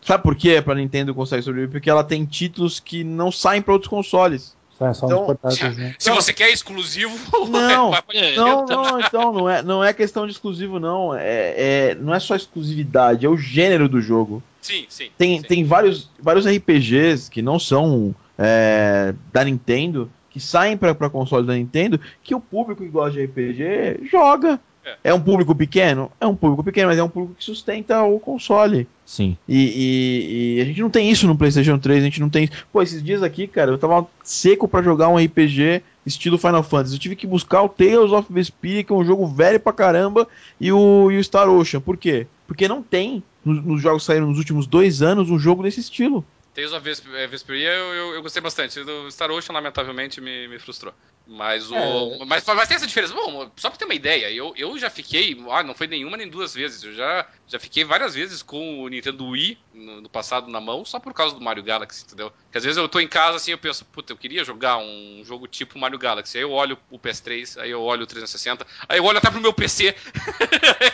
Sabe 0.02 0.24
por 0.24 0.36
quê? 0.36 0.62
Para 0.62 0.76
Nintendo 0.76 1.14
consegue 1.14 1.44
sobreviver 1.44 1.72
porque 1.72 1.90
ela 1.90 2.04
tem 2.04 2.26
títulos 2.26 2.80
que 2.80 3.04
não 3.04 3.32
saem 3.32 3.62
para 3.62 3.74
outros 3.74 3.90
consoles. 3.90 4.56
É, 4.80 4.94
só 4.94 5.08
então, 5.08 5.28
né? 5.76 5.96
Se 5.98 6.12
você 6.12 6.32
quer 6.32 6.52
exclusivo, 6.52 7.18
não, 7.50 7.92
não, 8.36 8.66
não, 8.66 9.00
então 9.00 9.34
não 9.34 9.50
é, 9.50 9.64
não 9.64 9.84
é 9.84 9.92
questão 9.92 10.28
de 10.28 10.34
exclusivo 10.34 10.80
não, 10.80 11.16
é, 11.16 11.56
é, 11.90 11.96
não 11.96 12.14
é 12.14 12.20
só 12.20 12.36
exclusividade, 12.36 13.26
é 13.26 13.30
o 13.30 13.36
gênero 13.36 13.90
do 13.90 14.00
jogo. 14.00 14.42
Sim, 14.62 14.86
sim. 14.88 15.10
Tem, 15.18 15.40
sim. 15.40 15.48
tem 15.48 15.64
vários, 15.64 16.12
vários 16.20 16.46
RPGs 16.46 17.30
que 17.32 17.42
não 17.42 17.58
são 17.58 18.14
é, 18.38 19.16
da 19.34 19.44
Nintendo 19.44 20.12
que 20.38 20.44
saem 20.44 20.78
para 20.78 21.10
console 21.10 21.48
da 21.48 21.56
Nintendo 21.56 22.00
que 22.24 22.36
o 22.36 22.40
público 22.40 22.84
que 22.84 22.90
gosta 22.90 23.14
de 23.14 23.26
RPG 23.26 24.08
joga. 24.10 24.60
É. 24.86 25.10
é. 25.10 25.14
um 25.14 25.20
público 25.20 25.54
pequeno? 25.56 26.12
É 26.22 26.28
um 26.28 26.36
público 26.36 26.64
pequeno, 26.64 26.90
mas 26.90 26.98
é 26.98 27.04
um 27.04 27.10
público 27.10 27.36
que 27.36 27.44
sustenta 27.44 28.04
o 28.04 28.20
console. 28.20 28.88
Sim. 29.04 29.36
E, 29.48 29.58
e, 29.58 30.58
e, 30.58 30.62
a 30.62 30.66
gente 30.66 30.80
não 30.80 30.90
tem 30.90 31.10
isso 31.10 31.28
no 31.28 31.38
PlayStation 31.38 31.78
3, 31.78 32.02
a 32.02 32.06
gente 32.06 32.22
não 32.22 32.30
tem. 32.30 32.50
Pô, 32.72 32.82
esses 32.82 33.04
dias 33.04 33.24
aqui, 33.24 33.48
cara, 33.48 33.72
eu 33.72 33.78
tava 33.78 34.08
seco 34.24 34.68
para 34.68 34.84
jogar 34.84 35.10
um 35.10 35.18
RPG 35.18 35.82
estilo 36.06 36.38
Final 36.38 36.64
Fantasy. 36.64 36.94
Eu 36.94 37.00
tive 37.00 37.16
que 37.16 37.28
buscar 37.28 37.64
o 37.64 37.70
Tales 37.70 38.12
of 38.12 38.32
Vesperia, 38.32 38.84
que 38.84 38.94
é 38.94 38.96
um 38.96 39.04
jogo 39.04 39.26
velho 39.26 39.60
pra 39.60 39.74
caramba, 39.74 40.28
e 40.62 40.72
o, 40.72 41.12
e 41.12 41.18
o 41.18 41.24
Star 41.24 41.50
Ocean. 41.50 41.82
Por 41.82 41.98
quê? 41.98 42.28
Porque 42.46 42.68
não 42.68 42.82
tem, 42.82 43.24
nos, 43.44 43.66
nos 43.66 43.82
jogos 43.82 44.04
que 44.04 44.08
saíram 44.08 44.28
nos 44.28 44.38
últimos 44.38 44.68
dois 44.68 45.02
anos, 45.02 45.30
um 45.30 45.40
jogo 45.40 45.64
desse 45.64 45.80
estilo. 45.80 46.24
Tales 46.58 46.74
of 46.74 46.84
Vesperia 47.30 47.70
eu, 47.70 47.94
eu, 47.94 48.14
eu, 48.16 48.22
gostei 48.24 48.42
bastante. 48.42 48.80
O 48.80 49.12
Star 49.12 49.30
Ocean, 49.30 49.54
lamentavelmente, 49.54 50.20
me, 50.20 50.48
me 50.48 50.58
frustrou. 50.58 50.92
Mas 51.28 51.70
o. 51.70 51.76
É. 51.76 52.26
Mas, 52.26 52.44
mas 52.44 52.68
tem 52.68 52.76
essa 52.76 52.88
diferença. 52.88 53.14
Bom, 53.14 53.52
só 53.56 53.70
pra 53.70 53.78
ter 53.78 53.86
uma 53.86 53.94
ideia, 53.94 54.32
eu, 54.32 54.54
eu 54.58 54.76
já 54.80 54.90
fiquei. 54.90 55.40
Ah, 55.52 55.62
não 55.62 55.76
foi 55.76 55.86
nenhuma 55.86 56.18
nem 56.18 56.28
duas 56.28 56.56
vezes. 56.56 56.84
Eu 56.84 56.94
já, 56.94 57.28
já 57.46 57.60
fiquei 57.60 57.84
várias 57.84 58.16
vezes 58.16 58.42
com 58.42 58.82
o 58.82 58.88
Nintendo 58.88 59.28
Wii 59.28 59.56
no, 59.72 60.02
no 60.02 60.10
passado 60.10 60.50
na 60.50 60.60
mão, 60.60 60.84
só 60.84 61.00
por 61.00 61.14
causa 61.14 61.36
do 61.36 61.42
Mario 61.42 61.62
Galaxy, 61.62 62.06
entendeu? 62.06 62.32
Porque 62.32 62.58
às 62.58 62.64
vezes 62.64 62.78
eu 62.78 62.90
tô 62.90 63.00
em 63.00 63.08
casa 63.08 63.38
assim 63.38 63.52
eu 63.52 63.58
penso, 63.60 63.86
puta, 63.86 64.14
eu 64.14 64.18
queria 64.18 64.44
jogar 64.44 64.78
um 64.78 65.22
jogo 65.24 65.48
tipo 65.48 65.78
Mario 65.78 66.00
Galaxy. 66.00 66.38
Aí 66.38 66.44
eu 66.44 66.52
olho 66.52 66.76
o 66.90 66.98
PS3, 66.98 67.62
aí 67.62 67.70
eu 67.70 67.84
olho 67.84 68.02
o 68.02 68.08
360, 68.08 68.66
aí 68.90 68.98
eu 68.98 69.06
olho 69.06 69.20
até 69.20 69.30
pro 69.30 69.40
meu 69.40 69.54
PC 69.54 69.96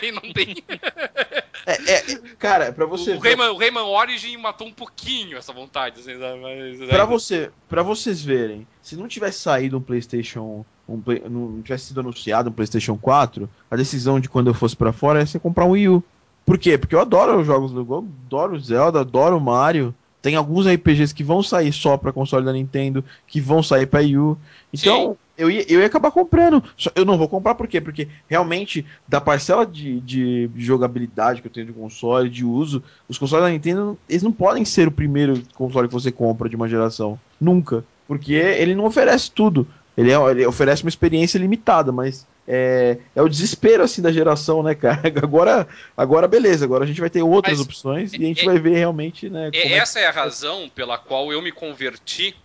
e 0.02 0.12
não 0.12 0.30
tem. 0.32 0.62
É, 1.64 1.92
é, 1.92 2.18
cara, 2.38 2.70
para 2.70 2.84
você. 2.84 3.12
O 3.12 3.18
Rayman, 3.18 3.50
o 3.50 3.56
Rayman 3.56 3.84
Origin 3.84 4.36
matou 4.36 4.66
um 4.66 4.72
pouquinho 4.72 5.38
essa 5.38 5.53
vontade. 5.54 6.00
Assim, 6.00 6.12
mas... 6.40 6.88
Para 6.88 7.04
você, 7.04 7.50
para 7.68 7.82
vocês 7.82 8.22
verem, 8.22 8.66
se 8.82 8.96
não 8.96 9.08
tivesse 9.08 9.38
saído 9.38 9.78
um 9.78 9.80
PlayStation, 9.80 10.64
um 10.88 11.00
play, 11.00 11.22
não 11.28 11.62
tivesse 11.62 11.86
sido 11.86 12.00
anunciado 12.00 12.50
um 12.50 12.52
PlayStation 12.52 12.96
4, 12.96 13.48
a 13.70 13.76
decisão 13.76 14.20
de 14.20 14.28
quando 14.28 14.48
eu 14.48 14.54
fosse 14.54 14.76
para 14.76 14.92
fora 14.92 15.20
ia 15.20 15.26
ser 15.26 15.38
comprar 15.38 15.64
um 15.64 15.70
Wii 15.70 15.88
U. 15.88 16.04
Por 16.44 16.58
quê? 16.58 16.76
Porque 16.76 16.94
eu 16.94 17.00
adoro 17.00 17.40
os 17.40 17.46
jogos 17.46 17.72
do 17.72 17.80
eu 17.80 18.04
adoro 18.26 18.60
Zelda, 18.60 19.00
adoro 19.00 19.40
Mario. 19.40 19.94
Tem 20.20 20.36
alguns 20.36 20.66
RPGs 20.66 21.14
que 21.14 21.22
vão 21.22 21.42
sair 21.42 21.72
só 21.72 21.96
para 21.96 22.12
console 22.12 22.44
da 22.44 22.52
Nintendo, 22.52 23.04
que 23.26 23.40
vão 23.40 23.62
sair 23.62 23.86
para 23.86 24.00
Wii 24.00 24.18
U. 24.18 24.38
Então, 24.72 25.16
eu 25.36 25.50
ia, 25.50 25.64
eu 25.72 25.80
ia 25.80 25.86
acabar 25.86 26.10
comprando. 26.10 26.62
Eu 26.94 27.04
não 27.04 27.18
vou 27.18 27.28
comprar 27.28 27.54
por 27.54 27.66
quê? 27.66 27.80
Porque 27.80 28.08
realmente, 28.28 28.86
da 29.06 29.20
parcela 29.20 29.66
de, 29.66 30.00
de 30.00 30.50
jogabilidade 30.56 31.40
que 31.40 31.48
eu 31.48 31.52
tenho 31.52 31.66
de 31.66 31.72
console, 31.72 32.30
de 32.30 32.44
uso, 32.44 32.82
os 33.08 33.18
consoles 33.18 33.44
da 33.44 33.50
Nintendo, 33.50 33.98
eles 34.08 34.22
não 34.22 34.32
podem 34.32 34.64
ser 34.64 34.88
o 34.88 34.92
primeiro 34.92 35.42
console 35.54 35.88
que 35.88 35.94
você 35.94 36.12
compra 36.12 36.48
de 36.48 36.56
uma 36.56 36.68
geração. 36.68 37.18
Nunca. 37.40 37.84
Porque 38.06 38.34
ele 38.34 38.74
não 38.74 38.84
oferece 38.84 39.30
tudo. 39.30 39.66
Ele, 39.96 40.10
é, 40.10 40.30
ele 40.30 40.46
oferece 40.46 40.82
uma 40.82 40.88
experiência 40.88 41.38
limitada, 41.38 41.92
mas 41.92 42.26
é, 42.46 42.98
é 43.14 43.22
o 43.22 43.28
desespero 43.28 43.82
assim 43.82 44.02
da 44.02 44.12
geração, 44.12 44.62
né, 44.62 44.74
cara? 44.74 45.02
Agora, 45.22 45.66
agora 45.96 46.28
beleza, 46.28 46.64
agora 46.64 46.84
a 46.84 46.86
gente 46.86 47.00
vai 47.00 47.08
ter 47.08 47.22
outras 47.22 47.58
mas, 47.58 47.66
opções 47.66 48.12
e 48.12 48.16
a 48.16 48.20
gente 48.20 48.42
é, 48.42 48.44
vai 48.44 48.58
ver 48.58 48.76
realmente, 48.76 49.30
né? 49.30 49.50
É, 49.54 49.72
essa 49.74 49.98
é 49.98 50.06
a 50.06 50.10
razão 50.10 50.68
pela 50.74 50.98
qual 50.98 51.32
eu 51.32 51.40
me 51.40 51.50
converti. 51.50 52.36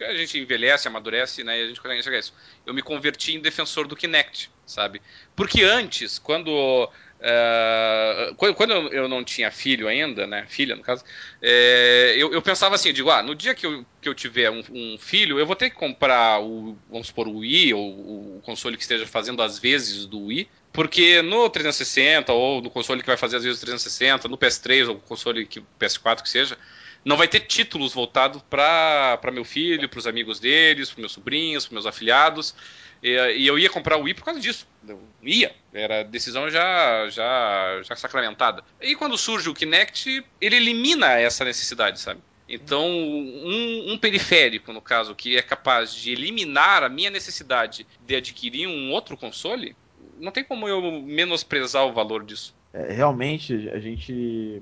A 0.00 0.14
gente 0.14 0.38
envelhece, 0.38 0.88
amadurece, 0.88 1.44
né? 1.44 1.58
E 1.58 1.64
a 1.64 1.66
gente 1.68 1.80
consegue 1.80 2.00
enxergar 2.00 2.18
isso. 2.18 2.34
Eu 2.66 2.74
me 2.74 2.82
converti 2.82 3.34
em 3.34 3.40
defensor 3.40 3.86
do 3.86 3.96
Kinect, 3.96 4.50
sabe? 4.66 5.00
Porque 5.34 5.62
antes, 5.62 6.18
quando 6.18 6.90
Uh, 7.20 8.34
quando 8.54 8.72
eu 8.72 9.06
não 9.06 9.22
tinha 9.22 9.50
filho 9.50 9.86
ainda, 9.86 10.26
né, 10.26 10.46
filha 10.48 10.74
no 10.74 10.82
caso, 10.82 11.04
é, 11.42 12.14
eu, 12.16 12.32
eu, 12.32 12.40
pensava 12.40 12.74
assim, 12.74 12.88
eu 12.88 12.94
digo, 12.94 13.10
ah, 13.10 13.22
no 13.22 13.34
dia 13.34 13.54
que 13.54 13.66
eu, 13.66 13.84
que 14.00 14.08
eu 14.08 14.14
tiver 14.14 14.50
um, 14.50 14.62
um, 14.70 14.96
filho, 14.98 15.38
eu 15.38 15.44
vou 15.44 15.54
ter 15.54 15.68
que 15.68 15.76
comprar 15.76 16.40
o, 16.40 16.78
vamos 16.90 17.08
supor, 17.08 17.28
o 17.28 17.38
Wii 17.38 17.74
ou 17.74 18.36
o 18.36 18.40
console 18.42 18.74
que 18.74 18.82
esteja 18.82 19.06
fazendo 19.06 19.42
as 19.42 19.58
vezes 19.58 20.06
do 20.06 20.18
Wii, 20.26 20.48
porque 20.72 21.20
no 21.20 21.50
360 21.50 22.32
ou 22.32 22.62
no 22.62 22.70
console 22.70 23.02
que 23.02 23.06
vai 23.06 23.18
fazer 23.18 23.36
as 23.36 23.44
vezes 23.44 23.60
do 23.60 23.66
360, 23.66 24.26
no 24.26 24.38
PS3 24.38 24.88
ou 24.88 24.98
console 25.00 25.44
que 25.44 25.62
PS4 25.78 26.22
que 26.22 26.30
seja, 26.30 26.56
não 27.04 27.16
vai 27.16 27.28
ter 27.28 27.40
títulos 27.40 27.94
voltados 27.94 28.42
para 28.48 29.18
meu 29.32 29.44
filho, 29.44 29.88
para 29.88 29.98
os 29.98 30.06
amigos 30.06 30.38
deles, 30.38 30.90
para 30.90 31.00
meus 31.00 31.12
sobrinhos, 31.12 31.66
para 31.66 31.74
meus 31.74 31.86
afiliados. 31.86 32.54
E, 33.02 33.10
e, 33.36 33.46
eu 33.46 33.58
ia 33.58 33.70
comprar 33.70 33.96
o 33.96 34.02
Wii 34.02 34.14
por 34.14 34.24
causa 34.24 34.40
disso. 34.40 34.66
Eu 34.86 35.00
ia. 35.22 35.54
Era 35.72 36.02
decisão 36.02 36.50
já, 36.50 37.08
já, 37.08 37.80
já 37.82 37.96
sacramentada. 37.96 38.62
E 38.80 38.94
quando 38.94 39.16
surge 39.16 39.48
o 39.48 39.54
Kinect, 39.54 40.24
ele 40.40 40.56
elimina 40.56 41.18
essa 41.18 41.44
necessidade, 41.44 42.00
sabe? 42.00 42.20
Então, 42.48 42.84
um, 42.84 43.92
um, 43.92 43.98
periférico, 43.98 44.72
no 44.72 44.82
caso, 44.82 45.14
que 45.14 45.36
é 45.36 45.42
capaz 45.42 45.94
de 45.94 46.10
eliminar 46.10 46.82
a 46.82 46.88
minha 46.88 47.08
necessidade 47.08 47.86
de 48.04 48.16
adquirir 48.16 48.66
um 48.66 48.90
outro 48.90 49.16
console, 49.16 49.76
não 50.18 50.32
tem 50.32 50.42
como 50.42 50.68
eu 50.68 50.82
menosprezar 51.00 51.86
o 51.86 51.92
valor 51.92 52.24
disso. 52.24 52.52
É, 52.74 52.92
realmente, 52.92 53.70
a 53.70 53.78
gente 53.78 54.60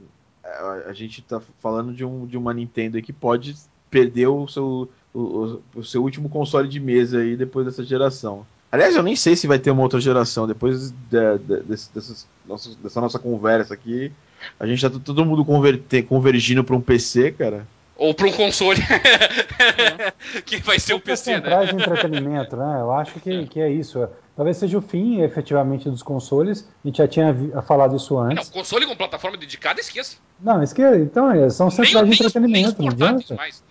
a, 0.48 0.90
a 0.90 0.92
gente 0.92 1.22
tá 1.22 1.40
falando 1.60 1.92
de, 1.92 2.04
um, 2.04 2.26
de 2.26 2.36
uma 2.36 2.54
Nintendo 2.54 3.00
que 3.02 3.12
pode 3.12 3.54
perder 3.90 4.28
o 4.28 4.46
seu 4.46 4.88
o, 5.14 5.60
o, 5.74 5.84
seu 5.84 6.02
último 6.02 6.28
console 6.28 6.68
de 6.68 6.78
mesa 6.78 7.18
aí 7.18 7.36
depois 7.36 7.66
dessa 7.66 7.82
geração. 7.82 8.46
Aliás, 8.70 8.94
eu 8.94 9.02
nem 9.02 9.16
sei 9.16 9.34
se 9.34 9.46
vai 9.46 9.58
ter 9.58 9.70
uma 9.70 9.82
outra 9.82 10.00
geração. 10.00 10.46
Depois 10.46 10.90
de, 10.90 11.38
de, 11.38 11.60
desse, 11.62 11.92
dessas, 11.94 12.26
nossas, 12.46 12.76
dessa 12.76 13.00
nossa 13.00 13.18
conversa 13.18 13.72
aqui, 13.72 14.12
a 14.60 14.66
gente 14.66 14.82
tá 14.82 14.90
todo 14.90 15.24
mundo 15.24 15.44
converter, 15.44 16.04
convergindo 16.04 16.62
para 16.62 16.76
um 16.76 16.80
PC, 16.80 17.32
cara. 17.32 17.66
Ou 17.98 18.14
para 18.14 18.28
um 18.28 18.32
console. 18.32 18.80
que 20.46 20.58
vai 20.58 20.78
ser 20.78 20.94
o 20.94 20.98
um 20.98 21.00
PC, 21.00 21.40
né? 21.40 21.66
de 21.66 21.74
entretenimento, 21.74 22.56
né? 22.56 22.80
Eu 22.80 22.92
acho 22.92 23.18
que, 23.18 23.46
que 23.46 23.60
é 23.60 23.68
isso. 23.68 24.08
Talvez 24.36 24.56
seja 24.56 24.78
o 24.78 24.80
fim, 24.80 25.20
efetivamente, 25.20 25.90
dos 25.90 26.00
consoles. 26.00 26.68
A 26.84 26.86
gente 26.86 26.98
já 26.98 27.08
tinha 27.08 27.34
falado 27.66 27.96
isso 27.96 28.16
antes. 28.16 28.48
Não, 28.48 28.52
console 28.54 28.86
com 28.86 28.94
plataforma 28.94 29.36
dedicada, 29.36 29.80
esqueça. 29.80 30.16
Não, 30.40 30.62
esqueça. 30.62 30.96
Então, 30.96 31.28
é, 31.28 31.50
são 31.50 31.68
centrais 31.72 32.08
de 32.08 32.14
entretenimento. 32.14 32.80
Nem 32.80 32.88
os 32.88 32.94
portáteis 32.94 33.30
mais. 33.32 33.64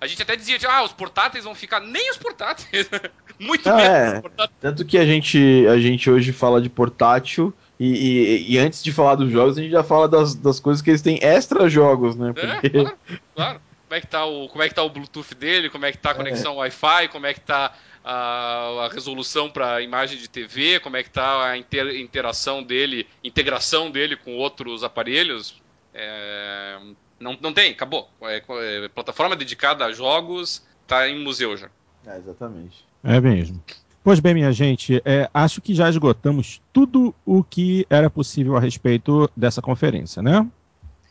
A 0.00 0.06
gente 0.08 0.20
até 0.20 0.34
dizia, 0.34 0.58
ah, 0.68 0.82
os 0.82 0.92
portáteis 0.92 1.44
vão 1.44 1.54
ficar. 1.54 1.78
Nem 1.78 2.10
os 2.10 2.16
portáteis. 2.16 2.90
Muito 3.38 3.68
ah, 3.68 3.76
menos 3.76 3.92
é. 3.92 4.20
portáteis. 4.20 4.58
Tanto 4.60 4.84
que 4.84 4.98
a 4.98 5.06
gente, 5.06 5.64
a 5.68 5.78
gente 5.78 6.10
hoje 6.10 6.32
fala 6.32 6.60
de 6.60 6.68
portátil. 6.68 7.54
E, 7.78 7.86
e, 7.86 8.54
e, 8.54 8.58
antes 8.58 8.82
de 8.82 8.90
falar 8.90 9.14
dos 9.14 9.30
jogos, 9.30 9.56
a 9.56 9.62
gente 9.62 9.70
já 9.70 9.84
fala 9.84 10.08
das, 10.08 10.34
das 10.34 10.58
coisas 10.58 10.82
que 10.82 10.90
eles 10.90 11.00
têm 11.00 11.20
extra 11.22 11.68
jogos, 11.68 12.16
né? 12.16 12.30
É, 12.30 12.32
Porque... 12.32 12.66
É, 12.66 12.82
claro, 12.82 12.98
claro. 13.36 13.60
Como 13.88 13.96
é 13.96 14.00
que 14.02 14.06
tá 14.06 14.26
o, 14.26 14.48
como 14.50 14.62
é 14.62 14.68
que 14.68 14.74
tá 14.74 14.82
o 14.82 14.90
Bluetooth 14.90 15.34
dele, 15.34 15.70
como 15.70 15.86
é 15.86 15.92
que 15.92 15.96
tá 15.96 16.10
a 16.10 16.14
conexão 16.14 16.52
é. 16.52 16.56
Wi-Fi, 16.58 17.08
como 17.10 17.24
é 17.24 17.32
que 17.32 17.40
tá 17.40 17.72
a, 18.04 18.84
a 18.84 18.88
resolução 18.92 19.48
para 19.48 19.80
imagem 19.80 20.18
de 20.18 20.28
TV, 20.28 20.78
como 20.80 20.98
é 20.98 21.02
que 21.02 21.08
está 21.08 21.50
a 21.52 21.56
inter, 21.56 21.96
interação 21.96 22.62
dele, 22.62 23.06
integração 23.24 23.90
dele 23.90 24.14
com 24.14 24.36
outros 24.36 24.84
aparelhos. 24.84 25.62
É, 25.94 26.78
não, 27.18 27.38
não 27.40 27.50
tem, 27.54 27.72
acabou. 27.72 28.10
É, 28.24 28.42
é, 28.46 28.88
plataforma 28.88 29.34
dedicada 29.34 29.86
a 29.86 29.92
jogos 29.92 30.62
está 30.82 31.08
em 31.08 31.24
museu 31.24 31.56
já. 31.56 31.70
É, 32.06 32.18
exatamente. 32.18 32.84
É 33.02 33.18
mesmo. 33.18 33.64
Pois 34.04 34.20
bem, 34.20 34.34
minha 34.34 34.52
gente, 34.52 35.00
é, 35.02 35.30
acho 35.32 35.62
que 35.62 35.74
já 35.74 35.88
esgotamos 35.88 36.60
tudo 36.74 37.14
o 37.24 37.42
que 37.42 37.86
era 37.88 38.10
possível 38.10 38.54
a 38.54 38.60
respeito 38.60 39.30
dessa 39.34 39.62
conferência, 39.62 40.22
né? 40.22 40.46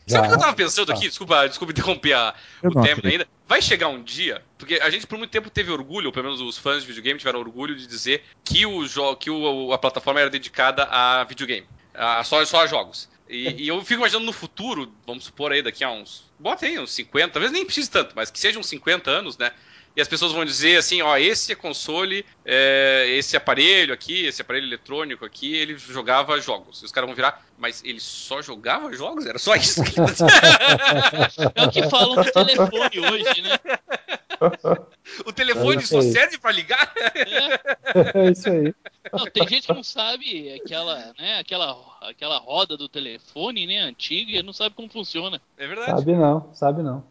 Sabe 0.08 0.26
o 0.26 0.30
que 0.30 0.36
eu 0.36 0.40
tava 0.40 0.54
pensando 0.54 0.92
aqui? 0.92 1.08
Desculpa, 1.08 1.46
desculpa 1.48 1.72
interromper 1.72 2.14
a, 2.14 2.34
o 2.62 2.80
tempo 2.80 3.06
ainda. 3.06 3.26
Vai 3.46 3.62
chegar 3.62 3.88
um 3.88 4.02
dia, 4.02 4.42
porque 4.56 4.74
a 4.74 4.90
gente 4.90 5.06
por 5.06 5.18
muito 5.18 5.30
tempo 5.30 5.50
teve 5.50 5.70
orgulho, 5.70 6.06
ou 6.06 6.12
pelo 6.12 6.26
menos 6.26 6.40
os 6.40 6.58
fãs 6.58 6.82
de 6.82 6.86
videogame 6.86 7.18
tiveram 7.18 7.40
orgulho 7.40 7.76
de 7.76 7.86
dizer 7.86 8.22
que, 8.44 8.66
o 8.66 9.16
que 9.16 9.30
o, 9.30 9.72
a 9.72 9.78
plataforma 9.78 10.20
era 10.20 10.30
dedicada 10.30 10.84
a 10.84 11.24
videogame, 11.24 11.66
a, 11.94 12.24
só, 12.24 12.44
só 12.44 12.62
a 12.62 12.66
jogos. 12.66 13.08
E, 13.28 13.64
e, 13.64 13.68
eu 13.68 13.78
fico 13.82 14.00
imaginando 14.00 14.24
no 14.24 14.32
futuro, 14.32 14.90
vamos 15.06 15.24
supor 15.24 15.52
aí 15.52 15.62
daqui 15.62 15.84
a 15.84 15.90
uns. 15.90 16.24
Bota 16.38 16.64
aí 16.64 16.78
uns 16.78 16.92
50, 16.92 17.28
talvez 17.30 17.52
nem 17.52 17.64
precise 17.64 17.90
tanto, 17.90 18.14
mas 18.16 18.30
que 18.30 18.38
sejam 18.38 18.60
uns 18.60 18.68
50 18.68 19.10
anos, 19.10 19.36
né? 19.36 19.52
E 19.96 20.00
as 20.00 20.08
pessoas 20.08 20.32
vão 20.32 20.44
dizer 20.44 20.76
assim, 20.76 21.02
ó, 21.02 21.16
esse 21.16 21.54
console, 21.54 22.24
é, 22.44 23.06
esse 23.10 23.36
aparelho 23.36 23.92
aqui, 23.92 24.26
esse 24.26 24.40
aparelho 24.40 24.66
eletrônico 24.66 25.24
aqui, 25.24 25.56
ele 25.56 25.76
jogava 25.76 26.40
jogos. 26.40 26.82
E 26.82 26.84
os 26.84 26.92
caras 26.92 27.08
vão 27.08 27.16
virar, 27.16 27.44
mas 27.58 27.82
ele 27.84 28.00
só 28.00 28.40
jogava 28.40 28.92
jogos? 28.92 29.26
Era 29.26 29.38
só 29.38 29.54
isso? 29.56 29.82
é 31.54 31.62
o 31.62 31.70
que 31.70 31.88
falam 31.88 32.16
no 32.16 32.24
telefone 32.24 33.00
hoje, 33.00 33.42
né? 33.42 33.58
O 35.26 35.32
telefone 35.32 35.84
só 35.84 36.00
serve 36.00 36.38
para 36.38 36.52
ligar? 36.52 36.92
É. 37.14 38.18
é 38.26 38.30
isso 38.30 38.48
aí. 38.48 38.74
Não, 39.12 39.26
tem 39.26 39.48
gente 39.48 39.66
que 39.66 39.72
não 39.72 39.82
sabe 39.82 40.52
aquela, 40.52 41.12
né, 41.18 41.38
aquela, 41.40 41.76
aquela 42.02 42.38
roda 42.38 42.76
do 42.76 42.88
telefone, 42.88 43.66
né, 43.66 43.78
antiga, 43.78 44.42
não 44.42 44.52
sabe 44.52 44.74
como 44.74 44.88
funciona. 44.88 45.40
É 45.56 45.66
verdade. 45.66 45.90
Sabe 45.90 46.12
não, 46.12 46.54
sabe 46.54 46.82
não. 46.82 47.04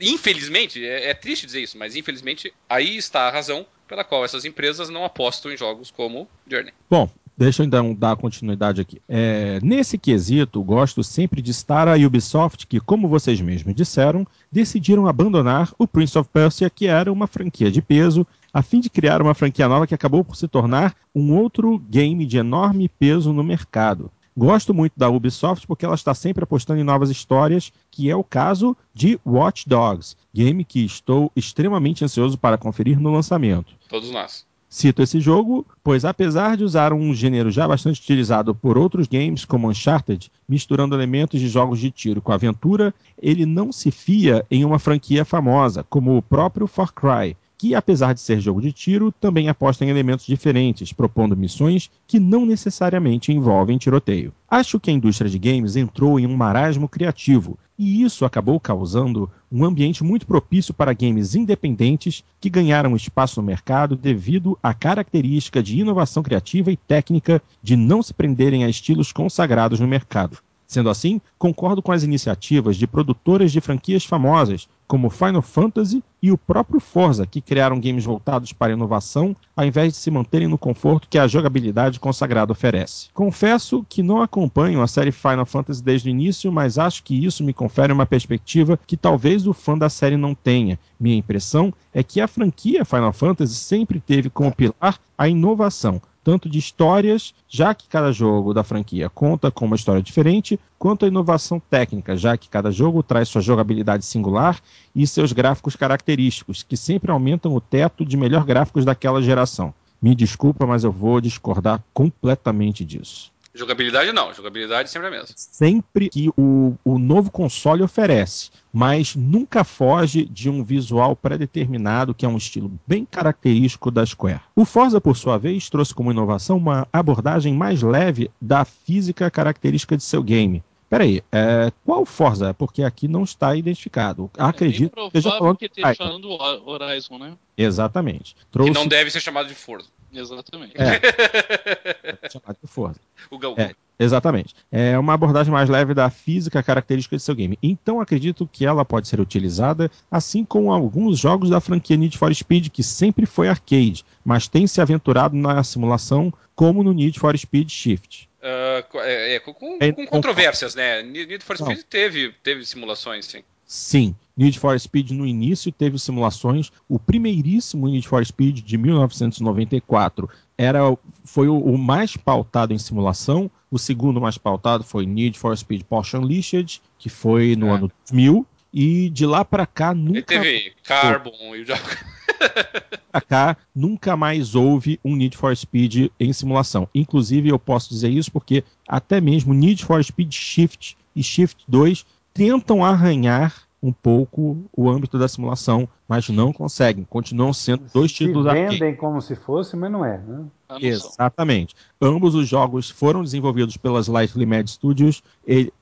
infelizmente, 0.00 0.84
é, 0.84 1.10
é 1.10 1.14
triste 1.14 1.44
dizer 1.44 1.60
isso, 1.60 1.76
mas 1.76 1.96
infelizmente 1.96 2.52
aí 2.68 2.96
está 2.96 3.28
a 3.28 3.30
razão 3.30 3.66
pela 3.86 4.04
qual 4.04 4.24
essas 4.24 4.44
empresas 4.44 4.88
não 4.88 5.04
apostam 5.04 5.52
em 5.52 5.56
jogos 5.56 5.90
como 5.90 6.28
Journey. 6.48 6.72
Bom, 6.88 7.10
Deixa 7.38 7.62
eu 7.62 7.66
então 7.66 7.94
dar 7.94 8.16
continuidade 8.16 8.80
aqui. 8.80 9.00
É, 9.06 9.60
nesse 9.62 9.98
quesito, 9.98 10.62
gosto 10.62 11.04
sempre 11.04 11.42
de 11.42 11.50
estar 11.50 11.86
a 11.86 11.94
Ubisoft, 11.94 12.66
que, 12.66 12.80
como 12.80 13.08
vocês 13.08 13.38
mesmos 13.42 13.74
disseram, 13.74 14.26
decidiram 14.50 15.06
abandonar 15.06 15.70
o 15.78 15.86
Prince 15.86 16.16
of 16.16 16.30
Persia, 16.32 16.70
que 16.70 16.86
era 16.86 17.12
uma 17.12 17.26
franquia 17.26 17.70
de 17.70 17.82
peso, 17.82 18.26
a 18.54 18.62
fim 18.62 18.80
de 18.80 18.88
criar 18.88 19.20
uma 19.20 19.34
franquia 19.34 19.68
nova 19.68 19.86
que 19.86 19.94
acabou 19.94 20.24
por 20.24 20.34
se 20.34 20.48
tornar 20.48 20.96
um 21.14 21.36
outro 21.36 21.78
game 21.90 22.24
de 22.24 22.38
enorme 22.38 22.88
peso 22.88 23.34
no 23.34 23.44
mercado. 23.44 24.10
Gosto 24.34 24.72
muito 24.72 24.94
da 24.96 25.08
Ubisoft 25.08 25.66
porque 25.66 25.84
ela 25.84 25.94
está 25.94 26.14
sempre 26.14 26.44
apostando 26.44 26.80
em 26.80 26.84
novas 26.84 27.10
histórias, 27.10 27.70
que 27.90 28.10
é 28.10 28.16
o 28.16 28.24
caso 28.24 28.74
de 28.94 29.18
Watch 29.26 29.68
Dogs, 29.68 30.16
game 30.32 30.64
que 30.64 30.84
estou 30.84 31.30
extremamente 31.36 32.02
ansioso 32.02 32.38
para 32.38 32.56
conferir 32.56 32.98
no 32.98 33.12
lançamento. 33.12 33.74
Todos 33.88 34.10
nós. 34.10 34.46
Cito 34.76 35.00
esse 35.00 35.20
jogo, 35.20 35.66
pois 35.82 36.04
apesar 36.04 36.54
de 36.54 36.62
usar 36.62 36.92
um 36.92 37.14
gênero 37.14 37.50
já 37.50 37.66
bastante 37.66 37.98
utilizado 37.98 38.54
por 38.54 38.76
outros 38.76 39.06
games 39.06 39.42
como 39.42 39.70
Uncharted, 39.70 40.30
misturando 40.46 40.94
elementos 40.94 41.40
de 41.40 41.48
jogos 41.48 41.80
de 41.80 41.90
tiro 41.90 42.20
com 42.20 42.30
aventura, 42.30 42.94
ele 43.16 43.46
não 43.46 43.72
se 43.72 43.90
fia 43.90 44.44
em 44.50 44.66
uma 44.66 44.78
franquia 44.78 45.24
famosa, 45.24 45.82
como 45.88 46.14
o 46.14 46.20
próprio 46.20 46.66
Far 46.66 46.92
Cry, 46.92 47.34
que, 47.58 47.74
apesar 47.74 48.12
de 48.12 48.20
ser 48.20 48.40
jogo 48.40 48.60
de 48.60 48.72
tiro, 48.72 49.12
também 49.12 49.48
aposta 49.48 49.84
em 49.84 49.88
elementos 49.88 50.26
diferentes, 50.26 50.92
propondo 50.92 51.36
missões 51.36 51.90
que 52.06 52.20
não 52.20 52.44
necessariamente 52.44 53.32
envolvem 53.32 53.78
tiroteio. 53.78 54.32
Acho 54.48 54.78
que 54.78 54.90
a 54.90 54.92
indústria 54.92 55.30
de 55.30 55.38
games 55.38 55.76
entrou 55.76 56.20
em 56.20 56.26
um 56.26 56.36
marasmo 56.36 56.88
criativo, 56.88 57.58
e 57.78 58.02
isso 58.02 58.24
acabou 58.24 58.58
causando 58.58 59.30
um 59.50 59.64
ambiente 59.64 60.02
muito 60.02 60.26
propício 60.26 60.72
para 60.72 60.94
games 60.94 61.34
independentes 61.34 62.24
que 62.40 62.48
ganharam 62.48 62.96
espaço 62.96 63.40
no 63.40 63.46
mercado 63.46 63.96
devido 63.96 64.58
à 64.62 64.72
característica 64.72 65.62
de 65.62 65.78
inovação 65.78 66.22
criativa 66.22 66.70
e 66.70 66.76
técnica 66.76 67.42
de 67.62 67.76
não 67.76 68.02
se 68.02 68.14
prenderem 68.14 68.64
a 68.64 68.68
estilos 68.68 69.12
consagrados 69.12 69.80
no 69.80 69.86
mercado. 69.86 70.38
Sendo 70.66 70.90
assim, 70.90 71.20
concordo 71.38 71.80
com 71.80 71.92
as 71.92 72.02
iniciativas 72.02 72.76
de 72.76 72.86
produtoras 72.86 73.52
de 73.52 73.60
franquias 73.60 74.04
famosas, 74.04 74.68
como 74.86 75.10
Final 75.10 75.42
Fantasy 75.42 76.02
e 76.22 76.30
o 76.30 76.38
próprio 76.38 76.80
Forza, 76.80 77.26
que 77.26 77.40
criaram 77.40 77.80
games 77.80 78.04
voltados 78.04 78.52
para 78.52 78.72
inovação, 78.72 79.34
ao 79.56 79.64
invés 79.64 79.92
de 79.92 79.98
se 79.98 80.10
manterem 80.10 80.48
no 80.48 80.58
conforto 80.58 81.08
que 81.08 81.18
a 81.18 81.26
jogabilidade 81.26 82.00
consagrada 82.00 82.52
oferece. 82.52 83.08
Confesso 83.12 83.84
que 83.88 84.02
não 84.02 84.22
acompanho 84.22 84.82
a 84.82 84.86
série 84.86 85.12
Final 85.12 85.46
Fantasy 85.46 85.82
desde 85.82 86.08
o 86.08 86.10
início, 86.10 86.52
mas 86.52 86.78
acho 86.78 87.02
que 87.02 87.24
isso 87.24 87.44
me 87.44 87.52
confere 87.52 87.92
uma 87.92 88.06
perspectiva 88.06 88.78
que 88.86 88.96
talvez 88.96 89.46
o 89.46 89.52
fã 89.52 89.76
da 89.76 89.88
série 89.88 90.16
não 90.16 90.34
tenha. 90.34 90.78
Minha 90.98 91.16
impressão 91.16 91.72
é 91.92 92.02
que 92.02 92.20
a 92.20 92.28
franquia 92.28 92.84
Final 92.84 93.12
Fantasy 93.12 93.54
sempre 93.54 94.00
teve 94.00 94.30
como 94.30 94.54
pilar 94.54 94.98
a 95.18 95.28
inovação, 95.28 96.00
tanto 96.26 96.48
de 96.48 96.58
histórias, 96.58 97.32
já 97.48 97.72
que 97.72 97.86
cada 97.86 98.10
jogo 98.10 98.52
da 98.52 98.64
franquia 98.64 99.08
conta 99.08 99.48
com 99.48 99.64
uma 99.64 99.76
história 99.76 100.02
diferente, 100.02 100.58
quanto 100.76 101.04
a 101.04 101.08
inovação 101.08 101.60
técnica, 101.60 102.16
já 102.16 102.36
que 102.36 102.48
cada 102.48 102.72
jogo 102.72 103.00
traz 103.00 103.28
sua 103.28 103.40
jogabilidade 103.40 104.04
singular 104.04 104.60
e 104.92 105.06
seus 105.06 105.32
gráficos 105.32 105.76
característicos, 105.76 106.64
que 106.64 106.76
sempre 106.76 107.12
aumentam 107.12 107.54
o 107.54 107.60
teto 107.60 108.04
de 108.04 108.16
melhor 108.16 108.44
gráficos 108.44 108.84
daquela 108.84 109.22
geração. 109.22 109.72
Me 110.02 110.16
desculpa, 110.16 110.66
mas 110.66 110.82
eu 110.82 110.90
vou 110.90 111.20
discordar 111.20 111.80
completamente 111.94 112.84
disso. 112.84 113.30
Jogabilidade 113.56 114.12
não, 114.12 114.34
jogabilidade 114.34 114.90
sempre 114.90 115.06
é 115.06 115.08
a 115.08 115.12
mesma. 115.12 115.34
Sempre 115.34 116.10
que 116.10 116.28
o, 116.36 116.74
o 116.84 116.98
novo 116.98 117.30
console 117.30 117.82
oferece, 117.82 118.50
mas 118.70 119.16
nunca 119.16 119.64
foge 119.64 120.26
de 120.26 120.50
um 120.50 120.62
visual 120.62 121.16
pré-determinado 121.16 122.14
que 122.14 122.26
é 122.26 122.28
um 122.28 122.36
estilo 122.36 122.70
bem 122.86 123.06
característico 123.06 123.90
da 123.90 124.04
Square. 124.04 124.42
O 124.54 124.66
Forza, 124.66 125.00
por 125.00 125.16
sua 125.16 125.38
vez, 125.38 125.70
trouxe 125.70 125.94
como 125.94 126.12
inovação 126.12 126.58
uma 126.58 126.86
abordagem 126.92 127.54
mais 127.54 127.80
leve 127.80 128.30
da 128.38 128.64
física 128.66 129.30
característica 129.30 129.96
de 129.96 130.02
seu 130.02 130.22
game. 130.22 130.62
Peraí, 130.88 131.22
é, 131.32 131.72
qual 131.84 132.04
Forza? 132.06 132.54
Porque 132.54 132.82
aqui 132.82 133.08
não 133.08 133.24
está 133.24 133.56
identificado. 133.56 134.30
É 134.36 134.42
Acredito 134.42 134.94
que 134.94 135.18
esteja 135.18 135.30
falando, 135.36 135.56
que 135.56 135.64
esteja 135.64 135.94
falando 135.94 136.28
Horizon, 136.64 137.18
né? 137.18 137.36
Exatamente. 137.56 138.36
Trouxe... 138.52 138.72
Que 138.72 138.78
não 138.78 138.86
deve 138.86 139.10
ser 139.10 139.20
chamado 139.20 139.48
de 139.48 139.54
Forza. 139.54 139.88
Exatamente. 140.20 140.74
É. 140.76 142.24
é 142.24 142.30
chamado 142.30 142.56
de 142.62 142.68
Forza. 142.68 143.00
O 143.28 143.38
Gal 143.38 143.54
é, 143.58 143.74
exatamente. 143.98 144.54
É 144.70 144.96
uma 144.96 145.14
abordagem 145.14 145.52
mais 145.52 145.68
leve 145.68 145.92
da 145.94 146.08
física 146.08 146.62
característica 146.62 147.16
de 147.16 147.22
seu 147.22 147.34
game. 147.34 147.58
Então 147.60 148.00
acredito 148.00 148.48
que 148.50 148.64
ela 148.64 148.84
pode 148.84 149.08
ser 149.08 149.20
utilizada 149.20 149.90
assim 150.08 150.44
como 150.44 150.72
alguns 150.72 151.18
jogos 151.18 151.50
da 151.50 151.60
franquia 151.60 151.96
Need 151.96 152.16
for 152.16 152.32
Speed, 152.32 152.68
que 152.68 152.84
sempre 152.84 153.26
foi 153.26 153.48
arcade, 153.48 154.04
mas 154.24 154.46
tem 154.46 154.66
se 154.66 154.80
aventurado 154.80 155.34
na 155.34 155.62
simulação, 155.64 156.32
como 156.54 156.84
no 156.84 156.92
Need 156.92 157.18
for 157.18 157.36
Speed 157.36 157.68
Shift. 157.68 158.28
Uh, 158.40 158.98
é, 159.00 159.40
com, 159.40 159.52
com, 159.52 159.78
com, 159.78 160.06
controvérsias, 160.06 160.76
né? 160.76 161.02
Need 161.02 161.42
for 161.42 161.56
Speed 161.56 161.82
teve, 161.90 162.32
teve 162.44 162.64
simulações, 162.64 163.26
sim. 163.26 163.42
Sim, 163.66 164.14
Need 164.36 164.60
for 164.60 164.78
Speed 164.78 165.10
no 165.10 165.26
início 165.26 165.72
teve 165.72 165.98
simulações. 165.98 166.70
O 166.88 167.00
primeiríssimo 167.00 167.88
Need 167.88 168.06
for 168.06 168.24
Speed 168.24 168.60
de 168.60 168.78
1994 168.78 170.30
era, 170.56 170.96
foi 171.24 171.48
o, 171.48 171.58
o 171.58 171.76
mais 171.76 172.16
pautado 172.16 172.72
em 172.72 172.78
simulação. 172.78 173.50
O 173.68 173.78
segundo 173.78 174.20
mais 174.20 174.38
pautado 174.38 174.84
foi 174.84 175.04
Need 175.04 175.36
for 175.36 175.56
Speed 175.56 175.82
Porsche 175.82 176.16
Unleashed, 176.16 176.80
que 176.96 177.08
foi 177.08 177.56
no 177.56 177.66
é. 177.66 177.70
ano 177.70 177.90
2000. 178.08 178.46
E 178.72 179.08
de 179.10 179.26
lá 179.26 179.44
para 179.44 179.66
cá 179.66 179.94
nunca. 179.94 180.18
E 180.18 180.22
teve 180.22 180.72
Carbon 180.84 181.56
e 181.56 181.64
já. 181.64 181.78
pra 183.10 183.20
cá 183.20 183.56
nunca 183.74 184.16
mais 184.16 184.54
houve 184.54 185.00
um 185.04 185.16
Need 185.16 185.36
for 185.36 185.56
Speed 185.56 186.10
em 186.20 186.32
simulação. 186.32 186.86
Inclusive, 186.94 187.48
eu 187.48 187.58
posso 187.58 187.88
dizer 187.88 188.10
isso 188.10 188.30
porque 188.30 188.62
até 188.86 189.20
mesmo 189.20 189.54
Need 189.54 189.84
for 189.84 190.04
Speed 190.04 190.32
Shift 190.32 190.96
e 191.16 191.22
Shift 191.22 191.64
2 191.66 192.04
tentam 192.36 192.84
arranhar 192.84 193.66
um 193.82 193.92
pouco 193.92 194.68
o 194.76 194.88
âmbito 194.88 195.18
da 195.18 195.28
simulação, 195.28 195.88
mas 196.08 196.28
não 196.28 196.52
conseguem. 196.52 197.04
Continuam 197.04 197.52
sendo 197.52 197.84
dois 197.92 198.10
se 198.10 198.18
títulos 198.18 198.44
vendem 198.44 198.66
arcade. 198.66 198.96
como 198.96 199.20
se 199.20 199.36
fosse, 199.36 199.76
mas 199.76 199.90
não 199.90 200.04
é. 200.04 200.18
Né? 200.18 200.44
Exatamente. 200.80 201.74
Ambos 202.00 202.34
os 202.34 202.48
jogos 202.48 202.90
foram 202.90 203.22
desenvolvidos 203.22 203.76
pelas 203.76 204.08
Lightly 204.08 204.46
Mad 204.46 204.66
Studios. 204.66 205.22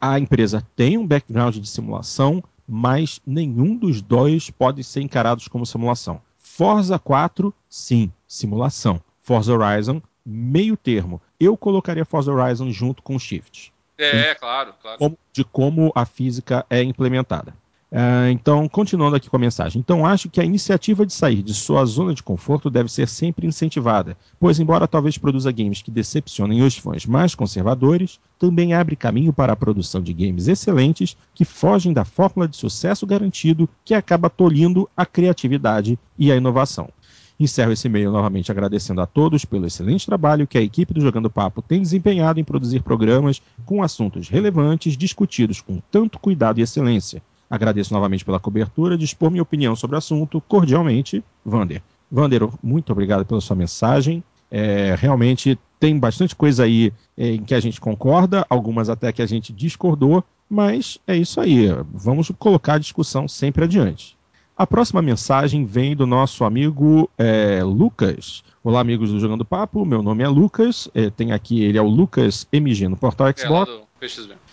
a 0.00 0.18
empresa 0.18 0.62
tem 0.76 0.98
um 0.98 1.06
background 1.06 1.56
de 1.56 1.68
simulação, 1.68 2.42
mas 2.68 3.20
nenhum 3.26 3.76
dos 3.76 4.02
dois 4.02 4.50
pode 4.50 4.82
ser 4.84 5.00
encarados 5.00 5.48
como 5.48 5.66
simulação. 5.66 6.20
Forza 6.38 6.98
4, 6.98 7.54
sim, 7.68 8.12
simulação. 8.28 9.00
Forza 9.22 9.52
Horizon, 9.52 10.02
meio 10.24 10.76
termo. 10.76 11.20
Eu 11.40 11.56
colocaria 11.56 12.04
Forza 12.04 12.32
Horizon 12.32 12.70
junto 12.70 13.02
com 13.02 13.16
o 13.16 13.18
Shift. 13.18 13.73
É, 13.98 14.34
claro, 14.34 14.74
claro. 14.80 14.98
Como, 14.98 15.18
de 15.32 15.44
como 15.44 15.92
a 15.94 16.04
física 16.04 16.64
é 16.68 16.82
implementada. 16.82 17.54
Uh, 17.94 18.26
então, 18.32 18.68
continuando 18.68 19.14
aqui 19.14 19.30
com 19.30 19.36
a 19.36 19.38
mensagem. 19.38 19.78
Então, 19.78 20.04
acho 20.04 20.28
que 20.28 20.40
a 20.40 20.44
iniciativa 20.44 21.06
de 21.06 21.12
sair 21.12 21.44
de 21.44 21.54
sua 21.54 21.84
zona 21.84 22.12
de 22.12 22.24
conforto 22.24 22.68
deve 22.68 22.90
ser 22.90 23.06
sempre 23.06 23.46
incentivada, 23.46 24.16
pois, 24.40 24.58
embora 24.58 24.88
talvez 24.88 25.16
produza 25.16 25.52
games 25.52 25.80
que 25.80 25.92
decepcionem 25.92 26.60
os 26.62 26.76
fãs 26.76 27.06
mais 27.06 27.36
conservadores, 27.36 28.18
também 28.36 28.74
abre 28.74 28.96
caminho 28.96 29.32
para 29.32 29.52
a 29.52 29.56
produção 29.56 30.02
de 30.02 30.12
games 30.12 30.48
excelentes 30.48 31.16
que 31.32 31.44
fogem 31.44 31.92
da 31.92 32.04
fórmula 32.04 32.48
de 32.48 32.56
sucesso 32.56 33.06
garantido 33.06 33.68
que 33.84 33.94
acaba 33.94 34.28
tolhindo 34.28 34.90
a 34.96 35.06
criatividade 35.06 35.96
e 36.18 36.32
a 36.32 36.36
inovação. 36.36 36.88
Encerro 37.38 37.72
esse 37.72 37.88
e-mail 37.88 38.12
novamente 38.12 38.50
agradecendo 38.50 39.00
a 39.00 39.06
todos 39.06 39.44
pelo 39.44 39.66
excelente 39.66 40.06
trabalho 40.06 40.46
que 40.46 40.58
a 40.58 40.62
equipe 40.62 40.94
do 40.94 41.00
Jogando 41.00 41.30
Papo 41.30 41.60
tem 41.60 41.82
desempenhado 41.82 42.38
em 42.38 42.44
produzir 42.44 42.80
programas 42.80 43.42
com 43.64 43.82
assuntos 43.82 44.28
relevantes 44.28 44.96
discutidos 44.96 45.60
com 45.60 45.80
tanto 45.90 46.18
cuidado 46.18 46.60
e 46.60 46.62
excelência 46.62 47.22
Agradeço 47.48 47.92
novamente 47.92 48.24
pela 48.24 48.40
cobertura, 48.40 48.96
dispor 48.96 49.30
minha 49.30 49.42
opinião 49.42 49.76
sobre 49.76 49.94
o 49.94 49.98
assunto. 49.98 50.40
Cordialmente, 50.40 51.22
Vander. 51.44 51.82
Vander, 52.10 52.48
muito 52.62 52.90
obrigado 52.90 53.24
pela 53.24 53.40
sua 53.40 53.56
mensagem. 53.56 54.24
É, 54.50 54.94
realmente 54.98 55.58
tem 55.78 55.98
bastante 55.98 56.34
coisa 56.34 56.64
aí 56.64 56.92
é, 57.16 57.32
em 57.32 57.44
que 57.44 57.54
a 57.54 57.60
gente 57.60 57.80
concorda, 57.80 58.46
algumas 58.48 58.88
até 58.88 59.12
que 59.12 59.22
a 59.22 59.26
gente 59.26 59.52
discordou, 59.52 60.24
mas 60.48 60.98
é 61.06 61.16
isso 61.16 61.40
aí. 61.40 61.68
Vamos 61.92 62.30
colocar 62.38 62.74
a 62.74 62.78
discussão 62.78 63.28
sempre 63.28 63.64
adiante. 63.64 64.16
A 64.56 64.68
próxima 64.68 65.02
mensagem 65.02 65.64
vem 65.64 65.96
do 65.96 66.06
nosso 66.06 66.44
amigo 66.44 67.10
é, 67.18 67.60
Lucas. 67.64 68.44
Olá, 68.62 68.80
amigos 68.80 69.10
do 69.10 69.18
Jogando 69.18 69.44
Papo. 69.44 69.84
Meu 69.84 70.00
nome 70.00 70.22
é 70.22 70.28
Lucas. 70.28 70.88
É, 70.94 71.10
tem 71.10 71.32
aqui, 71.32 71.64
ele 71.64 71.76
é 71.76 71.82
o 71.82 71.88
Lucas 71.88 72.46
MG 72.52 72.86
no 72.86 72.96
portal 72.96 73.36
Xbox. 73.36 73.72
É, 73.72 73.74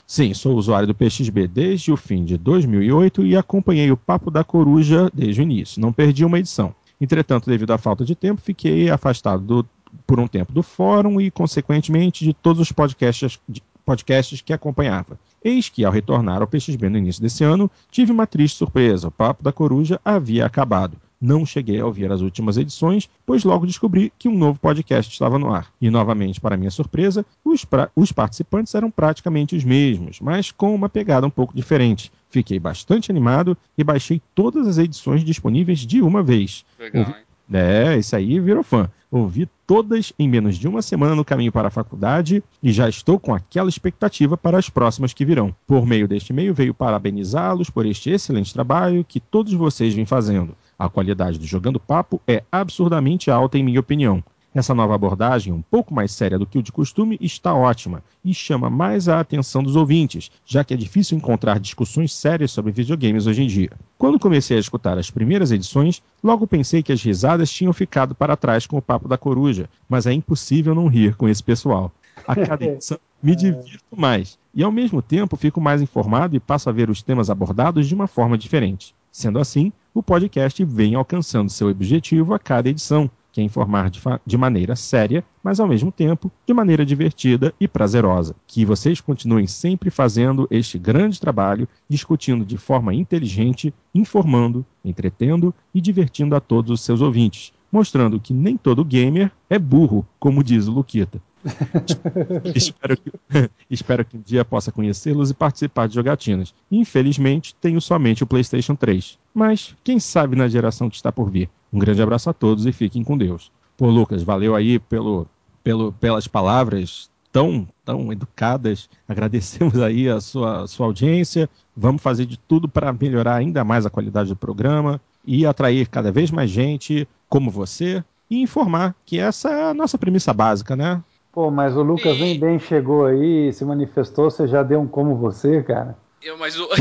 Sim, 0.08 0.34
sou 0.34 0.58
usuário 0.58 0.88
do 0.88 0.96
PXB 0.96 1.48
desde 1.48 1.92
o 1.92 1.98
fim 1.98 2.26
de 2.26 2.36
2008 2.36 3.28
e 3.28 3.38
acompanhei 3.38 3.92
o 3.92 3.98
Papo 3.98 4.32
da 4.32 4.44
Coruja 4.44 5.08
desde 5.14 5.40
o 5.40 5.44
início. 5.44 5.80
Não 5.80 5.94
perdi 5.94 6.26
uma 6.26 6.40
edição. 6.40 6.74
Entretanto, 7.00 7.48
devido 7.48 7.70
à 7.70 7.78
falta 7.78 8.04
de 8.04 8.16
tempo, 8.16 8.42
fiquei 8.42 8.90
afastado 8.90 9.44
do, 9.44 9.70
por 10.08 10.20
um 10.20 10.28
tempo 10.28 10.52
do 10.52 10.64
fórum 10.64 11.22
e, 11.22 11.30
consequentemente, 11.30 12.26
de 12.26 12.34
todos 12.34 12.60
os 12.60 12.72
podcasts, 12.72 13.40
de, 13.48 13.62
podcasts 13.86 14.42
que 14.42 14.54
acompanhava. 14.54 15.20
Eis 15.44 15.70
que, 15.70 15.84
ao 15.84 15.92
retornar 15.92 16.42
ao 16.42 16.48
PXB 16.48 16.90
no 16.90 16.98
início 16.98 17.22
desse 17.22 17.44
ano, 17.44 17.70
tive 17.90 18.12
uma 18.12 18.28
triste 18.28 18.58
surpresa. 18.58 19.08
O 19.08 19.12
Papo 19.12 19.44
da 19.44 19.52
Coruja 19.52 20.00
havia 20.06 20.46
acabado. 20.46 20.98
Não 21.22 21.46
cheguei 21.46 21.80
a 21.80 21.86
ouvir 21.86 22.12
as 22.12 22.22
últimas 22.22 22.58
edições, 22.58 23.08
pois 23.26 23.44
logo 23.44 23.68
descobri 23.68 24.12
que 24.18 24.28
um 24.28 24.36
novo 24.36 24.60
podcast 24.60 25.12
estava 25.12 25.38
no 25.38 25.54
ar. 25.54 25.72
E, 25.80 25.88
novamente, 25.90 26.42
para 26.42 26.58
minha 26.58 26.72
surpresa, 26.72 27.24
os, 27.46 27.64
os 27.96 28.12
participantes 28.12 28.74
eram 28.74 28.90
praticamente 28.90 29.56
os 29.56 29.64
mesmos, 29.64 30.20
mas 30.20 30.52
com 30.52 30.74
uma 30.74 30.90
pegada 30.90 31.28
um 31.28 31.30
pouco 31.30 31.56
diferente. 31.56 32.12
Fiquei 32.32 32.60
bastante 32.60 33.12
animado 33.12 33.56
e 33.78 33.84
baixei 33.84 34.20
todas 34.34 34.68
as 34.68 34.80
edições 34.80 35.24
disponíveis 35.24 35.80
de 35.80 36.02
uma 36.02 36.24
vez. 36.24 36.66
Legal, 36.80 37.06
Ouvi... 37.06 37.16
É, 37.54 37.98
isso 37.98 38.16
aí 38.16 38.40
virou 38.40 38.64
fã. 38.64 38.90
Ouvi 39.12 39.48
todas 39.72 40.12
em 40.20 40.28
menos 40.28 40.58
de 40.58 40.68
uma 40.68 40.82
semana 40.82 41.16
no 41.16 41.24
caminho 41.24 41.50
para 41.50 41.70
a 41.70 41.72
faculdade 41.72 42.44
e 42.62 42.74
já 42.74 42.90
estou 42.90 43.18
com 43.18 43.34
aquela 43.34 43.70
expectativa 43.70 44.36
para 44.36 44.58
as 44.58 44.70
próximas 44.70 45.14
que 45.14 45.24
virão. 45.24 45.56
Por 45.66 45.86
meio 45.86 46.10
deste 46.10 46.32
e-mail, 46.32 46.54
veio 46.54 46.74
parabenizá-los 46.74 47.70
por 47.70 47.86
este 47.86 48.10
excelente 48.10 48.54
trabalho 48.54 49.06
que 49.08 49.22
todos 49.22 49.54
vocês 49.54 49.94
vêm 49.94 50.06
fazendo. 50.06 50.58
A 50.78 50.90
qualidade 50.90 51.40
do 51.40 51.46
Jogando 51.46 51.80
Papo 51.80 52.22
é 52.28 52.44
absurdamente 52.52 53.32
alta, 53.32 53.58
em 53.58 53.64
minha 53.64 53.80
opinião. 53.80 54.22
Essa 54.54 54.76
nova 54.76 54.94
abordagem, 54.94 55.54
um 55.54 55.62
pouco 55.62 55.94
mais 55.94 56.12
séria 56.12 56.38
do 56.38 56.46
que 56.46 56.58
o 56.58 56.62
de 56.62 56.74
costume, 56.74 57.18
está 57.22 57.54
ótima 57.54 58.04
e 58.24 58.34
chama 58.34 58.70
mais 58.70 59.08
a 59.08 59.22
atenção 59.22 59.64
dos 59.64 59.78
ouvintes, 59.78 60.30
já 60.46 60.62
que 60.62 60.74
é 60.74 60.78
difícil 60.78 61.18
encontrar 61.18 61.58
discussões 61.58 62.14
sérias 62.14 62.52
sobre 62.52 62.74
videogames 62.74 63.28
hoje 63.28 63.44
em 63.44 63.48
dia. 63.48 63.72
Quando 63.98 64.20
comecei 64.20 64.58
a 64.58 64.60
escutar 64.60 64.98
as 64.98 65.10
primeiras 65.10 65.54
edições, 65.54 66.04
logo 66.22 66.46
pensei 66.46 66.84
que 66.84 66.92
as 66.92 67.02
risadas 67.02 67.50
tinham 67.50 67.72
ficado 67.72 68.14
para 68.14 68.36
trás 68.36 68.68
com 68.68 68.78
o 68.78 68.82
papo 68.82 69.08
da 69.08 69.18
coruja, 69.18 69.70
mas 69.88 70.06
é 70.06 70.12
impossível 70.12 70.76
não 70.76 70.88
rir 70.88 71.16
com 71.16 71.30
esse 71.30 71.42
pessoal. 71.42 71.90
A 72.28 72.36
cada 72.36 72.66
edição 72.66 73.00
me 73.24 73.36
divirto 73.38 73.96
mais 73.96 74.38
e, 74.54 74.64
ao 74.64 74.72
mesmo 74.72 75.02
tempo, 75.02 75.38
fico 75.38 75.62
mais 75.62 75.82
informado 75.82 76.36
e 76.36 76.42
passo 76.42 76.68
a 76.70 76.74
ver 76.74 76.90
os 76.90 77.02
temas 77.02 77.30
abordados 77.30 77.88
de 77.88 77.96
uma 77.96 78.08
forma 78.08 78.38
diferente. 78.38 78.94
Sendo 79.12 79.40
assim, 79.40 79.72
o 79.94 80.04
podcast 80.04 80.64
vem 80.66 80.96
alcançando 80.96 81.50
seu 81.50 81.70
objetivo 81.70 82.34
a 82.34 82.40
cada 82.40 82.70
edição, 82.70 83.10
que 83.32 83.40
é 83.40 83.44
informar 83.44 83.90
de, 83.90 84.02
de, 84.26 84.38
maneira 84.38 84.76
séria, 84.76 85.24
mas 85.44 85.60
ao 85.60 85.68
mesmo 85.68 85.92
tempo 85.92 86.32
de 86.46 86.54
maneira 86.54 86.86
divertida 86.86 87.54
e 87.60 87.68
prazerosa. 87.68 88.36
Que 88.46 88.66
vocês 88.66 89.00
continuem 89.00 89.48
sempre 89.48 89.90
fazendo 89.90 90.48
este 90.52 90.78
grande 90.78 91.20
trabalho, 91.20 91.68
discutindo 91.88 92.46
de 92.46 92.58
forma 92.58 92.94
inteligente, 92.94 93.74
informando, 93.96 94.66
entretendo 94.84 95.54
e 95.74 95.80
divertindo 95.80 96.36
a 96.36 96.40
todos 96.40 96.72
os 96.72 96.82
seus 96.82 97.02
ouvintes, 97.02 97.54
mostrando 97.72 98.20
que 98.20 98.34
nem 98.34 98.58
todo 98.58 98.84
gamer 98.84 99.32
é 99.50 99.58
burro, 99.58 100.06
como 100.20 100.44
diz 100.44 100.68
o 100.68 100.72
Luquita. 100.72 101.22
espero, 102.54 102.98
que, 102.98 103.12
espero 103.70 104.06
que 104.06 104.18
um 104.18 104.22
dia 104.22 104.46
possa 104.46 104.72
conhecê-los 104.72 105.32
e 105.32 105.34
participar 105.34 105.88
de 105.88 105.96
jogatinas. 105.96 106.54
Infelizmente, 106.72 107.56
tenho 107.56 107.82
somente 107.82 108.24
o 108.24 108.28
PlayStation 108.28 108.76
3. 108.76 109.18
Mas, 109.34 109.76
quem 109.84 110.00
sabe 110.00 110.36
na 110.36 110.48
geração 110.48 110.90
que 110.90 110.96
está 110.96 111.12
por 111.12 111.32
vir. 111.32 111.50
Um 111.72 111.80
grande 111.80 112.02
abraço 112.02 112.30
a 112.30 112.34
todos 112.34 112.66
e 112.66 112.72
fiquem 112.72 113.04
com 113.04 113.18
Deus. 113.18 113.52
Pô, 113.78 113.88
Lucas, 113.88 114.24
valeu 114.24 114.56
aí 114.56 114.80
pelo, 114.80 115.26
pelo, 115.64 115.92
pelas 115.94 116.28
palavras 116.28 117.10
tão, 117.32 117.68
tão 117.86 118.12
educadas. 118.12 118.90
Agradecemos 119.08 119.80
aí 119.80 120.10
a 120.10 120.20
sua, 120.20 120.64
a 120.64 120.68
sua 120.68 120.86
audiência. 120.86 121.50
Vamos 121.76 122.02
fazer 122.02 122.26
de 122.26 122.38
tudo 122.38 122.68
para 122.68 122.94
melhorar 122.94 123.36
ainda 123.36 123.64
mais 123.64 123.86
a 123.86 123.90
qualidade 123.90 124.30
do 124.30 124.36
programa 124.36 125.00
e 125.26 125.46
atrair 125.46 125.88
cada 125.88 126.12
vez 126.12 126.32
mais 126.32 126.50
gente 126.50 127.08
como 127.30 127.50
você 127.50 128.04
e 128.30 128.42
informar, 128.42 128.96
que 129.06 129.20
essa 129.20 129.50
é 129.50 129.70
a 129.70 129.74
nossa 129.74 129.98
premissa 129.98 130.34
básica, 130.34 130.76
né? 130.76 131.02
Pô, 131.32 131.52
mas 131.52 131.76
o 131.76 131.82
Lucas 131.82 132.20
nem 132.20 132.38
bem 132.38 132.60
chegou 132.60 133.06
aí, 133.06 133.52
se 133.54 133.64
manifestou, 133.64 134.30
você 134.30 134.48
já 134.48 134.64
deu 134.64 134.82
um 134.82 134.88
como 134.88 135.16
você, 135.16 135.62
cara? 135.64 135.98
Eu, 136.22 136.38
mas 136.38 136.60
o. 136.60 136.70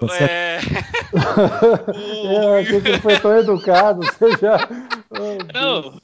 Você... 0.00 0.24
É... 0.24 0.60
é, 2.26 2.60
achei 2.60 2.80
que 2.80 2.98
foi 3.00 3.18
tão 3.18 3.38
educado, 3.38 4.00
você 4.06 4.30
já. 4.40 4.68
Oh, 5.10 5.38
não. 5.52 6.00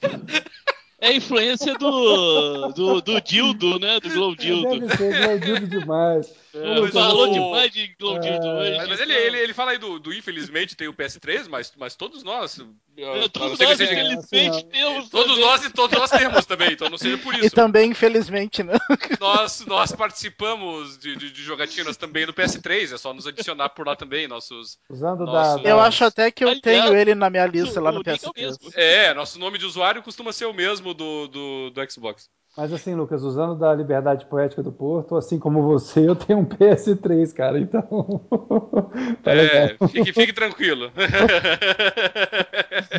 É 1.00 1.08
a 1.08 1.12
influência 1.15 1.74
do, 1.74 2.68
do, 2.68 3.00
do 3.00 3.20
Dildo, 3.20 3.78
né? 3.78 3.99
Do 4.00 4.10
Glow 4.10 4.36
Dildo. 4.36 4.81
Deve 4.81 4.97
ser 4.97 5.26
Glow 5.26 5.39
Dildo 5.39 5.66
demais. 5.66 6.32
É, 6.55 6.89
falou 6.89 7.29
o... 7.29 7.33
demais 7.33 7.70
de 7.70 7.95
é... 8.01 8.05
hoje. 8.05 8.77
Mas, 8.77 8.89
mas 8.89 9.01
ele, 9.01 9.15
ele, 9.15 9.39
ele 9.39 9.55
fala 9.55 9.73
aí 9.73 9.79
do, 9.79 9.99
do 9.99 10.12
infelizmente 10.12 10.77
tem 10.77 10.89
o 10.89 10.95
PS3, 10.95 11.49
mas, 11.49 11.73
mas 11.77 11.95
todos 11.95 12.23
nós. 12.23 12.59
É, 12.97 13.29
todos 13.29 13.59
nós, 13.59 13.79
seja, 13.79 13.93
infelizmente, 13.93 14.65
temos. 14.67 15.09
Todos 15.09 15.35
também. 15.35 15.45
nós 15.45 15.65
e 15.65 15.70
todos 15.70 15.99
nós 15.99 16.11
temos 16.11 16.47
também, 16.47 16.73
então 16.73 16.91
não 16.91 16.99
seja 16.99 17.17
por 17.19 17.35
isso. 17.35 17.47
E 17.47 17.51
também, 17.51 17.91
infelizmente, 17.91 18.62
né? 18.62 18.75
Nós, 19.20 19.65
nós 19.67 19.93
participamos 19.93 20.99
de, 20.99 21.17
de, 21.17 21.31
de 21.31 21.43
jogatinas 21.43 21.97
também 21.97 22.27
no 22.27 22.33
PS3, 22.33 22.95
é 22.95 22.99
só 22.99 23.15
nos 23.15 23.27
adicionar 23.27 23.70
por 23.70 23.87
lá 23.87 23.95
também, 23.95 24.27
nossos. 24.27 24.79
Usando 24.89 25.25
nossos... 25.25 25.62
da. 25.62 25.69
Eu 25.69 25.81
acho 25.81 26.05
até 26.05 26.31
que 26.31 26.45
eu 26.45 26.49
Aliás, 26.49 26.62
tenho 26.62 26.97
ele 26.97 27.15
na 27.15 27.31
minha 27.31 27.47
lista 27.47 27.81
lá 27.81 27.93
no 27.93 28.03
PS3. 28.03 28.73
É, 28.75 29.15
nosso 29.15 29.39
nome 29.39 29.59
de 29.59 29.67
usuário 29.67 30.03
costuma 30.03 30.33
ser 30.33 30.47
o 30.47 30.53
mesmo 30.53 30.93
do, 30.93 31.29
do, 31.29 31.70
do 31.70 31.91
Xbox. 31.91 32.29
Mas 32.57 32.73
assim, 32.73 32.95
Lucas, 32.95 33.23
usando 33.23 33.55
da 33.55 33.73
liberdade 33.73 34.27
poética 34.27 34.61
do 34.61 34.73
Porto, 34.73 35.17
assim 35.17 35.39
como 35.39 35.62
você, 35.62 36.09
eu 36.09 36.17
tenho 36.17 36.41
um 36.41 36.45
PS3, 36.45 37.33
cara, 37.33 37.59
então. 37.59 37.83
tá 39.23 39.33
é, 39.33 39.77
fique, 39.89 40.12
fique, 40.12 40.33
tranquilo. 40.33 40.91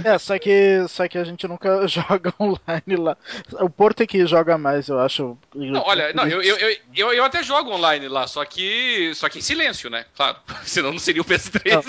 é, 0.06 0.18
só 0.18 0.40
que, 0.40 0.86
só 0.88 1.06
que 1.08 1.18
a 1.18 1.24
gente 1.26 1.46
nunca 1.50 1.86
joga 1.86 2.34
online 2.40 2.96
lá. 2.96 3.18
O 3.60 3.70
Porto 3.70 4.02
é 4.02 4.08
que 4.08 4.26
joga 4.26 4.58
mais, 4.58 4.88
eu 4.88 5.00
acho. 5.00 5.38
Não, 5.54 5.84
olha, 5.86 6.14
não, 6.14 6.26
eu, 6.26 6.42
eu, 6.42 6.78
eu, 6.96 7.14
eu, 7.14 7.24
até 7.24 7.44
jogo 7.44 7.72
online 7.72 8.08
lá, 8.08 8.28
só 8.28 8.46
que. 8.46 9.12
Só 9.16 9.28
que 9.28 9.40
em 9.40 9.42
silêncio, 9.42 9.90
né? 9.90 10.06
Claro. 10.16 10.38
Senão 10.64 10.92
não 10.92 11.00
seria 11.00 11.22
o 11.22 11.26
PS3. 11.26 11.74
Não, 11.74 11.84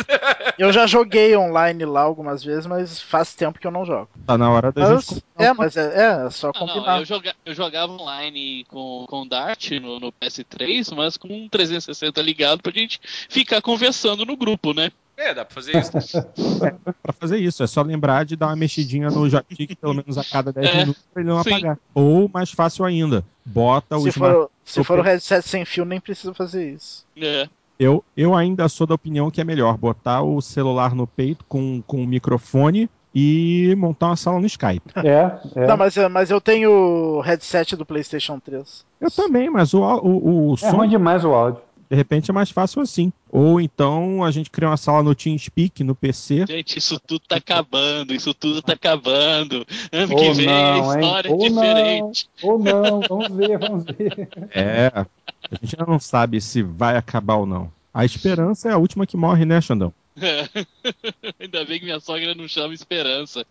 eu 0.59 0.73
já 0.73 0.87
joguei 0.87 1.37
online 1.37 1.85
lá 1.85 2.01
algumas 2.01 2.43
vezes, 2.43 2.67
mas 2.67 3.01
faz 3.01 3.35
tempo 3.35 3.61
que 3.61 3.67
eu 3.67 3.71
não 3.71 3.87
jogo. 3.87 4.09
Tá 4.27 4.37
na 4.37 4.51
hora 4.51 4.73
da 4.73 4.89
mas, 4.89 5.07
gente. 5.07 5.25
É, 5.39 5.53
mas 5.53 5.77
é, 5.77 6.27
é 6.27 6.31
só 6.31 6.53
combinar. 6.53 6.87
Não, 6.87 6.99
eu, 6.99 7.05
joga, 7.05 7.35
eu 7.45 7.55
jogava 7.63 7.93
online 7.93 8.65
com, 8.69 9.05
com 9.09 9.27
Dart 9.27 9.71
no, 9.73 10.01
no 10.01 10.13
PS3, 10.13 10.95
mas 10.95 11.17
com 11.17 11.29
um 11.29 11.49
360 11.49 12.21
ligado 12.21 12.63
pra 12.63 12.73
gente 12.73 13.01
ficar 13.29 13.63
conversando 13.63 14.25
no 14.25 14.37
grupo, 14.37 14.75
né? 14.75 14.91
É, 15.17 15.33
dá 15.33 15.45
pra 15.45 15.55
fazer 15.55 15.77
isso. 15.77 16.19
é, 16.65 16.93
pra 17.03 17.13
fazer 17.13 17.39
isso, 17.39 17.63
é 17.63 17.67
só 17.67 17.83
lembrar 17.83 18.25
de 18.25 18.35
dar 18.35 18.49
uma 18.49 18.57
mexidinha 18.57 19.09
no 19.09 19.29
joystick 19.29 19.77
pelo 19.77 19.95
menos 19.95 20.19
a 20.19 20.25
cada 20.25 20.53
10 20.53 20.67
é, 20.67 20.79
minutos 20.79 21.05
pra 21.13 21.23
ele 21.23 21.31
não 21.31 21.43
sim. 21.43 21.51
apagar. 21.51 21.79
Ou, 21.95 22.29
mais 22.33 22.51
fácil 22.51 22.85
ainda, 22.85 23.25
bota 23.45 23.97
o 23.97 24.03
se 24.03 24.09
smart... 24.09 24.35
For, 24.35 24.51
se 24.65 24.85
for 24.85 24.99
o 24.99 25.03
headset 25.03 25.47
sem 25.47 25.65
fio, 25.65 25.85
nem 25.85 26.01
precisa 26.01 26.35
fazer 26.35 26.73
isso. 26.73 27.07
É. 27.17 27.49
Eu, 27.79 28.05
eu 28.17 28.35
ainda 28.35 28.69
sou 28.69 28.87
da 28.87 28.95
opinião 28.95 29.31
que 29.31 29.41
é 29.41 29.45
melhor 29.45 29.77
botar 29.77 30.23
o 30.23 30.41
celular 30.41 30.95
no 30.95 31.07
peito 31.07 31.45
com, 31.45 31.83
com 31.87 32.03
o 32.03 32.07
microfone 32.07 32.89
e 33.15 33.75
montar 33.77 34.07
uma 34.09 34.17
sala 34.17 34.41
no 34.41 34.47
Skype. 34.47 34.83
É, 35.05 35.39
é. 35.57 35.67
Não, 35.67 35.77
mas, 35.77 35.97
mas 36.11 36.31
eu 36.31 36.41
tenho 36.41 36.71
o 36.71 37.21
headset 37.21 37.75
do 37.75 37.85
PlayStation 37.85 38.39
3. 38.39 38.85
Eu 39.01 39.11
também, 39.11 39.51
mas 39.51 39.75
o, 39.75 39.81
o, 39.83 40.51
o 40.51 40.55
é 40.55 40.57
som. 40.57 40.67
É 40.67 40.71
ruim 40.71 40.89
demais 40.89 41.25
o 41.25 41.33
áudio. 41.35 41.61
De 41.91 41.97
repente 41.97 42.31
é 42.31 42.33
mais 42.33 42.51
fácil 42.51 42.81
assim. 42.81 43.13
Ou 43.31 43.61
então 43.61 44.25
a 44.25 44.31
gente 44.31 44.51
cria 44.51 44.69
uma 44.69 44.79
sala 44.79 45.03
no 45.03 45.15
TeamSpeak, 45.15 45.85
no 45.85 45.95
PC. 45.95 46.47
Gente, 46.47 46.79
isso 46.79 46.99
tudo 46.99 47.21
tá 47.29 47.37
acabando, 47.37 48.15
isso 48.15 48.33
tudo 48.33 48.63
tá 48.63 48.73
acabando. 48.73 49.67
Ano 49.93 50.15
Ou 50.15 50.19
que 50.19 50.33
vem, 50.33 50.47
não, 50.47 51.01
história 51.01 51.31
Ou 51.31 51.39
diferente. 51.39 52.31
Não. 52.43 52.51
Ou 52.51 52.59
não, 52.59 53.01
vamos 53.07 53.37
ver, 53.37 53.59
vamos 53.59 53.85
ver. 53.85 54.29
É, 54.55 54.91
a 54.95 55.55
gente 55.61 55.77
não 55.87 55.99
sabe 55.99 56.41
se 56.41 56.63
vai 56.63 56.97
acabar 56.97 57.35
ou 57.35 57.45
não. 57.45 57.71
A 57.93 58.07
esperança 58.07 58.71
é 58.71 58.73
a 58.73 58.79
última 58.79 59.07
que 59.07 59.17
morre, 59.17 59.45
né, 59.45 59.61
Xandão? 59.61 59.93
Ainda 61.41 61.65
bem 61.65 61.79
que 61.79 61.85
minha 61.87 62.01
sogra 62.01 62.35
não 62.35 62.47
chama 62.47 62.75
Esperança. 62.75 63.47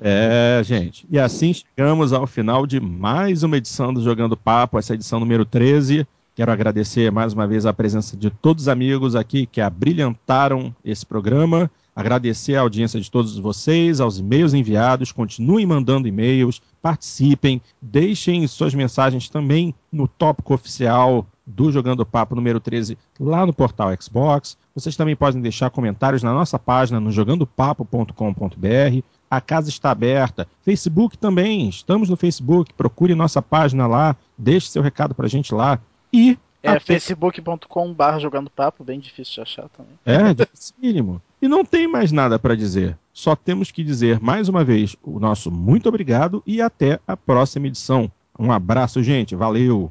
É, 0.00 0.62
gente. 0.64 1.06
E 1.10 1.18
assim 1.18 1.52
chegamos 1.52 2.12
ao 2.12 2.26
final 2.26 2.66
de 2.66 2.80
mais 2.80 3.42
uma 3.42 3.56
edição 3.56 3.92
do 3.92 4.02
Jogando 4.02 4.36
Papo, 4.36 4.78
essa 4.78 4.94
edição 4.94 5.18
número 5.20 5.44
13. 5.44 6.06
Quero 6.34 6.52
agradecer 6.52 7.10
mais 7.10 7.32
uma 7.32 7.48
vez 7.48 7.66
a 7.66 7.72
presença 7.72 8.16
de 8.16 8.30
todos 8.30 8.64
os 8.64 8.68
amigos 8.68 9.16
aqui 9.16 9.44
que 9.46 9.60
abrilhantaram 9.60 10.74
esse 10.84 11.04
programa. 11.04 11.68
Agradecer 11.98 12.54
a 12.54 12.60
audiência 12.60 13.00
de 13.00 13.10
todos 13.10 13.36
vocês, 13.40 14.00
aos 14.00 14.20
e-mails 14.20 14.54
enviados. 14.54 15.10
Continuem 15.10 15.66
mandando 15.66 16.06
e-mails, 16.06 16.62
participem, 16.80 17.60
deixem 17.82 18.46
suas 18.46 18.72
mensagens 18.72 19.28
também 19.28 19.74
no 19.90 20.06
tópico 20.06 20.54
oficial 20.54 21.26
do 21.44 21.72
Jogando 21.72 22.06
Papo 22.06 22.36
número 22.36 22.60
13 22.60 22.96
lá 23.18 23.44
no 23.44 23.52
portal 23.52 23.90
Xbox. 24.00 24.56
Vocês 24.76 24.94
também 24.94 25.16
podem 25.16 25.42
deixar 25.42 25.70
comentários 25.70 26.22
na 26.22 26.32
nossa 26.32 26.56
página 26.56 27.00
no 27.00 27.10
jogandopapo.com.br. 27.10 29.02
A 29.28 29.40
casa 29.40 29.68
está 29.68 29.90
aberta. 29.90 30.46
Facebook 30.62 31.18
também, 31.18 31.68
estamos 31.68 32.08
no 32.08 32.16
Facebook. 32.16 32.72
Procure 32.74 33.12
nossa 33.16 33.42
página 33.42 33.88
lá, 33.88 34.14
deixe 34.38 34.68
seu 34.68 34.82
recado 34.82 35.16
para 35.16 35.26
a 35.26 35.28
gente 35.28 35.52
lá. 35.52 35.80
E 36.12 36.38
é 36.62 36.70
até... 36.70 36.80
facebook.com.br 36.80 38.18
jogando 38.20 38.50
papo, 38.50 38.84
bem 38.84 38.98
difícil 38.98 39.34
de 39.34 39.40
achar 39.42 39.68
também. 39.68 39.92
É, 40.04 40.32
dificílimo. 40.34 41.20
E 41.40 41.48
não 41.48 41.64
tem 41.64 41.86
mais 41.86 42.10
nada 42.10 42.38
para 42.38 42.56
dizer. 42.56 42.98
Só 43.12 43.36
temos 43.36 43.70
que 43.70 43.84
dizer 43.84 44.20
mais 44.20 44.48
uma 44.48 44.64
vez 44.64 44.96
o 45.02 45.18
nosso 45.18 45.50
muito 45.50 45.88
obrigado 45.88 46.42
e 46.46 46.60
até 46.60 47.00
a 47.06 47.16
próxima 47.16 47.66
edição. 47.66 48.10
Um 48.38 48.52
abraço, 48.52 49.02
gente. 49.02 49.34
Valeu! 49.34 49.90